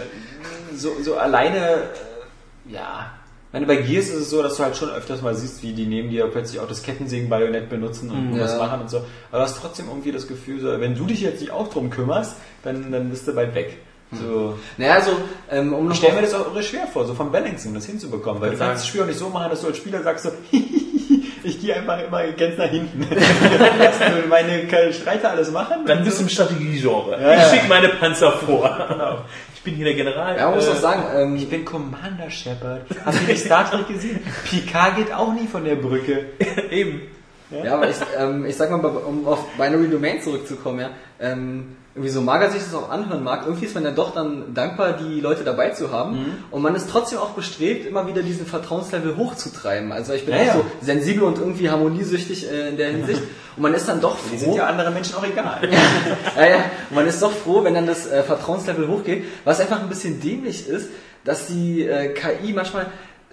so, 0.75 0.91
so 1.03 1.15
alleine, 1.17 1.57
äh, 1.57 2.73
ja. 2.73 3.11
Ich 3.49 3.53
meine, 3.53 3.65
bei 3.65 3.77
Gears 3.77 4.07
ist 4.09 4.15
es 4.15 4.29
so, 4.29 4.43
dass 4.43 4.57
du 4.57 4.63
halt 4.63 4.75
schon 4.75 4.89
öfters 4.89 5.21
mal 5.21 5.33
siehst, 5.33 5.63
wie 5.63 5.71
die 5.73 5.85
neben 5.85 6.09
dir 6.09 6.27
plötzlich 6.27 6.59
auch 6.59 6.67
das 6.67 6.83
Kettensägen-Bajonett 6.83 7.69
benutzen 7.69 8.11
und 8.11 8.31
Mhm. 8.33 8.39
was 8.41 8.51
Ja. 8.53 8.57
machen 8.59 8.81
und 8.81 8.89
so. 8.89 8.97
Aber 9.31 9.39
du 9.39 9.43
hast 9.45 9.57
trotzdem 9.61 9.87
irgendwie 9.87 10.11
das 10.11 10.27
Gefühl, 10.27 10.59
so, 10.59 10.67
wenn 10.81 10.95
du 10.95 11.05
dich 11.05 11.21
jetzt 11.21 11.39
nicht 11.39 11.51
auch 11.51 11.69
drum 11.69 11.89
kümmerst, 11.89 12.35
dann, 12.63 12.91
dann 12.91 13.09
bist 13.09 13.25
du 13.27 13.33
bald 13.33 13.55
weg. 13.55 13.77
So. 14.11 14.57
Naja, 14.77 14.93
also, 14.95 15.11
ähm, 15.51 15.73
um 15.73 15.91
Ich 15.91 15.97
stelle 15.97 16.15
mir 16.15 16.21
das 16.21 16.33
auch 16.33 16.47
irre 16.53 16.63
schwer 16.63 16.87
vor, 16.87 17.05
so 17.05 17.13
vom 17.13 17.31
Balancing 17.31 17.73
das 17.73 17.85
hinzubekommen, 17.85 18.41
weil 18.41 18.51
du 18.51 18.57
Kann 18.57 18.67
kannst 18.69 18.83
das. 18.83 18.87
Spiel 18.89 19.01
auch 19.01 19.05
nicht 19.05 19.19
so 19.19 19.27
machen, 19.29 19.49
dass 19.49 19.61
du 19.61 19.67
als 19.67 19.77
Spieler 19.77 20.01
sagst 20.01 20.23
so, 20.25 20.31
ich 21.43 21.59
gehe 21.59 21.75
einfach 21.75 21.99
immer 22.01 22.23
ganz 22.31 22.57
nach 22.57 22.69
hinten. 22.69 23.05
Lass 23.79 23.95
meine 24.29 24.93
Streiter 24.93 25.31
alles 25.31 25.51
machen. 25.51 25.85
Dann 25.85 26.03
bist 26.05 26.19
du 26.19 26.23
im 26.23 26.29
Strategiegenre. 26.29 27.11
Ja, 27.21 27.33
ich 27.33 27.39
ja. 27.41 27.49
schicke 27.49 27.67
meine 27.67 27.89
Panzer 27.89 28.31
vor. 28.31 29.25
Ich 29.57 29.73
bin 29.73 29.75
hier 29.83 29.93
der 29.93 29.95
General. 29.95 30.37
ja, 30.37 30.45
man 30.45 30.55
muss 30.55 30.65
Äh, 30.65 30.71
auch 30.71 30.75
sagen, 30.77 31.03
ähm, 31.13 31.35
Ich 31.35 31.49
bin 31.49 31.65
Commander 31.65 32.29
Shepard. 32.29 32.83
Hast 33.03 33.19
du 33.19 33.23
nicht 33.25 33.43
Star 33.43 33.69
Trek 33.69 33.85
gesehen? 33.89 34.21
Picard 34.49 34.95
geht 34.95 35.11
auch 35.13 35.33
nie 35.33 35.45
von 35.45 35.65
der 35.65 35.75
Brücke. 35.75 36.27
Eben. 36.71 37.01
Ja, 37.51 37.73
aber 37.73 37.89
ich, 37.89 37.97
ähm, 38.17 38.45
ich 38.45 38.55
sag 38.55 38.71
mal, 38.71 38.85
um 38.85 39.27
auf 39.27 39.45
Binary 39.57 39.89
Domain 39.89 40.21
zurückzukommen, 40.21 40.79
ja, 40.79 40.89
ähm, 41.19 41.75
irgendwie 41.97 42.09
so 42.11 42.21
mager 42.21 42.51
sich 42.51 42.61
das 42.61 42.75
auch 42.75 42.89
anhören 42.91 43.23
mag, 43.23 43.41
irgendwie 43.45 43.65
ist 43.65 43.73
man 43.73 43.83
ja 43.83 43.89
doch 43.91 44.13
dann 44.13 44.53
dankbar, 44.53 44.93
die 44.93 45.19
Leute 45.19 45.43
dabei 45.43 45.71
zu 45.71 45.91
haben. 45.91 46.11
Mhm. 46.19 46.33
Und 46.51 46.61
man 46.61 46.75
ist 46.75 46.89
trotzdem 46.91 47.17
auch 47.17 47.31
bestrebt, 47.31 47.87
immer 47.87 48.05
wieder 48.05 48.21
diesen 48.21 48.45
Vertrauenslevel 48.45 49.17
hochzutreiben. 49.17 49.91
Also 49.91 50.13
ich 50.13 50.23
bin 50.25 50.35
Ja, 50.35 50.41
auch 50.41 50.45
ja. 50.45 50.53
so 50.53 50.65
sensibel 50.81 51.23
und 51.23 51.39
irgendwie 51.39 51.69
harmoniesüchtig 51.71 52.51
äh, 52.51 52.69
in 52.69 52.77
der 52.77 52.89
Hinsicht. 52.91 53.21
Und 53.57 53.63
man 53.63 53.73
ist 53.73 53.87
dann 53.87 53.99
doch 53.99 54.15
Die 54.31 54.37
froh. 54.37 54.51
sind 54.51 54.55
ja 54.57 54.67
anderen 54.67 54.93
Menschen 54.93 55.15
auch 55.15 55.23
egal. 55.25 55.57
ja, 56.37 56.45
ja, 56.45 56.57
und 56.91 56.95
man 56.95 57.07
ist 57.07 57.19
doch 57.23 57.31
froh, 57.31 57.63
wenn 57.63 57.73
dann 57.73 57.87
das 57.87 58.05
äh, 58.05 58.21
Vertrauenslevel 58.21 58.87
hochgeht. 58.87 59.23
Was 59.45 59.59
einfach 59.59 59.81
ein 59.81 59.89
bisschen 59.89 60.21
dämlich 60.21 60.69
ist, 60.69 60.89
dass 61.23 61.47
die 61.47 61.81
äh, 61.87 62.13
KI 62.13 62.53
manchmal 62.53 62.85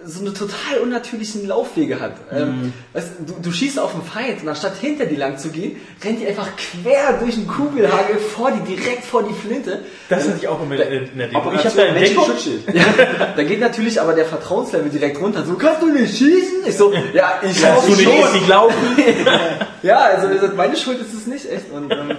so 0.03 0.19
eine 0.19 0.33
total 0.33 0.79
unnatürlichen 0.83 1.47
Laufwege 1.47 1.99
hat. 1.99 2.15
Ähm, 2.31 2.73
weißt, 2.93 3.11
du, 3.25 3.33
du 3.41 3.51
schießt 3.51 3.79
auf 3.79 3.93
einen 3.93 4.03
Feind 4.03 4.43
und 4.43 4.49
anstatt 4.49 4.75
hinter 4.77 5.05
die 5.05 5.15
lang 5.15 5.37
zu 5.37 5.49
gehen, 5.49 5.77
rennt 6.03 6.19
die 6.19 6.27
einfach 6.27 6.49
quer 6.57 7.13
durch 7.13 7.35
den 7.35 7.47
Kugelhagel 7.47 8.17
vor 8.17 8.51
die, 8.51 8.75
direkt 8.75 9.05
vor 9.05 9.23
die 9.23 9.33
Flinte. 9.33 9.85
Das 10.09 10.27
hatte 10.27 10.37
ich 10.37 10.47
auch 10.47 10.59
äh, 10.69 10.97
in 10.97 11.17
der 11.17 11.27
Demo. 11.29 11.51
Ich 11.53 11.65
habe 11.65 11.75
da 11.75 11.83
entdeckt, 11.83 12.15
Menschenschutzschild. 12.15 12.63
Ja, 12.75 13.33
da 13.35 13.43
geht 13.43 13.61
natürlich 13.61 14.01
aber 14.01 14.13
der 14.13 14.25
Vertrauenslevel 14.25 14.89
direkt 14.89 15.19
runter. 15.21 15.45
So, 15.45 15.53
kannst 15.53 15.81
du 15.81 15.87
nicht 15.87 16.17
schießen? 16.17 16.65
Ich 16.67 16.75
so, 16.75 16.93
ja, 17.13 17.39
ich 17.41 17.61
du 17.61 17.73
hoffe 17.73 17.91
nicht 17.91 18.03
schon. 18.03 18.13
richtig 18.21 18.47
laufen? 18.47 18.75
Ja, 19.81 19.99
also 19.99 20.27
gesagt, 20.29 20.55
meine 20.57 20.75
Schuld 20.75 20.99
ist 20.99 21.13
es 21.13 21.27
nicht 21.27 21.49
echt. 21.51 21.71
Und, 21.71 21.91
ähm, 21.91 22.17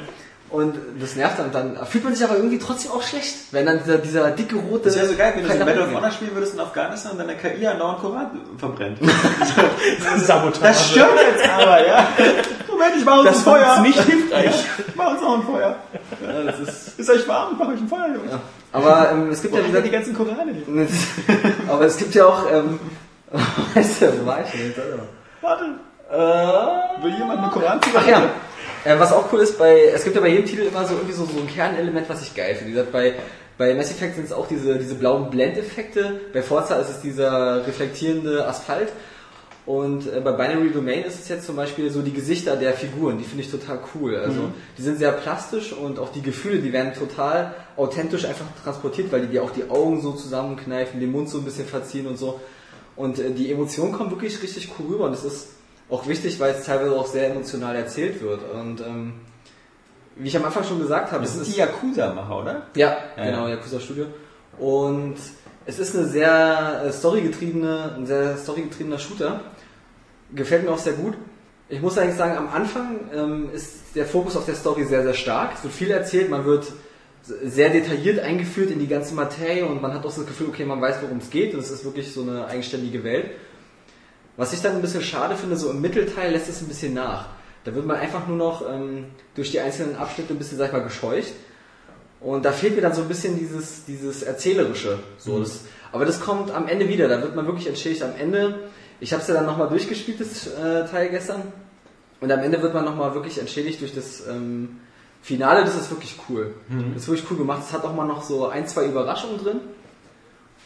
und 0.50 0.76
das 1.00 1.16
nervt 1.16 1.38
dann. 1.38 1.50
Dann 1.50 1.86
fühlt 1.86 2.04
man 2.04 2.14
sich 2.14 2.24
aber 2.24 2.36
irgendwie 2.36 2.58
trotzdem 2.58 2.92
auch 2.92 3.02
schlecht, 3.02 3.34
wenn 3.52 3.66
dann 3.66 3.80
dieser, 3.82 3.98
dieser 3.98 4.30
dicke 4.30 4.56
rote. 4.56 4.84
Das 4.84 4.96
wäre 4.96 5.06
so 5.06 5.16
geil, 5.16 5.32
wenn 5.36 5.44
du 5.44 5.52
so 5.52 5.64
Medal 5.64 5.82
of 5.88 5.94
Honor 5.94 6.10
spielen 6.10 6.34
würdest 6.34 6.54
in 6.54 6.60
Afghanistan 6.60 7.12
und 7.12 7.18
deine 7.18 7.36
KI 7.36 7.66
andauernd 7.66 8.00
Koran 8.00 8.30
verbrennt. 8.58 8.98
Sabotage. 10.18 10.60
Das 10.62 10.90
stimmt 10.90 11.08
jetzt 11.32 11.48
aber, 11.48 11.86
ja. 11.86 12.08
Moment, 12.70 12.96
ich 12.96 13.04
mach 13.04 13.18
uns 13.18 13.28
Das 13.28 13.38
ein 13.38 13.42
Feuer. 13.42 13.74
jetzt 13.74 13.82
nicht 13.82 14.02
hilfreich. 14.02 14.64
Ich 14.88 14.94
mach 14.94 15.10
uns 15.10 15.20
noch 15.20 15.38
ein 15.38 15.42
Feuer. 15.42 15.76
Ja, 16.22 16.42
das 16.42 16.60
ist, 16.60 16.98
Ist 16.98 17.10
euch 17.10 17.28
warm? 17.28 17.52
Ich 17.52 17.58
mach 17.58 17.68
euch 17.68 17.80
ein 17.80 17.88
Feuer, 17.88 18.08
Jungs. 18.14 18.32
aber 18.72 19.10
ähm, 19.10 19.30
es 19.30 19.42
gibt 19.42 19.52
Wo 19.52 19.58
ja 19.58 19.64
hat 19.64 19.72
wie 19.72 19.76
er 19.76 19.82
die 19.82 19.90
ganzen 19.90 20.14
Korane 20.14 20.52
aber 21.68 21.84
es 21.84 21.96
gibt 21.96 22.14
ja 22.14 22.24
auch, 22.26 22.50
ähm, 22.50 22.78
weißt 23.74 24.02
du, 24.02 24.20
wo 24.22 24.26
war 24.26 24.40
ich 24.42 24.50
denn 24.50 24.66
jetzt? 24.68 24.80
Warte. 25.40 25.64
Warte. 26.08 27.02
Will 27.02 27.14
jemand 27.14 27.40
eine 27.40 27.50
koran 27.50 27.80
Ach 27.94 28.06
ja. 28.06 28.22
Äh, 28.86 29.00
was 29.00 29.12
auch 29.12 29.32
cool 29.32 29.40
ist, 29.40 29.58
bei, 29.58 29.90
es 29.92 30.04
gibt 30.04 30.14
ja 30.14 30.22
bei 30.22 30.28
jedem 30.28 30.46
Titel 30.46 30.62
immer 30.62 30.86
so 30.86 30.94
irgendwie 30.94 31.12
so, 31.12 31.24
so 31.24 31.40
ein 31.40 31.48
Kernelement, 31.48 32.08
was 32.08 32.22
ich 32.22 32.34
geil 32.34 32.54
finde. 32.54 32.68
Wie 32.68 32.74
gesagt, 32.74 32.92
bei, 32.92 33.14
bei 33.58 33.74
Mass 33.74 33.90
Effect 33.90 34.14
sind 34.14 34.26
es 34.26 34.32
auch 34.32 34.46
diese, 34.46 34.78
diese 34.78 34.94
blauen 34.94 35.28
Blendeffekte. 35.28 36.20
Bei 36.32 36.40
Forza 36.40 36.76
ist 36.76 36.90
es 36.90 37.00
dieser 37.00 37.66
reflektierende 37.66 38.46
Asphalt. 38.46 38.92
Und 39.64 40.06
äh, 40.06 40.20
bei 40.20 40.30
Binary 40.30 40.70
Domain 40.70 41.02
ist 41.02 41.18
es 41.18 41.28
jetzt 41.28 41.46
zum 41.46 41.56
Beispiel 41.56 41.90
so 41.90 42.00
die 42.00 42.12
Gesichter 42.12 42.54
der 42.54 42.74
Figuren, 42.74 43.18
die 43.18 43.24
finde 43.24 43.42
ich 43.42 43.50
total 43.50 43.80
cool. 43.96 44.14
Also 44.14 44.52
die 44.78 44.82
sind 44.82 44.98
sehr 44.98 45.10
plastisch 45.10 45.72
und 45.72 45.98
auch 45.98 46.12
die 46.12 46.22
Gefühle, 46.22 46.60
die 46.60 46.72
werden 46.72 46.94
total 46.94 47.56
authentisch 47.76 48.24
einfach 48.24 48.46
transportiert, 48.62 49.10
weil 49.10 49.22
die 49.22 49.26
dir 49.26 49.42
auch 49.42 49.50
die 49.50 49.68
Augen 49.68 50.00
so 50.00 50.12
zusammenkneifen, 50.12 51.00
den 51.00 51.10
Mund 51.10 51.28
so 51.28 51.38
ein 51.38 51.44
bisschen 51.44 51.66
verziehen 51.66 52.06
und 52.06 52.16
so. 52.16 52.40
Und 52.94 53.18
äh, 53.18 53.32
die 53.32 53.50
Emotionen 53.50 53.90
kommen 53.90 54.12
wirklich 54.12 54.40
richtig 54.40 54.70
cool 54.78 54.92
rüber 54.92 55.06
und 55.06 55.12
das 55.12 55.24
ist 55.24 55.55
auch 55.88 56.06
wichtig, 56.08 56.40
weil 56.40 56.54
es 56.54 56.64
teilweise 56.64 56.92
auch 56.96 57.06
sehr 57.06 57.30
emotional 57.30 57.76
erzählt 57.76 58.20
wird. 58.22 58.40
Und 58.52 58.80
ähm, 58.80 59.14
wie 60.16 60.28
ich 60.28 60.36
am 60.36 60.44
Anfang 60.44 60.64
schon 60.64 60.80
gesagt 60.80 61.12
habe, 61.12 61.22
Das 61.22 61.34
es 61.36 61.42
ist 61.42 61.54
die 61.56 61.60
Yakuza-Macher, 61.60 62.38
oder? 62.40 62.66
ja, 62.74 62.96
Ja, 63.16 63.24
genau, 63.24 63.46
ja. 63.46 63.54
Yakuza 63.54 63.80
Studio. 63.80 64.06
Und 64.58 65.16
es 65.66 65.78
ist 65.78 65.94
eine 65.96 66.06
sehr 66.06 66.82
äh, 66.86 66.92
storygetriebene, 66.92 67.94
ein 67.96 68.06
sehr 68.06 68.36
storygetriebener 68.36 68.98
Shooter. 68.98 69.40
Gefällt 70.34 70.64
mir 70.64 70.70
auch 70.70 70.78
sehr 70.78 70.94
gut. 70.94 71.14
Ich 71.68 71.80
muss 71.80 71.98
eigentlich 71.98 72.16
sagen, 72.16 72.36
am 72.36 72.48
Anfang 72.48 73.00
ähm, 73.12 73.50
ist 73.52 73.94
der 73.94 74.06
Fokus 74.06 74.36
auf 74.36 74.46
der 74.46 74.54
Story 74.54 74.84
sehr, 74.84 75.02
sehr 75.02 75.14
stark. 75.14 75.54
Es 75.54 75.64
wird 75.64 75.74
viel 75.74 75.90
erzählt, 75.90 76.30
man 76.30 76.44
wird 76.44 76.72
sehr 77.22 77.70
detailliert 77.70 78.20
eingeführt 78.20 78.70
in 78.70 78.78
die 78.78 78.86
ganze 78.86 79.14
Materie 79.14 79.66
und 79.66 79.82
man 79.82 79.92
hat 79.92 80.06
auch 80.06 80.14
das 80.14 80.24
Gefühl, 80.26 80.46
okay, 80.48 80.64
man 80.64 80.80
weiß, 80.80 80.98
worum 81.02 81.18
es 81.18 81.28
geht 81.28 81.54
und 81.54 81.60
es 81.60 81.72
ist 81.72 81.84
wirklich 81.84 82.12
so 82.12 82.22
eine 82.22 82.46
eigenständige 82.46 83.02
Welt. 83.02 83.30
Was 84.36 84.52
ich 84.52 84.60
dann 84.60 84.76
ein 84.76 84.82
bisschen 84.82 85.02
schade 85.02 85.36
finde, 85.36 85.56
so 85.56 85.70
im 85.70 85.80
Mittelteil 85.80 86.32
lässt 86.32 86.48
es 86.48 86.60
ein 86.60 86.68
bisschen 86.68 86.94
nach. 86.94 87.26
Da 87.64 87.74
wird 87.74 87.86
man 87.86 87.96
einfach 87.96 88.26
nur 88.28 88.36
noch 88.36 88.62
ähm, 88.68 89.06
durch 89.34 89.50
die 89.50 89.60
einzelnen 89.60 89.96
Abschnitte 89.96 90.34
ein 90.34 90.38
bisschen, 90.38 90.58
sag 90.58 90.66
ich 90.66 90.72
mal, 90.72 90.82
gescheucht. 90.84 91.32
Und 92.20 92.44
da 92.44 92.52
fehlt 92.52 92.76
mir 92.76 92.82
dann 92.82 92.94
so 92.94 93.02
ein 93.02 93.08
bisschen 93.08 93.38
dieses, 93.38 93.84
dieses 93.84 94.22
Erzählerische. 94.22 94.98
So, 95.18 95.40
das, 95.40 95.60
aber 95.92 96.04
das 96.04 96.20
kommt 96.20 96.50
am 96.50 96.68
Ende 96.68 96.88
wieder. 96.88 97.08
Da 97.08 97.22
wird 97.22 97.34
man 97.34 97.46
wirklich 97.46 97.66
entschädigt. 97.66 98.02
Am 98.02 98.14
Ende, 98.18 98.60
ich 99.00 99.12
habe 99.12 99.22
es 99.22 99.28
ja 99.28 99.34
dann 99.34 99.46
nochmal 99.46 99.68
durchgespielt, 99.68 100.20
das 100.20 100.46
äh, 100.46 100.86
Teil 100.86 101.08
gestern. 101.10 101.42
Und 102.20 102.30
am 102.30 102.40
Ende 102.40 102.62
wird 102.62 102.72
man 102.72 102.84
nochmal 102.84 103.14
wirklich 103.14 103.38
entschädigt 103.38 103.80
durch 103.80 103.94
das 103.94 104.26
ähm, 104.26 104.80
Finale, 105.22 105.64
das 105.64 105.76
ist 105.76 105.90
wirklich 105.90 106.16
cool. 106.28 106.54
Das 106.94 107.02
ist 107.02 107.08
wirklich 107.08 107.30
cool 107.30 107.36
gemacht. 107.36 107.62
Es 107.66 107.72
hat 107.72 107.84
auch 107.84 107.94
mal 107.94 108.06
noch 108.06 108.22
so 108.22 108.46
ein, 108.48 108.66
zwei 108.68 108.86
Überraschungen 108.86 109.38
drin. 109.38 109.60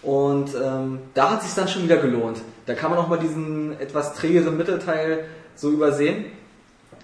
Und 0.02 0.54
ähm, 0.54 1.00
da 1.14 1.30
hat 1.30 1.42
sich 1.42 1.54
dann 1.54 1.68
schon 1.68 1.82
wieder 1.84 1.98
gelohnt. 1.98 2.38
Da 2.66 2.74
kann 2.74 2.90
man 2.90 2.98
auch 2.98 3.08
mal 3.08 3.18
diesen 3.18 3.78
etwas 3.80 4.14
trägeren 4.14 4.56
Mittelteil 4.56 5.26
so 5.54 5.70
übersehen. 5.70 6.26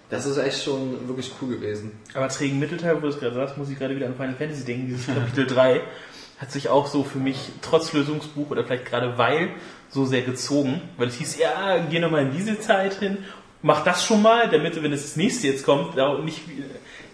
Das 0.08 0.24
ist 0.24 0.38
echt 0.38 0.62
schon 0.62 1.08
wirklich 1.08 1.32
cool 1.42 1.56
gewesen. 1.56 1.92
Aber 2.14 2.28
trägen 2.28 2.58
Mittelteil, 2.58 2.96
wo 2.96 3.00
du 3.00 3.08
es 3.08 3.18
gerade 3.18 3.34
sagst, 3.34 3.58
muss 3.58 3.68
ich 3.68 3.78
gerade 3.78 3.96
wieder 3.96 4.06
an 4.06 4.14
Final 4.14 4.34
Fantasy 4.34 4.64
denken. 4.64 4.86
Dieses 4.86 5.06
Kapitel 5.14 5.46
3 5.46 5.80
hat 6.38 6.52
sich 6.52 6.68
auch 6.68 6.86
so 6.86 7.02
für 7.02 7.18
mich 7.18 7.38
trotz 7.62 7.92
Lösungsbuch 7.92 8.50
oder 8.50 8.64
vielleicht 8.64 8.86
gerade 8.86 9.18
weil 9.18 9.50
so 9.90 10.04
sehr 10.04 10.22
gezogen. 10.22 10.80
Weil 10.96 11.08
es 11.08 11.14
hieß, 11.14 11.38
ja, 11.38 11.78
geh 11.90 11.98
nochmal 11.98 12.22
in 12.22 12.30
diese 12.30 12.58
Zeit 12.60 12.94
hin, 12.94 13.18
mach 13.62 13.84
das 13.84 14.04
schon 14.04 14.22
mal, 14.22 14.48
damit, 14.48 14.80
wenn 14.82 14.92
es 14.92 15.02
das 15.02 15.16
nächste 15.16 15.48
jetzt 15.48 15.64
kommt, 15.64 15.98
da 15.98 16.18
nicht, 16.18 16.42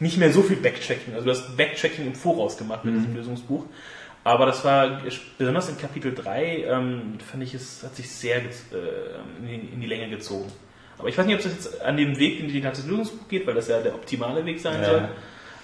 nicht 0.01 0.19
mehr 0.19 0.33
so 0.33 0.43
viel 0.43 0.57
Backtracking. 0.57 1.15
Also 1.15 1.25
du 1.25 1.31
hast 1.31 1.57
Backtracking 1.57 2.07
im 2.07 2.15
Voraus 2.15 2.57
gemacht 2.57 2.85
mit 2.85 2.95
diesem 2.95 3.17
Lösungsbuch. 3.17 3.65
Aber 4.25 4.47
das 4.47 4.65
war, 4.65 5.01
besonders 5.37 5.69
in 5.69 5.79
Kapitel 5.79 6.15
3, 6.15 6.65
ähm, 6.69 7.19
fand 7.29 7.43
ich, 7.43 7.55
es 7.55 7.83
hat 7.83 7.97
sich 7.97 8.09
sehr 8.09 8.37
äh, 8.39 8.43
in, 9.43 9.81
die, 9.81 9.87
Länge 9.87 10.09
gezogen. 10.11 10.51
Aber 10.97 11.09
ich 11.09 11.19
weiß 11.19 11.27
nicht, 11.27 11.37
ob 11.37 11.43
das 11.43 11.53
jetzt 11.53 11.83
an 11.83 11.97
dem 11.97 12.17
Weg 12.19 12.39
in 12.39 12.49
die 12.49 12.61
ganze 12.61 12.87
Lösungsbuch 12.89 13.27
geht, 13.29 13.47
weil 13.47 13.55
das 13.55 13.67
ja 13.67 13.81
der 13.81 13.95
optimale 13.95 14.45
Weg 14.45 14.61
sein 14.61 14.81
Ja. 14.81 14.89
soll. 14.89 15.09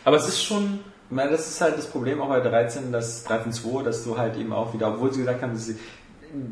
Aber 0.04 0.16
es 0.16 0.26
ist 0.26 0.42
schon, 0.42 0.80
Ich 1.10 1.14
meine, 1.14 1.30
das 1.30 1.48
ist 1.48 1.60
halt 1.60 1.78
das 1.78 1.86
Problem 1.86 2.20
auch 2.20 2.28
bei 2.28 2.40
13, 2.40 2.92
das 2.92 3.26
13.2, 3.26 3.82
dass 3.82 4.04
du 4.04 4.18
halt 4.18 4.36
eben 4.36 4.52
auch 4.52 4.74
wieder, 4.74 4.88
obwohl 4.88 5.12
sie 5.12 5.20
gesagt 5.20 5.40
haben, 5.40 5.52
dass 5.52 5.66
sie, 5.66 5.78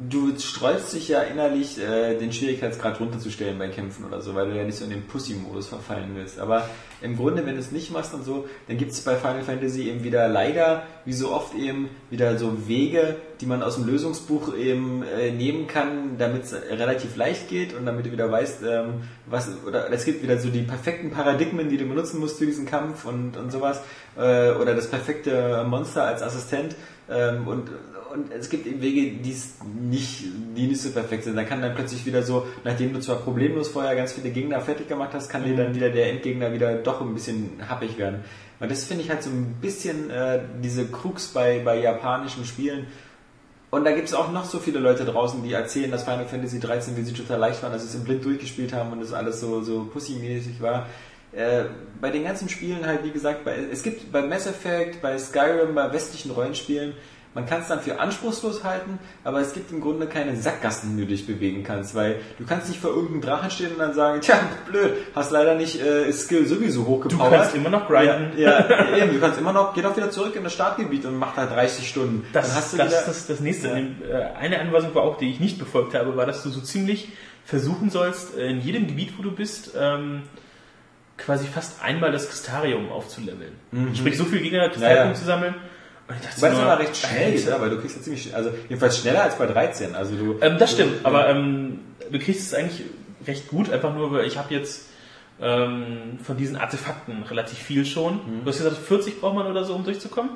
du 0.08 0.38
sträubst 0.38 0.94
dich 0.94 1.08
ja 1.08 1.22
innerlich, 1.22 1.78
äh, 1.78 2.18
den 2.18 2.32
Schwierigkeitsgrad 2.32 3.00
runterzustellen 3.00 3.58
bei 3.58 3.68
Kämpfen 3.68 4.04
oder 4.04 4.20
so, 4.20 4.34
weil 4.34 4.50
du 4.50 4.56
ja 4.56 4.64
nicht 4.64 4.78
so 4.78 4.84
in 4.84 4.90
den 4.90 5.02
Pussy-Modus 5.06 5.68
verfallen 5.68 6.10
willst. 6.14 6.38
Aber 6.38 6.68
im 7.02 7.16
Grunde, 7.16 7.44
wenn 7.44 7.54
du 7.54 7.60
es 7.60 7.72
nicht 7.72 7.92
machst 7.92 8.14
und 8.14 8.24
so, 8.24 8.46
dann 8.68 8.78
gibt 8.78 8.92
es 8.92 9.00
bei 9.02 9.16
Final 9.16 9.42
Fantasy 9.42 9.88
eben 9.88 10.02
wieder 10.04 10.28
leider, 10.28 10.82
wie 11.04 11.12
so 11.12 11.32
oft 11.32 11.54
eben, 11.54 11.90
wieder 12.10 12.38
so 12.38 12.68
Wege, 12.68 13.16
die 13.40 13.46
man 13.46 13.62
aus 13.62 13.76
dem 13.76 13.86
Lösungsbuch 13.86 14.56
eben 14.56 15.02
äh, 15.02 15.30
nehmen 15.30 15.66
kann, 15.66 16.16
damit 16.18 16.44
es 16.44 16.54
relativ 16.54 17.16
leicht 17.16 17.48
geht 17.48 17.74
und 17.74 17.86
damit 17.86 18.06
du 18.06 18.12
wieder 18.12 18.30
weißt, 18.30 18.62
ähm, 18.62 19.02
was, 19.26 19.50
oder 19.66 19.92
es 19.92 20.04
gibt 20.04 20.22
wieder 20.22 20.38
so 20.38 20.48
die 20.48 20.62
perfekten 20.62 21.10
Paradigmen, 21.10 21.68
die 21.68 21.76
du 21.76 21.84
benutzen 21.84 22.20
musst 22.20 22.38
für 22.38 22.46
diesen 22.46 22.66
Kampf 22.66 23.04
und, 23.04 23.36
und 23.36 23.52
sowas, 23.52 23.82
äh, 24.16 24.50
oder 24.52 24.74
das 24.74 24.88
perfekte 24.88 25.64
Monster 25.68 26.04
als 26.04 26.22
Assistent 26.22 26.76
ähm, 27.10 27.46
und 27.46 27.70
und 28.16 28.32
es 28.32 28.48
gibt 28.48 28.66
eben 28.66 28.80
Wege, 28.80 29.18
die 29.22 29.30
es 29.30 29.56
nicht, 29.78 30.24
die 30.56 30.66
nicht 30.66 30.80
so 30.80 30.90
perfekt 30.90 31.24
sind. 31.24 31.36
Dann 31.36 31.46
kann 31.46 31.60
dann 31.60 31.74
plötzlich 31.74 32.06
wieder 32.06 32.22
so, 32.22 32.46
nachdem 32.64 32.94
du 32.94 33.00
zwar 33.00 33.16
problemlos 33.16 33.68
vorher 33.68 33.94
ganz 33.94 34.12
viele 34.12 34.30
Gegner 34.30 34.60
fertig 34.60 34.88
gemacht 34.88 35.10
hast, 35.12 35.28
kann 35.28 35.44
dir 35.44 35.54
dann 35.54 35.74
wieder 35.74 35.90
der 35.90 36.10
Endgegner 36.10 36.52
wieder 36.52 36.74
doch 36.76 37.00
ein 37.02 37.14
bisschen 37.14 37.60
happig 37.68 37.98
werden. 37.98 38.24
Und 38.58 38.70
das 38.70 38.84
finde 38.84 39.04
ich 39.04 39.10
halt 39.10 39.22
so 39.22 39.30
ein 39.30 39.56
bisschen 39.60 40.10
äh, 40.10 40.40
diese 40.62 40.86
Krux 40.86 41.28
bei, 41.28 41.60
bei 41.62 41.78
japanischen 41.78 42.44
Spielen. 42.46 42.86
Und 43.70 43.84
da 43.84 43.92
gibt 43.92 44.08
es 44.08 44.14
auch 44.14 44.32
noch 44.32 44.46
so 44.46 44.58
viele 44.58 44.78
Leute 44.78 45.04
draußen, 45.04 45.42
die 45.42 45.52
erzählen, 45.52 45.90
dass 45.90 46.04
Final 46.04 46.24
Fantasy 46.24 46.58
13 46.58 46.96
wie 46.96 47.02
sie 47.02 47.12
total 47.12 47.38
leicht 47.38 47.62
waren, 47.62 47.72
dass 47.72 47.82
sie 47.82 47.88
es 47.88 47.94
im 47.94 48.04
Blind 48.04 48.24
durchgespielt 48.24 48.72
haben 48.72 48.92
und 48.92 49.00
das 49.00 49.12
alles 49.12 49.40
so, 49.40 49.60
so 49.60 49.84
pussymäßig 49.84 50.62
war. 50.62 50.86
Äh, 51.32 51.64
bei 52.00 52.10
den 52.10 52.24
ganzen 52.24 52.48
Spielen 52.48 52.86
halt, 52.86 53.04
wie 53.04 53.10
gesagt, 53.10 53.44
bei, 53.44 53.56
es 53.70 53.82
gibt 53.82 54.10
bei 54.10 54.22
Mass 54.22 54.46
Effect, 54.46 55.02
bei 55.02 55.18
Skyrim, 55.18 55.74
bei 55.74 55.92
westlichen 55.92 56.30
Rollenspielen, 56.30 56.94
man 57.36 57.44
kann 57.46 57.60
es 57.60 57.68
dann 57.68 57.80
für 57.80 58.00
anspruchslos 58.00 58.64
halten, 58.64 58.98
aber 59.22 59.40
es 59.40 59.52
gibt 59.52 59.70
im 59.70 59.80
Grunde 59.82 60.06
keine 60.06 60.34
Sackgassen, 60.36 60.90
in 60.92 60.96
die 60.96 61.02
du 61.04 61.08
dich 61.10 61.26
bewegen 61.26 61.62
kannst, 61.62 61.94
weil 61.94 62.16
du 62.38 62.46
kannst 62.46 62.68
nicht 62.68 62.80
vor 62.80 62.90
irgendeinem 62.90 63.20
Drachen 63.20 63.50
stehen 63.50 63.72
und 63.72 63.78
dann 63.78 63.92
sagen, 63.92 64.20
tja, 64.22 64.40
blöd, 64.68 64.94
hast 65.14 65.30
leider 65.30 65.54
nicht 65.54 65.80
äh, 65.80 66.10
Skill 66.12 66.46
sowieso 66.46 66.80
du 66.82 66.86
hochgepowert. 66.88 67.32
kannst 67.32 67.54
immer 67.54 67.68
noch 67.68 67.86
grinden. 67.86 68.32
Ja, 68.38 68.66
ja, 68.68 68.96
eben, 69.04 69.12
du 69.12 69.20
kannst 69.20 69.38
immer 69.38 69.52
noch, 69.52 69.74
geh 69.74 69.82
doch 69.82 69.94
wieder 69.96 70.10
zurück 70.10 70.34
in 70.34 70.44
das 70.44 70.54
Startgebiet 70.54 71.04
und 71.04 71.16
mach 71.16 71.34
da 71.36 71.44
30 71.46 71.86
Stunden. 71.88 72.26
Das, 72.32 72.48
dann 72.48 72.56
hast 72.56 72.72
du 72.72 72.76
das 72.78 72.86
wieder, 72.88 72.98
ist 73.00 73.06
das, 73.08 73.26
das 73.26 73.40
nächste. 73.40 73.68
Ja. 73.68 73.76
Äh, 73.76 74.32
Eine 74.40 74.58
Anweisung 74.58 74.94
war 74.94 75.02
auch, 75.02 75.18
die 75.18 75.30
ich 75.30 75.38
nicht 75.38 75.58
befolgt 75.58 75.94
habe, 75.94 76.16
war, 76.16 76.24
dass 76.24 76.42
du 76.42 76.48
so 76.48 76.60
ziemlich 76.62 77.10
versuchen 77.44 77.90
sollst, 77.90 78.36
äh, 78.36 78.48
in 78.48 78.60
jedem 78.62 78.86
Gebiet, 78.86 79.12
wo 79.18 79.22
du 79.22 79.30
bist, 79.30 79.72
ähm, 79.78 80.22
quasi 81.18 81.46
fast 81.46 81.82
einmal 81.82 82.12
das 82.12 82.28
Kristarium 82.28 82.90
aufzuleveln. 82.90 83.52
Sprich, 83.94 84.16
so 84.18 84.24
viel 84.24 84.40
Gegner 84.40 84.68
Kristallpunkte 84.68 85.02
Ja, 85.04 85.08
ja. 85.08 85.14
zu 85.14 85.24
sammeln. 85.24 85.54
Ich 86.08 86.20
dachte 86.26 86.40
Weil 86.42 86.52
es 86.52 86.58
aber 86.58 86.78
recht 86.78 86.96
schnell 86.96 87.32
geht, 87.32 87.46
oder? 87.48 87.60
Weil 87.60 87.70
du 87.70 87.80
kriegst 87.80 87.96
ja 87.96 88.02
ziemlich, 88.02 88.22
schnell- 88.22 88.34
also 88.36 88.50
jedenfalls 88.68 88.98
schneller 88.98 89.22
als 89.24 89.36
bei 89.38 89.46
13. 89.46 89.94
Also 89.94 90.14
du, 90.14 90.38
Ähm, 90.40 90.56
das 90.58 90.70
stimmt, 90.72 91.04
aber 91.04 91.28
ähm, 91.28 91.80
du 92.10 92.18
kriegst 92.18 92.42
es 92.46 92.54
eigentlich 92.54 92.82
recht 93.26 93.48
gut, 93.48 93.70
einfach 93.72 93.92
nur, 93.94 94.12
weil 94.12 94.24
ich 94.26 94.36
habe 94.38 94.54
jetzt 94.54 94.86
ähm, 95.40 96.18
von 96.22 96.36
diesen 96.36 96.56
Artefakten 96.56 97.22
relativ 97.24 97.58
viel 97.58 97.84
schon. 97.84 98.20
Du 98.44 98.48
hast 98.50 98.58
gesagt, 98.58 98.76
40 98.78 99.20
braucht 99.20 99.34
man 99.34 99.46
oder 99.48 99.64
so, 99.64 99.74
um 99.74 99.82
durchzukommen? 99.84 100.30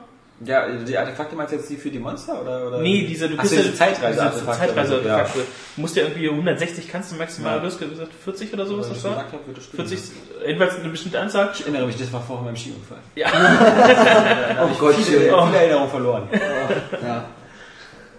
Ja, 0.44 0.66
die 0.68 0.96
Artefakte 0.96 1.36
meinst 1.36 1.52
du 1.52 1.56
jetzt 1.56 1.68
die 1.68 1.76
für 1.76 1.90
die 1.90 1.98
Monster 1.98 2.40
oder? 2.40 2.66
oder? 2.68 2.78
Nee, 2.78 3.04
diese, 3.06 3.28
du 3.28 3.34
Ach 3.38 3.44
so, 3.44 3.50
kriegst 3.50 3.64
diese 3.66 3.74
Zeitreise-Artefakte. 3.76 4.58
Zeitreise-Artefakte. 4.58 5.40
Du 5.76 5.80
musst 5.80 5.96
ja 5.96 6.02
irgendwie 6.04 6.28
160 6.30 6.88
kannst 6.88 7.12
du 7.12 7.16
maximal, 7.16 7.54
Ja. 7.56 7.60
du 7.60 7.66
hast 7.66 7.78
gesagt 7.78 8.12
40 8.24 8.52
oder 8.54 8.66
so, 8.66 8.72
Ja. 8.74 8.78
was 8.80 8.88
das 8.88 8.98
ich 8.98 9.04
war? 9.04 9.10
gesagt 9.12 9.32
habe, 9.32 9.46
wird 9.46 9.56
das 9.58 9.64
stimmen. 9.64 9.86
40, 9.88 10.10
jedenfalls 10.46 10.78
eine 10.80 10.88
bestimmte 10.88 11.20
Anzahl. 11.20 11.50
Ich 11.54 11.60
erinnere 11.62 11.86
mich, 11.86 11.96
das 11.98 12.12
war 12.12 12.22
vorher 12.22 12.46
beim 12.46 12.56
Skiunfall. 12.56 12.98
Ja. 13.16 13.28
Oh 14.62 14.68
Gott, 14.78 14.94
Viele, 14.94 15.18
viele 15.20 15.30
Erinnerungen 15.56 15.90
verloren. 15.90 16.28
Ich 16.32 16.40
ja. 16.40 17.24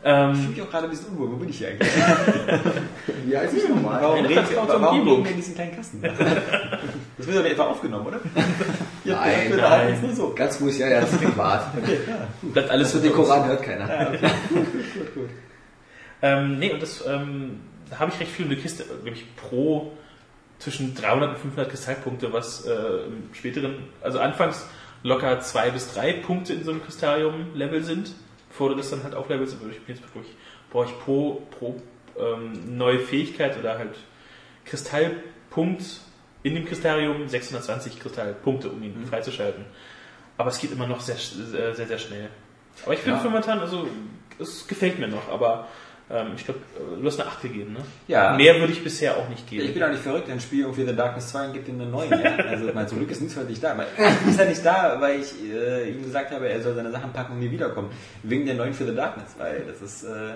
Ähm, 0.04 0.36
fühle 0.36 0.50
mich 0.50 0.62
auch 0.62 0.70
gerade 0.70 0.84
ein 0.86 0.90
bisschen 0.90 1.10
unwohl. 1.12 1.32
Wo 1.32 1.36
bin 1.36 1.50
ich 1.50 1.58
hier 1.58 1.70
eigentlich? 1.70 1.90
Wie 3.26 3.38
heißt 3.38 3.54
es 3.56 3.70
nochmal? 3.70 4.02
Warum 4.02 4.28
wir, 4.28 4.44
vertraute 4.44 4.82
warum 4.82 5.08
reden 5.08 5.24
wir 5.24 5.32
in 5.32 5.38
diesen 5.38 5.56
kleinen 5.56 5.76
Kasten? 5.76 6.02
Das 6.02 7.28
wird 7.28 7.38
doch 7.38 7.44
nicht 7.44 7.52
etwa 7.52 7.64
aufgenommen, 7.64 8.08
oder? 8.08 8.20
Ja, 9.04 9.16
Nein, 9.16 9.54
nein. 9.58 10.00
nur 10.00 10.14
so. 10.14 10.32
Ganz 10.36 10.62
ruhig, 10.62 10.78
ja, 10.78 10.88
ja, 10.88 11.02
das 11.02 11.12
ist 11.12 11.22
privat. 11.24 11.74
bleibt 12.54 12.70
alles 12.70 12.94
mit 12.94 13.04
dem 13.06 13.14
Koran 13.14 13.46
hört 13.46 13.64
keiner. 13.64 14.12
Gut, 14.50 15.16
gut. 15.16 15.30
Ähm, 16.22 16.60
nee, 16.60 16.72
und 16.72 16.84
das 16.84 17.04
ähm, 17.08 17.62
da 17.92 18.00
habe 18.00 18.12
ich 18.14 18.20
recht 18.20 18.32
viel. 18.32 18.46
Und 18.46 18.52
du 18.52 18.58
kriegst, 18.58 18.80
äh, 18.82 18.86
glaube 19.04 19.18
ich, 19.18 19.36
pro 19.36 19.92
zwischen 20.58 20.96
300 20.96 21.32
und 21.32 21.38
500 21.40 21.70
Kristallpunkte, 21.70 22.34
was 22.34 22.66
äh, 22.66 22.72
im 22.72 23.30
späteren, 23.34 23.76
also 24.02 24.20
anfangs 24.20 24.66
locker 25.04 25.40
zwei 25.42 25.72
bis 25.72 25.94
drei 25.94 26.14
Punkte 26.14 26.54
in 26.54 26.64
so 26.64 26.72
einem 26.72 26.84
Kristarium-Level 26.84 27.84
sind, 27.84 28.12
bevor 28.52 28.70
du 28.70 28.76
das 28.76 28.90
dann 28.90 29.04
halt 29.04 29.16
auflevelst. 29.16 29.56
Aber 29.60 29.72
ich 29.72 29.82
bin 29.82 29.96
jetzt 29.96 30.04
wirklich, 30.14 30.34
brauche 30.70 30.86
ich 30.86 31.00
pro, 31.00 31.42
pro 31.58 31.82
ähm, 32.20 32.78
neue 32.78 33.00
Fähigkeit 33.00 33.58
oder 33.58 33.78
halt 33.78 33.96
Kristallpunkt 34.66 35.84
in 36.44 36.56
dem 36.56 36.66
Kristarium 36.66 37.28
620 37.28 38.00
Kristallpunkte, 38.00 38.70
um 38.70 38.82
ihn 38.84 39.06
freizuschalten. 39.08 39.66
Aber 40.38 40.50
es 40.50 40.60
geht 40.60 40.72
immer 40.72 40.88
noch 40.88 41.02
sehr, 41.02 41.16
sehr, 41.18 41.76
sehr, 41.76 41.88
sehr 41.88 42.00
schnell. 42.00 42.30
Aber 42.84 42.94
ich 42.94 43.00
finde 43.00 43.18
Ja. 43.20 43.24
momentan, 43.24 43.60
also 43.60 43.88
es 44.40 44.68
gefällt 44.68 44.98
mir 45.00 45.08
noch, 45.08 45.30
aber 45.30 45.68
ähm, 46.14 46.34
ich 46.36 46.46
glaube, 46.46 46.60
du 47.00 47.06
hast 47.06 47.20
eine 47.20 47.30
8 47.30 47.42
gegeben, 47.42 47.74
ne? 47.74 47.80
Ja. 48.08 48.34
Mehr 48.34 48.60
würde 48.60 48.74
ich 48.74 48.84
bisher 48.84 49.18
auch 49.18 49.30
nicht 49.30 49.44
Ich 49.52 49.60
geben. 49.60 49.74
bin 49.74 49.84
auch 49.84 49.90
nicht 49.90 50.04
verrückt, 50.04 50.30
ein 50.30 50.40
Spiel 50.40 50.62
irgendwie 50.62 50.86
The 50.86 50.96
Darkness 50.96 51.30
2 51.30 51.46
und 51.48 51.54
gibt 51.54 51.68
ihm 51.70 51.80
einen 51.80 51.92
neuen. 51.92 52.10
Ja? 52.12 52.32
Also 52.50 52.70
mein 52.74 52.88
zum 52.88 52.98
Glück 53.00 53.12
ist 53.12 53.22
nichts 53.22 53.38
nicht 53.38 53.64
da. 53.64 53.72
Aber 53.72 53.86
ist 54.30 54.40
er 54.40 54.46
nicht 54.46 54.66
da, 54.66 54.98
weil 55.00 55.20
ich 55.22 55.34
äh, 55.44 55.90
ihm 55.90 56.04
gesagt 56.04 56.32
habe, 56.32 56.50
er 56.50 56.62
soll 56.62 56.76
seine 56.76 56.92
Sachen 56.92 57.12
packen 57.14 57.34
und 57.34 57.40
nie 57.40 57.52
wiederkommen. 57.52 57.90
Wegen 58.24 58.46
der 58.46 58.56
neuen 58.56 58.74
für 58.74 58.86
The 58.86 58.96
Darkness, 58.96 59.36
weil 59.38 59.64
das 59.68 59.82
ist 59.82 60.04
äh, 60.04 60.34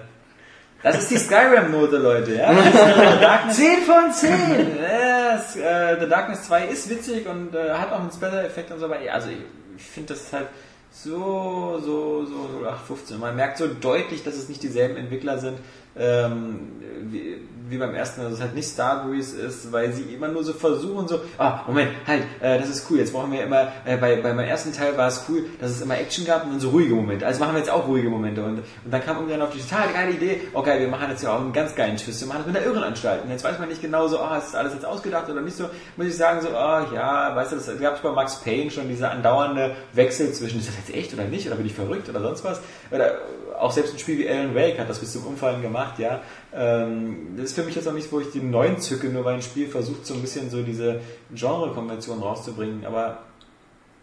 das 0.83 0.99
ist 0.99 1.09
die 1.11 1.17
Skyrim-Note, 1.17 1.97
Leute. 1.97 2.35
Ja? 2.35 2.53
Darkness 3.19 3.55
10 3.55 3.77
von 3.81 4.11
10! 4.11 4.29
Yes, 4.77 5.55
äh, 5.55 5.99
The 5.99 6.07
Darkness 6.07 6.43
2 6.43 6.65
ist 6.67 6.89
witzig 6.89 7.27
und 7.27 7.55
äh, 7.55 7.71
hat 7.71 7.91
auch 7.91 8.01
einen 8.01 8.11
Special-Effekt 8.11 8.71
und 8.71 8.79
so, 8.79 8.85
aber 8.85 9.01
ja, 9.01 9.13
also 9.13 9.29
ich, 9.29 9.37
ich 9.77 9.83
finde 9.83 10.13
das 10.13 10.31
halt 10.31 10.45
so, 11.03 11.79
so, 11.83 12.25
so, 12.25 12.47
so 12.47 12.67
815. 12.67 13.19
Man 13.19 13.35
merkt 13.35 13.57
so 13.57 13.67
deutlich, 13.67 14.23
dass 14.23 14.35
es 14.35 14.49
nicht 14.49 14.63
dieselben 14.63 14.95
Entwickler 14.95 15.37
sind, 15.37 15.57
ähm, 15.97 16.71
wie, 17.11 17.37
wie 17.69 17.77
beim 17.77 17.93
ersten, 17.93 18.21
dass 18.21 18.33
es 18.33 18.41
halt 18.41 18.55
nicht 18.55 18.69
Starbreeze 18.69 19.41
ist, 19.41 19.71
weil 19.71 19.91
sie 19.93 20.03
immer 20.13 20.27
nur 20.27 20.43
so 20.43 20.53
versuchen, 20.53 21.07
so, 21.07 21.19
ah, 21.37 21.61
Moment, 21.67 21.91
halt, 22.05 22.23
äh, 22.41 22.59
das 22.59 22.69
ist 22.69 22.89
cool, 22.89 22.99
jetzt 22.99 23.13
brauchen 23.13 23.31
wir 23.31 23.43
immer, 23.43 23.71
äh, 23.85 23.97
bei, 23.97 24.17
bei 24.17 24.33
meinem 24.33 24.47
ersten 24.47 24.73
Teil 24.73 24.97
war 24.97 25.07
es 25.07 25.25
cool, 25.29 25.45
dass 25.59 25.71
es 25.71 25.81
immer 25.81 25.97
Action 25.97 26.25
gab 26.25 26.45
und 26.45 26.51
dann 26.51 26.59
so 26.59 26.69
ruhige 26.69 26.93
Momente. 26.93 27.25
Also 27.25 27.39
machen 27.39 27.53
wir 27.53 27.59
jetzt 27.59 27.69
auch 27.69 27.87
ruhige 27.87 28.09
Momente 28.09 28.43
und, 28.43 28.59
und 28.59 28.91
dann 28.91 29.03
kam 29.03 29.17
irgendwann 29.17 29.41
auf 29.41 29.51
die 29.51 29.59
total 29.59 29.91
geile 29.93 30.11
Idee, 30.11 30.41
okay, 30.53 30.79
wir 30.79 30.87
machen 30.87 31.09
jetzt 31.09 31.23
ja 31.23 31.33
auch 31.33 31.39
einen 31.39 31.53
ganz 31.53 31.75
geilen 31.75 31.97
Twist, 31.97 32.21
wir 32.21 32.27
machen 32.27 32.39
das 32.39 32.47
mit 32.47 32.55
der 32.55 32.65
Irrenanstalt. 32.65 33.23
Und 33.23 33.31
jetzt 33.31 33.43
weiß 33.43 33.59
man 33.59 33.69
nicht 33.69 33.81
genau 33.81 34.07
so, 34.07 34.19
ah, 34.19 34.37
ist 34.37 34.47
das 34.47 34.55
alles 34.55 34.73
jetzt 34.73 34.85
ausgedacht 34.85 35.29
oder 35.29 35.41
nicht 35.41 35.57
so, 35.57 35.65
muss 35.97 36.07
ich 36.07 36.17
sagen, 36.17 36.41
so, 36.41 36.49
ah, 36.49 36.87
ja, 36.93 37.35
weißt 37.35 37.51
du, 37.51 37.55
das 37.57 37.79
gab 37.79 37.95
es 37.95 38.01
bei 38.01 38.11
Max 38.11 38.41
Payne 38.41 38.69
schon 38.71 38.87
dieser 38.87 39.11
andauernde 39.11 39.75
Wechsel 39.93 40.31
zwischen, 40.33 40.59
ist 40.59 40.67
das 40.67 40.75
jetzt 40.77 40.95
echt 40.95 41.13
oder 41.13 41.23
nicht, 41.23 41.47
oder 41.47 41.55
bin 41.55 41.65
ich 41.65 41.73
verrückt 41.73 42.09
oder 42.09 42.21
sonst 42.21 42.43
was, 42.43 42.61
oder 42.91 43.19
auch 43.59 43.71
selbst 43.71 43.93
ein 43.93 43.99
Spiel 43.99 44.17
wie 44.17 44.29
Alan 44.29 44.55
Wake 44.55 44.79
hat 44.79 44.89
das 44.89 44.99
bis 44.99 45.13
zum 45.13 45.25
Umfallen 45.25 45.61
gemacht, 45.61 45.99
ja. 45.99 46.21
Ähm, 46.53 47.35
das 47.35 47.45
ist 47.45 47.55
für 47.55 47.63
mich 47.63 47.75
jetzt 47.75 47.87
auch 47.87 47.93
nicht, 47.93 48.11
wo 48.11 48.19
ich 48.19 48.31
den 48.31 48.51
neuen 48.51 48.79
zücke, 48.79 49.07
nur 49.07 49.25
weil 49.25 49.35
ein 49.35 49.41
Spiel 49.41 49.67
versucht, 49.67 50.05
so 50.05 50.13
ein 50.13 50.21
bisschen 50.21 50.49
so 50.49 50.61
diese 50.63 51.01
Genre-Konvention 51.33 52.21
rauszubringen, 52.21 52.85
aber 52.85 53.19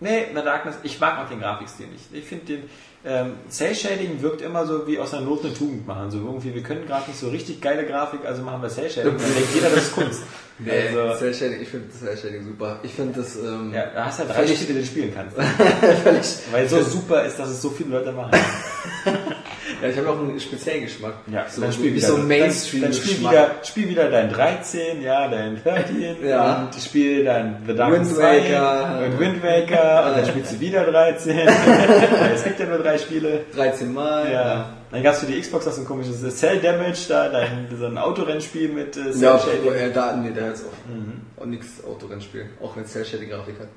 Nee, 0.02 0.26
The 0.34 0.42
Darkness, 0.42 0.78
ich 0.82 0.98
mag 0.98 1.16
auch 1.20 1.28
den 1.28 1.38
Grafikstil 1.38 1.86
nicht. 1.86 2.12
Ich 2.12 2.24
finde 2.24 2.44
den, 2.46 2.62
ähm, 3.04 3.32
Cell 3.50 3.74
Shading 3.74 4.22
wirkt 4.22 4.42
immer 4.42 4.64
so 4.66 4.86
wie 4.86 4.98
aus 4.98 5.12
einer 5.12 5.26
Not 5.26 5.44
eine 5.44 5.52
Tugend 5.54 5.86
machen. 5.86 6.10
So 6.10 6.18
irgendwie, 6.18 6.54
wir 6.54 6.62
können 6.62 6.86
gerade 6.86 7.08
nicht 7.08 7.18
so 7.18 7.28
richtig 7.28 7.60
geile 7.60 7.84
Grafik, 7.84 8.20
also 8.24 8.42
machen 8.42 8.62
wir 8.62 8.68
Cell 8.68 8.88
Shading. 8.90 9.12
Dann 9.18 9.34
denkt 9.34 9.54
jeder, 9.54 9.70
das 9.70 9.84
ist 9.84 9.94
Kunst. 9.94 10.22
Nee, 10.58 10.70
Also- 10.96 11.18
Cell 11.18 11.34
Shading, 11.34 11.62
ich 11.62 11.68
finde 11.68 11.88
Cell 11.90 12.16
Shading 12.16 12.44
super. 12.44 12.78
Ich 12.82 12.92
finde 12.94 13.20
das, 13.20 13.36
ähm, 13.36 13.72
Ja, 13.74 13.86
da 13.94 14.04
hast 14.06 14.20
du 14.20 14.24
halt 14.28 14.36
drei 14.36 14.46
Spiele, 14.46 14.74
die 14.74 14.80
du 14.80 14.86
spielen 14.86 15.12
kannst. 15.14 15.36
Weil 16.52 16.64
es 16.64 16.70
so 16.70 16.82
super 16.82 17.24
ist, 17.24 17.38
dass 17.38 17.48
es 17.48 17.60
so 17.60 17.70
viele 17.70 17.90
Leute 17.98 18.12
machen. 18.12 18.30
ja, 19.82 19.88
ich 19.88 19.96
habe 19.98 20.10
auch 20.10 20.18
einen 20.20 20.38
speziellen 20.38 20.84
Geschmack. 20.84 21.14
so, 21.48 21.60
dann 21.62 21.70
wie 21.82 21.98
so 22.00 22.14
ein 22.16 22.28
Dann, 22.28 22.38
dann 22.82 22.92
spiel 22.92 23.18
wieder, 23.20 23.50
spiel 23.64 23.88
wieder 23.88 24.10
dein 24.10 24.30
13, 24.30 25.02
ja, 25.02 25.26
dein 25.28 25.60
13 25.62 26.16
Ja. 26.24 26.62
und 26.72 26.80
spiel 26.80 27.24
dann 27.24 27.56
The 27.66 27.74
Dark 27.74 27.92
Wind 27.92 28.16
Waker. 28.16 29.00
und 29.04 29.18
Wind 29.18 29.42
Waker 29.42 30.06
und 30.06 30.18
dann 30.18 30.26
spielst 30.26 30.52
du 30.52 30.60
wieder 30.60 30.84
13. 30.84 31.38
es 32.34 32.44
gibt 32.44 32.60
ja 32.60 32.66
nur 32.66 32.78
drei 32.92 32.98
Spiele. 32.98 33.44
13 33.54 33.92
Mal. 33.92 34.32
Ja. 34.32 34.76
Dann 34.90 35.02
gab's 35.02 35.20
für 35.20 35.26
die 35.26 35.40
Xbox 35.40 35.64
das 35.64 35.76
so 35.76 35.82
ein 35.82 35.86
komisches 35.86 36.20
Cell 36.38 36.60
Damage, 36.60 37.06
da 37.08 37.28
dein, 37.28 37.68
so 37.78 37.86
ein 37.86 37.96
Autorennspiel 37.98 38.68
mit 38.68 38.96
äh, 38.96 39.12
Cell 39.12 39.22
Ja, 39.22 39.38
Shading. 39.38 39.74
ja, 39.74 39.88
da, 39.88 40.16
nee, 40.16 40.32
da 40.34 40.48
jetzt 40.48 40.64
auch, 40.66 40.88
Mhm. 40.90 41.22
auch 41.40 41.46
nichts 41.46 41.82
Autorennspiel. 41.84 42.50
Auch 42.62 42.76
wenn 42.76 42.84
Cell 42.84 43.04
Shading 43.04 43.30
Grafik 43.30 43.58
hat. 43.58 43.68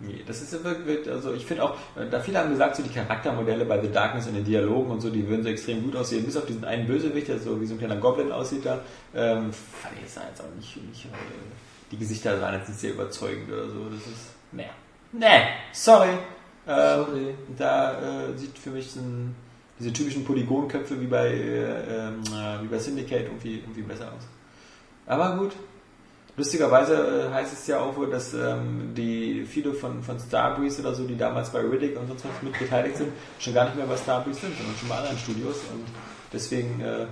Nee, 0.00 0.22
das 0.24 0.40
ist 0.42 0.52
ja 0.52 0.62
wirklich, 0.62 1.10
also 1.10 1.34
ich 1.34 1.44
finde 1.44 1.64
auch, 1.64 1.74
äh, 1.96 2.08
da 2.08 2.20
viele 2.20 2.38
haben 2.38 2.50
gesagt, 2.50 2.76
so 2.76 2.84
die 2.84 2.88
Charaktermodelle 2.88 3.64
bei 3.64 3.80
The 3.82 3.90
Darkness 3.90 4.28
in 4.28 4.34
den 4.34 4.44
Dialogen 4.44 4.92
und 4.92 5.00
so, 5.00 5.10
die 5.10 5.26
würden 5.28 5.42
so 5.42 5.48
extrem 5.48 5.82
gut 5.82 5.96
aussehen, 5.96 6.24
bis 6.24 6.36
auf 6.36 6.46
diesen 6.46 6.64
einen 6.64 6.86
Bösewicht, 6.86 7.26
der 7.26 7.40
so 7.40 7.60
wie 7.60 7.66
so 7.66 7.74
ein 7.74 7.78
kleiner 7.78 7.96
Goblin 7.96 8.30
aussieht 8.30 8.64
da, 8.64 8.78
ähm, 9.12 9.52
fand 9.52 9.94
ich 9.96 10.02
jetzt 10.02 10.16
jetzt 10.16 10.40
auch 10.40 10.54
nicht, 10.56 10.76
nicht 10.88 11.06
äh, 11.06 11.08
die 11.90 11.96
Gesichter 11.98 12.40
waren 12.40 12.54
jetzt 12.54 12.68
nicht 12.68 12.78
sehr 12.78 12.92
überzeugend 12.92 13.50
oder 13.50 13.66
so, 13.66 13.86
das 13.90 14.06
ist, 14.06 14.30
nee, 14.52 14.66
nee, 15.10 15.26
sorry, 15.72 16.10
Sorry. 16.76 17.34
da 17.56 18.28
äh, 18.28 18.36
sieht 18.36 18.58
für 18.58 18.70
mich 18.70 18.94
ein, 18.96 19.34
diese 19.78 19.92
typischen 19.92 20.24
Polygonköpfe 20.24 21.00
wie 21.00 21.06
bei, 21.06 21.28
äh, 21.28 22.08
ähm, 22.08 22.22
äh, 22.26 22.62
wie 22.62 22.66
bei 22.66 22.78
Syndicate 22.78 23.24
irgendwie, 23.24 23.60
irgendwie 23.60 23.82
besser 23.82 24.06
aus. 24.08 24.26
Aber 25.06 25.36
gut, 25.36 25.52
Lustigerweise 26.38 27.26
äh, 27.28 27.34
heißt 27.34 27.52
es 27.52 27.66
ja 27.66 27.80
auch 27.80 27.96
wohl, 27.96 28.08
dass 28.08 28.32
ähm, 28.32 28.94
die 28.96 29.44
viele 29.44 29.74
von, 29.74 30.04
von 30.04 30.20
Starbreeze 30.20 30.82
oder 30.82 30.94
so, 30.94 31.04
die 31.04 31.16
damals 31.16 31.50
bei 31.50 31.58
Riddick 31.58 31.98
und 31.98 32.06
sonst 32.06 32.24
was 32.24 32.42
mit 32.42 32.56
beteiligt 32.56 32.96
sind, 32.96 33.10
schon 33.40 33.54
gar 33.54 33.64
nicht 33.64 33.76
mehr 33.76 33.86
bei 33.86 33.96
Starbreeze 33.96 34.42
sind, 34.42 34.56
sondern 34.56 34.76
schon 34.76 34.88
bei 34.88 34.94
anderen 34.94 35.18
Studios. 35.18 35.56
Und 35.72 35.84
deswegen 36.32 36.80
äh, 36.80 37.06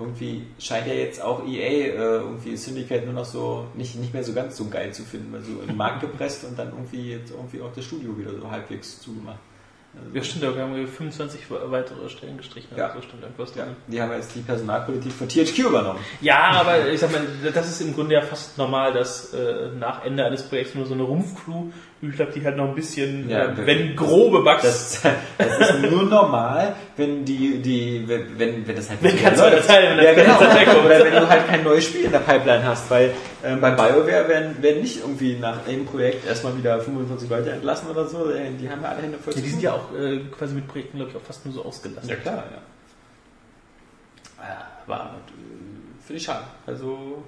irgendwie 0.00 0.46
scheint 0.58 0.86
ja 0.86 0.94
jetzt 0.94 1.22
auch 1.22 1.46
EA 1.46 1.68
äh, 1.68 1.94
irgendwie 1.94 2.56
Syndicate 2.56 3.04
nur 3.04 3.14
noch 3.14 3.24
so 3.24 3.66
nicht, 3.74 3.96
nicht 3.96 4.14
mehr 4.14 4.24
so 4.24 4.32
ganz 4.32 4.56
so 4.56 4.68
geil 4.68 4.92
zu 4.92 5.04
finden, 5.04 5.32
weil 5.32 5.42
so 5.42 5.60
in 5.60 5.68
den 5.68 5.76
Markt 5.76 6.00
gepresst 6.00 6.44
und 6.44 6.58
dann 6.58 6.68
irgendwie 6.68 7.12
jetzt 7.12 7.30
irgendwie 7.30 7.60
auch 7.60 7.72
das 7.74 7.84
Studio 7.84 8.16
wieder 8.18 8.34
so 8.34 8.50
halbwegs 8.50 9.00
zugemacht. 9.00 9.38
Also, 9.94 10.16
Ja, 10.16 10.22
stimmt, 10.22 10.44
da 10.44 10.62
haben 10.62 10.76
wir 10.76 10.86
25 10.86 11.40
weitere 11.50 12.08
Stellen 12.08 12.36
gestrichen. 12.36 12.68
Ja. 12.76 12.88
Also 12.88 13.02
stimmt 13.02 13.22
irgendwas 13.22 13.52
ja, 13.56 13.66
die 13.88 14.00
haben 14.00 14.12
jetzt 14.12 14.34
die 14.36 14.40
Personalpolitik 14.40 15.12
von 15.12 15.28
THQ 15.28 15.58
übernommen. 15.58 15.98
Ja, 16.20 16.50
aber 16.52 16.88
ich 16.88 17.00
sag 17.00 17.10
mal, 17.10 17.26
das 17.52 17.68
ist 17.68 17.80
im 17.80 17.94
Grunde 17.94 18.14
ja 18.14 18.22
fast 18.22 18.56
normal, 18.56 18.92
dass 18.92 19.34
äh, 19.34 19.70
nach 19.78 20.04
Ende 20.04 20.24
eines 20.24 20.44
Projekts 20.44 20.76
nur 20.76 20.86
so 20.86 20.94
eine 20.94 21.02
Rumpfcrew 21.02 21.70
übrig 22.02 22.16
bleibt, 22.16 22.34
die 22.34 22.44
halt 22.44 22.56
noch 22.56 22.68
ein 22.68 22.74
bisschen, 22.74 23.28
Ja, 23.28 23.44
äh, 23.44 23.66
wenn 23.66 23.94
grobe 23.94 24.42
Bugs. 24.42 24.62
Das, 24.62 25.02
das 25.38 25.58
ist 25.58 25.80
nur 25.90 26.04
normal, 26.04 26.74
wenn 26.96 27.24
die, 27.24 27.60
die, 27.60 28.04
wenn, 28.06 28.66
wenn 28.66 28.74
das 28.74 28.88
halt 28.88 29.02
Wenn 29.02 29.12
nicht 29.12 29.22
kein 29.22 29.36
läuft. 29.36 29.66
Teil, 29.66 29.96
wenn 29.96 30.04
ja, 30.04 30.14
genau. 30.14 30.38
Oder 30.38 31.04
wenn 31.04 31.12
du 31.12 31.28
halt 31.28 31.46
kein 31.46 31.62
neues 31.62 31.84
Spiel 31.84 32.06
in 32.06 32.12
der 32.12 32.20
Pipeline 32.20 32.64
hast, 32.64 32.90
weil 32.90 33.12
ähm, 33.44 33.60
bei 33.60 33.70
BioWare 33.72 34.28
werden, 34.28 34.62
werden 34.62 34.80
nicht 34.80 35.00
irgendwie 35.00 35.36
nach 35.36 35.66
einem 35.66 35.84
Projekt 35.84 36.26
erstmal 36.26 36.56
wieder 36.56 36.80
45 36.80 37.28
Leute 37.28 37.50
entlassen 37.50 37.90
oder 37.90 38.06
so. 38.06 38.30
Äh, 38.30 38.50
Die 38.58 38.70
haben 38.70 38.82
ja 38.82 38.88
alle 38.88 39.02
Hände 39.02 39.18
voll 39.18 39.34
ja, 39.34 39.40
die 39.40 39.48
sind 39.48 39.62
ja 39.62 39.72
auch 39.74 39.94
äh, 39.94 40.20
quasi 40.36 40.54
mit 40.54 40.68
Projekten, 40.68 40.96
glaube 40.96 41.10
ich, 41.10 41.16
auch 41.16 41.22
fast 41.22 41.44
nur 41.44 41.54
so 41.54 41.64
ausgelassen. 41.64 42.08
Ja 42.08 42.16
klar, 42.16 42.44
ja. 44.38 44.46
ja 44.48 44.66
aber 44.86 45.16
äh, 45.28 46.02
finde 46.06 46.18
ich 46.18 46.24
schade. 46.24 46.44
Also, 46.66 47.22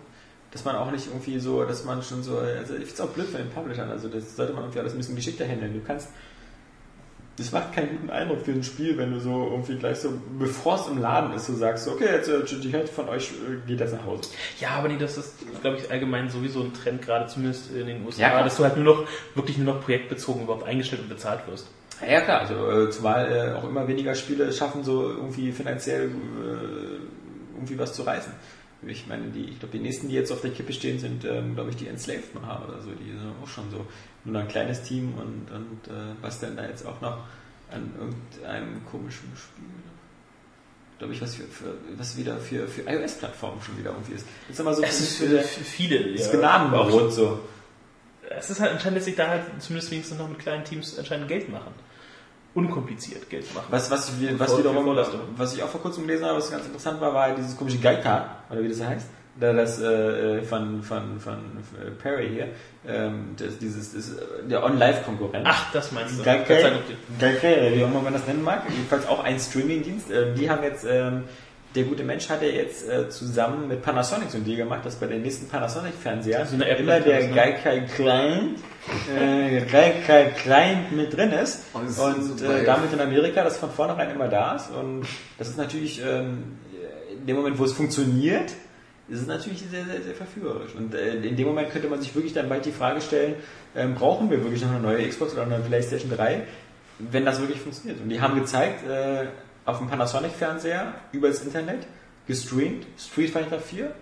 dass 0.53 0.65
man 0.65 0.77
auch 0.77 0.91
nicht 0.91 1.07
irgendwie 1.07 1.39
so, 1.39 1.65
dass 1.65 1.85
man 1.85 2.03
schon 2.03 2.23
so, 2.23 2.39
also 2.39 2.75
ich 2.75 2.81
finde 2.81 2.93
es 2.93 3.01
auch 3.01 3.09
blöd 3.09 3.27
von 3.29 3.41
den 3.41 3.51
Publishern, 3.51 3.91
also 3.91 4.09
das 4.09 4.37
sollte 4.37 4.53
man 4.53 4.65
irgendwie 4.65 4.81
alles 4.81 4.93
ein 4.93 4.99
bisschen 4.99 5.17
geschickter 5.17 5.47
handeln. 5.47 5.73
Du 5.73 5.81
kannst, 5.81 6.09
das 7.39 7.51
macht 7.53 7.73
keinen 7.73 7.97
guten 7.97 8.11
Eindruck 8.11 8.43
für 8.43 8.51
ein 8.51 8.63
Spiel, 8.63 8.99
wenn 8.99 9.13
du 9.13 9.19
so 9.19 9.49
irgendwie 9.51 9.77
gleich 9.77 9.99
so, 9.99 10.13
bevor 10.39 10.75
es 10.75 10.87
im 10.89 11.01
Laden 11.01 11.33
ist, 11.33 11.47
so 11.47 11.55
sagst, 11.55 11.89
okay, 11.89 12.05
jetzt 12.13 12.29
äh, 12.29 12.45
die 12.45 12.71
Hälfte 12.71 12.95
von 12.95 13.09
euch 13.09 13.31
äh, 13.31 13.67
geht 13.67 13.81
jetzt 13.81 13.95
nach 13.95 14.05
Hause. 14.05 14.31
Ja, 14.61 14.71
aber 14.71 14.89
nee, 14.89 14.99
das 14.99 15.17
ist, 15.17 15.37
glaube 15.63 15.79
ich, 15.79 15.91
allgemein 15.91 16.29
sowieso 16.29 16.61
ein 16.61 16.75
Trend, 16.75 17.01
gerade 17.01 17.29
zumindest 17.29 17.75
in 17.75 17.87
den 17.87 18.05
USA, 18.05 18.21
Ja, 18.21 18.43
dass 18.43 18.59
du 18.59 18.65
halt 18.65 18.77
nur 18.77 18.85
noch, 18.85 19.09
wirklich 19.35 19.57
nur 19.57 19.75
noch 19.75 19.83
projektbezogen 19.83 20.43
überhaupt 20.43 20.67
eingestellt 20.67 21.03
und 21.03 21.09
bezahlt 21.09 21.47
wirst. 21.47 21.69
Ja 22.07 22.21
klar, 22.21 22.41
also 22.41 22.71
äh, 22.71 22.91
zumal 22.91 23.33
äh, 23.33 23.53
auch 23.55 23.65
immer 23.65 23.89
weniger 23.89 24.15
Spiele 24.15 24.53
schaffen, 24.53 24.85
so 24.85 25.09
irgendwie 25.09 25.53
finanziell 25.53 26.09
äh, 26.09 27.55
irgendwie 27.55 27.79
was 27.79 27.95
zu 27.95 28.03
reißen. 28.03 28.33
Ich 28.87 29.07
meine, 29.07 29.29
die, 29.29 29.45
ich 29.45 29.61
glaube, 29.61 29.77
die 29.77 29.83
nächsten, 29.83 30.09
die 30.09 30.15
jetzt 30.15 30.33
auf 30.33 30.41
der 30.41 30.51
Kippe 30.51 30.73
stehen, 30.73 30.99
sind, 30.99 31.25
ähm, 31.25 31.55
glaube 31.55 31.71
ich, 31.71 31.77
die 31.77 31.87
Enslaved 31.87 32.35
Macher 32.35 32.69
oder 32.69 32.83
so. 32.83 32.91
Die 32.91 33.11
sind 33.11 33.33
auch 33.43 33.49
schon 33.49 33.71
so 33.71 33.87
nur 34.25 34.41
ein 34.41 34.49
kleines 34.49 34.83
Team 34.83 35.15
und, 35.15 35.51
und 35.55 35.89
äh, 35.89 36.15
was 36.21 36.41
denn 36.41 36.57
da 36.57 36.67
jetzt 36.67 36.85
auch 36.87 37.01
noch 37.01 37.19
an 37.71 37.91
irgendeinem 37.99 38.85
komischen 38.87 39.31
Spiel, 39.37 39.65
glaube 40.99 41.15
ich, 41.15 41.23
was 41.23 41.35
für, 41.35 41.45
für 41.45 41.75
was 41.97 42.17
wieder 42.17 42.37
für, 42.39 42.67
für 42.69 42.83
iOS-Plattformen 42.83 43.61
schon 43.63 43.79
wieder 43.79 43.91
irgendwie 43.91 44.15
ist. 44.15 44.27
Jetzt 44.49 44.61
immer 44.61 44.75
so 44.75 44.83
Es 44.83 45.01
ist 45.01 45.17
für 45.17 45.41
für 45.41 45.65
viele. 45.65 46.13
das 46.13 46.33
ja. 46.33 46.39
Gnadenbrot 46.39 47.13
so. 47.13 47.41
Es 48.31 48.51
ist 48.51 48.61
halt 48.61 48.73
anscheinend, 48.73 48.99
dass 48.99 49.05
sich 49.05 49.17
da 49.17 49.29
halt 49.29 49.45
zumindest 49.59 49.91
wenigstens 49.91 50.19
noch 50.19 50.29
mit 50.29 50.39
kleinen 50.39 50.65
Teams 50.65 50.99
anscheinend 50.99 51.29
Geld 51.29 51.49
machen. 51.49 51.73
Unkompliziert 52.55 53.31
Geld 53.31 53.53
machen. 53.55 53.67
Was, 53.71 53.91
was, 53.91 54.21
wir- 54.21 54.39
was 54.39 54.51
wiederum, 54.59 54.97
was 55.37 55.55
ich 55.55 55.63
auch 55.63 55.69
vor 55.69 55.81
kurzem 55.81 56.07
gelesen 56.07 56.27
habe, 56.27 56.37
was 56.39 56.51
ganz 56.51 56.67
interessant 56.67 57.01
war, 57.01 57.15
war 57.15 57.35
dieses 57.35 57.57
komische 57.57 57.79
Geica, 57.79 58.37
oder 58.51 58.63
wie 58.63 58.69
das 58.69 58.83
heißt. 58.83 59.07
Da 59.41 59.55
das 59.55 59.81
äh, 59.81 60.43
von, 60.43 60.83
von, 60.83 61.19
von 61.19 61.35
äh, 61.81 61.91
Perry 61.93 62.29
hier, 62.29 62.49
ähm, 62.87 63.35
das, 63.39 63.57
dieses, 63.57 63.95
das, 63.95 64.11
der 64.47 64.63
On-Live-Konkurrent. 64.63 65.47
Ach, 65.49 65.73
das 65.73 65.91
meinst 65.93 66.19
du. 66.19 66.23
Geica, 67.19 67.49
wie 67.75 67.83
auch 67.85 67.89
immer 67.89 68.03
man 68.03 68.13
das 68.13 68.27
nennen 68.27 68.45
mag, 68.45 68.65
jedenfalls 68.69 69.07
auch 69.07 69.25
ein 69.25 69.39
Streaming-Dienst. 69.41 70.11
Ähm, 70.11 70.35
die 70.35 70.51
haben 70.51 70.63
jetzt, 70.63 70.85
ähm, 70.87 71.25
der 71.75 71.85
gute 71.85 72.05
Mensch 72.05 72.29
hat 72.29 72.43
ja 72.43 72.49
jetzt 72.49 72.89
äh, 72.89 73.09
zusammen 73.09 73.69
mit 73.69 73.83
Panasonic 73.83 74.31
so 74.31 74.39
ein 74.39 74.45
Deal 74.45 74.57
gemacht, 74.57 74.85
dass 74.85 74.97
bei 74.97 75.07
den 75.07 75.23
nächsten 75.23 75.49
Panasonic-Fernseher 75.49 76.47
So 76.47 76.57
immer 76.57 77.01
der 77.01 77.29
ne? 77.29 77.35
Geica 77.35 77.81
Client, 77.95 78.59
äh, 79.17 79.61
Client 80.43 80.93
mit 80.93 81.17
drin 81.17 81.33
ist. 81.33 81.65
Oh, 81.73 81.81
ist 81.81 81.99
Und 81.99 82.43
äh, 82.43 82.65
damit 82.65 82.93
in 82.93 83.01
Amerika 83.01 83.43
das 83.43 83.59
von 83.59 83.71
vornherein 83.71 84.11
immer 84.11 84.29
da 84.29 84.57
ist. 84.57 84.71
Und 84.71 85.07
das 85.39 85.49
ist 85.49 85.59
natürlich, 85.59 86.03
ähm, 86.05 86.59
in 87.19 87.27
dem 87.27 87.37
Moment, 87.37 87.59
wo 87.59 87.65
es 87.65 87.73
funktioniert, 87.73 88.53
ist 89.09 89.21
es 89.21 89.27
natürlich 89.27 89.65
sehr, 89.71 89.85
sehr, 89.85 90.03
sehr 90.03 90.15
verführerisch. 90.15 90.75
Und 90.75 90.95
äh, 90.95 91.17
in 91.17 91.37
dem 91.37 91.47
Moment 91.47 91.71
könnte 91.71 91.89
man 91.89 92.01
sich 92.01 92.15
wirklich 92.15 92.33
dann 92.35 92.49
bald 92.49 92.65
die 92.65 92.73
Frage 92.73 93.01
stellen, 93.01 93.35
ähm, 93.75 93.95
brauchen 93.95 94.31
wir 94.31 94.43
wirklich 94.43 94.63
noch 94.63 94.71
eine 94.71 94.81
neue 94.81 95.09
Xbox 95.09 95.33
oder 95.33 95.43
eine 95.43 95.59
Playstation 95.59 96.11
3, 96.11 96.43
wenn 96.99 97.25
das 97.25 97.41
wirklich 97.41 97.61
funktioniert. 97.61 98.01
Und 98.01 98.11
die 98.11 98.21
haben 98.21 98.39
gezeigt, 98.39 98.87
äh, 98.89 99.27
auf 99.65 99.79
dem 99.79 99.89
Panasonic-Fernseher 99.89 100.95
über 101.13 101.29
das 101.29 101.43
Internet 101.43 101.87
gestreamt, 102.27 102.87
Street 102.99 103.31
Fighter 103.31 103.59
4 103.59 103.93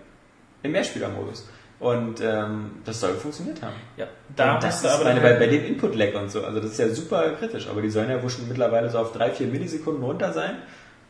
im 0.63 0.71
Mehrspielermodus. 0.71 1.47
Und 1.79 2.21
ähm, 2.21 2.73
das 2.85 2.99
soll 2.99 3.15
funktioniert 3.15 3.59
haben. 3.63 3.75
Ja, 3.97 4.05
da 4.35 4.53
und 4.55 4.63
das 4.63 4.83
ist 4.83 4.85
aber 4.85 5.03
meine, 5.03 5.19
bei, 5.19 5.33
bei 5.33 5.47
dem 5.47 5.65
Input-Lag 5.65 6.13
und 6.13 6.29
so, 6.29 6.45
also 6.45 6.59
das 6.59 6.73
ist 6.73 6.77
ja 6.77 6.89
super 6.89 7.31
kritisch, 7.31 7.67
aber 7.67 7.81
die 7.81 7.89
sollen 7.89 8.09
ja 8.09 8.21
wohl 8.21 8.29
schon 8.29 8.47
mittlerweile 8.47 8.87
so 8.91 8.99
auf 8.99 9.15
3-4 9.15 9.47
Millisekunden 9.47 10.03
runter 10.03 10.31
sein. 10.31 10.57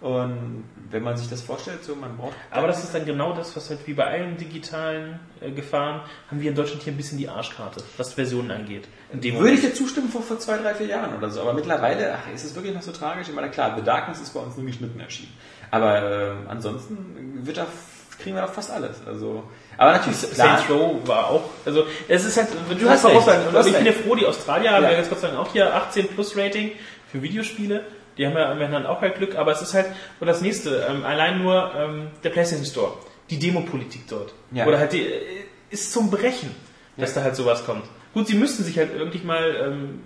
Und 0.02 0.64
wenn 0.90 1.04
man 1.04 1.16
sich 1.16 1.30
das 1.30 1.42
vorstellt, 1.44 1.84
so 1.84 1.96
man 1.96 2.18
braucht. 2.18 2.34
Aber 2.50 2.66
das 2.66 2.84
ist 2.84 2.94
dann 2.94 3.06
genau 3.06 3.34
das, 3.34 3.56
was 3.56 3.70
halt 3.70 3.86
wie 3.86 3.94
bei 3.94 4.06
allen 4.06 4.36
digitalen 4.36 5.20
äh, 5.40 5.52
Gefahren, 5.52 6.02
haben 6.30 6.42
wir 6.42 6.50
in 6.50 6.56
Deutschland 6.56 6.82
hier 6.82 6.92
ein 6.92 6.98
bisschen 6.98 7.20
die 7.20 7.30
Arschkarte, 7.30 7.84
was 7.98 8.14
Versionen 8.14 8.50
angeht. 8.50 8.88
In 9.14 9.22
dem 9.22 9.38
Würde 9.38 9.52
ich 9.54 9.62
dir 9.62 9.74
zustimmen 9.76 10.10
vor, 10.10 10.24
vor 10.24 10.40
zwei, 10.40 10.58
drei, 10.58 10.74
vier 10.74 10.88
Jahren 10.88 11.16
oder 11.16 11.30
so. 11.30 11.42
Aber 11.42 11.54
mittlerweile 11.54 12.16
ach, 12.16 12.34
ist 12.34 12.44
es 12.44 12.56
wirklich 12.56 12.74
noch 12.74 12.82
so 12.82 12.92
tragisch. 12.92 13.30
Ich 13.30 13.36
meine, 13.36 13.52
klar, 13.52 13.76
The 13.78 13.84
Darkness 13.84 14.20
ist 14.22 14.34
bei 14.34 14.40
uns 14.40 14.58
nur 14.58 14.66
geschnitten 14.66 15.00
erschienen. 15.00 15.34
Aber 15.70 16.02
ähm, 16.32 16.38
ansonsten 16.48 17.40
wird 17.46 17.58
da, 17.58 17.68
kriegen 18.20 18.36
wir 18.36 18.42
doch 18.42 18.54
fast 18.54 18.72
alles. 18.72 18.98
Also, 19.06 19.44
aber 19.78 19.92
natürlich, 19.92 20.18
Saints 20.18 20.64
Row 20.68 20.96
war 21.08 21.28
auch, 21.30 21.44
also 21.64 21.86
es 22.08 22.26
ist 22.26 22.38
halt, 22.38 22.50
Du 22.80 22.90
hast 22.90 23.04
sagen, 23.04 23.20
du 23.52 23.58
hast 23.58 23.68
ich 23.68 23.74
bin 23.76 23.86
ja 23.86 23.92
froh, 23.94 24.16
die 24.16 24.26
Australier 24.26 24.72
haben 24.72 24.84
Ja. 24.84 24.92
jetzt 24.92 25.10
Gott 25.10 25.20
sei 25.20 25.28
Dank 25.28 25.40
auch 25.40 25.52
hier 25.52 25.74
18 25.76 26.08
Plus 26.10 26.36
Rating 26.36 26.72
für 27.12 27.22
Videospiele. 27.22 27.84
Die 28.22 28.28
haben 28.28 28.38
ja 28.38 28.52
immerhin 28.52 28.86
auch 28.86 29.02
halt 29.02 29.16
Glück, 29.16 29.36
aber 29.36 29.52
es 29.52 29.64
ist 29.64 29.74
halt, 29.74 29.88
und 30.20 30.28
das 30.28 30.42
nächste, 30.42 30.86
ähm, 30.88 31.04
allein 31.04 31.42
nur 31.42 31.74
ähm, 31.76 32.10
der 32.24 32.30
PlayStation 32.30 32.68
Store, 32.68 32.94
die 33.32 33.40
Demopolitik 33.40 34.08
dort. 34.08 34.32
Ja. 34.52 34.68
Oder 34.68 34.78
halt 34.78 34.94
die, 34.94 35.02
äh, 35.02 35.46
ist 35.72 35.92
zum 35.92 36.12
Brechen, 36.12 36.52
dass 36.98 37.16
da 37.16 37.24
halt 37.24 37.36
sowas 37.36 37.66
kommt. 37.66 37.84
Gut, 38.14 38.28
sie 38.28 38.36
müssten 38.36 38.64
sich 38.64 38.78
halt 38.78 38.94
wirklich 38.94 39.24
mal, 39.24 39.56
ähm, 39.66 40.02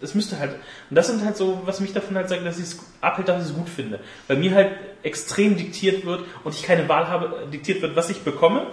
es 0.00 0.14
müsste 0.14 0.38
halt, 0.38 0.52
und 0.88 0.96
das 0.96 1.08
sind 1.08 1.22
halt 1.26 1.36
so, 1.36 1.60
was 1.66 1.80
mich 1.80 1.92
davon 1.92 2.16
halt 2.16 2.30
sagt, 2.30 2.46
dass 2.46 2.56
ich 2.56 2.64
es 2.64 2.78
abhält, 3.02 3.28
dass 3.28 3.42
ich 3.42 3.50
es 3.50 3.54
gut 3.54 3.68
finde. 3.68 4.00
Weil 4.28 4.38
mir 4.38 4.54
halt 4.54 4.70
extrem 5.02 5.58
diktiert 5.58 6.06
wird 6.06 6.24
und 6.44 6.54
ich 6.54 6.62
keine 6.62 6.88
Wahl 6.88 7.08
habe, 7.08 7.48
diktiert 7.52 7.82
wird, 7.82 7.96
was 7.96 8.08
ich 8.08 8.22
bekomme 8.22 8.68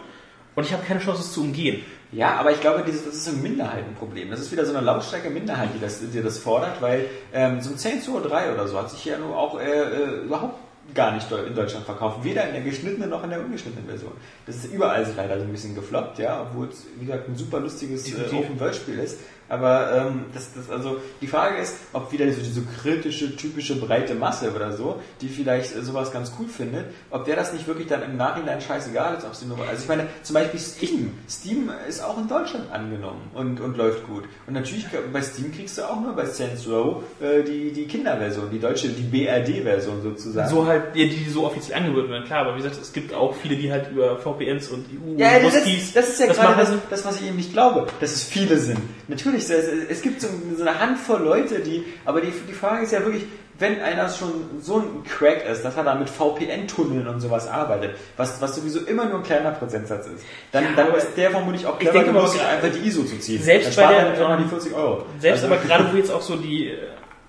und 0.56 0.65
ich 0.65 0.72
habe 0.72 0.85
keine 0.85 1.01
Chance, 1.01 1.19
es 1.19 1.34
zu 1.34 1.41
umgehen. 1.41 1.84
Ja, 2.11 2.38
aber 2.38 2.52
ich 2.52 2.60
glaube, 2.60 2.84
dieses, 2.86 3.06
das 3.06 3.15
ist 3.15 3.27
ein 3.27 3.41
Minderheitenproblem. 3.41 4.31
Das 4.31 4.40
ist 4.40 4.52
wieder 4.52 4.65
so 4.65 4.76
eine 4.76 4.84
lautstarke 4.84 5.30
Minderheit, 5.30 5.69
die 5.76 5.80
das, 5.80 5.99
die 5.99 6.22
das 6.22 6.40
fordert, 6.40 6.81
weil 6.81 7.06
ähm, 7.34 7.61
so 7.61 7.72
ein 7.72 7.77
Saints 7.77 8.07
Row 8.10 8.22
3 8.22 8.53
oder 8.53 8.68
so 8.68 8.77
hat 8.77 8.90
sich 8.90 9.06
ja 9.06 9.18
nur 9.18 9.38
auch 9.38 9.60
äh, 9.60 9.65
äh, 9.65 10.23
überhaupt 10.26 10.56
gar 10.95 11.11
nicht 11.11 11.31
in 11.31 11.53
Deutschland 11.53 11.86
verkauft. 11.86 12.23
Weder 12.23 12.48
in 12.48 12.53
der 12.53 12.64
geschnittenen 12.64 13.11
noch 13.11 13.23
in 13.23 13.30
der 13.30 13.40
ungeschnittenen 13.40 13.88
Version. 13.88 14.11
Das 14.48 14.56
ist 14.56 14.73
überall 14.73 15.06
leider 15.15 15.38
so 15.38 15.44
ein 15.44 15.52
bisschen 15.52 15.76
gefloppt, 15.76 16.18
ja, 16.18 16.41
obwohl 16.41 16.69
es, 16.69 16.86
wie 16.98 17.06
gesagt, 17.06 17.30
ein 17.30 17.36
super 17.36 17.60
lustiges 17.60 18.11
äh. 18.11 18.36
Open-World-Spiel 18.36 18.98
ist. 18.98 19.19
Aber 19.49 19.91
ähm, 20.07 20.26
das, 20.34 20.53
das, 20.53 20.69
also 20.69 20.97
die 21.21 21.27
Frage 21.27 21.57
ist, 21.57 21.76
ob 21.93 22.11
wieder 22.11 22.31
so 22.31 22.41
diese 22.41 22.61
kritische, 22.61 23.35
typische 23.35 23.76
breite 23.76 24.13
Masse 24.15 24.51
oder 24.53 24.71
so, 24.73 25.01
die 25.21 25.27
vielleicht 25.27 25.76
äh, 25.76 25.81
sowas 25.81 26.11
ganz 26.11 26.31
cool 26.39 26.47
findet, 26.47 26.85
ob 27.09 27.26
der 27.26 27.35
das 27.35 27.51
nicht 27.51 27.67
wirklich 27.67 27.88
dann 27.88 28.03
im 28.03 28.15
Nachhinein 28.15 28.61
scheißegal 28.61 29.17
ist, 29.17 29.26
ob 29.26 29.35
sie 29.35 29.47
nur. 29.47 29.57
Also 29.67 29.81
ich 29.81 29.88
meine, 29.88 30.07
zum 30.21 30.35
Beispiel 30.35 30.59
Steam. 30.59 31.17
Steam 31.27 31.71
ist 31.88 32.03
auch 32.03 32.17
in 32.17 32.27
Deutschland 32.27 32.71
angenommen 32.71 33.31
und, 33.34 33.59
und 33.59 33.76
läuft 33.76 34.05
gut. 34.07 34.23
Und 34.45 34.53
natürlich 34.53 34.85
bei 35.11 35.21
Steam 35.21 35.51
kriegst 35.51 35.77
du 35.77 35.84
auch 35.84 35.99
nur 35.99 36.13
bei 36.13 36.26
Saints 36.26 36.67
Row 36.67 37.03
äh, 37.19 37.43
die, 37.43 37.71
die 37.71 37.85
Kinderversion, 37.85 38.49
die 38.51 38.59
deutsche, 38.59 38.89
die 38.89 39.01
BRD-Version 39.01 40.03
sozusagen. 40.03 40.49
So 40.49 40.67
halt, 40.67 40.95
ja, 40.95 41.05
die, 41.05 41.17
die 41.17 41.30
so 41.30 41.45
offiziell 41.45 41.80
angeboten 41.80 42.09
werden, 42.09 42.26
klar, 42.26 42.45
aber 42.45 42.53
wie 42.53 42.61
gesagt, 42.61 42.80
es 42.80 42.93
gibt 42.93 43.13
auch 43.13 43.35
viele, 43.35 43.55
die 43.55 43.71
halt 43.71 43.91
über 43.91 44.17
VPNs 44.17 44.69
und 44.69 44.85
EU 44.88 45.17
Ja, 45.17 45.39
das, 45.39 45.55
Muskis 45.55 45.93
das 45.93 46.09
ist 46.09 46.19
ja 46.19 46.27
das 46.27 46.38
gerade 46.38 46.57
das, 46.57 46.71
das, 46.89 47.05
was 47.05 47.19
ich 47.19 47.27
eben 47.27 47.38
nicht 47.38 47.53
glaube, 47.53 47.88
dass 47.99 48.13
es 48.13 48.23
viele 48.23 48.57
sind. 48.57 48.80
Natürlich, 49.10 49.49
es, 49.49 50.02
gibt 50.02 50.22
so, 50.22 50.27
eine 50.61 50.80
Handvoll 50.80 51.22
Leute, 51.22 51.60
die, 51.60 51.84
aber 52.06 52.22
die, 52.22 52.31
die 52.48 52.53
Frage 52.53 52.84
ist 52.84 52.91
ja 52.91 53.03
wirklich, 53.03 53.26
wenn 53.57 53.81
einer 53.81 54.07
schon 54.07 54.31
so 54.61 54.77
ein 54.77 55.03
Crack 55.03 55.45
ist, 55.45 55.64
dass 55.65 55.76
er 55.76 55.84
da 55.84 55.95
mit 55.95 56.10
VPN-Tunneln 56.10 57.07
und 57.07 57.19
sowas 57.19 57.48
arbeitet, 57.48 57.98
was, 58.15 58.40
was 58.41 58.56
sowieso 58.56 58.81
immer 58.81 59.06
nur 59.06 59.18
ein 59.18 59.23
kleiner 59.23 59.52
Prozentsatz 59.52 60.07
ist, 60.07 60.23
dann, 60.52 60.64
Ja, 60.64 60.69
dann 60.76 60.94
ist 60.95 61.18
der 61.18 61.31
vermutlich 61.31 61.65
auch 61.65 61.73
ich 61.73 61.80
clever 61.90 62.03
denke 62.03 62.14
mal, 62.14 62.26
genug, 62.26 62.40
einfach 62.40 62.69
die 62.72 62.88
ISO 62.88 63.03
zu 63.03 63.19
ziehen. 63.19 63.41
Selbst 63.41 63.77
Dann 63.77 63.88
bei 63.88 63.91
der, 63.94 63.99
er 63.99 64.03
nämlich 64.06 64.22
auch 64.23 64.30
noch 64.30 64.38
ähm, 64.38 64.44
die 64.44 64.49
40 64.49 64.73
Euro. 64.76 65.06
Selbst 65.19 65.44
Also- 65.44 65.53
aber 65.53 65.64
gerade 65.64 65.91
wo 65.91 65.98
jetzt 65.98 66.11
auch 66.11 66.22
so 66.22 66.36
die 66.38 66.68
äh, 66.68 66.77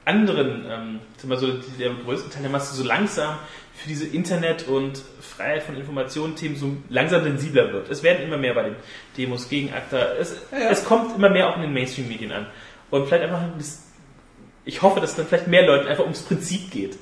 anderen, 0.04 0.64
ähm, 0.70 1.00
sag 1.16 1.28
mal 1.28 1.38
so 1.38 1.48
die, 1.48 1.78
der 1.78 1.90
größte 2.04 2.30
Teil 2.30 2.42
der 2.42 2.50
Masse 2.50 2.74
so 2.74 2.84
langsam 2.84 3.36
für 3.82 3.88
diese 3.88 4.06
Internet- 4.06 4.68
und 4.68 5.00
Freiheit 5.20 5.62
von 5.62 5.76
Informationen-Themen 5.76 6.56
so 6.56 6.76
langsam 6.88 7.22
sensibler 7.24 7.72
wird. 7.72 7.90
Es 7.90 8.02
werden 8.02 8.22
immer 8.24 8.36
mehr 8.36 8.54
bei 8.54 8.64
den 8.64 8.76
Demos 9.16 9.48
gegen 9.48 9.72
ACTA. 9.72 10.14
Es, 10.20 10.36
Ja, 10.52 10.58
ja. 10.58 10.70
es 10.70 10.84
kommt 10.84 11.16
immer 11.16 11.30
mehr 11.30 11.48
auch 11.48 11.56
in 11.56 11.62
den 11.62 11.72
Mainstream-Medien 11.72 12.32
an. 12.32 12.46
Und 12.90 13.06
vielleicht 13.06 13.24
einfach, 13.24 13.42
ich 14.64 14.82
hoffe, 14.82 15.00
dass 15.00 15.16
dann 15.16 15.26
vielleicht 15.26 15.46
mehr 15.46 15.66
Leuten 15.66 15.88
einfach 15.88 16.04
ums 16.04 16.22
Prinzip 16.22 16.70
geht, 16.70 16.98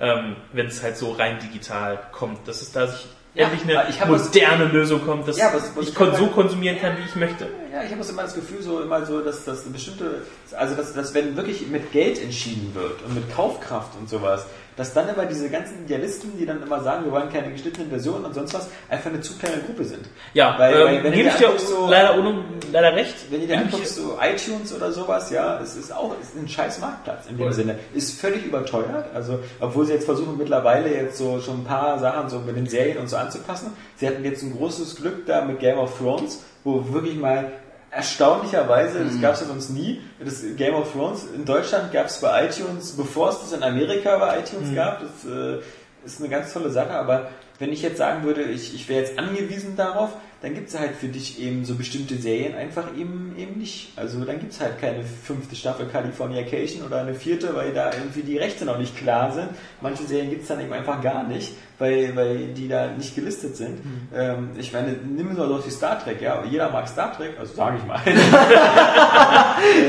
ähm, 0.00 0.36
wenn 0.52 0.66
es 0.66 0.82
halt 0.82 0.96
so 0.96 1.12
rein 1.12 1.38
digital 1.40 1.98
kommt, 2.12 2.46
dass 2.48 2.62
es 2.62 2.72
da 2.72 2.86
sich 2.86 3.06
Ja, 3.34 3.48
endlich 3.48 3.64
eine 3.70 4.10
moderne 4.10 4.64
Lösung 4.66 5.04
kommt, 5.04 5.28
dass 5.28 5.36
Ja, 5.36 5.52
was- 5.52 5.76
was 5.76 5.88
ich 5.88 5.94
kon 5.94 6.14
so 6.14 6.28
konsumieren 6.28 6.78
kann, 6.80 6.96
wie 6.96 7.02
ich 7.06 7.14
möchte. 7.16 7.46
Ja, 7.72 7.82
ich 7.82 7.92
habe 7.92 8.02
immer 8.02 8.22
das 8.22 8.34
Gefühl, 8.34 8.62
so 8.62 8.80
immer 8.80 9.04
so, 9.04 9.20
dass 9.20 9.44
das 9.44 9.64
bestimmte, 9.64 10.22
also 10.56 10.74
dass, 10.74 10.94
dass 10.94 11.12
wenn 11.12 11.36
wirklich 11.36 11.66
mit 11.68 11.92
Geld 11.92 12.22
entschieden 12.22 12.74
wird 12.74 13.02
und 13.02 13.14
mit 13.14 13.34
Kaufkraft 13.34 13.94
und 13.98 14.08
sowas, 14.08 14.46
dass 14.76 14.92
dann 14.92 15.08
immer 15.08 15.24
diese 15.26 15.48
ganzen 15.48 15.84
Idealisten, 15.84 16.36
die 16.38 16.44
dann 16.46 16.62
immer 16.62 16.82
sagen, 16.82 17.04
wir 17.04 17.12
wollen 17.12 17.30
keine 17.32 17.50
geschnittenen 17.50 17.88
Versionen 17.88 18.24
und 18.26 18.34
sonst 18.34 18.52
was, 18.54 18.68
einfach 18.88 19.10
eine 19.10 19.20
zu 19.20 19.36
kleine 19.38 19.62
Gruppe 19.62 19.84
sind. 19.84 20.06
Ja, 20.34 20.54
Weil- 20.58 20.74
ähm, 20.74 20.80
weil 20.80 21.04
wenn 21.04 21.12
gebe 21.12 21.28
ich 21.28 21.34
dir 21.36 21.58
so- 21.58 21.88
leider, 21.88 22.18
ohne, 22.18 22.44
leider 22.72 22.94
recht. 22.94 23.14
Wenn 23.30 23.40
du 23.40 23.46
dir 23.46 23.58
anguckst, 23.58 23.96
so 23.96 24.18
iTunes 24.20 24.74
oder 24.74 24.92
sowas, 24.92 25.30
ja, 25.30 25.58
es 25.60 25.76
ist 25.76 25.92
auch 25.94 26.14
es 26.20 26.28
ist 26.28 26.36
ein 26.36 26.48
scheiß 26.48 26.80
Marktplatz 26.80 27.26
in 27.28 27.38
dem. 27.38 27.52
Sinne. 27.52 27.78
Ist 27.94 28.20
völlig 28.20 28.44
überteuert, 28.44 29.06
also 29.14 29.38
obwohl 29.60 29.86
sie 29.86 29.94
jetzt 29.94 30.04
versuchen 30.04 30.36
mittlerweile 30.36 30.92
jetzt 30.94 31.16
so 31.18 31.40
schon 31.40 31.60
ein 31.60 31.64
paar 31.64 31.98
Sachen 31.98 32.28
so 32.28 32.40
mit 32.40 32.56
den 32.56 32.66
Serien 32.66 32.98
und 32.98 33.08
so 33.08 33.16
anzupassen. 33.16 33.72
Sie 33.96 34.06
hatten 34.06 34.24
jetzt 34.24 34.42
ein 34.42 34.54
großes 34.56 34.96
Glück 34.96 35.24
da 35.26 35.42
mit 35.44 35.58
Game 35.60 35.78
of 35.78 35.96
Thrones, 35.98 36.42
wo 36.64 36.92
wirklich 36.92 37.16
mal 37.16 37.50
erstaunlicherweise, 37.90 39.04
das 39.04 39.20
gab 39.20 39.34
es 39.34 39.40
ja 39.40 39.46
sonst 39.46 39.70
nie, 39.70 40.00
das 40.18 40.42
Game 40.56 40.74
of 40.74 40.92
Thrones 40.92 41.24
in 41.34 41.44
Deutschland 41.44 41.92
gab 41.92 42.06
es 42.06 42.20
bei 42.20 42.46
iTunes, 42.46 42.92
bevor 42.92 43.30
es 43.30 43.40
das 43.40 43.52
in 43.52 43.62
Amerika 43.62 44.18
bei 44.18 44.40
iTunes 44.40 44.74
gab. 44.74 45.00
Das 45.00 45.30
äh, 45.30 45.58
ist 46.04 46.20
eine 46.20 46.28
ganz 46.28 46.52
tolle 46.52 46.70
Sache, 46.70 46.90
aber 46.90 47.30
wenn 47.58 47.72
ich 47.72 47.82
jetzt 47.82 47.98
sagen 47.98 48.24
würde, 48.24 48.42
ich, 48.42 48.74
ich 48.74 48.88
wäre 48.88 49.02
jetzt 49.02 49.18
angewiesen 49.18 49.76
darauf, 49.76 50.10
dann 50.42 50.54
gibt 50.54 50.68
es 50.68 50.78
halt 50.78 50.94
für 50.94 51.08
dich 51.08 51.40
eben 51.40 51.64
so 51.64 51.74
bestimmte 51.76 52.16
Serien 52.16 52.54
einfach 52.54 52.94
eben 52.96 53.34
eben 53.38 53.58
nicht. 53.58 53.92
Also 53.96 54.22
dann 54.24 54.38
gibt 54.38 54.52
es 54.52 54.60
halt 54.60 54.78
keine 54.80 55.02
fünfte 55.02 55.56
Staffel 55.56 55.86
Californication 55.86 56.84
oder 56.86 57.00
eine 57.00 57.14
vierte, 57.14 57.54
weil 57.56 57.72
da 57.72 57.90
irgendwie 57.92 58.20
die 58.22 58.36
Rechte 58.36 58.64
noch 58.66 58.78
nicht 58.78 58.96
klar 58.96 59.32
sind. 59.32 59.48
Manche 59.80 60.04
Serien 60.04 60.28
gibt 60.30 60.42
es 60.42 60.48
dann 60.48 60.60
eben 60.60 60.72
einfach 60.74 61.00
gar 61.00 61.24
nicht, 61.24 61.52
weil, 61.78 62.14
weil 62.14 62.48
die 62.48 62.68
da 62.68 62.88
nicht 62.88 63.14
gelistet 63.14 63.56
sind. 63.56 63.80
Ähm, 64.14 64.50
ich 64.58 64.72
meine, 64.74 64.92
nimm 64.92 65.34
nur 65.34 65.48
doch 65.48 65.64
die 65.64 65.70
Star 65.70 65.98
Trek, 66.04 66.20
ja, 66.20 66.44
jeder 66.44 66.70
mag 66.70 66.86
Star 66.86 67.16
Trek, 67.16 67.32
also 67.38 67.54
sage 67.54 67.78
ich 67.78 67.84
mal. 67.86 68.00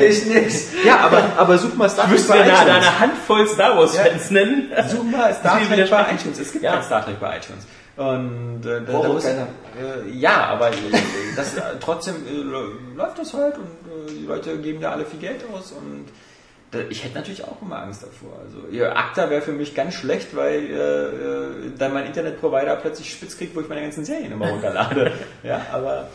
Ich 0.02 0.26
nicht. 0.26 0.86
ja, 0.86 1.00
aber, 1.02 1.24
aber 1.38 1.58
such 1.58 1.76
mal 1.76 1.90
Star 1.90 2.06
Trek 2.06 2.14
müsste 2.14 2.34
bei 2.34 2.42
eine, 2.42 2.52
iTunes. 2.54 2.68
eine 2.70 3.00
Handvoll 3.00 3.48
Star 3.48 3.78
Wars-Fans 3.78 4.32
nennen. 4.32 4.72
Such 4.88 5.04
mal 5.04 5.34
Star 5.40 5.60
Trek 5.68 5.90
bei 5.90 6.02
iTunes. 6.14 6.40
Es 6.40 6.52
gibt 6.52 6.64
Ja. 6.64 6.74
kein 6.76 6.84
Star 6.84 7.04
Trek 7.04 7.20
bei 7.20 7.38
iTunes. 7.38 7.68
Und 7.98 8.64
äh, 8.64 8.82
da, 8.86 9.02
da 9.02 9.08
muss, 9.10 9.26
äh, 9.26 9.46
ja, 10.12 10.46
aber 10.46 10.70
äh, 10.70 10.76
das, 11.36 11.58
äh, 11.58 11.62
trotzdem 11.80 12.16
äh, 12.28 12.96
läuft 12.96 13.18
das 13.18 13.34
halt 13.34 13.56
und 13.58 13.66
äh, 13.66 14.20
die 14.20 14.26
Leute 14.28 14.56
geben 14.60 14.82
da 14.82 14.92
alle 14.92 15.04
viel 15.04 15.20
Geld 15.20 15.44
aus 15.52 15.72
und 15.72 16.06
da, 16.70 16.80
ich 16.90 17.04
hätte 17.04 17.16
natürlich 17.16 17.44
auch 17.44 17.60
immer 17.60 17.82
Angst 17.82 18.04
davor. 18.04 18.38
Also 18.44 18.60
ja, 18.70 18.96
ACTA 18.96 19.32
wäre 19.32 19.42
für 19.42 19.54
mich 19.54 19.74
ganz 19.74 19.96
schlecht, 19.96 20.36
weil 20.36 21.72
dann 21.78 21.94
mein 21.94 22.06
Internetprovider 22.08 22.76
plötzlich 22.76 23.10
spitz 23.10 23.38
kriegt, 23.38 23.56
wo 23.56 23.62
ich 23.62 23.70
meine 23.70 23.82
ganzen 23.82 24.04
Serien 24.04 24.34
immer 24.34 24.50
runterlade. 24.50 25.14
ja, 25.44 25.66
aber 25.72 26.10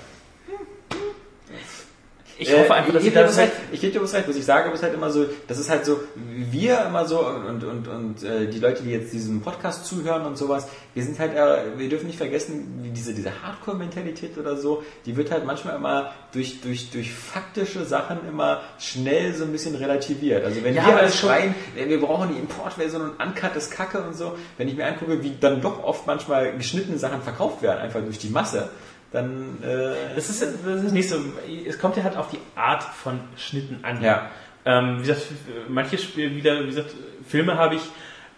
Ich 2.49 2.53
hoffe 2.59 2.75
einfach, 2.75 2.93
dass 2.93 3.05
ich 3.05 3.13
dir 3.13 3.21
das 3.21 3.31
was 3.31 3.39
halt 3.39 3.49
recht. 3.51 3.61
Ich 3.73 3.81
gebe 3.81 3.93
dir 3.93 4.03
was 4.03 4.13
recht, 4.15 4.29
was 4.29 4.37
ich 4.37 4.45
sage, 4.45 4.71
ist 4.71 4.83
halt 4.83 4.95
immer 4.95 5.11
so, 5.11 5.27
das 5.49 5.59
ist 5.59 5.71
halt 5.71 5.85
so, 5.85 6.01
wir 6.27 6.85
immer 6.87 7.07
so 7.07 7.27
und, 7.27 7.65
und, 7.65 7.89
und 7.89 8.23
äh, 8.23 8.47
die 8.49 8.59
Leute, 8.59 8.83
die 8.83 8.91
jetzt 8.91 9.13
diesem 9.13 9.41
Podcast 9.41 9.87
zuhören 9.87 10.27
und 10.27 10.37
sowas, 10.37 10.67
wir 10.95 11.03
sind 11.03 11.19
halt, 11.19 11.35
äh, 11.35 11.79
wir 11.79 11.89
dürfen 11.89 12.07
nicht 12.07 12.19
vergessen, 12.19 12.81
wie 12.83 12.91
diese, 12.91 13.15
diese 13.15 13.31
Hardcore-Mentalität 13.43 14.37
oder 14.39 14.57
so, 14.57 14.83
die 15.07 15.17
wird 15.17 15.31
halt 15.31 15.45
manchmal 15.47 15.77
immer 15.77 16.13
durch, 16.33 16.61
durch, 16.61 16.91
durch 16.91 17.13
faktische 17.13 17.85
Sachen 17.85 18.19
immer 18.29 18.61
schnell 18.79 19.35
so 19.35 19.45
ein 19.45 19.53
bisschen 19.53 19.75
relativiert. 19.75 20.45
Also 20.45 20.63
wenn 20.65 20.75
Ja, 20.75 20.87
wir 20.87 20.97
alles 20.97 21.17
schon- 21.19 21.31
schreien, 21.31 21.55
äh, 21.77 21.89
wir 21.89 22.01
brauchen 22.01 22.31
die 22.35 22.39
Importversion 22.39 23.03
und 23.03 23.23
Uncut 23.25 23.57
ist 23.57 23.71
Kacke 23.71 24.03
und 24.03 24.17
so, 24.17 24.37
wenn 24.59 24.69
ich 24.69 24.77
mir 24.77 24.87
angucke, 24.87 25.23
wie 25.23 25.33
dann 25.41 25.61
doch 25.61 25.83
oft 25.85 26.07
manchmal 26.07 26.57
geschnittene 26.57 26.99
Sachen 26.99 27.23
verkauft 27.23 27.63
werden, 27.63 27.79
einfach 27.81 28.01
durch 28.01 28.19
die 28.19 28.29
Masse, 28.31 28.69
dann 29.13 29.59
äh, 29.63 30.15
Das 30.15 30.31
ist, 30.31 30.43
das 30.43 30.51
ist 30.51 30.85
das 30.85 30.93
nächste. 30.93 31.21
Es 31.67 31.79
kommt 31.79 31.97
ja 31.97 32.03
halt 32.03 32.17
auf 32.17 32.31
die 32.31 32.39
Art 32.57 32.83
von 32.83 33.21
Schnitten 33.37 33.81
an. 33.85 34.03
Ja. 34.03 34.31
Ähm, 34.65 34.99
wie 34.99 35.07
gesagt, 35.07 35.27
manche 35.69 35.99
Spiele 35.99 36.35
wieder, 36.35 36.63
wie 36.63 36.67
gesagt, 36.67 36.95
Filme 37.29 37.57
habe 37.59 37.75
ich 37.77 37.83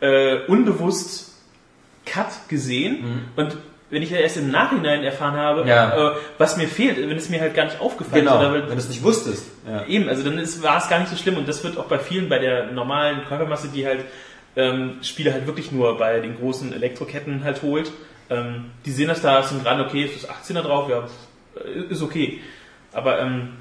äh, 0.00 0.44
unbewusst 0.46 1.32
Cut 2.06 2.48
gesehen 2.48 3.22
und 3.36 3.56
wenn 3.90 4.02
ich 4.02 4.10
ja 4.10 4.18
erst 4.18 4.36
im 4.38 4.50
Nachhinein 4.50 5.04
erfahren 5.04 5.36
habe, 5.36 5.62
Mhm. 5.62 5.68
Ja. 5.68 6.10
äh, 6.12 6.16
was 6.38 6.56
mir 6.56 6.66
fehlt, 6.66 6.96
wenn 6.98 7.16
es 7.16 7.28
mir 7.28 7.40
halt 7.40 7.54
gar 7.54 7.64
nicht 7.66 7.80
aufgefallen 7.80 8.24
genau, 8.24 8.36
ist, 8.40 8.46
oder 8.48 8.54
wenn 8.54 8.66
du 8.66 8.74
es 8.74 8.88
nicht 8.88 9.02
wusstest. 9.02 9.46
Ja. 9.68 9.86
Eben, 9.86 10.08
also 10.08 10.22
dann 10.22 10.36
war 10.62 10.78
es 10.78 10.88
gar 10.88 10.98
nicht 10.98 11.10
so 11.10 11.16
schlimm 11.16 11.36
und 11.36 11.46
das 11.46 11.62
wird 11.62 11.78
auch 11.78 11.84
bei 11.86 11.98
vielen, 11.98 12.28
bei 12.28 12.38
der 12.38 12.72
normalen 12.72 13.24
Käufermasse, 13.28 13.68
die 13.68 13.86
halt 13.86 14.00
ähm, 14.56 14.98
Spiele 15.02 15.32
halt 15.32 15.46
wirklich 15.46 15.70
nur 15.72 15.96
bei 15.98 16.20
den 16.20 16.36
großen 16.36 16.72
Elektroketten 16.72 17.44
halt 17.44 17.62
holt, 17.62 17.92
ähm, 18.30 18.70
die 18.84 18.92
sehen 18.92 19.08
das 19.08 19.20
da, 19.20 19.42
sind 19.42 19.64
dran, 19.64 19.80
okay, 19.80 20.04
ist 20.04 20.30
18er 20.30 20.62
drauf, 20.62 20.88
ja, 20.88 21.06
äh, 21.62 21.92
ist 21.92 22.02
okay. 22.02 22.40
Aber 22.92 23.20
ähm, 23.20 23.54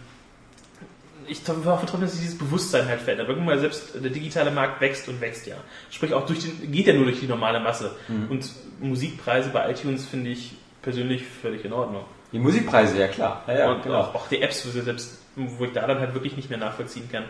ich 1.28 1.42
hoffe 1.48 1.86
trotzdem, 1.86 2.02
dass 2.02 2.12
sich 2.14 2.22
dieses 2.22 2.38
Bewusstsein 2.38 2.88
halt 2.88 3.02
verändert. 3.02 3.28
Guck 3.30 3.40
mal, 3.40 3.58
selbst 3.60 3.96
der 3.96 4.12
digitale 4.12 4.52
Markt 4.52 4.82
wächst 4.82 5.08
und 5.08 5.22
wächst 5.22 5.48
ja. 5.48 5.56
Sprich 5.90 6.14
auch 6.14 6.26
durch 6.26 6.40
den, 6.40 6.72
geht 6.72 6.88
ja 6.88 6.94
nur 6.94 7.06
durch 7.06 7.20
die 7.20 7.28
normale 7.28 7.60
Masse. 7.60 7.92
Und 8.30 8.50
Musikpreise 8.82 9.50
bei 9.50 9.72
iTunes 9.72 10.06
finde 10.06 10.32
ich 10.32 10.56
persönlich 10.82 11.24
völlig 11.24 11.64
in 11.66 11.74
Ordnung. 11.74 12.04
Die 12.32 12.40
Musikpreise, 12.40 13.00
ja 13.00 13.08
klar. 13.08 13.44
Ja, 13.48 13.54
ja, 13.54 13.72
und 13.72 13.84
genau. 13.84 14.00
auch, 14.00 14.16
auch 14.16 14.28
die 14.28 14.42
Apps, 14.42 14.66
wo, 14.66 14.82
selbst, 14.82 15.22
wo 15.36 15.66
ich 15.66 15.72
da 15.72 15.88
dann 15.88 16.00
halt 16.00 16.14
wirklich 16.14 16.36
nicht 16.36 16.50
mehr 16.50 16.60
nachvollziehen 16.60 17.08
kann, 17.12 17.26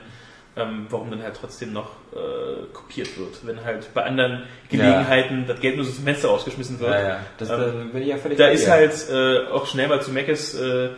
ähm, 0.56 0.86
warum 0.90 1.10
dann 1.10 1.24
halt 1.24 1.36
trotzdem 1.40 1.74
noch 1.74 1.90
äh, 2.14 2.64
kopiert 2.74 3.18
wird. 3.18 3.46
Wenn 3.46 3.64
halt 3.64 3.94
bei 3.94 4.04
anderen 4.04 4.44
Gelegenheiten 4.70 5.46
das 5.48 5.60
Geld 5.60 5.76
nur 5.78 5.86
so 5.86 5.92
zum 5.92 6.04
Fenster 6.04 6.28
rausgeschmissen 6.28 6.80
wird. 6.80 6.92
ja, 6.92 7.02
ja. 7.02 7.20
Das, 7.38 7.50
Ähm, 7.50 7.58
da 7.58 7.66
bin 7.94 8.02
ich 8.04 8.08
ja 8.10 8.18
völlig 8.18 8.38
Da 8.38 8.48
ist 8.48 8.70
halt 8.70 8.94
äh, 9.12 9.48
auch 9.52 9.66
schnell 9.66 9.88
mal 9.88 10.02
zu 10.02 10.12
Meckes 10.12 10.54
äh, 10.60 10.90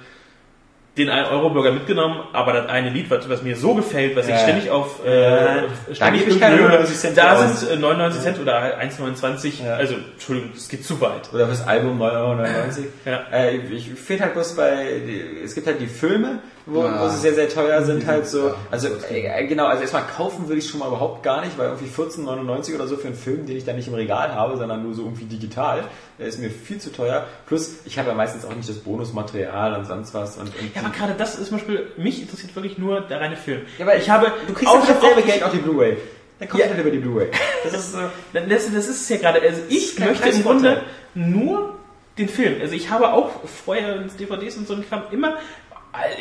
den 0.97 1.09
1-Euro-Burger 1.09 1.73
mitgenommen, 1.73 2.21
aber 2.31 2.53
das 2.53 2.67
eine 2.69 2.89
Lied, 2.89 3.09
was, 3.09 3.27
was 3.29 3.41
mir 3.43 3.57
so 3.57 3.73
gefällt, 3.75 4.15
was 4.15 4.29
Ja. 4.29 4.35
ich 4.35 4.41
ständig 4.43 4.69
auf 4.71 5.01
Ja. 5.05 5.11
äh, 5.11 5.61
Da 5.89 5.95
ständig 5.95 6.25
ich 6.27 6.39
keine 6.39 6.55
höre, 6.57 6.69
99 6.69 6.97
Cent 6.97 7.17
da 7.17 7.33
aus. 7.35 7.59
sind 7.61 7.71
äh, 7.71 7.75
99 7.75 8.21
Cent 8.21 8.39
oder 8.39 8.79
1,29, 8.79 9.61
Ja. 9.65 9.75
also 9.75 9.95
Entschuldigung, 10.13 10.51
das 10.53 10.69
geht 10.69 10.85
zu 10.85 10.99
weit. 11.01 11.33
Oder 11.33 11.47
fürs 11.47 11.67
Album 11.67 12.01
9,99 12.01 12.05
Euro. 12.07 12.87
Ja. 13.05 13.23
Äh, 13.31 13.57
ich 13.57 13.89
finde 13.93 14.23
halt 14.23 14.33
bloß 14.35 14.55
bei, 14.55 15.01
es 15.43 15.53
gibt 15.53 15.67
halt 15.67 15.81
die 15.81 15.87
Filme, 15.87 16.39
wo, 16.67 16.83
Ja. 16.83 17.03
wo 17.03 17.09
sie 17.09 17.17
sehr, 17.19 17.33
sehr 17.35 17.47
teuer 17.49 17.83
sind, 17.83 18.05
halt 18.07 18.25
so. 18.27 18.53
Also 18.71 18.87
äh, 19.09 19.45
genau, 19.47 19.65
also 19.67 19.81
erstmal 19.83 20.03
kaufen 20.07 20.47
würde 20.47 20.59
ich 20.59 20.67
schon 20.69 20.79
mal 20.79 20.87
überhaupt 20.87 21.21
gar 21.23 21.41
nicht, 21.45 21.57
weil 21.57 21.67
irgendwie 21.69 21.87
14,99 21.87 22.75
oder 22.75 22.87
so 22.87 22.97
für 22.97 23.07
einen 23.07 23.15
Film, 23.15 23.45
den 23.45 23.55
ich 23.57 23.65
dann 23.65 23.75
nicht 23.75 23.87
im 23.87 23.93
Regal 23.93 24.33
habe, 24.33 24.57
sondern 24.57 24.81
nur 24.83 24.93
so 24.95 25.03
irgendwie 25.03 25.25
digital, 25.25 25.83
der 26.17 26.27
ist 26.27 26.39
mir 26.39 26.49
viel 26.49 26.79
zu 26.79 26.91
teuer. 26.91 27.25
Plus, 27.47 27.75
ich 27.85 27.99
habe 27.99 28.09
ja 28.09 28.15
meistens 28.15 28.45
auch 28.45 28.55
nicht 28.55 28.67
das 28.67 28.77
Bonusmaterial 28.77 29.77
und 29.77 29.85
sonst 29.85 30.13
was. 30.13 30.37
Und, 30.37 30.47
und 30.47 30.75
Ja, 30.75 30.81
aber 30.81 30.89
gerade 30.95 31.13
das 31.17 31.35
ist 31.37 31.49
zum 31.49 31.57
Beispiel, 31.57 31.87
mich 31.97 32.21
interessiert 32.21 32.55
wirklich 32.55 32.77
nur 32.77 33.01
der 33.01 33.21
reine 33.21 33.37
Film. 33.37 33.61
Ja, 33.77 33.85
aber 33.85 33.95
ich 33.97 34.09
habe, 34.09 34.31
du 34.47 34.53
kriegst 34.53 34.73
auch- 34.73 34.79
auch 34.81 34.87
dasselbe 34.87 35.21
auch- 35.21 35.25
Geld 35.25 35.43
auf 35.43 35.51
die 35.51 35.57
Blu-ray. 35.59 35.97
Dann 36.39 36.49
kaufst 36.49 36.65
Ja. 36.65 36.71
halt 36.71 36.81
über 36.81 36.91
die 36.91 36.97
Blu-ray. 36.97 37.27
Das 37.63 37.73
ist 37.73 37.91
so. 37.93 37.99
Das, 38.33 38.43
das 38.49 38.65
ist 38.87 38.89
es 39.01 39.09
ja 39.09 39.17
gerade. 39.17 39.41
Also 39.41 39.61
ich 39.69 39.95
kein 39.95 40.09
möchte 40.09 40.27
im. 40.29 40.43
Grunde 40.43 40.81
nur 41.13 41.75
den 42.17 42.27
Film. 42.29 42.55
Also 42.61 42.73
ich 42.75 42.89
habe 42.89 43.11
auch 43.13 43.29
vorher 43.45 43.99
DVDs 44.19 44.57
und 44.57 44.67
so 44.67 44.73
ein 44.73 44.85
Kram 44.87 45.03
immer. 45.11 45.35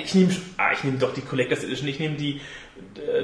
Ich 0.03 0.15
nehme, 0.15 0.35
ah, 0.57 0.73
ich 0.73 0.85
nehme 0.85 0.99
doch 0.99 1.15
die 1.15 1.21
Collectors 1.21 1.65
Edition. 1.65 1.89
Ich 1.89 1.99
nehme 1.99 2.17
die 2.17 2.41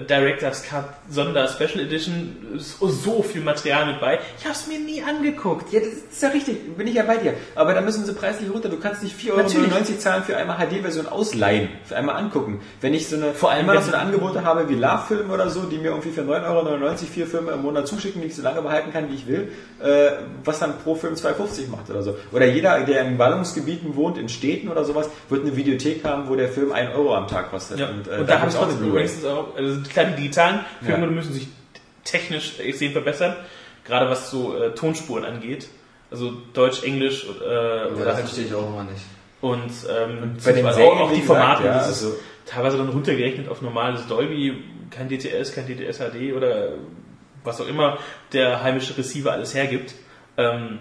Directors 0.09 0.63
Cut 0.65 0.85
Sonder 1.09 1.47
Special 1.49 1.81
Edition. 1.81 2.37
So, 2.59 3.23
viel 3.23 3.43
Material 3.43 3.87
mit 3.87 4.01
bei. 4.01 4.19
Ich 4.39 4.45
habe 4.45 4.55
es 4.55 4.67
mir 4.67 4.79
nie 4.79 5.03
angeguckt. 5.03 5.73
Ja, 5.73 5.81
das 5.81 5.89
ist 5.89 6.23
ja 6.23 6.29
richtig, 6.31 6.77
bin 6.77 6.87
ich 6.87 6.95
ja 6.95 7.05
bei 7.05 7.17
dir. 7.17 7.35
Aber 7.55 7.75
da 7.75 7.81
müssen 7.81 8.05
sie 8.05 8.13
preislich 8.13 8.51
runter. 8.51 8.69
Du 8.69 8.79
kannst 8.79 9.03
nicht 9.03 9.17
4,99 9.19 9.31
Euro 9.31 9.43
Natürlich. 9.43 10.01
zahlen 10.01 10.23
für 10.25 10.37
einmal 10.37 10.59
HD-Version 10.59 11.07
ausleihen, 11.07 11.69
für 11.85 11.97
einmal 11.97 12.17
angucken. 12.17 12.61
Wenn 12.81 12.95
ich 12.95 13.09
so 13.09 13.17
eine, 13.17 13.33
Vor 13.33 13.51
allem, 13.51 13.67
so 13.67 13.93
eine 13.93 13.99
Angebote 13.99 14.45
habe 14.45 14.69
wie 14.69 14.75
Love-Film 14.75 15.31
oder 15.31 15.51
so, 15.51 15.63
die 15.63 15.79
mir 15.79 15.89
irgendwie 15.89 16.11
für 16.11 16.23
9,99 16.23 16.47
Euro 16.47 16.97
vier 16.97 17.27
Filme 17.27 17.53
im 17.53 17.63
Monat 17.63 17.87
zuschicken, 17.87 18.21
die 18.21 18.29
ich 18.29 18.37
so 18.37 18.43
lange 18.43 18.63
behalten 18.63 18.93
kann, 18.93 19.09
wie 19.11 19.15
ich 19.15 19.27
will, 19.27 19.53
äh, 19.83 20.11
was 20.45 20.59
dann 20.59 20.79
pro 20.79 20.95
Film 20.95 21.15
2,50 21.15 21.69
macht 21.71 21.91
oder 21.91 22.03
so. 22.03 22.17
Oder 22.33 22.47
jeder, 22.47 22.81
der 22.81 23.05
in 23.05 23.19
Ballungsgebieten 23.19 23.97
wohnt, 23.97 24.19
in 24.19 24.29
Städten 24.29 24.69
oder 24.69 24.85
sowas, 24.85 25.09
wird 25.29 25.43
eine 25.43 25.57
Videothek 25.57 26.05
haben, 26.05 26.29
wo 26.29 26.37
der 26.37 26.49
Film 26.49 26.73
1 26.73 26.95
Euro 26.95 27.15
am 27.15 27.27
Tag 27.29 27.51
kostet. 27.51 27.79
Ja. 27.79 27.89
Und, 27.89 28.09
Und, 28.09 28.09
äh, 28.09 28.25
da 28.25 28.41
habe 28.41 28.51
ich 28.51 28.57
auch 28.57 28.69
eine 28.69 28.75
Blu-ray. 28.75 29.09
Auch, 29.41 29.57
also 29.57 29.81
klar, 29.89 30.07
die 30.07 30.17
digitalen 30.23 30.61
Filme 30.83 31.07
Ja. 31.07 31.11
müssen 31.11 31.33
sich 31.33 31.49
technisch 32.05 32.59
extrem 32.61 32.93
verbessern, 32.93 33.37
gerade 33.85 34.09
was 34.11 34.31
so 34.31 34.57
äh, 34.57 34.75
Tonspuren 34.75 35.25
angeht. 35.25 35.69
Also 36.11 36.33
Deutsch, 36.55 36.83
Englisch 36.83 37.25
äh, 37.25 37.45
Ja, 37.45 37.87
oder 37.87 38.05
das 38.07 38.21
verstehe 38.21 38.47
ich 38.47 38.55
auch 38.55 38.67
immer 38.67 38.85
nicht. 38.85 39.03
und, 39.41 39.71
ähm, 39.89 40.37
bei 40.45 40.53
den 40.53 40.67
auch, 40.67 40.77
auch 40.77 41.09
die 41.12 41.21
gesagt, 41.21 41.27
Formate, 41.27 41.65
ja, 41.65 41.75
das 41.75 41.89
ist 41.91 42.05
also- 42.05 42.17
teilweise 42.47 42.79
dann 42.79 42.89
runtergerechnet 42.89 43.49
auf 43.49 43.62
normales 43.62 44.07
Dolby, 44.09 44.65
kein 44.91 45.09
DTS, 45.09 45.53
kein 45.55 45.67
DTS 45.69 45.99
HD 45.99 46.33
oder 46.37 46.71
was 47.45 47.61
auch 47.61 47.69
immer 47.69 47.99
der 48.33 48.62
heimische 48.65 48.97
Receiver 48.99 49.31
alles 49.31 49.55
hergibt. 49.55 49.95
Ähm, 50.37 50.81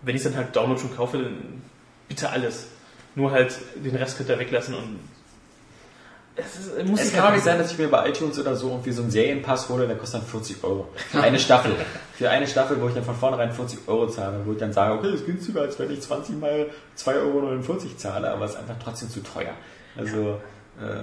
wenn 0.00 0.16
ich 0.16 0.22
dann 0.22 0.36
halt 0.36 0.56
Download 0.56 0.80
schon 0.80 0.96
kaufe, 0.96 1.18
dann 1.18 1.62
bitte 2.08 2.30
alles. 2.30 2.68
Nur 3.14 3.30
halt 3.30 3.54
den 3.76 3.94
Rest 3.94 4.16
könnt 4.16 4.30
ihr 4.30 4.38
weglassen 4.38 4.74
und 4.74 4.98
es, 6.34 6.58
ist, 6.58 6.86
muss 6.88 7.00
Es 7.00 7.12
kann 7.12 7.26
auch 7.26 7.32
nicht 7.32 7.44
sein, 7.44 7.58
dass 7.58 7.72
ich 7.72 7.78
mir 7.78 7.88
bei 7.88 8.08
iTunes 8.08 8.38
oder 8.38 8.56
so 8.56 8.70
irgendwie 8.70 8.92
so 8.92 9.02
einen 9.02 9.10
Serienpass 9.10 9.68
hole, 9.68 9.86
der 9.86 9.96
kostet 9.96 10.22
dann 10.22 10.28
40 10.28 10.64
Euro. 10.64 10.88
Für 11.10 11.20
eine 11.22 11.38
Staffel. 11.38 11.72
Für 12.14 12.30
eine 12.30 12.46
Staffel, 12.46 12.80
wo 12.80 12.88
ich 12.88 12.94
dann 12.94 13.04
von 13.04 13.14
vornherein 13.14 13.52
40 13.52 13.80
Euro 13.86 14.08
zahle, 14.08 14.40
wo 14.44 14.52
ich 14.52 14.58
dann 14.58 14.72
sage, 14.72 14.94
okay, 14.94 15.10
das 15.10 15.20
ist 15.20 15.26
günstiger, 15.26 15.62
als 15.62 15.78
wenn 15.78 15.90
ich 15.90 16.00
20 16.00 16.40
mal 16.40 16.70
2,49 16.96 17.16
Euro 17.16 17.96
zahle, 17.96 18.30
aber 18.30 18.46
es 18.46 18.52
ist 18.52 18.58
einfach 18.58 18.76
trotzdem 18.82 19.10
zu 19.10 19.20
teuer. 19.20 19.52
Also, 19.96 20.40
äh, 20.80 21.02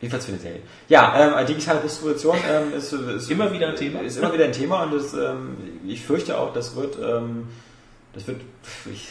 jedenfalls 0.00 0.24
für 0.24 0.32
eine 0.32 0.40
Serie. 0.40 0.62
Ja, 0.88 1.38
ähm, 1.38 1.46
digitale 1.46 1.80
Distribution 1.80 2.38
ähm, 2.50 2.72
ist, 2.74 2.90
ist 2.92 3.30
Immer 3.30 3.52
wieder 3.52 3.68
ein 3.68 3.76
Thema. 3.76 4.00
Ist 4.00 4.16
immer 4.16 4.32
wieder 4.32 4.46
ein 4.46 4.52
Thema 4.52 4.84
und 4.84 4.94
das, 4.94 5.12
ähm, 5.12 5.56
ich 5.86 6.02
fürchte 6.02 6.38
auch, 6.38 6.54
das 6.54 6.74
wird, 6.74 6.96
ähm, 7.02 7.48
das 8.14 8.26
wird, 8.26 8.40
ich, 8.90 9.08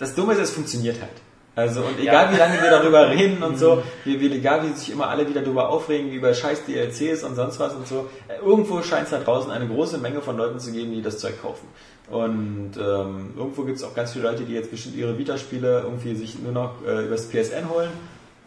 das 0.00 0.16
Dumme 0.16 0.32
ist, 0.32 0.40
es 0.40 0.50
funktioniert 0.50 1.00
halt. 1.00 1.12
Also 1.60 1.82
und 1.82 1.98
egal 2.00 2.32
wie 2.32 2.36
lange 2.38 2.60
wir 2.62 2.70
darüber 2.70 3.10
reden 3.10 3.42
und 3.42 3.58
so, 3.58 3.82
wie, 4.04 4.18
wie, 4.20 4.32
egal 4.32 4.62
wie 4.62 4.72
sich 4.72 4.90
immer 4.90 5.08
alle 5.08 5.28
wieder 5.28 5.42
darüber 5.42 5.68
aufregen, 5.68 6.10
wie 6.10 6.16
über 6.16 6.32
scheiß 6.32 6.64
DLCs 6.64 7.22
und 7.24 7.34
sonst 7.34 7.60
was 7.60 7.74
und 7.74 7.86
so, 7.86 8.08
äh, 8.28 8.44
irgendwo 8.44 8.82
scheint 8.82 9.04
es 9.04 9.10
da 9.10 9.18
draußen 9.18 9.50
eine 9.50 9.66
große 9.66 9.98
Menge 9.98 10.20
von 10.20 10.36
Leuten 10.36 10.58
zu 10.58 10.72
geben, 10.72 10.92
die 10.92 11.02
das 11.02 11.18
Zeug 11.18 11.40
kaufen. 11.42 11.68
Und 12.10 12.72
ähm, 12.76 13.34
irgendwo 13.36 13.62
gibt 13.62 13.78
es 13.78 13.84
auch 13.84 13.94
ganz 13.94 14.12
viele 14.12 14.28
Leute, 14.28 14.42
die 14.44 14.54
jetzt 14.54 14.70
bestimmt 14.70 14.96
ihre 14.96 15.16
Vita-Spiele 15.16 15.82
irgendwie 15.84 16.16
sich 16.16 16.38
nur 16.38 16.52
noch 16.52 16.84
äh, 16.84 17.04
übers 17.04 17.28
PSN 17.28 17.68
holen, 17.68 17.90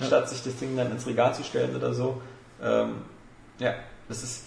statt 0.05 0.29
sich 0.29 0.43
das 0.43 0.57
Ding 0.57 0.75
dann 0.75 0.91
ins 0.91 1.07
Regal 1.07 1.33
zu 1.33 1.43
stellen 1.43 1.75
oder 1.75 1.93
so. 1.93 2.21
Ähm, 2.61 2.95
ja, 3.59 3.73
das 4.09 4.23
ist. 4.23 4.43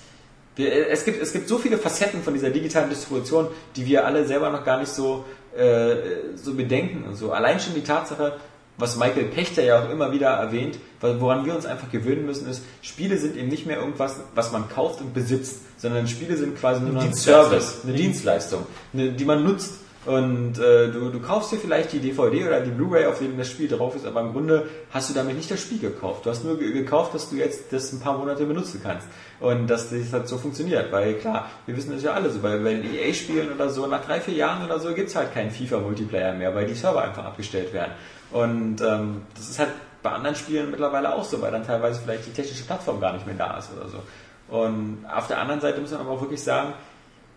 Wir, 0.54 0.88
es, 0.88 1.04
gibt, 1.04 1.22
es 1.22 1.32
gibt 1.32 1.48
so 1.48 1.58
viele 1.58 1.76
Facetten 1.78 2.22
von 2.22 2.32
dieser 2.32 2.50
digitalen 2.50 2.88
Distribution, 2.88 3.48
die 3.76 3.86
wir 3.86 4.06
alle 4.06 4.24
selber 4.26 4.50
noch 4.50 4.64
gar 4.64 4.78
nicht 4.78 4.90
so, 4.90 5.24
äh, 5.56 5.96
so 6.34 6.54
bedenken 6.54 7.04
und 7.04 7.16
so. 7.16 7.32
Allein 7.32 7.60
schon 7.60 7.74
die 7.74 7.82
Tatsache, 7.82 8.38
was 8.78 8.96
Michael 8.96 9.24
Pechter 9.26 9.62
ja 9.64 9.82
auch 9.84 9.90
immer 9.90 10.12
wieder 10.12 10.28
erwähnt, 10.28 10.78
weil- 11.00 11.20
woran 11.20 11.44
wir 11.46 11.54
uns 11.54 11.66
einfach 11.66 11.90
gewöhnen 11.90 12.26
müssen, 12.26 12.48
ist, 12.48 12.62
Spiele 12.82 13.16
sind 13.18 13.36
eben 13.36 13.48
nicht 13.48 13.66
mehr 13.66 13.78
irgendwas, 13.78 14.16
was 14.34 14.52
man 14.52 14.68
kauft 14.68 15.00
und 15.00 15.14
besitzt, 15.14 15.60
sondern 15.78 16.06
Spiele 16.08 16.36
sind 16.36 16.58
quasi 16.58 16.80
nur 16.82 16.92
ein. 17.00 17.12
Service, 17.14 17.78
eine 17.84 17.92
Dienstleistung, 17.94 18.66
eine, 18.92 19.12
die 19.12 19.24
man 19.24 19.42
nutzt. 19.44 19.74
Und 20.04 20.56
äh, 20.60 20.88
du, 20.92 21.10
du 21.10 21.18
kaufst 21.18 21.50
dir 21.50 21.56
vielleicht 21.56 21.92
die 21.92 21.98
DVD 21.98 22.46
oder 22.46 22.60
die 22.60 22.70
Blu-ray, 22.70 23.06
auf 23.06 23.18
dem 23.18 23.36
das 23.36 23.50
Spiel 23.50 23.66
drauf 23.66 23.96
ist, 23.96 24.06
aber 24.06 24.20
im 24.20 24.30
Grunde 24.32 24.68
hast 24.92 25.10
du 25.10 25.14
damit 25.14 25.34
nicht 25.34 25.50
das 25.50 25.60
Spiel 25.60 25.80
gekauft. 25.80 26.24
Du 26.24 26.30
hast 26.30 26.44
nur 26.44 26.56
ge- 26.60 26.70
gekauft, 26.72 27.12
dass 27.12 27.28
du 27.28 27.34
jetzt 27.34 27.72
das 27.72 27.92
ein 27.92 27.98
paar 27.98 28.16
Monate 28.16 28.44
benutzen 28.44 28.80
kannst. 28.84 29.08
Und 29.40 29.66
dass 29.66 29.90
das 29.90 30.12
halt 30.12 30.28
so 30.28 30.38
funktioniert. 30.38 30.92
Weil 30.92 31.14
klar, 31.14 31.50
wir 31.66 31.76
wissen 31.76 31.90
das 31.92 32.04
ja 32.04 32.12
alle 32.12 32.30
so, 32.30 32.38
bei, 32.38 32.56
bei 32.58 32.74
den 32.74 32.84
EA-Spielen 32.94 33.52
oder 33.52 33.68
so, 33.68 33.88
nach 33.88 34.04
drei, 34.04 34.20
vier 34.20 34.34
Jahren 34.34 34.64
oder 34.64 34.78
so 34.78 34.94
gibt's 34.94 35.16
halt 35.16 35.34
keinen 35.34 35.50
FIFA-Multiplayer 35.50 36.34
mehr, 36.34 36.54
weil 36.54 36.66
die 36.66 36.74
Server 36.74 37.02
einfach 37.02 37.24
abgestellt 37.24 37.72
werden. 37.72 37.90
Und 38.30 38.80
ähm, 38.80 39.22
das 39.34 39.48
ist 39.48 39.58
halt 39.58 39.70
bei 40.02 40.10
anderen 40.10 40.36
Spielen 40.36 40.70
mittlerweile 40.70 41.14
auch 41.14 41.24
so, 41.24 41.40
weil 41.40 41.50
dann 41.50 41.66
teilweise 41.66 42.00
vielleicht 42.00 42.26
die 42.26 42.32
technische 42.32 42.64
Plattform 42.64 43.00
gar 43.00 43.12
nicht 43.12 43.26
mehr 43.26 43.34
da 43.36 43.58
ist 43.58 43.70
oder 43.76 43.88
so. 43.88 44.02
Und 44.48 45.04
auf 45.12 45.26
der 45.26 45.40
anderen 45.40 45.60
Seite 45.60 45.80
muss 45.80 45.90
man 45.90 46.00
aber 46.00 46.10
auch 46.10 46.20
wirklich 46.20 46.42
sagen, 46.42 46.74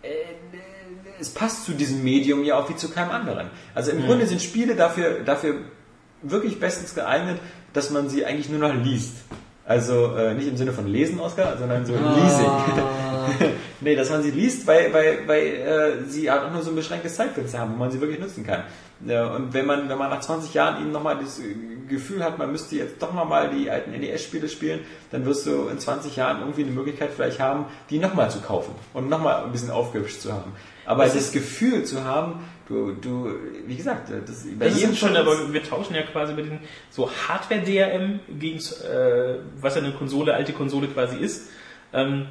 äh, 0.02 0.08
es 1.18 1.30
passt 1.30 1.66
zu 1.66 1.72
diesem 1.72 2.02
Medium 2.02 2.44
ja 2.44 2.56
auch 2.56 2.68
wie 2.68 2.76
zu 2.76 2.90
keinem 2.90 3.10
anderen. 3.10 3.50
Also 3.74 3.90
im 3.90 4.06
Grunde 4.06 4.26
sind 4.26 4.40
Spiele 4.40 4.74
dafür, 4.74 5.20
dafür 5.20 5.56
wirklich 6.22 6.58
bestens 6.58 6.94
geeignet, 6.94 7.38
dass 7.72 7.90
man 7.90 8.08
sie 8.08 8.24
eigentlich 8.24 8.48
nur 8.48 8.60
noch 8.60 8.74
liest. 8.74 9.16
Also 9.66 10.16
äh, 10.16 10.34
nicht 10.34 10.48
im 10.48 10.56
Sinne 10.56 10.72
von 10.72 10.86
lesen, 10.86 11.20
Oscar, 11.20 11.56
sondern 11.58 11.84
so 11.84 11.92
Leasing. 11.92 12.46
nee, 13.80 13.94
dass 13.96 14.10
man 14.10 14.22
sie 14.22 14.30
liest, 14.30 14.66
weil, 14.66 14.92
weil, 14.92 15.26
weil 15.26 15.46
äh, 15.46 16.04
sie 16.08 16.30
halt 16.30 16.42
auch 16.44 16.52
nur 16.52 16.62
so 16.62 16.70
ein 16.70 16.76
beschränktes 16.76 17.14
Zeitfenster 17.14 17.58
haben, 17.58 17.72
wo 17.74 17.76
man 17.76 17.90
sie 17.90 18.00
wirklich 18.00 18.20
nutzen 18.20 18.44
kann. 18.46 18.64
Ja, 19.06 19.28
und 19.34 19.54
wenn 19.54 19.64
man, 19.64 19.88
wenn 19.88 19.96
man 19.96 20.10
nach 20.10 20.20
20 20.20 20.52
Jahren 20.52 20.80
eben 20.82 20.92
nochmal 20.92 21.18
das 21.18 21.38
äh, 21.38 21.44
Gefühl 21.88 22.22
hat, 22.22 22.38
man 22.38 22.52
müsste 22.52 22.76
jetzt 22.76 23.00
doch 23.02 23.14
nochmal 23.14 23.50
die 23.50 23.70
alten 23.70 23.92
NES-Spiele 23.92 24.48
spielen, 24.48 24.80
dann 25.10 25.24
wirst 25.24 25.46
du 25.46 25.68
in 25.68 25.78
20 25.78 26.16
Jahren 26.16 26.40
irgendwie 26.40 26.62
eine 26.62 26.72
Möglichkeit 26.72 27.10
vielleicht 27.14 27.40
haben, 27.40 27.64
die 27.88 27.98
nochmal 27.98 28.30
zu 28.30 28.40
kaufen 28.40 28.74
und 28.92 29.08
nochmal 29.08 29.44
ein 29.44 29.52
bisschen 29.52 29.70
aufgehübscht 29.70 30.20
zu 30.20 30.32
haben. 30.32 30.52
Aber 30.84 31.04
das, 31.04 31.32
Gefühl 31.32 31.84
zu 31.84 32.04
haben, 32.04 32.40
du, 32.68 32.92
du, 32.92 33.30
wie 33.66 33.76
gesagt, 33.76 34.10
das, 34.10 34.44
bei 34.58 34.66
Das 34.66 34.74
ist 34.74 34.80
jedem 34.80 34.96
schon, 34.96 35.08
von 35.14 35.18
uns- 35.26 35.40
aber 35.40 35.52
wir 35.52 35.62
tauschen 35.62 35.94
ja 35.94 36.02
quasi 36.02 36.34
mit 36.34 36.46
den 36.46 36.58
so 36.90 37.08
Hardware-DRM 37.10 38.20
gegen, 38.38 38.58
äh, 38.58 39.36
was 39.60 39.76
ja 39.76 39.82
eine 39.82 39.92
Konsole, 39.92 40.34
alte 40.34 40.52
Konsole 40.52 40.88
quasi 40.88 41.16
ist, 41.16 41.48
ähm, 41.92 42.26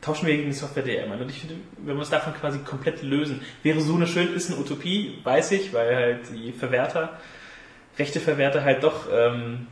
tauschen 0.00 0.26
wir 0.26 0.36
gegen 0.36 0.52
Software-DRM 0.52 1.12
an. 1.12 1.20
Und 1.20 1.30
ich 1.30 1.40
finde, 1.40 1.56
wenn 1.78 1.94
wir 1.94 2.00
uns 2.00 2.10
davon 2.10 2.34
quasi 2.34 2.58
komplett 2.60 3.02
lösen, 3.02 3.42
wäre 3.62 3.80
so 3.80 3.94
eine 3.94 4.06
schön, 4.06 4.34
ist 4.34 4.50
eine 4.50 4.60
Utopie, 4.60 5.18
weiß 5.24 5.52
ich, 5.52 5.72
weil 5.72 5.94
halt 5.94 6.20
die 6.32 6.52
Verwerter, 6.52 7.18
rechte 7.98 8.20
Verwerter 8.20 8.64
halt 8.64 8.82
doch 8.82 9.06
ähm, 9.12 9.66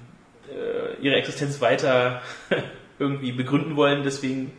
äh, 0.50 1.02
ihre 1.02 1.16
Existenz 1.16 1.60
weiter 1.60 2.22
irgendwie 2.98 3.32
begründen 3.32 3.76
wollen, 3.76 4.02
deswegen 4.02 4.52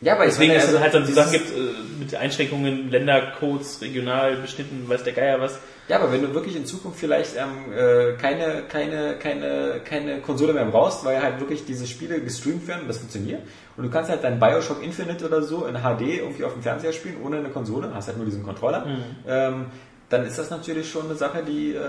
ja, 0.00 0.14
aber 0.14 0.24
ich 0.24 0.32
Deswegen 0.32 0.48
meine, 0.52 0.60
es 0.60 0.68
also 0.68 0.80
halt 0.80 0.92
dann 0.92 1.06
so 1.06 1.14
Sachen 1.14 1.32
gibt, 1.32 1.50
äh, 1.50 1.98
mit 1.98 2.14
Einschränkungen, 2.14 2.90
Ländercodes, 2.90 3.80
regional 3.80 4.36
beschnitten, 4.36 4.86
weiß 4.86 5.02
der 5.02 5.14
Geier 5.14 5.40
was. 5.40 5.58
Ja, 5.88 5.98
aber 5.98 6.10
wenn 6.12 6.22
du 6.22 6.32
wirklich 6.32 6.56
in 6.56 6.64
Zukunft 6.64 6.98
vielleicht 6.98 7.36
ähm, 7.36 7.72
äh, 7.76 8.14
keine, 8.14 8.62
keine, 8.68 9.16
keine, 9.18 9.80
keine 9.84 10.20
Konsole 10.20 10.54
mehr 10.54 10.64
brauchst, 10.64 11.04
weil 11.04 11.22
halt 11.22 11.40
wirklich 11.40 11.66
diese 11.66 11.86
Spiele 11.86 12.20
gestreamt 12.20 12.66
werden, 12.66 12.84
das 12.86 12.98
funktioniert, 12.98 13.42
und 13.76 13.84
du 13.84 13.90
kannst 13.90 14.08
halt 14.10 14.24
dein 14.24 14.40
Bioshock 14.40 14.82
Infinite 14.82 15.26
oder 15.26 15.42
so 15.42 15.66
in 15.66 15.74
HD 15.74 16.20
irgendwie 16.20 16.44
auf 16.44 16.54
dem 16.54 16.62
Fernseher 16.62 16.92
spielen, 16.92 17.16
ohne 17.22 17.38
eine 17.38 17.50
Konsole, 17.50 17.90
hast 17.92 18.06
halt 18.08 18.16
nur 18.16 18.26
diesen 18.26 18.42
Controller, 18.42 18.86
ähm, 19.26 19.66
dann 20.08 20.24
ist 20.24 20.38
das 20.38 20.48
natürlich 20.50 20.90
schon 20.90 21.06
eine 21.06 21.16
Sache, 21.16 21.42
die 21.42 21.74
äh, 21.74 21.80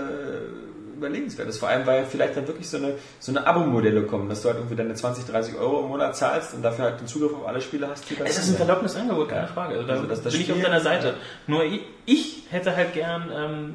überlegenswert 0.96 1.48
ist. 1.48 1.58
Vor 1.58 1.68
allem, 1.68 1.86
weil 1.86 2.04
vielleicht 2.04 2.36
dann 2.36 2.46
wirklich 2.46 2.68
so 2.68 2.76
eine, 2.78 2.94
so 3.20 3.32
eine 3.32 3.46
Abo-Modelle 3.46 4.02
kommen, 4.02 4.28
dass 4.28 4.42
du 4.42 4.48
halt 4.48 4.58
irgendwie 4.58 4.76
deine 4.76 4.94
20, 4.94 5.26
30 5.26 5.56
Euro 5.56 5.80
im 5.82 5.88
Monat 5.88 6.16
zahlst 6.16 6.54
und 6.54 6.62
dafür 6.62 6.86
halt 6.86 7.00
den 7.00 7.06
Zugriff 7.06 7.32
auf 7.34 7.46
alle 7.46 7.60
Spiele 7.60 7.88
hast. 7.88 8.08
die 8.10 8.16
Es 8.24 8.38
ist 8.38 8.50
ein 8.50 8.56
verlockendes 8.56 8.96
Angebot, 8.96 9.28
keine 9.28 9.48
Frage. 9.48 9.74
Also 9.74 9.86
da 9.86 9.92
Also 9.94 10.06
das- 10.06 10.22
das 10.22 10.32
bin 10.32 10.42
ich 10.42 10.50
auf 10.50 10.56
Spiel- 10.58 10.68
deiner 10.70 10.80
Seite. 10.80 11.14
Nur 11.46 11.64
ich, 11.64 11.80
ich 12.06 12.42
hätte 12.50 12.74
halt 12.74 12.94
gern 12.94 13.30
ähm, 13.34 13.74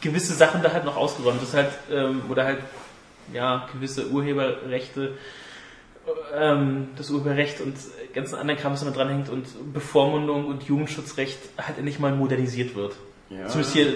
gewisse 0.00 0.34
Sachen 0.34 0.62
da 0.62 0.72
halt 0.72 0.84
noch 0.84 0.96
ausgeräumt. 0.96 1.40
Das 1.42 1.54
halt, 1.54 1.70
ähm, 1.90 2.22
oder 2.28 2.44
halt, 2.44 2.58
ja, 3.32 3.66
gewisse 3.72 4.08
Urheberrechte, 4.10 5.12
ähm, 6.36 6.88
das 6.96 7.10
Urheberrecht 7.10 7.60
und 7.60 7.76
ganzen 8.14 8.34
anderen 8.36 8.58
Kram, 8.60 8.72
was 8.72 8.84
da 8.84 8.90
dran 8.90 9.08
hängt 9.08 9.28
und 9.28 9.46
Bevormundung 9.72 10.46
und 10.46 10.64
Jugendschutzrecht 10.64 11.38
halt 11.58 11.78
endlich 11.78 11.98
mal 11.98 12.12
modernisiert 12.12 12.74
wird. 12.74 12.94
Zumindest 13.46 13.74
hier, 13.74 13.86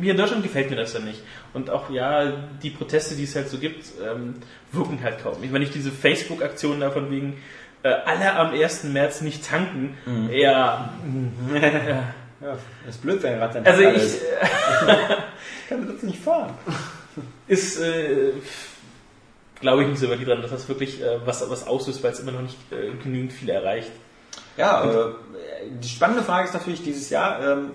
hier 0.00 0.10
in 0.12 0.16
Deutschland 0.16 0.42
gefällt 0.42 0.70
mir 0.70 0.76
das 0.76 0.92
ja 0.92 1.00
nicht. 1.00 1.22
Und 1.54 1.70
auch, 1.70 1.90
ja, 1.90 2.32
die 2.62 2.70
Proteste, 2.70 3.14
die 3.14 3.24
es 3.24 3.34
halt 3.36 3.48
so 3.48 3.58
gibt, 3.58 3.84
ähm, 4.04 4.34
wirken 4.72 5.02
halt 5.02 5.22
kaum. 5.22 5.42
Ich 5.42 5.50
meine, 5.50 5.64
nicht 5.64 5.74
diese 5.74 5.90
Facebook-Aktionen 5.90 6.80
davon 6.80 7.10
wegen, 7.10 7.38
äh, 7.82 7.88
alle 7.88 8.34
am 8.34 8.52
1. 8.52 8.84
März 8.84 9.20
nicht 9.22 9.46
tanken, 9.46 9.96
ja, 10.30 10.92
mm, 11.04 11.56
ja. 11.88 12.14
Ja, 12.42 12.58
das 12.84 12.96
ist 12.96 13.02
blöd, 13.02 13.22
wenn 13.22 13.38
Rad 13.38 13.54
dann 13.54 13.64
Also 13.64 13.82
ich, 13.82 14.02
ich 14.02 14.20
kann 15.68 15.86
das 15.86 16.02
nicht 16.02 16.18
fahren. 16.18 16.52
ist, 17.46 17.80
äh, 17.80 18.32
glaube 19.60 19.82
ich 19.82 19.88
nicht 19.88 20.00
so 20.00 20.08
wirklich 20.08 20.28
dran, 20.28 20.42
dass 20.42 20.50
das 20.50 20.68
wirklich 20.68 21.00
äh, 21.00 21.24
was, 21.24 21.48
was 21.48 21.66
auslöst, 21.66 22.02
weil 22.02 22.10
es 22.10 22.18
immer 22.18 22.32
noch 22.32 22.42
nicht 22.42 22.58
äh, 22.72 22.90
genügend 23.00 23.32
viel 23.32 23.48
erreicht. 23.48 23.92
Ja, 24.56 24.84
äh, 24.84 25.12
die 25.80 25.88
spannende 25.88 26.24
Frage 26.24 26.48
ist 26.48 26.54
natürlich 26.54 26.82
dieses 26.82 27.10
Jahr, 27.10 27.40
ähm, 27.44 27.70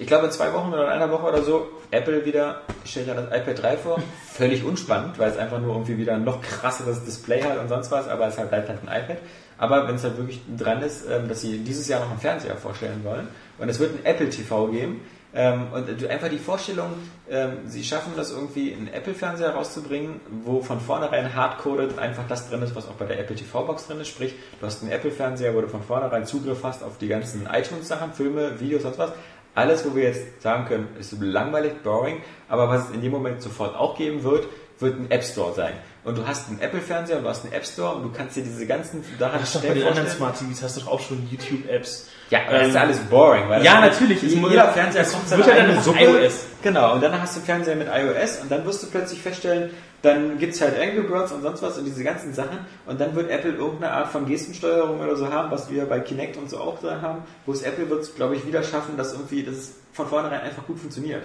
ich 0.00 0.06
glaube 0.06 0.26
in 0.26 0.32
zwei 0.32 0.52
Wochen 0.54 0.72
oder 0.72 0.84
in 0.84 0.90
einer 0.90 1.10
Woche 1.10 1.26
oder 1.26 1.42
so, 1.42 1.68
Apple 1.90 2.24
wieder 2.24 2.62
stellt 2.84 3.06
ja 3.06 3.14
das 3.14 3.26
iPad 3.26 3.62
3 3.62 3.76
vor. 3.76 4.02
Völlig 4.32 4.64
unspannend, 4.64 5.18
weil 5.18 5.30
es 5.30 5.36
einfach 5.36 5.60
nur 5.60 5.74
irgendwie 5.74 5.98
wieder 5.98 6.14
ein 6.14 6.24
noch 6.24 6.40
krasseres 6.40 7.04
Display 7.04 7.42
hat 7.42 7.58
und 7.58 7.68
sonst 7.68 7.90
was, 7.90 8.08
aber 8.08 8.26
es 8.26 8.38
halt 8.38 8.48
bleibt 8.48 8.68
halt 8.68 8.78
ein 8.86 9.02
iPad. 9.02 9.18
Aber 9.58 9.86
wenn 9.86 9.96
es 9.96 10.02
halt 10.02 10.16
wirklich 10.16 10.40
dran 10.56 10.82
ist, 10.82 11.04
ähm, 11.08 11.28
dass 11.28 11.42
sie 11.42 11.58
dieses 11.58 11.86
Jahr 11.86 12.00
noch 12.00 12.10
einen 12.10 12.18
Fernseher 12.18 12.56
vorstellen 12.56 13.04
wollen 13.04 13.28
und 13.58 13.68
es 13.68 13.78
wird 13.78 13.92
ein 13.94 14.04
Apple 14.06 14.30
TV 14.30 14.68
geben, 14.68 15.02
ähm, 15.32 15.68
und 15.72 16.00
du 16.00 16.10
einfach 16.10 16.28
die 16.28 16.38
Vorstellung, 16.38 16.90
ähm, 17.30 17.58
sie 17.66 17.84
schaffen 17.84 18.14
das 18.16 18.32
irgendwie, 18.32 18.74
einen 18.74 18.88
Apple-Fernseher 18.88 19.50
rauszubringen, 19.50 20.20
wo 20.42 20.60
von 20.60 20.80
vornherein 20.80 21.34
hardcoded 21.34 21.98
einfach 21.98 22.24
das 22.28 22.48
drin 22.48 22.62
ist, 22.62 22.74
was 22.74 22.88
auch 22.88 22.94
bei 22.94 23.04
der 23.04 23.20
Apple 23.20 23.36
TV-Box 23.36 23.86
drin 23.86 24.00
ist. 24.00 24.08
Sprich, 24.08 24.34
du 24.58 24.66
hast 24.66 24.82
einen 24.82 24.90
Apple-Fernseher, 24.90 25.54
wo 25.54 25.60
du 25.60 25.68
von 25.68 25.82
vornherein 25.82 26.26
Zugriff 26.26 26.64
hast 26.64 26.82
auf 26.82 26.98
die 26.98 27.06
ganzen 27.06 27.46
iTunes-Sachen, 27.46 28.12
Filme, 28.12 28.58
Videos, 28.58 28.82
sonst 28.82 28.98
was. 28.98 29.12
Alles, 29.60 29.84
wo 29.84 29.94
wir 29.94 30.04
jetzt 30.04 30.42
sagen 30.42 30.66
können, 30.66 30.88
ist 30.98 31.14
langweilig, 31.20 31.82
boring, 31.82 32.22
aber 32.48 32.68
was 32.68 32.88
es 32.88 32.94
in 32.94 33.02
dem 33.02 33.12
Moment 33.12 33.42
sofort 33.42 33.76
auch 33.76 33.96
geben 33.96 34.22
wird, 34.22 34.46
wird 34.78 34.98
ein 34.98 35.10
App 35.10 35.22
Store 35.22 35.52
sein. 35.54 35.74
Und 36.04 36.16
du 36.16 36.26
hast 36.26 36.48
einen 36.48 36.60
Apple-Fernseher 36.60 37.18
und 37.18 37.24
du 37.24 37.28
hast 37.28 37.44
einen 37.44 37.52
App 37.52 37.66
Store 37.66 37.96
und 37.96 38.02
du 38.04 38.10
kannst 38.10 38.36
dir 38.36 38.42
diese 38.42 38.66
ganzen 38.66 39.04
Sachen 39.18 39.42
ist 39.42 39.54
doch 39.54 39.62
bei 39.62 39.74
den 39.74 39.86
anderen. 39.86 40.08
Smart 40.08 40.38
TVs 40.38 40.62
hast 40.62 40.76
du 40.76 40.80
doch 40.80 40.88
auch 40.88 41.00
schon 41.00 41.28
YouTube-Apps. 41.30 42.08
Ja, 42.30 42.40
aber 42.46 42.58
das 42.58 42.68
ist 42.68 42.76
alles 42.76 42.98
boring. 43.00 43.48
Weil 43.48 43.64
ja, 43.64 43.80
natürlich. 43.80 44.22
Es 44.22 44.32
Jeder 44.32 44.68
Fernseher 44.68 45.04
kommt 45.04 45.30
wird 45.30 45.44
seine 45.44 45.50
ja 45.50 45.56
dann 45.56 45.64
eigene 45.64 45.78
auf 45.78 45.84
Suppe. 45.84 46.04
iOS. 46.04 46.46
Genau, 46.62 46.94
und 46.94 47.02
dann 47.02 47.20
hast 47.20 47.36
du 47.36 47.40
Fernseher 47.40 47.76
mit 47.76 47.88
iOS 47.88 48.38
und 48.42 48.50
dann 48.50 48.64
wirst 48.64 48.82
du 48.82 48.86
plötzlich 48.86 49.20
feststellen, 49.20 49.70
dann 50.02 50.38
gibt's 50.38 50.60
halt 50.60 50.74
Angry 50.80 51.02
Birds 51.02 51.32
und 51.32 51.42
sonst 51.42 51.60
was 51.62 51.76
und 51.76 51.84
diese 51.84 52.04
ganzen 52.04 52.32
Sachen 52.32 52.60
und 52.86 53.00
dann 53.00 53.14
wird 53.14 53.30
Apple 53.30 53.52
irgendeine 53.52 53.92
Art 53.92 54.08
von 54.08 54.26
Gestensteuerung 54.26 55.00
oder 55.00 55.16
so 55.16 55.30
haben, 55.30 55.50
was 55.50 55.70
wir 55.70 55.86
bei 55.86 56.00
Kinect 56.00 56.36
und 56.36 56.48
so 56.48 56.58
auch 56.58 56.80
da 56.80 57.00
haben, 57.02 57.22
wo 57.46 57.52
es 57.52 57.62
Apple 57.62 57.90
wird 57.90 58.14
glaube 58.14 58.36
ich, 58.36 58.46
wieder 58.46 58.62
schaffen, 58.62 58.96
dass 58.96 59.12
irgendwie 59.12 59.42
das 59.42 59.72
von 59.92 60.06
vornherein 60.06 60.40
einfach 60.40 60.66
gut 60.66 60.78
funktioniert. 60.78 61.22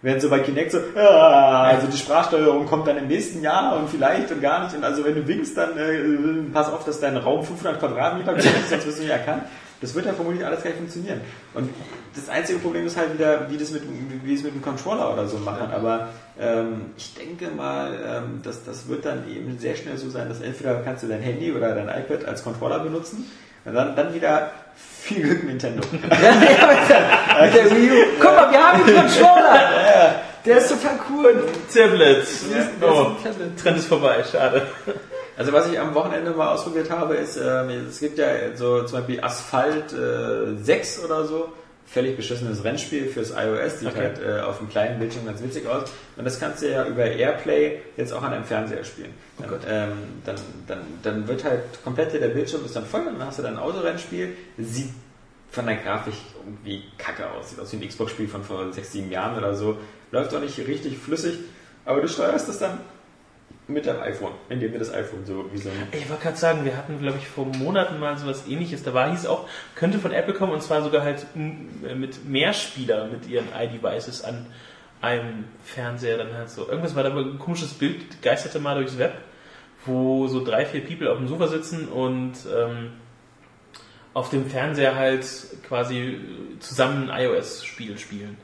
Während 0.00 0.22
so 0.22 0.30
bei 0.30 0.38
Kinect 0.38 0.70
so, 0.70 0.78
ah, 0.94 1.64
also 1.64 1.88
die 1.88 1.96
Sprachsteuerung 1.96 2.66
kommt 2.66 2.86
dann 2.86 2.98
im 2.98 3.08
nächsten 3.08 3.42
Jahr 3.42 3.76
und 3.76 3.90
vielleicht 3.90 4.30
und 4.30 4.40
gar 4.40 4.62
nicht. 4.64 4.76
Und 4.76 4.84
also 4.84 5.04
wenn 5.04 5.16
du 5.16 5.26
winkst, 5.26 5.56
dann 5.56 5.76
äh, 5.76 6.52
pass 6.52 6.70
auf, 6.72 6.84
dass 6.84 7.00
dein 7.00 7.16
Raum 7.16 7.42
500 7.44 7.80
Quadratmeter 7.80 8.34
groß 8.34 8.44
ist, 8.44 8.70
sonst 8.70 8.86
wirst 8.86 8.98
du 8.98 9.02
nicht 9.02 9.10
erkannt. 9.10 9.42
Das 9.80 9.94
wird 9.94 10.06
ja 10.06 10.12
vermutlich 10.12 10.44
alles 10.44 10.62
gar 10.62 10.70
nicht 10.70 10.78
funktionieren. 10.78 11.20
Und 11.54 11.70
das 12.14 12.28
einzige 12.28 12.58
Problem 12.58 12.86
ist 12.86 12.96
halt 12.96 13.14
wieder, 13.14 13.48
wie 13.50 13.56
das 13.56 13.70
mit, 13.70 13.82
wie 14.24 14.34
es 14.34 14.42
mit 14.42 14.54
dem 14.54 14.62
Controller 14.62 15.12
oder 15.12 15.28
so 15.28 15.38
machen. 15.38 15.70
Aber 15.70 16.08
ähm, 16.38 16.86
ich 16.96 17.14
denke 17.14 17.48
mal, 17.48 17.92
ähm, 18.04 18.40
dass 18.42 18.64
das 18.64 18.88
wird 18.88 19.04
dann 19.04 19.28
eben 19.30 19.58
sehr 19.58 19.76
schnell 19.76 19.96
so 19.96 20.10
sein, 20.10 20.28
dass 20.28 20.40
entweder 20.40 20.74
kannst 20.82 21.04
du 21.04 21.06
dein 21.06 21.20
Handy 21.20 21.52
oder 21.52 21.74
dein 21.74 21.88
iPad 21.88 22.24
als 22.24 22.42
Controller 22.42 22.80
benutzen 22.80 23.30
und 23.64 23.74
dann, 23.74 23.94
dann 23.94 24.14
wieder 24.14 24.50
viel 25.00 25.22
Glück 25.22 25.44
Nintendo. 25.44 25.82
Mit 25.92 26.12
der 26.12 27.70
Wii 27.70 27.90
U. 27.90 28.04
Guck 28.18 28.34
mal, 28.34 28.50
wir 28.50 28.58
haben 28.58 28.82
einen 28.82 28.96
Controller. 28.96 30.14
Der 30.44 30.58
ist 30.58 30.68
total 30.68 30.98
cool. 31.10 31.44
Tablet. 31.72 32.26
Ja, 32.50 32.88
oh, 32.88 33.10
das 33.22 33.36
ist 33.36 33.42
ein 33.42 33.56
Tablet. 33.56 33.58
Trend 33.62 33.78
ist 33.78 33.86
vorbei, 33.86 34.24
schade. 34.30 34.66
Also 35.38 35.52
was 35.52 35.70
ich 35.70 35.78
am 35.78 35.94
Wochenende 35.94 36.32
mal 36.32 36.48
ausprobiert 36.48 36.90
habe, 36.90 37.14
ist, 37.14 37.36
ähm, 37.36 37.70
es 37.88 38.00
gibt 38.00 38.18
ja 38.18 38.26
so 38.56 38.82
zum 38.82 38.98
Beispiel 38.98 39.22
Asphalt 39.22 39.92
äh, 39.92 40.56
6 40.60 41.04
oder 41.04 41.26
so, 41.26 41.52
völlig 41.86 42.16
beschissenes 42.16 42.64
Rennspiel 42.64 43.06
fürs 43.06 43.30
iOS, 43.30 43.78
sieht 43.78 43.90
Okay. 43.90 43.98
halt 44.00 44.20
äh, 44.20 44.40
auf 44.40 44.58
dem 44.58 44.68
kleinen 44.68 44.98
Bildschirm 44.98 45.26
ganz 45.26 45.40
witzig 45.40 45.64
aus. 45.68 45.84
Und 46.16 46.24
das 46.24 46.40
kannst 46.40 46.62
du 46.62 46.68
ja 46.68 46.84
über 46.86 47.04
Airplay 47.04 47.78
jetzt 47.96 48.12
auch 48.12 48.22
an 48.24 48.32
einem 48.32 48.44
Fernseher 48.44 48.82
spielen. 48.82 49.14
Dann, 49.38 49.48
ähm, 49.68 49.92
dann, 50.24 50.36
dann, 50.66 50.78
dann 51.04 51.28
wird 51.28 51.44
halt 51.44 51.62
komplett 51.84 52.12
der 52.14 52.28
Bildschirm 52.30 52.64
ist 52.64 52.74
dann 52.74 52.84
voll 52.84 53.02
und 53.02 53.20
dann 53.20 53.28
hast 53.28 53.38
du 53.38 53.44
dann 53.44 53.58
ein 53.58 53.62
Autorennspiel, 53.62 54.36
sieht 54.58 54.90
von 55.52 55.66
der 55.66 55.76
Grafik 55.76 56.14
irgendwie 56.44 56.82
kacke 56.98 57.30
aus, 57.30 57.50
sieht 57.50 57.60
aus 57.60 57.72
wie 57.72 57.76
ein 57.76 57.88
Xbox-Spiel 57.88 58.26
von 58.26 58.42
vor 58.42 58.72
6, 58.72 58.90
7 58.90 59.12
Jahren 59.12 59.38
oder 59.38 59.54
so, 59.54 59.76
läuft 60.10 60.34
auch 60.34 60.40
nicht 60.40 60.58
richtig 60.58 60.98
flüssig, 60.98 61.38
aber 61.84 62.00
du 62.00 62.08
steuerst 62.08 62.48
das 62.48 62.58
dann 62.58 62.80
mit 63.68 63.86
deinem 63.86 64.00
iPhone, 64.00 64.32
indem 64.48 64.72
wir 64.72 64.78
das 64.78 64.92
iPhone 64.92 65.26
so 65.26 65.44
wie 65.52 65.58
so 65.58 65.68
Ich 65.92 66.08
wollte 66.08 66.22
gerade 66.22 66.36
sagen, 66.38 66.64
wir 66.64 66.76
hatten, 66.76 66.98
glaube 67.00 67.18
ich, 67.18 67.28
vor 67.28 67.44
Monaten 67.44 68.00
mal 68.00 68.16
sowas 68.16 68.46
ähnliches. 68.48 68.82
Da 68.82 68.94
war 68.94 69.10
hieß 69.10 69.26
auch, 69.26 69.46
könnte 69.74 69.98
von 69.98 70.12
Apple 70.12 70.32
kommen 70.34 70.52
und 70.52 70.62
zwar 70.62 70.82
sogar 70.82 71.02
halt 71.02 71.26
m, 71.34 71.68
mit 72.00 72.24
Mehrspieler 72.26 73.08
mit 73.08 73.28
ihren 73.28 73.48
iDevices 73.54 74.24
an 74.24 74.46
einem 75.02 75.44
Fernseher 75.62 76.16
dann 76.16 76.34
halt 76.34 76.50
so. 76.50 76.66
Irgendwas 76.66 76.96
war 76.96 77.02
da 77.02 77.10
aber 77.10 77.20
ein 77.20 77.38
komisches 77.38 77.74
Bild, 77.74 78.22
geisterte 78.22 78.58
mal 78.58 78.74
durchs 78.74 78.98
Web, 78.98 79.14
wo 79.84 80.26
so 80.28 80.42
drei, 80.42 80.64
vier 80.64 80.84
People 80.84 81.10
auf 81.12 81.18
dem 81.18 81.28
Sofa 81.28 81.46
sitzen 81.46 81.88
und 81.88 82.34
ähm, 82.52 82.92
auf 84.14 84.30
dem 84.30 84.46
Fernseher 84.46 84.96
halt 84.96 85.26
quasi 85.68 86.18
zusammen 86.58 87.10
ein 87.10 87.26
iOS-Spiel 87.26 87.98
spielen. 87.98 88.38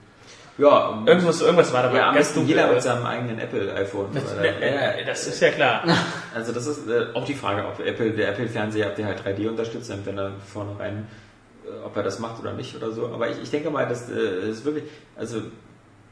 Ja, 0.57 1.03
Irgendwas, 1.05 1.41
irgendwas 1.41 1.73
war 1.73 1.83
dabei. 1.83 1.97
ja, 1.99 2.09
am 2.11 2.15
ganz 2.15 2.29
besten 2.29 2.47
jeder 2.47 2.65
aber- 2.65 2.75
mit 2.75 2.83
seinem 2.83 3.05
eigenen 3.07 3.39
Apple-iPhone. 3.41 4.13
Ne, 4.13 4.23
Das 5.07 5.27
ist 5.27 5.41
ja 5.41 5.51
klar. 5.51 5.83
Also 6.35 6.53
das 6.53 6.67
ist 6.67 6.89
äh, 6.89 7.07
auch 7.15 7.25
die 7.25 7.35
Frage, 7.35 7.65
ob 7.67 7.79
Apple, 7.85 8.11
der 8.13 8.29
Apple-Fernseher, 8.31 8.89
ob 8.89 8.97
der 8.97 9.07
halt 9.07 9.21
3D 9.25 9.49
unterstützt, 9.49 9.93
wenn 10.05 10.19
er 10.19 10.33
vornherein, 10.53 11.07
äh, 11.65 11.85
ob 11.87 11.97
er 11.97 12.03
das 12.05 12.19
macht 12.19 12.41
oder 12.41 12.53
nicht 12.53 12.75
oder 12.77 12.91
so. 12.93 13.07
Aber 13.07 13.29
ich, 13.29 13.41
ich 13.43 13.51
denke 13.51 13.71
mal, 13.71 13.89
das 13.89 14.09
äh, 14.11 14.49
ist 14.51 14.65
wirklich, 14.65 14.85
also 15.17 15.43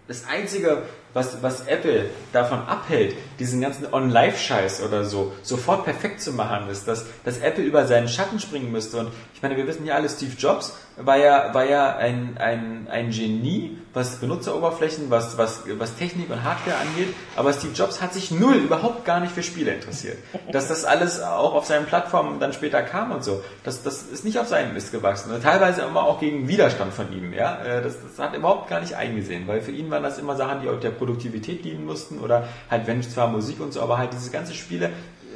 das 0.08 0.26
Einzige, 0.28 0.82
was, 1.14 1.42
was 1.42 1.66
Apple 1.66 2.06
davon 2.32 2.60
abhält, 2.60 3.14
diesen 3.38 3.60
ganzen 3.60 3.92
On-Live-Scheiß 3.92 4.82
oder 4.82 5.04
so 5.04 5.32
sofort 5.42 5.84
perfekt 5.84 6.20
zu 6.20 6.32
machen, 6.32 6.68
ist, 6.70 6.88
dass, 6.88 7.04
dass 7.24 7.38
Apple 7.38 7.64
über 7.64 7.86
seinen 7.86 8.08
Schatten 8.08 8.40
springen 8.40 8.72
müsste. 8.72 8.98
Und 8.98 9.08
ich 9.34 9.42
meine, 9.42 9.56
wir 9.56 9.66
wissen 9.66 9.84
ja 9.86 9.94
alle, 9.94 10.08
Steve 10.08 10.32
Jobs 10.38 10.76
war 10.96 11.16
ja, 11.16 11.52
war 11.54 11.64
ja 11.64 11.96
ein, 11.96 12.36
ein, 12.38 12.86
ein 12.90 13.10
Genie, 13.10 13.78
was 13.94 14.16
Benutzeroberflächen, 14.16 15.10
was, 15.10 15.38
was, 15.38 15.62
was 15.78 15.96
Technik 15.96 16.30
und 16.30 16.44
Hardware 16.44 16.76
angeht. 16.76 17.14
Aber 17.36 17.52
Steve 17.52 17.72
Jobs 17.74 18.00
hat 18.00 18.12
sich 18.14 18.30
null, 18.30 18.56
überhaupt 18.56 19.04
gar 19.04 19.20
nicht 19.20 19.32
für 19.32 19.42
Spiele 19.42 19.72
interessiert. 19.72 20.18
Dass 20.50 20.68
das 20.68 20.84
alles 20.84 21.20
auch 21.20 21.54
auf 21.54 21.66
seinen 21.66 21.86
Plattformen 21.86 22.40
dann 22.40 22.52
später 22.52 22.82
kam 22.82 23.10
und 23.10 23.24
so, 23.24 23.42
das, 23.64 23.82
das 23.82 24.02
ist 24.02 24.24
nicht 24.24 24.38
auf 24.38 24.48
seinen 24.48 24.74
Mist 24.74 24.92
gewachsen. 24.92 25.32
Und 25.32 25.42
teilweise 25.42 25.82
immer 25.82 26.04
auch 26.04 26.20
gegen 26.20 26.46
Widerstand 26.48 26.92
von 26.92 27.12
ihm. 27.12 27.32
Ja? 27.32 27.62
Äh, 27.64 27.82
Das, 27.82 27.96
das 28.00 28.18
hat 28.18 28.32
er 28.32 28.38
überhaupt 28.38 28.68
gar 28.68 28.80
nicht 28.80 28.94
eingesehen, 28.94 29.46
weil 29.48 29.60
für 29.60 29.72
ihn 29.72 29.90
waren 29.90 30.02
das 30.02 30.18
immer 30.18 30.36
Sachen, 30.36 30.62
die 30.62 30.68
auch 30.68 30.78
der 30.78 30.90
Produktivität 31.02 31.64
dienen 31.64 31.84
mussten 31.84 32.20
oder 32.20 32.48
halt, 32.70 32.86
wenn 32.86 33.02
zwar 33.02 33.26
Musik 33.26 33.60
und 33.60 33.72
so, 33.72 33.82
aber 33.82 33.98
halt 33.98 34.12
diese 34.12 34.30
ganzen 34.30 34.54
Spiele 34.54 34.90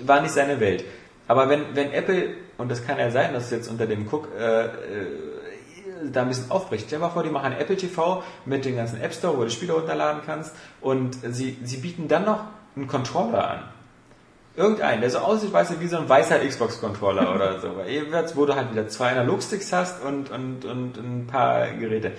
war 0.05 0.20
nicht 0.20 0.32
seine 0.32 0.60
Welt. 0.60 0.84
Aber 1.26 1.48
wenn, 1.48 1.74
wenn 1.74 1.90
Apple, 1.90 2.28
und 2.56 2.70
das 2.70 2.86
kann 2.86 2.98
ja 2.98 3.10
sein, 3.10 3.32
dass 3.32 3.51
jetzt 3.51 3.68
unter 3.68 3.86
dem 3.86 4.06
Cook 4.06 4.28
äh, 4.38 4.66
äh, 4.66 4.70
da 6.12 6.22
ein 6.22 6.28
bisschen 6.28 6.52
aufbricht. 6.52 6.84
Stell 6.86 7.01
dir 7.01 7.06
mal 7.06 7.10
vor, 7.10 7.24
die 7.24 7.30
machen 7.30 7.52
Apple 7.52 7.76
TV 7.76 8.22
mit 8.44 8.64
dem 8.64 8.76
ganzen 8.76 9.01
App 9.01 9.12
Store, 9.12 9.36
wo 9.36 9.43
du 9.43 9.51
Spiele 9.51 9.72
runterladen 9.72 10.22
kannst 10.24 10.55
und 10.80 11.18
sie, 11.34 11.59
sie 11.64 11.78
bieten 11.78 12.06
dann 12.06 12.24
noch 12.26 12.44
einen 12.76 12.86
Controller 12.86 13.51
an. 13.51 13.59
Irgendeinen, 14.55 15.01
der 15.01 15.10
so 15.10 15.18
aussieht, 15.18 15.52
weißt 15.52 15.72
du, 15.72 15.80
wie 15.80 15.88
so 15.88 15.98
ein 15.98 16.09
weißer 16.09 16.38
Xbox-Controller 16.38 17.34
oder 17.34 17.60
so. 17.60 17.72
Wo 18.36 18.47
du 18.47 18.55
halt 18.55 18.70
wieder 18.70 18.86
zwei 18.88 19.10
Analogsticks 19.10 19.72
hast 19.72 20.02
und, 20.05 20.30
und, 20.30 20.64
und 20.64 20.97
ein 20.97 21.26
paar 21.26 21.72
Geräte. 21.72 22.12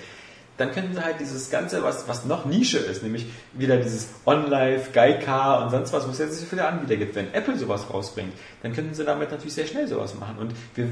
Dann 0.57 0.71
könnten 0.71 0.95
sie 0.95 1.03
halt 1.03 1.19
dieses 1.19 1.51
Ganze, 1.51 1.83
was, 1.83 2.07
was 2.07 2.25
noch 2.25 2.45
Nische 2.45 2.79
ist, 2.79 3.03
nämlich 3.03 3.27
wieder 3.53 3.77
dieses 3.77 4.09
OnLive, 4.25 4.89
Geica 4.91 5.63
und 5.63 5.69
sonst 5.69 5.93
was, 5.93 6.07
wo 6.07 6.11
es 6.11 6.17
jetzt 6.17 6.39
so 6.39 6.45
viele 6.47 6.67
Anbieter 6.67 6.95
gibt. 6.95 7.13
Wenn 7.15 7.31
Apple 7.33 7.55
sowas 7.57 7.85
rausbringt, 7.93 8.33
dann 8.63 8.73
könnten 8.73 8.95
sie 8.95 9.05
damit 9.05 9.29
natürlich 9.29 9.53
sehr 9.53 9.67
schnell 9.67 9.87
sowas 9.87 10.15
machen. 10.15 10.37
Und 10.39 10.53
wir, 10.73 10.87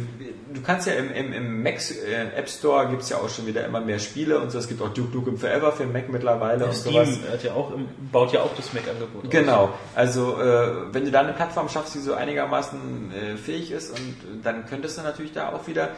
du 0.53 0.61
kannst 0.61 0.85
ja 0.85 0.93
im, 0.93 1.11
im, 1.11 1.33
im 1.33 1.63
Mac 1.63 1.79
äh, 1.89 2.37
App 2.37 2.47
Store 2.47 2.87
gibt's 2.89 3.09
ja 3.09 3.17
auch 3.17 3.27
schon 3.29 3.47
wieder 3.47 3.65
immer 3.65 3.81
mehr 3.81 3.97
Spiele 3.97 4.39
und 4.39 4.51
so. 4.51 4.59
Es 4.59 4.67
gibt 4.67 4.83
auch 4.83 4.89
Duke 4.93 5.15
Nukem 5.17 5.37
Forever 5.39 5.71
für 5.71 5.85
Mac 5.87 6.09
mittlerweile 6.09 6.65
und 6.65 6.75
sowas. 6.75 7.07
Steam 7.09 7.31
hat 7.31 7.43
ja 7.43 7.53
auch, 7.53 7.73
im- 7.73 7.87
baut 8.11 8.33
ja 8.33 8.41
auch 8.41 8.55
das 8.55 8.71
Mac-Angebot. 8.71 9.31
Genau, 9.31 9.69
also 9.95 10.39
äh, 10.39 10.93
wenn 10.93 11.05
du 11.05 11.11
da 11.11 11.21
eine 11.21 11.33
Plattform 11.33 11.69
schaffst, 11.69 11.95
die 11.95 11.99
so 11.99 12.13
einigermaßen 12.13 13.11
äh, 13.11 13.37
fähig 13.37 13.71
ist, 13.71 13.89
und 13.89 14.43
dann 14.43 14.67
könntest 14.67 14.99
du 14.99 15.01
natürlich 15.01 15.33
da 15.33 15.49
auch 15.53 15.65
wieder. 15.67 15.89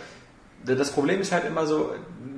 Das 0.66 0.92
Problem 0.92 1.22
ist 1.22 1.32
halt 1.32 1.46
immer 1.46 1.66
so, 1.66 1.92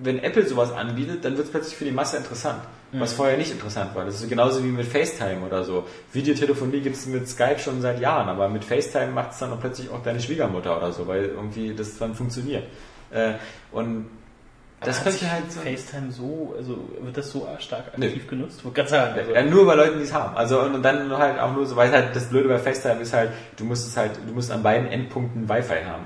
wenn 0.03 0.19
Apple 0.19 0.45
sowas 0.45 0.71
anbietet, 0.71 1.25
dann 1.25 1.35
wird 1.35 1.47
es 1.47 1.51
plötzlich 1.51 1.75
für 1.75 1.85
die 1.85 1.91
Masse 1.91 2.17
interessant, 2.17 2.61
was 2.91 3.13
vorher 3.13 3.37
nicht 3.37 3.51
interessant 3.51 3.95
war. 3.95 4.05
Das 4.05 4.21
ist 4.21 4.29
genauso 4.29 4.63
wie 4.63 4.67
mit 4.67 4.85
FaceTime 4.85 5.45
oder 5.45 5.63
so. 5.63 5.85
Videotelefonie 6.13 6.79
gibt 6.81 6.95
es 6.95 7.05
mit 7.05 7.27
Skype 7.27 7.59
schon 7.59 7.81
seit 7.81 7.99
Jahren, 7.99 8.29
aber 8.29 8.49
mit 8.49 8.63
FaceTime 8.63 9.11
macht 9.11 9.31
es 9.31 9.39
dann 9.39 9.51
auch 9.51 9.59
plötzlich 9.59 9.89
auch 9.89 10.01
deine 10.03 10.19
Schwiegermutter 10.19 10.77
oder 10.77 10.91
so, 10.91 11.07
weil 11.07 11.25
irgendwie 11.25 11.73
das 11.75 11.97
dann 11.97 12.15
funktioniert. 12.15 12.63
Äh, 13.11 13.33
und 13.71 14.05
Das 14.81 15.03
könnte 15.03 15.19
sich 15.19 15.29
halt 15.29 15.51
so. 15.51 15.59
FaceTime 15.59 16.11
so, 16.11 16.53
also 16.57 16.77
wird 17.01 17.17
das 17.17 17.31
so 17.31 17.47
stark 17.59 17.87
aktiv 17.87 18.23
Nö. 18.23 18.29
genutzt? 18.29 18.63
Wollte 18.63 18.75
gerade 18.75 18.89
sagen. 18.89 19.19
Also, 19.19 19.33
Ja, 19.33 19.43
nur 19.43 19.65
bei 19.65 19.75
Leuten, 19.75 19.97
die 19.97 20.03
es 20.05 20.13
haben. 20.13 20.37
Also 20.37 20.61
und 20.61 20.81
dann 20.83 21.11
halt 21.17 21.39
auch 21.39 21.53
nur 21.53 21.65
so, 21.65 21.75
weil 21.75 21.91
halt 21.91 22.15
das 22.15 22.29
Blöde 22.29 22.47
bei 22.47 22.59
FaceTime 22.59 23.01
ist 23.01 23.13
halt, 23.13 23.31
du 23.57 23.65
musst 23.65 23.87
es 23.87 23.97
halt, 23.97 24.11
du 24.25 24.33
musst 24.33 24.51
an 24.51 24.63
beiden 24.63 24.87
Endpunkten 24.87 25.49
Wi-Fi 25.49 25.83
haben. 25.85 26.05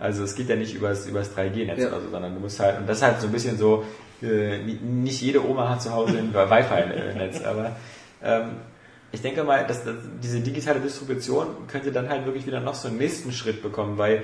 Also 0.00 0.24
es 0.24 0.34
geht 0.34 0.48
ja 0.48 0.56
nicht 0.56 0.74
übers, 0.74 1.06
übers 1.06 1.36
3G-Netz 1.36 1.78
Ja. 1.82 1.88
oder 1.88 2.00
so, 2.00 2.10
sondern 2.10 2.34
du 2.34 2.40
musst 2.40 2.58
halt, 2.58 2.78
und 2.78 2.88
das 2.88 2.96
ist 2.98 3.02
halt 3.04 3.20
so 3.20 3.26
ein 3.26 3.32
bisschen 3.32 3.58
so, 3.58 3.84
äh, 4.22 4.58
ni- 4.58 4.78
nicht 4.82 5.20
jede 5.20 5.46
Oma 5.46 5.68
hat 5.68 5.82
zu 5.82 5.92
Hause 5.92 6.18
ein 6.18 6.32
Wi-Fi-Netz, 6.34 7.42
aber 7.42 7.76
ähm, 8.22 8.52
ich 9.12 9.20
denke 9.22 9.44
mal, 9.44 9.66
dass, 9.66 9.84
dass 9.84 9.96
diese 10.22 10.40
digitale 10.40 10.80
Distribution 10.80 11.46
könnte 11.68 11.92
dann 11.92 12.08
halt 12.08 12.24
wirklich 12.24 12.46
wieder 12.46 12.60
noch 12.60 12.74
so 12.74 12.88
einen 12.88 12.96
nächsten 12.98 13.30
Schritt 13.32 13.62
bekommen, 13.62 13.98
weil 13.98 14.22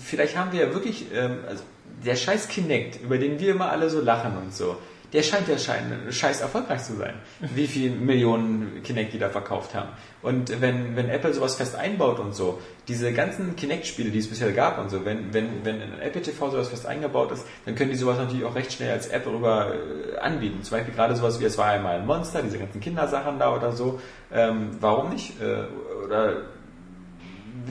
vielleicht 0.00 0.36
haben 0.36 0.52
wir 0.52 0.66
ja 0.66 0.74
wirklich, 0.74 1.06
ähm, 1.14 1.38
also 1.48 1.62
der 2.04 2.16
scheiß 2.16 2.48
Kinect, 2.48 3.02
über 3.02 3.18
den 3.18 3.38
wir 3.38 3.52
immer 3.52 3.70
alle 3.70 3.88
so 3.88 4.00
lachen 4.00 4.36
und 4.36 4.54
so, 4.54 4.76
der 5.14 5.22
scheint 5.22 5.46
ja 5.46 5.56
scheiß 5.56 6.40
erfolgreich 6.40 6.82
zu 6.82 6.96
sein. 6.96 7.14
Wie 7.54 7.68
viele 7.68 7.94
Millionen 7.94 8.82
Kinect 8.82 9.12
die 9.12 9.18
da 9.20 9.30
verkauft 9.30 9.72
haben. 9.72 9.90
Und 10.22 10.60
wenn, 10.60 10.96
wenn 10.96 11.08
Apple 11.08 11.32
sowas 11.32 11.54
fest 11.54 11.76
einbaut 11.76 12.18
und 12.18 12.34
so, 12.34 12.60
diese 12.88 13.12
ganzen 13.12 13.54
Kinect-Spiele, 13.54 14.10
die 14.10 14.18
es 14.18 14.28
bisher 14.28 14.50
gab 14.50 14.76
und 14.78 14.90
so, 14.90 15.04
wenn, 15.04 15.32
wenn, 15.32 15.64
wenn 15.64 15.80
in 15.80 16.00
Apple 16.00 16.20
TV 16.20 16.50
sowas 16.50 16.68
fest 16.68 16.84
eingebaut 16.84 17.30
ist, 17.30 17.46
dann 17.64 17.76
können 17.76 17.90
die 17.90 17.96
sowas 17.96 18.18
natürlich 18.18 18.44
auch 18.44 18.56
recht 18.56 18.72
schnell 18.72 18.90
als 18.90 19.06
App 19.06 19.24
rüber 19.26 19.72
äh, 19.72 20.18
anbieten. 20.18 20.64
Zum 20.64 20.78
Beispiel 20.78 20.94
gerade 20.94 21.14
sowas 21.14 21.40
wie 21.40 21.44
es 21.44 21.56
war 21.56 21.66
einmal 21.66 22.00
ein 22.00 22.06
Monster, 22.06 22.42
diese 22.42 22.58
ganzen 22.58 22.80
Kindersachen 22.80 23.38
da 23.38 23.54
oder 23.54 23.70
so. 23.70 24.00
Ähm, 24.32 24.70
warum 24.80 25.10
nicht? 25.10 25.40
Äh, 25.40 25.66
oder 26.04 26.42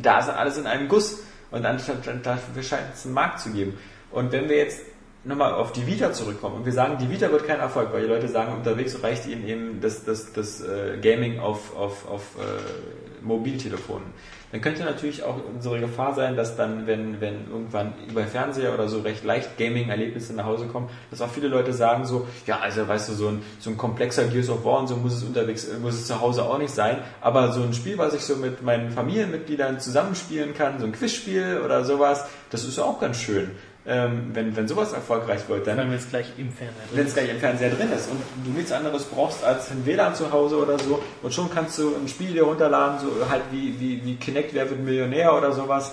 da 0.02 0.20
ist 0.20 0.30
alles 0.30 0.58
in 0.58 0.66
einem 0.66 0.88
Guss 0.88 1.24
und 1.52 1.64
dann 1.64 1.78
dafür 2.24 2.64
scheint 2.64 2.94
es 2.94 3.06
einen 3.06 3.14
Markt 3.14 3.42
zu 3.42 3.52
geben. 3.52 3.78
Und 4.12 4.32
wenn 4.32 4.48
wir 4.48 4.58
jetzt 4.58 4.80
nochmal 5.24 5.54
auf 5.54 5.72
die 5.72 5.88
Vita 5.88 6.12
zurückkommen 6.12 6.58
und 6.58 6.66
wir 6.66 6.74
sagen, 6.74 6.98
die 7.00 7.10
Vita 7.10 7.32
wird 7.32 7.48
kein 7.48 7.60
Erfolg, 7.60 7.94
weil 7.94 8.02
die 8.02 8.08
Leute 8.08 8.28
sagen, 8.28 8.54
unterwegs 8.54 9.02
reicht 9.02 9.26
ihnen 9.26 9.48
eben 9.48 9.82
das, 9.82 10.04
das, 10.04 10.34
das 10.34 10.62
äh, 10.62 10.98
Gaming 11.02 11.40
auf, 11.40 11.76
auf, 11.76 12.08
auf 12.10 12.22
äh, 12.38 13.24
Mobiltelefonen. 13.24 14.08
Dann 14.52 14.62
könnte 14.62 14.84
natürlich 14.84 15.24
auch 15.24 15.38
unsere 15.52 15.80
Gefahr 15.80 16.14
sein, 16.14 16.36
dass 16.36 16.56
dann, 16.56 16.86
wenn, 16.86 17.20
wenn 17.20 17.48
irgendwann 17.50 17.94
über 18.08 18.24
Fernseher 18.26 18.72
oder 18.76 18.88
so 18.88 19.00
recht 19.00 19.24
leicht 19.24 19.58
Gaming-Erlebnisse 19.58 20.34
nach 20.36 20.46
Hause 20.46 20.68
kommen, 20.68 20.90
dass 21.10 21.22
auch 21.22 21.32
viele 21.32 21.48
Leute 21.48 21.74
sagen 21.74 22.06
so, 22.06 22.28
ja, 22.46 22.60
also 22.60 22.88
weißt 22.88 23.10
du, 23.10 23.14
so 23.14 23.30
ein, 23.30 23.42
so 23.60 23.72
ein 23.72 23.78
komplexer 23.78 24.26
Gears 24.26 24.50
of 24.50 24.64
War 24.64 24.80
und 24.80 24.88
so 24.88 24.96
muss 24.96 25.16
es 25.16 25.24
unterwegs, 25.24 25.68
muss 25.82 25.96
es 25.96 26.06
zu 26.06 26.22
Hause 26.22 26.44
auch 26.44 26.60
nicht 26.60 26.70
sein, 26.70 27.00
aber 27.20 27.52
so 27.52 27.64
ein 27.64 27.74
Spiel, 27.74 27.98
was 27.98 28.14
ich 28.14 28.22
so 28.22 28.36
mit 28.36 28.62
meinen 28.62 28.92
Familienmitgliedern 28.92 29.80
zusammenspielen 29.80 30.54
kann, 30.54 30.78
so 30.80 30.86
ein 30.86 30.92
Quizspiel 30.92 31.62
oder 31.66 31.84
sowas, 31.84 32.28
das 32.52 32.64
ist 32.64 32.78
ja 32.78 32.84
auch 32.84 33.00
ganz 33.00 33.22
schön. 33.22 33.52
Ähm, 33.86 34.32
wenn, 34.34 34.56
wenn 34.56 34.66
sowas 34.66 34.94
erfolgreich 34.94 35.50
wird, 35.50 35.68
dann 35.68 35.78
wenn 35.78 35.92
jetzt 35.92 36.10
gleich 36.10 36.28
im 36.38 36.54
Fernseher 36.54 36.86
drin 36.88 36.98
wenn 36.98 37.06
es 37.06 37.14
gleich 37.14 37.30
im 37.30 37.40
Fernseher 37.40 37.70
drin 37.70 37.92
ist 37.92 38.10
und 38.10 38.22
du 38.46 38.52
nichts 38.52 38.72
anderes 38.72 39.04
brauchst 39.04 39.44
als 39.44 39.72
ein 39.72 39.86
WLAN 39.86 40.16
zu 40.16 40.32
Hause 40.32 40.56
oder 40.56 40.80
so 40.80 41.04
und 41.22 41.34
schon 41.34 41.52
kannst 41.54 41.78
du 41.80 41.94
ein 41.94 42.08
Spiel 42.08 42.32
dir 42.32 42.44
runterladen, 42.44 43.00
so 43.00 43.30
halt 43.30 43.42
wie, 43.52 43.78
wie, 43.82 44.06
wie 44.06 44.16
Kinect, 44.16 44.54
wer 44.54 44.70
wird 44.70 44.80
Millionär 44.80 45.36
oder 45.36 45.52
sowas, 45.52 45.92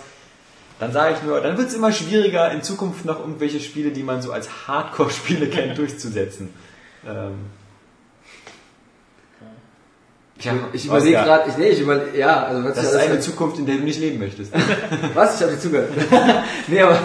dann 0.79 0.93
sage 0.93 1.17
ich 1.17 1.23
nur, 1.25 1.41
dann 1.41 1.59
wird 1.59 1.67
es 1.67 1.75
immer 1.75 1.91
schwieriger, 1.91 2.53
in 2.53 2.63
Zukunft 2.63 3.05
noch 3.05 3.19
irgendwelche 3.19 3.59
Spiele, 3.59 3.91
die 3.91 4.05
man 4.05 4.23
so 4.23 4.31
als 4.31 4.69
Hardcore-Spiele 4.69 5.47
kennt, 5.51 5.77
durchzusetzen. 5.77 6.55
Ähm, 7.05 7.51
Ich, 10.39 10.51
ich 10.73 10.87
überlege 10.87 11.19
Oscar. 11.19 11.39
gerade, 11.39 11.51
ich, 11.51 11.57
nee, 11.59 11.69
ich 11.69 11.81
überlege, 11.81 12.19
ja, 12.19 12.45
also 12.45 12.65
was 12.65 12.75
das 12.75 12.85
ist 12.87 12.97
eine 12.97 13.21
Zukunft, 13.21 13.59
in 13.59 13.67
der 13.67 13.77
du 13.77 13.83
nicht 13.83 14.01
leben 14.01 14.19
möchtest. 14.19 14.53
Was? 15.13 15.37
Ich 15.37 15.43
habe 15.43 15.53
dir 15.53 15.61
zugehört. 15.61 15.91
nee, 16.67 16.81
aber 16.81 16.99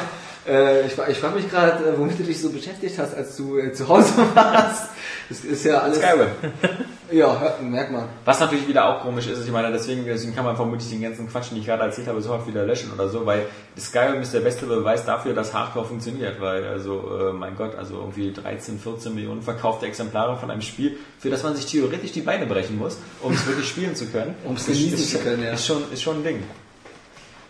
äh, 0.47 0.85
ich, 0.85 0.93
ich 0.93 1.19
frage 1.19 1.35
mich 1.35 1.49
gerade, 1.49 1.83
äh, 1.85 1.97
womit 1.97 2.19
du 2.19 2.23
dich 2.23 2.41
so 2.41 2.49
beschäftigt 2.49 2.97
hast, 2.99 3.15
als 3.15 3.35
du 3.35 3.57
äh, 3.57 3.73
zu 3.73 3.87
Hause 3.87 4.13
warst. 4.33 4.89
Das 5.29 5.39
ist 5.43 5.65
ja 5.65 5.79
alles. 5.79 5.97
Skyrim. 5.97 6.29
Ja, 7.11 7.39
hört, 7.39 7.61
merkt 7.61 7.91
man. 7.91 8.09
Was 8.25 8.39
natürlich 8.39 8.67
wieder 8.67 8.89
auch 8.89 9.03
komisch 9.03 9.27
ist, 9.27 9.45
ich 9.45 9.51
meine, 9.51 9.71
deswegen, 9.71 10.05
deswegen 10.05 10.33
kann 10.33 10.43
man 10.43 10.55
vermutlich 10.55 10.89
den 10.89 11.01
ganzen 11.01 11.29
Quatsch, 11.29 11.51
den 11.51 11.59
ich 11.59 11.65
gerade 11.65 11.83
erzählt 11.83 12.07
habe, 12.07 12.19
sofort 12.19 12.47
wieder 12.47 12.65
löschen 12.65 12.91
oder 12.91 13.09
so, 13.09 13.25
weil 13.27 13.45
Skyrim 13.77 14.21
ist 14.21 14.33
der 14.33 14.39
beste 14.39 14.65
Beweis 14.65 15.05
dafür, 15.05 15.35
dass 15.35 15.53
Hardcore 15.53 15.85
funktioniert, 15.85 16.41
weil, 16.41 16.65
also, 16.65 17.29
äh, 17.29 17.33
mein 17.33 17.55
Gott, 17.55 17.75
also 17.75 17.99
irgendwie 17.99 18.33
13, 18.33 18.79
14 18.79 19.13
Millionen 19.13 19.43
verkaufte 19.43 19.85
Exemplare 19.85 20.35
von 20.37 20.49
einem 20.49 20.61
Spiel, 20.61 20.97
für 21.19 21.29
das 21.29 21.43
man 21.43 21.55
sich 21.55 21.67
theoretisch 21.67 22.11
die 22.11 22.21
Beine 22.21 22.47
brechen 22.47 22.77
muss, 22.77 22.97
um 23.21 23.33
es 23.33 23.45
wirklich 23.45 23.69
spielen 23.69 23.95
zu 23.95 24.07
können. 24.07 24.33
Um 24.43 24.55
es 24.55 24.65
genießen 24.65 24.97
zu 24.97 25.19
können, 25.19 25.43
ja. 25.43 25.51
Ist 25.51 25.67
schon, 25.67 25.83
ist 25.91 26.01
schon 26.01 26.17
ein 26.17 26.23
Ding. 26.23 26.43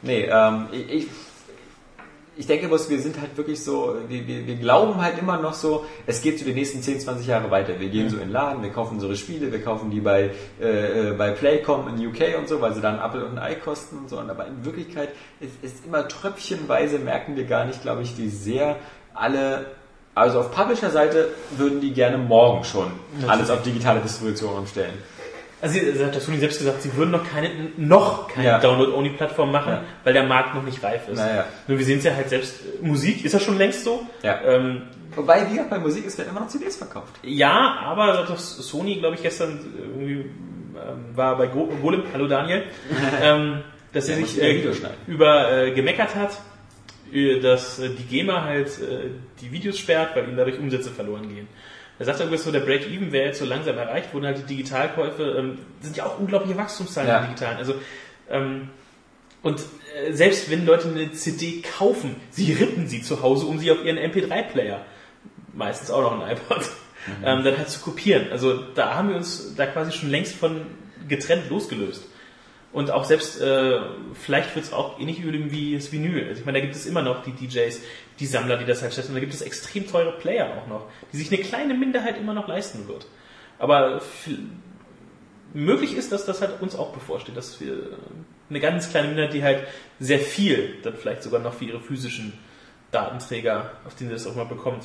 Nee, 0.02 0.30
ähm, 0.30 0.68
ich, 0.72 0.90
ich, 0.90 1.08
ich 2.38 2.48
denke 2.48 2.68
bloß, 2.68 2.90
wir 2.90 3.00
sind 3.00 3.20
halt 3.20 3.38
wirklich 3.38 3.64
so, 3.64 3.96
wir, 4.08 4.28
wir, 4.28 4.46
wir 4.46 4.56
glauben 4.56 5.02
halt 5.02 5.18
immer 5.18 5.38
noch 5.38 5.54
so, 5.54 5.86
es 6.06 6.22
geht 6.22 6.40
so 6.40 6.46
die 6.46 6.54
nächsten 6.54 6.82
10, 6.82 7.00
20 7.00 7.28
Jahre 7.28 7.50
weiter. 7.50 7.80
Wir 7.80 7.90
gehen 7.90 8.10
so 8.10 8.18
in 8.18 8.24
den 8.24 8.32
Laden, 8.32 8.62
wir 8.62 8.72
kaufen 8.72 8.96
unsere 8.96 9.16
Spiele, 9.16 9.52
wir 9.52 9.62
kaufen 9.62 9.90
die 9.90 10.02
bei, 10.02 10.32
äh, 10.60 11.10
äh, 11.10 11.14
bei 11.14 11.32
Playcom 11.32 11.88
in 11.88 12.08
UK 12.08 12.38
und 12.38 12.50
so, 12.50 12.60
weil 12.62 12.74
sie 12.74 12.82
dann 12.82 13.00
ein 13.00 13.06
Apple 13.06 13.26
und 13.26 13.38
ein 13.38 13.40
Ei 13.40 13.56
kosten 13.56 13.98
und 13.98 14.10
so. 14.10 14.20
Und 14.20 14.30
aber 14.30 14.48
in 14.48 14.66
Wirklichkeit 14.66 15.10
ist, 15.40 15.54
ist 15.62 15.86
immer 15.86 16.08
tröpfchenweise 16.08 17.00
merken 17.00 17.36
wir 17.36 17.46
gar 17.46 17.66
nicht, 17.66 17.82
glaube 17.82 18.02
ich, 18.02 18.18
wie 18.18 18.30
sehr 18.30 18.76
alle, 19.14 19.68
also 20.14 20.40
auf 20.40 20.52
Publisher-Seite 20.52 21.30
würden 21.58 21.80
die 21.80 21.94
gerne 21.94 22.18
morgen 22.18 22.64
schon 22.66 22.92
alles 23.28 23.50
auf 23.50 23.64
digitale 23.64 24.02
Distribution 24.02 24.60
umstellen. 24.60 24.94
Also 25.62 25.80
sie 25.80 26.04
hat 26.06 26.16
das 26.16 26.26
Sony 26.26 26.38
selbst 26.38 26.60
gesagt, 26.60 26.82
sie 26.82 26.94
würden 26.96 27.12
noch 27.12 27.28
keine, 27.30 27.50
noch 27.78 28.28
keine 28.28 28.48
Ja. 28.48 28.60
Download-Only-Plattform 28.60 29.52
machen, 29.52 29.72
Ja. 29.74 29.82
weil 30.04 30.14
der 30.14 30.24
Markt 30.24 30.54
noch 30.54 30.64
nicht 30.64 30.84
reif 30.84 31.08
ist. 31.08 31.18
Naja. 31.18 31.46
Nur 31.68 31.78
wir 31.78 31.86
sehen 31.86 32.00
es 32.00 32.04
ja 32.04 32.14
halt 32.14 32.30
selbst, 32.30 32.60
äh, 32.62 32.86
Musik 32.86 33.24
ist 33.24 33.32
ja 33.34 33.40
schon 33.40 33.58
längst 33.58 33.84
so. 33.84 34.06
Ja. 34.22 34.42
Ähm, 34.44 34.84
Wobei, 35.16 35.46
wie 35.48 35.52
gesagt, 35.52 35.70
bei 35.70 35.80
Musik 35.80 36.06
ist 36.06 36.18
werden 36.18 36.30
immer 36.32 36.42
noch 36.42 36.48
CDs 36.50 36.76
verkauft. 36.76 37.14
ja, 37.24 37.78
aber 37.84 38.26
Sony, 38.38 38.96
glaube 38.98 39.16
ich, 39.16 39.22
gestern 39.24 39.60
irgendwie 39.80 40.14
ähm, 40.76 41.16
war 41.16 41.38
bei 41.38 41.48
Go 41.48 41.68
Golem, 41.82 42.04
hallo 42.14 42.28
Daniel, 42.28 42.64
ähm, 43.24 43.62
dass 43.94 44.10
er 44.10 44.18
sich 44.18 44.42
äh, 44.42 44.62
über 45.08 45.52
äh, 45.52 45.72
gemeckert 45.72 46.16
hat, 46.16 46.38
äh, 47.14 47.40
dass 47.40 47.80
äh, 47.80 47.90
die 47.90 48.04
GEMA 48.04 48.44
halt 48.44 48.68
äh, 48.82 49.10
die 49.40 49.52
Videos 49.54 49.78
sperrt, 49.80 50.16
weil 50.18 50.26
ihnen 50.26 50.36
dadurch 50.36 50.60
Umsätze 50.60 50.92
verloren 50.92 51.30
gehen. 51.34 51.48
Er 51.98 52.06
sagt 52.06 52.20
irgendwas 52.20 52.44
so, 52.44 52.52
der 52.52 52.60
Break-Even 52.60 53.12
wäre 53.12 53.28
jetzt 53.28 53.40
so 53.40 53.46
langsam 53.46 53.78
erreicht, 53.78 54.14
wurden 54.14 54.26
halt 54.26 54.38
die 54.40 54.44
Digitalkäufe, 54.56 55.36
ähm, 55.38 55.60
sind 55.82 55.96
ja 55.96 56.06
auch 56.06 56.20
unglaubliche 56.20 56.58
Wachstumszahlen 56.58 57.10
Ja. 57.10 57.20
im 57.20 57.26
Digitalen. 57.28 57.58
Also, 57.58 57.76
ähm, 58.30 58.70
und 59.42 59.62
äh, 59.96 60.12
selbst 60.12 60.50
wenn 60.52 60.66
Leute 60.66 60.90
eine 60.90 61.12
CD 61.14 61.62
kaufen, 61.62 62.16
sie 62.32 62.52
rippen 62.54 62.88
sie 62.88 63.02
zu 63.02 63.22
Hause, 63.22 63.46
um 63.46 63.60
sie 63.60 63.72
auf 63.72 63.84
ihren 63.86 63.98
MP3-Player, 63.98 64.82
meistens 65.54 65.90
auch 65.92 66.02
noch 66.02 66.20
ein 66.22 66.32
iPod, 66.36 66.62
ähm, 67.24 67.44
dann 67.44 67.58
halt 67.58 67.70
zu 67.70 67.80
kopieren. 67.80 68.32
Also 68.32 68.62
da 68.74 68.96
haben 68.96 69.10
wir 69.10 69.16
uns 69.16 69.56
da 69.56 69.66
quasi 69.68 69.92
schon 69.92 70.10
längst 70.10 70.36
von 70.36 70.66
getrennt 71.08 71.50
losgelöst. 71.50 72.04
Und 72.76 72.92
auch 72.92 73.06
selbst, 73.06 73.40
äh, 73.40 73.80
vielleicht 74.16 74.54
wird 74.54 74.66
es 74.66 74.74
auch 74.74 75.00
ähnlich 75.00 75.22
üben 75.22 75.50
wie 75.50 75.76
das 75.76 75.94
Vinyl. 75.94 76.28
Also 76.28 76.42
ich 76.42 76.46
meine, 76.46 76.58
da 76.60 76.62
gibt 76.62 76.76
es 76.76 76.86
immer 76.86 77.02
noch 77.02 77.24
die 77.24 77.32
DJs, 77.32 77.80
die 78.20 78.26
Sammler, 78.26 78.58
die 78.58 78.66
das 78.66 78.82
halt 78.82 78.94
schätzen. 78.94 79.12
Und 79.12 79.16
da 79.16 79.22
gibt 79.22 79.34
es 79.34 79.42
extrem 79.42 79.88
teure 79.88 80.12
Player 80.12 80.58
auch 80.58 80.68
noch, 80.68 80.86
die 81.14 81.16
sich 81.16 81.32
eine 81.32 81.42
kleine 81.42 81.74
Minderheit 81.74 82.18
immer 82.18 82.34
noch 82.34 82.50
leisten 82.50 82.90
wird. 82.90 83.08
Aber 83.60 84.02
möglich 85.54 85.96
ist, 85.96 86.12
dass 86.12 86.26
das 86.26 86.42
halt 86.42 86.62
uns 86.62 86.76
auch 86.76 86.92
bevorsteht, 86.92 87.38
dass 87.38 87.62
wir 87.62 87.98
eine 88.50 88.60
ganz 88.60 88.90
kleine 88.90 89.08
Minderheit, 89.08 89.34
die 89.34 89.44
halt 89.44 89.68
sehr 90.02 90.20
viel, 90.20 90.76
dann 90.84 90.96
vielleicht 90.96 91.24
sogar 91.24 91.40
noch 91.40 91.54
für 91.54 91.64
ihre 91.64 91.80
physischen 91.80 92.34
Datenträger, 92.92 93.72
auf 93.86 93.96
denen 93.96 94.10
sie 94.10 94.16
das 94.16 94.28
auch 94.28 94.36
mal 94.36 94.44
bekommt. 94.44 94.84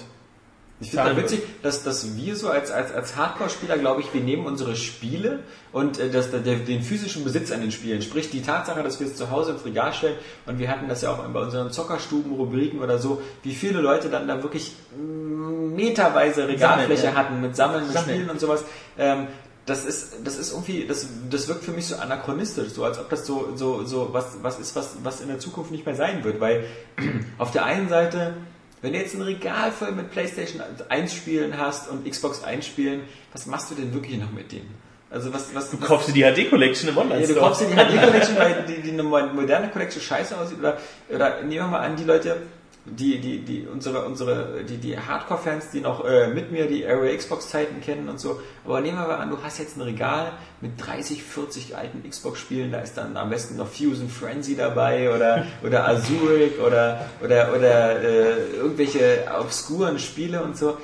Ich 0.81 0.90
finde 0.90 1.05
Zahlen 1.05 1.16
das 1.16 1.24
witzig, 1.24 1.43
dass, 1.62 1.82
dass 1.85 2.16
wir 2.16 2.36
so 2.36 2.48
als, 2.48 2.70
als, 2.70 2.93
als 2.93 3.16
Hardcore-Spieler, 3.16 3.77
glaube 3.77 4.01
ich, 4.01 4.15
wir 4.15 4.23
nehmen 4.23 4.47
unsere 4.47 4.77
Spiele 4.77 5.40
und 5.73 5.98
äh, 5.98 6.11
das, 6.11 6.31
der, 6.31 6.40
den 6.40 6.82
physischen 6.82 7.23
Besitz 7.23 7.52
an 7.52 7.61
den 7.61 7.70
Spielen, 7.70 8.01
sprich 8.01 8.31
die 8.31 8.40
Tatsache, 8.40 8.82
dass 8.82 8.98
wir 8.98 9.07
es 9.07 9.15
zu 9.15 9.31
Hause 9.31 9.52
ins 9.52 9.65
Regal 9.65 9.93
stellen 9.93 10.16
und 10.47 10.59
wir 10.59 10.70
hatten 10.70 10.89
das 10.89 11.02
ja 11.02 11.12
auch 11.12 11.19
bei 11.19 11.40
unseren 11.40 11.70
Zockerstuben, 11.70 12.32
Rubriken 12.32 12.81
oder 12.81 12.98
so, 12.98 13.20
wie 13.43 13.55
viele 13.55 13.81
Leute 13.81 14.09
dann 14.09 14.27
da 14.27 14.43
wirklich 14.43 14.73
meterweise 14.97 16.48
Regalfläche 16.48 17.02
Sammeln, 17.02 17.16
hatten 17.16 17.40
mit 17.43 17.57
Sammeln, 17.57 17.85
mit 17.85 17.93
Sammeln. 17.93 18.15
Spielen 18.16 18.31
und 18.31 18.40
sowas. 18.40 18.65
Ähm, 18.98 19.27
das 19.66 19.85
ist, 19.85 20.15
das 20.24 20.36
ist 20.36 20.52
irgendwie, 20.52 20.86
das, 20.86 21.07
das 21.31 21.47
wirkt 21.47 21.62
für 21.62 21.73
mich 21.73 21.86
so 21.86 21.97
anachronistisch, 21.97 22.70
so 22.70 22.85
als 22.85 22.98
ob 22.98 23.09
das 23.11 23.27
so, 23.27 23.51
so, 23.55 23.85
so 23.85 24.09
was, 24.12 24.39
was 24.43 24.59
ist, 24.59 24.74
was, 24.74 24.97
was 25.02 25.20
in 25.20 25.28
der 25.28 25.39
Zukunft 25.39 25.70
nicht 25.70 25.86
mehr 25.86 25.94
sein 25.94 26.24
wird, 26.24 26.40
weil 26.40 26.65
auf 27.39 27.52
der 27.52 27.65
einen 27.65 27.89
Seite, 27.89 28.35
wenn 28.82 28.93
du 28.93 28.98
jetzt 28.98 29.15
ein 29.15 29.23
Regal 29.23 29.73
voll 29.73 29.93
mit 29.93 30.11
PlayStation 30.11 30.62
1 30.89 31.15
Spielen 31.15 31.59
hast 31.59 31.89
und 31.89 32.09
Xbox 32.09 32.43
1 32.43 32.66
Spielen, 32.66 33.02
was 33.32 33.47
machst 33.47 33.70
du 33.70 33.74
denn 33.74 33.93
wirklich 33.93 34.19
noch 34.19 34.32
mit 34.32 34.52
denen? 34.52 34.74
Also 35.11 35.32
was, 35.35 35.52
was 35.55 35.70
Du 35.70 35.77
kaufst 35.77 36.09
dir 36.09 36.12
die 36.12 36.44
HD-Collection 36.44 36.89
im 36.89 36.94
ja, 36.94 37.01
Online-Store. 37.02 37.35
du 37.35 37.40
kaufst 37.40 37.61
dir 37.62 37.66
die 37.66 37.74
HD 37.74 38.01
Collection, 38.01 38.36
weil 38.36 38.65
die, 38.69 38.81
die 38.81 38.93
eine 38.93 39.02
moderne 39.02 39.69
Collection 39.69 40.01
scheiße 40.01 40.39
aussieht 40.39 40.59
oder, 40.59 40.78
oder 41.09 41.43
nehmen 41.43 41.65
wir 41.65 41.66
mal 41.66 41.81
an, 41.81 41.97
die 41.97 42.05
Leute, 42.05 42.43
die, 42.86 43.19
die, 43.20 43.40
die, 43.40 43.66
unsere, 43.66 44.05
unsere, 44.07 44.65
die, 44.65 44.78
die 44.78 44.98
Hardcore-Fans, 44.98 45.70
die 45.70 45.81
noch 45.81 46.05
äh, 46.05 46.28
mit 46.28 46.51
mir 46.51 46.66
die 46.66 46.86
Area 46.86 47.15
Xbox-Zeiten 47.15 47.81
kennen 47.81 48.09
und 48.09 48.19
so. 48.19 48.40
Aber 48.65 48.81
nehmen 48.81 48.97
wir 48.97 49.07
mal 49.07 49.16
an, 49.16 49.31
du 49.31 49.39
hast 49.43 49.59
jetzt 49.59 49.77
ein 49.77 49.82
Regal 49.82 50.32
mit 50.61 50.73
30, 50.78 51.23
40 51.23 51.77
alten 51.77 52.09
Xbox-Spielen, 52.09 52.73
da 52.73 52.81
ist 52.81 52.97
dann 52.97 53.16
am 53.16 53.28
besten 53.28 53.57
noch 53.57 53.69
Fusion 53.69 54.09
Frenzy 54.09 54.57
dabei 54.57 55.15
oder, 55.15 55.47
oder 55.62 55.89
Azuric 55.89 56.59
oder, 56.59 57.07
oder, 57.23 57.55
oder 57.55 58.02
äh, 58.02 58.57
irgendwelche 58.57 59.27
obskuren 59.39 59.98
Spiele 59.98 60.43
und 60.43 60.57
so. 60.57 60.78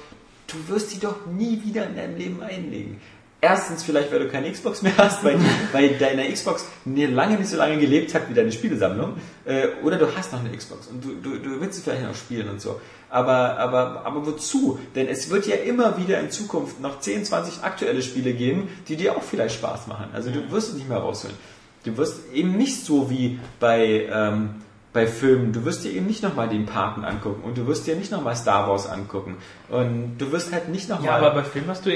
Du 0.47 0.69
wirst 0.69 0.95
die 0.95 1.01
doch 1.01 1.27
nie 1.27 1.61
wieder 1.65 1.87
in 1.87 1.97
deinem 1.97 2.17
Leben 2.17 2.43
einlegen. 2.43 3.01
Erstens 3.41 3.83
vielleicht, 3.83 4.11
weil 4.11 4.21
du 4.21 4.29
keine 4.29 4.51
Xbox 4.51 4.81
mehr 4.83 4.97
hast, 4.97 5.23
weil, 5.23 5.39
weil 5.73 5.91
deine 5.99 6.33
Xbox 6.33 6.67
lange 6.85 7.37
nicht 7.37 7.51
so 7.51 7.57
lange 7.57 7.79
gelebt 7.79 8.15
hat 8.15 8.29
wie 8.31 8.35
deine 8.35 8.51
Spielesammlung. 8.51 9.15
Äh, 9.45 9.69
oder 9.85 9.99
du 9.99 10.07
hast 10.17 10.33
noch 10.33 10.41
eine 10.41 10.57
Xbox 10.57 10.87
und 10.87 11.05
du, 11.05 11.15
du, 11.23 11.39
du 11.39 11.61
willst 11.61 11.75
sie 11.75 11.83
vielleicht 11.83 12.03
noch 12.03 12.15
spielen 12.15 12.49
und 12.49 12.61
so. 12.61 12.81
Aber, 13.11 13.59
aber, 13.59 14.05
aber 14.05 14.27
wozu? 14.27 14.79
Denn 14.95 15.07
es 15.07 15.31
wird 15.31 15.47
ja 15.47 15.57
immer 15.57 15.99
wieder 15.99 16.19
in 16.19 16.31
Zukunft 16.31 16.81
noch 16.81 17.01
10, 17.01 17.25
20 17.25 17.63
aktuelle 17.63 18.03
Spiele 18.03 18.33
geben, 18.33 18.69
die 18.89 18.97
dir 18.97 19.17
auch 19.17 19.23
vielleicht 19.23 19.57
Spaß 19.57 19.87
machen. 19.87 20.09
Also 20.13 20.31
du 20.31 20.51
wirst 20.51 20.71
es 20.71 20.75
nicht 20.75 20.89
mehr 20.89 20.99
rausholen. 20.99 21.37
Du 21.85 21.97
wirst 21.97 22.33
eben 22.33 22.57
nicht 22.57 22.85
so 22.85 23.11
wie 23.11 23.39
bei, 23.61 24.09
ähm, 24.13 24.57
bei 24.93 25.07
Filmen, 25.07 25.53
du 25.53 25.65
wirst 25.65 25.85
dir 25.85 25.93
eben 25.93 26.07
nicht 26.07 26.23
nochmal 26.23 26.49
den 26.49 26.67
Paten 26.67 27.05
angucken 27.05 27.45
und 27.45 27.57
du 27.57 27.67
wirst 27.69 27.87
dir 27.87 27.95
nicht 27.95 28.11
nochmal 28.11 28.35
Star 28.35 28.69
Wars 28.69 28.89
angucken. 28.89 29.37
Und 29.69 30.19
du 30.19 30.33
wirst 30.33 30.53
halt 30.53 30.69
nicht 30.69 30.89
nochmal... 30.89 31.07
Ja, 31.07 31.17
aber 31.17 31.31
bei 31.31 31.45
Filmen 31.45 31.69
hast 31.69 31.87
du, 31.87 31.91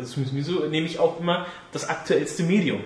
ex- 0.00 0.10
äh, 0.10 0.24
zumindest 0.24 0.48
so, 0.48 0.66
nehme 0.66 0.86
ich 0.86 0.98
auch 0.98 1.20
immer 1.20 1.46
das 1.72 1.88
aktuellste 1.88 2.42
Medium. 2.42 2.80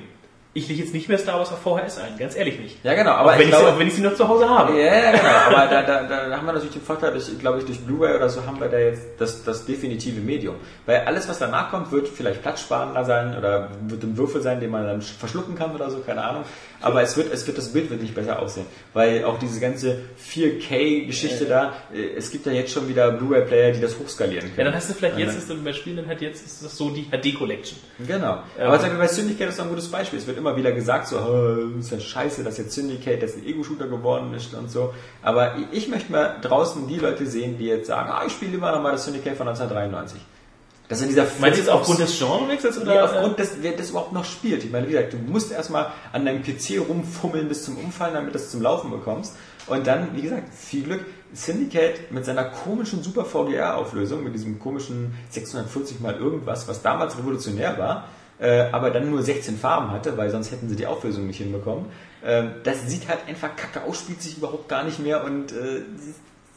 Ich 0.54 0.68
lege 0.68 0.82
jetzt 0.82 0.94
nicht 0.94 1.06
mehr 1.10 1.18
Star 1.18 1.38
Wars 1.38 1.52
auf 1.52 1.60
VHS 1.60 1.98
ein, 1.98 2.16
ganz 2.18 2.34
ehrlich 2.34 2.58
nicht. 2.58 2.82
ja, 2.82 2.94
genau. 2.94 3.10
Aber 3.10 3.32
auch, 3.34 3.38
wenn 3.38 3.42
ich 3.42 3.48
ich 3.48 3.54
sie, 3.54 3.60
glaube, 3.60 3.74
auch 3.74 3.78
wenn 3.78 3.88
ich 3.88 3.94
sie 3.94 4.00
noch 4.00 4.14
zu 4.14 4.26
Hause 4.26 4.48
habe. 4.48 4.72
Ja, 4.80 4.86
ja, 4.86 5.10
genau. 5.10 5.28
Aber 5.48 5.66
da, 5.66 5.82
da, 5.82 6.02
da 6.04 6.34
haben 6.34 6.46
wir 6.46 6.52
natürlich 6.54 6.72
den 6.72 6.80
Vorteil, 6.80 7.12
durch, 7.12 7.38
glaube 7.38 7.58
ich, 7.58 7.66
durch 7.66 7.78
Blu-ray 7.80 8.16
oder 8.16 8.30
so 8.30 8.46
haben 8.46 8.58
wir 8.58 8.68
da 8.68 8.78
jetzt 8.78 9.02
das, 9.18 9.44
das 9.44 9.66
definitive 9.66 10.18
Medium. 10.22 10.54
Weil 10.86 11.00
alles, 11.00 11.28
was 11.28 11.38
danach 11.40 11.70
kommt, 11.70 11.92
wird 11.92 12.08
vielleicht 12.08 12.40
platzsparender 12.40 13.04
sein 13.04 13.36
oder 13.36 13.68
wird 13.82 14.02
ein 14.02 14.16
Würfel 14.16 14.40
sein, 14.40 14.58
den 14.58 14.70
man 14.70 14.86
dann 14.86 15.02
verschlucken 15.02 15.56
kann 15.56 15.74
oder 15.74 15.90
so, 15.90 15.98
keine 15.98 16.24
Ahnung. 16.24 16.44
Aber 16.80 17.02
es 17.02 17.16
wird, 17.16 17.32
es 17.32 17.46
wird, 17.46 17.58
das 17.58 17.72
Bild 17.72 17.90
wird 17.90 18.02
nicht 18.02 18.14
besser 18.14 18.40
aussehen. 18.40 18.66
Weil 18.92 19.24
auch 19.24 19.38
diese 19.38 19.60
ganze 19.60 20.00
4K-Geschichte 20.18 21.46
da, 21.46 21.74
äh, 21.94 22.16
es 22.16 22.30
gibt 22.30 22.46
ja 22.46 22.52
jetzt 22.52 22.72
schon 22.72 22.88
wieder 22.88 23.10
Blu-ray-Player, 23.12 23.72
die 23.72 23.80
das 23.80 23.98
hochskalieren 23.98 24.46
können. 24.48 24.58
Ja, 24.58 24.64
dann 24.64 24.74
hast 24.74 24.90
du 24.90 24.94
vielleicht 24.94 25.18
Ja, 25.18 25.26
jetzt, 25.26 25.36
ist 25.38 25.64
bei 25.64 25.72
Spielen 25.72 25.96
dann 25.96 26.06
halt 26.06 26.20
jetzt, 26.20 26.44
ist 26.44 26.64
das 26.64 26.76
so 26.76 26.90
die 26.90 27.04
HD-Collection. 27.10 27.78
Genau. 28.06 28.42
Ja. 28.58 28.66
Aber 28.66 28.78
zum 28.78 28.88
Beispiel 28.88 28.98
bei 28.98 29.08
Syndicate 29.08 29.48
ist 29.48 29.60
ein 29.60 29.68
gutes 29.68 29.90
Beispiel. 29.90 30.18
Es 30.18 30.26
wird 30.26 30.38
immer 30.38 30.56
wieder 30.56 30.72
gesagt, 30.72 31.08
so, 31.08 31.18
"Oh, 31.18 31.78
ist 31.78 31.90
ja 31.90 32.00
scheiße, 32.00 32.44
dass 32.44 32.58
jetzt 32.58 32.72
Syndicate 32.72 33.22
jetzt 33.22 33.36
ein 33.36 33.46
Ego-Shooter 33.46 33.88
geworden 33.88 34.32
ist 34.34 34.54
und 34.54 34.70
so. 34.70 34.94
Aber 35.22 35.56
ich 35.72 35.88
möchte 35.88 36.12
mal 36.12 36.36
draußen 36.40 36.86
die 36.86 36.98
Leute 36.98 37.26
sehen, 37.26 37.58
die 37.58 37.66
jetzt 37.66 37.86
sagen, 37.86 38.10
ah, 38.10 38.22
ich 38.26 38.32
spiele 38.32 38.54
immer 38.54 38.72
noch 38.72 38.82
mal 38.82 38.92
das 38.92 39.04
Syndicate 39.04 39.36
von 39.36 39.48
1993. 39.48 40.20
Das 40.88 41.00
ist 41.00 41.10
dieser 41.10 41.26
Meinst 41.40 41.58
du 41.58 41.62
jetzt 41.62 41.70
aufgrund 41.70 41.98
des 41.98 42.18
Genrewechsels 42.18 42.78
oder? 42.78 42.94
Nee, 42.94 43.00
aufgrund 43.00 43.38
des, 43.38 43.56
wer 43.60 43.72
das 43.72 43.90
überhaupt 43.90 44.12
noch 44.12 44.24
spielt. 44.24 44.64
Ich 44.64 44.70
meine, 44.70 44.86
wie 44.86 44.92
gesagt, 44.92 45.12
du 45.12 45.16
musst 45.16 45.50
erstmal 45.50 45.92
an 46.12 46.24
deinem 46.24 46.42
PC 46.42 46.80
rumfummeln 46.88 47.48
bis 47.48 47.64
zum 47.64 47.76
Umfallen, 47.76 48.14
damit 48.14 48.30
du 48.30 48.32
das 48.34 48.50
zum 48.50 48.62
Laufen 48.62 48.90
bekommst. 48.90 49.34
Und 49.66 49.86
dann, 49.86 50.14
wie 50.14 50.22
gesagt, 50.22 50.54
viel 50.54 50.84
Glück. 50.84 51.04
Syndicate 51.32 52.12
mit 52.12 52.24
seiner 52.24 52.44
komischen 52.44 53.02
Super 53.02 53.24
VGR-Auflösung, 53.24 54.22
mit 54.22 54.34
diesem 54.34 54.58
komischen 54.58 55.14
640 55.30 56.00
mal 56.00 56.14
irgendwas, 56.14 56.68
was 56.68 56.82
damals 56.82 57.18
revolutionär 57.18 57.76
war, 57.78 58.08
äh, 58.38 58.70
aber 58.70 58.90
dann 58.90 59.10
nur 59.10 59.22
16 59.22 59.58
Farben 59.58 59.90
hatte, 59.90 60.16
weil 60.16 60.30
sonst 60.30 60.52
hätten 60.52 60.68
sie 60.68 60.76
die 60.76 60.86
Auflösung 60.86 61.26
nicht 61.26 61.38
hinbekommen. 61.38 61.86
Ähm, 62.24 62.52
das 62.62 62.86
sieht 62.86 63.08
halt 63.08 63.20
einfach 63.26 63.56
kacke 63.56 63.82
aus, 63.82 63.98
spielt 63.98 64.22
sich 64.22 64.38
überhaupt 64.38 64.68
gar 64.68 64.84
nicht 64.84 64.98
mehr 64.98 65.24
und 65.24 65.52
äh, 65.52 65.82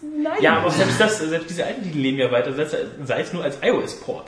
nein. 0.01 0.37
ja, 0.41 0.57
aber 0.57 0.71
selbst 0.71 0.99
das, 0.99 1.19
selbst 1.19 1.49
diese 1.49 1.65
alten 1.65 1.83
Titel 1.83 1.97
leben 1.97 2.17
ja 2.17 2.31
weiter, 2.31 2.53
sei 2.53 3.19
es- 3.21 3.33
nur 3.33 3.43
als 3.43 3.57
iOS-Port. 3.61 4.27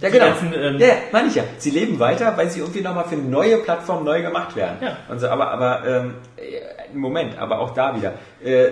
Ja, 0.00 0.08
genau. 0.10 0.26
ganzen, 0.26 0.52
ähm, 0.54 0.78
ja, 0.78 0.86
ja, 0.86 0.94
meine 1.10 1.28
ich 1.28 1.34
ja. 1.34 1.44
Sie 1.58 1.70
leben 1.70 1.98
weiter, 1.98 2.36
weil 2.36 2.48
sie 2.50 2.60
irgendwie 2.60 2.80
nochmal 2.80 3.04
für 3.04 3.16
neue 3.16 3.58
Plattformen 3.58 4.04
neu 4.04 4.22
gemacht 4.22 4.54
werden. 4.56 4.76
Ja. 4.80 4.96
Und 5.08 5.18
so, 5.18 5.28
aber, 5.28 5.50
aber 5.50 5.86
ähm, 5.86 6.14
äh, 6.36 6.96
Moment, 6.96 7.36
aber 7.38 7.58
auch 7.58 7.74
da 7.74 7.94
wieder. 7.96 8.14
Äh, 8.42 8.68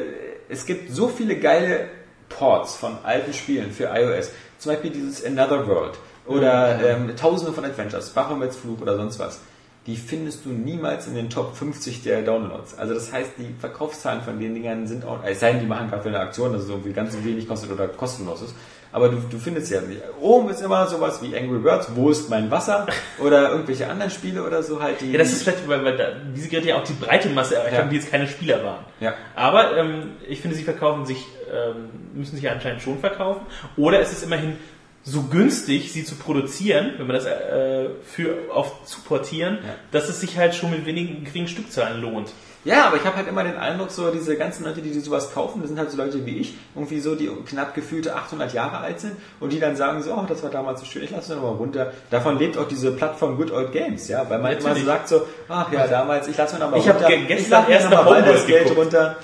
es 0.49 0.65
gibt 0.67 0.91
so 0.93 1.09
viele 1.09 1.37
geile 1.37 1.89
Ports 2.29 2.77
von 2.77 2.99
alten 3.03 3.33
Spielen 3.33 3.71
für 3.73 3.91
iOS. 3.93 4.31
Zum 4.59 4.73
Beispiel 4.73 4.91
dieses 4.91 5.25
Another 5.25 5.67
World 5.67 5.99
oder 6.27 6.79
ähm, 6.85 7.15
Tausende 7.17 7.53
von 7.53 7.65
Adventures, 7.65 8.11
Baphomets 8.11 8.57
Fluch 8.57 8.81
oder 8.81 8.97
sonst 8.97 9.19
was. 9.19 9.41
Die 9.87 9.97
findest 9.97 10.45
du 10.45 10.51
niemals 10.51 11.07
in 11.07 11.15
den 11.15 11.31
Top 11.31 11.57
50 11.57 12.03
der 12.03 12.21
Downloads. 12.23 12.77
Also 12.79 12.93
das 12.93 13.13
heißt, 13.13 13.33
die 13.39 13.55
Verkaufszahlen 13.59 14.21
von 14.21 14.39
den 14.39 14.53
Dingern 14.55 14.87
sind 14.87 15.05
auch, 15.07 15.25
es 15.25 15.41
sei 15.41 15.53
denn, 15.53 15.61
die 15.61 15.67
machen 15.67 15.89
gerade 15.89 16.03
für 16.03 16.11
eine 16.11 16.21
Aktion, 16.21 16.53
dass 16.53 16.65
es 16.65 16.69
irgendwie 16.69 16.93
ganz 16.93 17.17
wenig 17.25 17.49
kostet 17.49 17.71
oder 17.73 17.89
kostenlos 17.89 18.43
ist. 18.43 18.55
Aber 18.93 19.09
du, 19.09 19.19
du 19.31 19.39
findest 19.39 19.71
ja 19.71 19.81
nicht. 19.81 20.03
Oben 20.21 20.51
ist 20.51 20.61
immer 20.61 20.87
sowas 20.87 21.23
wie 21.23 21.35
Angry 21.37 21.61
Birds, 21.61 21.89
wo 21.95 22.11
ist 22.11 22.29
mein 22.29 22.51
Wasser? 22.51 22.87
Oder 23.21 23.51
irgendwelche 23.53 23.89
anderen 23.89 24.11
Spiele 24.11 24.43
oder 24.45 24.63
so 24.63 24.83
halt. 24.83 25.01
Die, 25.01 25.13
Ja, 25.13 25.19
das 25.19 25.33
ist 25.33 25.45
vielleicht, 25.45 25.67
weil, 25.69 25.85
weil 25.85 25.97
da, 25.97 26.09
diese 26.37 26.49
Geräte 26.49 26.69
ja 26.71 26.77
auch 26.79 26.85
die 26.85 26.95
breite 26.95 27.29
Masse 27.31 27.55
erreicht 27.57 27.75
Ja. 27.75 27.79
haben, 27.83 27.91
die 27.91 27.97
jetzt 27.97 28.11
keine 28.11 28.27
Spieler 28.27 28.63
waren. 28.65 28.85
Ja. 28.99 29.15
Aber 29.37 29.77
ähm, 29.77 30.11
ich 30.29 30.41
finde, 30.41 30.57
sie 30.57 30.65
verkaufen 30.65 31.07
sich, 31.07 31.25
ähm, 31.51 31.89
müssen 32.15 32.35
sich 32.37 32.51
anscheinend 32.51 32.83
schon 32.83 32.99
verkaufen. 32.99 33.43
Oder 33.77 34.01
es 34.01 34.11
ist 34.13 34.25
immerhin 34.25 34.57
so 35.03 35.23
günstig, 35.23 35.93
sie 35.93 36.05
zu 36.05 36.15
produzieren, 36.17 36.93
wenn 36.99 37.07
man 37.07 37.17
das 37.17 37.25
äh, 37.27 37.89
für 38.05 38.37
auf 38.53 38.85
zu 38.85 39.01
portieren, 39.01 39.59
Ja. 39.63 39.75
dass 39.93 40.09
es 40.09 40.21
sich 40.21 40.37
halt 40.37 40.55
schon 40.55 40.71
mit 40.71 40.85
wenigen 40.87 41.25
geringen 41.25 41.49
Stückzahlen 41.49 42.01
lohnt. 42.03 42.33
Ja, 42.63 42.85
aber 42.89 42.99
ich 42.99 43.05
habe 43.05 43.17
halt 43.17 43.27
immer 43.27 43.43
den 43.43 43.57
Eindruck, 43.57 43.91
so 43.91 44.11
diese 44.11 44.37
ganzen 44.37 44.65
Leute, 44.67 44.83
die, 44.83 44.91
die 44.91 45.01
sowas 45.01 45.33
kaufen, 45.33 45.61
das 45.63 45.71
sind 45.71 45.79
halt 45.79 45.91
so 45.91 45.97
Leute 45.97 46.27
wie 46.27 46.37
ich, 46.41 46.55
irgendwie 46.75 47.01
so, 47.01 47.15
die 47.15 47.31
knapp 47.47 47.75
gefühlte 47.75 48.15
800 48.15 48.53
Jahre 48.53 48.77
alt 48.77 49.01
sind 49.01 49.13
und 49.41 49.51
die 49.55 49.59
dann 49.59 49.77
sagen 49.77 50.03
so, 50.03 50.13
oh, 50.13 50.27
das 50.29 50.43
war 50.43 50.51
damals 50.51 50.81
so 50.81 50.85
schön, 50.87 51.03
ich 51.05 51.11
lasse 51.11 51.31
mir 51.35 51.41
nochmal 51.41 51.57
runter. 51.57 51.95
Davon 52.11 52.39
lebt 52.39 52.59
auch 52.59 52.69
diese 52.69 52.91
Plattform 52.93 53.39
Good 53.39 53.51
Old 53.51 53.73
Games, 53.73 54.09
ja, 54.09 54.29
weil 54.29 54.41
man 54.41 54.53
immer 54.53 54.61
so 54.61 54.69
Natürlich. 54.69 54.87
sagt 54.87 55.09
so, 55.09 55.23
ach 55.49 55.73
ja, 55.73 55.87
damals, 55.87 56.29
ich 56.29 56.37
lasse 56.37 56.57
mir 56.57 56.61
nochmal 56.61 56.81
hab 56.87 56.97
runter. 56.97 57.09
gestern 57.09 57.39
ich 57.39 57.49
lade 57.49 57.67
mir 57.69 57.73
erst 57.77 57.91
noch 57.91 58.05
mal 58.05 58.13
eine 58.17 58.23
bald 58.27 58.37
das 58.37 58.47
Geld 58.47 58.77
runter. 58.77 59.17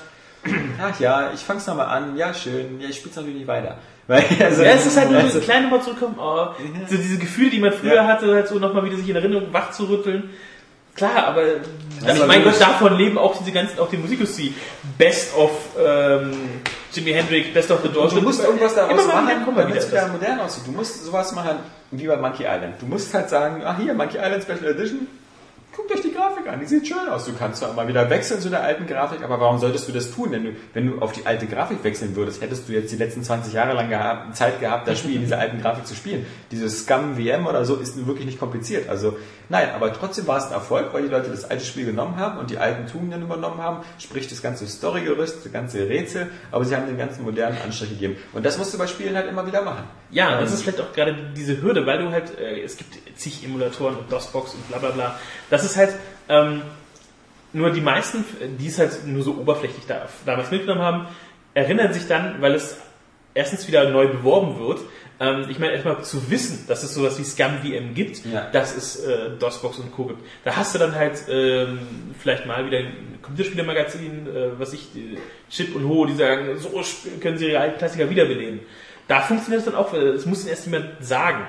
Ach 0.82 1.01
ja, 1.01 1.31
ich 1.35 1.40
fang's 1.40 1.66
nochmal 1.66 1.86
an, 1.86 2.16
ja 2.16 2.32
schön, 2.35 2.81
ja, 2.81 2.89
ich 2.89 2.97
spiel's 2.97 3.16
natürlich 3.16 3.36
nicht 3.36 3.48
weiter. 3.48 3.78
Weil, 4.06 4.24
also, 4.40 4.62
Ja, 4.62 4.70
es 4.70 4.86
ist 4.86 4.97
halt 4.97 5.10
nur 5.10 5.20
so 5.20 5.27
also, 5.27 5.39
ein 5.39 5.44
kleiner 5.44 5.62
nochmal 5.62 5.82
zurückkommen, 5.82 6.16
oh, 6.18 6.47
so 6.89 6.97
diese 6.97 7.18
Gefühle, 7.18 7.51
die 7.51 7.59
man 7.59 7.73
früher 7.73 7.94
Ja. 7.97 8.06
hatte, 8.06 8.32
halt 8.32 8.47
so 8.47 8.59
nochmal 8.59 8.85
wieder 8.85 8.97
sich 8.97 9.09
in 9.09 9.16
Erinnerung 9.16 9.52
wach 9.52 9.73
zu 9.73 9.85
rütteln. 9.85 10.31
Klar, 10.94 11.27
aber 11.27 11.43
Das 12.02 12.16
ich 12.16 12.27
mein 12.27 12.43
Gott, 12.43 12.59
davon 12.59 12.97
leben 12.97 13.18
auch 13.18 13.36
diese 13.36 13.52
ganzen, 13.52 13.78
auch 13.81 13.90
die 13.90 13.98
Musikindustrie. 13.98 14.55
Best 14.97 15.36
of 15.36 15.51
ähm, 15.78 16.32
Jimi 16.90 17.12
Hendrix, 17.12 17.52
Best 17.52 17.70
of 17.70 17.81
the 17.82 17.90
Doors. 17.90 18.14
Du 18.14 18.23
musst 18.23 18.43
irgendwas 18.43 18.74
daraus 18.74 19.06
machen, 19.06 19.28
damit 19.56 19.77
es 19.77 19.90
wieder 19.90 20.09
modern 20.09 20.40
aussieht. 20.40 20.66
Du 20.66 20.73
musst 20.73 21.05
sowas 21.05 21.32
machen 21.32 21.59
wie 21.90 22.06
bei 22.06 22.16
Monkey 22.16 22.44
Island. 22.44 22.77
Du 22.81 22.86
musst 22.86 23.12
halt 23.12 23.28
sagen, 23.28 23.62
ach 23.64 23.77
hier, 23.77 23.93
Monkey 23.93 24.16
Island 24.16 24.43
Special 24.43 24.64
Edition, 24.70 25.06
guckt 25.77 25.93
euch 25.93 26.01
die 26.01 26.12
Grafik 26.12 26.48
an, 26.48 26.59
die 26.61 26.66
sieht 26.66 26.89
schön 26.89 27.09
aus. 27.09 27.27
Du 27.27 27.32
kannst 27.35 27.61
zwar 27.61 27.73
mal 27.74 27.86
wieder 27.86 28.09
wechseln 28.09 28.40
zu 28.40 28.48
der 28.48 28.62
alten 28.62 28.86
Grafik, 28.86 29.23
aber 29.23 29.39
warum 29.39 29.59
solltest 29.59 29.86
du 29.89 29.93
das 29.93 30.11
tun? 30.11 30.31
Wenn 30.31 30.44
du, 30.44 30.51
wenn 30.73 30.86
du 30.86 30.98
auf 31.01 31.12
die 31.12 31.27
alte 31.27 31.47
Grafik 31.47 31.85
wechseln 31.85 32.16
würdest, 32.16 32.40
hättest 32.40 32.69
du 32.69 32.73
jetzt 32.73 32.90
die 32.90 32.97
letzten 32.97 33.23
20 33.23 33.53
Jahre 33.53 33.74
lang 33.74 33.90
gehabt, 33.90 34.36
Zeit 34.36 34.61
gehabt, 34.61 34.89
das 34.89 34.98
Spiel 34.98 35.16
in 35.16 35.20
dieser 35.20 35.39
alten 35.39 35.61
Grafik 35.61 35.86
zu 35.86 35.94
spielen. 35.94 36.24
Dieses 36.51 36.85
Scum 36.85 37.16
VM 37.16 37.47
oder 37.47 37.65
so 37.65 37.77
ist 37.77 37.97
nun 37.97 38.07
wirklich 38.07 38.27
nicht 38.27 38.39
kompliziert. 38.39 38.89
Also 38.89 39.16
nein, 39.48 39.70
aber 39.74 39.93
trotzdem 39.93 40.27
war 40.27 40.39
es 40.39 40.47
ein 40.47 40.53
Erfolg, 40.53 40.94
weil 40.94 41.03
die 41.03 41.09
Leute 41.09 41.28
das 41.28 41.44
alte 41.44 41.65
Spiel 41.65 41.85
genommen 41.85 42.16
haben 42.16 42.39
und 42.39 42.51
die 42.51 42.59
alten 42.59 42.86
Tugenden 42.86 43.23
übernommen 43.23 43.61
haben, 43.61 43.85
sprich 43.98 44.28
das 44.28 44.40
ganze 44.40 44.66
Storygerüst, 44.66 45.44
das 45.44 45.53
ganze 45.53 45.89
Rätsel, 45.89 46.31
aber 46.51 46.65
sie 46.65 46.74
haben 46.74 46.86
den 46.86 46.97
ganzen 46.97 47.24
modernen 47.24 47.59
Anstrich 47.62 47.90
gegeben. 47.90 48.16
Und 48.32 48.47
das 48.47 48.57
musst 48.57 48.73
du 48.73 48.78
bei 48.78 48.86
Spielen 48.86 49.15
halt 49.15 49.28
immer 49.28 49.47
wieder 49.47 49.62
machen. 49.62 49.85
Ja, 50.11 50.40
das 50.40 50.53
ist 50.53 50.62
vielleicht 50.62 50.81
auch 50.81 50.93
gerade 50.93 51.15
diese 51.36 51.61
Hürde, 51.61 51.85
weil 51.85 51.98
du 51.98 52.11
halt, 52.11 52.39
äh, 52.39 52.62
es 52.62 52.77
gibt 52.77 52.94
zig 53.16 53.44
Emulatoren 53.44 53.97
und 53.97 54.11
DOSBox 54.11 54.55
und 54.55 54.69
bla 54.69 54.78
bla 54.78 54.90
bla. 54.90 55.19
Das 55.51 55.65
ist 55.66 55.76
halt, 55.76 55.94
ähm, 56.28 56.62
nur 57.52 57.70
die 57.70 57.80
meisten, 57.80 58.24
die 58.59 58.66
es 58.66 58.78
halt 58.78 59.06
nur 59.06 59.22
so 59.22 59.32
oberflächlich 59.36 59.84
da, 59.86 60.09
damals 60.26 60.51
mitgenommen 60.51 60.82
haben, 60.82 61.06
erinnern 61.55 61.93
sich 61.93 62.06
dann, 62.06 62.40
weil 62.43 62.55
es 62.55 62.76
erstens 63.34 63.66
wieder 63.68 63.88
neu 63.90 64.09
beworben 64.09 64.59
wird. 64.59 64.80
Ähm, 65.20 65.47
ich 65.48 65.59
meine, 65.59 65.72
erstmal 65.72 66.02
zu 66.02 66.30
wissen, 66.30 66.66
dass 66.68 66.82
es 66.82 66.93
sowas 66.94 67.18
wie 67.18 67.24
Scam 67.24 67.59
VM 67.62 67.94
gibt, 67.94 68.24
Ja. 68.26 68.51
dass 68.51 68.76
es 68.76 68.97
äh, 69.05 69.30
DOSBox 69.38 69.78
und 69.78 69.93
Co. 69.93 70.05
gibt. 70.05 70.20
Da 70.44 70.56
hast 70.56 70.74
du 70.74 70.78
dann 70.78 70.94
halt 70.94 71.18
ähm, 71.30 71.78
vielleicht 72.18 72.44
mal 72.44 72.66
wieder 72.66 72.78
ein 72.78 73.18
Computerspielermagazin, 73.22 74.26
äh, 74.26 74.59
was 74.59 74.72
ich, 74.74 74.93
die 74.93 75.16
Chip 75.51 75.74
und 75.74 75.88
Ho, 75.88 76.05
die 76.05 76.14
sagen, 76.14 76.59
so 76.59 76.70
können 77.20 77.38
sie 77.38 77.48
ihre 77.51 77.60
alten 77.60 77.78
Klassiker 77.78 78.10
wiederbeleben. 78.10 78.60
Da 79.09 79.20
funktioniert 79.20 79.60
es 79.60 79.64
dann 79.66 79.76
auch, 79.76 79.93
das 79.93 80.26
muss 80.26 80.40
ihnen 80.40 80.51
erst 80.51 80.66
jemand 80.66 80.86
sagen. 81.01 81.47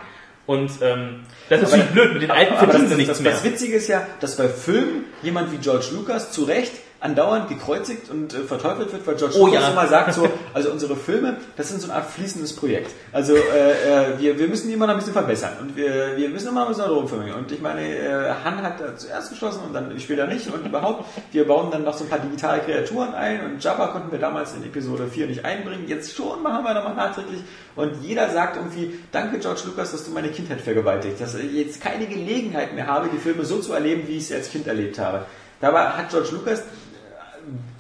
Und 0.47 0.71
ähm, 0.81 1.25
das 1.49 1.61
ist 1.61 1.71
natürlich 1.71 1.91
blöd, 1.91 2.13
mit 2.13 2.21
den 2.23 2.31
alten 2.31 2.53
Aber 2.53 2.71
verdienen 2.71 2.83
das, 2.83 2.91
sie 2.91 2.97
nichts 2.97 3.13
das, 3.13 3.21
mehr. 3.21 3.31
das 3.33 3.43
Witzige 3.43 3.75
ist 3.75 3.87
ja, 3.89 4.07
dass 4.21 4.37
bei 4.37 4.47
Filmen 4.47 5.03
jemand 5.21 5.51
wie 5.51 5.57
George 5.57 5.87
Lucas 5.91 6.31
zu 6.31 6.45
Recht 6.45 6.71
andauernd 6.99 7.49
gekreuzigt 7.49 8.09
und 8.09 8.33
äh, 8.33 8.39
verteufelt 8.39 8.91
wird, 8.91 9.05
weil 9.05 9.15
George 9.15 9.35
Oh 9.37 9.45
Lucas 9.45 9.61
ja. 9.61 9.69
immer 9.69 9.87
sagt 9.87 10.13
so, 10.13 10.27
also 10.53 10.71
unsere 10.71 10.95
Filme, 10.95 11.37
das 11.55 11.69
sind 11.69 11.81
so 11.81 11.89
eine 11.89 12.01
Art 12.01 12.09
fließendes 12.09 12.55
Projekt. 12.55 12.91
Also 13.11 13.35
äh, 13.35 13.39
äh, 13.39 14.19
wir, 14.19 14.39
wir 14.39 14.47
müssen 14.47 14.67
die 14.67 14.73
immer 14.73 14.87
noch 14.87 14.93
ein 14.93 14.99
bisschen 14.99 15.13
verbessern 15.13 15.53
und 15.61 15.75
wir, 15.75 16.17
wir 16.17 16.29
müssen 16.29 16.49
immer 16.49 16.61
noch 16.61 16.67
ein 16.67 16.75
bisschen 16.75 16.89
rumfilmen. 16.89 17.33
Und 17.33 17.51
ich 17.51 17.61
meine, 17.61 17.81
äh, 17.87 18.33
Han 18.43 18.61
hat 18.63 18.79
da 18.79 18.95
zuerst 18.95 19.29
geschlossen 19.29 19.61
und 19.67 19.73
dann 19.73 19.99
später 19.99 20.27
nicht 20.27 20.47
und 20.51 20.65
überhaupt, 20.65 21.05
wir 21.31 21.47
bauen 21.47 21.69
dann 21.71 21.83
noch 21.83 21.93
so 21.93 22.03
ein 22.03 22.09
paar 22.09 22.19
digitale 22.19 22.61
Kreaturen 22.61 23.13
ein 23.13 23.45
und 23.45 23.63
Jabba 23.63 23.87
konnten 23.87 24.11
wir 24.11 24.19
damals 24.19 24.55
in 24.55 24.63
Episode 24.63 25.07
4 25.07 25.27
nicht 25.27 25.45
einbringen, 25.45 25.87
jetzt 25.87 26.15
schon 26.15 26.41
machen 26.41 26.63
wir 26.63 26.73
nochmal 26.73 26.95
nachträglich 26.95 27.41
und 27.75 28.01
jeder 28.01 28.29
sagt 28.29 28.57
irgendwie, 28.57 28.99
danke 29.11 29.37
George 29.39 29.61
Lucas, 29.65 29.91
dass 29.91 30.03
du 30.05 30.11
meine 30.11 30.29
Kindheit 30.29 30.61
vergewaltigt, 30.61 31.21
dass 31.21 31.35
ich 31.35 31.53
jetzt 31.53 31.81
keine 31.81 32.07
Gelegenheit 32.07 32.73
mehr 32.73 32.87
habe, 32.87 33.09
die 33.13 33.19
Filme 33.19 33.45
so 33.45 33.59
zu 33.59 33.73
erleben, 33.73 34.07
wie 34.07 34.17
ich 34.17 34.27
sie 34.27 34.35
als 34.35 34.49
Kind 34.49 34.67
erlebt 34.67 34.97
habe. 34.97 35.25
Dabei 35.59 35.85
hat 35.85 36.09
George 36.09 36.29
Lucas 36.31 36.63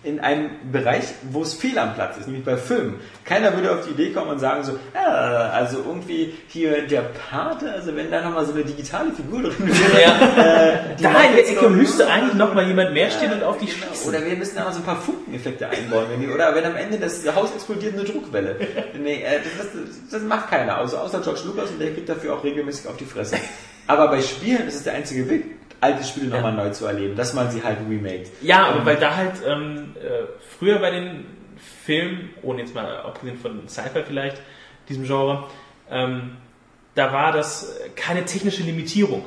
in 0.03 0.19
einem 0.19 0.49
Bereich, 0.71 1.03
wo 1.31 1.41
es 1.41 1.53
fehl 1.53 1.77
am 1.77 1.93
Platz 1.95 2.17
ist, 2.17 2.27
nämlich 2.27 2.45
bei 2.45 2.55
Filmen. 2.55 2.95
Keiner 3.25 3.53
würde 3.55 3.71
auf 3.71 3.85
die 3.85 3.91
Idee 3.91 4.11
kommen 4.13 4.31
und 4.31 4.39
sagen 4.39 4.63
so, 4.63 4.77
ja, 4.93 5.49
also 5.51 5.79
irgendwie 5.85 6.33
hier 6.47 6.87
der 6.87 7.01
Pate, 7.01 7.71
also 7.73 7.95
wenn 7.95 8.09
da 8.11 8.21
nochmal 8.21 8.45
so 8.45 8.53
eine 8.53 8.63
digitale 8.63 9.11
Figur 9.11 9.41
drin 9.43 9.67
wäre, 9.67 10.81
äh, 10.93 10.95
die 10.97 11.03
Da 11.03 11.23
in 11.23 11.35
der 11.35 11.49
Ecke 11.49 11.69
müsste 11.69 12.07
eigentlich 12.07 12.35
noch 12.35 12.53
mal 12.53 12.65
jemand 12.67 12.93
mehr 12.93 13.09
stehen 13.11 13.31
und 13.33 13.43
auf 13.43 13.57
dich 13.57 13.73
Genau. 13.73 13.91
schießen. 13.93 14.09
Oder 14.09 14.25
wir 14.25 14.35
müssen 14.37 14.55
da 14.55 14.63
noch 14.65 14.71
so 14.71 14.79
ein 14.79 14.85
paar 14.85 15.01
Funkeneffekte 15.01 15.67
einbauen. 15.67 16.05
Wenn 16.09 16.21
die, 16.21 16.27
oder 16.29 16.53
wenn 16.55 16.65
am 16.65 16.75
Ende 16.75 16.97
das 16.97 17.23
Haus 17.35 17.51
explodiert, 17.53 17.93
eine 17.95 18.03
Druckwelle. 18.03 18.55
Nee, 18.99 19.23
äh, 19.23 19.39
das, 19.57 19.67
das, 19.71 20.09
das 20.11 20.21
macht 20.23 20.49
keiner, 20.49 20.77
also 20.77 20.97
außer 20.97 21.19
George 21.21 21.41
Lucas 21.45 21.69
und 21.71 21.79
der 21.79 21.93
kriegt 21.93 22.07
dafür 22.09 22.33
auch 22.35 22.43
regelmäßig 22.43 22.87
auf 22.87 22.97
die 22.97 23.05
Fresse. 23.05 23.37
Aber 23.87 24.07
bei 24.09 24.21
Spielen 24.21 24.67
ist 24.67 24.75
es 24.75 24.83
der 24.83 24.93
einzige 24.93 25.29
Weg, 25.29 25.56
alte 25.81 26.03
Spiele 26.03 26.27
nochmal 26.27 26.53
neu 26.53 26.69
zu 26.71 26.85
erleben, 26.85 27.15
dass 27.15 27.33
man 27.33 27.51
sie 27.51 27.63
halt 27.63 27.79
remaked. 27.89 28.31
Ja, 28.41 28.67
aber 28.67 28.85
weil 28.85 28.97
da 28.97 29.15
halt 29.15 29.35
ähm, 29.45 29.95
äh, 29.95 30.25
früher 30.57 30.79
bei 30.79 30.91
den 30.91 31.25
Filmen, 31.85 32.31
ohne 32.41 32.61
jetzt 32.61 32.73
mal 32.75 32.97
abgesehen 32.97 33.37
von 33.37 33.67
Sci-Fi 33.67 34.03
vielleicht, 34.05 34.41
diesem 34.89 35.05
Genre, 35.05 35.47
ähm, 35.89 36.37
da 36.95 37.13
war 37.13 37.31
das 37.31 37.79
keine 37.95 38.25
technische 38.25 38.63
Limitierung. 38.63 39.25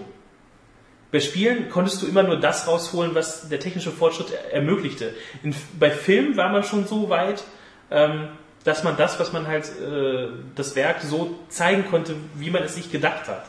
Bei 1.12 1.20
Spielen 1.20 1.70
konntest 1.70 2.02
du 2.02 2.06
immer 2.06 2.22
nur 2.22 2.38
das 2.38 2.68
rausholen, 2.68 3.14
was 3.14 3.48
der 3.48 3.58
technische 3.58 3.90
Fortschritt 3.90 4.32
er 4.32 4.52
ermöglichte. 4.54 5.14
In, 5.42 5.54
bei 5.78 5.90
Filmen 5.90 6.36
war 6.36 6.50
man 6.50 6.62
schon 6.62 6.86
so 6.86 7.08
weit, 7.08 7.42
ähm, 7.90 8.28
dass 8.64 8.84
man 8.84 8.96
das, 8.96 9.18
was 9.18 9.32
man 9.32 9.46
halt, 9.46 9.64
äh, 9.80 10.28
das 10.54 10.76
Werk 10.76 11.00
so 11.00 11.36
zeigen 11.48 11.86
konnte, 11.90 12.14
wie 12.36 12.50
man 12.50 12.62
es 12.62 12.74
sich 12.74 12.92
gedacht 12.92 13.26
hat. 13.26 13.46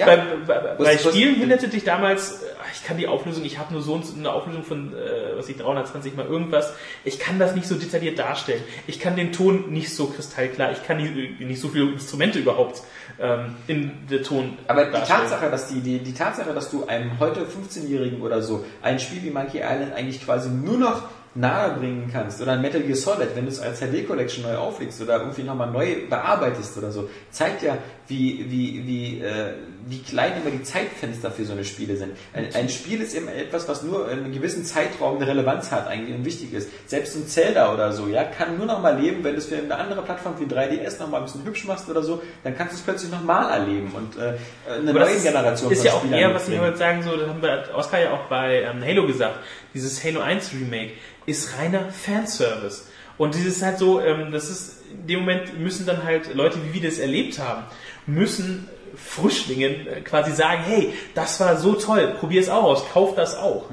Ja. 0.00 0.06
Bei, 0.06 0.16
bei, 0.46 0.62
Was- 0.78 0.78
bei 0.78 0.94
was- 0.94 1.02
Spielen 1.14 1.34
hinderte 1.36 1.68
dich 1.68 1.84
damals, 1.84 2.42
äh, 2.42 2.46
ich 2.72 2.84
kann 2.84 2.96
die 2.96 3.06
Auflösung, 3.06 3.44
ich 3.44 3.58
habe 3.58 3.72
nur 3.72 3.82
so 3.82 4.00
eine 4.16 4.32
Auflösung 4.32 4.62
von, 4.64 4.92
äh, 4.94 5.36
was 5.36 5.48
ich 5.48 5.56
320 5.58 6.16
mal 6.16 6.26
irgendwas, 6.26 6.72
ich 7.04 7.18
kann 7.18 7.38
das 7.38 7.54
nicht 7.54 7.66
so 7.66 7.74
detailliert 7.74 8.18
darstellen. 8.18 8.62
Ich 8.86 8.98
kann 8.98 9.16
den 9.16 9.32
Ton 9.32 9.70
nicht 9.72 9.94
so 9.94 10.06
kristallklar, 10.06 10.72
ich 10.72 10.82
kann 10.84 10.96
nicht, 10.96 11.40
nicht 11.40 11.60
so 11.60 11.68
viele 11.68 11.92
Instrumente 11.92 12.38
überhaupt 12.38 12.82
ähm, 13.20 13.56
in 13.66 13.92
der 14.10 14.22
Ton 14.22 14.56
Aber 14.66 14.84
die 14.86 14.92
darstellen. 14.92 15.20
Tatsache, 15.20 15.50
dass 15.50 15.68
die, 15.68 15.80
die, 15.80 15.98
die 15.98 16.14
Tatsache, 16.14 16.52
dass 16.54 16.70
du 16.70 16.86
einem 16.86 17.18
heute 17.20 17.40
15-Jährigen 17.42 18.22
oder 18.22 18.40
so 18.42 18.64
ein 18.82 18.98
Spiel 18.98 19.22
wie 19.22 19.30
Monkey 19.30 19.58
Island 19.58 19.92
eigentlich 19.94 20.24
quasi 20.24 20.48
nur 20.48 20.78
noch 20.78 21.02
nahe 21.34 21.74
bringen 21.78 22.10
kannst 22.12 22.40
oder 22.42 22.52
ein 22.52 22.60
Metal 22.60 22.80
Gear 22.80 22.96
Solid, 22.96 23.28
wenn 23.36 23.44
du 23.44 23.50
es 23.52 23.60
als 23.60 23.78
HD 23.80 24.04
Collection 24.06 24.42
neu 24.42 24.56
auflegst 24.56 25.00
oder 25.00 25.18
irgendwie 25.20 25.44
nochmal 25.44 25.70
neu 25.70 26.08
bearbeitest 26.08 26.76
oder 26.76 26.90
so, 26.90 27.08
zeigt 27.30 27.62
ja, 27.62 27.78
wie, 28.08 28.46
wie, 28.50 28.84
wie, 28.86 29.20
äh, 29.20 29.52
wie 29.86 30.00
klein 30.00 30.32
immer 30.40 30.50
die 30.50 30.62
Zeitfenster 30.62 31.30
für 31.30 31.44
so 31.44 31.52
eine 31.52 31.64
Spiele 31.64 31.96
sind. 31.96 32.12
Ein, 32.32 32.54
ein 32.54 32.68
Spiel 32.68 33.00
ist 33.00 33.14
immer 33.14 33.34
etwas, 33.34 33.68
was 33.68 33.82
nur 33.82 34.10
in 34.10 34.20
einem 34.20 34.32
gewissen 34.32 34.64
Zeitraum 34.64 35.16
eine 35.16 35.26
Relevanz 35.26 35.70
hat 35.70 35.86
eigentlich 35.88 36.16
und 36.16 36.24
wichtig 36.24 36.52
ist. 36.52 36.70
Selbst 36.86 37.16
ein 37.16 37.26
Zelda 37.26 37.72
oder 37.72 37.92
so, 37.92 38.08
ja, 38.08 38.24
kann 38.24 38.56
nur 38.56 38.66
noch 38.66 38.80
mal 38.80 38.98
leben, 39.00 39.24
wenn 39.24 39.32
du 39.32 39.38
es 39.38 39.46
für 39.46 39.56
eine 39.56 39.76
andere 39.76 40.02
Plattform 40.02 40.34
wie 40.38 40.44
3DS 40.44 40.98
noch 40.98 41.08
mal 41.08 41.18
ein 41.18 41.24
bisschen 41.24 41.44
hübsch 41.44 41.64
machst 41.64 41.88
oder 41.88 42.02
so, 42.02 42.22
dann 42.44 42.56
kannst 42.56 42.74
du 42.74 42.76
es 42.76 42.82
plötzlich 42.82 43.10
noch 43.10 43.22
mal 43.22 43.50
erleben 43.50 43.92
und 43.92 44.16
äh, 44.16 44.34
eine 44.70 44.90
Aber 44.90 45.00
neue 45.00 45.14
das 45.14 45.22
Generation 45.22 45.72
ist 45.72 45.84
ja 45.84 45.92
auch 45.92 46.00
Spielern 46.00 46.20
eher, 46.20 46.34
was 46.34 46.42
ich 46.44 46.50
mitbringen. 46.50 46.66
heute 46.72 46.78
sagen 46.78 47.02
so, 47.02 47.16
das 47.16 47.28
haben 47.28 47.42
wir 47.42 47.64
Oscar 47.74 48.00
ja 48.00 48.12
auch 48.12 48.28
bei 48.28 48.62
ähm, 48.62 48.84
Halo 48.84 49.06
gesagt, 49.06 49.38
dieses 49.74 50.02
Halo 50.04 50.20
1 50.20 50.52
Remake 50.52 50.92
ist 51.26 51.58
reiner 51.58 51.90
Fanservice. 51.90 52.86
Und 53.20 53.34
dieses 53.34 53.62
halt 53.62 53.78
so, 53.78 54.00
ähm, 54.00 54.32
das 54.32 54.48
ist, 54.48 54.78
in 54.90 55.06
dem 55.06 55.20
Moment 55.20 55.58
müssen 55.58 55.84
dann 55.84 56.04
halt 56.04 56.34
Leute, 56.34 56.58
wie 56.64 56.80
wir 56.80 56.88
das 56.88 56.98
erlebt 56.98 57.38
haben, 57.38 57.64
müssen 58.06 58.68
Frischlingen 58.96 59.86
äh, 59.86 60.00
quasi 60.00 60.32
sagen, 60.32 60.62
hey, 60.64 60.94
das 61.14 61.38
war 61.40 61.56
so 61.56 61.74
toll, 61.74 62.14
probier 62.18 62.40
es 62.40 62.48
auch 62.48 62.64
aus, 62.64 62.84
kauf 62.92 63.14
das 63.14 63.36
auch. 63.36 63.64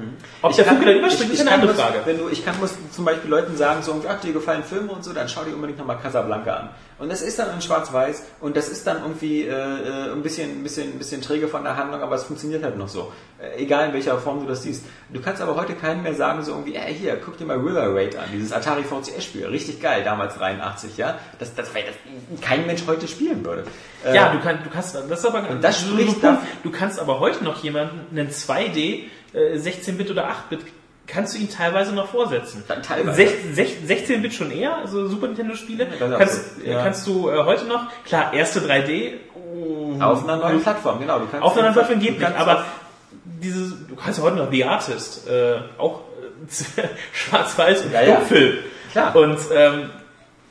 Ob 0.42 0.54
der 0.54 0.64
Funke 0.64 0.84
dann 0.84 0.96
überspringt, 0.96 1.32
ist 1.32 1.40
eine 1.40 1.52
andere 1.52 1.74
Frage. 1.74 2.00
Wenn 2.04 2.18
du, 2.18 2.28
ich 2.28 2.44
kann 2.44 2.58
muss 2.60 2.76
zum 2.92 3.04
Beispiel 3.04 3.30
Leuten 3.30 3.56
sagen, 3.56 3.82
so, 3.82 4.02
ach, 4.08 4.20
dir 4.20 4.32
gefallen 4.32 4.64
Filme 4.64 4.92
und 4.92 5.04
so, 5.04 5.12
dann 5.12 5.28
schau 5.28 5.44
dir 5.44 5.54
unbedingt 5.54 5.78
nochmal 5.78 5.98
Casablanca 5.98 6.54
an. 6.54 6.70
Und 6.98 7.10
das 7.10 7.22
ist 7.22 7.38
dann 7.38 7.54
in 7.54 7.60
Schwarz-Weiß 7.62 8.24
und 8.40 8.56
das 8.56 8.68
ist 8.68 8.84
dann 8.86 9.02
irgendwie 9.02 9.42
äh, 9.42 9.50
äh, 9.52 10.12
ein 10.12 10.20
bisschen, 10.22 10.50
ein 10.50 10.62
bisschen, 10.64 10.92
ein 10.94 10.98
bisschen 10.98 11.22
träge 11.22 11.46
von 11.46 11.62
der 11.62 11.76
Handlung, 11.76 12.02
aber 12.02 12.16
es 12.16 12.24
funktioniert 12.24 12.64
halt 12.64 12.76
noch 12.76 12.88
so. 12.88 13.12
Äh, 13.40 13.62
egal 13.62 13.86
in 13.88 13.92
welcher 13.94 14.18
Form 14.18 14.40
du 14.40 14.46
das 14.46 14.64
siehst. 14.64 14.84
Du 15.12 15.20
kannst 15.20 15.40
aber 15.40 15.54
heute 15.54 15.74
keinen 15.74 16.02
mehr 16.02 16.14
sagen, 16.14 16.42
so 16.42 16.50
irgendwie, 16.52 16.74
ey, 16.74 16.92
hier, 16.92 17.16
guck 17.24 17.38
dir 17.38 17.44
mal 17.44 17.56
River 17.56 17.94
Raid 17.94 18.16
an, 18.16 18.24
dieses 18.32 18.52
Atari 18.52 18.82
VCS-Spiel, 18.82 19.46
richtig 19.46 19.80
geil, 19.80 20.02
damals 20.02 20.34
83, 20.38 20.96
ja. 20.96 21.18
Das, 21.38 21.54
das, 21.54 21.72
weil 21.72 21.84
das 21.84 21.94
kein 22.42 22.66
Mensch 22.66 22.82
heute 22.88 23.06
spielen 23.06 23.44
würde. 23.44 23.62
Äh, 24.04 24.16
Ja, 24.16 24.32
du, 24.32 24.40
kann, 24.40 24.58
du 24.64 24.70
kannst, 24.70 24.96
das 24.96 25.04
ist 25.20 25.24
aber, 25.24 25.48
Und 25.48 25.62
das 25.62 25.80
spricht 25.80 26.06
Punkt. 26.08 26.24
dafür- 26.24 26.48
du 26.64 26.70
kannst 26.72 26.98
aber 26.98 27.20
heute 27.20 27.44
noch 27.44 27.62
jemanden, 27.62 28.00
einen 28.18 28.30
2D, 28.30 29.04
äh, 29.34 29.56
16-Bit 29.56 30.10
oder 30.10 30.28
8-Bit, 30.30 30.60
kannst 31.08 31.34
du 31.34 31.38
ihn 31.38 31.50
teilweise 31.50 31.92
noch 31.94 32.08
vorsetzen. 32.08 32.62
Dann 32.68 32.82
teilweise. 32.82 33.20
Sech- 33.22 33.54
sech- 33.54 33.86
16-Bit 33.86 34.34
schon 34.34 34.50
eher, 34.50 34.76
also 34.76 35.08
Super 35.08 35.26
Nintendo-Spiele, 35.28 35.86
auch 35.86 36.18
kannst, 36.18 36.40
ja. 36.64 36.82
kannst 36.82 37.06
du 37.06 37.28
äh, 37.30 37.44
heute 37.44 37.64
noch, 37.64 37.86
klar, 38.04 38.32
erste 38.32 38.60
3D, 38.60 39.14
Auf 40.00 40.24
einer 40.24 40.36
neuen 40.36 40.62
Plattform, 40.62 41.00
genau. 41.00 41.20
Auf 41.40 41.52
einer 41.54 41.62
neuen 41.62 41.72
Plattform 41.74 41.98
geht 42.00 42.18
nicht, 42.18 42.36
aber 42.36 42.64
dieses, 43.24 43.74
du 43.88 43.96
kannst 43.96 44.18
ja 44.18 44.24
heute 44.24 44.36
noch 44.36 44.50
The 44.50 44.64
Artist, 44.64 45.26
äh, 45.28 45.56
auch 45.78 46.00
äh, 46.76 46.82
schwarz-weiß 47.12 47.82
und 47.86 47.92
Ja, 47.92 48.02
ja. 48.02 48.20
Klar. 48.92 49.16
Und, 49.16 49.38
ähm, 49.52 49.90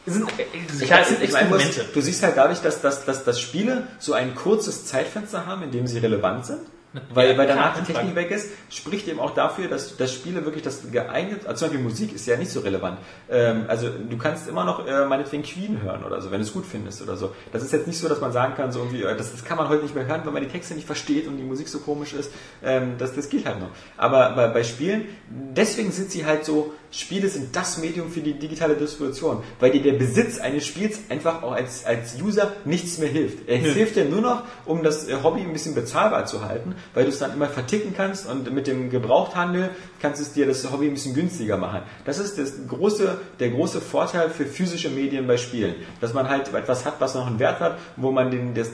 es 0.06 0.14
sind, 0.14 0.28
äh, 0.40 0.86
klar, 0.86 1.02
es 1.02 1.10
sind 1.10 1.22
Ich 1.24 1.32
meine, 1.34 1.48
Experimente. 1.56 1.86
du 1.94 2.02
siehst 2.02 2.24
halt 2.24 2.38
dadurch, 2.38 2.60
dass, 2.62 2.82
dass, 2.82 3.04
dass, 3.06 3.24
dass 3.26 3.42
Spiele 3.42 3.88
so 4.00 4.14
ein 4.14 4.36
kurzes 4.36 4.86
Zeitfenster 4.86 5.46
haben, 5.46 5.64
in 5.64 5.72
dem 5.72 5.86
sie 5.86 6.00
relevant 6.00 6.46
sind. 6.46 6.60
Weil, 7.14 7.32
Ja, 7.32 7.38
weil 7.38 7.48
danach 7.48 7.78
die 7.78 7.92
Technik 7.92 8.16
weg 8.16 8.32
ist, 8.32 8.50
spricht 8.70 9.08
eben 9.08 9.20
auch 9.20 9.32
dafür, 9.32 9.68
dass, 9.68 9.98
dass 9.98 10.14
Spiele 10.14 10.46
wirklich 10.46 10.64
das 10.64 10.90
geeignet, 10.92 11.46
also 11.46 11.60
zum 11.60 11.68
Beispiel 11.70 11.84
Musik 11.84 12.14
ist 12.14 12.26
ja 12.26 12.38
nicht 12.38 12.52
so 12.52 12.62
relevant. 12.62 12.98
Ähm, 13.30 13.66
also 13.68 13.90
du 13.90 14.18
kannst 14.18 14.48
immer 14.48 14.64
noch 14.64 14.88
äh, 14.88 15.06
meinetwegen 15.06 15.44
Queen 15.44 15.82
hören 15.82 16.04
oder 16.04 16.22
so, 16.22 16.32
wenn 16.32 16.40
du 16.40 16.46
es 16.46 16.54
gut 16.54 16.66
findest 16.66 17.02
oder 17.02 17.18
so. 17.18 17.34
Das 17.52 17.62
ist 17.62 17.74
jetzt 17.74 17.88
nicht 17.88 18.00
so, 18.00 18.08
dass 18.08 18.22
man 18.22 18.32
sagen 18.32 18.56
kann, 18.56 18.72
so 18.72 18.80
irgendwie, 18.80 19.04
äh, 19.04 19.16
das, 19.16 19.32
das 19.32 19.44
kann 19.44 19.58
man 19.58 19.70
heute 19.70 19.84
nicht 19.84 19.96
mehr 19.96 20.06
hören, 20.06 20.22
wenn 20.24 20.34
man 20.34 20.44
die 20.44 20.50
Texte 20.50 20.74
nicht 20.76 20.88
versteht 20.88 21.28
und 21.28 21.38
die 21.38 21.44
Musik 21.44 21.68
so 21.68 21.80
komisch 21.80 22.14
ist. 22.14 22.32
Ähm, 22.64 22.96
das, 22.98 23.14
das 23.14 23.30
geht 23.30 23.46
halt 23.46 23.60
noch. 23.60 23.70
Aber 23.98 24.32
bei, 24.32 24.48
bei 24.48 24.64
Spielen, 24.64 25.06
deswegen 25.30 25.92
sind 25.92 26.12
sie 26.12 26.26
halt 26.26 26.46
so, 26.46 26.74
Spiele 26.92 27.28
sind 27.28 27.56
das 27.56 27.78
Medium 27.78 28.10
für 28.10 28.22
die 28.22 28.34
digitale 28.34 28.76
Distribution, 28.76 29.44
weil 29.60 29.72
dir 29.72 29.82
der 29.82 29.94
Besitz 29.94 30.40
eines 30.40 30.66
Spiels 30.66 31.00
einfach 31.10 31.44
auch 31.44 31.52
als, 31.52 31.86
als 31.86 32.22
User 32.22 32.54
nichts 32.66 32.98
mehr 32.98 33.10
hilft. 33.10 33.48
Es 33.48 33.74
hilft 33.74 33.96
dir 33.96 34.06
nur 34.06 34.22
noch, 34.22 34.44
um 34.66 34.84
das 34.84 35.08
äh, 35.08 35.18
Hobby 35.22 35.42
ein 35.42 35.54
bisschen 35.54 35.76
bezahlbar 35.76 36.26
zu 36.26 36.46
halten, 36.46 36.76
weil 36.94 37.04
du 37.04 37.10
es 37.10 37.20
dann 37.20 37.34
immer 37.34 37.48
verticken 37.48 37.94
kannst 37.96 38.30
und 38.30 38.52
mit 38.54 38.68
dem 38.68 38.90
Gebrauchthandel 38.90 39.70
kannst 40.02 40.22
es 40.22 40.34
dir 40.34 40.46
das 40.46 40.72
Hobby 40.72 40.88
ein 40.88 40.94
bisschen 40.94 41.14
günstiger 41.14 41.58
machen. 41.58 41.82
Das 42.06 42.20
ist 42.20 42.38
das 42.38 42.54
große, 42.68 43.20
der 43.40 43.50
große 43.50 43.82
Vorteil 43.82 44.30
für 44.30 44.46
physische 44.46 44.90
Medien 44.90 45.28
bei 45.28 45.38
Spielen, 45.38 45.76
dass 46.00 46.14
man 46.14 46.30
halt 46.30 46.54
etwas 46.54 46.86
hat, 46.86 47.00
was 47.00 47.16
noch 47.16 47.28
einen 47.28 47.40
Wert 47.40 47.60
hat, 47.60 47.78
wo 47.98 48.12
man 48.12 48.32
den, 48.32 48.54
das, 48.54 48.70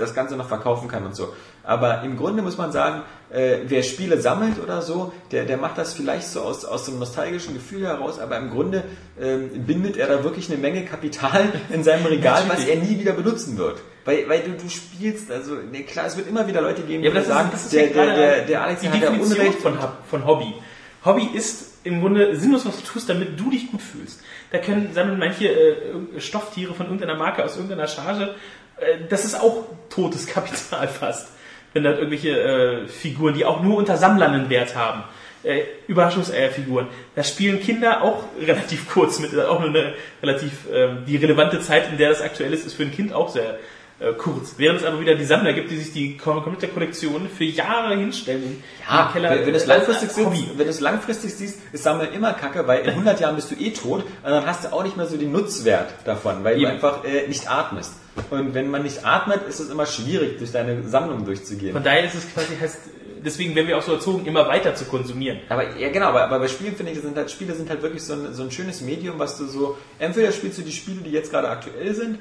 das 0.00 0.14
Ganze 0.14 0.36
noch 0.36 0.48
verkaufen 0.48 0.88
kann 0.88 1.04
und 1.04 1.14
so. 1.14 1.32
Aber 1.62 2.02
im 2.02 2.16
Grunde 2.16 2.42
muss 2.42 2.58
man 2.58 2.72
sagen, 2.72 3.02
äh, 3.30 3.58
wer 3.66 3.82
Spiele 3.82 4.20
sammelt 4.20 4.58
oder 4.62 4.82
so, 4.82 5.12
der, 5.30 5.44
der 5.44 5.56
macht 5.56 5.78
das 5.78 5.92
vielleicht 5.92 6.26
so 6.26 6.40
aus, 6.40 6.64
aus 6.64 6.86
so 6.86 6.92
einem 6.92 7.00
nostalgischen 7.00 7.54
Gefühl 7.54 7.86
heraus, 7.86 8.18
aber 8.18 8.36
im 8.38 8.50
Grunde 8.50 8.82
ähm, 9.20 9.50
bindet 9.66 9.96
er 9.96 10.08
da 10.08 10.24
wirklich 10.24 10.50
eine 10.50 10.58
Menge 10.58 10.84
Kapital 10.84 11.52
in 11.70 11.84
seinem 11.84 12.06
Regal, 12.06 12.44
was 12.48 12.66
er 12.66 12.76
nie 12.76 12.98
wieder 12.98 13.12
benutzen 13.12 13.56
wird. 13.58 13.80
Weil, 14.04 14.28
weil 14.28 14.40
du, 14.40 14.52
du 14.52 14.68
spielst, 14.68 15.30
also 15.30 15.54
ne, 15.54 15.82
klar, 15.84 16.06
es 16.06 16.16
wird 16.16 16.26
immer 16.26 16.46
wieder 16.46 16.62
Leute 16.62 16.82
geben, 16.82 17.04
Ja, 17.04 17.10
die 17.10 17.20
sagen, 17.20 17.50
ist, 17.54 17.72
der, 17.72 17.88
der, 17.88 18.14
der, 18.14 18.44
der 18.46 18.62
Alex 18.64 18.80
die 18.80 18.88
hat 18.88 19.02
ja 19.02 19.10
Unrecht. 19.10 19.60
von, 19.60 19.78
von 20.08 20.26
Hobby. 20.26 20.54
Hobby 21.04 21.28
ist 21.34 21.70
im 21.84 22.00
Grunde 22.00 22.36
sinnlos, 22.36 22.66
was 22.66 22.76
du 22.76 22.82
tust, 22.82 23.08
damit 23.08 23.38
du 23.40 23.50
dich 23.50 23.70
gut 23.70 23.80
fühlst. 23.80 24.20
Da 24.50 24.58
können 24.58 24.92
sammeln 24.92 25.18
manche 25.18 25.48
äh, 25.48 26.20
Stofftiere 26.20 26.74
von 26.74 26.86
irgendeiner 26.86 27.16
Marke 27.16 27.44
aus 27.44 27.56
irgendeiner 27.56 27.86
Charge. 27.86 28.34
Äh, 28.80 29.06
das 29.08 29.24
ist 29.24 29.40
auch 29.40 29.64
totes 29.88 30.26
Kapital 30.34 30.88
fast. 30.88 31.28
Wenn 31.72 31.84
da 31.84 31.90
irgendwelche 31.92 32.30
äh, 32.40 32.88
Figuren, 32.88 33.34
die 33.34 33.44
auch 33.44 33.62
nur 33.62 33.76
unter 33.76 33.96
Sammlern 33.96 34.32
einen 34.32 34.50
Wert 34.50 34.74
haben. 34.74 35.04
Äh, 35.42 35.62
Überraschungseierfiguren. 35.86 36.88
Da 37.14 37.22
spielen 37.24 37.60
Kinder 37.60 38.02
auch 38.02 38.24
relativ 38.40 38.88
kurz 38.90 39.18
mit, 39.20 39.38
auch 39.38 39.60
nur 39.60 39.68
eine 39.70 39.94
relativ, 40.22 40.52
ähm, 40.72 41.04
die 41.06 41.16
relevante 41.16 41.60
Zeit, 41.60 41.88
in 41.90 41.96
der 41.98 42.08
das 42.10 42.20
aktuell 42.22 42.52
ist, 42.52 42.66
ist 42.66 42.74
für 42.74 42.82
ein 42.82 42.90
Kind 42.92 43.12
auch 43.14 43.28
sehr 43.30 43.58
äh, 44.00 44.12
kurz. 44.18 44.54
Während 44.58 44.80
es 44.80 44.84
aber 44.86 45.00
wieder 45.00 45.14
die 45.14 45.24
Sammler 45.24 45.52
gibt, 45.52 45.70
die 45.70 45.76
sich 45.78 45.92
die 45.92 46.18
kom- 46.18 46.42
komplette 46.42 46.68
Kollektion 46.72 47.28
für 47.28 47.44
Jahre 47.44 47.96
hinstellen. 47.96 48.42
in 48.42 48.62
Ja, 48.88 49.04
den 49.04 49.12
Keller. 49.12 49.30
wenn, 49.30 49.38
wenn 49.46 49.52
du 49.52 49.56
es 49.56 49.62
Als 49.68 49.86
langfristig 49.86 50.10
siehst, 50.10 50.58
wenn 50.58 50.64
du 50.66 50.70
es 50.70 50.80
langfristig 50.80 51.34
siehst, 51.34 51.58
ist 51.72 51.84
Sammeln 51.84 52.12
immer 52.12 52.32
kacke, 52.34 52.66
weil 52.66 52.80
in 52.80 52.90
100 52.90 53.20
Jahren 53.20 53.36
bist 53.36 53.50
du 53.50 53.54
eh 53.54 53.70
tot 53.70 54.02
und 54.02 54.30
dann 54.30 54.44
hast 54.44 54.64
du 54.64 54.72
auch 54.72 54.82
nicht 54.82 54.96
mehr 54.96 55.06
so 55.06 55.16
den 55.16 55.30
Nutzwert 55.32 55.88
davon, 56.04 56.42
weil 56.44 56.56
du 56.56 56.62
Eben. 56.62 56.70
einfach 56.72 57.04
äh, 57.04 57.28
nicht 57.28 57.48
atmest. 57.50 57.94
Und 58.30 58.54
wenn 58.54 58.70
man 58.70 58.82
nicht 58.82 59.04
atmet, 59.04 59.46
ist 59.48 59.60
es 59.60 59.70
immer 59.70 59.86
schwierig, 59.86 60.38
durch 60.38 60.52
deine 60.52 60.86
Sammlung 60.88 61.24
durchzugehen. 61.24 61.72
Von 61.72 61.84
daher 61.84 62.04
ist 62.04 62.14
es 62.14 62.32
quasi, 62.32 62.56
heißt, 62.56 62.78
deswegen 63.24 63.54
werden 63.54 63.68
wir 63.68 63.78
auch 63.78 63.82
so 63.82 63.92
erzogen, 63.92 64.26
immer 64.26 64.46
weiter 64.48 64.74
zu 64.74 64.84
konsumieren. 64.84 65.40
Aber 65.48 65.76
ja 65.76 65.90
genau, 65.90 66.06
aber, 66.06 66.24
aber 66.24 66.40
bei 66.40 66.48
Spielen 66.48 66.74
finde 66.74 66.92
ich, 66.92 67.00
sind 67.00 67.16
halt, 67.16 67.30
Spiele 67.30 67.54
sind 67.54 67.70
halt 67.70 67.82
wirklich 67.82 68.02
so 68.02 68.14
ein, 68.14 68.34
so 68.34 68.42
ein 68.42 68.50
schönes 68.50 68.80
Medium, 68.80 69.18
was 69.18 69.38
du 69.38 69.46
so, 69.46 69.78
entweder 69.98 70.32
spielst 70.32 70.58
du 70.58 70.62
die 70.62 70.72
Spiele, 70.72 71.00
die 71.02 71.10
jetzt 71.10 71.30
gerade 71.30 71.48
aktuell 71.48 71.94
sind, 71.94 72.18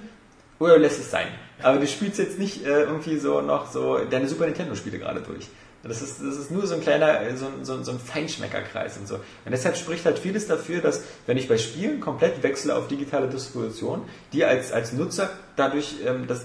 oder 0.60 0.78
lässt 0.78 1.00
es 1.00 1.10
sein. 1.10 1.28
Aber 1.62 1.78
du 1.78 1.88
spielst 1.88 2.20
jetzt 2.20 2.38
nicht 2.38 2.66
äh, 2.66 2.82
irgendwie 2.82 3.18
so 3.18 3.42
noch 3.42 3.72
so 3.72 3.98
deine 4.10 4.28
Super 4.28 4.46
Nintendo 4.46 4.76
Spiele 4.76 5.00
gerade 5.00 5.22
durch. 5.22 5.48
Das 5.84 6.02
ist, 6.02 6.20
das 6.22 6.38
ist 6.38 6.52
nur 6.52 6.68
so 6.68 6.76
ein 6.76 6.82
kleiner, 6.82 7.22
äh, 7.22 7.38
so 7.38 7.46
ein, 7.46 7.64
so 7.64 7.82
so 7.84 7.92
ein 7.92 8.00
Feinschmeckerkreis 8.00 8.98
und 8.98 9.08
so. 9.08 9.16
Und 9.16 9.52
deshalb 9.52 9.78
spricht 9.78 10.06
halt 10.06 10.20
vieles 10.20 10.48
dafür, 10.48 10.82
dass 10.82 11.04
wenn 11.26 11.38
ich 11.38 11.48
bei 11.48 11.58
Spielen 11.58 12.02
komplett 12.02 12.44
wechsle 12.44 12.76
auf 12.76 12.88
digitale 12.88 13.30
Distribution, 13.30 14.02
die 14.34 14.44
als, 14.44 14.72
als 14.72 14.92
Nutzer 14.92 15.30
dadurch, 15.56 15.96
ähm, 16.06 16.28
dass 16.28 16.44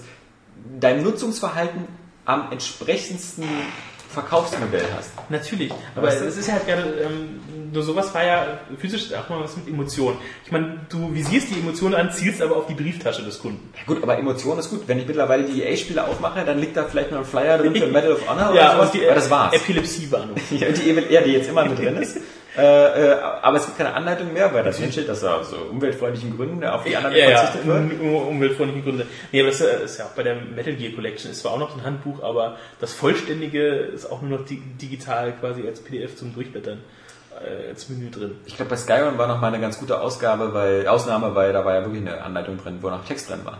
dein 0.79 1.03
Nutzungsverhalten 1.03 1.85
am 2.23 2.51
entsprechendsten 2.51 3.45
Verkaufsmodell 4.15 4.85
hast. 4.97 5.11
Natürlich, 5.29 5.71
aber 5.95 6.07
Weißt 6.07 6.21
du? 6.21 6.25
es 6.25 6.37
ist 6.37 6.51
halt 6.51 6.65
gerade, 6.65 6.81
ähm, 7.03 7.39
nur 7.71 7.83
sowas 7.83 8.13
war 8.13 8.23
ja 8.25 8.45
physisch 8.79 9.13
auch 9.13 9.29
mal 9.29 9.41
was 9.43 9.55
mit 9.57 9.67
Emotionen. 9.67 10.17
Ich 10.45 10.51
meine, 10.51 10.79
du 10.89 11.13
visierst 11.13 11.49
die 11.51 11.59
Emotionen 11.59 11.93
an, 11.95 12.11
zielst 12.11 12.41
aber 12.41 12.55
auf 12.55 12.65
die 12.67 12.73
Brieftasche 12.73 13.21
des 13.23 13.39
Kunden. 13.39 13.69
Ja 13.77 13.81
gut, 13.85 14.01
aber 14.01 14.17
Emotion 14.17 14.57
ist 14.57 14.69
gut. 14.71 14.87
Wenn 14.87 14.97
ich 14.99 15.05
mittlerweile 15.07 15.43
die 15.43 15.61
EA-Spiele 15.61 16.07
aufmache, 16.07 16.43
dann 16.45 16.59
liegt 16.59 16.75
da 16.77 16.85
vielleicht 16.85 17.11
noch 17.11 17.19
ein 17.19 17.25
Flyer 17.25 17.57
drin 17.59 17.75
für 17.75 17.87
Medal 17.91 18.13
of 18.13 18.27
Honor 18.27 18.51
oder 18.51 18.71
sowas. 18.73 18.91
die 18.91 19.05
aber 19.05 19.15
das 19.15 19.29
war's. 19.29 19.53
Epilepsiewarnung. 19.53 20.35
Ja, 20.51 20.69
die, 20.69 20.89
Evil- 20.89 21.07
ja, 21.11 21.21
die 21.21 21.31
jetzt 21.33 21.49
immer 21.49 21.65
mit 21.65 21.77
drin 21.77 21.97
ist. 21.97 22.17
Äh, 22.57 22.61
äh, 23.11 23.19
aber 23.41 23.57
es 23.57 23.65
gibt 23.65 23.77
keine 23.77 23.93
Anleitung 23.93 24.31
mehr, 24.33 24.53
weil 24.53 24.63
da 24.63 24.71
drin 24.71 24.91
steht, 24.91 25.09
dass 25.09 25.21
da 25.21 25.37
aus 25.37 25.49
so 25.49 25.57
umweltfreundlichen 25.57 26.35
Gründen 26.35 26.63
auf 26.63 26.83
die 26.83 26.95
anderen 26.95 27.15
ja, 27.15 27.29
ja, 27.29 27.37
verzichtet 27.37 27.67
wird. 27.67 28.01
um, 28.01 28.15
um, 28.15 28.27
umweltfreundliche 28.27 28.83
Gründe. 28.83 29.07
Nee, 29.31 29.41
aber 29.41 29.49
das 29.51 29.61
ist 29.61 29.97
ja 29.99 30.05
auch 30.05 30.11
bei 30.11 30.23
der 30.23 30.35
Metal 30.35 30.73
Gear 30.73 30.93
Collection, 30.93 31.31
ist 31.31 31.41
zwar 31.41 31.53
auch 31.53 31.59
noch 31.59 31.75
ein 31.77 31.83
Handbuch, 31.83 32.23
aber 32.23 32.57
das 32.79 32.93
Vollständige 32.93 33.67
ist 33.67 34.09
auch 34.09 34.21
nur 34.21 34.39
noch 34.39 34.45
di 34.45 34.61
digital 34.81 35.33
quasi 35.33 35.67
als 35.67 35.81
PDF 35.81 36.15
zum 36.15 36.33
Durchblättern 36.33 36.81
äh, 37.43 37.69
als 37.69 37.89
Menü 37.89 38.09
drin. 38.09 38.37
Ich 38.45 38.55
glaube, 38.55 38.69
bei 38.69 38.77
Skyrim 38.77 39.17
war 39.17 39.27
noch 39.27 39.41
mal 39.41 39.47
eine 39.47 39.59
ganz 39.59 39.79
gute 39.79 39.99
Ausgabe, 39.99 40.53
weil 40.53 40.87
Ausnahme, 40.87 41.35
weil 41.35 41.53
da 41.53 41.65
war 41.65 41.73
ja 41.73 41.81
wirklich 41.81 42.01
eine 42.01 42.21
Anleitung 42.21 42.57
drin, 42.57 42.77
wo 42.81 42.89
noch 42.89 43.05
Text 43.05 43.29
drin 43.29 43.41
war. 43.43 43.59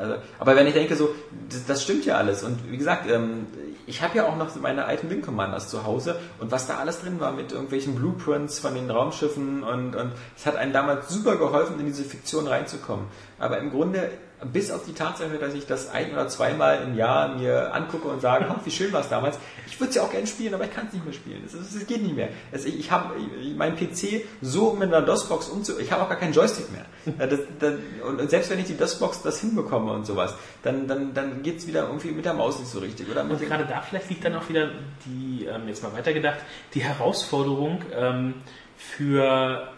Also, 0.00 0.14
aber 0.38 0.56
wenn 0.56 0.66
ich 0.66 0.72
denke, 0.72 0.96
so, 0.96 1.14
das, 1.50 1.66
das 1.66 1.82
stimmt 1.82 2.06
ja 2.06 2.16
alles. 2.16 2.42
Und 2.42 2.70
wie 2.70 2.78
gesagt, 2.78 3.10
ähm, 3.10 3.46
ich 3.88 4.02
habe 4.02 4.18
ja 4.18 4.26
auch 4.26 4.36
noch 4.36 4.54
meine 4.56 4.84
alten 4.84 5.08
Wing 5.08 5.22
Commanders 5.22 5.68
zu 5.70 5.84
Hause 5.84 6.20
und 6.38 6.50
was 6.50 6.66
da 6.66 6.76
alles 6.76 7.00
drin 7.00 7.20
war 7.20 7.32
mit 7.32 7.52
irgendwelchen 7.52 7.94
Blueprints 7.94 8.58
von 8.58 8.74
den 8.74 8.90
Raumschiffen 8.90 9.62
und, 9.62 9.96
und 9.96 10.12
es 10.36 10.44
hat 10.44 10.56
einem 10.56 10.74
damals 10.74 11.08
super 11.08 11.36
geholfen, 11.36 11.80
in 11.80 11.86
diese 11.86 12.04
Fiktion 12.04 12.46
reinzukommen. 12.46 13.06
Aber 13.38 13.58
im 13.58 13.70
Grunde, 13.70 14.10
bis 14.52 14.70
auf 14.70 14.84
die 14.84 14.92
Tatsache, 14.92 15.38
dass 15.38 15.54
ich 15.54 15.66
das 15.66 15.90
ein 15.90 16.12
oder 16.12 16.28
zweimal 16.28 16.82
im 16.82 16.96
Jahr 16.96 17.36
mir 17.36 17.74
angucke 17.74 18.08
und 18.08 18.20
sage, 18.20 18.46
oh, 18.48 18.56
wie 18.64 18.70
schön 18.70 18.92
war 18.92 19.00
es 19.00 19.08
damals, 19.08 19.38
ich 19.66 19.78
würde 19.80 19.90
es 19.90 19.96
ja 19.96 20.02
auch 20.02 20.10
gerne 20.10 20.26
spielen, 20.26 20.54
aber 20.54 20.64
ich 20.64 20.72
kann 20.72 20.86
es 20.86 20.92
nicht 20.92 21.04
mehr 21.04 21.14
spielen. 21.14 21.42
Es, 21.44 21.86
geht 21.86 22.02
nicht 22.02 22.16
mehr. 22.16 22.28
Es, 22.52 22.64
ich 22.64 22.78
ich 22.78 22.90
habe 22.90 23.14
meinen 23.56 23.76
PC 23.76 24.24
so 24.40 24.72
mit 24.72 24.88
einer 24.88 25.02
DOS-Box 25.02 25.48
umzu... 25.48 25.78
Ich 25.78 25.92
habe 25.92 26.02
auch 26.02 26.08
gar 26.08 26.18
keinen 26.18 26.32
Joystick 26.32 26.66
mehr. 26.72 26.86
Ja, 27.18 27.26
Das, 27.26 27.40
das, 27.58 27.74
und 28.06 28.30
selbst 28.30 28.50
wenn 28.50 28.58
ich 28.58 28.66
die 28.66 28.76
DOS-Box 28.76 29.22
das 29.22 29.40
hinbekomme 29.40 29.92
und 29.92 30.06
sowas, 30.06 30.34
dann, 30.62 30.86
dann, 30.86 31.12
dann 31.14 31.42
geht 31.42 31.58
es 31.58 31.66
wieder 31.66 31.86
irgendwie 31.86 32.12
mit 32.12 32.24
der 32.24 32.34
Maus 32.34 32.58
nicht 32.58 32.70
so 32.70 32.78
richtig. 32.78 33.10
Oder 33.10 33.22
Und 33.22 33.40
gerade 33.40 33.66
da 33.66 33.80
vielleicht 33.80 34.08
liegt 34.08 34.24
dann 34.24 34.36
auch 34.36 34.48
wieder 34.48 34.70
die, 35.04 35.44
ähm, 35.44 35.68
jetzt 35.68 35.82
mal 35.82 35.92
weitergedacht, 35.92 36.38
die 36.74 36.80
Herausforderung 36.80 37.82
ähm, 37.94 38.34
für 38.76 39.68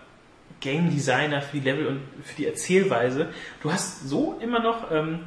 Game 0.61 0.91
Designer, 0.91 1.43
für 1.43 1.59
die 1.59 1.65
Level 1.65 1.87
und 1.87 2.01
für 2.23 2.37
die 2.37 2.47
Erzählweise. 2.47 3.29
Du 3.63 3.73
hast 3.73 4.09
so 4.09 4.39
immer 4.43 4.61
noch 4.61 4.91
ähm, 4.91 5.21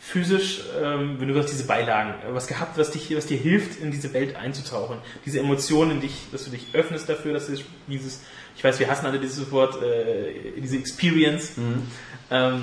physisch, 0.00 0.62
ähm, 0.82 1.16
wenn 1.18 1.28
du 1.28 1.34
sagst, 1.34 1.52
diese 1.52 1.64
Beilagen, 1.64 2.14
äh, 2.22 2.34
was 2.34 2.46
gehabt, 2.46 2.78
was 2.78 2.90
dich, 2.90 3.14
was 3.14 3.26
dir 3.26 3.36
hilft, 3.36 3.80
in 3.80 3.90
diese 3.90 4.12
Welt 4.14 4.36
einzutauchen. 4.36 4.98
Diese 5.26 5.40
Emotionen 5.40 5.92
in 5.92 6.00
dich, 6.00 6.12
dass 6.32 6.44
du 6.44 6.50
dich 6.50 6.68
öffnest 6.72 7.08
dafür, 7.08 7.34
dass 7.34 7.46
du 7.46 7.56
dieses, 7.86 8.22
ich 8.56 8.64
weiß, 8.64 8.78
wir 8.78 8.88
hassen 8.88 9.06
alle 9.06 9.18
dieses 9.18 9.50
Wort, 9.50 9.82
äh, 9.82 10.60
diese 10.60 10.76
Experience, 10.76 11.52
ähm, 12.30 12.62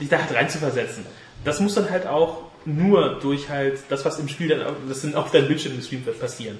dich 0.00 0.08
da 0.08 0.18
halt 0.18 0.34
reinzuversetzen. 0.34 1.06
Das 1.44 1.60
muss 1.60 1.74
dann 1.74 1.90
halt 1.90 2.06
auch 2.06 2.50
nur 2.64 3.20
durch 3.20 3.48
halt 3.48 3.78
das, 3.88 4.04
was 4.04 4.18
im 4.18 4.28
Spiel 4.28 4.48
dann, 4.48 4.64
das 4.88 5.02
sind 5.02 5.14
auf 5.14 5.30
deinem 5.30 5.48
Bildschirm 5.48 5.74
im 5.74 5.82
Stream 5.82 6.04
wird 6.06 6.18
passieren. 6.18 6.58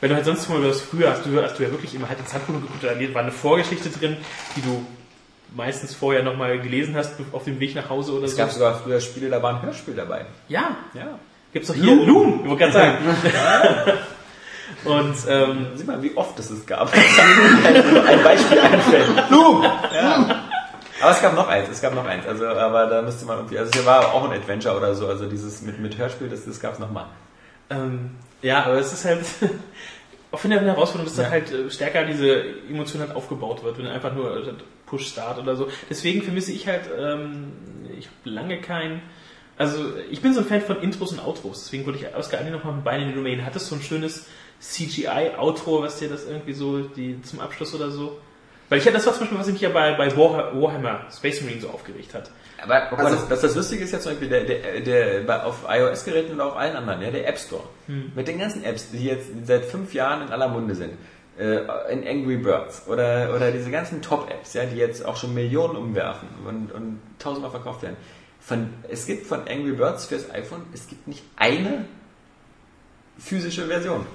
Wenn 0.00 0.10
du 0.10 0.16
halt 0.16 0.24
sonst 0.26 0.48
mal 0.48 0.60
das 0.62 0.80
früher 0.80 1.10
hast, 1.10 1.24
du 1.24 1.42
hast 1.42 1.58
du 1.58 1.62
ja 1.62 1.70
wirklich 1.70 1.94
immer 1.94 2.08
halt 2.08 2.18
ins 2.18 2.32
Handbuch 2.34 2.54
geguckt, 2.54 2.82
da 2.82 3.14
war 3.14 3.22
eine 3.22 3.32
Vorgeschichte 3.32 3.88
drin, 3.88 4.16
die 4.54 4.60
du 4.62 4.84
meistens 5.54 5.94
vorher 5.94 6.22
nochmal 6.22 6.58
gelesen 6.60 6.94
hast 6.96 7.12
auf 7.32 7.44
dem 7.44 7.58
Weg 7.60 7.74
nach 7.74 7.88
Hause 7.88 8.12
oder 8.12 8.24
es 8.26 8.32
so. 8.32 8.36
gab 8.36 8.50
sogar 8.50 8.74
früher 8.78 9.00
Spiele, 9.00 9.30
da 9.30 9.42
war 9.42 9.54
ein 9.54 9.62
Hörspiel 9.62 9.94
dabei. 9.94 10.26
ja, 10.48 10.76
Ja. 10.94 11.18
gibt's 11.52 11.68
doch 11.68 11.74
hier 11.74 11.94
Loom, 11.96 12.40
ich 12.44 12.50
wollte 12.50 12.64
gerade 12.70 12.72
sagen. 12.72 12.98
Und 14.84 15.14
ähm, 15.28 15.66
Sieh 15.76 15.84
mal, 15.84 16.02
wie 16.02 16.16
oft 16.16 16.38
es 16.38 16.50
es 16.50 16.66
gab. 16.66 16.92
ein 18.06 18.22
Beispiel 18.22 18.58
einfällt. 18.58 19.30
Loom! 19.30 19.62
Ja. 19.62 20.42
Aber 21.00 21.10
es 21.10 21.22
gab 21.22 21.34
noch 21.34 21.48
eins, 21.48 21.68
es 21.70 21.80
gab 21.80 21.94
noch 21.94 22.04
eins. 22.06 22.26
Also, 22.26 22.46
aber 22.46 22.86
da 22.86 23.02
müsste 23.02 23.24
man 23.26 23.38
irgendwie, 23.38 23.58
also 23.58 23.70
hier 23.72 23.86
war 23.86 24.12
auch 24.12 24.24
ein 24.28 24.36
Adventure 24.36 24.76
oder 24.76 24.94
so, 24.94 25.06
also 25.06 25.26
dieses 25.26 25.62
mit, 25.62 25.78
mit 25.80 25.96
Hörspiel, 25.96 26.28
das, 26.28 26.44
das 26.44 26.60
gab 26.60 26.74
es 26.74 26.78
nochmal. 26.78 27.06
Ähm, 27.70 28.10
ja, 28.42 28.64
aber 28.64 28.74
es 28.78 28.92
ist 28.92 29.04
halt, 29.04 29.24
auch 30.32 30.42
wenn 30.44 30.52
eine 30.52 30.66
Herausforderung 30.66 31.06
dass 31.14 31.24
Ja. 31.24 31.30
halt 31.30 31.50
äh, 31.52 31.70
stärker 31.70 32.04
diese 32.04 32.42
Emotion 32.70 33.00
halt 33.02 33.14
aufgebaut 33.14 33.62
wird, 33.64 33.78
wenn 33.78 33.86
einfach 33.86 34.14
nur 34.14 34.36
äh, 34.46 34.52
Push-Start 34.86 35.38
oder 35.38 35.56
so. 35.56 35.68
Deswegen 35.90 36.22
vermisse 36.22 36.52
ich 36.52 36.66
halt, 36.68 36.82
ähm, 36.98 37.52
ich 37.98 38.06
habe 38.06 38.16
lange 38.30 38.60
kein, 38.60 39.00
also 39.58 39.78
ich 40.10 40.20
bin 40.20 40.32
so 40.34 40.40
ein 40.40 40.46
Fan 40.46 40.60
von 40.60 40.80
Intros 40.82 41.12
und 41.12 41.20
Outros, 41.24 41.64
deswegen 41.64 41.86
würde 41.86 41.98
ich 41.98 42.14
Oscar 42.14 42.38
eigentlich 42.38 42.52
nochmal 42.52 42.74
mit 42.74 42.84
Bein 42.84 43.02
in 43.02 43.08
die 43.08 43.14
Domain. 43.14 43.44
Hattest 43.44 43.66
du 43.66 43.74
so 43.74 43.80
ein 43.80 43.82
schönes 43.82 44.26
CGI-Outro, 44.60 45.82
was 45.82 45.98
dir 45.98 46.08
das 46.08 46.26
irgendwie 46.26 46.52
so, 46.52 46.80
die 46.82 47.20
zum 47.22 47.40
Abschluss 47.40 47.74
oder 47.74 47.90
so? 47.90 48.18
Weil 48.68 48.78
ich 48.78 48.84
hatte, 48.84 48.94
das 48.96 49.06
war 49.06 49.12
zum 49.12 49.20
Beispiel, 49.22 49.38
was 49.38 49.46
mich 49.48 49.60
ja 49.60 49.68
bei, 49.70 49.94
bei 49.94 50.08
Warha- 50.08 50.52
Warhammer 50.60 51.06
Space 51.16 51.40
Marine 51.42 51.60
so 51.60 51.68
aufgeregt 51.70 52.14
hat. 52.14 52.30
Aber 52.62 52.86
guck 52.88 52.98
mal, 52.98 53.06
Also- 53.06 53.26
das, 53.28 53.40
das, 53.40 53.54
Lustige 53.54 53.84
ist 53.84 53.92
ja 53.92 54.00
zum 54.00 54.12
Beispiel 54.12 54.28
der, 54.28 54.44
der, 54.44 54.80
der, 54.80 55.20
bei, 55.24 55.42
auf 55.42 55.64
iOS-Geräten 55.68 56.32
und 56.32 56.40
auch 56.40 56.56
allen 56.56 56.74
anderen, 56.76 57.02
ja, 57.02 57.10
der 57.10 57.28
App 57.28 57.38
Store. 57.38 57.64
Mit 58.14 58.28
den 58.28 58.38
ganzen 58.38 58.64
Apps, 58.64 58.90
die 58.90 59.04
jetzt 59.04 59.28
seit 59.44 59.64
fünf 59.64 59.92
Jahren 59.94 60.26
in 60.26 60.32
aller 60.32 60.48
Munde 60.48 60.74
sind. 60.74 60.92
Äh, 61.38 61.58
in 61.92 62.06
Angry 62.08 62.38
Birds 62.38 62.88
oder, 62.88 63.34
oder 63.36 63.50
diese 63.52 63.70
ganzen 63.70 64.00
Top-Apps, 64.00 64.54
ja, 64.54 64.64
die 64.64 64.76
jetzt 64.76 65.04
auch 65.04 65.16
schon 65.16 65.34
Millionen 65.34 65.76
umwerfen 65.76 66.28
und, 66.46 66.72
und 66.72 66.98
tausendmal 67.18 67.50
verkauft 67.50 67.82
werden. 67.82 67.96
Von, 68.40 68.70
es 68.88 69.04
gibt 69.06 69.26
von 69.26 69.40
Angry 69.46 69.72
Birds 69.72 70.06
fürs 70.06 70.30
iPhone, 70.30 70.62
es 70.72 70.86
gibt 70.88 71.06
nicht 71.06 71.22
eine 71.36 71.84
physische 73.18 73.66
Version. 73.66 74.06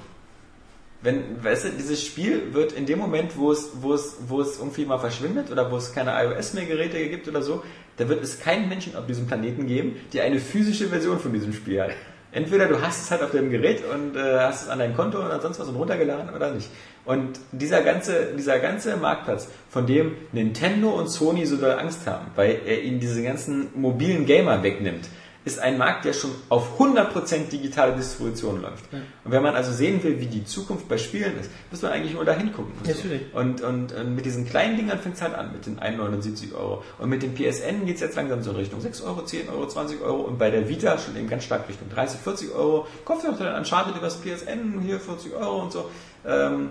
Wenn, 1.03 1.43
weißt 1.43 1.65
du, 1.65 1.69
dieses 1.69 2.03
Spiel 2.03 2.53
wird 2.53 2.73
in 2.73 2.85
dem 2.85 2.97
Moment, 2.99 3.35
wo 3.37 3.51
es, 3.51 3.71
wo 3.81 3.93
es, 3.93 4.17
wo 4.27 4.41
es 4.41 4.57
irgendwie 4.59 4.85
mal 4.85 4.99
verschwindet 4.99 5.51
oder 5.51 5.71
wo 5.71 5.77
es 5.77 5.93
keine 5.93 6.11
iOS 6.23 6.53
mehr 6.53 6.65
Geräte 6.65 7.07
gibt 7.09 7.27
oder 7.27 7.41
so, 7.41 7.63
da 7.97 8.09
wird 8.09 8.23
es 8.23 8.39
keinen 8.39 8.69
Menschen 8.69 8.95
auf 8.95 9.05
diesem 9.05 9.27
Planeten 9.27 9.67
geben, 9.67 9.95
die 10.13 10.21
eine 10.21 10.39
physische 10.39 10.87
Version 10.87 11.19
von 11.19 11.33
diesem 11.33 11.53
Spiel 11.53 11.81
hat. 11.81 11.91
Entweder 12.33 12.67
du 12.67 12.81
hast 12.81 13.03
es 13.03 13.11
halt 13.11 13.23
auf 13.23 13.31
deinem 13.31 13.51
Gerät 13.51 13.83
und 13.93 14.15
äh, 14.15 14.39
hast 14.39 14.63
es 14.63 14.69
an 14.69 14.79
dein 14.79 14.95
Konto 14.95 15.19
oder 15.19 15.41
sonst 15.41 15.59
was 15.59 15.67
und 15.67 15.75
runtergeladen 15.75 16.33
oder 16.33 16.51
nicht. 16.51 16.69
Und 17.03 17.39
dieser 17.51 17.81
ganze, 17.81 18.33
dieser 18.37 18.59
ganze 18.59 18.95
Marktplatz, 18.95 19.49
von 19.69 19.85
dem 19.85 20.13
Nintendo 20.31 20.91
und 20.91 21.09
Sony 21.09 21.45
so 21.45 21.57
doll 21.57 21.71
Angst 21.71 22.07
haben, 22.07 22.27
weil 22.35 22.59
er 22.65 22.81
ihnen 22.83 23.01
diese 23.01 23.21
ganzen 23.21 23.69
mobilen 23.75 24.25
Gamer 24.25 24.63
wegnimmt, 24.63 25.09
ist 25.43 25.59
ein 25.59 25.77
Markt, 25.77 26.05
der 26.05 26.13
schon 26.13 26.31
auf 26.49 26.79
100% 26.79 27.49
digitale 27.49 27.95
Distribution 27.95 28.61
läuft. 28.61 28.85
Und 29.23 29.31
wenn 29.31 29.41
man 29.41 29.55
also 29.55 29.71
sehen 29.71 30.03
will, 30.03 30.19
wie 30.19 30.27
die 30.27 30.45
Zukunft 30.45 30.87
bei 30.87 30.97
Spielen 30.97 31.39
ist, 31.39 31.49
muss 31.71 31.81
man 31.81 31.91
eigentlich 31.91 32.13
nur 32.13 32.25
da 32.25 32.33
hingucken. 32.33 32.73
Natürlich. 32.85 33.21
Und, 33.33 33.61
und, 33.61 33.91
und 33.91 34.15
mit 34.15 34.25
diesen 34.25 34.45
kleinen 34.45 34.77
Dingern 34.77 34.99
fängt 34.99 35.15
es 35.15 35.21
halt 35.21 35.33
an, 35.33 35.51
mit 35.51 35.65
den 35.65 35.79
1,79 35.79 36.53
Euro. 36.53 36.83
Und 36.99 37.09
mit 37.09 37.23
dem 37.23 37.33
PSN 37.33 37.85
geht 37.85 37.95
es 37.95 38.01
jetzt 38.01 38.15
langsam 38.15 38.43
so 38.43 38.51
in 38.51 38.57
Richtung 38.57 38.81
6 38.81 39.01
Euro, 39.01 39.23
10 39.23 39.49
Euro, 39.49 39.67
20 39.67 40.01
Euro 40.01 40.21
und 40.21 40.37
bei 40.37 40.51
der 40.51 40.69
Vita 40.69 40.97
schon 40.97 41.15
eben 41.15 41.27
ganz 41.27 41.43
stark 41.43 41.67
Richtung 41.67 41.89
30, 41.89 42.19
40 42.19 42.51
Euro. 42.53 42.85
Kauft 43.03 43.23
ihr 43.23 43.31
auch 43.31 43.37
dann 43.37 43.55
Uncharted 43.55 43.97
übers 43.97 44.21
PSN, 44.21 44.79
hier 44.81 44.99
40 44.99 45.33
Euro 45.33 45.63
und 45.63 45.71
so. 45.71 45.89
Ähm, 46.25 46.69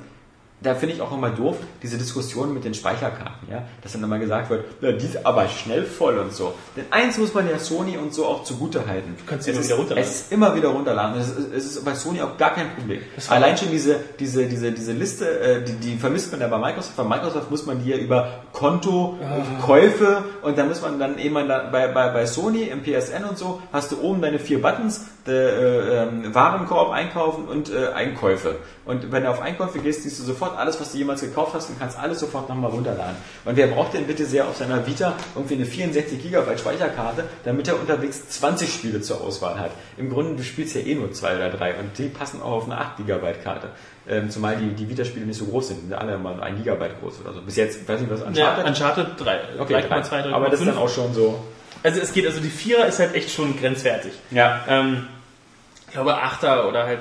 da 0.62 0.74
finde 0.74 0.95
ich 0.95 1.01
auch 1.01 1.12
immer 1.12 1.31
doof, 1.31 1.57
diese 1.82 1.99
Diskussion 1.99 2.53
mit 2.53 2.65
den 2.65 2.74
Speicherkarten, 2.74 3.49
ja, 3.51 3.65
dass 3.82 3.93
dann 3.93 4.03
immer 4.03 4.19
gesagt 4.19 4.51
wird, 4.51 4.65
na, 4.81 4.93
die 4.93 5.07
ist 5.07 5.24
aber 5.24 5.49
schnell 5.49 5.85
voll 5.85 6.19
und 6.19 6.32
so. 6.32 6.55
Denn 6.77 6.85
eins 6.91 7.19
muss 7.19 7.32
man 7.35 7.49
ja 7.49 7.59
Sony 7.59 7.97
und 7.97 8.12
so 8.12 8.27
auch 8.27 8.45
zugute 8.45 8.87
halten. 8.87 9.16
Du 9.19 9.24
kannst 9.24 9.45
sie 9.45 9.53
es 9.53 9.57
immer 9.57 9.62
ist, 9.62 9.69
wieder 9.69 9.77
runterladen. 9.78 10.11
Es 10.11 10.20
ist 10.20 10.32
immer 10.32 10.55
wieder 10.55 10.69
runterladen. 10.69 11.20
Es 11.20 11.28
ist, 11.28 11.53
es 11.55 11.65
ist 11.77 11.85
bei 11.85 11.95
Sony 11.95 12.20
auch 12.20 12.37
gar 12.37 12.55
kein 12.55 12.74
Problem. 12.74 13.01
Allein 13.28 13.57
schon 13.57 13.70
diese, 13.70 13.97
diese, 14.19 14.47
diese, 14.47 14.73
diese 14.73 14.93
Liste, 14.93 15.41
äh, 15.41 15.65
die, 15.65 15.73
die 15.74 15.97
vermisst 15.97 16.31
man 16.32 16.41
ja 16.41 16.49
bei 16.49 16.59
Microsoft. 16.59 16.97
Bei 16.97 17.05
Microsoft 17.05 17.51
muss 17.51 17.66
man 17.66 17.82
die 17.82 17.91
ja 17.91 17.97
über 17.97 18.45
Konto, 18.53 19.19
Ah. 19.23 19.62
Käufe 19.65 20.24
und 20.43 20.59
dann 20.59 20.69
muss 20.69 20.82
man 20.82 20.99
dann 20.99 21.19
eben 21.19 21.35
da, 21.49 21.69
bei, 21.70 21.89
bei, 21.89 22.09
bei 22.11 22.27
Sony 22.27 22.65
im 22.65 22.82
PSN 22.82 23.24
und 23.24 23.39
so 23.39 23.61
hast 23.73 23.93
du 23.93 24.01
oben 24.01 24.20
deine 24.23 24.39
vier 24.39 24.61
Buttons, 24.61 25.07
der, 25.27 25.59
äh, 25.59 26.03
ähm, 26.03 26.35
Warenkorb, 26.35 26.91
Einkaufen 26.91 27.47
und 27.47 27.70
äh, 27.70 27.89
Einkäufe. 27.89 28.57
Und 28.85 29.12
wenn 29.12 29.24
du 29.24 29.31
auf 29.31 29.41
Einkäufe 29.41 29.78
gehst, 29.78 30.03
siehst 30.03 30.19
du 30.20 30.24
sofort 30.24 30.50
alles, 30.57 30.81
was 30.81 30.93
du 30.93 30.99
jemals 30.99 31.21
gekauft 31.21 31.53
hast 31.55 31.69
und 31.71 31.79
kannst 31.79 31.99
alles 31.99 32.21
sofort 32.21 32.49
nochmal 32.49 32.71
runterladen. 32.71 33.17
Und 33.45 33.57
wer 33.57 33.67
braucht 33.69 33.95
denn 33.95 34.07
bitte 34.07 34.25
sehr 34.25 34.47
auf 34.47 34.57
seiner 34.57 34.87
Vita 34.87 35.15
irgendwie 35.35 35.55
eine 35.55 35.67
64 35.67 36.23
GB 36.23 36.59
Speicherkarte, 36.59 37.25
damit 37.45 37.69
er 37.69 37.79
unterwegs 37.79 38.29
20 38.29 38.73
Spiele 38.73 39.01
zur 39.01 39.21
Auswahl 39.21 39.59
hat? 39.59 39.71
Im 39.97 40.11
Grunde, 40.11 40.37
du 40.37 40.43
spielst 40.43 40.75
ja 40.75 40.81
eh 40.81 40.95
nur 40.95 41.13
zwei 41.13 41.37
oder 41.37 41.51
drei 41.51 41.75
und 41.75 41.97
die 41.99 42.09
passen 42.09 42.43
auch 42.43 42.53
auf 42.53 42.65
eine 42.65 42.79
8 42.79 42.99
GB 42.99 43.33
Karte. 43.43 43.69
Ähm, 44.09 44.31
zumal 44.31 44.57
die, 44.57 44.75
die 44.75 44.89
Vita-Spiele 44.89 45.27
nicht 45.27 45.39
so 45.39 45.45
groß 45.45 45.69
sind, 45.69 45.81
sind 45.83 45.93
alle 45.93 46.19
mal 46.19 46.41
ein 46.43 46.57
Gigabyte 46.57 47.01
groß 47.01 47.21
oder 47.21 47.35
so. 47.35 47.43
Bis 47.43 47.57
jetzt, 47.57 47.83
ich 47.83 47.89
weiß 47.89 48.01
nicht, 48.01 48.11
was 48.11 48.21
Ja, 48.37 48.57
Uncharted 48.65 48.67
Uncharted 48.67 49.07
3. 49.25 49.41
Okay, 49.61 49.75
3,2, 49.77 50.25
3,5. 50.25 50.33
aber 50.33 50.49
das 50.49 50.61
ist 50.61 50.67
dann 50.67 50.79
auch 50.79 50.89
schon 50.89 51.15
so. 51.15 51.43
Also 51.83 52.01
es 52.01 52.13
geht, 52.13 52.27
also 52.27 52.41
die 52.41 52.51
Vierer 52.51 52.87
ist 52.87 52.99
halt 52.99 53.15
echt 53.15 53.31
schon 53.31 53.59
grenzwertig. 53.59 54.13
Ja. 54.31 54.65
Ähm, 54.69 55.07
ich 55.91 55.95
glaube, 55.95 56.15
8er 56.23 56.69
oder 56.69 56.85
halt 56.87 57.01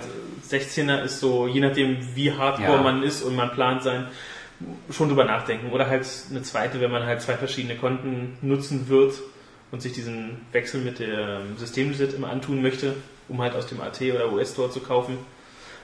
16er 0.50 1.04
ist 1.04 1.20
so, 1.20 1.46
je 1.48 1.60
nachdem 1.62 2.16
wie 2.16 2.32
hardcore 2.34 2.78
Ja. 2.78 2.82
man 2.82 3.04
ist 3.04 3.22
und 3.22 3.36
man 3.36 3.52
plant 3.52 3.84
sein, 3.84 4.08
schon 4.90 5.10
drüber 5.10 5.26
nachdenken. 5.26 5.72
Oder 5.72 5.88
halt 5.88 6.08
eine 6.32 6.42
zweite, 6.42 6.82
wenn 6.82 6.90
man 6.90 7.06
halt 7.06 7.22
zwei 7.22 7.36
verschiedene 7.36 7.76
Konten 7.76 8.36
nutzen 8.42 8.90
wird 8.90 9.14
und 9.72 9.84
sich 9.84 9.94
diesen 9.94 10.42
Wechsel 10.54 10.82
mit 10.82 10.98
dem 10.98 11.56
Systemset 11.58 12.14
immer 12.16 12.32
antun 12.32 12.64
möchte, 12.64 12.96
um 13.28 13.40
halt 13.44 13.54
aus 13.54 13.68
dem 13.68 13.80
AT 13.80 14.02
oder 14.02 14.32
US-Store 14.34 14.72
zu 14.72 14.80
kaufen. 14.80 15.20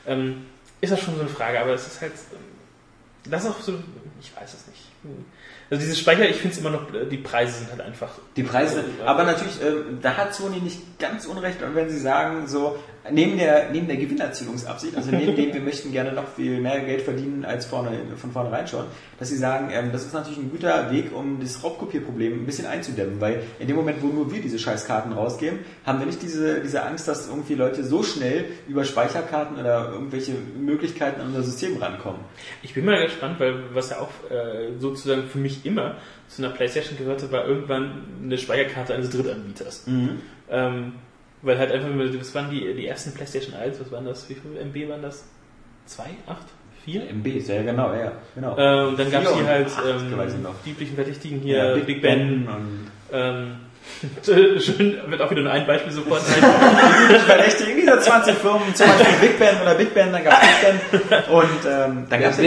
Ähm, 0.07 0.47
ist 0.81 0.91
das 0.91 0.99
schon 0.99 1.13
so 1.13 1.21
eine 1.21 1.29
Frage, 1.29 1.59
aber 1.59 1.73
es 1.73 1.85
ist 1.85 2.01
halt, 2.01 2.13
ähm, 2.33 3.31
das 3.31 3.43
ist 3.43 3.51
auch 3.51 3.61
so, 3.61 3.73
ich 4.19 4.35
weiß 4.35 4.51
es 4.51 4.67
nicht. 4.67 4.81
Also 5.69 5.81
dieses 5.81 5.99
Speicher, 5.99 6.27
ich 6.27 6.37
finde 6.37 6.55
es 6.55 6.59
immer 6.59 6.71
noch, 6.71 6.87
die 7.11 7.17
Preise 7.17 7.59
sind 7.59 7.69
halt 7.69 7.81
einfach 7.81 8.09
Die 8.35 8.41
Preise, 8.43 8.83
aber 9.05 9.23
natürlich, 9.23 9.61
ähm, 9.61 9.99
da 10.01 10.17
hat 10.17 10.33
Sony 10.33 10.57
nicht 10.57 10.97
ganz 10.97 11.27
unrecht, 11.27 11.59
wenn 11.61 11.89
sie 11.89 11.99
sagen, 11.99 12.47
so, 12.47 12.79
neben 13.11 13.37
der, 13.37 13.69
neben 13.71 13.87
der 13.87 13.97
Gewinnerzielungsabsicht, 13.97 14.95
also 14.95 15.11
neben 15.11 15.35
dem, 15.35 15.53
wir 15.53 15.61
möchten 15.61 15.91
gerne 15.91 16.11
noch 16.11 16.27
viel 16.35 16.59
mehr 16.59 16.79
Geld 16.81 17.01
verdienen 17.01 17.45
als 17.45 17.65
vorne, 17.65 17.91
von 18.17 18.31
vornherein 18.31 18.67
schon, 18.67 18.85
dass 19.19 19.29
sie 19.29 19.37
sagen, 19.37 19.69
ähm, 19.71 19.91
das 19.91 20.05
ist 20.05 20.13
natürlich 20.13 20.39
ein 20.39 20.49
guter 20.49 20.91
Weg, 20.91 21.15
um 21.15 21.39
das 21.39 21.63
Raubkopierproblem 21.63 22.41
ein 22.41 22.45
bisschen 22.45 22.65
einzudämmen, 22.65 23.21
weil 23.21 23.43
in 23.59 23.67
dem 23.67 23.75
Moment, 23.75 24.01
wo 24.01 24.07
nur 24.07 24.31
wir 24.31 24.41
diese 24.41 24.57
Scheißkarten 24.59 25.13
rausgeben, 25.13 25.59
haben 25.85 25.99
wir 25.99 26.05
nicht 26.05 26.21
diese, 26.21 26.61
diese 26.61 26.83
Angst, 26.83 27.07
dass 27.07 27.27
irgendwie 27.27 27.55
Leute 27.55 27.83
so 27.83 28.01
schnell 28.03 28.45
über 28.67 28.83
Speicherkarten 28.83 29.57
oder 29.57 29.91
irgendwelche 29.91 30.33
Möglichkeiten 30.59 31.21
an 31.21 31.27
unser 31.27 31.43
System 31.43 31.77
rankommen. 31.77 32.21
Ich 32.63 32.73
bin 32.73 32.85
mal 32.85 33.03
gespannt, 33.03 33.39
weil 33.39 33.73
was 33.73 33.91
ja 33.91 33.99
auch 33.99 34.09
äh, 34.31 34.77
sozusagen 34.79 35.23
für 35.23 35.37
mich 35.37 35.65
immer 35.65 35.97
zu 36.27 36.43
einer 36.43 36.53
Playstation 36.53 36.97
gehörte, 36.97 37.31
war 37.31 37.45
irgendwann 37.45 38.03
eine 38.23 38.37
Speicherkarte 38.37 38.95
eines 38.95 39.11
Drittanbieters. 39.11 39.85
Ähm, 40.49 40.93
weil 41.45 41.57
halt 41.59 41.71
einfach, 41.71 41.89
was 42.19 42.35
waren 42.35 42.49
die, 42.49 42.73
die 42.73 42.87
ersten 42.87 43.13
Playstation 43.13 43.55
1, 43.55 43.79
was 43.79 43.91
waren 43.91 44.05
das, 44.05 44.27
wie 44.29 44.35
viel 44.35 44.57
MB 44.57 44.89
waren 44.89 45.01
das? 45.01 45.25
2, 45.85 46.03
8, 46.27 46.37
4? 46.85 47.09
MB, 47.09 47.41
sehr 47.41 47.63
genau, 47.63 47.93
ja, 47.93 48.11
genau. 48.33 48.57
Äh, 48.57 48.87
und 48.87 48.99
dann 48.99 49.11
gab 49.11 49.23
es 49.23 49.33
hier 49.33 49.45
halt 49.47 49.67
ähm, 49.87 50.17
die 50.65 50.71
üblichen 50.71 50.95
Verdächtigen 50.95 51.39
hier, 51.39 51.57
Ja, 51.57 51.75
Big, 51.75 52.01
Ben. 52.01 52.47
und 52.47 52.87
Ähm, 53.11 53.57
schön, 54.23 54.97
wird 55.07 55.21
auch 55.21 55.29
wieder 55.29 55.43
nur 55.43 55.51
ein 55.51 55.67
Beispiel 55.67 55.91
sofort 55.91 56.21
ein. 56.27 57.19
Verdächtigen 57.19 57.75
dieser 57.75 57.99
20 57.99 58.35
Firmen, 58.35 58.73
zum 58.73 58.87
Beispiel 58.87 59.29
Big 59.29 59.39
Ben 59.39 59.61
oder 59.61 59.75
Big 59.75 59.93
Ben, 59.93 60.11
dann 60.11 60.23
gab 60.23 60.41
es 60.41 60.91
Big 60.91 61.09
Ben 61.09 61.23
und 61.31 61.65
ähm, 61.67 62.07
dann 62.09 62.21
gab 62.21 62.31
es 62.31 62.39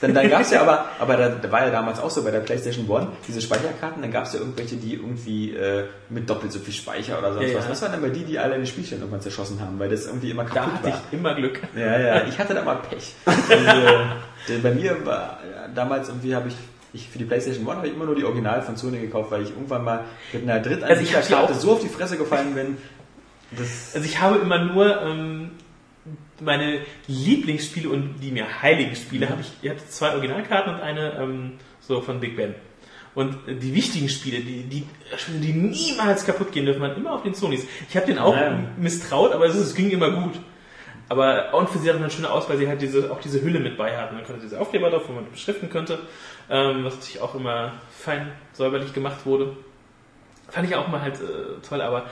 dann, 0.00 0.14
dann 0.14 0.28
gab's 0.30 0.50
ja 0.50 0.60
aber, 0.62 0.86
aber 0.98 1.16
da, 1.16 1.28
da 1.30 1.50
war 1.50 1.64
ja 1.64 1.70
damals 1.70 1.98
auch 2.00 2.10
so 2.10 2.22
bei 2.22 2.30
der 2.30 2.40
PlayStation 2.40 2.88
One, 2.88 3.08
diese 3.26 3.40
Speicherkarten, 3.40 4.00
dann 4.02 4.10
gab 4.12 4.24
es 4.26 4.32
ja 4.34 4.38
irgendwelche, 4.40 4.76
die 4.76 4.94
irgendwie 4.94 5.54
äh, 5.54 5.84
mit 6.08 6.28
doppelt 6.30 6.52
so 6.52 6.58
viel 6.60 6.72
Speicher 6.74 7.18
oder 7.18 7.32
sonst 7.34 7.48
Ja, 7.50 7.58
was. 7.58 7.64
ja. 7.64 7.70
Was 7.70 7.82
waren 7.82 7.92
denn 7.92 8.02
bei 8.02 8.08
die, 8.10 8.24
die 8.24 8.38
alle 8.38 8.54
in 8.54 8.60
die 8.62 8.66
Spielstellen 8.66 9.02
irgendwann 9.02 9.20
zerschossen 9.22 9.60
haben, 9.60 9.78
weil 9.78 9.88
das 9.88 10.06
irgendwie 10.06 10.30
immer 10.30 10.44
Da 10.44 10.50
kaputt 10.50 10.72
hatte 10.74 10.88
war? 10.90 11.00
ich 11.12 11.18
immer 11.18 11.34
Glück. 11.34 11.60
Ja, 11.76 11.98
ja, 11.98 12.22
ich 12.28 12.38
hatte 12.38 12.54
da 12.54 12.62
mal 12.62 12.76
Pech. 12.76 13.14
Und, 13.26 14.54
äh, 14.54 14.58
bei 14.62 14.70
mir 14.72 15.04
war 15.04 15.38
ja, 15.52 15.68
damals 15.74 16.08
irgendwie 16.08 16.34
habe 16.34 16.48
ich 16.48 16.54
ich, 16.94 17.06
für 17.10 17.18
die 17.18 17.26
PlayStation 17.26 17.66
One 17.66 17.76
habe 17.76 17.86
ich 17.88 17.92
immer 17.94 18.06
nur 18.06 18.14
die 18.14 18.24
Original 18.24 18.62
von 18.62 18.76
Sony 18.76 18.98
gekauft, 18.98 19.30
weil 19.30 19.42
ich 19.42 19.50
irgendwann 19.50 19.84
mal 19.84 20.04
mit 20.32 20.42
einer 20.44 20.54
Also 20.54 20.70
Drittanbieterkarte 20.70 21.28
die 21.28 21.34
auch- 21.34 21.60
so 21.60 21.72
auf 21.72 21.80
die 21.80 21.88
Fresse 21.88 22.16
gefallen 22.16 22.54
bin. 22.54 22.78
Das, 23.50 23.94
Also 23.94 24.06
ich 24.06 24.20
habe 24.20 24.38
immer 24.38 24.64
nur 24.64 25.02
ähm, 25.02 25.50
meine 26.40 26.80
Lieblingsspiele 27.06 27.88
und 27.88 28.20
die 28.20 28.30
mir 28.30 28.62
heiligen 28.62 28.94
Spiele 28.96 29.28
habe 29.28 29.40
ich, 29.40 29.52
ich 29.62 29.70
hatte 29.70 29.86
zwei 29.88 30.12
Originalkarten 30.12 30.74
und 30.74 30.80
eine 30.80 31.18
ähm, 31.18 31.52
so 31.80 32.00
von 32.00 32.20
Big 32.20 32.36
Ben. 32.36 32.54
Und 33.14 33.48
äh, 33.48 33.54
die 33.54 33.74
wichtigen 33.74 34.08
Spiele, 34.08 34.40
die, 34.40 34.62
die, 34.64 34.86
die 35.28 35.52
niemals 35.52 36.24
kaputt 36.24 36.52
gehen 36.52 36.66
dürfen, 36.66 36.80
waren 36.80 36.96
immer 36.96 37.12
auf 37.12 37.22
den 37.22 37.34
Sonys. 37.34 37.66
Ich 37.88 37.96
habe 37.96 38.06
den 38.06 38.18
auch 38.18 38.36
Ja. 38.36 38.58
misstraut, 38.76 39.32
aber 39.32 39.46
es, 39.46 39.54
es 39.56 39.74
ging 39.74 39.90
immer 39.90 40.10
gut. 40.10 40.38
Aber 41.08 41.54
und 41.54 41.70
für 41.70 41.78
sie 41.78 41.88
hatten 41.88 42.02
eine 42.02 42.10
schöne 42.10 42.30
aus, 42.30 42.48
weil 42.50 42.58
sie 42.58 42.68
halt 42.68 42.82
diese, 42.82 43.10
auch 43.10 43.20
diese 43.20 43.40
Hülle 43.42 43.60
mit 43.60 43.78
bei 43.78 43.96
hatten. 43.96 44.16
Dann 44.16 44.26
konnte 44.26 44.42
diese 44.42 44.60
Aufkleber 44.60 44.90
drauf, 44.90 45.04
wo 45.08 45.12
man 45.14 45.30
beschriften 45.30 45.70
könnte, 45.70 46.00
ähm, 46.50 46.84
was 46.84 46.96
natürlich 46.96 47.20
auch 47.22 47.34
immer 47.34 47.72
fein 47.90 48.30
säuberlich 48.52 48.92
gemacht 48.92 49.24
wurde. 49.24 49.56
Fand 50.50 50.68
ich 50.68 50.76
auch 50.76 50.88
mal 50.88 51.00
halt 51.00 51.16
äh, 51.16 51.66
toll, 51.66 51.80
aber 51.80 52.06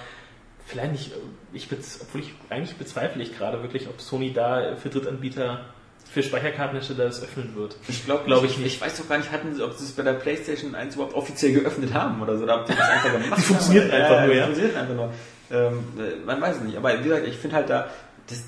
vielleicht 0.67 0.93
nicht, 0.93 1.13
äh, 1.13 1.17
ich 1.53 1.69
obwohl 2.01 2.21
ich 2.21 2.35
eigentlich 2.51 2.77
bezweifle 2.77 3.23
ich 3.23 3.37
gerade 3.37 3.63
wirklich, 3.63 3.89
ob 3.89 4.01
Sony 4.01 4.33
da 4.33 4.77
für 4.77 4.89
Drittanbieter, 4.91 5.65
für 6.11 6.23
Speicherkartenhersteller 6.23 7.05
das 7.05 7.23
öffnen 7.23 7.55
wird. 7.55 7.77
Ich 7.89 8.05
glaube 8.05 8.25
Glaub 8.27 8.45
ich 8.45 8.53
ich 8.53 8.59
nicht. 8.59 8.75
Ich 8.77 8.81
weiß 8.81 8.99
doch 8.99 9.09
gar 9.09 9.19
nicht, 9.19 9.33
hatten 9.33 9.55
sie, 9.55 9.63
ob 9.63 9.75
sie 9.75 9.85
es 9.85 9.93
bei 9.93 10.03
der 10.03 10.15
PlayStation 10.15 10.75
1 10.75 10.95
überhaupt 10.95 11.15
offiziell 11.15 11.53
geöffnet 11.53 11.93
haben 11.95 12.23
oder 12.23 12.37
so. 12.37 12.45
Oder 12.45 12.61
ob 12.61 12.67
die 12.67 12.75
das 12.75 12.89
einfach 12.89 13.13
gemacht 13.13 13.33
Die 13.39 13.43
funktioniert 13.43 13.93
haben. 13.93 14.03
einfach 14.03 14.21
nur, 14.21 14.31
die 14.31 14.39
ja. 14.39 14.45
funktioniert 14.45 14.77
einfach 14.77 14.95
nur. 14.95 15.13
Ähm, 15.51 15.85
äh, 15.99 16.25
man 16.25 16.41
weiß 16.41 16.57
es 16.57 16.63
nicht. 16.63 16.77
Aber 16.77 16.99
wie 16.99 17.05
gesagt, 17.05 17.27
ich 17.27 17.37
finde 17.37 17.57
halt 17.57 17.71
da, 17.71 17.89
das, 18.29 18.39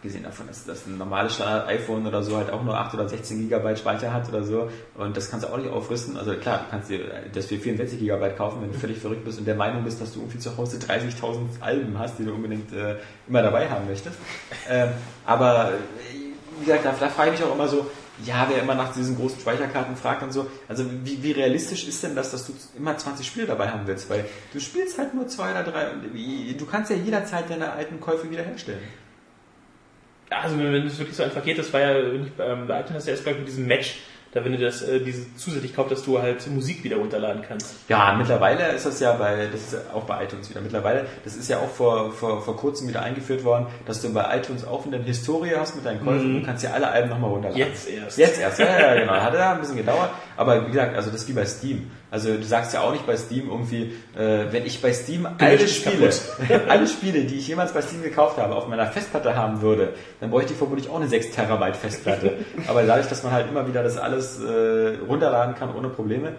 abgesehen 0.00 0.24
davon, 0.24 0.46
dass 0.46 0.64
das 0.64 0.86
ein 0.86 0.96
normales 0.96 1.34
Standard-iPhone 1.34 2.06
oder 2.06 2.22
so 2.22 2.34
halt 2.38 2.50
auch 2.50 2.62
nur 2.62 2.74
8 2.74 2.94
oder 2.94 3.06
16 3.06 3.38
Gigabyte 3.38 3.78
Speicher 3.78 4.14
hat 4.14 4.26
oder 4.30 4.44
so 4.44 4.70
und 4.96 5.14
das 5.14 5.30
kannst 5.30 5.44
du 5.44 5.52
auch 5.52 5.58
nicht 5.58 5.68
aufrüsten. 5.68 6.16
Also 6.16 6.32
klar, 6.36 6.60
du 6.64 6.70
kannst 6.70 6.88
dir 6.88 7.00
das 7.34 7.46
für 7.46 7.58
64 7.58 7.98
Gigabyte 7.98 8.34
kaufen, 8.34 8.62
wenn 8.62 8.72
du 8.72 8.78
völlig 8.78 8.96
verrückt 8.96 9.26
bist 9.26 9.38
und 9.38 9.44
der 9.44 9.56
Meinung 9.56 9.84
bist, 9.84 10.00
dass 10.00 10.14
du 10.14 10.20
irgendwie 10.20 10.38
zu 10.38 10.56
Hause 10.56 10.78
30.000 10.78 11.60
Alben 11.60 11.98
hast, 11.98 12.18
die 12.18 12.24
du 12.24 12.32
unbedingt 12.32 12.72
äh, 12.72 12.96
immer 13.28 13.42
dabei 13.42 13.68
haben 13.68 13.86
möchtest. 13.88 14.16
Ähm, 14.70 14.88
aber 15.26 15.74
wie 16.58 16.64
gesagt, 16.64 16.86
da, 16.86 16.94
da 16.98 17.08
frage 17.10 17.32
ich 17.32 17.40
mich 17.40 17.46
auch 17.46 17.54
immer 17.54 17.68
so, 17.68 17.90
ja, 18.24 18.46
wer 18.48 18.62
immer 18.62 18.74
nach 18.74 18.94
diesen 18.94 19.16
großen 19.16 19.38
Speicherkarten 19.38 19.96
fragt 19.96 20.22
und 20.22 20.32
so, 20.32 20.46
also 20.66 20.84
wie, 21.04 21.22
wie 21.22 21.32
realistisch 21.32 21.86
ist 21.86 22.02
denn 22.02 22.14
das, 22.14 22.30
dass 22.30 22.46
du 22.46 22.54
immer 22.74 22.96
20 22.96 23.26
Spiele 23.26 23.46
dabei 23.46 23.68
haben 23.68 23.86
willst? 23.86 24.08
Weil 24.08 24.24
du 24.52 24.60
spielst 24.60 24.96
halt 24.96 25.12
nur 25.12 25.28
zwei 25.28 25.50
oder 25.50 25.62
drei 25.62 25.90
und 25.90 26.02
du 26.58 26.66
kannst 26.66 26.90
ja 26.90 26.96
jederzeit 26.96 27.50
deine 27.50 27.72
alten 27.72 28.00
Käufe 28.00 28.30
wiederherstellen. 28.30 28.80
Also 30.30 30.58
wenn 30.58 30.86
es 30.86 30.98
wirklich 30.98 31.16
so 31.16 31.24
einfach 31.24 31.44
geht, 31.44 31.58
das 31.58 31.72
war 31.72 31.80
ja, 31.80 31.98
ich 31.98 32.30
ähm, 32.38 32.66
bei 32.66 32.80
iTunes 32.80 33.04
du 33.04 33.10
erst 33.10 33.24
gleich 33.24 33.36
mit 33.36 33.48
diesem 33.48 33.66
Match, 33.66 33.98
da 34.32 34.44
wenn 34.44 34.52
du 34.52 34.58
das 34.58 34.82
äh, 34.82 35.00
diese 35.00 35.34
zusätzlich 35.36 35.74
kaufst, 35.74 35.92
dass 35.92 36.04
du 36.04 36.20
halt 36.20 36.46
Musik 36.48 36.84
wieder 36.84 36.96
runterladen 36.96 37.42
kannst. 37.46 37.74
Ja, 37.88 38.14
mittlerweile 38.16 38.68
ist 38.72 38.86
das 38.86 39.00
ja 39.00 39.12
bei, 39.12 39.48
das 39.50 39.72
ist 39.72 39.90
auch 39.92 40.04
bei 40.04 40.24
iTunes 40.24 40.48
wieder. 40.50 40.60
Mittlerweile, 40.60 41.06
das 41.24 41.34
ist 41.34 41.48
ja 41.48 41.58
auch 41.58 41.68
vor, 41.68 42.12
vor, 42.12 42.40
vor 42.40 42.56
kurzem 42.56 42.88
wieder 42.88 43.02
eingeführt 43.02 43.42
worden, 43.42 43.66
dass 43.86 44.00
du 44.00 44.12
bei 44.12 44.36
iTunes 44.36 44.64
auch 44.64 44.86
eine 44.86 44.98
Historie 44.98 45.54
hast 45.56 45.74
mit 45.74 45.84
deinen 45.84 46.04
Käufen. 46.04 46.34
Mhm. 46.34 46.40
Du 46.40 46.46
kannst 46.46 46.62
ja 46.62 46.70
alle 46.70 46.88
Alben 46.88 47.08
nochmal 47.08 47.30
runterladen. 47.30 47.66
Jetzt 47.66 47.88
erst. 47.88 48.18
Jetzt 48.18 48.40
erst, 48.40 48.60
ja, 48.60 48.80
ja, 48.80 49.00
genau. 49.00 49.12
Hat 49.14 49.34
ja 49.34 49.52
ein 49.52 49.60
bisschen 49.60 49.76
gedauert. 49.76 50.10
Aber 50.36 50.66
wie 50.66 50.70
gesagt, 50.70 50.96
also 50.96 51.10
das 51.10 51.22
ist 51.22 51.28
wie 51.28 51.32
bei 51.32 51.44
Steam. 51.44 51.90
Also 52.10 52.34
du 52.36 52.42
sagst 52.42 52.74
ja 52.74 52.80
auch 52.80 52.92
nicht 52.92 53.06
bei 53.06 53.16
Steam 53.16 53.48
irgendwie, 53.48 53.94
äh, 54.16 54.46
wenn 54.50 54.66
ich 54.66 54.82
bei 54.82 54.92
Steam 54.92 55.28
alle 55.38 55.68
Spiele, 55.68 56.10
alle 56.68 56.86
Spiele, 56.88 57.24
die 57.24 57.36
ich 57.36 57.46
jemals 57.46 57.72
bei 57.72 57.82
Steam 57.82 58.02
gekauft 58.02 58.36
habe, 58.38 58.56
auf 58.56 58.66
meiner 58.66 58.86
Festplatte 58.86 59.36
haben 59.36 59.62
würde, 59.62 59.94
dann 60.20 60.30
bräuchte 60.30 60.52
ich 60.52 60.58
vermutlich 60.58 60.88
auch 60.88 60.96
eine 60.96 61.08
6 61.08 61.30
Terabyte 61.30 61.76
Festplatte. 61.76 62.38
Aber 62.66 62.82
dadurch, 62.82 63.06
dass 63.08 63.22
man 63.22 63.32
halt 63.32 63.48
immer 63.48 63.68
wieder 63.68 63.82
das 63.82 63.96
alles 63.96 64.19
äh, 64.40 64.98
runterladen 65.08 65.54
kann 65.54 65.74
ohne 65.74 65.88
Probleme. 65.88 66.32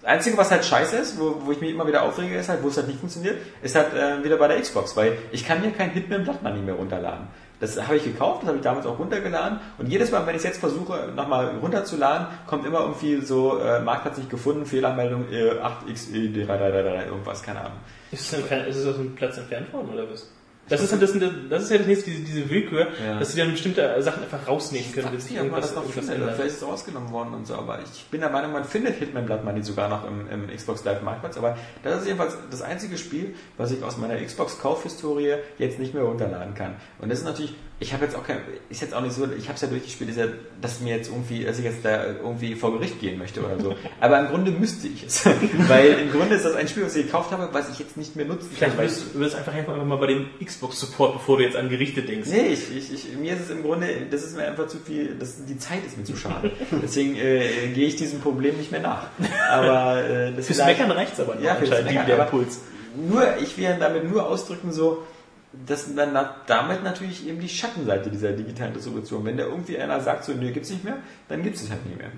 Das 0.00 0.10
Einzige, 0.10 0.38
was 0.38 0.50
halt 0.50 0.64
scheiße 0.64 0.96
ist, 0.96 1.18
wo, 1.18 1.42
wo 1.44 1.50
ich 1.50 1.60
mich 1.60 1.70
immer 1.70 1.86
wieder 1.86 2.02
aufrege, 2.02 2.36
ist 2.36 2.48
halt, 2.48 2.62
wo 2.62 2.68
es 2.68 2.76
halt 2.76 2.86
nicht 2.86 3.00
funktioniert, 3.00 3.36
ist 3.62 3.74
halt 3.74 3.92
äh, 3.94 4.22
wieder 4.22 4.36
bei 4.36 4.46
der 4.46 4.60
Xbox, 4.60 4.96
weil 4.96 5.18
ich 5.32 5.44
kann 5.44 5.60
mir 5.60 5.72
kein 5.72 5.90
Hitman 5.90 6.22
Blood 6.22 6.42
Money 6.42 6.60
mehr 6.60 6.74
runterladen. 6.74 7.26
Das 7.60 7.76
habe 7.82 7.96
ich 7.96 8.04
gekauft, 8.04 8.42
das 8.42 8.48
habe 8.48 8.58
ich 8.58 8.62
damals 8.62 8.86
auch 8.86 9.00
runtergeladen 9.00 9.58
und 9.78 9.88
jedes 9.88 10.12
Mal, 10.12 10.24
wenn 10.24 10.36
ich 10.36 10.38
es 10.38 10.44
jetzt 10.44 10.60
versuche, 10.60 11.12
nochmal 11.16 11.56
runterzuladen, 11.60 12.28
kommt 12.46 12.64
immer 12.64 12.80
irgendwie 12.80 13.20
so, 13.20 13.58
äh, 13.58 13.80
Markt 13.80 14.04
hat 14.04 14.14
sich 14.14 14.28
gefunden, 14.28 14.64
Fehlermeldung 14.64 15.24
äh, 15.32 15.54
8xe3333, 15.90 17.06
irgendwas, 17.06 17.42
keine 17.42 17.60
Ahnung. 17.60 17.78
Ist 18.12 18.20
es, 18.20 18.32
entfernt, 18.32 18.68
ist 18.68 18.76
es 18.76 18.86
aus 18.86 18.96
dem 18.96 19.16
Platz 19.16 19.36
entfernt 19.38 19.72
worden 19.72 19.90
oder 19.92 20.08
was? 20.08 20.30
Das 20.68 20.82
ist, 20.82 20.92
halt 20.92 21.02
das, 21.02 21.12
das 21.12 21.62
ist 21.64 21.70
ja 21.70 21.78
das 21.78 21.86
nächste, 21.86 22.10
diese, 22.10 22.22
diese 22.22 22.50
Willkür, 22.50 22.88
Ja. 23.04 23.18
dass 23.18 23.32
sie 23.32 23.38
dann 23.40 23.52
bestimmte 23.52 24.02
Sachen 24.02 24.22
einfach 24.22 24.46
rausnehmen 24.46 24.92
können, 24.92 25.08
wenn 25.12 25.18
Ich 25.18 25.34
irgendwas, 25.34 25.60
das 25.62 25.74
noch 25.74 25.82
irgendwas 25.82 26.04
findet. 26.04 26.20
ändert. 26.20 26.34
Vielleicht 26.36 26.50
ist 26.56 26.62
es 26.62 26.68
rausgenommen 26.68 27.10
worden 27.12 27.34
und 27.34 27.46
so, 27.46 27.54
aber 27.54 27.78
ich 27.82 28.04
bin 28.10 28.20
der 28.20 28.30
Meinung, 28.30 28.52
man 28.52 28.64
findet 28.64 28.96
Hitman 28.96 29.26
Blood 29.26 29.44
Money 29.44 29.62
sogar 29.62 29.88
noch 29.88 30.06
im, 30.06 30.28
im 30.30 30.54
Xbox 30.54 30.84
Live 30.84 31.02
Marktplatz. 31.02 31.36
Aber 31.38 31.56
das 31.82 32.00
ist 32.00 32.06
jedenfalls 32.06 32.36
das 32.50 32.62
einzige 32.62 32.98
Spiel, 32.98 33.34
was 33.56 33.70
ich 33.70 33.82
aus 33.82 33.96
meiner 33.96 34.16
Xbox 34.16 34.58
Kaufhistorie 34.58 35.34
jetzt 35.58 35.78
nicht 35.78 35.94
mehr 35.94 36.02
runterladen 36.04 36.54
kann. 36.54 36.76
Und 37.00 37.10
das 37.10 37.18
ist 37.20 37.24
natürlich, 37.24 37.54
ich 37.80 37.92
habe 37.92 38.04
jetzt 38.04 38.16
auch 38.16 38.24
kein, 38.24 38.38
ist 38.70 38.82
jetzt 38.82 38.92
auch 38.92 39.00
nicht 39.00 39.14
so, 39.14 39.24
ich 39.24 39.44
habe 39.44 39.54
es 39.54 39.60
ja 39.60 39.68
durchgespielt, 39.68 40.10
ist 40.10 40.16
ja, 40.18 40.26
dass 40.60 40.80
mir 40.80 40.96
jetzt 40.96 41.10
irgendwie, 41.10 41.44
dass 41.44 41.58
ich 41.58 41.64
jetzt 41.64 41.84
da 41.84 42.06
irgendwie 42.06 42.56
vor 42.56 42.72
Gericht 42.72 43.00
gehen 43.00 43.18
möchte 43.18 43.40
oder 43.40 43.60
so. 43.60 43.76
Aber 44.00 44.18
im 44.18 44.26
Grunde 44.26 44.50
müsste 44.50 44.88
ich 44.88 45.04
es. 45.04 45.24
Weil 45.68 45.90
im 46.00 46.10
Grunde 46.10 46.34
ist 46.34 46.44
das 46.44 46.56
ein 46.56 46.66
Spiel, 46.66 46.84
was 46.84 46.96
ich 46.96 47.06
gekauft 47.06 47.30
habe, 47.30 47.48
was 47.52 47.70
ich 47.70 47.78
jetzt 47.78 47.96
nicht 47.96 48.16
mehr 48.16 48.26
nutzen 48.26 48.50
Vielleicht 48.52 48.76
weil 48.76 48.90
würdest 49.14 49.34
du 49.34 49.38
einfach 49.38 49.54
einfach 49.54 49.84
mal 49.84 49.96
bei 49.96 50.08
dem 50.08 50.26
Xbox-Support, 50.44 51.14
bevor 51.14 51.36
du 51.38 51.44
jetzt 51.44 51.56
an 51.56 51.68
Gerichte 51.68 52.02
denkst. 52.02 52.28
Nee, 52.30 52.48
ich, 52.48 52.76
ich, 52.76 52.92
ich, 52.92 53.16
mir 53.16 53.34
ist 53.34 53.42
es 53.42 53.50
im 53.50 53.62
Grunde, 53.62 53.86
das 54.10 54.24
ist 54.24 54.36
mir 54.36 54.44
einfach 54.48 54.66
zu 54.66 54.78
viel, 54.78 55.14
das, 55.18 55.44
die 55.44 55.58
Zeit 55.58 55.84
ist 55.86 55.96
mir 55.96 56.04
zu 56.04 56.16
schade. 56.16 56.50
Deswegen 56.82 57.14
äh, 57.14 57.68
gehe 57.74 57.86
ich 57.86 57.94
diesem 57.94 58.20
Problem 58.20 58.56
nicht 58.56 58.72
mehr 58.72 58.80
nach. 58.80 59.06
Aber 59.50 60.02
äh, 60.02 60.32
das 60.34 60.46
Fürs 60.46 60.58
vielleicht- 60.58 60.80
Meckern 60.80 60.90
reicht's 60.90 61.20
aber 61.20 61.36
noch 61.36 61.42
Ja, 61.42 61.54
anscheinend, 61.56 61.86
Meckern, 61.86 62.06
der 62.06 62.18
Impuls. 62.24 62.60
Nur, 62.96 63.36
ich 63.40 63.56
will 63.56 63.76
damit 63.78 64.10
nur 64.10 64.26
ausdrücken, 64.26 64.72
so, 64.72 65.04
dass 65.52 65.88
man 65.88 66.12
na- 66.12 66.36
damit 66.46 66.84
natürlich 66.84 67.26
eben 67.26 67.40
die 67.40 67.48
Schattenseite 67.48 68.10
dieser 68.10 68.32
digitalen 68.32 68.74
Distribution, 68.74 69.24
wenn 69.24 69.36
da 69.36 69.44
irgendwie 69.44 69.78
einer 69.78 70.00
sagt, 70.00 70.24
so, 70.24 70.32
nö, 70.32 70.50
gibt's 70.52 70.70
nicht 70.70 70.84
mehr, 70.84 70.98
dann 71.28 71.42
gibt's 71.42 71.62
es 71.62 71.70
halt 71.70 71.84
nicht 71.86 71.98
mehr. 71.98 72.10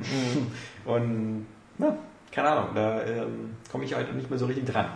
Und, 0.85 1.47
na, 1.79 1.97
keine 2.33 2.49
Ahnung, 2.51 2.69
da 2.75 3.03
ähm, 3.05 3.57
komme 3.71 3.85
ich 3.85 3.95
halt 3.95 4.13
nicht 4.15 4.29
mehr 4.31 4.39
so 4.39 4.47
richtig 4.47 4.67
dran. 4.67 4.87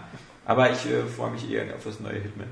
Aber 0.46 0.70
ich 0.70 0.84
äh, 0.90 1.02
freue 1.04 1.30
mich 1.30 1.48
eher 1.50 1.74
auf 1.74 1.84
das 1.84 2.00
neue 2.00 2.14
Hitman. 2.14 2.48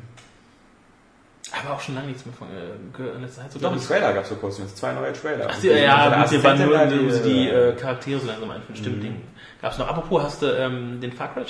Aber 1.53 1.75
auch 1.75 1.81
schon 1.81 1.95
lange 1.97 2.07
nichts 2.09 2.25
mehr 2.25 2.35
von 2.35 2.49
äh, 2.49 2.97
gehört. 2.97 3.17
So 3.51 3.59
Doch, 3.59 3.73
einen 3.73 3.81
Trailer 3.81 4.15
gab's 4.15 4.29
vor 4.29 4.39
kurzem, 4.39 4.65
jetzt 4.65 4.79
zwei 4.79 4.93
neue 4.93 5.13
Trailer. 5.13 5.49
Ach, 5.51 5.61
die, 5.61 5.69
ja, 5.69 6.07
Und 6.09 6.23
gut, 6.23 6.31
die 6.33 6.45
waren 6.45 6.65
nur, 6.67 7.07
wo 7.07 7.11
sie 7.11 7.23
die 7.23 7.49
äh, 7.49 7.69
äh, 7.71 7.77
Charaktere 7.77 8.21
so 8.21 8.27
langsam 8.29 8.51
einführen. 8.51 8.77
Stimmt, 8.77 8.97
Mhm. 8.99 9.03
Ding. 9.03 9.21
Gab's 9.61 9.77
noch, 9.79 9.87
apropos, 9.89 10.23
hast 10.23 10.43
du 10.43 10.47
ähm, 10.47 11.01
den 11.01 11.13
Far 11.13 11.35
Cry 11.35 11.45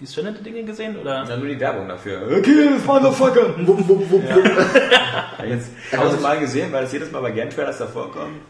Die 0.00 0.06
Stranded-Dinge 0.06 0.64
gesehen? 0.64 0.98
Oder? 0.98 1.26
Ja, 1.28 1.36
nur 1.36 1.46
die 1.46 1.60
Werbung 1.60 1.86
dafür. 1.86 2.40
Kill 2.40 2.72
this 2.72 2.86
motherfucker! 2.86 3.54
wupp, 3.66 3.86
wupp, 3.86 4.10
wupp. 4.10 4.24
Ja, 4.28 5.44
jetzt 5.46 5.68
tausendmal 5.92 6.40
gesehen, 6.40 6.72
weil 6.72 6.84
es 6.84 6.92
jedes 6.92 7.10
Mal 7.10 7.20
bei 7.20 7.32
Game-Trailers 7.32 7.78
davor 7.78 8.10
kommt. 8.10 8.40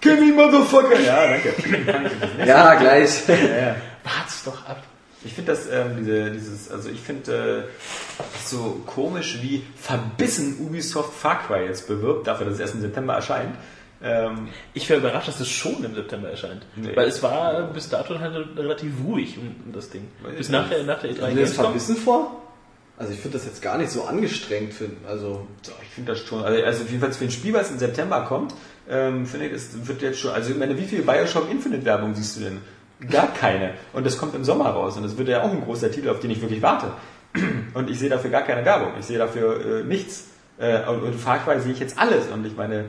Kill 0.00 0.16
me 0.16 0.32
motherfucker! 0.32 0.98
Ja, 1.00 1.26
danke. 1.26 1.54
Ja, 2.46 2.74
gleich. 2.76 3.28
ja, 3.28 3.34
ja. 3.34 3.76
Wart's 4.04 4.44
doch 4.44 4.66
ab. 4.66 4.82
Ich 5.22 5.34
finde 5.34 5.52
das, 5.52 5.66
ähm, 5.66 5.96
diese, 5.98 6.30
dieses, 6.30 6.70
also 6.70 6.88
ich 6.88 7.00
finde 7.00 7.66
äh, 7.66 8.22
so 8.46 8.80
komisch, 8.86 9.38
wie 9.42 9.64
verbissen 9.76 10.56
Ubisoft 10.60 11.12
Far 11.12 11.42
Cry 11.46 11.64
jetzt 11.66 11.88
bewirbt, 11.88 12.26
dafür, 12.26 12.46
dass 12.46 12.54
es 12.54 12.60
erst 12.60 12.74
im 12.74 12.80
September 12.80 13.14
erscheint. 13.14 13.54
Ähm, 14.02 14.48
Ich 14.74 14.88
wäre 14.88 15.00
überrascht, 15.00 15.28
dass 15.28 15.40
es 15.40 15.48
schon 15.48 15.82
im 15.84 15.94
September 15.94 16.28
erscheint. 16.28 16.66
Nee. 16.76 16.94
Weil 16.94 17.08
es 17.08 17.22
war 17.22 17.62
bis 17.72 17.88
dato 17.88 18.18
halt 18.18 18.34
relativ 18.56 18.92
ruhig 19.04 19.38
um, 19.38 19.72
das 19.72 19.90
Ding. 19.90 20.08
Bis 20.36 20.48
nach 20.48 20.68
der, 20.68 20.84
nach 20.84 21.00
der 21.00 21.10
E3 21.10 21.18
Kommt 21.18 21.36
dir 21.36 21.40
das 21.40 21.54
verbissen 21.54 21.96
vor? 21.96 22.42
Also 22.98 23.12
ich 23.12 23.20
finde 23.20 23.36
das 23.36 23.46
jetzt 23.46 23.60
gar 23.60 23.76
nicht 23.78 23.90
so 23.90 24.04
angestrengt. 24.04 24.72
Für, 24.72 24.88
also 25.08 25.46
so, 25.62 25.72
ich 25.82 25.88
finde 25.88 26.12
das 26.12 26.20
schon, 26.20 26.42
also, 26.42 26.62
also 26.62 26.84
jedenfalls 26.84 27.16
für 27.16 27.24
ein 27.24 27.30
Spiel, 27.30 27.52
was 27.52 27.70
im 27.70 27.78
September 27.78 28.22
kommt, 28.22 28.54
ähm, 28.88 29.26
finde 29.26 29.46
ich, 29.46 29.52
das 29.52 29.86
wird 29.86 30.02
jetzt 30.02 30.18
schon, 30.18 30.30
also 30.30 30.50
ich 30.50 30.56
meine, 30.58 30.78
wie 30.78 30.84
viel 30.84 31.02
Bioshock 31.02 31.50
Infinite 31.50 31.84
Werbung 31.84 32.14
siehst 32.14 32.36
du 32.36 32.40
denn? 32.40 32.60
Gar 33.10 33.32
keine. 33.34 33.74
Und 33.92 34.06
das 34.06 34.16
kommt 34.16 34.34
im 34.34 34.44
Sommer 34.44 34.70
raus 34.70 34.96
und 34.96 35.02
das 35.02 35.18
wird 35.18 35.28
ja 35.28 35.42
auch 35.42 35.50
ein 35.50 35.62
großer 35.62 35.90
Titel, 35.90 36.08
auf 36.08 36.20
den 36.20 36.30
ich 36.30 36.40
wirklich 36.40 36.62
warte. 36.62 36.92
Und 37.74 37.90
ich 37.90 37.98
sehe 37.98 38.08
dafür 38.08 38.30
gar 38.30 38.42
keine 38.42 38.64
Werbung. 38.64 38.92
Ich 38.98 39.04
sehe 39.04 39.18
dafür 39.18 39.80
äh, 39.80 39.84
nichts. 39.84 40.28
Äh, 40.58 40.88
und, 40.88 41.02
und 41.02 41.14
Far 41.14 41.38
Cry 41.38 41.60
sehe 41.60 41.72
ich 41.72 41.80
jetzt 41.80 41.98
alles. 41.98 42.28
Und 42.28 42.46
ich 42.46 42.56
meine, 42.56 42.86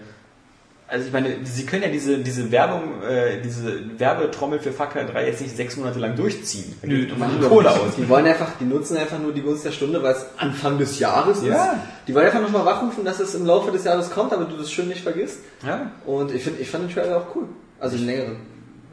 also 0.89 1.05
ich 1.07 1.11
meine, 1.11 1.35
sie 1.43 1.65
können 1.65 1.83
ja 1.83 1.89
diese, 1.89 2.17
diese 2.19 2.49
Werbung, 2.51 3.01
äh, 3.03 3.41
diese 3.41 3.99
Werbetrommel 3.99 4.59
für 4.59 4.71
Far 4.71 4.89
Cry 4.89 5.05
3 5.05 5.27
jetzt 5.27 5.41
nicht 5.41 5.55
sechs 5.55 5.75
Monate 5.75 5.99
lang 5.99 6.15
durchziehen. 6.15 6.75
Da 6.81 6.87
Nö, 6.87 7.07
man 7.17 7.19
machen 7.37 7.41
Kohle 7.49 7.69
aus. 7.71 7.95
Die 7.97 8.07
wollen 8.07 8.25
einfach, 8.25 8.51
die 8.59 8.63
nutzen 8.65 8.95
einfach 8.97 9.19
nur 9.19 9.33
die 9.33 9.41
Gunst 9.41 9.65
der 9.65 9.71
Stunde, 9.71 10.01
weil 10.01 10.13
es 10.13 10.25
Anfang 10.37 10.77
des 10.77 10.97
Jahres 10.99 11.43
Ja. 11.43 11.55
ist. 11.73 11.79
Die 12.07 12.15
wollen 12.15 12.25
einfach 12.27 12.41
nochmal 12.41 12.65
wachrufen, 12.65 13.03
dass 13.03 13.19
es 13.19 13.35
im 13.35 13.45
Laufe 13.45 13.71
des 13.71 13.83
Jahres 13.83 14.09
kommt, 14.11 14.31
aber 14.31 14.45
du 14.45 14.55
das 14.55 14.71
schön 14.71 14.87
nicht 14.87 15.01
vergisst. 15.01 15.39
Ja, 15.65 15.91
Und 16.05 16.31
ich 16.33 16.43
finde, 16.43 16.61
ich 16.61 16.69
fand 16.69 16.85
den 16.89 16.93
Trailer 16.95 17.17
auch 17.17 17.35
cool. 17.35 17.43
Also 17.79 17.97
den 17.97 18.05
längeren. 18.05 18.37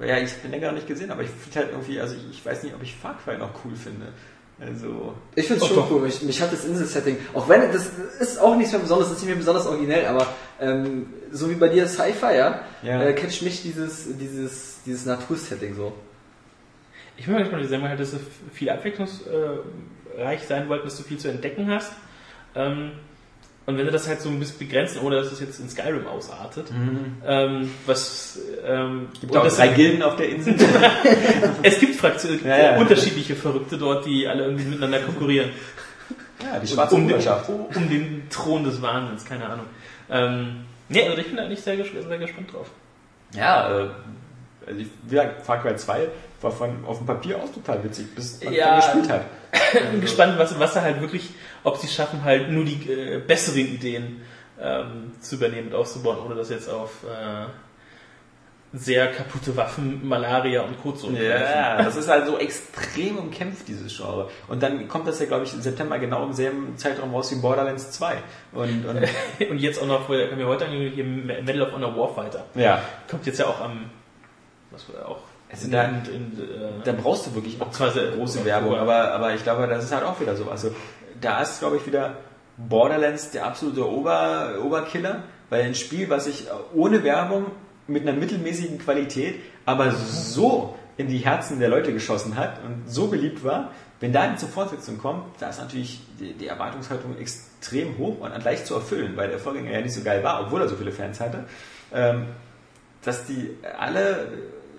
Ja, 0.05 0.19
ich 0.19 0.35
bin 0.35 0.51
länger 0.51 0.73
nicht 0.73 0.89
gesehen, 0.89 1.13
aber 1.13 1.23
ich 1.23 1.31
finde 1.31 1.61
halt 1.61 1.71
irgendwie, 1.71 2.01
also 2.01 2.17
ich, 2.17 2.39
ich 2.39 2.45
weiß 2.45 2.65
nicht, 2.65 2.75
ob 2.75 2.83
ich 2.83 2.97
Far 2.97 3.17
Cry 3.25 3.39
noch 3.39 3.51
cool 3.65 3.77
finde. 3.77 4.07
Also, 4.61 5.15
Ich 5.35 5.47
finde 5.49 5.65
es 5.65 5.71
Oh, 5.71 5.75
schon 5.75 5.77
doch. 5.83 5.91
cool. 5.91 6.01
Mich, 6.03 6.23
mich 6.23 6.41
hat 6.41 6.53
das 6.53 6.65
Insel-Setting, 6.65 7.17
auch 7.35 7.49
wenn 7.49 7.73
das 7.73 7.91
ist 8.21 8.39
auch 8.41 8.57
nichts 8.57 8.73
mehr 8.73 8.81
besonders, 8.81 9.09
das 9.09 9.17
ist 9.17 9.23
nicht 9.25 9.31
mehr 9.31 9.39
besonders 9.39 9.67
originell, 9.67 10.07
aber 10.07 10.29
ähm, 10.61 11.07
so 11.33 11.51
wie 11.51 11.55
bei 11.55 11.69
dir 11.69 11.87
Sci-Fi, 11.89 12.37
ja, 12.37 12.61
Ja. 12.83 13.03
Äh, 13.03 13.15
catcht 13.15 13.43
mich 13.43 13.63
dieses, 13.63 14.17
dieses, 14.17 14.79
dieses 14.87 15.07
Natursetting 15.07 15.75
so. 15.75 15.93
Ich 17.17 17.25
bin 17.27 17.35
mal 17.35 17.41
gespannt, 17.43 17.65
die 17.65 17.69
sagen 17.69 17.83
halt, 17.89 17.99
dass 17.99 18.13
sie 18.13 18.19
viel 18.53 18.71
abwechslungsreich 18.71 20.41
sein 20.47 20.69
wollten, 20.69 20.85
dass 20.85 20.97
du 20.97 21.03
viel 21.03 21.19
zu 21.19 21.29
entdecken 21.29 21.71
hast. 21.71 21.93
Ähm, 22.55 22.93
und 23.67 23.79
wenn 23.79 23.87
sie 23.87 23.93
das 23.93 24.07
halt 24.07 24.21
so 24.21 24.29
ein 24.29 24.39
bisschen 24.39 24.59
begrenzen, 24.59 25.01
ohne 25.01 25.17
dass 25.17 25.33
es 25.33 25.41
jetzt 25.41 25.59
in 25.59 25.69
Skyrim 25.71 26.07
ausartet, 26.07 26.71
ähm, 27.27 27.71
was 27.87 28.39
ähm, 28.65 29.09
gibt 29.21 29.35
auch 29.37 29.47
drei 29.49 29.69
Gilden 29.69 30.03
auf 30.03 30.17
der 30.17 30.29
Insel. 30.29 30.55
es 31.63 31.79
gibt 31.79 31.97
Fraktionen, 31.97 32.45
Ja, 32.45 32.59
ja. 32.73 32.77
unterschiedliche 32.79 33.35
Verrückte 33.35 33.79
dort, 33.79 34.05
die 34.05 34.27
alle 34.29 34.45
irgendwie 34.45 34.65
miteinander 34.65 35.01
konkurrieren. 35.01 35.51
ja, 36.43 36.59
die 36.59 36.67
schwarze 36.67 36.95
um, 36.95 37.09
den, 37.09 37.19
um 37.75 37.89
den 37.89 38.29
Thron 38.29 38.65
des 38.65 38.83
Wahnsinns, 38.83 39.25
keine 39.25 39.47
Ahnung. 39.47 39.67
Ähm, 40.11 40.65
nee, 40.91 41.09
also 41.09 41.17
ich 41.19 41.27
bin 41.29 41.37
da 41.37 41.49
nicht 41.49 41.63
sehr, 41.63 41.77
sehr 41.77 42.19
gespannt 42.19 42.53
drauf. 42.53 42.71
Ja, 43.35 43.69
äh, 43.69 43.89
also 44.67 44.81
ich, 44.81 44.89
wie 45.05 45.11
gesagt, 45.11 45.43
Far 45.45 45.63
Cry 45.63 45.77
2 45.77 46.09
war 46.41 46.51
von, 46.51 46.85
auf 46.87 46.99
dem 46.99 47.07
Papier 47.07 47.39
auch 47.39 47.53
total 47.53 47.83
witzig, 47.85 48.15
bis 48.15 48.43
man 48.45 48.53
Ja. 48.53 48.77
gespielt 48.77 49.09
hat. 49.09 49.25
Ich 49.73 49.81
bin 49.91 50.01
gespannt, 50.01 50.39
was, 50.39 50.59
was 50.59 50.75
da 50.75 50.83
halt 50.83 51.01
wirklich, 51.01 51.31
ob 51.65 51.77
sie 51.79 51.89
schaffen, 51.89 52.23
halt 52.25 52.51
nur 52.51 52.65
die 52.65 52.89
äh, 52.91 53.19
besseren 53.19 53.59
Ideen 53.67 54.21
ähm, 54.61 55.13
zu 55.21 55.35
übernehmen 55.37 55.69
und 55.69 55.75
auszubauen, 55.75 56.19
ohne 56.25 56.35
das 56.37 56.49
jetzt 56.51 56.71
auf 56.71 57.03
äh, 57.05 57.47
sehr 58.77 59.13
kaputte 59.13 59.57
Waffen, 59.57 60.07
Malaria 60.07 60.63
und 60.63 60.83
Co. 60.83 60.91
zu 60.93 61.11
Ja, 61.13 61.81
das 61.81 61.95
ist 61.95 62.09
halt 62.09 62.27
so 62.27 62.39
extrem 62.39 63.19
umkämpft, 63.19 63.69
dieses 63.69 63.97
Genre. 63.97 64.29
Und 64.49 64.65
dann 64.65 64.89
kommt 64.89 65.07
das 65.07 65.21
ja, 65.21 65.27
glaube 65.27 65.45
ich, 65.45 65.55
im 65.55 65.61
September 65.63 65.97
genau 66.01 66.25
im 66.25 66.33
selben 66.33 66.77
Zeitraum 66.77 67.15
raus 67.15 67.31
wie 67.31 67.37
Borderlands 67.37 67.93
2. 67.93 68.17
Und, 68.53 68.85
und 68.85 68.99
Und 69.51 69.59
jetzt 69.59 69.81
auch 69.81 69.87
noch, 69.87 70.09
wir 70.11 70.29
haben 70.29 70.41
ja 70.41 70.47
heute 70.47 70.65
angekündigt, 70.65 70.97
hier 70.97 71.05
Medal 71.05 71.63
of 71.63 71.73
Honor 71.73 71.97
Warfighter. 71.97 72.45
ja, 72.57 72.81
Kommt 73.09 73.25
jetzt 73.27 73.39
ja 73.39 73.47
auch 73.47 73.61
am, 73.61 73.91
was 74.73 74.93
war 74.93 75.09
auch, 75.09 75.19
Also 75.53 75.71
da- 75.71 75.85
in, 75.85 76.05
in, 76.07 76.39
äh, 76.41 76.69
da 76.85 76.93
brauchst 76.93 77.29
du 77.29 77.35
wirklich 77.37 77.61
auch 77.63 77.71
große 77.71 78.45
Werbung. 78.45 78.75
Aber, 78.77 79.13
aber 79.13 79.35
ich 79.35 79.45
glaube, 79.45 79.69
das 79.69 79.85
ist 79.85 79.93
halt 79.95 80.03
auch 80.05 80.19
wieder 80.21 80.35
so. 80.35 80.51
Also 80.51 80.75
da 81.25 81.43
ist, 81.43 81.61
glaube 81.61 81.77
ich, 81.77 81.87
wieder 81.87 82.19
Borderlands 82.57 83.31
der 83.31 83.47
absolute 83.47 83.89
Ober, 83.89 84.55
Oberkiller, 84.63 85.25
weil 85.51 85.63
ein 85.65 85.75
Spiel, 85.75 86.09
was 86.11 86.27
ich 86.27 86.47
ohne 86.75 87.03
Werbung 87.03 87.47
mit 87.87 88.07
einer 88.07 88.19
mittelmäßigen 88.19 88.79
Qualität, 88.79 89.41
aber 89.67 89.93
so 89.93 90.77
in 90.97 91.09
die 91.09 91.19
Herzen 91.19 91.59
der 91.59 91.69
Leute 91.69 91.93
geschossen 91.93 92.37
hat 92.37 92.61
und 92.65 92.89
so 92.89 93.09
beliebt 93.09 93.43
war, 93.45 93.73
wenn 94.01 94.13
da 94.13 94.23
eine 94.23 94.37
zur 94.37 94.49
Fortsetzung 94.49 94.99
kommt, 94.99 95.25
da 95.41 95.49
ist 95.49 95.61
natürlich 95.61 96.01
die, 96.21 96.35
die 96.35 96.47
Erwartungshaltung 96.47 97.17
extrem 97.19 97.97
hoch 97.99 98.21
und 98.21 98.45
leicht 98.45 98.67
zu 98.67 98.75
erfüllen, 98.75 99.17
weil 99.17 99.29
der 99.29 99.39
Vorgänger 99.39 99.71
ja 99.71 99.81
nicht 99.81 99.95
so 99.95 100.03
geil 100.03 100.23
war, 100.23 100.43
obwohl 100.43 100.61
er 100.61 100.69
so 100.69 100.77
viele 100.77 100.93
Fans 100.93 101.21
hatte. 101.21 101.45
Ähm, 101.93 102.27
dass 103.05 103.27
die 103.27 103.57
alle, 103.79 104.29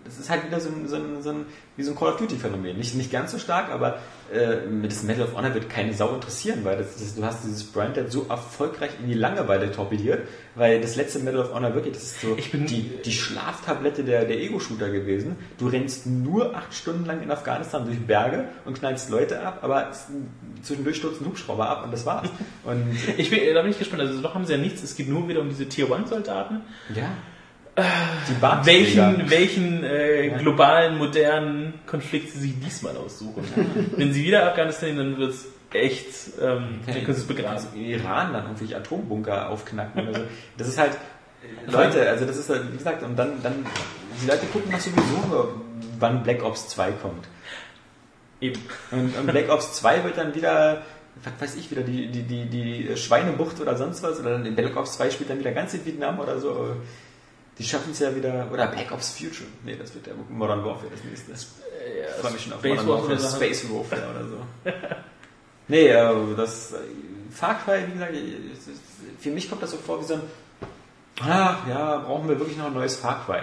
das 0.05 0.17
ist 0.19 0.29
halt 0.29 0.45
wieder 0.45 0.59
so 0.59 0.69
ein, 0.69 0.87
so 0.87 0.95
ein, 0.95 1.21
so 1.21 1.31
ein 1.31 1.45
wie 1.77 1.83
so 1.83 1.91
ein 1.91 1.97
Call 1.97 2.13
of 2.13 2.17
Duty 2.17 2.37
Phänomen. 2.37 2.77
Nicht, 2.77 2.95
nicht 2.95 3.11
ganz 3.11 3.31
so 3.33 3.37
stark, 3.39 3.69
aber 3.69 3.97
äh, 4.33 4.65
mit 4.67 4.91
das 4.91 5.03
Medal 5.03 5.23
of 5.27 5.35
Honor 5.35 5.53
wird 5.53 5.69
keine 5.69 5.93
Sau 5.93 6.13
interessieren, 6.15 6.59
weil 6.63 6.77
das, 6.77 6.95
das, 6.97 7.15
du 7.15 7.25
hast 7.25 7.43
dieses 7.43 7.63
Brand 7.65 7.97
halt 7.97 8.11
so 8.11 8.25
erfolgreich 8.29 8.91
in 9.01 9.07
die 9.07 9.13
Langeweile 9.13 9.71
torpediert, 9.71 10.27
weil 10.55 10.79
das 10.79 10.95
letzte 10.95 11.19
Medal 11.19 11.41
of 11.41 11.53
Honor 11.53 11.73
wirklich, 11.75 11.93
das 11.95 12.03
ist 12.03 12.21
so 12.21 12.35
Ich 12.37 12.51
bin- 12.51 12.65
die, 12.65 12.91
die 13.03 13.11
Schlaftablette 13.11 14.03
der, 14.05 14.25
der 14.25 14.39
Ego-Shooter 14.39 14.89
gewesen. 14.89 15.35
Du 15.57 15.67
rennst 15.67 16.05
nur 16.05 16.55
acht 16.55 16.73
Stunden 16.73 17.05
lang 17.05 17.21
in 17.21 17.29
Afghanistan 17.29 17.83
durch 17.85 17.99
Berge 17.99 18.45
und 18.63 18.79
knallst 18.79 19.09
Leute 19.09 19.41
ab, 19.45 19.59
aber 19.63 19.91
zwischendurch 20.61 20.95
stürzt 20.97 21.21
ein 21.21 21.25
Hubschrauber 21.25 21.67
ab 21.67 21.83
und 21.85 21.91
das 21.91 22.05
war's. 22.05 22.29
Und 22.63 22.97
ich 23.17 23.29
bin, 23.29 23.39
da 23.53 23.61
bin 23.61 23.71
ich 23.71 23.77
gespannt. 23.79 24.01
Also 24.01 24.19
noch 24.21 24.33
haben 24.33 24.45
sie 24.45 24.53
ja 24.53 24.57
nichts. 24.57 24.81
Es 24.81 24.95
geht 24.95 25.07
nur 25.07 25.27
wieder 25.27 25.41
um 25.41 25.49
diese 25.49 25.67
Tier 25.67 25.91
1 25.93 26.09
Soldaten. 26.09 26.61
ja. 26.95 27.09
Welchen, 28.63 29.29
welchen 29.29 29.83
äh, 29.83 30.29
globalen, 30.39 30.97
modernen 30.97 31.73
Konflikt 31.85 32.31
sie 32.31 32.39
sich 32.39 32.59
diesmal 32.59 32.95
aussuchen. 32.95 33.43
Wenn 33.97 34.13
sie 34.13 34.23
wieder 34.23 34.47
Afghanistan 34.47 34.89
nehmen, 34.89 35.11
dann 35.11 35.17
wird 35.19 35.31
es 35.31 35.45
echt, 35.73 36.07
ähm, 36.41 36.79
dann 36.85 36.95
können 36.95 37.13
sie 37.13 37.21
es 37.21 37.27
begraben. 37.27 37.55
Also 37.55 37.67
Iran 37.75 38.31
dann 38.33 38.45
irgendwelche 38.45 38.77
Atombunker 38.77 39.49
aufknacken 39.49 40.07
oder 40.07 40.19
so. 40.19 40.25
Das 40.57 40.67
ist 40.69 40.77
halt, 40.77 40.93
äh, 40.93 41.71
Leute, 41.71 42.09
also 42.09 42.25
das 42.25 42.37
ist 42.37 42.49
halt, 42.49 42.71
wie 42.71 42.77
gesagt, 42.77 43.03
und 43.03 43.17
dann, 43.17 43.43
dann, 43.43 43.65
die 44.21 44.27
Leute 44.27 44.45
gucken 44.47 44.71
nach 44.71 44.79
sowieso 44.79 45.27
nur, 45.27 45.61
wann 45.99 46.23
Black 46.23 46.43
Ops 46.43 46.69
2 46.69 46.91
kommt. 46.93 47.27
Eben. 48.39 48.61
Und, 48.91 49.17
und 49.17 49.27
Black 49.27 49.49
Ops 49.49 49.73
2 49.73 50.03
wird 50.05 50.17
dann 50.17 50.33
wieder 50.33 50.81
was 51.23 51.33
weiß 51.39 51.55
ich, 51.55 51.71
wieder 51.71 51.81
die, 51.81 52.07
die, 52.07 52.23
die, 52.23 52.45
die 52.45 52.97
Schweinebucht 52.97 53.61
oder 53.61 53.77
sonst 53.77 54.03
was, 54.03 54.19
oder 54.19 54.31
dann 54.31 54.45
in 54.45 54.55
Black 54.55 54.75
Ops 54.75 54.93
2 54.97 55.11
spielt 55.11 55.29
dann 55.29 55.39
wieder 55.39 55.51
ganz 55.51 55.73
in 55.73 55.85
Vietnam 55.85 56.19
oder 56.19 56.39
so. 56.39 56.75
Die 57.57 57.63
schaffen 57.63 57.91
es 57.91 57.99
ja 57.99 58.13
wieder, 58.15 58.47
oder 58.51 58.67
Black 58.67 58.91
Ops 58.91 59.11
Future. 59.17 59.47
Nee, 59.63 59.75
das 59.77 59.93
wird 59.93 60.07
der 60.07 60.13
Modern 60.29 60.63
Warfare 60.65 60.87
das 60.91 61.03
nächste. 61.03 61.31
Ich 61.31 62.21
freue 62.21 62.31
mich 62.33 62.41
schon 62.41 62.53
auf 62.53 62.59
Space 62.59 62.71
Modern 62.83 62.87
Warfare 62.89 63.11
Warfare. 63.23 63.35
Space 63.45 63.69
Warfare 63.69 64.09
oder 64.11 64.27
so. 64.27 64.37
nee, 65.69 65.87
äh, 65.87 66.35
das 66.35 66.73
äh, 66.73 66.77
Far 67.31 67.59
Cry, 67.63 67.85
wie 67.87 67.93
gesagt, 67.93 68.11
es 68.13 68.67
ist- 68.67 68.81
für 69.19 69.29
mich 69.31 69.49
kommt 69.49 69.63
das 69.63 69.71
so 69.71 69.77
vor 69.77 70.01
wie 70.01 70.05
so 70.05 70.15
ein, 70.15 70.21
ach 71.21 71.65
ja, 71.67 71.97
brauchen 71.99 72.27
wir 72.27 72.37
wirklich 72.39 72.57
noch 72.57 72.65
ein 72.67 72.73
neues 72.73 72.97
Far 72.97 73.25
Cry. 73.25 73.41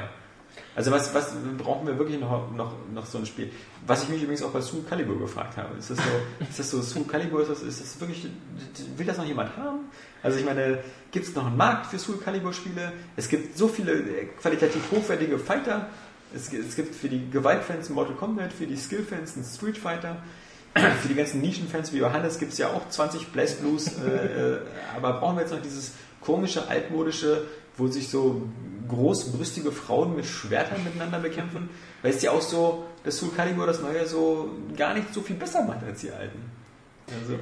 Also 0.74 0.90
was, 0.90 1.12
was 1.14 1.32
brauchen 1.58 1.86
wir 1.86 1.98
wirklich 1.98 2.18
noch, 2.18 2.50
noch, 2.52 2.72
noch 2.94 3.04
so 3.04 3.18
ein 3.18 3.26
Spiel? 3.26 3.50
Was 3.86 4.04
ich 4.04 4.08
mich 4.08 4.22
übrigens 4.22 4.42
auch 4.42 4.50
bei 4.52 4.62
Soul 4.62 4.82
Calibur 4.88 5.18
gefragt 5.18 5.56
habe. 5.58 5.76
Ist 5.78 5.90
das 5.90 5.98
so, 5.98 6.04
ist 6.48 6.58
das 6.58 6.70
so 6.70 6.80
Soul 6.80 7.04
Calibur, 7.04 7.42
ist 7.42 7.50
das, 7.50 7.62
ist 7.62 7.80
das 7.80 8.00
wirklich, 8.00 8.26
will 8.96 9.06
das 9.06 9.18
noch 9.18 9.26
jemand 9.26 9.54
haben? 9.56 9.80
Also 10.22 10.38
ich 10.38 10.44
meine, 10.46 10.78
gibt 11.10 11.26
es 11.26 11.34
noch 11.34 11.46
einen 11.46 11.56
Markt 11.58 11.86
für 11.86 11.98
Soul 11.98 12.16
Calibur 12.18 12.52
Spiele? 12.54 12.92
Es 13.16 13.28
gibt 13.28 13.58
so 13.58 13.68
viele 13.68 13.92
äh, 13.92 14.26
qualitativ 14.40 14.82
hochwertige 14.90 15.38
Fighter. 15.38 15.88
Es, 16.34 16.48
gibt- 16.48 16.66
es 16.66 16.74
gibt 16.74 16.94
für 16.94 17.08
die 17.10 17.28
Gewaltfans 17.30 17.90
ein 17.90 17.94
Mortal 17.94 18.14
Kombat, 18.14 18.52
für 18.54 18.66
die 18.66 18.76
Skillfans 18.78 19.36
ein 19.36 19.44
Street 19.44 19.76
Fighter. 19.76 20.16
Für 20.74 21.08
die 21.08 21.14
ganzen 21.14 21.42
Nischenfans 21.42 21.92
wie 21.92 21.98
Johannes 21.98 22.38
gibt 22.38 22.52
es 22.52 22.58
ja 22.58 22.68
auch 22.68 22.88
20 22.88 23.28
Blast 23.28 23.60
Blues, 23.60 23.88
äh, 23.88 24.54
äh, 24.54 24.58
aber 24.96 25.12
brauchen 25.20 25.36
wir 25.36 25.42
jetzt 25.42 25.52
noch 25.52 25.60
dieses 25.60 25.92
komische, 26.22 26.66
altmodische, 26.66 27.44
wo 27.76 27.88
sich 27.88 28.08
so 28.08 28.48
großbrüstige 28.88 29.72
Frauen 29.72 30.16
mit 30.16 30.26
Schwertern 30.26 30.82
miteinander 30.84 31.18
bekämpfen? 31.20 31.68
Weil 32.02 32.12
es 32.12 32.22
ja 32.22 32.30
auch 32.30 32.40
so, 32.42 32.84
dass 33.04 33.18
Soul 33.18 33.30
Calibur 33.36 33.66
das 33.66 33.80
neue 33.80 34.06
so 34.06 34.50
gar 34.76 34.94
nicht 34.94 35.12
so 35.12 35.20
viel 35.20 35.36
besser 35.36 35.62
macht 35.64 35.84
als 35.84 36.00
die 36.00 36.10
alten. 36.10 36.38
Also, 37.20 37.38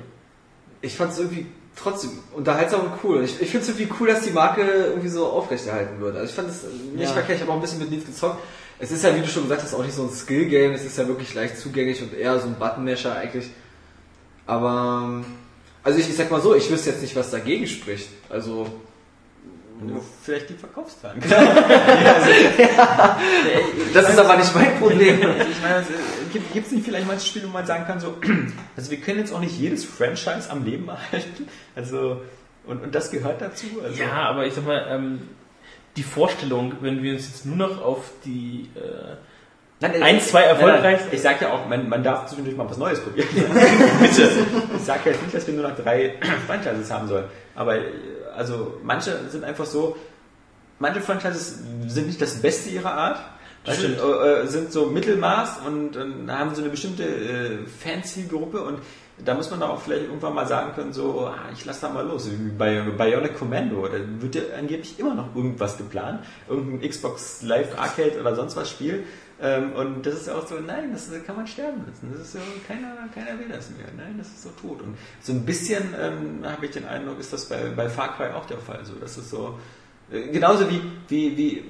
Ich 0.82 0.96
fand 0.96 1.12
es 1.12 1.18
irgendwie 1.18 1.46
trotzdem 1.76 2.10
unterhaltsam 2.34 2.80
und 2.82 2.92
cool. 3.04 3.22
Ich, 3.24 3.40
ich 3.40 3.50
finde 3.50 3.66
es 3.66 3.68
irgendwie 3.68 3.92
cool, 4.00 4.08
dass 4.08 4.22
die 4.22 4.30
Marke 4.30 4.62
irgendwie 4.62 5.08
so 5.08 5.26
aufrechterhalten 5.26 6.00
wird. 6.00 6.16
Also 6.16 6.28
ich 6.28 6.34
fand 6.34 6.48
es 6.48 6.62
nicht 6.94 7.02
Ja. 7.08 7.12
verkehrt, 7.12 7.36
ich 7.36 7.42
habe 7.42 7.52
auch 7.52 7.56
ein 7.56 7.60
bisschen 7.62 7.78
mit 7.78 7.90
Leeds 7.90 8.06
gezockt. 8.06 8.38
Es 8.78 8.90
ist 8.90 9.04
ja, 9.04 9.14
wie 9.14 9.20
du 9.20 9.28
schon 9.28 9.42
gesagt 9.42 9.62
hast, 9.62 9.74
auch 9.74 9.84
nicht 9.84 9.94
so 9.94 10.02
ein 10.02 10.10
Skill-Game, 10.10 10.72
es 10.72 10.84
ist 10.84 10.96
ja 10.96 11.06
wirklich 11.06 11.34
leicht 11.34 11.58
zugänglich 11.58 12.00
und 12.02 12.14
eher 12.14 12.38
so 12.40 12.46
ein 12.46 12.54
Button-Masher 12.58 13.14
eigentlich. 13.14 13.50
Aber, 14.46 15.22
also 15.82 15.98
ich, 15.98 16.08
ich 16.08 16.16
sag 16.16 16.30
mal 16.30 16.40
so, 16.40 16.54
ich 16.54 16.70
wüsste 16.70 16.90
jetzt 16.90 17.02
nicht, 17.02 17.14
was 17.14 17.30
dagegen 17.30 17.66
spricht. 17.66 18.08
Also, 18.30 18.66
nur 19.82 20.00
vielleicht 20.22 20.50
die 20.50 20.54
Verkaufszahlen. 20.54 21.20
das 23.94 24.08
ist 24.08 24.18
aber 24.18 24.36
nicht 24.36 24.54
mein 24.54 24.78
Problem. 24.78 25.18
ich 25.50 25.62
meine, 25.62 25.84
gibt 26.32 26.66
es 26.66 26.72
nicht 26.72 26.84
vielleicht 26.84 27.06
manche 27.06 27.26
Spiele, 27.26 27.46
wo 27.48 27.52
man 27.52 27.66
sagen 27.66 27.84
kann, 27.86 28.00
so, 28.00 28.16
also 28.76 28.90
wir 28.90 28.98
können 29.00 29.18
jetzt 29.20 29.32
auch 29.32 29.40
nicht 29.40 29.58
jedes 29.58 29.84
Franchise 29.84 30.50
am 30.50 30.64
Leben 30.64 30.88
erhalten. 30.88 31.48
Also, 31.74 32.22
und, 32.66 32.82
und 32.82 32.94
das 32.94 33.10
gehört 33.10 33.40
dazu. 33.40 33.66
Also, 33.82 34.00
Ja, 34.00 34.12
aber 34.28 34.46
ich 34.46 34.54
sag 34.54 34.66
mal, 34.66 34.86
ähm, 34.90 35.20
die 35.96 36.02
Vorstellung, 36.02 36.74
wenn 36.80 37.02
wir 37.02 37.14
uns 37.14 37.26
jetzt 37.26 37.46
nur 37.46 37.56
noch 37.56 37.82
auf 37.82 38.10
die 38.24 38.70
äh, 38.76 39.16
Nein, 39.82 40.02
Ein, 40.02 40.20
zwei 40.20 40.42
erfolgreich- 40.42 41.00
Ich 41.10 41.22
sage 41.22 41.38
ja 41.46 41.52
auch, 41.54 41.66
man, 41.66 41.88
man 41.88 42.02
darf 42.04 42.26
zwischendurch 42.26 42.54
mal 42.54 42.68
was 42.68 42.76
Neues 42.76 43.00
probieren. 43.00 43.28
Bitte. 43.34 44.28
Ich 44.76 44.82
sage 44.82 45.00
ja 45.06 45.12
jetzt 45.12 45.22
nicht, 45.22 45.34
dass 45.34 45.46
wir 45.46 45.54
nur 45.54 45.66
noch 45.66 45.74
drei 45.74 46.16
Franchises 46.46 46.90
haben 46.90 47.08
sollen. 47.08 47.24
Aber 47.54 47.76
äh, 47.76 47.84
also 48.36 48.78
manche 48.82 49.28
sind 49.28 49.44
einfach 49.44 49.66
so, 49.66 49.96
manche 50.78 51.00
Franchises 51.00 51.58
sind 51.86 52.06
nicht 52.06 52.20
das 52.20 52.40
Beste 52.40 52.70
ihrer 52.70 52.92
Art. 52.92 53.20
Stimmt. 53.68 54.00
äh, 54.00 54.42
äh, 54.42 54.46
sind 54.46 54.72
so 54.72 54.86
Mittelmaß 54.86 55.58
und, 55.66 55.94
und 55.94 56.32
haben 56.32 56.54
so 56.54 56.62
eine 56.62 56.70
bestimmte 56.70 57.04
äh, 57.04 57.58
Fancy-Gruppe 57.66 58.62
und 58.62 58.78
da 59.24 59.34
muss 59.34 59.50
man 59.50 59.62
auch 59.62 59.80
vielleicht 59.82 60.04
irgendwann 60.04 60.34
mal 60.34 60.46
sagen 60.46 60.72
können, 60.74 60.92
so, 60.92 61.26
ah, 61.26 61.50
ich 61.52 61.64
lasse 61.64 61.82
da 61.82 61.88
mal 61.90 62.06
los. 62.06 62.30
Wie 62.30 62.50
Bei 62.50 62.80
Bionic 62.80 63.38
Commando, 63.38 63.86
da 63.86 63.98
wird 64.18 64.34
ja 64.34 64.42
angeblich 64.58 64.98
immer 64.98 65.14
noch 65.14 65.34
irgendwas 65.34 65.76
geplant. 65.76 66.24
Irgendein 66.48 66.88
Xbox 66.88 67.42
Live 67.42 67.78
Arcade 67.78 68.18
oder 68.18 68.34
sonst 68.34 68.56
was 68.56 68.70
Spiel. 68.70 69.04
Ähm, 69.42 69.72
und 69.72 70.04
das 70.04 70.14
ist 70.14 70.28
auch 70.28 70.46
so, 70.46 70.56
nein, 70.56 70.92
das 70.92 71.10
kann 71.26 71.36
man 71.36 71.46
sterben 71.46 71.84
lassen. 71.86 72.12
Das 72.12 72.26
ist 72.26 72.32
so, 72.32 72.38
keiner, 72.68 72.94
keiner 73.14 73.38
will 73.38 73.48
das 73.48 73.70
mehr. 73.70 73.86
Nein, 73.96 74.16
das 74.18 74.28
ist 74.28 74.42
so 74.42 74.50
tot. 74.50 74.82
Und 74.82 74.96
so 75.22 75.32
ein 75.32 75.44
bisschen 75.44 75.94
ähm, 75.98 76.44
habe 76.44 76.66
ich 76.66 76.72
den 76.72 76.86
Eindruck, 76.86 77.18
ist 77.18 77.32
das 77.32 77.48
bei, 77.48 77.70
bei 77.74 77.88
Far 77.88 78.16
Cry 78.16 78.28
auch 78.34 78.46
der 78.46 78.58
Fall. 78.58 78.84
So, 78.84 78.94
das 78.94 79.16
ist 79.16 79.30
so, 79.30 79.58
äh, 80.12 80.28
genauso 80.28 80.68
wie, 80.68 80.82
wie, 81.08 81.36
wie 81.36 81.64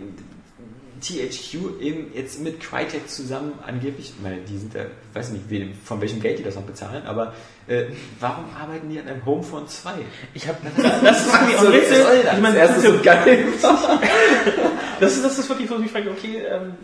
THQ 1.01 1.81
eben 1.81 2.13
jetzt 2.15 2.41
mit 2.41 2.61
Crytek 2.61 3.09
zusammen 3.09 3.53
angeblich, 3.67 4.13
ich 4.17 4.23
meine, 4.23 4.43
die 4.43 4.59
sind 4.59 4.75
ja, 4.75 4.83
ich 4.83 5.15
weiß 5.15 5.31
nicht, 5.31 5.49
wem, 5.49 5.73
von 5.85 6.01
welchem 6.01 6.21
Geld 6.21 6.39
die 6.39 6.43
das 6.43 6.57
noch 6.57 6.63
bezahlen, 6.63 7.05
aber 7.07 7.35
äh, 7.67 7.85
warum 8.19 8.45
arbeiten 8.55 8.91
die 8.91 8.99
an 8.99 9.09
einem 9.09 9.25
Homefront 9.25 9.71
2? 9.71 9.93
Ich 10.35 10.47
habe 10.47 10.59
das 11.03 11.27
ist 11.27 11.35
irgendwie 11.35 11.57
auch 11.57 11.61
ein 11.61 11.67
Rätsel. 11.69 12.07
Ich 12.35 12.41
meine, 12.41 12.59
das 12.59 12.77
ist 12.77 12.85
so 12.85 12.99
geil. 13.03 13.47
das 15.01 15.17
ist 15.17 15.25
das 15.25 15.39
ist 15.39 15.49
wirklich 15.49 15.69
so, 15.69 15.81
ich 15.81 15.91
frage, 15.91 16.11
okay, 16.11 16.43
ähm, 16.49 16.75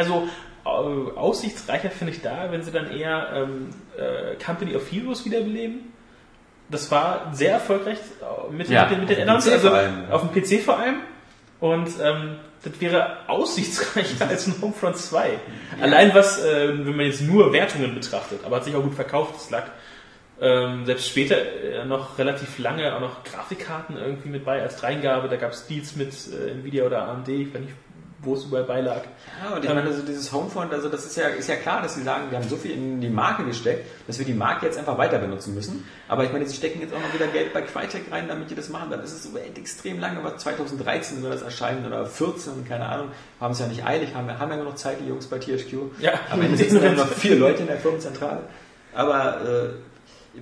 also 0.00 0.28
äh, 0.64 0.68
aussichtsreicher 1.18 1.90
finde 1.90 2.12
ich 2.14 2.22
da, 2.22 2.48
wenn 2.50 2.62
sie 2.62 2.72
dann 2.72 2.90
eher 2.90 3.30
ähm, 3.34 3.68
äh, 3.96 4.34
Company 4.44 4.74
of 4.76 4.90
Heroes 4.90 5.24
wiederbeleben. 5.24 5.92
Das 6.68 6.90
war 6.90 7.30
sehr 7.32 7.52
erfolgreich 7.52 7.98
äh, 8.20 8.52
mit, 8.52 8.68
Ja, 8.68 8.84
den- 8.86 9.00
mit 9.00 9.08
den, 9.10 9.28
auf 9.28 9.38
Add-ons, 9.38 9.44
dem 9.44 9.50
PC 9.52 9.54
also 9.56 9.68
vor 9.68 9.76
allem, 9.78 10.02
ja. 10.08 10.14
auf 10.14 10.30
dem 10.30 10.42
PC 10.42 10.62
vor 10.64 10.78
allem. 10.78 10.96
Und 11.60 11.88
ähm, 12.02 12.36
das 12.62 12.80
wäre 12.80 13.28
aussichtsreicher 13.28 14.28
als 14.28 14.46
ein 14.46 14.54
Homefront 14.60 14.96
2. 14.96 15.38
Allein 15.80 16.14
was, 16.14 16.42
äh, 16.44 16.68
wenn 16.68 16.96
man 16.96 17.06
jetzt 17.06 17.22
nur 17.22 17.52
Wertungen 17.52 17.94
betrachtet, 17.94 18.40
aber 18.44 18.56
hat 18.56 18.64
sich 18.64 18.74
auch 18.76 18.82
gut 18.82 18.94
verkauft, 18.94 19.34
das 19.36 19.50
lag 19.50 19.64
ähm, 20.42 20.86
selbst 20.86 21.06
später 21.08 21.36
äh, 21.36 21.84
noch 21.84 22.18
relativ 22.18 22.58
lange 22.58 22.94
auch 22.96 23.00
noch 23.00 23.24
Grafikkarten 23.24 23.96
irgendwie 23.98 24.28
mit 24.30 24.44
bei 24.44 24.62
als 24.62 24.76
Dreingabe. 24.76 25.28
Da 25.28 25.36
gab 25.36 25.52
es 25.52 25.66
Deals 25.66 25.96
mit 25.96 26.12
äh, 26.32 26.52
Nvidia 26.52 26.84
oder 26.84 27.08
AMD, 27.08 27.28
ich 27.28 27.52
weiß 27.52 27.60
nicht, 27.60 27.74
wo 28.22 28.34
es 28.34 28.44
überall 28.44 28.64
beilag. 28.64 29.02
Ja, 29.42 29.56
und 29.56 29.64
ich 29.64 29.68
meine, 29.68 29.82
also 29.82 30.02
dieses 30.02 30.30
Homefront, 30.32 30.72
also 30.72 30.88
das 30.88 31.06
ist 31.06 31.16
ja, 31.16 31.28
ist 31.28 31.48
ja 31.48 31.56
klar, 31.56 31.82
dass 31.82 31.94
sie 31.94 32.02
sagen, 32.02 32.30
wir 32.30 32.38
haben 32.38 32.48
so 32.48 32.56
viel 32.56 32.72
in 32.72 33.00
die 33.00 33.08
Marke 33.08 33.44
gesteckt, 33.44 33.86
dass 34.06 34.18
wir 34.18 34.26
die 34.26 34.34
Marke 34.34 34.66
jetzt 34.66 34.78
einfach 34.78 34.98
weiter 34.98 35.18
benutzen 35.18 35.54
müssen. 35.54 35.86
Aber 36.08 36.24
ich 36.24 36.32
meine, 36.32 36.46
sie 36.46 36.54
stecken 36.54 36.80
jetzt 36.80 36.92
auch 36.92 37.00
noch 37.00 37.14
wieder 37.14 37.28
Geld 37.28 37.52
bei 37.52 37.62
Crytek 37.62 38.12
rein, 38.12 38.28
damit 38.28 38.50
die 38.50 38.54
das 38.54 38.68
machen. 38.68 38.90
Dann 38.90 39.02
ist 39.02 39.12
es 39.12 39.22
so 39.22 39.36
extrem 39.38 40.00
lange, 40.00 40.22
was 40.22 40.42
2013 40.42 41.22
soll 41.22 41.30
das 41.30 41.42
erscheinen 41.42 41.86
oder 41.86 42.04
14, 42.04 42.66
keine 42.68 42.86
Ahnung. 42.86 43.08
Haben 43.40 43.52
es 43.52 43.60
ja 43.60 43.66
nicht 43.66 43.84
eilig, 43.84 44.14
haben, 44.14 44.38
haben 44.38 44.50
ja 44.50 44.56
noch 44.56 44.74
Zeit, 44.74 45.00
die 45.00 45.08
Jungs 45.08 45.26
bei 45.26 45.38
THQ. 45.38 46.00
Ja. 46.00 46.12
Am 46.30 46.42
Ende 46.42 46.58
sitzen 46.58 46.80
nur 46.80 46.92
noch 46.92 47.08
vier 47.08 47.36
Leute 47.36 47.62
in 47.62 47.68
der 47.68 47.78
Firmenzentrale. 47.78 48.42
Aber 48.94 49.40
äh, 50.36 50.40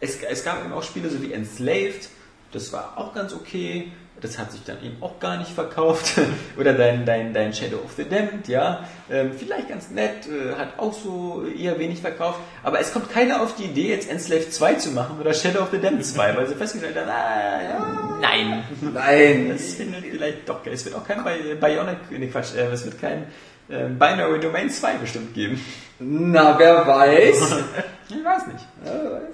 es, 0.00 0.20
es 0.20 0.44
gab 0.44 0.64
eben 0.64 0.72
auch 0.72 0.82
Spiele 0.82 1.08
so 1.08 1.22
wie 1.22 1.32
Enslaved, 1.32 2.08
das 2.52 2.72
war 2.72 2.94
auch 2.96 3.14
ganz 3.14 3.32
okay. 3.32 3.92
Das 4.22 4.38
hat 4.38 4.52
sich 4.52 4.62
dann 4.64 4.76
eben 4.84 4.96
auch 5.02 5.18
gar 5.18 5.36
nicht 5.36 5.50
verkauft. 5.50 6.12
Oder 6.58 6.72
dein, 6.74 7.04
dein, 7.04 7.34
dein 7.34 7.52
Shadow 7.52 7.78
of 7.84 7.92
the 7.96 8.08
Damned, 8.08 8.46
ja. 8.48 8.86
Ähm, 9.10 9.32
vielleicht 9.36 9.68
ganz 9.68 9.90
nett, 9.90 10.26
äh, 10.28 10.54
hat 10.56 10.78
auch 10.78 10.92
so 10.92 11.44
eher 11.46 11.78
wenig 11.78 12.00
verkauft. 12.00 12.38
Aber 12.62 12.78
es 12.78 12.92
kommt 12.92 13.10
keiner 13.10 13.42
auf 13.42 13.56
die 13.56 13.64
Idee, 13.64 13.88
jetzt 13.90 14.08
Enslaved 14.08 14.52
2 14.54 14.74
zu 14.74 14.90
machen 14.92 15.20
oder 15.20 15.34
Shadow 15.34 15.60
of 15.62 15.70
the 15.72 15.78
Damned 15.80 16.06
2, 16.06 16.36
weil 16.36 16.46
sie 16.46 16.54
festgestellt 16.54 16.96
haben, 16.96 17.08
ah, 17.10 17.62
ja, 17.62 18.18
nein. 18.20 18.62
Nein. 18.80 19.48
Das 19.50 19.74
findet 19.74 20.04
vielleicht 20.04 20.48
doch 20.48 20.62
geil. 20.62 20.72
Es 20.74 20.84
wird 20.84 20.94
auch 20.94 21.06
kein 21.06 21.24
Bi- 21.24 21.54
Bionic, 21.60 21.96
nee, 22.10 22.28
Quatsch, 22.28 22.54
äh, 22.56 22.66
es 22.72 22.84
wird 22.84 23.00
kein 23.00 23.24
äh, 23.68 23.88
Binary 23.88 24.38
Domain 24.40 24.70
2 24.70 24.94
bestimmt 24.98 25.34
geben. 25.34 25.60
Na, 25.98 26.58
wer 26.58 26.86
weiß. 26.86 27.54
Ich 28.08 28.22
weiß 28.22 28.46
nicht. 28.48 28.66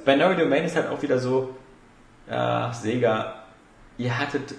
Binary 0.05 0.37
Domain 0.37 0.63
ist 0.65 0.77
halt 0.77 0.89
auch 0.89 1.03
wieder 1.03 1.19
so, 1.19 1.57
ja, 2.31 2.73
Sega, 2.73 3.43
ihr 3.97 4.17
hattet 4.17 4.55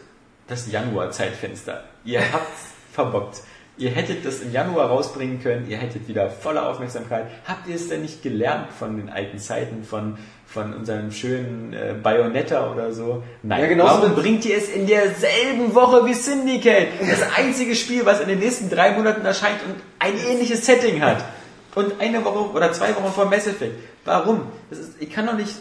das 0.49 0.69
Januar-Zeitfenster. 0.71 1.84
Ihr 2.05 2.19
habt's 2.34 2.61
verbockt. 2.93 3.41
Ihr 3.77 3.91
hättet 3.91 4.26
das 4.26 4.41
im 4.41 4.51
Januar 4.51 4.88
rausbringen 4.89 5.41
können, 5.41 5.69
ihr 5.69 5.77
hättet 5.77 6.09
wieder 6.09 6.30
volle 6.30 6.63
Aufmerksamkeit. 6.65 7.27
Habt 7.47 7.65
ihr 7.69 7.76
es 7.76 7.88
denn 7.88 8.01
nicht 8.01 8.21
gelernt 8.21 8.67
von 8.77 8.97
den 8.97 9.09
alten 9.09 9.39
Zeiten, 9.39 9.85
von, 9.85 10.17
von 10.45 10.73
unserem 10.73 11.13
schönen 11.13 11.71
äh, 11.71 11.95
Bayonetta 12.03 12.73
oder 12.73 12.91
so? 12.91 13.23
Nein. 13.41 13.61
Ja, 13.61 13.67
genau 13.67 13.85
so 13.88 13.93
Warum 14.01 14.09
mit- 14.15 14.17
bringt 14.21 14.43
ihr 14.45 14.57
es 14.57 14.67
in 14.67 14.85
derselben 14.85 15.73
Woche 15.76 16.05
wie 16.05 16.13
Syndicate? 16.13 16.89
Das 17.09 17.21
einzige 17.38 17.73
Spiel, 17.73 18.05
was 18.05 18.19
in 18.19 18.27
den 18.27 18.39
nächsten 18.39 18.69
drei 18.69 18.91
Monaten 18.91 19.26
erscheint 19.26 19.61
und 19.65 19.76
ein 19.99 20.17
ähnliches 20.30 20.65
Setting 20.65 21.01
hat. 21.01 21.23
Und 21.73 22.01
eine 22.01 22.26
Woche 22.26 22.49
oder 22.53 22.73
zwei 22.73 22.93
Wochen 22.97 23.13
vor 23.13 23.26
Mass 23.30 23.47
Effect. 23.47 23.76
Warum? 24.03 24.41
Ist, 24.71 24.95
ich 24.99 25.09
kann 25.09 25.26
doch 25.26 25.35
nicht, 25.38 25.53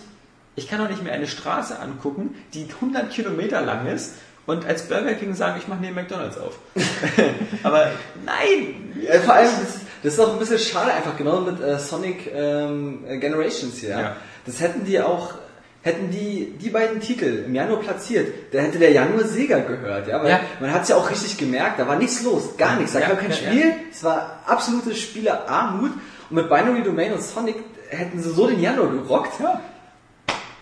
ich 0.56 0.66
kann 0.68 0.80
doch 0.80 0.88
nicht 0.88 1.04
mehr 1.04 1.12
eine 1.12 1.28
Straße 1.28 1.78
angucken, 1.78 2.34
die 2.54 2.66
100 2.68 3.10
Kilometer 3.12 3.60
lang 3.60 3.86
ist 3.86 4.14
und 4.48 4.66
als 4.66 4.82
Burger 4.88 5.12
King 5.14 5.34
sagen, 5.34 5.56
ich 5.60 5.68
mache 5.68 5.80
neben 5.82 5.94
McDonalds 5.94 6.38
auf. 6.38 6.58
Aber 7.62 7.90
nein! 8.24 8.92
Ja, 9.00 9.20
vor 9.20 9.34
allem, 9.34 9.50
das 9.60 9.74
ist, 9.76 9.80
das 10.02 10.12
ist 10.14 10.20
auch 10.20 10.32
ein 10.32 10.38
bisschen 10.38 10.58
schade 10.58 10.92
einfach, 10.92 11.16
genau 11.16 11.42
mit 11.42 11.60
äh, 11.62 11.78
Sonic 11.78 12.30
ähm, 12.34 13.04
Generations 13.20 13.76
hier. 13.78 13.90
Ja. 13.90 14.16
Das 14.46 14.60
hätten 14.60 14.84
die 14.86 15.00
auch, 15.00 15.34
hätten 15.82 16.10
die 16.10 16.54
die 16.60 16.70
beiden 16.70 16.98
Titel 17.00 17.44
im 17.46 17.54
Januar 17.54 17.80
platziert, 17.80 18.32
da 18.52 18.60
hätte 18.60 18.78
der 18.78 18.90
Januar 18.92 19.24
Sega 19.24 19.58
gehört, 19.58 20.08
ja, 20.08 20.22
weil 20.22 20.30
Ja. 20.30 20.40
man 20.60 20.72
hat 20.72 20.82
es 20.84 20.88
ja 20.88 20.96
auch 20.96 21.10
richtig 21.10 21.36
gemerkt, 21.36 21.78
da 21.78 21.86
war 21.86 21.96
nichts 21.96 22.22
los, 22.22 22.56
gar 22.56 22.76
nichts, 22.76 22.94
da 22.94 23.00
Ja, 23.00 23.06
kam 23.08 23.18
kein 23.18 23.32
Spiel, 23.32 23.72
es 23.92 24.02
war 24.02 24.40
absolute 24.46 24.94
Spielerarmut 24.94 25.90
und 26.30 26.36
mit 26.36 26.48
Binary 26.48 26.82
Domain 26.82 27.12
und 27.12 27.22
Sonic 27.22 27.56
hätten 27.90 28.22
sie 28.22 28.30
so 28.30 28.46
den 28.46 28.60
Januar 28.60 28.88
gerockt, 28.90 29.38
Ja. 29.40 29.60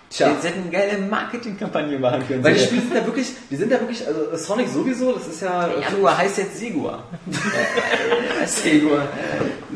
Tja. 0.08 0.32
Die 0.40 0.46
hätten 0.46 0.62
eine 0.62 0.70
geile 0.70 0.98
Marketingkampagne 0.98 1.98
machen 1.98 2.26
können. 2.28 2.44
Weil 2.44 2.54
die 2.54 2.60
Spiele 2.60 2.82
sind 2.82 2.94
ja 2.94 3.04
wirklich, 3.04 3.32
die 3.50 3.56
sind 3.56 3.70
ja 3.72 3.80
wirklich, 3.80 4.06
also 4.06 4.36
Sonic 4.36 4.68
sowieso, 4.68 5.12
das 5.12 5.26
ist 5.26 5.42
ja... 5.42 5.68
Januar 5.80 6.16
heißt 6.16 6.38
jetzt 6.38 6.58
Segua. 6.58 7.02
Segua. 8.46 9.08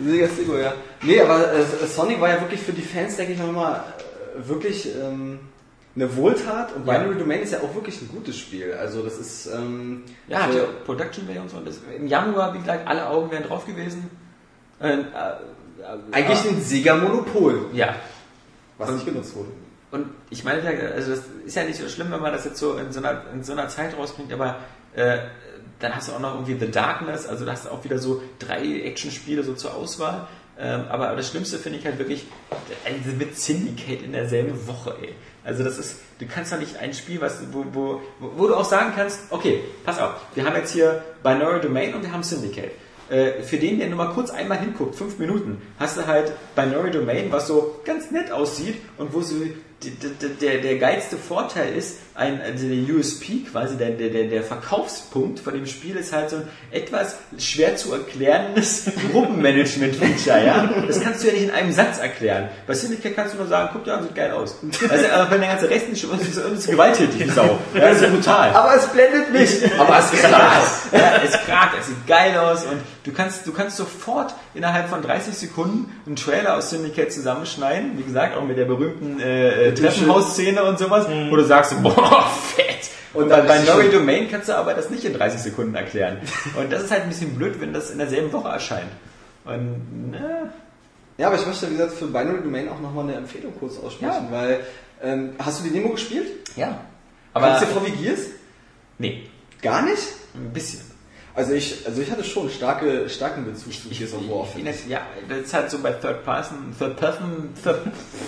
Sega 0.06 0.28
Segua, 0.28 0.58
ja. 0.60 0.72
Nee, 1.02 1.20
aber 1.20 1.52
äh, 1.52 1.86
Sonic 1.86 2.20
war 2.20 2.28
ja 2.28 2.40
wirklich 2.40 2.60
für 2.60 2.72
die 2.72 2.82
Fans, 2.82 3.16
denke 3.16 3.32
ich 3.32 3.38
mal, 3.40 3.82
äh, 4.36 4.48
wirklich 4.48 4.88
ähm, 4.94 5.40
eine 5.96 6.16
Wohltat 6.16 6.74
und 6.76 6.86
Ja. 6.86 6.98
Binary 6.98 7.18
Domain 7.18 7.40
ist 7.42 7.52
ja 7.52 7.58
auch 7.60 7.74
wirklich 7.74 8.00
ein 8.00 8.08
gutes 8.08 8.38
Spiel. 8.38 8.72
Also 8.74 9.02
das 9.02 9.18
ist... 9.18 9.46
Ähm, 9.46 10.04
Ja, 10.28 10.38
für- 10.38 10.44
hatte 10.44 10.68
Production 10.86 11.26
Value 11.28 11.42
und 11.42 11.50
so. 11.50 11.58
Das, 11.60 11.80
Im 11.96 12.06
Januar, 12.06 12.54
wie 12.54 12.58
gesagt, 12.60 12.86
alle 12.86 13.06
Augen 13.08 13.30
wären 13.32 13.42
drauf 13.42 13.66
gewesen. 13.66 14.08
Äh, 14.80 14.90
äh, 14.92 14.92
äh, 15.00 15.02
eigentlich 16.12 16.48
ein 16.48 16.60
Sega-Monopol, 16.62 17.66
Ja. 17.72 17.96
was 18.78 18.90
nicht 18.92 19.06
genutzt 19.06 19.34
wurde. 19.34 19.48
Und 19.90 20.06
ich 20.30 20.44
meine, 20.44 20.62
also 20.94 21.10
das 21.10 21.22
ist 21.44 21.56
ja 21.56 21.64
nicht 21.64 21.78
so 21.78 21.88
schlimm, 21.88 22.10
wenn 22.10 22.20
man 22.20 22.32
das 22.32 22.44
jetzt 22.44 22.58
so 22.58 22.76
in 22.76 22.92
so 22.92 23.00
einer, 23.00 23.22
in 23.32 23.42
so 23.42 23.52
einer 23.52 23.68
Zeit 23.68 23.96
rausbringt, 23.96 24.32
aber 24.32 24.56
äh, 24.94 25.18
dann 25.80 25.94
hast 25.96 26.08
du 26.08 26.12
auch 26.12 26.20
noch 26.20 26.34
irgendwie 26.34 26.64
The 26.64 26.70
Darkness, 26.70 27.26
also 27.26 27.44
da 27.44 27.52
hast 27.52 27.66
du 27.66 27.70
auch 27.70 27.82
wieder 27.82 27.98
so 27.98 28.22
drei 28.38 28.82
Actionspiele 28.82 29.42
so 29.42 29.54
zur 29.54 29.74
Auswahl. 29.74 30.28
Ähm, 30.58 30.84
aber 30.90 31.16
das 31.16 31.30
Schlimmste 31.30 31.58
finde 31.58 31.78
ich 31.78 31.86
halt 31.86 31.98
wirklich 31.98 32.26
also 32.84 33.16
mit 33.16 33.38
Syndicate 33.38 34.02
in 34.02 34.12
derselben 34.12 34.66
Woche, 34.66 34.94
ey. 35.00 35.14
Also 35.42 35.64
das 35.64 35.78
ist, 35.78 35.96
du 36.18 36.26
kannst 36.26 36.52
doch 36.52 36.58
nicht 36.58 36.76
ein 36.76 36.92
Spiel, 36.92 37.20
was, 37.22 37.40
wo, 37.50 37.64
wo, 37.72 38.02
wo 38.18 38.46
du 38.46 38.54
auch 38.54 38.64
sagen 38.64 38.92
kannst, 38.94 39.20
okay, 39.30 39.64
pass 39.86 39.98
auf, 39.98 40.12
wir 40.34 40.44
haben 40.44 40.54
jetzt 40.56 40.72
hier 40.72 41.02
Binary 41.22 41.62
Domain 41.62 41.94
und 41.94 42.02
wir 42.02 42.12
haben 42.12 42.22
Syndicate. 42.22 42.72
Äh, 43.08 43.42
für 43.42 43.56
den, 43.56 43.78
der 43.78 43.88
nur 43.88 43.96
mal 43.96 44.12
kurz 44.12 44.30
einmal 44.30 44.58
hinguckt, 44.58 44.96
fünf 44.96 45.18
Minuten, 45.18 45.62
hast 45.78 45.96
du 45.96 46.06
halt 46.06 46.30
Binary 46.54 46.90
Domain, 46.90 47.32
was 47.32 47.46
so 47.46 47.80
ganz 47.86 48.10
nett 48.10 48.30
aussieht 48.30 48.76
und 48.98 49.14
wo 49.14 49.22
so 49.22 49.36
d- 49.88 50.14
d- 50.20 50.28
der, 50.40 50.58
der 50.60 50.78
geilste 50.78 51.16
Vorteil 51.16 51.74
ist, 51.74 51.98
ein, 52.20 52.40
also 52.40 52.68
der 52.68 52.94
USP 52.94 53.44
quasi, 53.50 53.76
der, 53.76 53.90
der, 53.92 54.10
der 54.10 54.42
Verkaufspunkt 54.42 55.40
von 55.40 55.54
dem 55.54 55.66
Spiel 55.66 55.96
ist 55.96 56.12
halt 56.12 56.28
so 56.28 56.36
ein 56.36 56.42
etwas 56.70 57.16
schwer 57.38 57.76
zu 57.76 57.94
erklärendes 57.94 58.90
Gruppenmanagement-Feature, 59.12 60.44
ja? 60.44 60.68
Das 60.86 61.00
kannst 61.00 61.22
du 61.22 61.28
ja 61.28 61.32
nicht 61.32 61.44
in 61.44 61.50
einem 61.50 61.72
Satz 61.72 61.98
erklären. 61.98 62.48
Bei 62.66 62.74
Syndicate 62.74 63.16
kannst 63.16 63.34
du 63.34 63.38
nur 63.38 63.46
sagen, 63.46 63.70
guck 63.72 63.84
dir 63.84 63.94
an, 63.94 64.02
sieht 64.02 64.14
geil 64.14 64.32
aus. 64.32 64.56
Also, 64.88 65.06
aber 65.08 65.30
wenn 65.30 65.40
der 65.40 65.50
ganze 65.50 65.70
Rest 65.70 65.88
nicht 65.88 66.04
ist, 66.04 66.22
ist 66.22 66.36
es 66.36 66.66
gewalttätig, 66.66 67.24
die 67.24 67.30
Sau. 67.30 67.58
Ja, 67.74 67.80
das 67.88 68.02
ist 68.02 68.12
brutal. 68.12 68.50
Aber 68.50 68.74
es 68.76 68.86
blendet 68.88 69.32
nicht. 69.32 69.78
Aber 69.78 69.98
es 69.98 70.12
ist 70.12 70.22
krass. 70.22 70.82
Ja, 70.92 71.12
es 71.24 71.32
kragt, 71.32 71.76
es 71.80 71.86
sieht 71.86 72.06
geil 72.06 72.36
aus 72.36 72.64
und 72.64 72.80
du 73.04 73.12
kannst, 73.12 73.46
du 73.46 73.52
kannst 73.52 73.78
sofort 73.78 74.34
innerhalb 74.54 74.88
von 74.88 75.00
30 75.00 75.34
Sekunden 75.34 75.90
einen 76.06 76.16
Trailer 76.16 76.56
aus 76.56 76.70
Syndicate 76.70 77.10
zusammenschneiden. 77.12 77.96
Wie 77.96 78.02
gesagt, 78.02 78.36
auch 78.36 78.44
mit 78.44 78.58
der 78.58 78.66
berühmten 78.66 79.20
äh, 79.20 79.68
äh, 79.68 79.74
Treppenhausszene 79.74 80.62
und 80.64 80.78
sowas, 80.78 81.06
wo 81.30 81.36
du 81.36 81.44
sagst, 81.44 81.82
boah, 81.82 82.09
fett. 82.54 82.90
Und 83.12 83.28
bei, 83.28 83.40
bei 83.42 83.58
schön. 83.64 83.90
Domain 83.90 84.30
kannst 84.30 84.48
du 84.48 84.56
aber 84.56 84.74
das 84.74 84.88
nicht 84.90 85.04
in 85.04 85.14
30 85.14 85.40
Sekunden 85.40 85.74
erklären. 85.74 86.18
Und 86.56 86.70
das 86.72 86.84
ist 86.84 86.90
halt 86.90 87.02
ein 87.02 87.08
bisschen 87.08 87.34
blöd, 87.34 87.60
wenn 87.60 87.72
das 87.72 87.90
in 87.90 87.98
derselben 87.98 88.32
Woche 88.32 88.48
erscheint. 88.48 88.90
Und, 89.44 90.10
ne, 90.12 90.52
Ja, 91.18 91.26
aber 91.28 91.36
ich 91.36 91.46
möchte, 91.46 91.68
wie 91.70 91.76
gesagt, 91.76 91.94
für 91.94 92.06
Binary 92.06 92.42
Domain 92.42 92.68
auch 92.68 92.80
nochmal 92.80 93.04
eine 93.04 93.14
Empfehlung 93.16 93.52
kurz 93.58 93.78
aussprechen, 93.78 94.26
Ja. 94.26 94.30
weil, 94.30 94.60
ähm, 95.02 95.30
hast 95.38 95.60
du 95.60 95.64
die 95.64 95.70
Demo 95.70 95.90
gespielt? 95.90 96.26
ja. 96.56 96.80
Aber 97.32 97.46
Kannst 97.46 97.74
du 97.76 97.80
dir 97.80 97.90
Gears? 97.96 98.20
nee, 98.98 99.28
Gar 99.62 99.82
nicht? 99.82 100.02
ein 100.34 100.52
bisschen. 100.52 100.80
Also 101.40 101.54
ich, 101.54 101.86
also 101.86 102.02
ich 102.02 102.10
hatte 102.10 102.22
schon 102.22 102.50
starke, 102.50 103.08
starken 103.08 103.46
Bezug 103.46 103.72
zu 103.72 103.88
Gears 103.88 104.12
of 104.12 104.28
War. 104.28 104.46
Ich- 104.54 104.62
ich- 104.66 104.86
Ja, 104.88 105.00
das 105.26 105.38
ist 105.38 105.54
halt 105.54 105.70
so 105.70 105.78
bei 105.78 105.90
Third 105.92 106.22
Person, 106.22 106.74
Third 106.78 106.96
Person, 106.98 107.48
Third, 107.64 107.78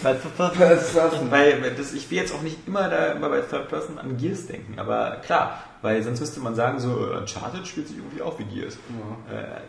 bei, 0.02 0.14
Person. 0.14 1.30
weil 1.30 1.74
das, 1.76 1.92
ich 1.92 2.10
will 2.10 2.16
jetzt 2.16 2.32
auch 2.34 2.40
nicht 2.40 2.56
immer 2.66 2.88
da 2.88 3.12
immer 3.12 3.28
bei 3.28 3.40
Third 3.42 3.68
Person 3.68 3.98
an 3.98 4.16
Gears 4.16 4.46
denken, 4.46 4.78
aber 4.78 5.18
klar, 5.26 5.62
weil 5.82 6.02
sonst 6.02 6.20
müsste 6.20 6.40
man 6.40 6.54
sagen, 6.54 6.80
so 6.80 6.88
Uncharted 6.88 7.66
spielt 7.66 7.88
sich 7.88 7.98
irgendwie 7.98 8.22
auch 8.22 8.38
wie 8.38 8.44
Gears. 8.44 8.76
Äh, 9.30 9.60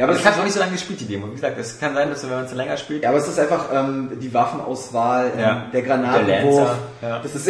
Ja, 0.00 0.06
aber 0.06 0.14
ich 0.14 0.20
es 0.20 0.26
habe 0.26 0.36
noch 0.38 0.44
nicht 0.44 0.54
so 0.54 0.60
lange 0.60 0.72
gespielt, 0.72 0.98
die 1.00 1.04
Demo. 1.04 1.28
Wie 1.28 1.34
gesagt, 1.34 1.58
es 1.58 1.78
kann 1.78 1.92
sein, 1.94 2.08
dass 2.08 2.22
wenn 2.22 2.30
man 2.30 2.44
es 2.46 2.54
länger 2.54 2.76
spielt, 2.78 3.02
Ja, 3.02 3.10
aber 3.10 3.18
es 3.18 3.28
ist 3.28 3.38
einfach 3.38 3.66
ähm, 3.70 4.10
die 4.18 4.32
Waffenauswahl, 4.32 5.30
ähm, 5.34 5.40
Ja. 5.40 5.66
der 5.70 5.82
Granatenwurf. 5.82 6.70
Der 7.02 7.08
ja. 7.10 7.18
Das 7.22 7.34
ist, 7.34 7.48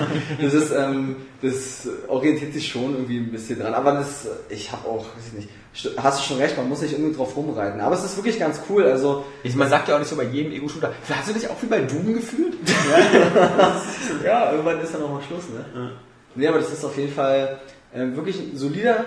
das 0.42 0.52
ist, 0.52 0.72
ähm, 0.72 1.14
das 1.42 1.88
orientiert 2.08 2.54
sich 2.54 2.66
schon 2.68 2.92
irgendwie 2.94 3.18
ein 3.18 3.30
bisschen 3.30 3.60
dran. 3.60 3.72
Aber 3.74 3.92
das, 3.92 4.26
ich 4.48 4.72
habe 4.72 4.88
auch, 4.88 5.04
weiß 5.04 5.26
ich 5.28 5.32
nicht, 5.34 5.48
st- 5.76 5.96
hast 5.96 6.18
du 6.18 6.24
schon 6.24 6.38
recht, 6.38 6.56
man 6.56 6.68
muss 6.68 6.82
nicht 6.82 6.92
irgendwie 6.92 7.14
drauf 7.14 7.36
rumreiten. 7.36 7.80
Aber 7.80 7.94
es 7.94 8.02
ist 8.04 8.16
wirklich 8.16 8.36
ganz 8.38 8.60
cool. 8.68 8.84
Also 8.84 9.24
ich, 9.44 9.54
man 9.54 9.68
sagt 9.70 9.86
ja 9.88 9.94
auch 9.94 10.00
nicht 10.00 10.08
so 10.08 10.16
bei 10.16 10.24
jedem 10.24 10.50
Ego-Shooter, 10.50 10.92
hast 11.08 11.28
du 11.28 11.34
dich 11.34 11.48
auch 11.48 11.56
wie 11.62 11.66
bei 11.66 11.82
Doom 11.82 12.14
gefühlt? 12.14 12.54
ja, 14.24 14.50
irgendwann 14.50 14.80
ist 14.80 14.92
dann 14.94 15.02
auch 15.02 15.10
mal 15.10 15.22
Schluss, 15.22 15.44
ne? 15.50 15.92
Nee, 16.34 16.48
aber 16.48 16.58
das 16.58 16.72
ist 16.72 16.84
auf 16.84 16.96
jeden 16.96 17.12
Fall 17.12 17.60
ähm, 17.94 18.16
wirklich 18.16 18.38
ein 18.40 18.56
solider, 18.56 19.04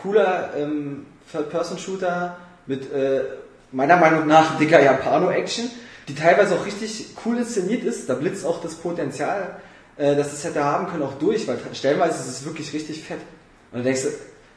cooler 0.00 0.50
ähm, 0.56 1.06
Third-Person-Shooter 1.30 2.36
mit 2.66 2.92
äh, 2.92 3.22
meiner 3.70 3.96
Meinung 3.96 4.26
nach 4.26 4.58
dicker 4.58 4.82
Japano-Action, 4.82 5.70
die 6.08 6.14
teilweise 6.14 6.54
auch 6.54 6.66
richtig 6.66 7.08
cool 7.24 7.38
inszeniert 7.38 7.84
ist. 7.84 8.08
Da 8.08 8.14
blitzt 8.14 8.44
auch 8.44 8.60
das 8.60 8.74
Potenzial, 8.74 9.56
äh, 9.96 10.16
das 10.16 10.32
es 10.32 10.44
hätte 10.44 10.64
haben 10.64 10.88
können, 10.88 11.02
auch 11.02 11.14
durch, 11.14 11.46
weil 11.48 11.58
stellenweise 11.74 12.20
ist 12.20 12.28
es 12.28 12.44
wirklich 12.44 12.72
richtig 12.72 13.02
fett. 13.02 13.20
Und 13.70 13.78
du 13.78 13.84
denkst, 13.84 14.02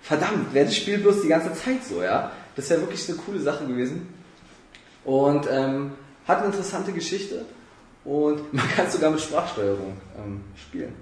verdammt, 0.02 0.54
wäre 0.54 0.66
das 0.66 0.76
Spiel 0.76 1.00
bloß 1.00 1.22
die 1.22 1.28
ganze 1.28 1.54
Zeit 1.54 1.84
so, 1.88 2.04
ja? 2.04 2.32
Das 2.56 2.70
wäre 2.70 2.82
wirklich 2.82 3.08
eine 3.10 3.18
coole 3.18 3.40
Sache 3.40 3.66
gewesen. 3.66 4.14
Und 5.04 5.48
ähm, 5.50 5.94
hat 6.28 6.40
eine 6.40 6.48
interessante 6.48 6.92
Geschichte 6.92 7.46
und 8.04 8.54
man 8.54 8.68
kann 8.70 8.88
es 8.88 8.94
sogar 8.94 9.12
mit 9.12 9.22
Sprachsteuerung 9.22 9.98
ähm, 10.18 10.42
spielen. 10.56 10.94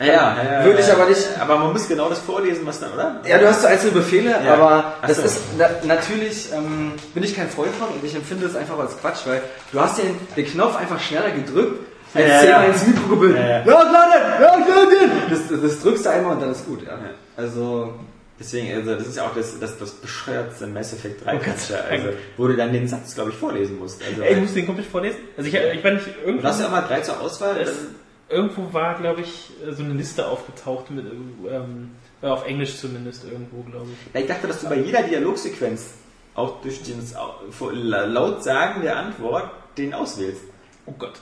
Ja, 0.00 0.36
Würde 0.64 0.80
ich 0.80 0.92
aber 0.92 1.06
nicht- 1.06 1.28
Aber 1.40 1.58
man 1.58 1.72
muss 1.72 1.88
genau 1.88 2.08
das 2.08 2.20
vorlesen, 2.20 2.64
was 2.64 2.78
dann, 2.78 2.92
oder? 2.92 3.20
Ja, 3.26 3.38
du 3.38 3.48
hast 3.48 3.62
so 3.62 3.66
einzelne 3.66 3.92
Befehle, 3.92 4.30
Ja. 4.44 4.54
aber 4.54 4.94
Ach 5.02 5.08
das 5.08 5.16
so. 5.16 5.22
ist 5.24 5.40
na, 5.58 5.68
natürlich 5.84 6.52
ähm, 6.52 6.92
bin 7.14 7.24
ich 7.24 7.34
kein 7.34 7.48
Freund 7.50 7.74
von 7.74 7.88
und 7.88 8.04
ich 8.04 8.14
empfinde 8.14 8.46
es 8.46 8.54
einfach 8.54 8.78
als 8.78 8.96
Quatsch, 9.00 9.26
weil 9.26 9.42
du 9.72 9.80
hast 9.80 9.98
den, 9.98 10.14
den 10.36 10.46
Knopf 10.46 10.76
einfach 10.76 11.00
schneller 11.00 11.30
gedrückt, 11.30 11.80
als 12.14 12.26
Ja, 12.28 12.38
zehnmal 12.40 12.62
ja. 12.62 12.72
ins 12.72 12.86
Mikro 12.86 13.08
gebildet. 13.08 13.38
Ja, 13.38 13.48
Ja, 13.48 13.56
ja. 13.58 13.62
klar, 13.64 14.08
ja, 14.40 14.64
klar, 14.64 14.86
das, 15.30 15.60
das, 15.60 15.80
drückst 15.82 16.06
du 16.06 16.10
einmal 16.10 16.34
und 16.36 16.42
dann 16.42 16.52
ist 16.52 16.64
gut, 16.66 16.82
ja. 16.86 16.92
Ja. 16.92 16.98
Also 17.36 17.94
Deswegen, 18.40 18.72
also 18.76 18.94
das 18.94 19.08
ist 19.08 19.16
ja 19.16 19.24
auch 19.24 19.34
das, 19.34 19.58
das, 19.58 19.78
das 19.78 19.90
bescheuertste 19.90 20.68
Mass 20.68 20.92
Effect 20.92 21.24
3 21.26 21.32
Oh 21.34 21.38
Gott. 21.38 21.54
Feature, 21.56 21.82
also, 21.90 22.08
wo 22.36 22.46
du 22.46 22.54
dann 22.56 22.72
den 22.72 22.86
Satz, 22.86 23.16
glaube 23.16 23.30
ich, 23.30 23.36
vorlesen 23.36 23.80
musst. 23.80 24.00
Also, 24.08 24.22
Ey, 24.22 24.34
ich 24.34 24.40
muss 24.40 24.54
den 24.54 24.64
komplett 24.64 24.86
vorlesen. 24.86 25.18
Also 25.36 25.48
ich, 25.48 25.54
ich 25.56 25.82
war 25.82 25.90
nicht 25.90 26.06
du 26.06 26.10
irgendwo. 26.24 26.46
hast 26.46 26.60
ja 26.60 26.66
immer 26.68 26.82
drei 26.82 27.00
zur 27.00 27.20
Auswahl. 27.20 27.56
Irgendwo 28.30 28.72
war, 28.72 28.98
glaube 28.98 29.22
ich, 29.22 29.50
so 29.70 29.82
eine 29.82 29.94
Liste 29.94 30.26
aufgetaucht 30.26 30.90
mit 30.90 31.06
ähm, 31.50 31.92
äh, 32.22 32.26
auf 32.26 32.46
Englisch 32.46 32.76
zumindest 32.76 33.24
irgendwo, 33.24 33.62
glaube 33.62 33.86
ich. 34.12 34.20
Ich 34.20 34.26
dachte, 34.26 34.46
dass 34.46 34.60
du 34.60 34.68
bei 34.68 34.76
jeder 34.76 35.02
Dialogsequenz 35.02 35.94
auch 36.34 36.60
durch 36.60 36.82
den 36.82 37.02
vor- 37.50 37.72
laut 37.72 38.44
Sagen 38.44 38.82
der 38.82 38.96
Antwort 38.96 39.50
den 39.78 39.94
auswählst. 39.94 40.42
Oh 40.86 40.92
Gott. 40.98 41.20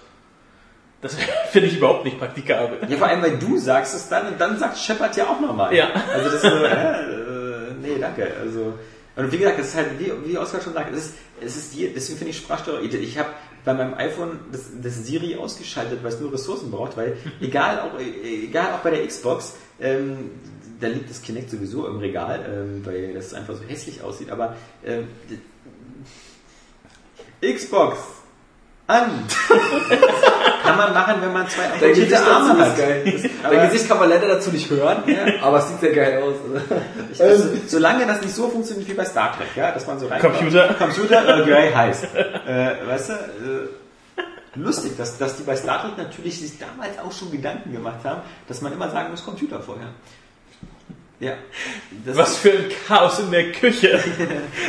Das 1.01 1.15
finde 1.51 1.69
ich 1.69 1.77
überhaupt 1.77 2.05
nicht 2.05 2.19
praktikabel. 2.19 2.79
Ja, 2.89 2.97
vor 2.97 3.07
allem, 3.07 3.23
weil 3.23 3.39
du 3.39 3.57
sagst 3.59 3.95
es 3.95 4.09
dann 4.09 4.27
und 4.29 4.41
dann 4.41 4.59
sagt 4.59 4.79
Shepard 4.79 5.17
ja 5.17 5.27
auch 5.29 5.41
nochmal. 5.41 5.75
Ja. 5.75 5.91
Also 6.13 6.25
das 6.31 6.35
ist 6.35 6.43
so, 6.43 6.49
äh, 6.65 7.01
äh, 7.01 7.73
nee, 7.81 7.99
danke. 8.01 8.33
Also, 8.41 8.75
und 9.15 9.33
wie 9.33 9.39
gesagt, 9.39 9.59
das 9.59 9.69
ist 9.69 9.77
halt, 9.77 9.99
wie, 9.99 10.13
wie 10.27 10.37
Oskar 10.39 10.61
schon 10.61 10.75
sagt, 10.75 10.93
es 10.93 11.07
ist, 11.07 11.15
es 11.41 11.57
ist 11.57 11.75
die, 11.75 11.89
deswegen 11.93 12.19
finde 12.19 12.31
ich 12.33 12.39
Sprachsteuerung, 12.39 12.85
ich 12.85 13.19
habe 13.19 13.29
bei 13.67 13.75
meinem 13.75 13.95
iPhone 13.95 14.39
das, 14.53 14.71
das 14.81 15.05
Siri 15.05 15.37
ausgeschaltet, 15.37 16.03
weil 16.03 16.13
es 16.13 16.21
nur 16.21 16.33
Ressourcen 16.33 16.71
braucht, 16.71 16.97
weil 16.97 17.19
egal 17.41 17.81
auch, 17.81 17.99
egal 17.99 18.73
auch 18.73 18.79
bei 18.79 18.91
der 18.91 19.07
Xbox, 19.07 19.57
ähm, 19.81 20.31
da 20.81 20.87
liegt 20.87 21.11
das 21.11 21.21
Kinect 21.21 21.51
sowieso 21.51 21.87
im 21.89 21.99
Regal, 21.99 22.47
ähm, 22.49 22.87
weil 22.87 23.13
das 23.13 23.35
einfach 23.35 23.57
so 23.57 23.65
hässlich 23.65 24.03
aussieht, 24.03 24.31
aber 24.31 24.57
ähm, 24.85 25.09
Xbox 27.43 27.99
an. 28.87 29.25
Kann 30.63 30.77
man 30.79 30.93
machen, 30.95 31.15
wenn 31.21 31.33
man 31.33 31.49
zwei 31.49 31.65
amputierte 31.71 32.19
Arme 32.27 32.53
ist 32.55 32.59
hat. 32.71 32.77
geil. 32.79 33.03
Das, 33.05 33.31
Aber- 33.45 33.55
dein 33.55 33.71
Gesicht 33.71 33.89
kann 33.89 33.99
man 34.01 34.09
leider 34.11 34.27
dazu 34.29 34.51
nicht 34.51 34.69
hören, 34.69 35.03
Ja. 35.07 35.43
aber 35.43 35.59
es 35.59 35.69
sieht 35.69 35.81
sehr 35.81 35.93
geil 35.93 36.23
aus. 36.23 36.35
Ich, 37.13 37.23
also, 37.23 37.49
solange 37.69 38.05
das 38.07 38.21
nicht 38.21 38.35
so 38.35 38.49
funktioniert 38.49 38.89
wie 38.89 38.95
bei 38.95 39.05
Star 39.05 39.37
Trek, 39.37 39.47
ja, 39.55 39.71
dass 39.73 39.87
man 39.87 39.99
so 39.99 40.07
rein 40.09 40.21
Computer. 40.21 40.75
Computer 40.75 41.25
Earl 41.25 41.45
Grey 41.45 41.73
heißt. 41.73 42.05
Äh, 42.15 42.75
weißt 42.87 43.09
du, 43.11 43.13
äh, 43.13 44.27
lustig, 44.57 44.97
dass, 44.99 45.17
dass 45.19 45.37
die 45.37 45.45
bei 45.45 45.55
Star 45.57 45.83
Trek 45.83 45.97
natürlich 45.97 46.41
sich 46.41 46.59
damals 46.59 46.99
auch 46.99 47.13
schon 47.13 47.31
Gedanken 47.31 47.73
gemacht 47.73 48.01
haben, 48.05 48.23
dass 48.49 48.61
man 48.61 48.73
immer 48.73 48.91
sagen 48.91 49.11
muss 49.13 49.25
Computer 49.25 49.61
vorher. 49.61 49.89
Ja. 51.21 51.35
Das 52.05 52.17
Was 52.17 52.37
für 52.39 52.51
ein 52.51 52.65
Chaos 52.89 53.21
in 53.21 53.31
der 53.31 53.53
Küche. 53.53 53.99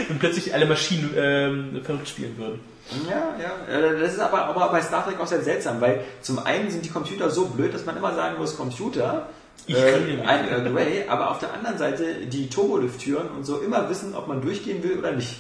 Und 0.09 0.19
plötzlich 0.19 0.53
alle 0.53 0.65
Maschinen 0.67 1.13
ähm, 1.17 1.81
verrückt 1.83 2.07
spielen 2.07 2.37
würden. 2.37 2.59
Ja, 3.09 3.35
ja. 3.39 3.73
Äh, 3.73 3.99
Das 3.99 4.13
ist 4.13 4.19
aber, 4.19 4.45
aber 4.45 4.69
bei 4.69 4.81
Star 4.81 5.05
Trek 5.05 5.19
auch 5.19 5.27
sehr 5.27 5.41
seltsam, 5.41 5.81
weil 5.81 6.01
zum 6.21 6.39
einen 6.39 6.69
sind 6.71 6.85
die 6.85 6.89
Computer 6.89 7.29
so 7.29 7.45
blöd, 7.45 7.73
dass 7.73 7.85
man 7.85 7.97
immer 7.97 8.13
sagen 8.13 8.37
muss, 8.37 8.55
Computer, 8.57 9.29
Ich 9.65 9.75
äh, 9.75 10.21
ein 10.25 10.47
Earl 10.47 10.71
Grey, 10.71 11.05
aber 11.07 11.31
auf 11.31 11.39
der 11.39 11.53
anderen 11.53 11.77
Seite 11.77 12.25
die 12.25 12.49
Turbolifttüren 12.49 13.29
und 13.29 13.45
so 13.45 13.59
immer 13.59 13.89
wissen, 13.89 14.15
ob 14.15 14.27
man 14.27 14.41
durchgehen 14.41 14.83
will 14.83 14.97
oder 14.97 15.11
nicht. 15.11 15.37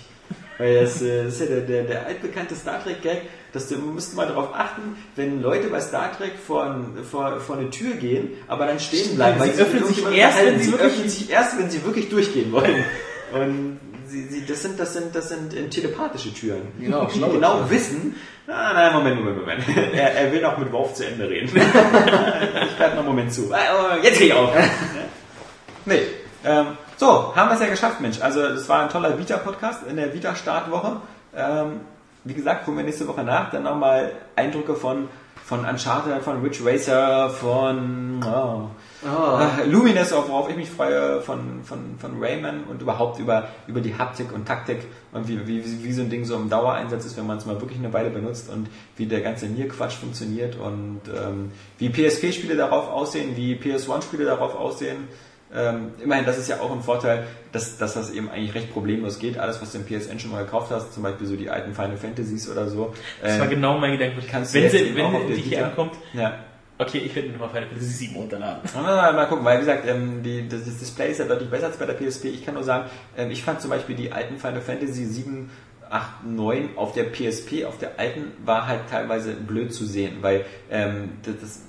Weil 0.57 0.81
das, 0.81 1.01
äh, 1.01 1.25
das 1.25 1.35
ist 1.35 1.39
ja 1.41 1.45
der, 1.47 1.61
der, 1.61 1.83
der 1.83 2.05
altbekannte 2.07 2.55
Star 2.55 2.83
Trek-Gag, 2.83 3.21
dass 3.53 3.69
du 3.69 3.77
müsst 3.77 4.15
mal 4.15 4.27
darauf 4.27 4.53
achten, 4.53 4.97
wenn 5.15 5.41
Leute 5.41 5.67
bei 5.67 5.79
Star 5.79 6.11
Trek 6.17 6.33
vor, 6.45 6.75
vor, 7.09 7.39
vor 7.39 7.57
eine 7.57 7.69
Tür 7.69 7.95
gehen, 7.95 8.29
aber 8.47 8.65
dann 8.65 8.79
stehen 8.79 9.15
bleiben. 9.15 9.39
Sie 9.41 9.59
weil 9.59 9.65
öffnen 9.65 9.85
sich 9.85 10.05
erst, 10.13 10.43
wenn 10.43 10.59
sie 10.59 10.65
sie 10.65 10.73
öffnen 10.75 11.09
sich 11.09 11.29
erst, 11.29 11.59
wenn 11.59 11.69
sie 11.69 11.85
wirklich 11.85 12.09
durchgehen 12.09 12.51
wollen. 12.51 12.83
Und 13.33 13.79
sie, 14.07 14.27
sie, 14.27 14.45
das 14.45 14.61
sind, 14.61 14.79
das 14.79 14.93
sind, 14.93 15.15
das 15.15 15.29
sind 15.29 15.53
äh, 15.53 15.67
telepathische 15.67 16.33
Türen. 16.33 16.63
Genau, 16.79 17.05
die 17.05 17.19
genau 17.19 17.55
Türen. 17.57 17.69
wissen, 17.69 18.15
ah, 18.47 18.73
nein, 18.73 18.93
Moment, 18.93 19.19
Moment, 19.19 19.39
Moment. 19.39 19.63
Er, 19.93 20.15
er 20.15 20.31
will 20.31 20.41
noch 20.41 20.57
mit 20.57 20.71
Worf 20.71 20.93
zu 20.93 21.05
Ende 21.05 21.29
reden. 21.29 21.47
ich 21.55 22.75
bleib 22.77 22.91
noch 22.91 22.99
einen 22.99 23.05
Moment 23.05 23.33
zu. 23.33 23.51
Ah, 23.53 23.97
Jetzt 24.01 24.19
geh 24.19 24.25
ich 24.25 24.33
auf. 24.33 24.49
Nee. 25.85 26.01
Ähm, 26.43 26.65
so, 26.97 27.33
haben 27.35 27.49
wir 27.49 27.53
es 27.53 27.61
ja 27.61 27.67
geschafft, 27.67 28.01
Mensch. 28.01 28.19
Also 28.19 28.41
es 28.41 28.67
war 28.67 28.83
ein 28.83 28.89
toller 28.89 29.17
Vita-Podcast 29.17 29.83
in 29.89 29.95
der 29.95 30.13
Vita-Startwoche. 30.13 30.97
Ähm, 31.33 31.79
wie 32.25 32.33
gesagt, 32.33 32.65
gucken 32.65 32.79
wir 32.79 32.83
nächste 32.83 33.07
Woche 33.07 33.23
nach. 33.23 33.51
Dann 33.51 33.63
nochmal 33.63 34.11
Eindrücke 34.35 34.75
von, 34.75 35.07
von 35.45 35.63
Uncharted, 35.63 36.21
von 36.23 36.41
Ridge 36.41 36.59
Racer, 36.65 37.29
von 37.29 38.21
oh, 38.25 38.69
äh, 39.03 39.65
Lumines, 39.65 40.11
worauf 40.11 40.49
ich 40.49 40.55
mich 40.55 40.69
freue, 40.69 41.21
von, 41.21 41.63
von, 41.63 41.97
von 41.99 42.23
Rayman 42.23 42.63
und 42.63 42.81
überhaupt 42.81 43.19
über, 43.19 43.49
über 43.67 43.81
die 43.81 43.95
Haptik 43.95 44.33
und 44.33 44.47
Taktik 44.47 44.79
und 45.11 45.27
wie, 45.27 45.47
wie, 45.47 45.83
wie 45.83 45.93
so 45.93 46.01
ein 46.01 46.09
Ding 46.09 46.25
so 46.25 46.35
im 46.35 46.49
Dauereinsatz 46.49 47.05
ist, 47.05 47.17
wenn 47.17 47.27
man 47.27 47.37
es 47.37 47.45
mal 47.45 47.61
wirklich 47.61 47.79
eine 47.79 47.93
Weile 47.93 48.09
benutzt 48.09 48.49
und 48.49 48.67
wie 48.95 49.05
der 49.05 49.21
ganze 49.21 49.47
Nier-Quatsch 49.47 49.95
funktioniert 49.95 50.55
und 50.55 51.01
ähm, 51.07 51.51
wie 51.77 51.89
PSP-Spiele 51.89 52.55
darauf 52.55 52.89
aussehen, 52.89 53.35
wie 53.35 53.55
PS1-Spiele 53.55 54.25
darauf 54.25 54.55
aussehen. 54.55 55.07
Ähm, 55.53 55.91
immerhin, 56.03 56.25
das 56.25 56.37
ist 56.37 56.49
ja 56.49 56.59
auch 56.59 56.71
ein 56.71 56.81
Vorteil, 56.81 57.25
dass, 57.53 57.77
dass 57.77 57.93
das 57.93 58.11
eben 58.11 58.29
eigentlich 58.29 58.53
recht 58.53 58.73
problemlos 58.73 59.17
geht. 59.17 59.37
Alles, 59.37 59.61
was 59.61 59.71
du 59.71 59.77
im 59.77 59.85
PSN 59.85 60.19
schon 60.19 60.31
mal 60.31 60.43
gekauft 60.43 60.71
hast, 60.71 60.93
zum 60.93 61.03
Beispiel 61.03 61.25
so 61.25 61.35
die 61.37 61.49
alten 61.49 61.73
Final 61.73 61.95
Fantasies 61.95 62.49
oder 62.49 62.67
so. 62.67 62.93
Das 63.21 63.39
war 63.39 63.45
ähm, 63.45 63.51
genau 63.51 63.77
mein 63.77 63.91
Gedanke. 63.93 64.21
kannst 64.29 64.53
du 64.53 64.57
Wenn 64.57 64.63
jetzt 64.63 64.73
sie, 64.73 64.79
eben 64.79 65.01
auch 65.01 65.13
auf 65.13 65.21
wenn 65.29 65.35
die 65.35 65.41
hier 65.41 65.67
ankommt, 65.67 65.93
ja. 66.13 66.33
Okay, 66.77 66.99
ich 66.99 67.15
werde 67.15 67.29
mir 67.29 67.33
nochmal 67.33 67.49
Final 67.49 67.67
Fantasy 67.69 67.91
7 67.91 68.15
runterladen. 68.15 68.61
Mal, 68.75 69.13
mal 69.13 69.25
gucken, 69.27 69.45
weil 69.45 69.57
wie 69.57 69.65
gesagt, 69.65 69.87
ähm, 69.87 70.21
die, 70.23 70.47
das, 70.47 70.65
das 70.65 70.77
Display 70.77 71.11
ist 71.11 71.19
ja 71.19 71.25
deutlich 71.25 71.49
besser 71.49 71.67
als 71.67 71.77
bei 71.77 71.85
der 71.85 71.93
PSP. 71.93 72.25
Ich 72.25 72.45
kann 72.45 72.53
nur 72.53 72.63
sagen, 72.63 72.89
ähm, 73.17 73.31
ich 73.31 73.43
fand 73.43 73.61
zum 73.61 73.69
Beispiel 73.69 73.95
die 73.95 74.11
alten 74.11 74.37
Final 74.37 74.61
Fantasy 74.61 75.05
7, 75.05 75.49
8, 75.89 76.25
9 76.25 76.69
auf 76.75 76.93
der 76.93 77.05
PSP, 77.05 77.65
auf 77.65 77.77
der 77.77 77.97
alten, 77.97 78.33
war 78.45 78.67
halt 78.67 78.81
teilweise 78.89 79.33
blöd 79.33 79.73
zu 79.73 79.85
sehen, 79.85 80.17
weil 80.21 80.45
ähm, 80.69 81.11
das, 81.23 81.35
das, 81.39 81.61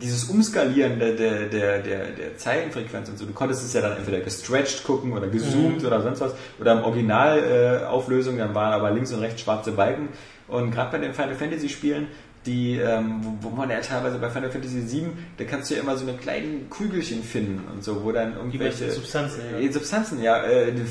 dieses 0.00 0.24
Umskalieren 0.24 0.98
der, 0.98 1.12
der, 1.12 1.46
der, 1.46 1.78
der, 1.80 2.06
der 2.06 2.36
Zeilenfrequenz 2.36 3.10
und 3.10 3.18
so, 3.18 3.26
du 3.26 3.32
konntest 3.32 3.64
es 3.64 3.72
ja 3.74 3.82
dann 3.82 3.98
entweder 3.98 4.20
gestretched 4.20 4.82
gucken 4.82 5.12
oder 5.12 5.28
gezoomt 5.28 5.84
oder 5.84 6.00
sonst 6.00 6.20
was, 6.20 6.34
oder 6.58 6.72
im 6.72 6.84
Originalauflösung, 6.84 7.82
äh, 7.82 7.86
Auflösung, 7.86 8.38
dann 8.38 8.54
waren 8.54 8.72
aber 8.72 8.90
links 8.90 9.12
und 9.12 9.20
rechts 9.20 9.42
schwarze 9.42 9.72
Balken. 9.72 10.08
Und 10.48 10.72
gerade 10.72 10.90
bei 10.90 10.98
den 10.98 11.14
Final 11.14 11.34
Fantasy 11.34 11.68
Spielen, 11.68 12.08
die, 12.46 12.76
ähm, 12.78 13.20
wo, 13.42 13.50
wo 13.50 13.54
man 13.54 13.68
ja 13.68 13.80
teilweise 13.80 14.18
bei 14.18 14.30
Final 14.30 14.50
Fantasy 14.50 14.80
7, 14.80 15.12
da 15.36 15.44
kannst 15.44 15.70
du 15.70 15.74
ja 15.74 15.80
immer 15.82 15.96
so 15.96 16.08
eine 16.08 16.16
kleinen 16.16 16.70
Kügelchen 16.70 17.22
finden 17.22 17.62
und 17.70 17.84
so, 17.84 18.02
wo 18.02 18.12
dann 18.12 18.34
irgendwelche 18.34 18.90
Substanzen, 18.90 19.42
ja. 19.52 19.58
Äh, 19.58 19.70
Substanzen, 19.70 20.22
ja, 20.22 20.42
äh, 20.44 20.72
die- 20.72 20.86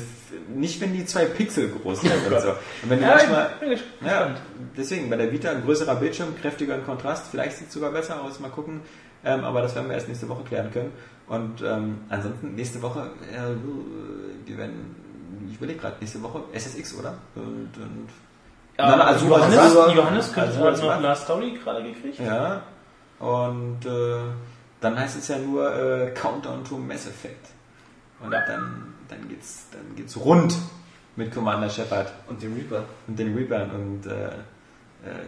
nicht 0.54 0.80
wenn 0.80 0.92
die 0.92 1.04
zwei 1.04 1.24
Pixel 1.24 1.68
groß 1.70 2.02
sind 2.02 2.12
und 2.32 2.40
so. 2.40 2.50
Und 2.50 2.90
wenn 2.90 2.98
du 3.00 3.04
Ja, 3.04 3.16
manchmal, 3.16 3.50
ja, 4.06 4.36
deswegen 4.76 5.10
bei 5.10 5.16
der 5.16 5.32
Vita 5.32 5.50
ein 5.50 5.62
größerer 5.64 5.96
Bildschirm, 5.96 6.36
kräftiger 6.40 6.78
Kontrast, 6.78 7.26
vielleicht 7.32 7.56
sieht 7.58 7.66
es 7.68 7.74
sogar 7.74 7.90
besser 7.90 8.22
aus, 8.22 8.38
mal 8.38 8.48
gucken. 8.50 8.80
Ähm, 9.24 9.42
aber 9.44 9.60
das 9.60 9.74
werden 9.74 9.88
wir 9.88 9.94
erst 9.96 10.08
nächste 10.08 10.28
Woche 10.28 10.44
klären 10.44 10.70
können. 10.72 10.92
Und 11.28 11.62
ähm, 11.62 11.98
ansonsten 12.08 12.54
nächste 12.54 12.80
Woche, 12.80 13.10
äh, 13.32 14.48
wir 14.48 14.56
werden, 14.56 14.94
ich 15.50 15.56
überlege 15.56 15.78
gerade, 15.80 15.96
nächste 16.00 16.22
Woche 16.22 16.42
SSX, 16.54 16.94
oder? 16.98 17.18
Und, 17.34 17.68
und 17.76 18.08
Ja, 18.78 18.96
Na, 18.96 19.04
also 19.04 19.26
Johannes, 19.26 19.56
was? 19.76 19.94
Johannes 19.94 20.32
könnte 20.32 20.50
Also 20.50 20.64
also 20.66 20.82
was? 20.86 20.94
noch 20.96 21.00
Last 21.02 21.24
Story 21.24 21.58
gerade 21.62 21.82
gekriegt. 21.82 22.18
Ja, 22.18 22.62
und 23.18 23.84
äh, 23.84 24.20
dann 24.80 24.98
heißt 24.98 25.18
es 25.18 25.28
ja 25.28 25.38
nur 25.38 25.74
äh, 25.74 26.10
Countdown 26.12 26.64
to 26.64 26.78
Mass 26.78 27.06
Effect. 27.06 27.48
Und 28.22 28.30
dann, 28.32 28.94
dann 29.08 29.28
geht's, 29.28 29.66
dann 29.72 29.94
geht's 29.96 30.16
rund 30.16 30.54
mit 31.16 31.34
Commander 31.34 31.68
Shepard 31.68 32.12
Und 32.28 32.42
den 32.42 32.54
Reaper. 32.54 32.84
und 33.06 33.18
den 33.18 33.34
Reapern 33.36 33.70
und 33.70 34.06
äh, 34.06 34.26
äh, 34.26 34.30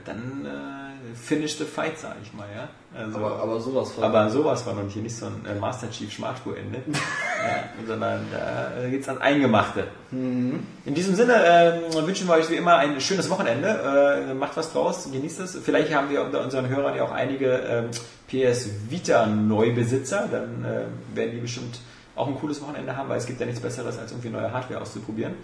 dann 0.04 0.44
äh, 0.44 1.14
finish 1.14 1.56
the 1.56 1.64
fight, 1.64 1.98
sag 1.98 2.16
ich 2.22 2.32
mal, 2.32 2.46
ja. 2.54 2.68
Also, 2.94 3.16
Aber, 3.18 3.42
aber 3.42 3.60
sowas 3.60 3.92
von. 3.92 4.04
aber 4.04 4.28
sowas 4.28 4.66
war 4.66 4.74
noch 4.74 4.90
hier 4.90 5.02
nicht 5.02 5.16
so 5.16 5.26
ein 5.26 5.46
äh, 5.46 5.58
Master 5.58 5.90
Chief 5.90 6.12
Schmartspurende, 6.12 6.82
ja, 6.88 7.64
sondern 7.86 8.26
da 8.30 8.82
äh, 8.82 8.90
geht's 8.90 9.08
an 9.08 9.18
Eingemachte. 9.18 9.86
In 10.10 10.66
diesem 10.84 11.14
Sinne 11.14 11.34
ähm, 11.42 12.06
wünschen 12.06 12.28
wir 12.28 12.34
euch 12.34 12.50
wie 12.50 12.56
immer 12.56 12.76
ein 12.76 13.00
schönes 13.00 13.30
Wochenende. 13.30 14.26
Äh, 14.28 14.34
macht 14.34 14.56
was 14.56 14.72
draus, 14.72 15.08
genießt 15.10 15.40
es. 15.40 15.58
Vielleicht 15.64 15.94
haben 15.94 16.10
wir 16.10 16.22
unter 16.22 16.42
unseren 16.42 16.68
Hörern 16.68 16.94
ja 16.94 17.04
auch 17.04 17.12
einige 17.12 17.48
ähm, 17.50 17.90
PS 18.28 18.68
Vita 18.90 19.26
Neubesitzer. 19.26 20.28
Dann 20.30 20.64
äh, 20.64 21.16
werden 21.16 21.32
die 21.32 21.40
bestimmt 21.40 21.78
auch 22.14 22.28
ein 22.28 22.34
cooles 22.34 22.60
Wochenende 22.60 22.94
haben, 22.94 23.08
weil 23.08 23.16
es 23.16 23.26
gibt 23.26 23.40
ja 23.40 23.46
nichts 23.46 23.62
Besseres, 23.62 23.98
als 23.98 24.10
irgendwie 24.10 24.28
neue 24.28 24.52
Hardware 24.52 24.82
auszuprobieren. 24.82 25.34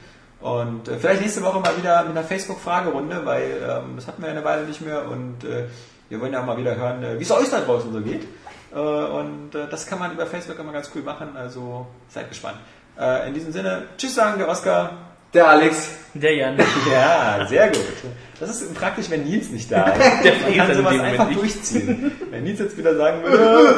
Und 0.40 0.86
äh, 0.88 0.98
vielleicht 0.98 1.20
nächste 1.22 1.42
Woche 1.42 1.58
mal 1.58 1.76
wieder 1.76 2.02
mit 2.02 2.12
einer 2.12 2.22
Facebook-Fragerunde, 2.22 3.22
weil 3.24 3.60
ähm, 3.62 3.96
das 3.96 4.06
hatten 4.06 4.22
wir 4.22 4.28
ja 4.28 4.34
eine 4.36 4.44
Weile 4.44 4.64
nicht 4.66 4.80
mehr 4.80 5.08
und 5.08 5.42
äh, 5.44 5.64
wir 6.08 6.20
wollen 6.20 6.32
ja 6.32 6.40
auch 6.40 6.46
mal 6.46 6.56
wieder 6.56 6.76
hören, 6.76 7.02
äh, 7.02 7.18
wie 7.18 7.24
es 7.24 7.30
euch 7.30 7.50
da 7.50 7.60
draußen 7.60 7.92
so 7.92 8.00
geht. 8.00 8.22
Äh, 8.72 8.78
und 8.78 9.54
äh, 9.54 9.66
das 9.68 9.86
kann 9.86 9.98
man 9.98 10.12
über 10.12 10.26
Facebook 10.26 10.58
immer 10.58 10.72
ganz 10.72 10.90
cool 10.94 11.02
machen, 11.02 11.36
also 11.36 11.86
seid 12.08 12.28
gespannt. 12.28 12.58
Äh, 12.98 13.28
in 13.28 13.34
diesem 13.34 13.52
Sinne, 13.52 13.84
tschüss 13.96 14.14
sagen 14.14 14.38
der 14.38 14.48
Oscar. 14.48 14.92
Der 15.34 15.46
Alex. 15.46 15.90
Der 16.14 16.34
Jan. 16.34 16.56
Ja, 16.90 17.44
sehr 17.46 17.68
gut. 17.68 17.84
Das 18.40 18.48
ist 18.48 18.74
praktisch, 18.74 19.10
wenn 19.10 19.24
Nils 19.24 19.50
nicht 19.50 19.70
da 19.70 19.88
ist. 19.88 20.00
Der 20.24 20.34
Man 20.36 20.54
kann 20.56 20.74
sowas 20.74 21.00
einfach 21.00 21.30
durchziehen. 21.30 22.12
Wenn 22.30 22.44
Nils 22.44 22.60
jetzt 22.60 22.78
wieder 22.78 22.96
sagen 22.96 23.22
würde. 23.24 23.68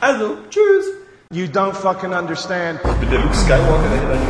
Also, 0.00 0.36
tschüss. 0.48 0.86
You 1.34 1.48
don't 1.48 1.74
fucking 1.74 2.14
understand. 2.14 2.78
Mit 3.00 3.10
der 3.10 3.18
Luke 3.18 3.34
Skywalker, 3.34 3.88
der 3.90 4.02
dann 4.08 4.20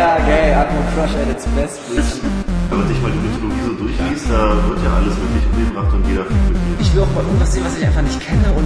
Ja, 0.00 0.16
gay, 0.24 0.54
Atmo 0.54 0.80
Crush 0.94 1.14
at 1.20 1.28
its 1.28 1.44
best, 1.54 1.78
bitch. 1.94 2.22
Wenn 2.70 2.78
man 2.78 2.88
sich 2.88 2.98
mal 3.02 3.10
die 3.10 3.18
Mythologie 3.18 3.60
so 3.66 3.74
durchliest, 3.84 4.30
da 4.30 4.56
wird 4.66 4.82
ja 4.82 4.94
alles 4.96 5.12
wirklich 5.14 5.44
umgebracht 5.52 5.92
und 5.92 6.08
jeder 6.08 6.24
fühlt 6.24 6.40
mit 6.40 6.56
jedem. 6.56 6.80
Ich 6.80 6.94
will 6.94 7.02
auch 7.02 7.12
mal 7.14 7.22
irgendwas 7.22 7.52
sehen, 7.52 7.64
was 7.66 7.76
ich 7.76 7.84
einfach 7.84 8.00
nicht 8.00 8.18
kenne 8.18 8.50
und 8.56 8.64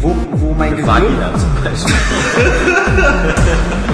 wo, 0.00 0.16
wo 0.40 0.54
mein 0.54 0.70
Gehirn... 0.74 0.86
Vagina 0.88 1.32
zum 1.36 1.52
Beispiel. 1.62 1.94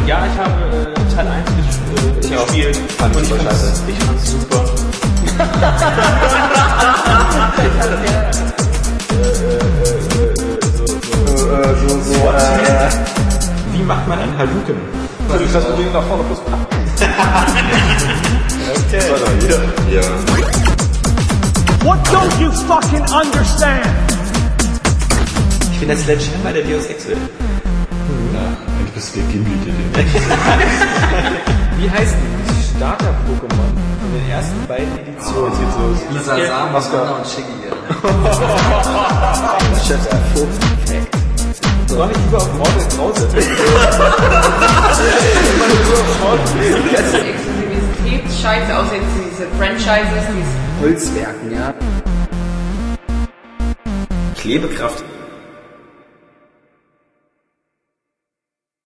Ja, 0.06 0.22
ich 0.24 0.38
habe 0.38 0.54
äh, 0.78 0.94
Teil 1.16 1.26
1 1.26 1.50
ges 1.56 2.30
äh, 2.30 2.36
gespielt. 2.36 2.76
Fand 2.98 3.16
ich 3.16 3.18
und 3.18 3.26
super 3.26 3.42
fand's- 3.42 3.60
scheiße. 3.66 3.82
Ich 3.88 3.98
fand's 3.98 4.30
super. 4.30 4.62
Äh, 11.59 11.74
so, 11.74 11.89
so, 11.89 12.14
äh, 12.14 12.86
Wie 13.72 13.82
macht 13.82 14.06
man 14.06 14.20
ein 14.20 14.39
Haluken? 14.39 14.76
Ich 15.44 15.52
lasse 15.52 15.66
unbedingt 15.66 15.93
nach 15.93 16.05
vorne 16.05 16.22
plus 16.22 16.39
Ja. 19.90 20.02
What 21.85 21.98
don't 22.12 22.39
you 22.40 22.52
fucking 22.52 23.02
understand? 23.10 23.85
Ich 25.72 25.78
bin 25.80 25.89
der 25.89 25.97
Sledgehammer 25.97 26.52
der 26.52 26.62
Deus 26.62 26.86
Ex 26.86 27.09
Welt. 27.09 27.18
Eigentlich 27.18 28.93
bist 28.94 29.16
du 29.16 29.20
der 29.20 29.28
Gimli, 29.32 29.59
der 29.66 29.74
den 29.74 29.93
Wie 31.78 31.90
heißt 31.90 32.14
die 32.14 32.76
Starter-Pokémon 32.76 33.72
von 34.01 34.12
den 34.14 34.30
ersten 34.30 34.64
beiden 34.68 34.97
Editionen? 34.98 35.51
Jetzt 35.51 35.60
geht's 35.60 35.76
los. 35.76 35.98
Lisa 36.12 36.36
Sam. 36.36 36.76
Anna 36.76 37.12
und 37.16 37.26
Shiggy. 37.26 37.59
Chef, 39.86 40.02
Vogt. 40.35 40.59
Soll 41.86 42.10
ich 42.10 42.18
lieber 42.18 42.36
auf 42.38 42.52
Mortal 42.54 42.88
Krause? 42.96 43.28
Das 43.32 43.44
ist 47.04 47.14
Exklusivitätsscheiße, 47.14 48.76
außer 48.76 48.94
jetzt 48.94 49.14
diese 49.16 49.46
Franchises, 49.58 50.24
diese 50.36 50.56
Holzwerken, 50.80 51.52
ja. 51.52 51.74
Klebekraft 54.36 55.04